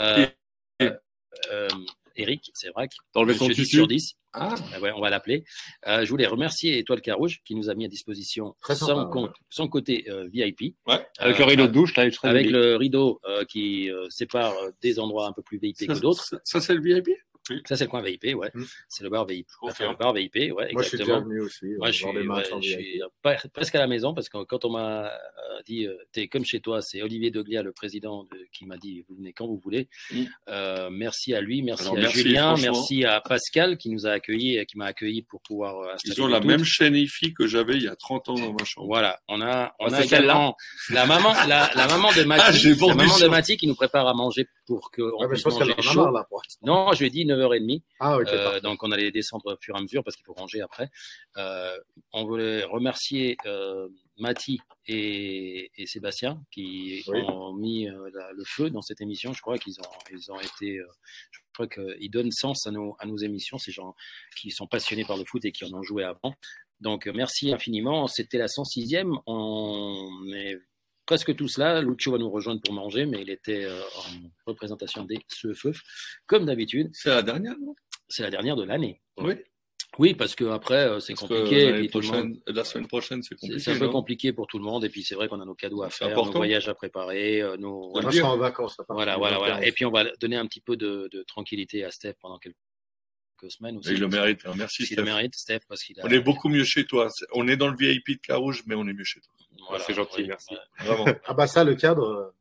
euh, 0.00 0.26
euh, 1.50 1.68
Eric, 2.16 2.50
c'est 2.54 2.70
vrai 2.70 2.88
que 2.88 2.94
D'enlever 3.14 3.34
son 3.34 3.48
Monsieur 3.48 3.62
10 3.62 3.68
tissu. 3.68 3.76
sur 3.78 3.86
10, 3.88 4.14
Ah, 4.32 4.54
euh, 4.74 4.80
ouais, 4.80 4.92
on 4.96 5.00
va 5.00 5.10
l'appeler. 5.10 5.44
Euh, 5.86 6.04
je 6.04 6.10
voulais 6.10 6.26
remercier 6.26 6.78
Étoile 6.78 7.00
Carouge 7.00 7.40
qui 7.44 7.54
nous 7.54 7.68
a 7.70 7.74
mis 7.74 7.84
à 7.84 7.88
disposition 7.88 8.54
Très 8.60 8.74
son, 8.76 8.86
sympa, 8.86 9.10
compte, 9.12 9.32
son 9.50 9.68
côté 9.68 10.04
euh, 10.08 10.26
VIP. 10.32 10.74
ouais. 10.86 11.06
Avec 11.18 11.36
Euh, 11.36 11.38
le 11.40 11.44
rideau 11.44 11.66
de 11.66 11.72
douche, 11.72 11.94
là, 11.96 12.04
avec 12.22 12.50
le 12.50 12.76
rideau 12.76 13.20
euh, 13.26 13.44
qui 13.44 13.90
euh, 13.90 14.08
sépare 14.10 14.52
euh, 14.58 14.70
des 14.80 14.98
endroits 14.98 15.26
un 15.26 15.32
peu 15.32 15.42
plus 15.42 15.58
VIP 15.58 15.76
Ça, 15.78 15.86
que 15.86 15.98
d'autres. 15.98 16.24
ça, 16.24 16.38
ça, 16.44 16.60
c'est 16.60 16.74
le 16.74 16.80
VIP 16.82 17.10
Ça, 17.66 17.76
c'est 17.76 17.84
le 17.84 17.90
coin 17.90 18.02
VIP, 18.02 18.34
ouais. 18.36 18.50
Mm. 18.54 18.62
C'est 18.88 19.02
le 19.04 19.10
bar 19.10 19.26
VIP. 19.26 19.48
Le 19.62 19.96
bar 19.96 20.12
VIP, 20.12 20.52
ouais, 20.54 20.72
Moi, 20.72 20.82
je 20.82 20.88
suis 20.88 20.98
déjà 20.98 21.18
venu 21.18 21.40
aussi. 21.40 21.66
Moi, 21.78 21.88
je 21.90 21.96
suis, 21.96 22.06
ouais, 22.06 22.52
en 22.52 22.60
je 22.60 22.68
suis 22.70 23.00
pas- 23.20 23.36
presque 23.52 23.74
à 23.74 23.78
la 23.80 23.86
maison 23.88 24.14
parce 24.14 24.28
que 24.28 24.44
quand 24.44 24.64
on 24.64 24.70
m'a 24.70 25.06
euh, 25.06 25.10
dit 25.66 25.86
euh, 25.86 25.96
t'es 26.12 26.28
comme 26.28 26.44
chez 26.44 26.60
toi, 26.60 26.82
c'est 26.82 27.02
Olivier 27.02 27.30
Deglia, 27.32 27.62
le 27.62 27.72
président, 27.72 28.24
de- 28.24 28.46
qui 28.52 28.64
m'a 28.64 28.76
dit 28.76 29.04
vous 29.08 29.16
venez 29.16 29.32
quand 29.32 29.46
vous 29.46 29.58
voulez. 29.62 29.88
Mm. 30.12 30.22
Euh, 30.48 30.88
merci 30.90 31.34
à 31.34 31.40
lui, 31.40 31.62
merci 31.62 31.82
Alors, 31.84 31.96
à 31.96 32.00
merci, 32.00 32.18
Julien, 32.22 32.54
merci 32.60 33.04
à 33.04 33.20
Pascal 33.20 33.76
qui 33.76 33.90
nous 33.90 34.06
a 34.06 34.10
accueillis, 34.10 34.56
et 34.58 34.66
qui 34.66 34.78
m'a 34.78 34.86
accueilli 34.86 35.22
pour 35.22 35.40
pouvoir 35.42 35.78
euh, 35.80 35.92
installer 35.94 36.14
Ils 36.16 36.22
ont 36.22 36.28
la 36.28 36.40
tout. 36.40 36.46
même 36.46 36.64
chaîne 36.64 36.94
IFI 36.94 37.34
que 37.34 37.46
j'avais 37.46 37.74
il 37.74 37.82
y 37.82 37.88
a 37.88 37.96
30 37.96 38.28
ans 38.28 38.34
dans 38.34 38.52
ma 38.52 38.64
chambre. 38.64 38.86
Voilà, 38.86 39.20
on 39.28 39.40
a, 39.40 39.74
on 39.80 39.86
Ah, 39.92 39.96
a 39.96 40.04
également 40.04 40.56
la 40.90 41.06
maman, 41.06 41.32
la, 41.48 41.70
la 41.74 41.88
maman 41.88 42.10
de 42.12 42.20
Ah, 42.22 42.26
Mati, 42.26 42.58
j'ai 42.58 42.74
la 42.74 42.94
maman 42.94 43.18
de. 43.18 43.26
Mati 43.26 43.56
qui 43.56 43.66
nous 43.66 43.74
prépare 43.74 44.06
à 44.06 44.14
manger 44.14 44.46
pour 44.66 44.90
qu'on 44.92 45.02
Ouais, 45.02 45.10
mais 45.22 45.24
je 45.26 45.28
puisse 45.30 45.42
pense 45.42 45.58
qu'elle 45.58 45.68
manger 45.68 45.88
en 45.88 45.90
a 45.90 45.94
chaud. 45.94 46.02
marre, 46.04 46.12
là, 46.12 46.26
pour 46.28 46.42
Non, 46.62 46.92
je 46.92 47.00
lui 47.00 47.06
ai 47.06 47.10
dit 47.10 47.24
9h30. 47.36 47.82
Ah, 48.00 48.16
Euh, 48.16 48.60
donc 48.60 48.82
on 48.82 48.90
allait 48.92 49.10
descendre 49.10 49.52
au 49.52 49.56
fur 49.60 49.74
et 49.74 49.78
à 49.78 49.82
mesure 49.82 50.02
parce 50.04 50.16
qu'il 50.16 50.24
faut 50.24 50.34
ranger 50.34 50.60
après. 50.60 50.90
Euh, 51.36 51.76
on 52.12 52.24
voulait 52.24 52.64
remercier 52.64 53.36
euh, 53.46 53.88
Mati 54.18 54.60
et, 54.86 55.70
et 55.76 55.86
Sébastien 55.86 56.42
qui 56.50 57.02
Oui. 57.08 57.20
ont 57.28 57.52
mis 57.54 57.88
euh, 57.88 58.10
la- 58.14 58.32
le 58.32 58.44
feu 58.44 58.70
dans 58.70 58.82
cette 58.82 59.00
émission. 59.00 59.32
Je 59.32 59.40
crois 59.40 59.58
qu'ils 59.58 59.78
ont, 59.80 59.90
ils 60.12 60.30
ont 60.30 60.40
été, 60.40 60.80
je 61.30 61.38
crois 61.54 61.66
qu'ils 61.66 62.10
donnent 62.10 62.30
sens 62.32 62.66
à 62.66 62.70
nos, 62.70 62.96
à 62.98 63.06
nos 63.06 63.16
émissions, 63.16 63.58
ces 63.58 63.72
gens 63.72 63.94
qui 64.36 64.50
sont 64.50 64.66
passionnés 64.66 65.04
par 65.04 65.16
le 65.16 65.24
foot 65.24 65.44
et 65.44 65.52
qui 65.52 65.64
en 65.64 65.72
ont 65.72 65.82
joué 65.82 66.04
avant. 66.04 66.34
Donc 66.80 67.06
merci 67.06 67.52
infiniment. 67.52 68.06
C'était 68.08 68.38
la 68.38 68.48
106e. 68.48 69.18
On 69.26 70.08
est 70.34 70.58
presque 71.06 71.34
tous 71.36 71.58
là. 71.58 71.80
Lucio 71.82 72.12
va 72.12 72.18
nous 72.18 72.30
rejoindre 72.30 72.60
pour 72.62 72.74
manger, 72.74 73.06
mais 73.06 73.22
il 73.22 73.30
était 73.30 73.64
euh, 73.64 73.80
en 73.80 74.30
représentation 74.46 75.04
des 75.04 75.18
CFEF, 75.28 75.80
comme 76.26 76.46
d'habitude. 76.46 76.90
C'est 76.92 77.10
la 77.10 77.22
dernière, 77.22 77.56
non? 77.58 77.74
C'est 78.08 78.22
la 78.22 78.30
dernière 78.30 78.56
de 78.56 78.64
l'année. 78.64 79.00
Oui. 79.18 79.34
Oui, 79.98 80.14
parce 80.14 80.34
que 80.34 80.44
après 80.44 80.86
euh, 80.88 81.00
c'est 81.00 81.12
que 81.12 81.18
compliqué. 81.18 81.88
tout 81.90 82.00
le 82.00 82.06
monde- 82.06 82.12
prochaine, 82.40 82.40
la 82.46 82.64
semaine 82.64 82.86
prochaine, 82.86 83.22
c'est 83.22 83.34
compliqué. 83.34 83.58
c'est 83.62 83.72
un 83.72 83.78
peu 83.78 83.90
compliqué 83.90 84.32
pour 84.32 84.46
tout 84.46 84.58
le 84.58 84.64
monde. 84.64 84.84
Et 84.86 84.88
puis 84.88 85.02
c'est 85.02 85.14
vrai 85.14 85.28
qu'on 85.28 85.38
a 85.40 85.44
nos 85.44 85.54
cadeaux 85.54 85.82
à 85.82 85.90
C'est 85.90 85.98
faire, 85.98 86.08
nos 86.08 86.14
important. 86.14 86.38
voyages 86.38 86.66
à 86.66 86.74
préparer, 86.74 87.42
euh, 87.42 87.58
nos 87.58 87.90
voilà, 87.90 88.10
serai 88.10 88.22
en 88.22 88.38
vacances. 88.38 88.78
voilà, 88.88 89.18
voilà, 89.18 89.36
21. 89.38 89.38
voilà. 89.52 89.66
Et 89.66 89.72
puis 89.72 89.84
on 89.84 89.90
va 89.90 90.04
donner 90.18 90.36
un 90.36 90.46
petit 90.46 90.62
peu 90.62 90.76
de, 90.78 91.10
de 91.12 91.22
tranquillité 91.24 91.84
à 91.84 91.90
Steph 91.90 92.14
pendant 92.22 92.38
quelques 92.38 92.56
semaines 93.50 93.76
aussi. 93.76 93.92
Il 93.92 94.00
le 94.00 94.08
mérite. 94.08 94.40
hein. 94.46 94.54
Merci, 94.56 94.84
Il 94.84 94.96
le 94.96 95.02
Steph. 95.02 95.04
mérite, 95.04 95.34
Steph, 95.34 95.60
parce 95.68 95.82
qu'il 95.84 96.00
a. 96.00 96.06
On 96.06 96.08
est 96.08 96.20
beaucoup 96.20 96.48
mieux 96.48 96.64
chez 96.64 96.86
toi. 96.86 97.10
On 97.34 97.46
est 97.46 97.56
dans 97.58 97.68
le 97.68 97.76
VIP 97.76 98.12
de 98.16 98.20
Carouge, 98.26 98.62
mais 98.66 98.74
on 98.74 98.88
est 98.88 98.94
mieux 98.94 99.04
chez 99.04 99.20
toi. 99.20 99.34
Voilà, 99.68 99.84
C'est 99.84 99.94
gentil, 99.94 100.22
oui, 100.22 100.26
merci. 100.28 100.54
ouais. 100.54 100.84
Vraiment. 100.86 101.04
Ah, 101.26 101.34
bah, 101.34 101.46
ça, 101.46 101.64
le 101.64 101.74
cadre. 101.74 102.04
euh, 102.06 102.34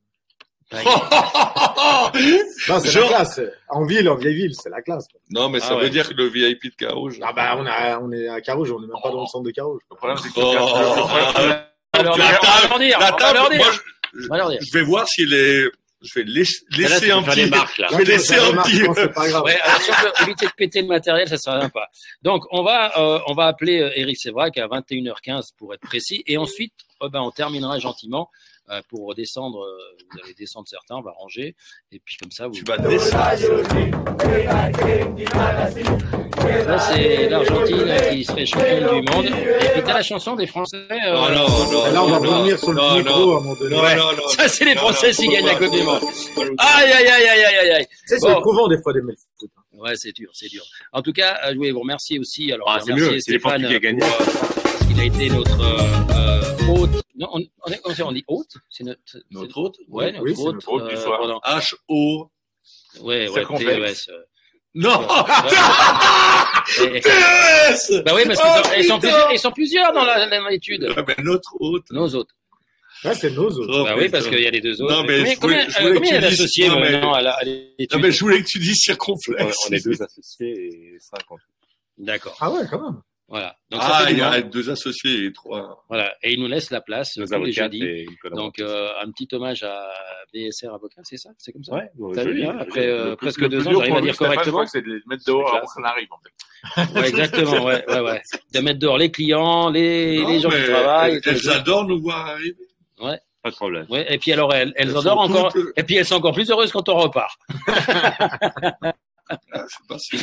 Ouais. 0.74 0.84
Non, 2.70 2.80
c'est 2.80 2.92
Genre- 2.92 3.04
la 3.10 3.18
classe. 3.18 3.42
En 3.70 3.84
ville, 3.86 4.08
en 4.10 4.16
vieille 4.16 4.36
ville, 4.36 4.54
c'est 4.54 4.70
la 4.70 4.82
classe. 4.82 5.06
non, 5.30 5.50
mais 5.50 5.60
Ah 5.62 5.68
ça 5.68 5.76
ouais. 5.76 5.84
veut 5.84 5.90
dire 5.90 6.08
que 6.08 6.14
le 6.14 6.28
VIP 6.28 6.64
de 6.72 6.76
Carouge. 6.78 7.20
Ah, 7.22 7.34
bah, 7.34 7.56
on, 7.58 7.66
a, 7.66 8.00
on 8.00 8.12
est 8.12 8.28
à 8.30 8.40
Carouge, 8.42 8.72
on 8.72 8.78
est 8.80 8.88
même 8.88 8.96
pas 9.04 9.10
dans 9.12 9.22
le 9.22 9.28
centre 9.28 9.44
de 9.44 9.52
Carouge. 9.52 9.82
Le 9.90 9.96
problème, 9.98 10.18
c'est 10.18 10.30
que 10.30 10.34
Oh, 10.38 10.54
le 10.54 11.02
problème- 11.34 11.64
On 11.94 11.98
va 11.98 12.04
leur 12.04 12.18
La 12.18 12.26
dire, 12.26 12.40
table- 12.40 12.84
La 12.88 12.98
on 12.98 13.00
va 13.02 13.12
table, 13.12 13.34
leur 13.38 13.50
dire. 13.50 13.58
moi, 13.60 13.70
On 14.14 14.28
va 14.30 14.38
leur 14.38 14.50
dire. 14.50 14.60
je, 14.62 14.66
je 14.68 14.74
vais 14.78 14.84
voir 14.84 15.08
s'il 15.08 15.34
est. 15.34 15.66
Je 16.04 16.20
vais 16.20 16.24
Là, 16.26 16.34
laisser 16.90 17.08
peux 17.08 17.14
un 17.14 17.22
petit. 17.22 17.46
marques, 17.50 17.78
là. 17.78 17.88
Je 17.92 17.98
vais 17.98 18.04
laisser 18.06 18.36
un 18.36 18.54
petit. 18.64 18.82
Non, 18.82 18.94
pas 19.14 19.28
grave. 19.30 19.44
Ouais, 19.44 19.60
alors, 19.62 19.82
si 19.82 19.92
on 19.92 20.02
peut 20.02 20.24
éviter 20.24 20.46
de 20.48 20.52
péter 20.54 20.82
le 20.82 20.88
matériel, 20.88 21.28
ça 21.28 21.38
sert 21.38 21.54
à 21.54 21.60
rien 21.60 21.70
pas. 21.70 21.88
Donc, 22.24 22.44
on 22.52 22.64
va, 22.64 22.98
euh, 22.98 23.20
on 23.28 23.34
va 23.36 23.46
appeler 23.48 23.82
euh, 23.82 23.92
Eric 23.96 24.18
Sévrac 24.20 24.58
à 24.58 24.68
21h15 24.68 25.50
pour 25.60 25.74
être 25.76 25.82
précis. 25.82 26.24
Et 26.26 26.38
ensuite, 26.40 26.74
euh, 27.02 27.10
ben, 27.10 27.22
on 27.22 27.32
terminera 27.32 27.80
gentiment 27.80 28.30
euh, 28.70 28.82
pour 28.90 29.08
redescendre. 29.08 29.62
euh, 29.64 29.78
vous 30.14 30.20
allez 30.24 30.34
descendre 30.34 30.68
certains, 30.68 30.96
on 30.96 31.02
va 31.02 31.12
ranger. 31.12 31.56
Et 31.92 32.00
puis, 32.00 32.18
comme 32.18 32.32
ça, 32.32 32.48
vous. 32.48 32.54
Tu 32.54 32.64
vas 32.64 32.78
descendre. 32.78 33.28
Ça, 36.66 36.80
c'est 36.80 37.30
l'Argentine 37.30 37.94
qui 38.12 38.26
serait 38.26 38.46
championne 38.46 39.02
du 39.02 39.12
monde. 39.12 39.26
Et 39.26 39.70
puis, 39.74 39.82
t'as 39.86 39.94
la 39.94 40.02
chanson 40.04 40.36
des 40.36 40.48
Français. 40.48 40.78
euh, 40.90 41.16
Oh 41.16 41.30
non, 41.32 41.48
non, 41.72 41.92
là, 41.92 42.04
on 42.04 42.08
va 42.08 42.20
non, 42.20 42.32
revenir 42.38 42.58
sur 42.60 42.72
le 42.72 42.76
non, 42.82 42.96
micro 42.98 43.20
non. 43.20 43.36
à 43.36 43.38
un 43.38 43.42
moment 43.42 43.56
donné. 43.56 43.76
Non, 43.76 43.82
Ouais. 43.84 43.96
non, 43.96 44.12
non. 44.14 44.28
Ça, 44.30 44.48
c'est 44.48 44.66
les 44.66 44.76
Français 44.76 45.14
faut 45.14 45.32
gagnent 45.32 45.46
la 45.46 45.56
Coupe 45.56 45.72
du 45.72 45.84
Monde. 45.84 46.02
Aïe, 46.58 46.92
aïe, 46.92 47.08
aïe, 47.08 47.28
aïe, 47.28 47.44
aïe, 47.56 47.70
aïe. 47.72 47.88
C'est 48.06 48.20
Bon. 48.22 48.38
éprouvant 48.40 48.68
des 48.68 48.82
fois 48.82 48.94
le 48.94 49.02
foot. 49.02 49.50
Ouais, 49.74 49.96
c'est 49.96 50.12
dur, 50.12 50.30
c'est 50.34 50.48
dur. 50.50 50.64
En 50.94 51.02
tout 51.02 51.14
cas, 51.14 51.40
euh, 51.46 51.52
je 51.52 51.56
voulais 51.58 51.72
vous 51.72 51.80
remercier 51.82 52.20
aussi. 52.20 52.52
Alors, 52.52 52.70
Ah, 52.70 52.80
c'est 52.86 52.94
mieux, 52.94 53.06
c'est 53.08 53.14
les 53.14 53.40
Stéphane 53.40 53.62
Portugais 53.62 53.80
qui 53.80 53.80
gagnent. 53.80 54.00
pour, 54.00 54.08
euh, 54.08 54.26
parce 54.26 54.54
qu'il 54.54 54.61
a 55.02 55.06
été 55.06 55.30
notre 55.30 55.60
euh, 55.62 56.14
euh, 56.14 56.68
hôte. 56.74 56.92
Non, 57.16 57.28
on, 57.34 57.40
on, 57.66 57.72
est, 57.72 57.82
on, 57.86 57.92
dit- 57.92 58.02
on 58.04 58.12
dit 58.12 58.24
hôte 58.28 58.54
C'est 58.70 58.84
notre, 58.84 59.00
Notre 59.32 59.58
hôte? 59.58 59.78
Ouais, 59.90 60.12
notre 60.12 60.24
Oui, 60.24 60.34
hôte. 60.38 60.56
notre 60.56 60.72
hôte 60.72 60.90
du 60.90 60.96
soir. 60.98 61.20
pendant- 61.20 61.40
H-O. 61.44 62.30
Ouais, 63.02 63.28
ouais. 63.30 63.46
TES. 63.46 64.10
euh. 64.10 64.22
Non 64.76 65.02
Et- 66.80 66.98
et- 66.98 67.02
TES 67.02 68.04
Bah 68.06 68.14
oui, 68.16 68.24
parce 68.28 68.40
Oh, 68.44 68.62
qu'ils 68.74 68.86
sont, 68.86 69.00
ils 69.00 69.02
sont 69.02 69.30
ils 69.34 69.40
sont 69.40 69.52
plusieurs 69.52 69.92
dans 69.92 70.06
la- 70.06 70.28
dans 70.30 70.48
l'étude. 70.48 70.84
Ouais, 70.84 71.04
ben, 71.04 71.16
Notre 71.24 71.56
hôte. 71.60 71.86
Nos 71.92 72.14
hôtes. 72.16 72.30
Ouais, 73.04 73.16
c'est 73.16 73.32
nos 73.32 73.48
autres. 73.50 73.74
Oh, 73.82 73.84
Bah 73.84 73.96
oui, 73.98 74.10
parce 74.10 74.28
qu'il 74.28 74.40
y 74.40 74.46
a 74.46 74.52
les 74.52 74.62
deux 74.62 74.80
autres. 74.82 74.94
Non, 74.94 75.04
mais 75.04 75.36
combien 75.36 75.36
je 75.36 75.40
voulais- 75.40 75.66
combien, 75.66 75.70
je 75.70 75.78
euh, 75.78 75.82
voulais 75.82 75.94
combien 75.96 76.12
il 76.12 76.14
y 76.14 76.18
a 76.18 76.22
que 76.22 76.26
tu 76.26 76.30
dises- 76.30 76.38
d'associés 76.40 76.70
non, 76.70 76.80
mais- 76.80 76.94
à 77.16 77.22
la- 77.22 77.32
à 77.34 77.44
l'étude? 77.44 77.92
Non, 77.94 78.00
mais 78.00 78.12
je 78.12 78.20
voulais 78.20 78.42
que 78.44 78.48
tu 78.48 78.60
dises 78.60 78.78
circonflexe. 78.78 79.56
On 79.68 79.74
est 79.74 79.84
deux 79.84 80.02
associés 80.04 80.52
et 80.96 80.98
cinq 81.00 81.24
en 81.32 81.36
tout. 81.38 81.44
D'accord. 81.98 82.38
Ah 82.40 82.52
ouais, 82.52 82.62
quand 82.70 82.80
même. 82.82 83.02
Voilà. 83.32 83.56
Donc 83.70 83.80
Ah, 83.82 84.08
il 84.10 84.18
y 84.18 84.22
a 84.22 84.42
deux 84.42 84.70
associés 84.70 85.28
et 85.28 85.32
trois. 85.32 85.86
Voilà. 85.88 86.14
Et 86.22 86.34
il 86.34 86.40
nous 86.42 86.50
laisse 86.50 86.70
la 86.70 86.82
place, 86.82 87.18
dit. 87.18 87.22
et 87.82 88.02
une 88.04 88.18
collaboratrice. 88.18 88.36
Donc 88.36 88.60
euh, 88.60 88.90
un 89.02 89.10
petit 89.10 89.34
hommage 89.34 89.64
à 89.64 89.90
BSR 90.34 90.74
avocat, 90.74 91.00
c'est 91.04 91.16
ça? 91.16 91.30
C'est 91.38 91.54
comme 91.54 91.64
ça? 91.64 91.76
Ouais, 91.76 91.90
bon, 91.96 92.12
T'as 92.12 92.24
joli. 92.24 92.42
vu, 92.42 92.48
hein, 92.48 92.58
après 92.60 92.88
Le 92.88 92.94
euh, 92.94 93.16
presque 93.16 93.40
le 93.40 93.48
deux 93.48 93.66
ans, 93.66 93.72
j'arrive 93.72 93.96
à 93.96 94.02
dire 94.02 94.18
correctement. 94.18 94.66
c'est 94.68 94.82
de 94.82 94.88
les 94.96 95.00
mettre 95.08 95.24
dehors 95.26 95.48
avant 95.56 95.66
que 95.66 95.72
ça 95.74 95.82
n'arrive. 95.82 96.10
En 96.12 96.18
fait. 96.18 96.94
Ouais, 97.00 97.08
exactement, 97.10 97.64
ouais, 97.64 97.84
ouais, 97.88 98.00
ouais. 98.02 98.22
De 98.54 98.60
mettre 98.60 98.80
dehors 98.80 98.98
les 98.98 99.10
clients, 99.10 99.70
les, 99.70 100.22
Non, 100.22 100.30
les 100.30 100.40
gens 100.42 100.50
qui 100.50 100.64
travaillent. 100.66 101.22
Elles, 101.26 101.50
adorent 101.50 101.86
nous 101.86 102.02
voir 102.02 102.28
arriver. 102.28 102.58
Pas 103.00 103.50
de 103.50 103.56
problème. 103.56 103.86
Ouais, 103.90 104.14
et 104.14 104.20
puis 104.20 104.34
alors 104.34 104.54
elles, 104.54 104.74
elles 104.76 104.90
Elles 104.90 104.98
adorent 104.98 105.22
encore, 105.22 105.54
et 105.76 105.84
puis 105.84 105.96
elles 105.96 106.06
sont 106.06 106.16
encore 106.16 106.34
plus 106.34 106.52
heureuses 106.52 106.72
quand 106.72 106.88
on 106.90 106.98
repart. 106.98 107.40
Ah, 109.52 109.66
c'est 109.68 109.88
pas 109.88 109.98
si- 110.00 110.18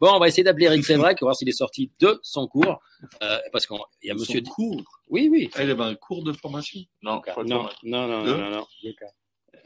Bon, 0.00 0.10
on 0.14 0.18
va 0.18 0.28
essayer 0.28 0.42
d'appeler 0.44 0.66
Eric 0.66 0.84
Sévrac, 0.84 1.20
voir 1.20 1.34
s'il 1.36 1.48
est 1.48 1.52
sorti 1.52 1.90
de 2.00 2.18
son 2.22 2.46
cours, 2.48 2.80
euh, 3.22 3.38
parce 3.52 3.66
qu'il 3.66 3.76
y 4.02 4.10
a 4.10 4.14
Monsieur. 4.14 4.42
Son 4.44 4.50
cours. 4.52 4.82
Oui, 5.08 5.28
oui. 5.30 5.50
Ah, 5.54 5.64
il 5.64 5.70
avait 5.70 5.82
un 5.84 5.94
cours 5.94 6.22
de 6.24 6.32
formation. 6.32 6.80
Non, 7.02 7.20
pas 7.20 7.34
Non, 7.44 7.68
non, 7.82 8.06
non, 8.08 8.24
De 8.24 8.30
non, 8.32 8.38
non, 8.38 8.50
non. 8.50 8.66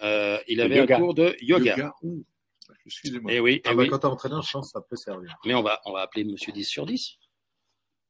Euh, 0.03 0.39
il 0.49 0.61
avait 0.61 0.77
yoga. 0.79 0.97
un 0.97 1.01
cours 1.01 1.15
de 1.15 1.37
yoga. 1.41 1.77
Yoga. 1.77 1.93
Excusez-moi. 2.87 3.33
Et 3.33 3.41
oui, 3.41 3.61
Ah 3.65 3.71
eh 3.73 3.75
bah, 3.75 3.83
oui. 3.83 3.89
quand 3.89 3.99
t'es 4.01 4.07
entraîneur, 4.07 4.43
je 4.43 4.53
pense 4.53 4.69
que 4.73 4.73
ça 4.79 4.85
peut 4.89 4.97
servir. 4.97 5.37
Mais 5.45 5.55
on 5.55 5.63
va, 5.63 5.81
on 5.85 5.93
va 5.93 6.01
appeler 6.01 6.25
Monsieur 6.25 6.53
10 6.53 6.65
sur 6.65 6.87
10. 6.87 7.17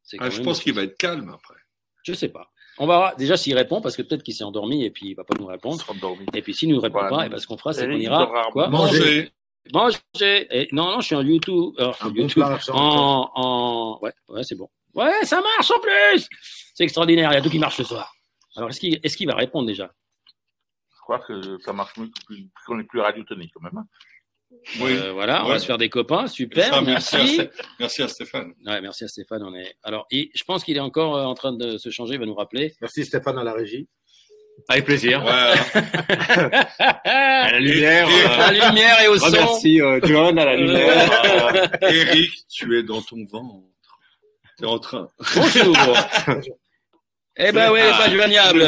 C'est 0.03 0.17
Ah, 0.21 0.31
je 0.31 0.37
même- 0.37 0.45
pense 0.47 0.61
qu'il 0.61 0.73
va 0.75 0.83
être 0.85 0.97
calme 0.97 1.29
après. 1.29 1.55
Je 2.05 2.13
sais 2.15 2.29
pas. 2.29 2.51
On 2.79 2.87
va 2.87 2.97
voir 2.97 3.17
déjà 3.17 3.37
s'il 3.37 3.55
répond, 3.55 3.81
parce 3.83 3.97
que 3.97 4.03
peut-être 4.03 4.23
qu'il 4.23 4.35
s'est 4.35 4.45
endormi 4.45 4.85
et 4.85 4.91
puis 4.91 5.09
il 5.11 5.15
va 5.15 5.25
pas 5.25 5.35
nous 5.39 5.45
On 5.45 5.49
répondre. 5.49 5.79
sera 5.81 5.93
endormi. 5.93 6.25
Et 6.33 6.41
puis 6.43 6.55
s'il 6.55 6.71
nous 6.71 6.81
répond 6.81 7.01
Voilà. 7.01 7.17
pas, 7.17 7.27
et 7.27 7.29
ben, 7.29 7.39
ce 7.39 7.47
qu'on 7.47 7.59
fera, 7.59 7.73
c'est 7.75 7.87
qu'on 7.87 7.93
ira. 7.97 8.27
Quoi 8.53 8.69
Manger. 8.69 9.31
Manger. 9.73 9.99
Et 10.51 10.69
non, 10.73 10.93
non, 10.93 11.01
je 11.01 11.07
suis 11.07 11.15
en 11.15 11.23
YouTube. 11.23 11.75
euh, 11.79 11.93
YouTube. 12.15 12.43
en, 12.73 13.31
en, 13.35 13.99
ouais, 14.03 14.13
ouais, 14.29 14.43
c'est 14.45 14.55
bon. 14.57 14.69
Ouais, 14.95 15.25
ça 15.25 15.41
marche 15.41 15.71
en 15.71 15.79
plus. 15.81 16.29
C'est 16.75 16.85
extraordinaire. 16.85 17.31
Il 17.33 17.35
y 17.35 17.39
a 17.39 17.43
tout 17.43 17.51
qui 17.51 17.59
marche 17.59 17.77
ce 17.77 17.85
soir. 17.85 18.13
Alors, 18.57 18.69
est-ce 18.71 18.81
qu'il, 18.81 18.99
est-ce 19.03 19.17
qu'il 19.17 19.27
va 19.27 19.35
répondre 19.35 19.67
déjà? 19.67 19.91
Je 20.95 21.01
crois 21.03 21.19
que 21.21 21.59
ça 21.61 21.73
marche 21.73 21.97
mieux 21.97 22.11
qu'on 22.67 22.79
est 22.79 22.85
plus 22.85 23.01
radiotonique 23.01 23.51
quand 23.55 23.63
même. 23.63 23.77
hein. 23.79 23.87
Oui. 24.81 24.93
Euh, 24.93 25.13
Voilà, 25.13 25.45
on 25.47 25.49
va 25.49 25.59
se 25.59 25.65
faire 25.65 25.79
des 25.79 25.89
copains. 25.89 26.27
Super, 26.27 26.67
Ça, 26.75 26.83
merci, 26.83 27.17
merci. 27.17 27.41
à, 27.41 27.45
Sté- 27.45 27.51
merci 27.81 28.03
à 28.03 28.09
Stéphane. 28.09 28.53
Ouais, 28.67 28.81
merci 28.83 29.05
à 29.05 29.09
Stéphane. 29.09 29.43
On 29.43 29.55
est. 29.55 29.75
Alors, 29.83 30.07
je 30.13 30.45
pense 30.45 30.63
qu'il 30.63 30.77
est 30.77 30.81
encore 30.81 31.17
euh, 31.17 31.25
en 31.25 31.35
train 31.35 31.53
de 31.53 31.79
se 31.79 31.89
changer. 31.91 32.15
Il 32.15 32.21
va 32.21 32.27
nous 32.27 32.35
rappeler. 32.35 32.75
Merci 32.83 33.05
Stéphane 33.07 33.39
à 33.39 33.45
la 33.45 33.55
régie. 33.55 33.89
Avec 34.69 34.85
plaisir. 34.85 35.21
Voilà. 35.23 35.55
À 37.05 37.51
la 37.53 37.59
lumière. 37.61 38.09
Et- 38.09 38.13
et- 38.13 38.25
euh, 38.25 38.37
La 38.53 38.69
lumière 38.69 39.01
et 39.03 39.09
au 39.09 39.19
son. 39.19 39.27
Remercie 39.27 39.81
euh, 39.83 40.01
John 40.05 40.39
à 40.39 40.45
la 40.45 40.57
lumière. 40.57 41.11
euh, 41.83 41.89
Eric, 41.89 42.31
tu 42.49 42.79
es 42.79 42.83
dans 42.83 43.03
ton 43.03 43.25
ventre. 43.31 43.67
Tu 44.59 44.65
es 44.65 44.67
en 44.69 44.79
train. 44.79 45.09
Bonjour. 45.35 45.77
eh 47.37 47.51
ben 47.53 47.73
oui, 47.73 47.81
pas 47.81 48.11
joignable. 48.11 48.61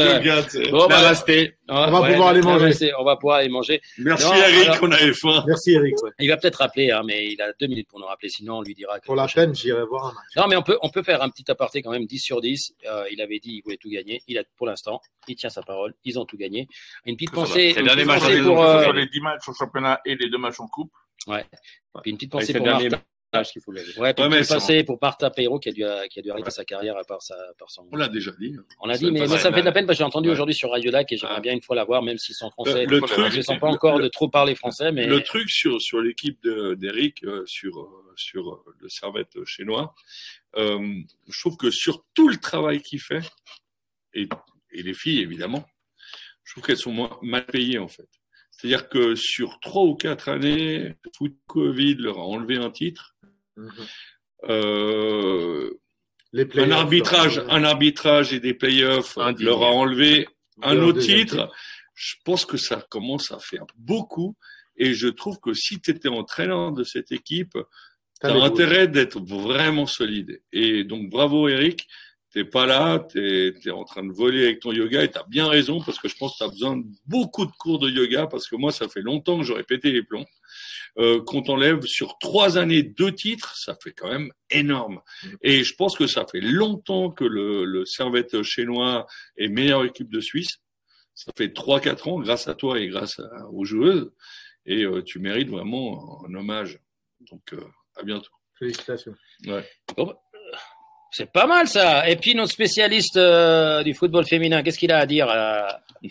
Bon, 0.71 0.87
bah, 0.87 1.03
Namasté. 1.03 1.53
on 1.69 1.91
va 1.91 2.09
pouvoir 2.09 2.29
aller 2.29 2.41
manger. 2.41 2.93
On 2.99 3.05
va 3.05 3.17
pouvoir 3.17 3.37
aller 3.39 3.49
manger. 3.49 3.81
Merci 3.99 4.27
Non, 4.27 4.35
Eric, 4.35 4.69
alors- 4.69 4.79
on 4.83 4.91
avait 4.93 5.13
faim. 5.13 5.45
Merci 5.47 5.73
Eric. 5.73 6.03
ouais. 6.03 6.11
Il 6.19 6.29
va 6.29 6.37
peut-être 6.39 6.57
rappeler, 6.57 6.91
hein, 6.91 7.03
mais 7.05 7.27
il 7.27 7.41
a 7.43 7.53
deux 7.61 7.67
minutes 7.67 7.89
pour 7.89 8.01
nous 8.01 8.07
rappeler. 8.07 8.29
Sinon, 8.31 8.59
on 8.59 8.63
lui 8.63 8.75
dira. 8.75 8.99
que- 9.01 9.07
Pour 9.07 9.17
la 9.17 9.27
peine, 9.29 9.55
j'irai 9.55 9.85
voir 9.85 10.07
un 10.07 10.13
match. 10.15 10.37
Non, 10.37 10.47
mais 10.49 10.57
on 10.57 10.63
peut, 10.63 10.79
on 10.83 10.89
peut 10.89 11.03
faire 11.03 11.23
un 11.23 11.29
petit 11.29 11.51
aparté 11.51 11.83
quand 11.83 11.91
même, 11.91 12.07
10 12.07 12.19
sur 12.19 12.41
10. 12.41 12.73
Euh, 12.87 13.05
il 13.11 13.21
avait 13.21 13.39
dit 13.39 13.51
qu'il 13.51 13.63
voulait 13.65 13.77
tout 13.77 13.91
gagner. 13.91 14.23
Il 14.29 14.39
a, 14.39 14.45
pour 14.57 14.67
l'instant, 14.67 15.01
il 15.29 15.37
tient 15.37 15.51
sa 15.51 15.63
parole. 15.63 15.93
Ils 16.05 16.19
ont 16.19 16.25
tout 16.25 16.37
gagné. 16.39 16.67
Une 17.07 17.17
petite 17.17 17.33
pensée, 17.33 17.73
C'est 17.75 17.81
le 17.81 17.87
dernier 17.87 18.05
match 18.05 18.23
pour, 18.43 18.65
euh, 18.65 18.83
Sur 18.85 18.93
les 18.95 19.07
10 19.07 19.21
matchs 19.21 19.49
au 19.49 19.53
championnat 19.55 20.01
et 20.07 20.15
les 20.17 20.31
deux 20.31 20.39
matchs 20.39 20.61
en 20.61 20.69
coupe. 20.69 20.91
puis 22.03 22.11
une 22.11 22.17
petite 22.17 22.35
Ouais, 22.35 22.41
pensée 22.41 22.53
le 22.55 22.59
pour 22.61 22.67
dernier 22.67 22.89
Martin. 22.89 23.05
Qu'il 23.43 23.63
faut. 23.63 23.73
Ouais, 23.73 24.15
mais 24.31 24.43
ça- 24.45 24.55
pensée 24.55 24.85
pour 24.85 24.99
Martin 25.01 25.31
Peiro 25.31 25.59
qui 25.59 25.69
a 25.69 25.73
dû, 25.73 25.85
qui 26.11 26.19
a 26.19 26.23
dû 26.23 26.31
arrêter 26.31 26.51
sa 26.51 26.65
carrière 26.65 26.97
à 26.97 27.05
part 27.05 27.23
sa, 27.23 27.37
par 27.59 27.71
son. 27.71 27.89
On 27.93 27.97
l'a 27.97 28.09
déjà 28.09 28.31
dit. 28.39 28.57
On 28.81 28.87
l'a 28.87 28.97
dit, 28.97 29.11
mais 29.11 29.27
moi, 29.27 29.39
ça 29.39 29.51
me 29.51 29.55
fait 29.55 29.61
de 29.61 29.67
la 29.67 29.73
peine 29.73 29.87
parce 29.87 29.97
que 29.99 30.03
j'ai 30.03 30.07
entendu 30.07 30.31
aujourd'hui 30.31 30.55
sur 30.55 30.71
Radio 30.71 30.91
Lac 30.91 31.11
et 31.13 31.17
j'aimerais 31.17 31.37
Ah. 31.39 31.41
bien 31.41 31.53
une 31.53 31.63
fois 31.63 31.77
la 31.77 31.85
voir, 31.85 32.03
même 32.03 32.19
s'ils 32.19 32.35
sont 32.35 32.51
français. 32.51 32.87
Le, 32.87 33.01
truc, 33.01 33.31
Je 33.31 33.37
ne 33.39 33.43
sens 33.43 33.59
pas 33.59 33.69
encore 33.69 33.99
de 33.99 34.09
trop 34.09 34.29
parler 34.29 34.55
français, 34.55 34.93
mais. 34.93 35.07
Le 35.07 35.23
truc 35.23 35.51
sur, 35.51 35.81
sur 35.81 36.01
l'équipe 36.01 36.43
de- 36.43 36.75
d'Eric, 36.75 37.25
euh, 37.25 37.43
sur, 37.47 37.81
euh, 37.81 38.13
sur 38.17 38.49
euh, 38.51 38.65
le 38.81 38.89
Servette 38.89 39.45
chinois, 39.45 39.95
euh, 40.57 40.79
je 41.29 41.41
trouve 41.41 41.57
que 41.57 41.71
sur 41.71 42.05
tout 42.15 42.29
le 42.29 42.37
travail 42.37 42.81
qu'il 42.83 43.01
fait, 43.01 43.23
et, 44.15 44.29
et 44.73 44.83
les 44.83 44.95
filles 44.95 45.21
évidemment, 45.21 45.65
je 46.45 46.53
trouve 46.53 46.65
qu'elles 46.65 46.77
sont 46.77 46.93
moins 46.93 47.19
mal 47.23 47.45
payées 47.47 47.79
en 47.79 47.89
fait. 47.89 48.09
C'est-à-dire 48.51 48.89
que 48.89 49.15
sur 49.17 49.59
trois 49.61 49.83
ou 49.83 49.95
quatre 49.97 50.29
années, 50.29 50.79
le 50.79 51.11
foot 51.17 51.35
Covid 51.49 51.95
leur 51.97 52.19
a 52.19 52.23
enlevé 52.23 52.57
un 52.57 52.71
titre. 52.71 53.14
Euh, 54.49 55.71
Les 56.33 56.47
un 56.59 56.71
arbitrage, 56.71 57.37
leur- 57.37 57.53
un 57.53 57.65
arbitrage 57.65 58.33
et 58.33 58.41
des 58.41 58.55
playoffs 58.55 59.17
Indigne. 59.19 59.47
leur 59.47 59.63
a 59.63 59.71
enlevé 59.71 60.27
un 60.63 60.79
autre 60.81 61.01
titre. 61.01 61.51
Je 61.95 62.15
pense 62.25 62.45
que 62.45 62.57
ça 62.57 62.85
commence 62.91 63.31
à 63.31 63.39
faire 63.39 63.65
beaucoup. 63.77 64.37
Et 64.77 64.93
je 64.95 65.07
trouve 65.07 65.39
que 65.39 65.55
si 65.55 65.81
tu 65.81 65.93
étais 65.93 66.09
entraîneur 66.09 66.73
de 66.73 66.83
cette 66.83 67.13
équipe, 67.13 67.57
tu 68.21 68.27
as 68.27 68.33
intérêt 68.43 68.89
d'être 68.89 69.21
vraiment 69.21 69.87
solide. 69.87 70.43
Et 70.53 70.85
donc, 70.85 71.09
bravo 71.11 71.49
Eric. 71.49 71.87
T'es 72.33 72.45
pas 72.45 72.67
là, 72.67 72.99
t'es 72.99 73.55
es 73.65 73.71
en 73.71 73.85
train 73.85 74.03
de 74.05 74.13
voler 74.13 74.43
avec 74.47 74.59
ton 74.59 74.73
yoga 74.73 75.05
et 75.05 75.09
t'as 75.09 75.23
bien 75.29 75.47
raison 75.47 75.81
parce 75.81 76.01
que 76.01 76.09
je 76.09 76.17
pense 76.17 76.33
que 76.33 76.39
t'as 76.45 76.51
besoin 76.51 76.77
de 76.79 76.85
beaucoup 77.07 77.47
de 77.47 77.53
cours 77.53 77.79
de 77.79 77.89
yoga 77.89 78.27
parce 78.27 78.49
que 78.49 78.57
moi, 78.57 78.73
ça 78.73 78.89
fait 78.89 79.03
longtemps 79.03 79.39
que 79.39 79.45
j'aurais 79.45 79.63
pété 79.63 79.93
les 79.93 80.03
plombs. 80.03 80.27
Euh, 80.99 81.23
qu'on 81.25 81.43
t'enlève 81.43 81.83
sur 81.83 82.19
trois 82.19 82.57
années 82.59 82.83
deux 82.83 83.13
titres, 83.13 83.57
ça 83.57 83.77
fait 83.83 83.93
quand 83.93 84.09
même 84.11 84.31
énorme. 84.51 85.01
Et 85.43 85.65
je 85.65 85.75
pense 85.75 85.97
que 85.97 86.07
ça 86.07 86.25
fait 86.31 86.41
longtemps 86.41 87.11
que 87.11 87.25
le, 87.25 87.65
le 87.65 87.85
Servette 87.85 88.43
chinois 88.43 89.07
est 89.37 89.49
meilleure 89.49 89.85
équipe 89.85 90.11
de 90.11 90.21
Suisse. 90.21 90.59
Ça 91.15 91.33
fait 91.37 91.53
trois, 91.53 91.81
quatre 91.81 92.09
ans 92.09 92.19
grâce 92.21 92.49
à 92.49 92.55
toi 92.55 92.79
et 92.79 92.89
grâce 92.89 93.19
à- 93.21 93.47
aux 93.51 93.65
joueuses. 93.65 94.11
Et 94.67 94.83
euh, 94.85 95.03
tu 95.03 95.19
mérites 95.19 95.49
vraiment 95.51 96.25
un 96.29 96.35
hommage. 96.35 96.79
Donc, 97.31 97.53
euh, 97.53 97.61
à 97.97 98.03
bientôt. 98.03 98.31
Félicitations. 98.59 99.15
Ouais. 99.47 99.65
Bon, 99.97 100.07
bah, 100.07 100.21
C'est 101.11 101.31
pas 101.33 101.47
mal 101.47 101.69
ça. 101.69 102.09
Et 102.11 102.17
puis 102.17 102.35
notre 102.35 102.53
spécialiste 102.53 103.17
euh, 103.17 103.83
du 103.83 103.95
football 103.95 104.25
féminin, 104.27 104.63
qu'est-ce 104.63 104.79
qu'il 104.79 104.91
a 104.93 104.99
à 104.99 105.07
dire 105.07 105.29
euh, 105.31 105.69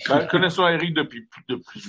Bah, 0.07 0.25
connaissant 0.25 0.67
Eric 0.67 0.93
depuis, 0.93 1.27
depuis 1.49 1.81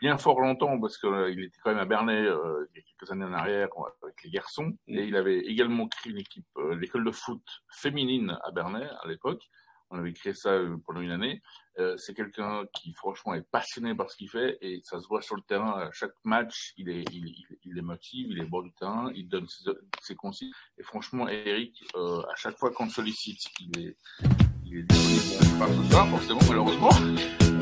bien 0.00 0.18
fort 0.18 0.40
longtemps, 0.40 0.78
parce 0.80 0.98
qu'il 0.98 1.42
était 1.42 1.58
quand 1.62 1.70
même 1.70 1.78
à 1.78 1.84
Bernay 1.84 2.24
euh, 2.24 2.66
il 2.72 2.78
y 2.78 2.80
a 2.80 2.82
quelques 2.82 3.10
années 3.10 3.24
en 3.24 3.32
arrière 3.32 3.68
avec 4.02 4.22
les 4.22 4.30
garçons, 4.30 4.76
et 4.86 5.04
il 5.04 5.16
avait 5.16 5.40
également 5.40 5.88
créé 5.88 6.12
une 6.12 6.18
équipe, 6.18 6.46
euh, 6.56 6.74
l'école 6.76 7.04
de 7.04 7.10
foot 7.10 7.42
féminine 7.72 8.38
à 8.44 8.50
Bernay 8.50 8.88
à 9.02 9.08
l'époque. 9.08 9.42
On 9.90 9.98
avait 9.98 10.12
créé 10.12 10.34
ça 10.34 10.50
euh, 10.50 10.76
pendant 10.86 11.00
une 11.00 11.12
année. 11.12 11.40
Euh, 11.78 11.96
c'est 11.96 12.12
quelqu'un 12.12 12.64
qui 12.74 12.92
franchement 12.92 13.32
est 13.34 13.48
passionné 13.50 13.94
par 13.94 14.10
ce 14.10 14.16
qu'il 14.16 14.28
fait 14.28 14.58
et 14.60 14.80
ça 14.82 15.00
se 15.00 15.06
voit 15.08 15.22
sur 15.22 15.34
le 15.34 15.40
terrain. 15.42 15.80
À 15.80 15.90
chaque 15.92 16.12
match, 16.24 16.74
il 16.76 16.90
est, 16.90 17.04
il, 17.10 17.26
il, 17.26 17.46
il 17.64 17.74
les 17.74 17.80
motive, 17.80 18.26
il 18.30 18.38
est 18.38 18.44
bord 18.44 18.64
du 18.64 18.72
terrain, 18.72 19.10
il 19.14 19.28
donne 19.28 19.48
ses, 19.48 19.70
ses 20.02 20.14
consignes. 20.14 20.52
Et 20.76 20.82
franchement, 20.82 21.26
Eric, 21.26 21.82
euh, 21.94 22.20
à 22.20 22.34
chaque 22.36 22.58
fois 22.58 22.70
qu'on 22.70 22.84
le 22.84 22.90
sollicite, 22.90 23.40
il 23.60 23.78
est, 23.78 23.96
il 24.70 24.78
est 24.80 25.58
pas 25.58 25.66
ce 25.68 25.90
soir, 25.90 26.08
forcément, 26.08 26.40
malheureusement. 26.48 26.90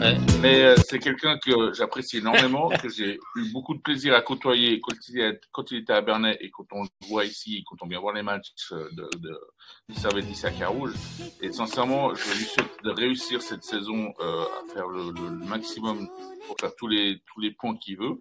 Ouais. 0.01 0.19
Mais 0.43 0.62
euh, 0.62 0.74
c'est 0.87 0.99
quelqu'un 0.99 1.39
que 1.39 1.73
j'apprécie 1.73 2.19
énormément, 2.19 2.69
que 2.83 2.89
j'ai 2.91 3.19
eu 3.37 3.53
beaucoup 3.53 3.74
de 3.74 3.81
plaisir 3.81 4.15
à 4.15 4.20
côtoyer 4.20 4.78
quand 4.81 4.95
il, 5.09 5.20
est- 5.20 5.41
quand 5.53 5.70
il 5.70 5.78
était 5.78 5.95
à 5.95 6.03
Bernay 6.03 6.37
et 6.41 6.51
quand 6.51 6.66
on 6.73 6.83
le 6.83 6.89
voit 7.09 7.24
ici, 7.24 7.65
quand 7.66 7.77
on 7.81 7.89
vient 7.89 8.01
voir 8.01 8.15
les 8.15 8.23
matchs 8.23 8.51
euh, 8.73 8.89
de, 8.93 9.09
de, 9.19 9.41
du 9.89 10.47
à 10.47 10.51
Carouge. 10.51 10.93
Et 11.41 11.51
sincèrement, 11.53 12.15
je 12.15 12.24
lui 12.39 12.45
souhaite 12.45 12.77
de 12.85 12.91
réussir 12.91 13.41
cette 13.41 13.65
saison 13.65 14.12
euh, 14.20 14.43
à 14.43 14.73
faire 14.74 14.89
le, 14.89 15.05
le- 15.12 15.39
le 15.39 15.47
maximum 15.47 16.09
pour 16.47 16.57
faire 16.61 16.74
tous 16.77 16.89
les, 16.89 17.23
tous 17.33 17.41
les 17.41 17.53
points 17.53 17.77
qu'il 17.77 17.97
veut 17.97 18.19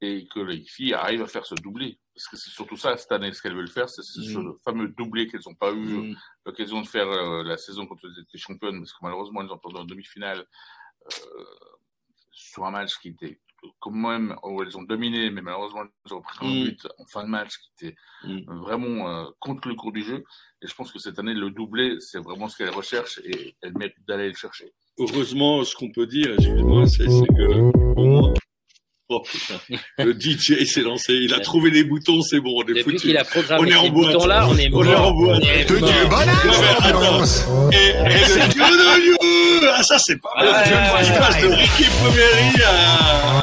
et 0.00 0.26
que 0.26 0.40
les 0.40 0.64
filles 0.64 0.94
arrivent 0.94 1.22
à 1.22 1.26
faire 1.28 1.46
ce 1.46 1.54
doublé. 1.54 1.98
Parce 2.14 2.28
que 2.28 2.36
c'est 2.36 2.50
surtout 2.50 2.76
ça 2.76 2.96
cette 2.98 3.10
année, 3.12 3.32
ce 3.32 3.40
qu'elles 3.40 3.54
veulent 3.56 3.68
faire, 3.70 3.88
c'est 3.88 4.02
ce 4.02 4.38
Mm. 4.38 4.54
fameux 4.64 4.88
doublé 4.88 5.26
qu'elles 5.28 5.40
n'ont 5.46 5.54
pas 5.54 5.72
eu 5.72 6.10
Mm. 6.10 6.16
l'occasion 6.44 6.80
de 6.82 6.86
faire 6.86 7.08
euh, 7.08 7.42
la 7.42 7.56
saison 7.56 7.86
quand 7.86 7.96
elles 8.04 8.22
étaient 8.22 8.38
championnes, 8.38 8.78
parce 8.80 8.92
que 8.92 8.98
malheureusement, 9.02 9.40
elles 9.42 9.50
ont 9.52 9.58
perdu 9.58 9.76
en 9.78 9.84
demi-finale 9.84 10.46
euh, 11.06 11.44
sur 12.30 12.64
un 12.64 12.70
match 12.70 12.98
qui 13.00 13.08
était 13.08 13.40
quand 13.78 13.92
même, 13.92 14.36
où 14.42 14.62
elles 14.62 14.76
ont 14.76 14.82
dominé, 14.82 15.30
mais 15.30 15.40
malheureusement, 15.40 15.82
elles 16.04 16.14
ont 16.14 16.20
pris 16.20 16.46
un 16.46 16.50
Mm. 16.50 16.64
but 16.64 16.88
en 16.98 17.06
fin 17.06 17.22
de 17.24 17.28
match 17.28 17.56
qui 17.58 17.86
était 17.86 17.96
vraiment 18.46 19.08
euh, 19.08 19.24
contre 19.40 19.68
le 19.68 19.74
cours 19.74 19.92
du 19.92 20.02
jeu. 20.02 20.24
Et 20.62 20.66
je 20.66 20.74
pense 20.74 20.92
que 20.92 20.98
cette 20.98 21.18
année, 21.18 21.32
le 21.34 21.50
doublé, 21.50 21.96
c'est 22.00 22.18
vraiment 22.18 22.48
ce 22.48 22.56
qu'elles 22.58 22.70
recherchent 22.74 23.20
et 23.24 23.56
elles 23.62 23.76
méritent 23.78 24.04
d'aller 24.06 24.28
le 24.28 24.34
chercher. 24.34 24.72
Heureusement, 24.98 25.64
ce 25.64 25.74
qu'on 25.76 25.90
peut 25.92 26.06
dire, 26.06 26.34
excusez-moi, 26.34 26.86
c'est 26.86 27.08
c'est 27.08 27.26
que 27.28 27.98
au 27.98 28.04
moins- 28.04 28.34
Oh 29.14 29.22
putain, 29.22 29.60
le 29.98 30.12
DJ 30.18 30.64
s'est 30.64 30.80
lancé, 30.80 31.12
il 31.14 31.32
a 31.34 31.40
trouvé 31.40 31.70
les 31.70 31.84
boutons, 31.84 32.22
c'est 32.22 32.40
bon, 32.40 32.50
on 32.56 32.62
est 32.62 32.74
Depuis 32.74 32.98
foutu. 32.98 33.16
a 33.16 33.24
programmé 33.24 33.62
On 33.62 33.66
est 33.70 33.74
en 33.76 33.88
boîte. 33.90 34.12
boutons-là, 34.12 34.46
on 34.48 34.56
est 34.56 34.70
On 34.72 34.82
est 34.82 34.86
mort. 34.86 35.06
en 35.08 35.12
boîte. 35.12 35.42
On 35.42 35.46
est 35.46 36.08
mort. 36.10 36.20
mais 36.24 36.86
attends. 36.86 37.24
Et, 37.72 37.76
et 37.76 38.24
c'est 38.24 38.48
que 38.48 38.58
de 38.58 39.06
news 39.10 39.68
ah, 39.74 39.82
ça 39.82 39.96
c'est 40.00 40.20
pas 40.20 40.34
mal. 40.36 40.46
Ouais, 40.48 40.62
Tu 40.64 40.70
vois, 40.70 41.02
je 41.02 41.12
ouais, 41.12 41.18
passe 41.18 41.42
de 41.42 41.48
Ricky 41.48 41.84
Premieri 42.00 42.62
à. 42.66 43.40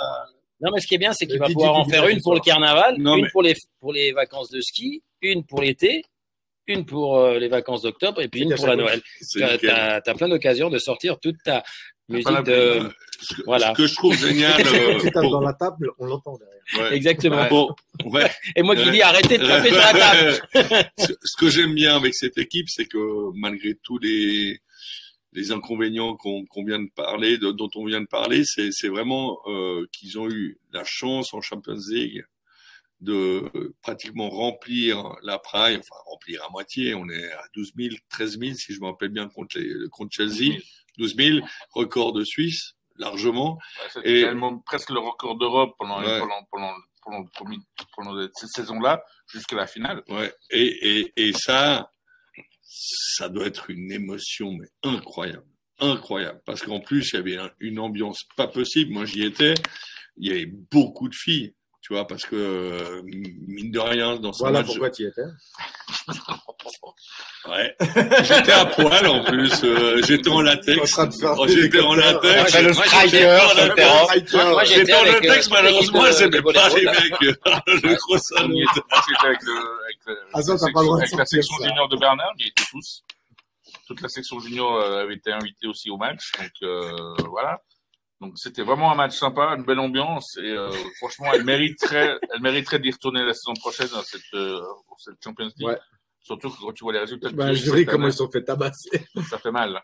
Non, 0.61 0.71
mais 0.73 0.81
ce 0.81 0.87
qui 0.87 0.95
est 0.95 0.97
bien, 0.99 1.13
c'est 1.13 1.25
qu'il 1.25 1.35
Le 1.35 1.39
va 1.39 1.47
DJ 1.47 1.53
pouvoir 1.53 1.75
en 1.75 1.85
faire 1.87 2.07
une 2.07 2.21
pour 2.21 2.33
le 2.33 2.41
carnaval, 2.41 2.95
Non, 2.99 3.15
une 3.15 3.23
mais- 3.23 3.29
pour 3.31 3.41
les, 3.41 3.55
pour 3.79 3.93
les 3.93 4.11
vacances 4.11 4.49
de 4.51 4.59
ski, 4.61 5.01
une 5.21 5.45
pour 5.45 5.61
l'été, 5.61 6.03
une 6.67 6.85
pour 6.85 7.17
euh, 7.17 7.39
les 7.39 7.47
vacances 7.47 7.81
d'octobre 7.83 8.21
et 8.21 8.27
puis 8.27 8.41
une 8.41 8.53
pour 8.53 8.67
la 8.67 8.75
Noël. 8.75 9.01
Nickel. 9.35 9.69
as, 9.69 10.01
plein 10.15 10.27
d'occasions 10.27 10.69
de 10.69 10.77
sortir 10.77 11.17
toute 11.19 11.37
ta 11.43 11.63
musique 12.13 12.29
la 12.29 12.41
de. 12.41 12.89
Ce 13.21 13.33
que, 13.35 13.41
Voilà. 13.45 13.73
ce 13.73 13.81
que 13.81 13.87
je 13.87 13.95
trouve 13.95 14.15
génial. 14.15 14.53
euh, 14.65 14.99
tu 14.99 15.11
tapes 15.11 15.23
pour- 15.23 15.31
dans 15.31 15.41
la 15.41 15.53
table, 15.53 15.91
on 15.99 16.05
l'entend 16.05 16.37
derrière. 16.37 16.91
ouais. 16.91 16.95
Exactement. 16.97 17.47
Bon, 17.49 17.69
ouais. 18.05 18.29
Et 18.55 18.61
moi 18.63 18.75
qui 18.75 18.89
dis 18.91 19.01
arrêtez 19.01 19.37
de 19.37 19.45
taper 19.45 19.69
sur 19.69 19.77
la 19.77 19.93
table. 19.93 20.41
ce 20.97 21.13
ce 21.21 21.37
que 21.37 21.49
j'aime 21.49 21.73
bien 21.73 21.95
avec 21.95 22.13
cette 22.15 22.37
équipe, 22.37 22.69
c'est 22.69 22.85
que 22.85 23.31
malgré 23.35 23.75
tous 23.83 23.97
les, 23.99 24.59
les 25.33 25.51
inconvénients 25.51 26.15
qu'on 26.15 26.45
qu'on 26.45 26.63
vient 26.63 26.79
de 26.81 26.89
parler, 26.95 27.37
de- 27.37 27.51
dont 27.51 27.69
on 27.75 27.85
vient 27.85 28.01
de 28.01 28.07
parler, 28.07 28.43
c'est 28.45 28.71
c'est 28.71 28.87
vraiment 28.89 29.37
euh, 29.47 29.85
qu'ils 29.91 30.17
ont 30.17 30.29
eu 30.29 30.57
la 30.71 30.83
chance 30.85 31.33
en 31.33 31.41
Champions 31.41 31.77
League 31.89 32.23
de 33.01 33.43
pratiquement 33.81 34.29
remplir 34.29 35.15
la 35.23 35.39
praille, 35.39 35.75
enfin 35.77 35.95
remplir 36.05 36.43
à 36.45 36.49
moitié. 36.51 36.93
On 36.95 37.07
est 37.09 37.31
à 37.31 37.41
12 37.55 37.71
000, 37.77 37.95
13 38.09 38.39
000 38.39 38.53
si 38.55 38.73
je 38.73 38.81
me 38.81 38.87
rappelle 38.87 39.07
bien 39.09 39.27
contre, 39.29 39.57
les, 39.57 39.71
contre 39.89 40.13
Chelsea. 40.13 40.57
12 40.99 41.15
000, 41.15 41.39
record 41.73 42.13
de 42.13 42.23
Suisse, 42.23 42.73
largement. 42.97 43.53
Ouais, 43.55 43.89
C'était 43.93 44.19
Et- 44.19 44.21
tellement 44.21 44.59
presque 44.59 44.89
le 44.91 44.99
record 44.99 45.37
d'Europe 45.37 45.73
pendant, 45.79 45.99
Ouais. 46.01 46.19
pendant, 46.19 46.45
pendant, 46.51 46.75
cette 48.35 48.49
saison-là 48.49 49.03
jusqu'à 49.31 49.55
la 49.55 49.67
finale. 49.67 50.03
Ouais. 50.09 50.31
Et, 50.51 50.99
et, 50.99 51.13
et 51.15 51.33
ça, 51.33 51.91
ça 52.63 53.29
doit 53.29 53.45
être 53.47 53.69
une 53.69 53.91
émotion 53.91 54.51
mais 54.53 54.67
incroyable, 54.83 55.45
incroyable. 55.79 56.41
Parce 56.45 56.61
qu'en 56.63 56.79
plus, 56.79 57.09
il 57.13 57.15
y 57.15 57.19
avait 57.19 57.37
un- 57.37 57.51
une 57.59 57.79
ambiance 57.79 58.23
pas 58.35 58.47
possible. 58.47 58.91
Moi, 58.93 59.05
j'y 59.05 59.23
étais. 59.23 59.55
Il 60.17 60.27
y 60.27 60.31
avait 60.31 60.45
beaucoup 60.45 61.07
de 61.07 61.15
filles, 61.15 61.53
tu 61.89 61.95
vois, 61.95 62.05
parce 62.05 62.23
que 62.23 62.35
euh, 62.35 63.01
mine 63.03 63.71
de 63.71 63.79
rien, 63.79 64.15
dans 64.17 64.31
ce 64.31 64.43
Voilà 64.43 64.59
match, 64.59 64.67
pourquoi 64.67 64.91
tu 64.91 65.01
y 65.01 65.05
étais. 65.07 65.23
ouais, 67.49 67.75
j'étais 68.21 68.51
à 68.51 68.67
poil 68.67 69.07
en 69.07 69.23
plus. 69.23 69.63
euh, 69.63 69.99
j'étais 70.05 70.29
en 70.29 70.41
latex. 70.41 70.99
Oh, 71.35 71.47
j'étais 71.47 71.79
en 71.79 71.95
latex. 71.95 72.53
Moi, 72.53 72.61
le 72.61 72.73
striker 72.75 73.39
j'étais-. 73.55 74.35
Moi, 74.35 74.53
en 74.53 74.61
euh, 74.61 75.11
latex, 75.13 75.49
malheureusement, 75.49 76.03
j'aimais 76.15 76.29
de 76.29 76.41
pas 76.41 76.69
les 76.69 76.85
mecs. 76.85 77.21
Le 77.81 77.95
gros 77.95 78.17
salaud. 78.19 78.55
J'étais 78.55 79.25
avec, 79.25 79.41
le, 79.41 79.57
avec, 79.57 79.97
le- 80.05 80.19
Ah, 80.31 80.43
ça, 80.43 80.51
la, 80.51 80.57
section, 80.59 80.93
avec 80.93 81.01
la 81.01 81.07
sortir 81.07 81.27
section 81.27 81.57
ça. 81.57 81.67
junior 81.69 81.89
de 81.89 81.97
Bernard, 81.97 82.33
ils 82.37 82.49
étaient 82.49 82.65
tous. 82.69 83.03
Toute 83.87 84.01
la 84.01 84.09
section 84.09 84.39
junior 84.39 84.75
euh, 84.75 85.01
avait 85.05 85.15
été 85.15 85.31
invitée 85.31 85.65
aussi 85.65 85.89
au 85.89 85.97
match. 85.97 86.33
Donc 86.37 86.51
euh, 86.61 87.15
voilà. 87.31 87.59
Donc 88.21 88.33
c'était 88.37 88.63
vraiment 88.63 88.91
un 88.91 88.95
match 88.95 89.15
sympa, 89.17 89.55
une 89.57 89.63
belle 89.63 89.79
ambiance 89.79 90.37
et 90.37 90.51
euh, 90.51 90.69
franchement 90.97 91.27
elle 91.33 91.43
mériterait, 91.45 92.17
elle 92.33 92.41
mériterait 92.41 92.79
d'y 92.79 92.91
retourner 92.91 93.23
la 93.23 93.33
saison 93.33 93.53
prochaine 93.53 93.87
dans 93.89 94.03
cette, 94.03 94.21
euh, 94.33 94.59
cette 94.97 95.15
Champions 95.23 95.45
League. 95.57 95.67
Ouais. 95.67 95.77
Surtout 96.21 96.49
que 96.49 96.59
quand 96.59 96.73
tu 96.73 96.83
vois 96.83 96.93
les 96.93 96.99
résultats. 96.99 97.29
de 97.29 97.35
Bah, 97.35 97.53
Zurich 97.53 97.87
comment 97.89 98.07
ils 98.07 98.11
se 98.11 98.17
sont 98.19 98.29
fait 98.29 98.43
tabasser. 98.43 99.05
Ça 99.29 99.39
fait 99.39 99.51
mal. 99.51 99.81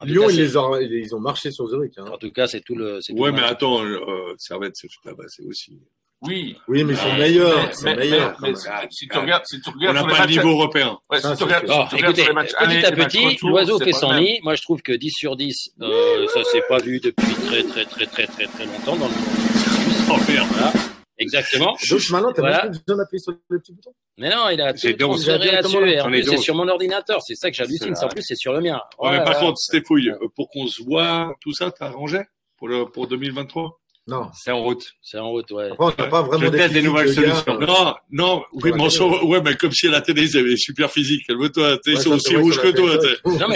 En 0.00 0.06
Lyon, 0.06 0.26
cas, 0.26 0.32
ils, 0.32 0.36
les 0.38 0.56
ont, 0.56 0.76
ils 0.76 1.14
ont 1.14 1.20
marché 1.20 1.50
sur 1.52 1.66
Zurich. 1.68 1.94
Hein. 1.98 2.06
En 2.12 2.18
tout 2.18 2.30
cas, 2.32 2.46
c'est 2.48 2.60
tout 2.60 2.74
le. 2.74 3.00
c'est 3.00 3.14
tout 3.14 3.20
Ouais, 3.20 3.30
le 3.30 3.36
mais 3.36 3.42
match. 3.42 3.52
attends, 3.52 3.84
euh, 3.84 4.34
Servette, 4.38 4.76
c'est 4.76 4.88
pas 5.04 5.14
passé 5.14 5.44
aussi. 5.46 5.80
Oui. 6.22 6.56
Oui, 6.66 6.82
mais 6.82 6.94
ils 6.94 6.96
sont 6.96 7.12
meilleurs. 7.16 7.70
Mais, 7.84 7.94
même. 7.94 8.56
si, 8.56 8.66
si 8.90 9.08
tu 9.08 9.18
regardes, 9.18 9.44
si 9.46 9.60
tu 9.60 9.70
On 9.70 9.72
regardes 9.72 9.94
n'a 9.94 10.00
sur 10.00 10.08
les 10.08 10.14
pas 10.16 10.26
le 10.26 10.30
niveau 10.30 10.48
européen. 10.50 10.98
Ouais, 11.10 11.20
Ça, 11.20 11.36
si 11.36 11.38
tu 11.38 11.44
regardes, 11.44 11.90
si 11.90 11.96
écoutez, 11.96 12.22
sur 12.22 12.28
les 12.28 12.34
matchs 12.34 12.50
aller 12.56 12.80
petit 12.80 12.82
et 12.82 12.86
à 12.86 13.30
petit, 13.30 13.46
l'oiseau 13.46 13.78
fait 13.78 13.92
son 13.92 14.12
nid. 14.14 14.40
Moi, 14.42 14.54
je 14.56 14.62
trouve 14.62 14.82
que 14.82 14.92
10 14.92 15.10
sur 15.10 15.36
10, 15.36 15.70
euh, 15.80 16.26
ça 16.28 16.42
s'est 16.44 16.62
pas 16.68 16.78
vu 16.78 16.98
depuis 16.98 17.34
très, 17.46 17.62
très, 17.62 17.84
très, 17.84 18.06
très, 18.06 18.26
très, 18.26 18.46
très 18.46 18.66
longtemps 18.66 18.96
dans 18.96 19.06
le. 19.06 19.14
Voilà. 20.08 20.72
Exactement. 21.18 21.76
Donc 21.90 22.10
maintenant, 22.10 22.32
t'as 22.32 22.40
Voilà. 22.42 22.62
même 22.64 22.72
besoin 22.72 22.96
d'appuyer 22.96 23.20
sur 23.20 23.32
le 23.32 23.58
petit 23.58 23.72
bouton? 23.72 23.92
Mais 24.16 24.30
non, 24.30 24.48
il 24.50 24.60
a 24.60 24.72
tout 24.72 24.92
transféré 24.98 25.52
là-dessus. 25.52 26.24
c'est 26.24 26.36
sur 26.38 26.54
mon 26.54 26.66
ordinateur. 26.68 27.22
C'est 27.22 27.34
ça 27.34 27.50
que 27.50 27.56
j'hallucine. 27.56 27.94
C'est 27.94 28.04
En 28.04 28.08
plus, 28.08 28.22
c'est 28.22 28.36
sur 28.36 28.52
le 28.52 28.60
mien. 28.60 28.80
Ouais, 28.98 29.10
mais 29.18 29.24
par 29.24 29.38
contre, 29.38 29.58
Stéphouille, 29.58 30.12
pour 30.34 30.48
qu'on 30.50 30.66
se 30.66 30.82
voit, 30.82 31.34
tout 31.40 31.52
ça, 31.52 31.70
t'as 31.70 31.86
arrangé 31.86 32.20
pour, 32.56 32.68
le, 32.68 32.86
pour 32.86 33.06
2023 33.06 33.78
Non. 34.08 34.30
C'est 34.34 34.50
en 34.50 34.62
route. 34.62 34.94
C'est 35.02 35.18
en 35.18 35.28
route, 35.28 35.50
ouais. 35.50 35.70
Après, 35.70 35.84
on 35.84 35.88
n'a 35.88 36.06
pas 36.08 36.22
vraiment 36.22 36.44
Je 36.46 36.48
teste 36.48 36.72
des 36.72 36.80
nouvelles 36.80 37.14
de 37.14 37.20
gars. 37.22 37.34
solutions. 37.34 37.60
Non, 37.60 37.94
non, 38.10 38.42
oui, 38.54 38.70
la 38.70 38.76
mais, 38.76 38.82
on 38.82 38.86
télé. 38.86 38.90
s'en- 38.98 39.22
ouais, 39.26 39.40
mais 39.42 39.54
comme 39.56 39.70
si 39.72 39.86
la 39.88 40.00
télé, 40.00 40.22
ils 40.22 40.38
avaient 40.38 40.56
super 40.56 40.90
physique. 40.90 41.26
Calme-toi, 41.26 41.76
ils 41.86 41.98
sont 42.00 42.12
aussi 42.12 42.34
rouges 42.36 42.58
que 42.58 42.68
toi. 42.68 42.96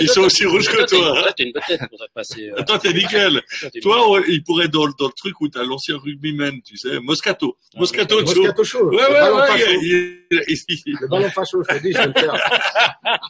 Ils 0.01 0.09
sont 0.11 0.21
aussi 0.21 0.45
rouges 0.45 0.69
que 0.69 0.77
toi, 0.77 0.87
t'as 0.87 0.97
une- 0.97 1.03
toi. 1.03 1.33
T'as 1.37 1.45
une 1.45 1.53
petite 1.55 1.89
pour 1.89 1.99
passer. 2.15 2.51
euh, 2.51 2.61
Attends, 2.61 2.79
t'es 2.79 2.93
nickel. 2.93 3.43
toi, 3.83 4.21
t'es- 4.27 4.33
il 4.33 4.43
pourrait 4.45 4.67
être 4.67 4.71
dans, 4.73 4.85
le- 4.85 4.93
dans 4.99 5.07
le 5.07 5.13
truc 5.17 5.41
où 5.41 5.49
t'as 5.49 5.65
l'ancien 5.65 5.97
rugbyman, 5.97 6.61
tu 6.63 6.77
sais, 6.77 7.01
Moscato. 7.01 7.57
Moscato, 7.77 8.19
Joe. 8.27 8.37
Moscato 8.37 8.65
chaud. 8.65 8.91
Ouais, 8.91 8.97
ouais, 8.97 9.31
ouais, 9.31 10.23
Le 10.31 11.09
ballon 11.09 11.31
facho, 11.31 11.63
je 11.63 11.77
te 11.77 11.83
dis, 11.83 11.93
je 11.93 11.99
vais 11.99 12.07
le 12.09 12.13
faire. 12.13 12.35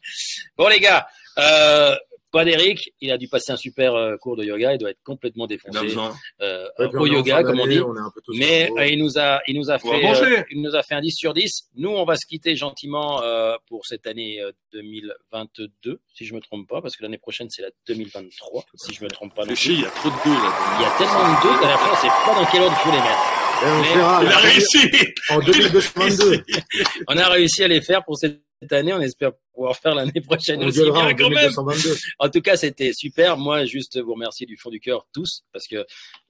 Bon, 0.58 0.68
les 0.68 0.80
gars, 0.80 1.06
euh, 1.38 1.94
pas 2.32 2.44
d'Eric. 2.44 2.92
Il 3.00 3.12
a 3.12 3.18
dû 3.18 3.28
passer 3.28 3.52
un 3.52 3.56
super 3.56 3.94
euh, 3.94 4.16
cours 4.16 4.36
de 4.36 4.44
yoga. 4.44 4.72
Il 4.72 4.78
doit 4.78 4.90
être 4.90 5.02
complètement 5.04 5.46
défoncé 5.46 5.94
euh, 6.40 6.66
Ouais, 6.78 6.86
au 6.94 7.06
yoga, 7.06 7.42
comme 7.44 7.60
on 7.60 7.66
dit. 7.66 7.80
On 7.80 7.92
Mais 8.34 8.70
euh, 8.76 8.86
il 8.86 8.98
nous 8.98 9.18
a, 9.18 9.40
il 9.46 9.56
nous 9.56 9.70
a 9.70 9.78
fait, 9.78 9.88
euh, 9.88 10.42
il 10.50 10.62
nous 10.62 10.74
a 10.74 10.82
fait 10.82 10.94
un 10.94 11.00
10 11.00 11.12
sur 11.12 11.34
10. 11.34 11.68
Nous, 11.76 11.90
on 11.90 12.04
va 12.04 12.16
se 12.16 12.26
quitter 12.26 12.56
gentiment 12.56 13.22
euh, 13.22 13.54
pour 13.68 13.86
cette 13.86 14.06
année 14.06 14.40
euh, 14.40 14.50
2022, 14.72 16.00
si 16.14 16.24
je 16.24 16.34
me 16.34 16.40
trompe 16.40 16.66
pas, 16.68 16.80
parce 16.80 16.96
que 16.96 17.02
l'année 17.02 17.18
prochaine 17.18 17.48
c'est 17.50 17.62
la 17.62 17.68
2023, 17.86 18.64
si 18.76 18.94
je 18.94 19.04
me 19.04 19.10
trompe 19.10 19.34
pas. 19.34 19.44
chier, 19.54 19.74
il 19.74 19.80
y 19.82 19.84
a 19.84 19.90
trop 19.90 20.08
de 20.08 20.14
deux, 20.24 20.32
là. 20.32 20.52
Il 20.78 20.82
y 20.82 20.86
a 20.86 20.90
tellement 20.98 21.28
de 21.28 21.42
doutes 21.42 21.64
à 21.64 21.68
la 21.68 21.78
fin, 21.78 21.90
on 21.92 21.96
sait 21.96 22.08
pas 22.08 22.34
dans 22.40 22.50
quel 22.50 22.62
ordre 22.62 22.76
il 22.78 22.82
faut 22.82 22.90
les 22.90 23.02
mettre. 23.02 23.42
Et 23.62 23.66
on 23.66 23.80
mais- 23.82 23.94
verra 23.94 24.24
Il 24.24 24.28
a 24.32 24.38
réussi! 24.38 24.90
en 25.30 25.38
2022. 25.40 26.42
On 27.08 27.16
a 27.16 27.28
réussi 27.28 27.62
à 27.62 27.68
les 27.68 27.80
faire 27.80 28.02
pour 28.04 28.16
cette 28.16 28.40
année. 28.70 28.92
On 28.92 29.00
espère 29.00 29.32
pouvoir 29.54 29.76
faire 29.76 29.94
l'année 29.94 30.20
prochaine 30.26 30.62
On 30.62 30.66
aussi 30.68 30.78
gueulera 30.78 31.00
en 31.02 31.06
bien 31.06 31.14
quand 31.16 31.30
même. 31.30 31.50
2222. 31.50 31.96
En 32.18 32.28
tout 32.28 32.40
cas, 32.40 32.56
c'était 32.56 32.92
super. 32.92 33.36
Moi, 33.36 33.64
juste 33.64 33.98
vous 34.00 34.14
remercier 34.14 34.46
du 34.46 34.56
fond 34.56 34.70
du 34.70 34.78
cœur 34.80 35.06
tous, 35.12 35.42
parce 35.52 35.66
que 35.66 35.84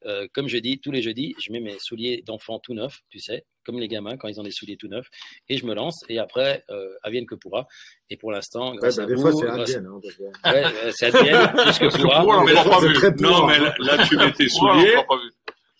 euh, 0.06 0.26
comme 0.32 0.48
je 0.48 0.58
dis 0.58 0.78
tous 0.80 0.90
les 0.92 1.02
jeudis, 1.02 1.34
je 1.38 1.52
mets 1.52 1.60
mes 1.60 1.78
souliers 1.78 2.22
d'enfant 2.26 2.58
tout 2.58 2.74
neufs, 2.74 3.00
tu 3.10 3.18
sais, 3.20 3.44
comme 3.64 3.78
les 3.78 3.86
gamins 3.88 4.16
quand 4.16 4.28
ils 4.28 4.40
ont 4.40 4.42
des 4.42 4.50
souliers 4.50 4.76
tout 4.76 4.88
neufs, 4.88 5.06
et 5.48 5.56
je 5.58 5.66
me 5.66 5.74
lance. 5.74 6.04
Et 6.08 6.18
après, 6.18 6.64
euh, 6.70 6.94
advienne 7.02 7.26
que 7.26 7.34
pourra. 7.34 7.66
Et 8.10 8.16
pour 8.16 8.32
l'instant, 8.32 8.72
Ouais, 8.72 8.78
grâce 8.78 8.96
bah, 8.96 9.02
à 9.04 9.06
des 9.06 9.14
vous, 9.14 9.20
fois, 9.22 9.32
c'est 9.32 9.46
grâce- 9.46 9.74
Advienne. 9.74 9.86
hein, 9.86 10.00
Ouais, 10.52 10.64
euh, 10.84 10.92
c'est 10.92 11.06
advienne 11.14 11.52
plus 11.52 11.78
que 11.78 11.96
pourra. 12.00 12.24
Non, 12.24 13.46
mais 13.46 13.58
là, 13.58 13.74
là, 13.78 14.06
tu 14.08 14.16
mets 14.16 14.32
tes 14.32 14.44
Ouais, 14.44 14.48
souliers 14.48 14.96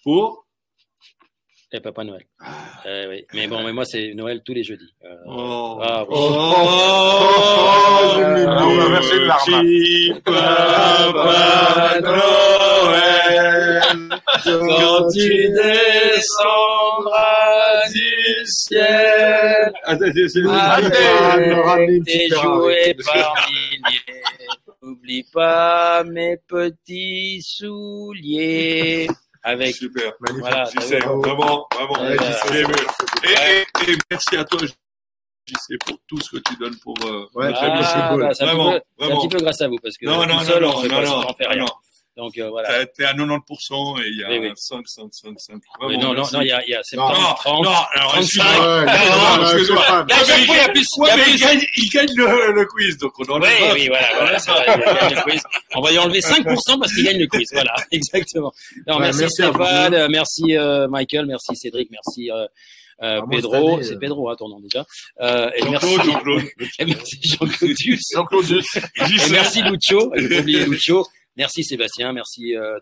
pour. 0.05 0.42
Et 1.75 1.81
Papa 1.81 2.05
Noël. 2.05 2.23
Euh, 2.85 3.09
oui. 3.09 3.25
Mais 3.33 3.47
bon, 3.47 3.63
mais 3.63 3.73
moi, 3.73 3.85
c'est 3.87 4.13
Noël 4.15 4.43
tous 4.45 4.53
les 4.53 4.63
jeudis. 4.63 4.95
Euh, 5.05 5.09
Oh. 5.27 5.79
ah, 5.83 6.05
bon. 6.07 6.15
Oh, 6.15 6.53
Oh, 6.55 8.19
Ah, 8.19 8.19
larmes. 8.45 9.47
petit 9.47 10.13
Papa 10.23 12.01
Noël, 12.03 13.81
Quand 14.45 15.09
tu 15.15 15.49
descendras 16.53 17.09
du 17.91 18.45
ciel, 18.45 19.73
Ah, 19.85 19.93
avec 19.93 20.15
une 21.89 22.05
tes 22.05 22.29
jouets 22.29 22.95
par 23.03 23.47
milliers, 23.49 24.23
n'oublie 24.83 25.25
pas 25.33 26.05
mes 26.05 26.37
petits 26.47 27.41
souliers. 27.43 29.07
Avec 29.45 29.75
Super. 29.75 30.13
Magnifique. 30.21 30.41
Voilà, 30.49 30.71
bravo. 31.01 31.21
vraiment, 31.23 31.67
vraiment. 31.75 31.95
Ouais. 32.03 32.15
Et, 32.15 32.65
Ouais. 32.65 33.67
et- 33.87 33.91
et 33.93 33.97
merci 34.11 34.37
à 34.37 34.45
toi, 34.45 34.61
sais, 35.59 35.77
pour 35.85 35.99
tout 36.07 36.21
ce 36.21 36.37
que 36.37 36.43
tu 36.49 36.57
donnes 36.57 36.77
pour 36.79 36.95
euh, 37.05 37.27
Ouais, 37.35 37.53
c'est 37.53 38.11
beau. 38.11 38.19
bah, 38.19 38.33
c'est 38.35 38.45
un, 38.45 38.47
petit 38.47 38.57
Vraiment, 38.57 38.71
un 38.75 38.81
vraiment. 38.99 39.21
petit 39.21 39.29
peu 39.29 39.39
grâce 39.43 39.61
à 39.61 39.69
vous 39.69 39.79
parce 39.83 39.97
que 39.97 40.07
Non, 40.07 40.19
non, 40.19 40.27
non, 40.27 40.41
seul, 40.41 40.63
non, 40.63 40.69
on 40.77 40.83
non, 40.89 41.03
non, 41.03 41.27
on 41.29 41.35
fait 41.35 41.47
rien. 41.49 41.63
non. 41.65 41.67
Donc 42.17 42.37
euh, 42.37 42.51
voilà. 42.51 42.85
T'es 42.87 43.05
à 43.05 43.15
90% 43.15 44.03
et 44.03 44.09
il 44.09 44.19
y 44.21 44.25
a 44.25 44.29
Oui, 44.29 44.39
oui. 44.41 44.53
5, 44.55 44.83
5, 44.87 45.07
5, 45.11 45.35
5. 45.41 45.57
Oui, 45.81 45.97
non, 45.97 46.13
non, 46.13 46.25
non, 46.31 46.41
il 46.43 46.49
y 46.49 46.53
a, 46.53 46.63
il 46.67 46.71
y 46.71 46.75
a 46.75 46.83
70, 46.83 47.19
Non, 47.21 47.35
30. 47.35 47.65
non, 47.65 47.71
alors 47.95 48.13
35. 48.13 48.21
excuse-moi. 48.21 48.51
Ouais, 48.53 48.85
non, 48.85 49.37
non, 49.37 49.43
excuse-moi. 49.45 49.85
il 49.89 50.55
y 50.55 50.61
a 50.61 50.69
plus. 50.69 50.87
il 50.97 51.01
Ouais, 51.03 51.09
y 51.09 51.13
a 51.13 51.17
mais 51.17 51.23
plus. 51.23 51.33
il 51.33 51.39
gagne, 51.41 51.61
il 51.77 51.89
gagne 51.89 52.11
le, 52.15 52.53
le 52.53 52.67
quiz, 52.67 52.99
donc 52.99 53.13
on 53.19 53.25
enlève 53.33 53.51
Oui, 53.63 53.69
oui, 53.81 53.89
voilà, 53.89 54.09
voilà, 54.15 54.39
c'est 54.39 54.51
vrai, 54.51 54.65
il 54.69 54.95
gagne 54.95 55.15
le 55.15 55.23
quiz. 55.23 55.43
On 55.75 55.81
va 55.81 55.93
y 55.93 55.99
enlever 55.99 56.21
5% 56.21 56.79
parce 56.79 56.93
qu'il 56.93 57.05
gagne 57.05 57.19
le 57.19 57.27
quiz. 57.27 57.49
Voilà, 57.53 57.75
exactement. 57.91 58.53
Non, 58.87 58.99
Ouais, 58.99 59.11
merci, 59.13 59.25
Stéphane, 59.31 60.09
merci 60.11 60.57
euh, 60.57 60.89
Michael, 60.89 61.25
merci 61.27 61.57
Cédric, 61.57 61.89
merci 61.91 62.31
euh, 62.31 62.47
euh, 63.03 63.21
Ah, 63.23 63.27
Pedro. 63.31 63.83
C'est 63.83 63.95
euh, 63.95 63.99
Pedro, 63.99 64.29
hein, 64.29 64.37
ton 64.39 64.49
nom 64.51 64.61
déjà. 64.61 64.85
Euh, 65.23 65.51
et 65.57 65.65
merci, 65.69 65.95
Jean-Claude, 65.97 66.13
Jean-Claude. 66.13 66.43
et 66.79 66.85
merci 66.85 67.19
Jean-Claude. 67.23 67.77
Jean-Claude 68.13 69.31
merci 69.31 69.63
Lucho, 69.63 70.13
j'ai 70.15 70.41
oublié 70.41 70.67
Lucho. 70.67 71.07
Merci 71.37 71.65
Sébastien, 71.65 72.13
merci 72.13 72.57
euh, 72.57 72.79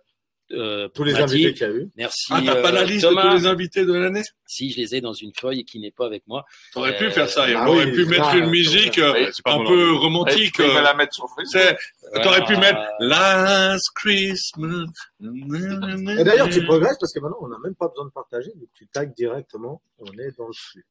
euh, 0.53 0.89
Tous 0.89 1.05
les 1.05 1.15
invités 1.15 1.53
qu'il 1.55 1.63
y 1.63 1.71
a 1.71 1.73
eu. 1.73 1.89
Merci 1.97 2.27
Ah, 2.33 2.41
t'as 2.45 2.61
pas 2.61 2.73
la 2.73 2.81
euh, 2.81 2.85
liste 2.85 3.07
Thomas. 3.07 3.23
de 3.25 3.29
tous 3.29 3.43
les 3.45 3.47
invités 3.47 3.85
de 3.85 3.93
l'année? 3.93 4.23
Si, 4.47 4.71
je 4.73 4.79
les 4.79 4.97
ai 4.97 5.01
dans 5.01 5.13
une 5.13 5.31
feuille 5.39 5.65
qui 5.65 5.79
n'est 5.79 5.93
pas 5.93 6.07
avec 6.07 6.25
moi. 6.27 6.45
T'aurais 6.73 6.95
Euh, 6.97 6.99
pu 6.99 7.11
faire 7.13 7.29
ça. 7.29 7.49
et 7.49 7.55
bah 7.55 7.63
on 7.65 7.69
aurait 7.69 7.85
oui, 7.85 7.93
pu 7.93 8.05
mettre 8.07 8.31
ça, 8.33 8.37
une 8.37 8.51
musique 8.51 8.99
euh, 8.99 9.13
Oui, 9.13 9.27
un 9.45 9.65
peu 9.65 9.93
romantique. 9.93 10.59
Va 10.59 10.65
euh, 10.79 10.83
la 10.83 10.95
mettre 10.95 11.15
sur 11.15 11.27
Facebook. 11.37 11.79
T'aurais 12.25 12.45
pu 12.45 12.57
mettre 12.57 12.81
Last 12.99 13.91
Christmas. 13.95 14.87
Et 15.23 16.25
d'ailleurs, 16.25 16.49
tu 16.49 16.65
progresses 16.65 16.97
parce 16.99 17.13
que 17.13 17.21
maintenant, 17.21 17.39
on 17.43 17.49
n'a 17.49 17.59
même 17.63 17.77
pas 17.77 17.87
besoin 17.87 18.07
de 18.07 18.11
partager. 18.11 18.51
que 18.51 18.65
Tu 18.75 18.89
tags 18.89 19.05
directement, 19.07 19.81
on 20.01 20.07
est 20.19 20.37
dans 20.37 20.49
le 20.49 20.53
flux. 20.53 20.85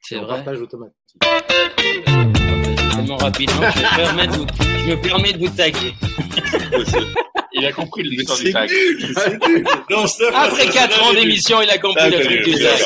C'est 0.00 0.16
vrai. 0.18 0.28
partage 0.44 0.60
automatique. 0.60 0.94
Tellement 2.98 3.16
rapidement, 3.16 3.62
je 3.70 3.78
me 3.80 3.96
permets 3.96 4.26
de 4.26 4.32
vous, 4.32 4.46
je 4.60 4.90
me 4.90 5.00
permets 5.00 5.32
de 5.32 5.38
vous 5.38 5.48
taguer. 5.56 5.94
Il 7.52 7.64
a 7.66 7.72
compris 7.72 8.02
l'histoire 8.02 8.38
du 8.38 8.46
C'est 8.46 8.52
tag. 8.52 8.70
Non, 9.90 10.06
Steph, 10.06 10.26
Après 10.34 10.66
ça, 10.66 10.72
4 10.72 10.92
ça, 10.94 11.02
ans 11.04 11.12
d'émission, 11.12 11.62
il 11.62 11.70
a 11.70 11.78
compris 11.78 12.10
le 12.10 12.20
truc 12.24 12.44
du 12.44 12.54
tag. 12.54 12.78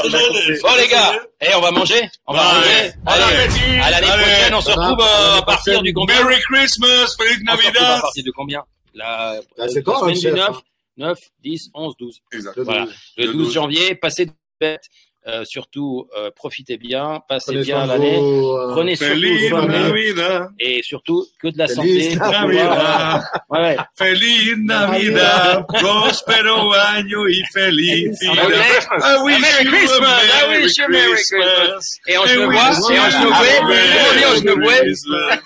Bon 0.63 0.69
les 0.79 0.89
gars, 0.89 1.19
eh, 1.41 1.55
on 1.57 1.61
va 1.61 1.71
manger? 1.71 2.09
On 2.27 2.35
va 2.35 2.43
manger? 2.55 2.93
Allez, 3.07 3.81
à 3.83 3.91
l'année 3.91 4.07
prochaine, 4.07 4.55
on 4.55 4.61
se 4.61 4.71
retrouve 4.71 5.01
euh, 5.01 5.39
à 5.39 5.43
partir 5.43 5.83
du 5.83 5.93
combien? 5.93 6.23
Merry 6.25 6.41
Christmas, 6.43 7.15
Feliz 7.17 7.39
retrouve 7.39 7.49
à 7.49 7.57
Navidad. 7.57 8.01
partir 8.03 8.25
de 8.25 8.31
combien? 8.31 8.63
La, 8.95 9.41
Ah, 9.59 9.69
semaine 9.69 9.83
hein, 9.87 10.13
du 10.13 10.21
chef, 10.21 10.35
9, 10.35 10.49
hein. 10.51 10.61
9, 10.99 11.19
10, 11.43 11.71
11, 11.75 11.95
12. 11.99 12.19
Exact. 12.33 12.57
Le 12.57 12.63
Voilà. 12.65 12.85
12. 12.85 12.95
Le 13.17 13.27
Le 13.27 13.33
12 13.33 13.43
12. 13.45 13.55
janvier, 13.55 13.95
passez 13.95 14.27
de 14.27 14.33
fête. 14.61 14.83
Euh, 15.29 15.45
surtout, 15.45 16.09
euh, 16.19 16.33
profitez 16.35 16.77
bien, 16.79 17.21
passez 17.29 17.53
Prenez 17.53 17.63
bien 17.63 17.87
l'année. 17.87 18.19
euh, 18.19 18.73
Prenez 18.73 18.97
surtout 18.97 19.39
soin 19.49 19.63
de 19.67 19.67
vous. 19.67 19.73
Navidad. 19.73 20.49
Et 20.59 20.83
surtout, 20.83 21.25
que 21.41 21.47
de 21.47 21.59
la 21.59 21.69
Feliz 21.69 22.17
santé. 22.19 22.33
Navidad. 22.33 23.23
Ouais, 23.49 23.61
ouais. 23.61 23.77
Feliz 23.97 24.55
Navidad. 24.59 25.65
Prospero 25.69 26.73
año 26.73 27.29
y 27.29 27.41
felicidad. 27.55 28.51
I 28.99 29.23
wish 29.23 29.41
Merry 29.41 29.65
you 29.65 29.71
a 29.71 29.77
Christmas. 29.77 30.23
I 30.25 30.49
Merry 30.49 30.63
wish 30.65 30.77
you 30.79 30.85
a 30.85 30.89
Merry 30.89 31.13
Christmas. 31.13 31.99
Et 32.09 32.19
en 32.19 32.25
I 32.25 32.29
genevois, 32.29 32.69
wish 32.71 32.79
et 32.79 32.81
on 32.81 32.89
dit 32.91 34.25
en 34.27 34.35
genevois 34.35 34.73
Merry 34.73 34.81
Christmas. 34.83 35.39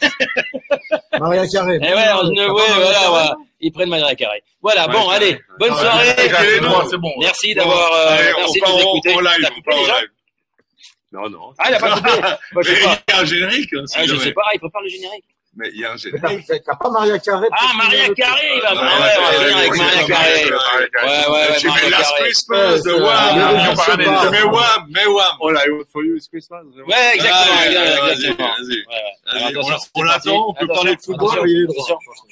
Maria 1.21 1.47
Carré. 1.49 1.79
Eh 1.83 1.95
ouais, 1.95 2.13
en 2.13 2.27
genevois, 2.27 2.65
voilà, 2.77 3.09
voilà. 3.09 3.37
Ils 3.61 3.73
prennent 3.73 3.89
Maria 3.89 4.15
Carré. 4.15 4.43
Voilà, 4.61 4.87
bon, 4.89 5.09
allez, 5.09 5.39
bonne 5.59 5.71
Ah 5.73 5.75
ouais. 5.75 5.81
soirée. 5.81 6.87
C'est 6.91 6.99
bon. 6.99 7.13
Merci 7.19 7.55
Bon, 7.55 7.61
d'avoir, 7.63 7.93
euh, 7.93 8.09
allez, 8.19 8.33
on 8.35 8.39
merci 8.41 8.55
de 8.59 8.65
part 8.65 8.71
nous 8.73 8.77
en- 8.77 8.81
écouter. 8.81 9.09
live, 9.11 9.21
on 9.67 9.73
en 9.73 9.79
déjà 9.81 10.01
live. 10.01 10.09
Non, 11.13 11.31
non. 11.31 11.53
Ah, 11.59 11.67
il 11.71 11.75
a 11.75 11.79
pas 11.79 11.91
coupé. 12.01 12.63
Je 12.63 12.73
il 12.73 12.83
y 12.83 13.13
a 13.13 13.21
un 13.21 13.25
générique. 13.25 13.73
hein, 13.75 13.87
si 13.87 13.97
Ah, 13.99 14.05
je 14.07 14.17
sais 14.17 14.33
pas, 14.33 14.43
il 14.55 14.59
prépare 14.61 14.83
le 14.83 14.89
générique. 14.89 15.25
Mais 15.59 15.71
il 15.73 15.81
y 15.81 15.85
a 15.87 15.91
un 15.91 15.93
Mais 15.95 15.99
générique. 15.99 16.47
T'as 16.47 16.59
t'as 16.59 16.77
pas 16.77 16.91
Maria 16.91 17.19
Carré 17.19 17.49
Ah, 17.51 17.57
finir 17.57 17.77
Maria 17.85 18.15
Carré, 18.15 18.43
il 18.57 18.61
va, 18.61 18.69
Ah, 18.69 19.59
avec 19.59 19.71
Maria 19.77 20.03
ouais, 20.03 20.07
Carré. 20.07 20.45
ouais, 20.45 20.51
Ouais, 20.51 21.29
ouais, 21.29 21.51
ouais, 21.51 21.57
Tu 21.59 21.67
mets 21.67 21.91
Last. 21.91 22.13
Christmas 22.19 22.83
de 22.83 22.93
Ouais, 22.93 23.01
Wham. 23.01 24.31
Mais 24.31 24.43
Wham, 24.43 24.87
mais 24.91 25.07
Wham. 25.07 25.37
All 25.41 25.57
I 25.67 25.71
want 25.71 25.85
for 25.91 26.05
you 26.05 26.17
is 26.17 26.29
Christmas. 26.29 26.63
Ouais, 26.87 27.15
exactement, 27.15 28.03
vas-y, 28.07 28.33
vas-y. 28.37 28.85
On- 29.95 30.03
l'attend, 30.03 30.49
on 30.51 30.55
peut 30.55 30.67
parler 30.67 30.95
de 30.97 31.01
football, 31.01 31.49
il. 31.49 31.67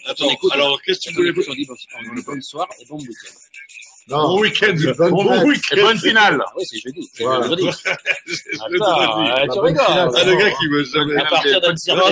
Attends, 0.07 0.31
écoute. 0.31 0.53
alors 0.53 0.81
qu'est-ce 0.83 1.01
que 1.01 1.09
tu 1.09 1.15
voulais 1.15 1.31
écoute, 1.31 1.47
on 1.49 1.55
dit 1.55 1.65
bon, 1.67 1.75
on 2.11 2.15
dit 2.15 2.23
bon 2.23 2.41
soir 2.43 2.69
et 2.81 2.85
bon 2.87 2.97
week-end? 2.99 3.35
Non. 4.09 4.18
Bon 4.28 4.40
week-end. 4.40 4.74
Bonne 4.98 5.10
Bon 5.10 5.44
week-end. 5.47 5.76
Et 5.76 5.81
bonne 5.82 5.98
finale. 5.98 6.39
Ah 6.44 6.52
oui, 6.56 6.64
c'est 6.66 6.78
jeudi. 6.78 7.09
C'est 7.14 7.24
Voilà. 7.24 7.40
vendredi. 7.40 7.70
Je 8.26 8.35
Attends, 8.60 9.01
euh, 9.31 9.43
tu 9.43 9.48
bonne 9.48 9.66
rigoles. 9.66 9.86
finale, 9.86 10.10
Ah, 10.14 10.24
le 10.24 10.36
gars 10.36 10.51
qui 10.51 10.66
veut 10.68 10.85
jamais. 10.85 11.16
À 11.16 11.24
partir 11.24 11.60
d'un 11.60 11.70
Non, 11.70 11.76
certain 11.76 12.05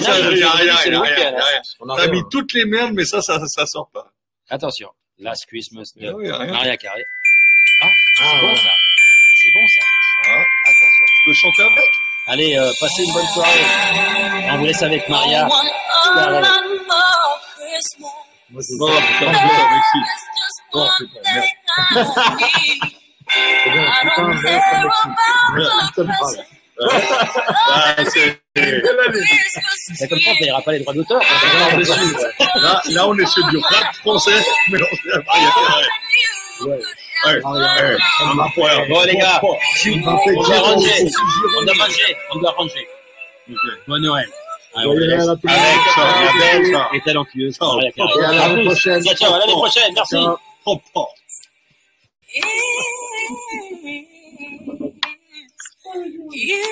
T'as 1.97 2.07
mis 2.09 2.23
toutes 2.31 2.53
les 2.55 2.65
merdes, 2.65 2.93
mais 2.95 3.05
ça, 3.05 3.21
ça, 3.21 3.41
ça 3.47 3.67
sort 3.67 3.91
pas. 3.93 4.11
Attention, 4.49 4.89
Last 5.19 5.45
Christmas 5.47 5.91
de 5.97 6.07
Ah. 6.33 6.47
Maria 6.47 6.77
Carré. 6.79 7.05
Ah, 7.83 7.89
C'est 8.17 8.41
bon 8.41 8.57
ça. 8.57 8.63
C'est 9.43 9.53
bon 9.53 9.67
ça. 9.69 9.81
Ah, 10.25 10.45
Attention. 10.65 11.05
Tu 11.07 11.29
peux 11.29 11.35
chanter 11.35 11.63
avec 11.63 11.85
Allez, 12.29 12.57
euh, 12.57 12.71
passez 12.81 13.05
une 13.05 13.13
bonne 13.13 13.27
soirée. 13.27 13.61
On 14.53 14.59
vous 14.59 14.65
laisse 14.67 14.83
avec 14.83 15.09
Maria. 15.09 15.47
Carré. 16.15 16.41
Moi, 18.51 18.63
c'est 18.63 18.79
Bon, 18.79 18.87
putain, 18.89 19.31
putain, 19.31 19.31
merci. 19.33 19.99
Bon, 20.73 20.87
putain, 20.99 21.21
merde. 21.35 21.47
C'est 23.65 23.71
bien, 23.71 23.85
putain, 24.03 24.29
merde, 24.29 24.63
ça 24.71 24.77
m'excite. 24.83 25.17
Ça 25.97 26.03
me 26.03 26.07
parle. 26.21 26.37
Ah, 27.71 27.95
c'est- 28.07 28.43
C'est 29.95 30.09
comme 30.09 30.19
ça, 30.19 30.31
on 30.31 30.35
ne 30.35 30.39
payera 30.39 30.61
pas 30.63 30.73
les 30.73 30.81
droits 30.81 30.95
d'auteur. 30.95 31.21
Là, 32.57 32.83
là, 32.91 33.09
on 33.09 33.17
est 33.19 33.27
sur 33.27 33.47
du 33.49 33.59
rap 33.59 33.95
français, 33.97 34.33
mais 34.71 34.79
on 34.79 34.85
est 34.85 35.13
après. 35.15 35.41
Ouais. 36.67 36.79
Ouais, 37.25 37.35
ouais. 37.35 37.97
Ouais. 38.57 38.89
Bon 38.89 39.01
les 39.07 39.17
gars, 39.17 39.41
On 40.37 40.43
doit 40.43 40.59
ranger. 40.61 41.07
On 41.59 41.65
doit 41.65 41.75
manger. 41.77 42.17
On 42.33 42.39
doit 42.39 42.51
ranger. 42.57 42.87
Bon 43.87 43.99
Noël. 44.01 44.29
Avec 44.75 44.89
Ciao. 45.95 46.95
et 46.95 47.01
talentueuse 47.03 47.57
à 48.25 48.49
l'année 48.49 48.63
prochaine. 48.65 49.03
Is 52.35 52.45
you. 56.33 56.63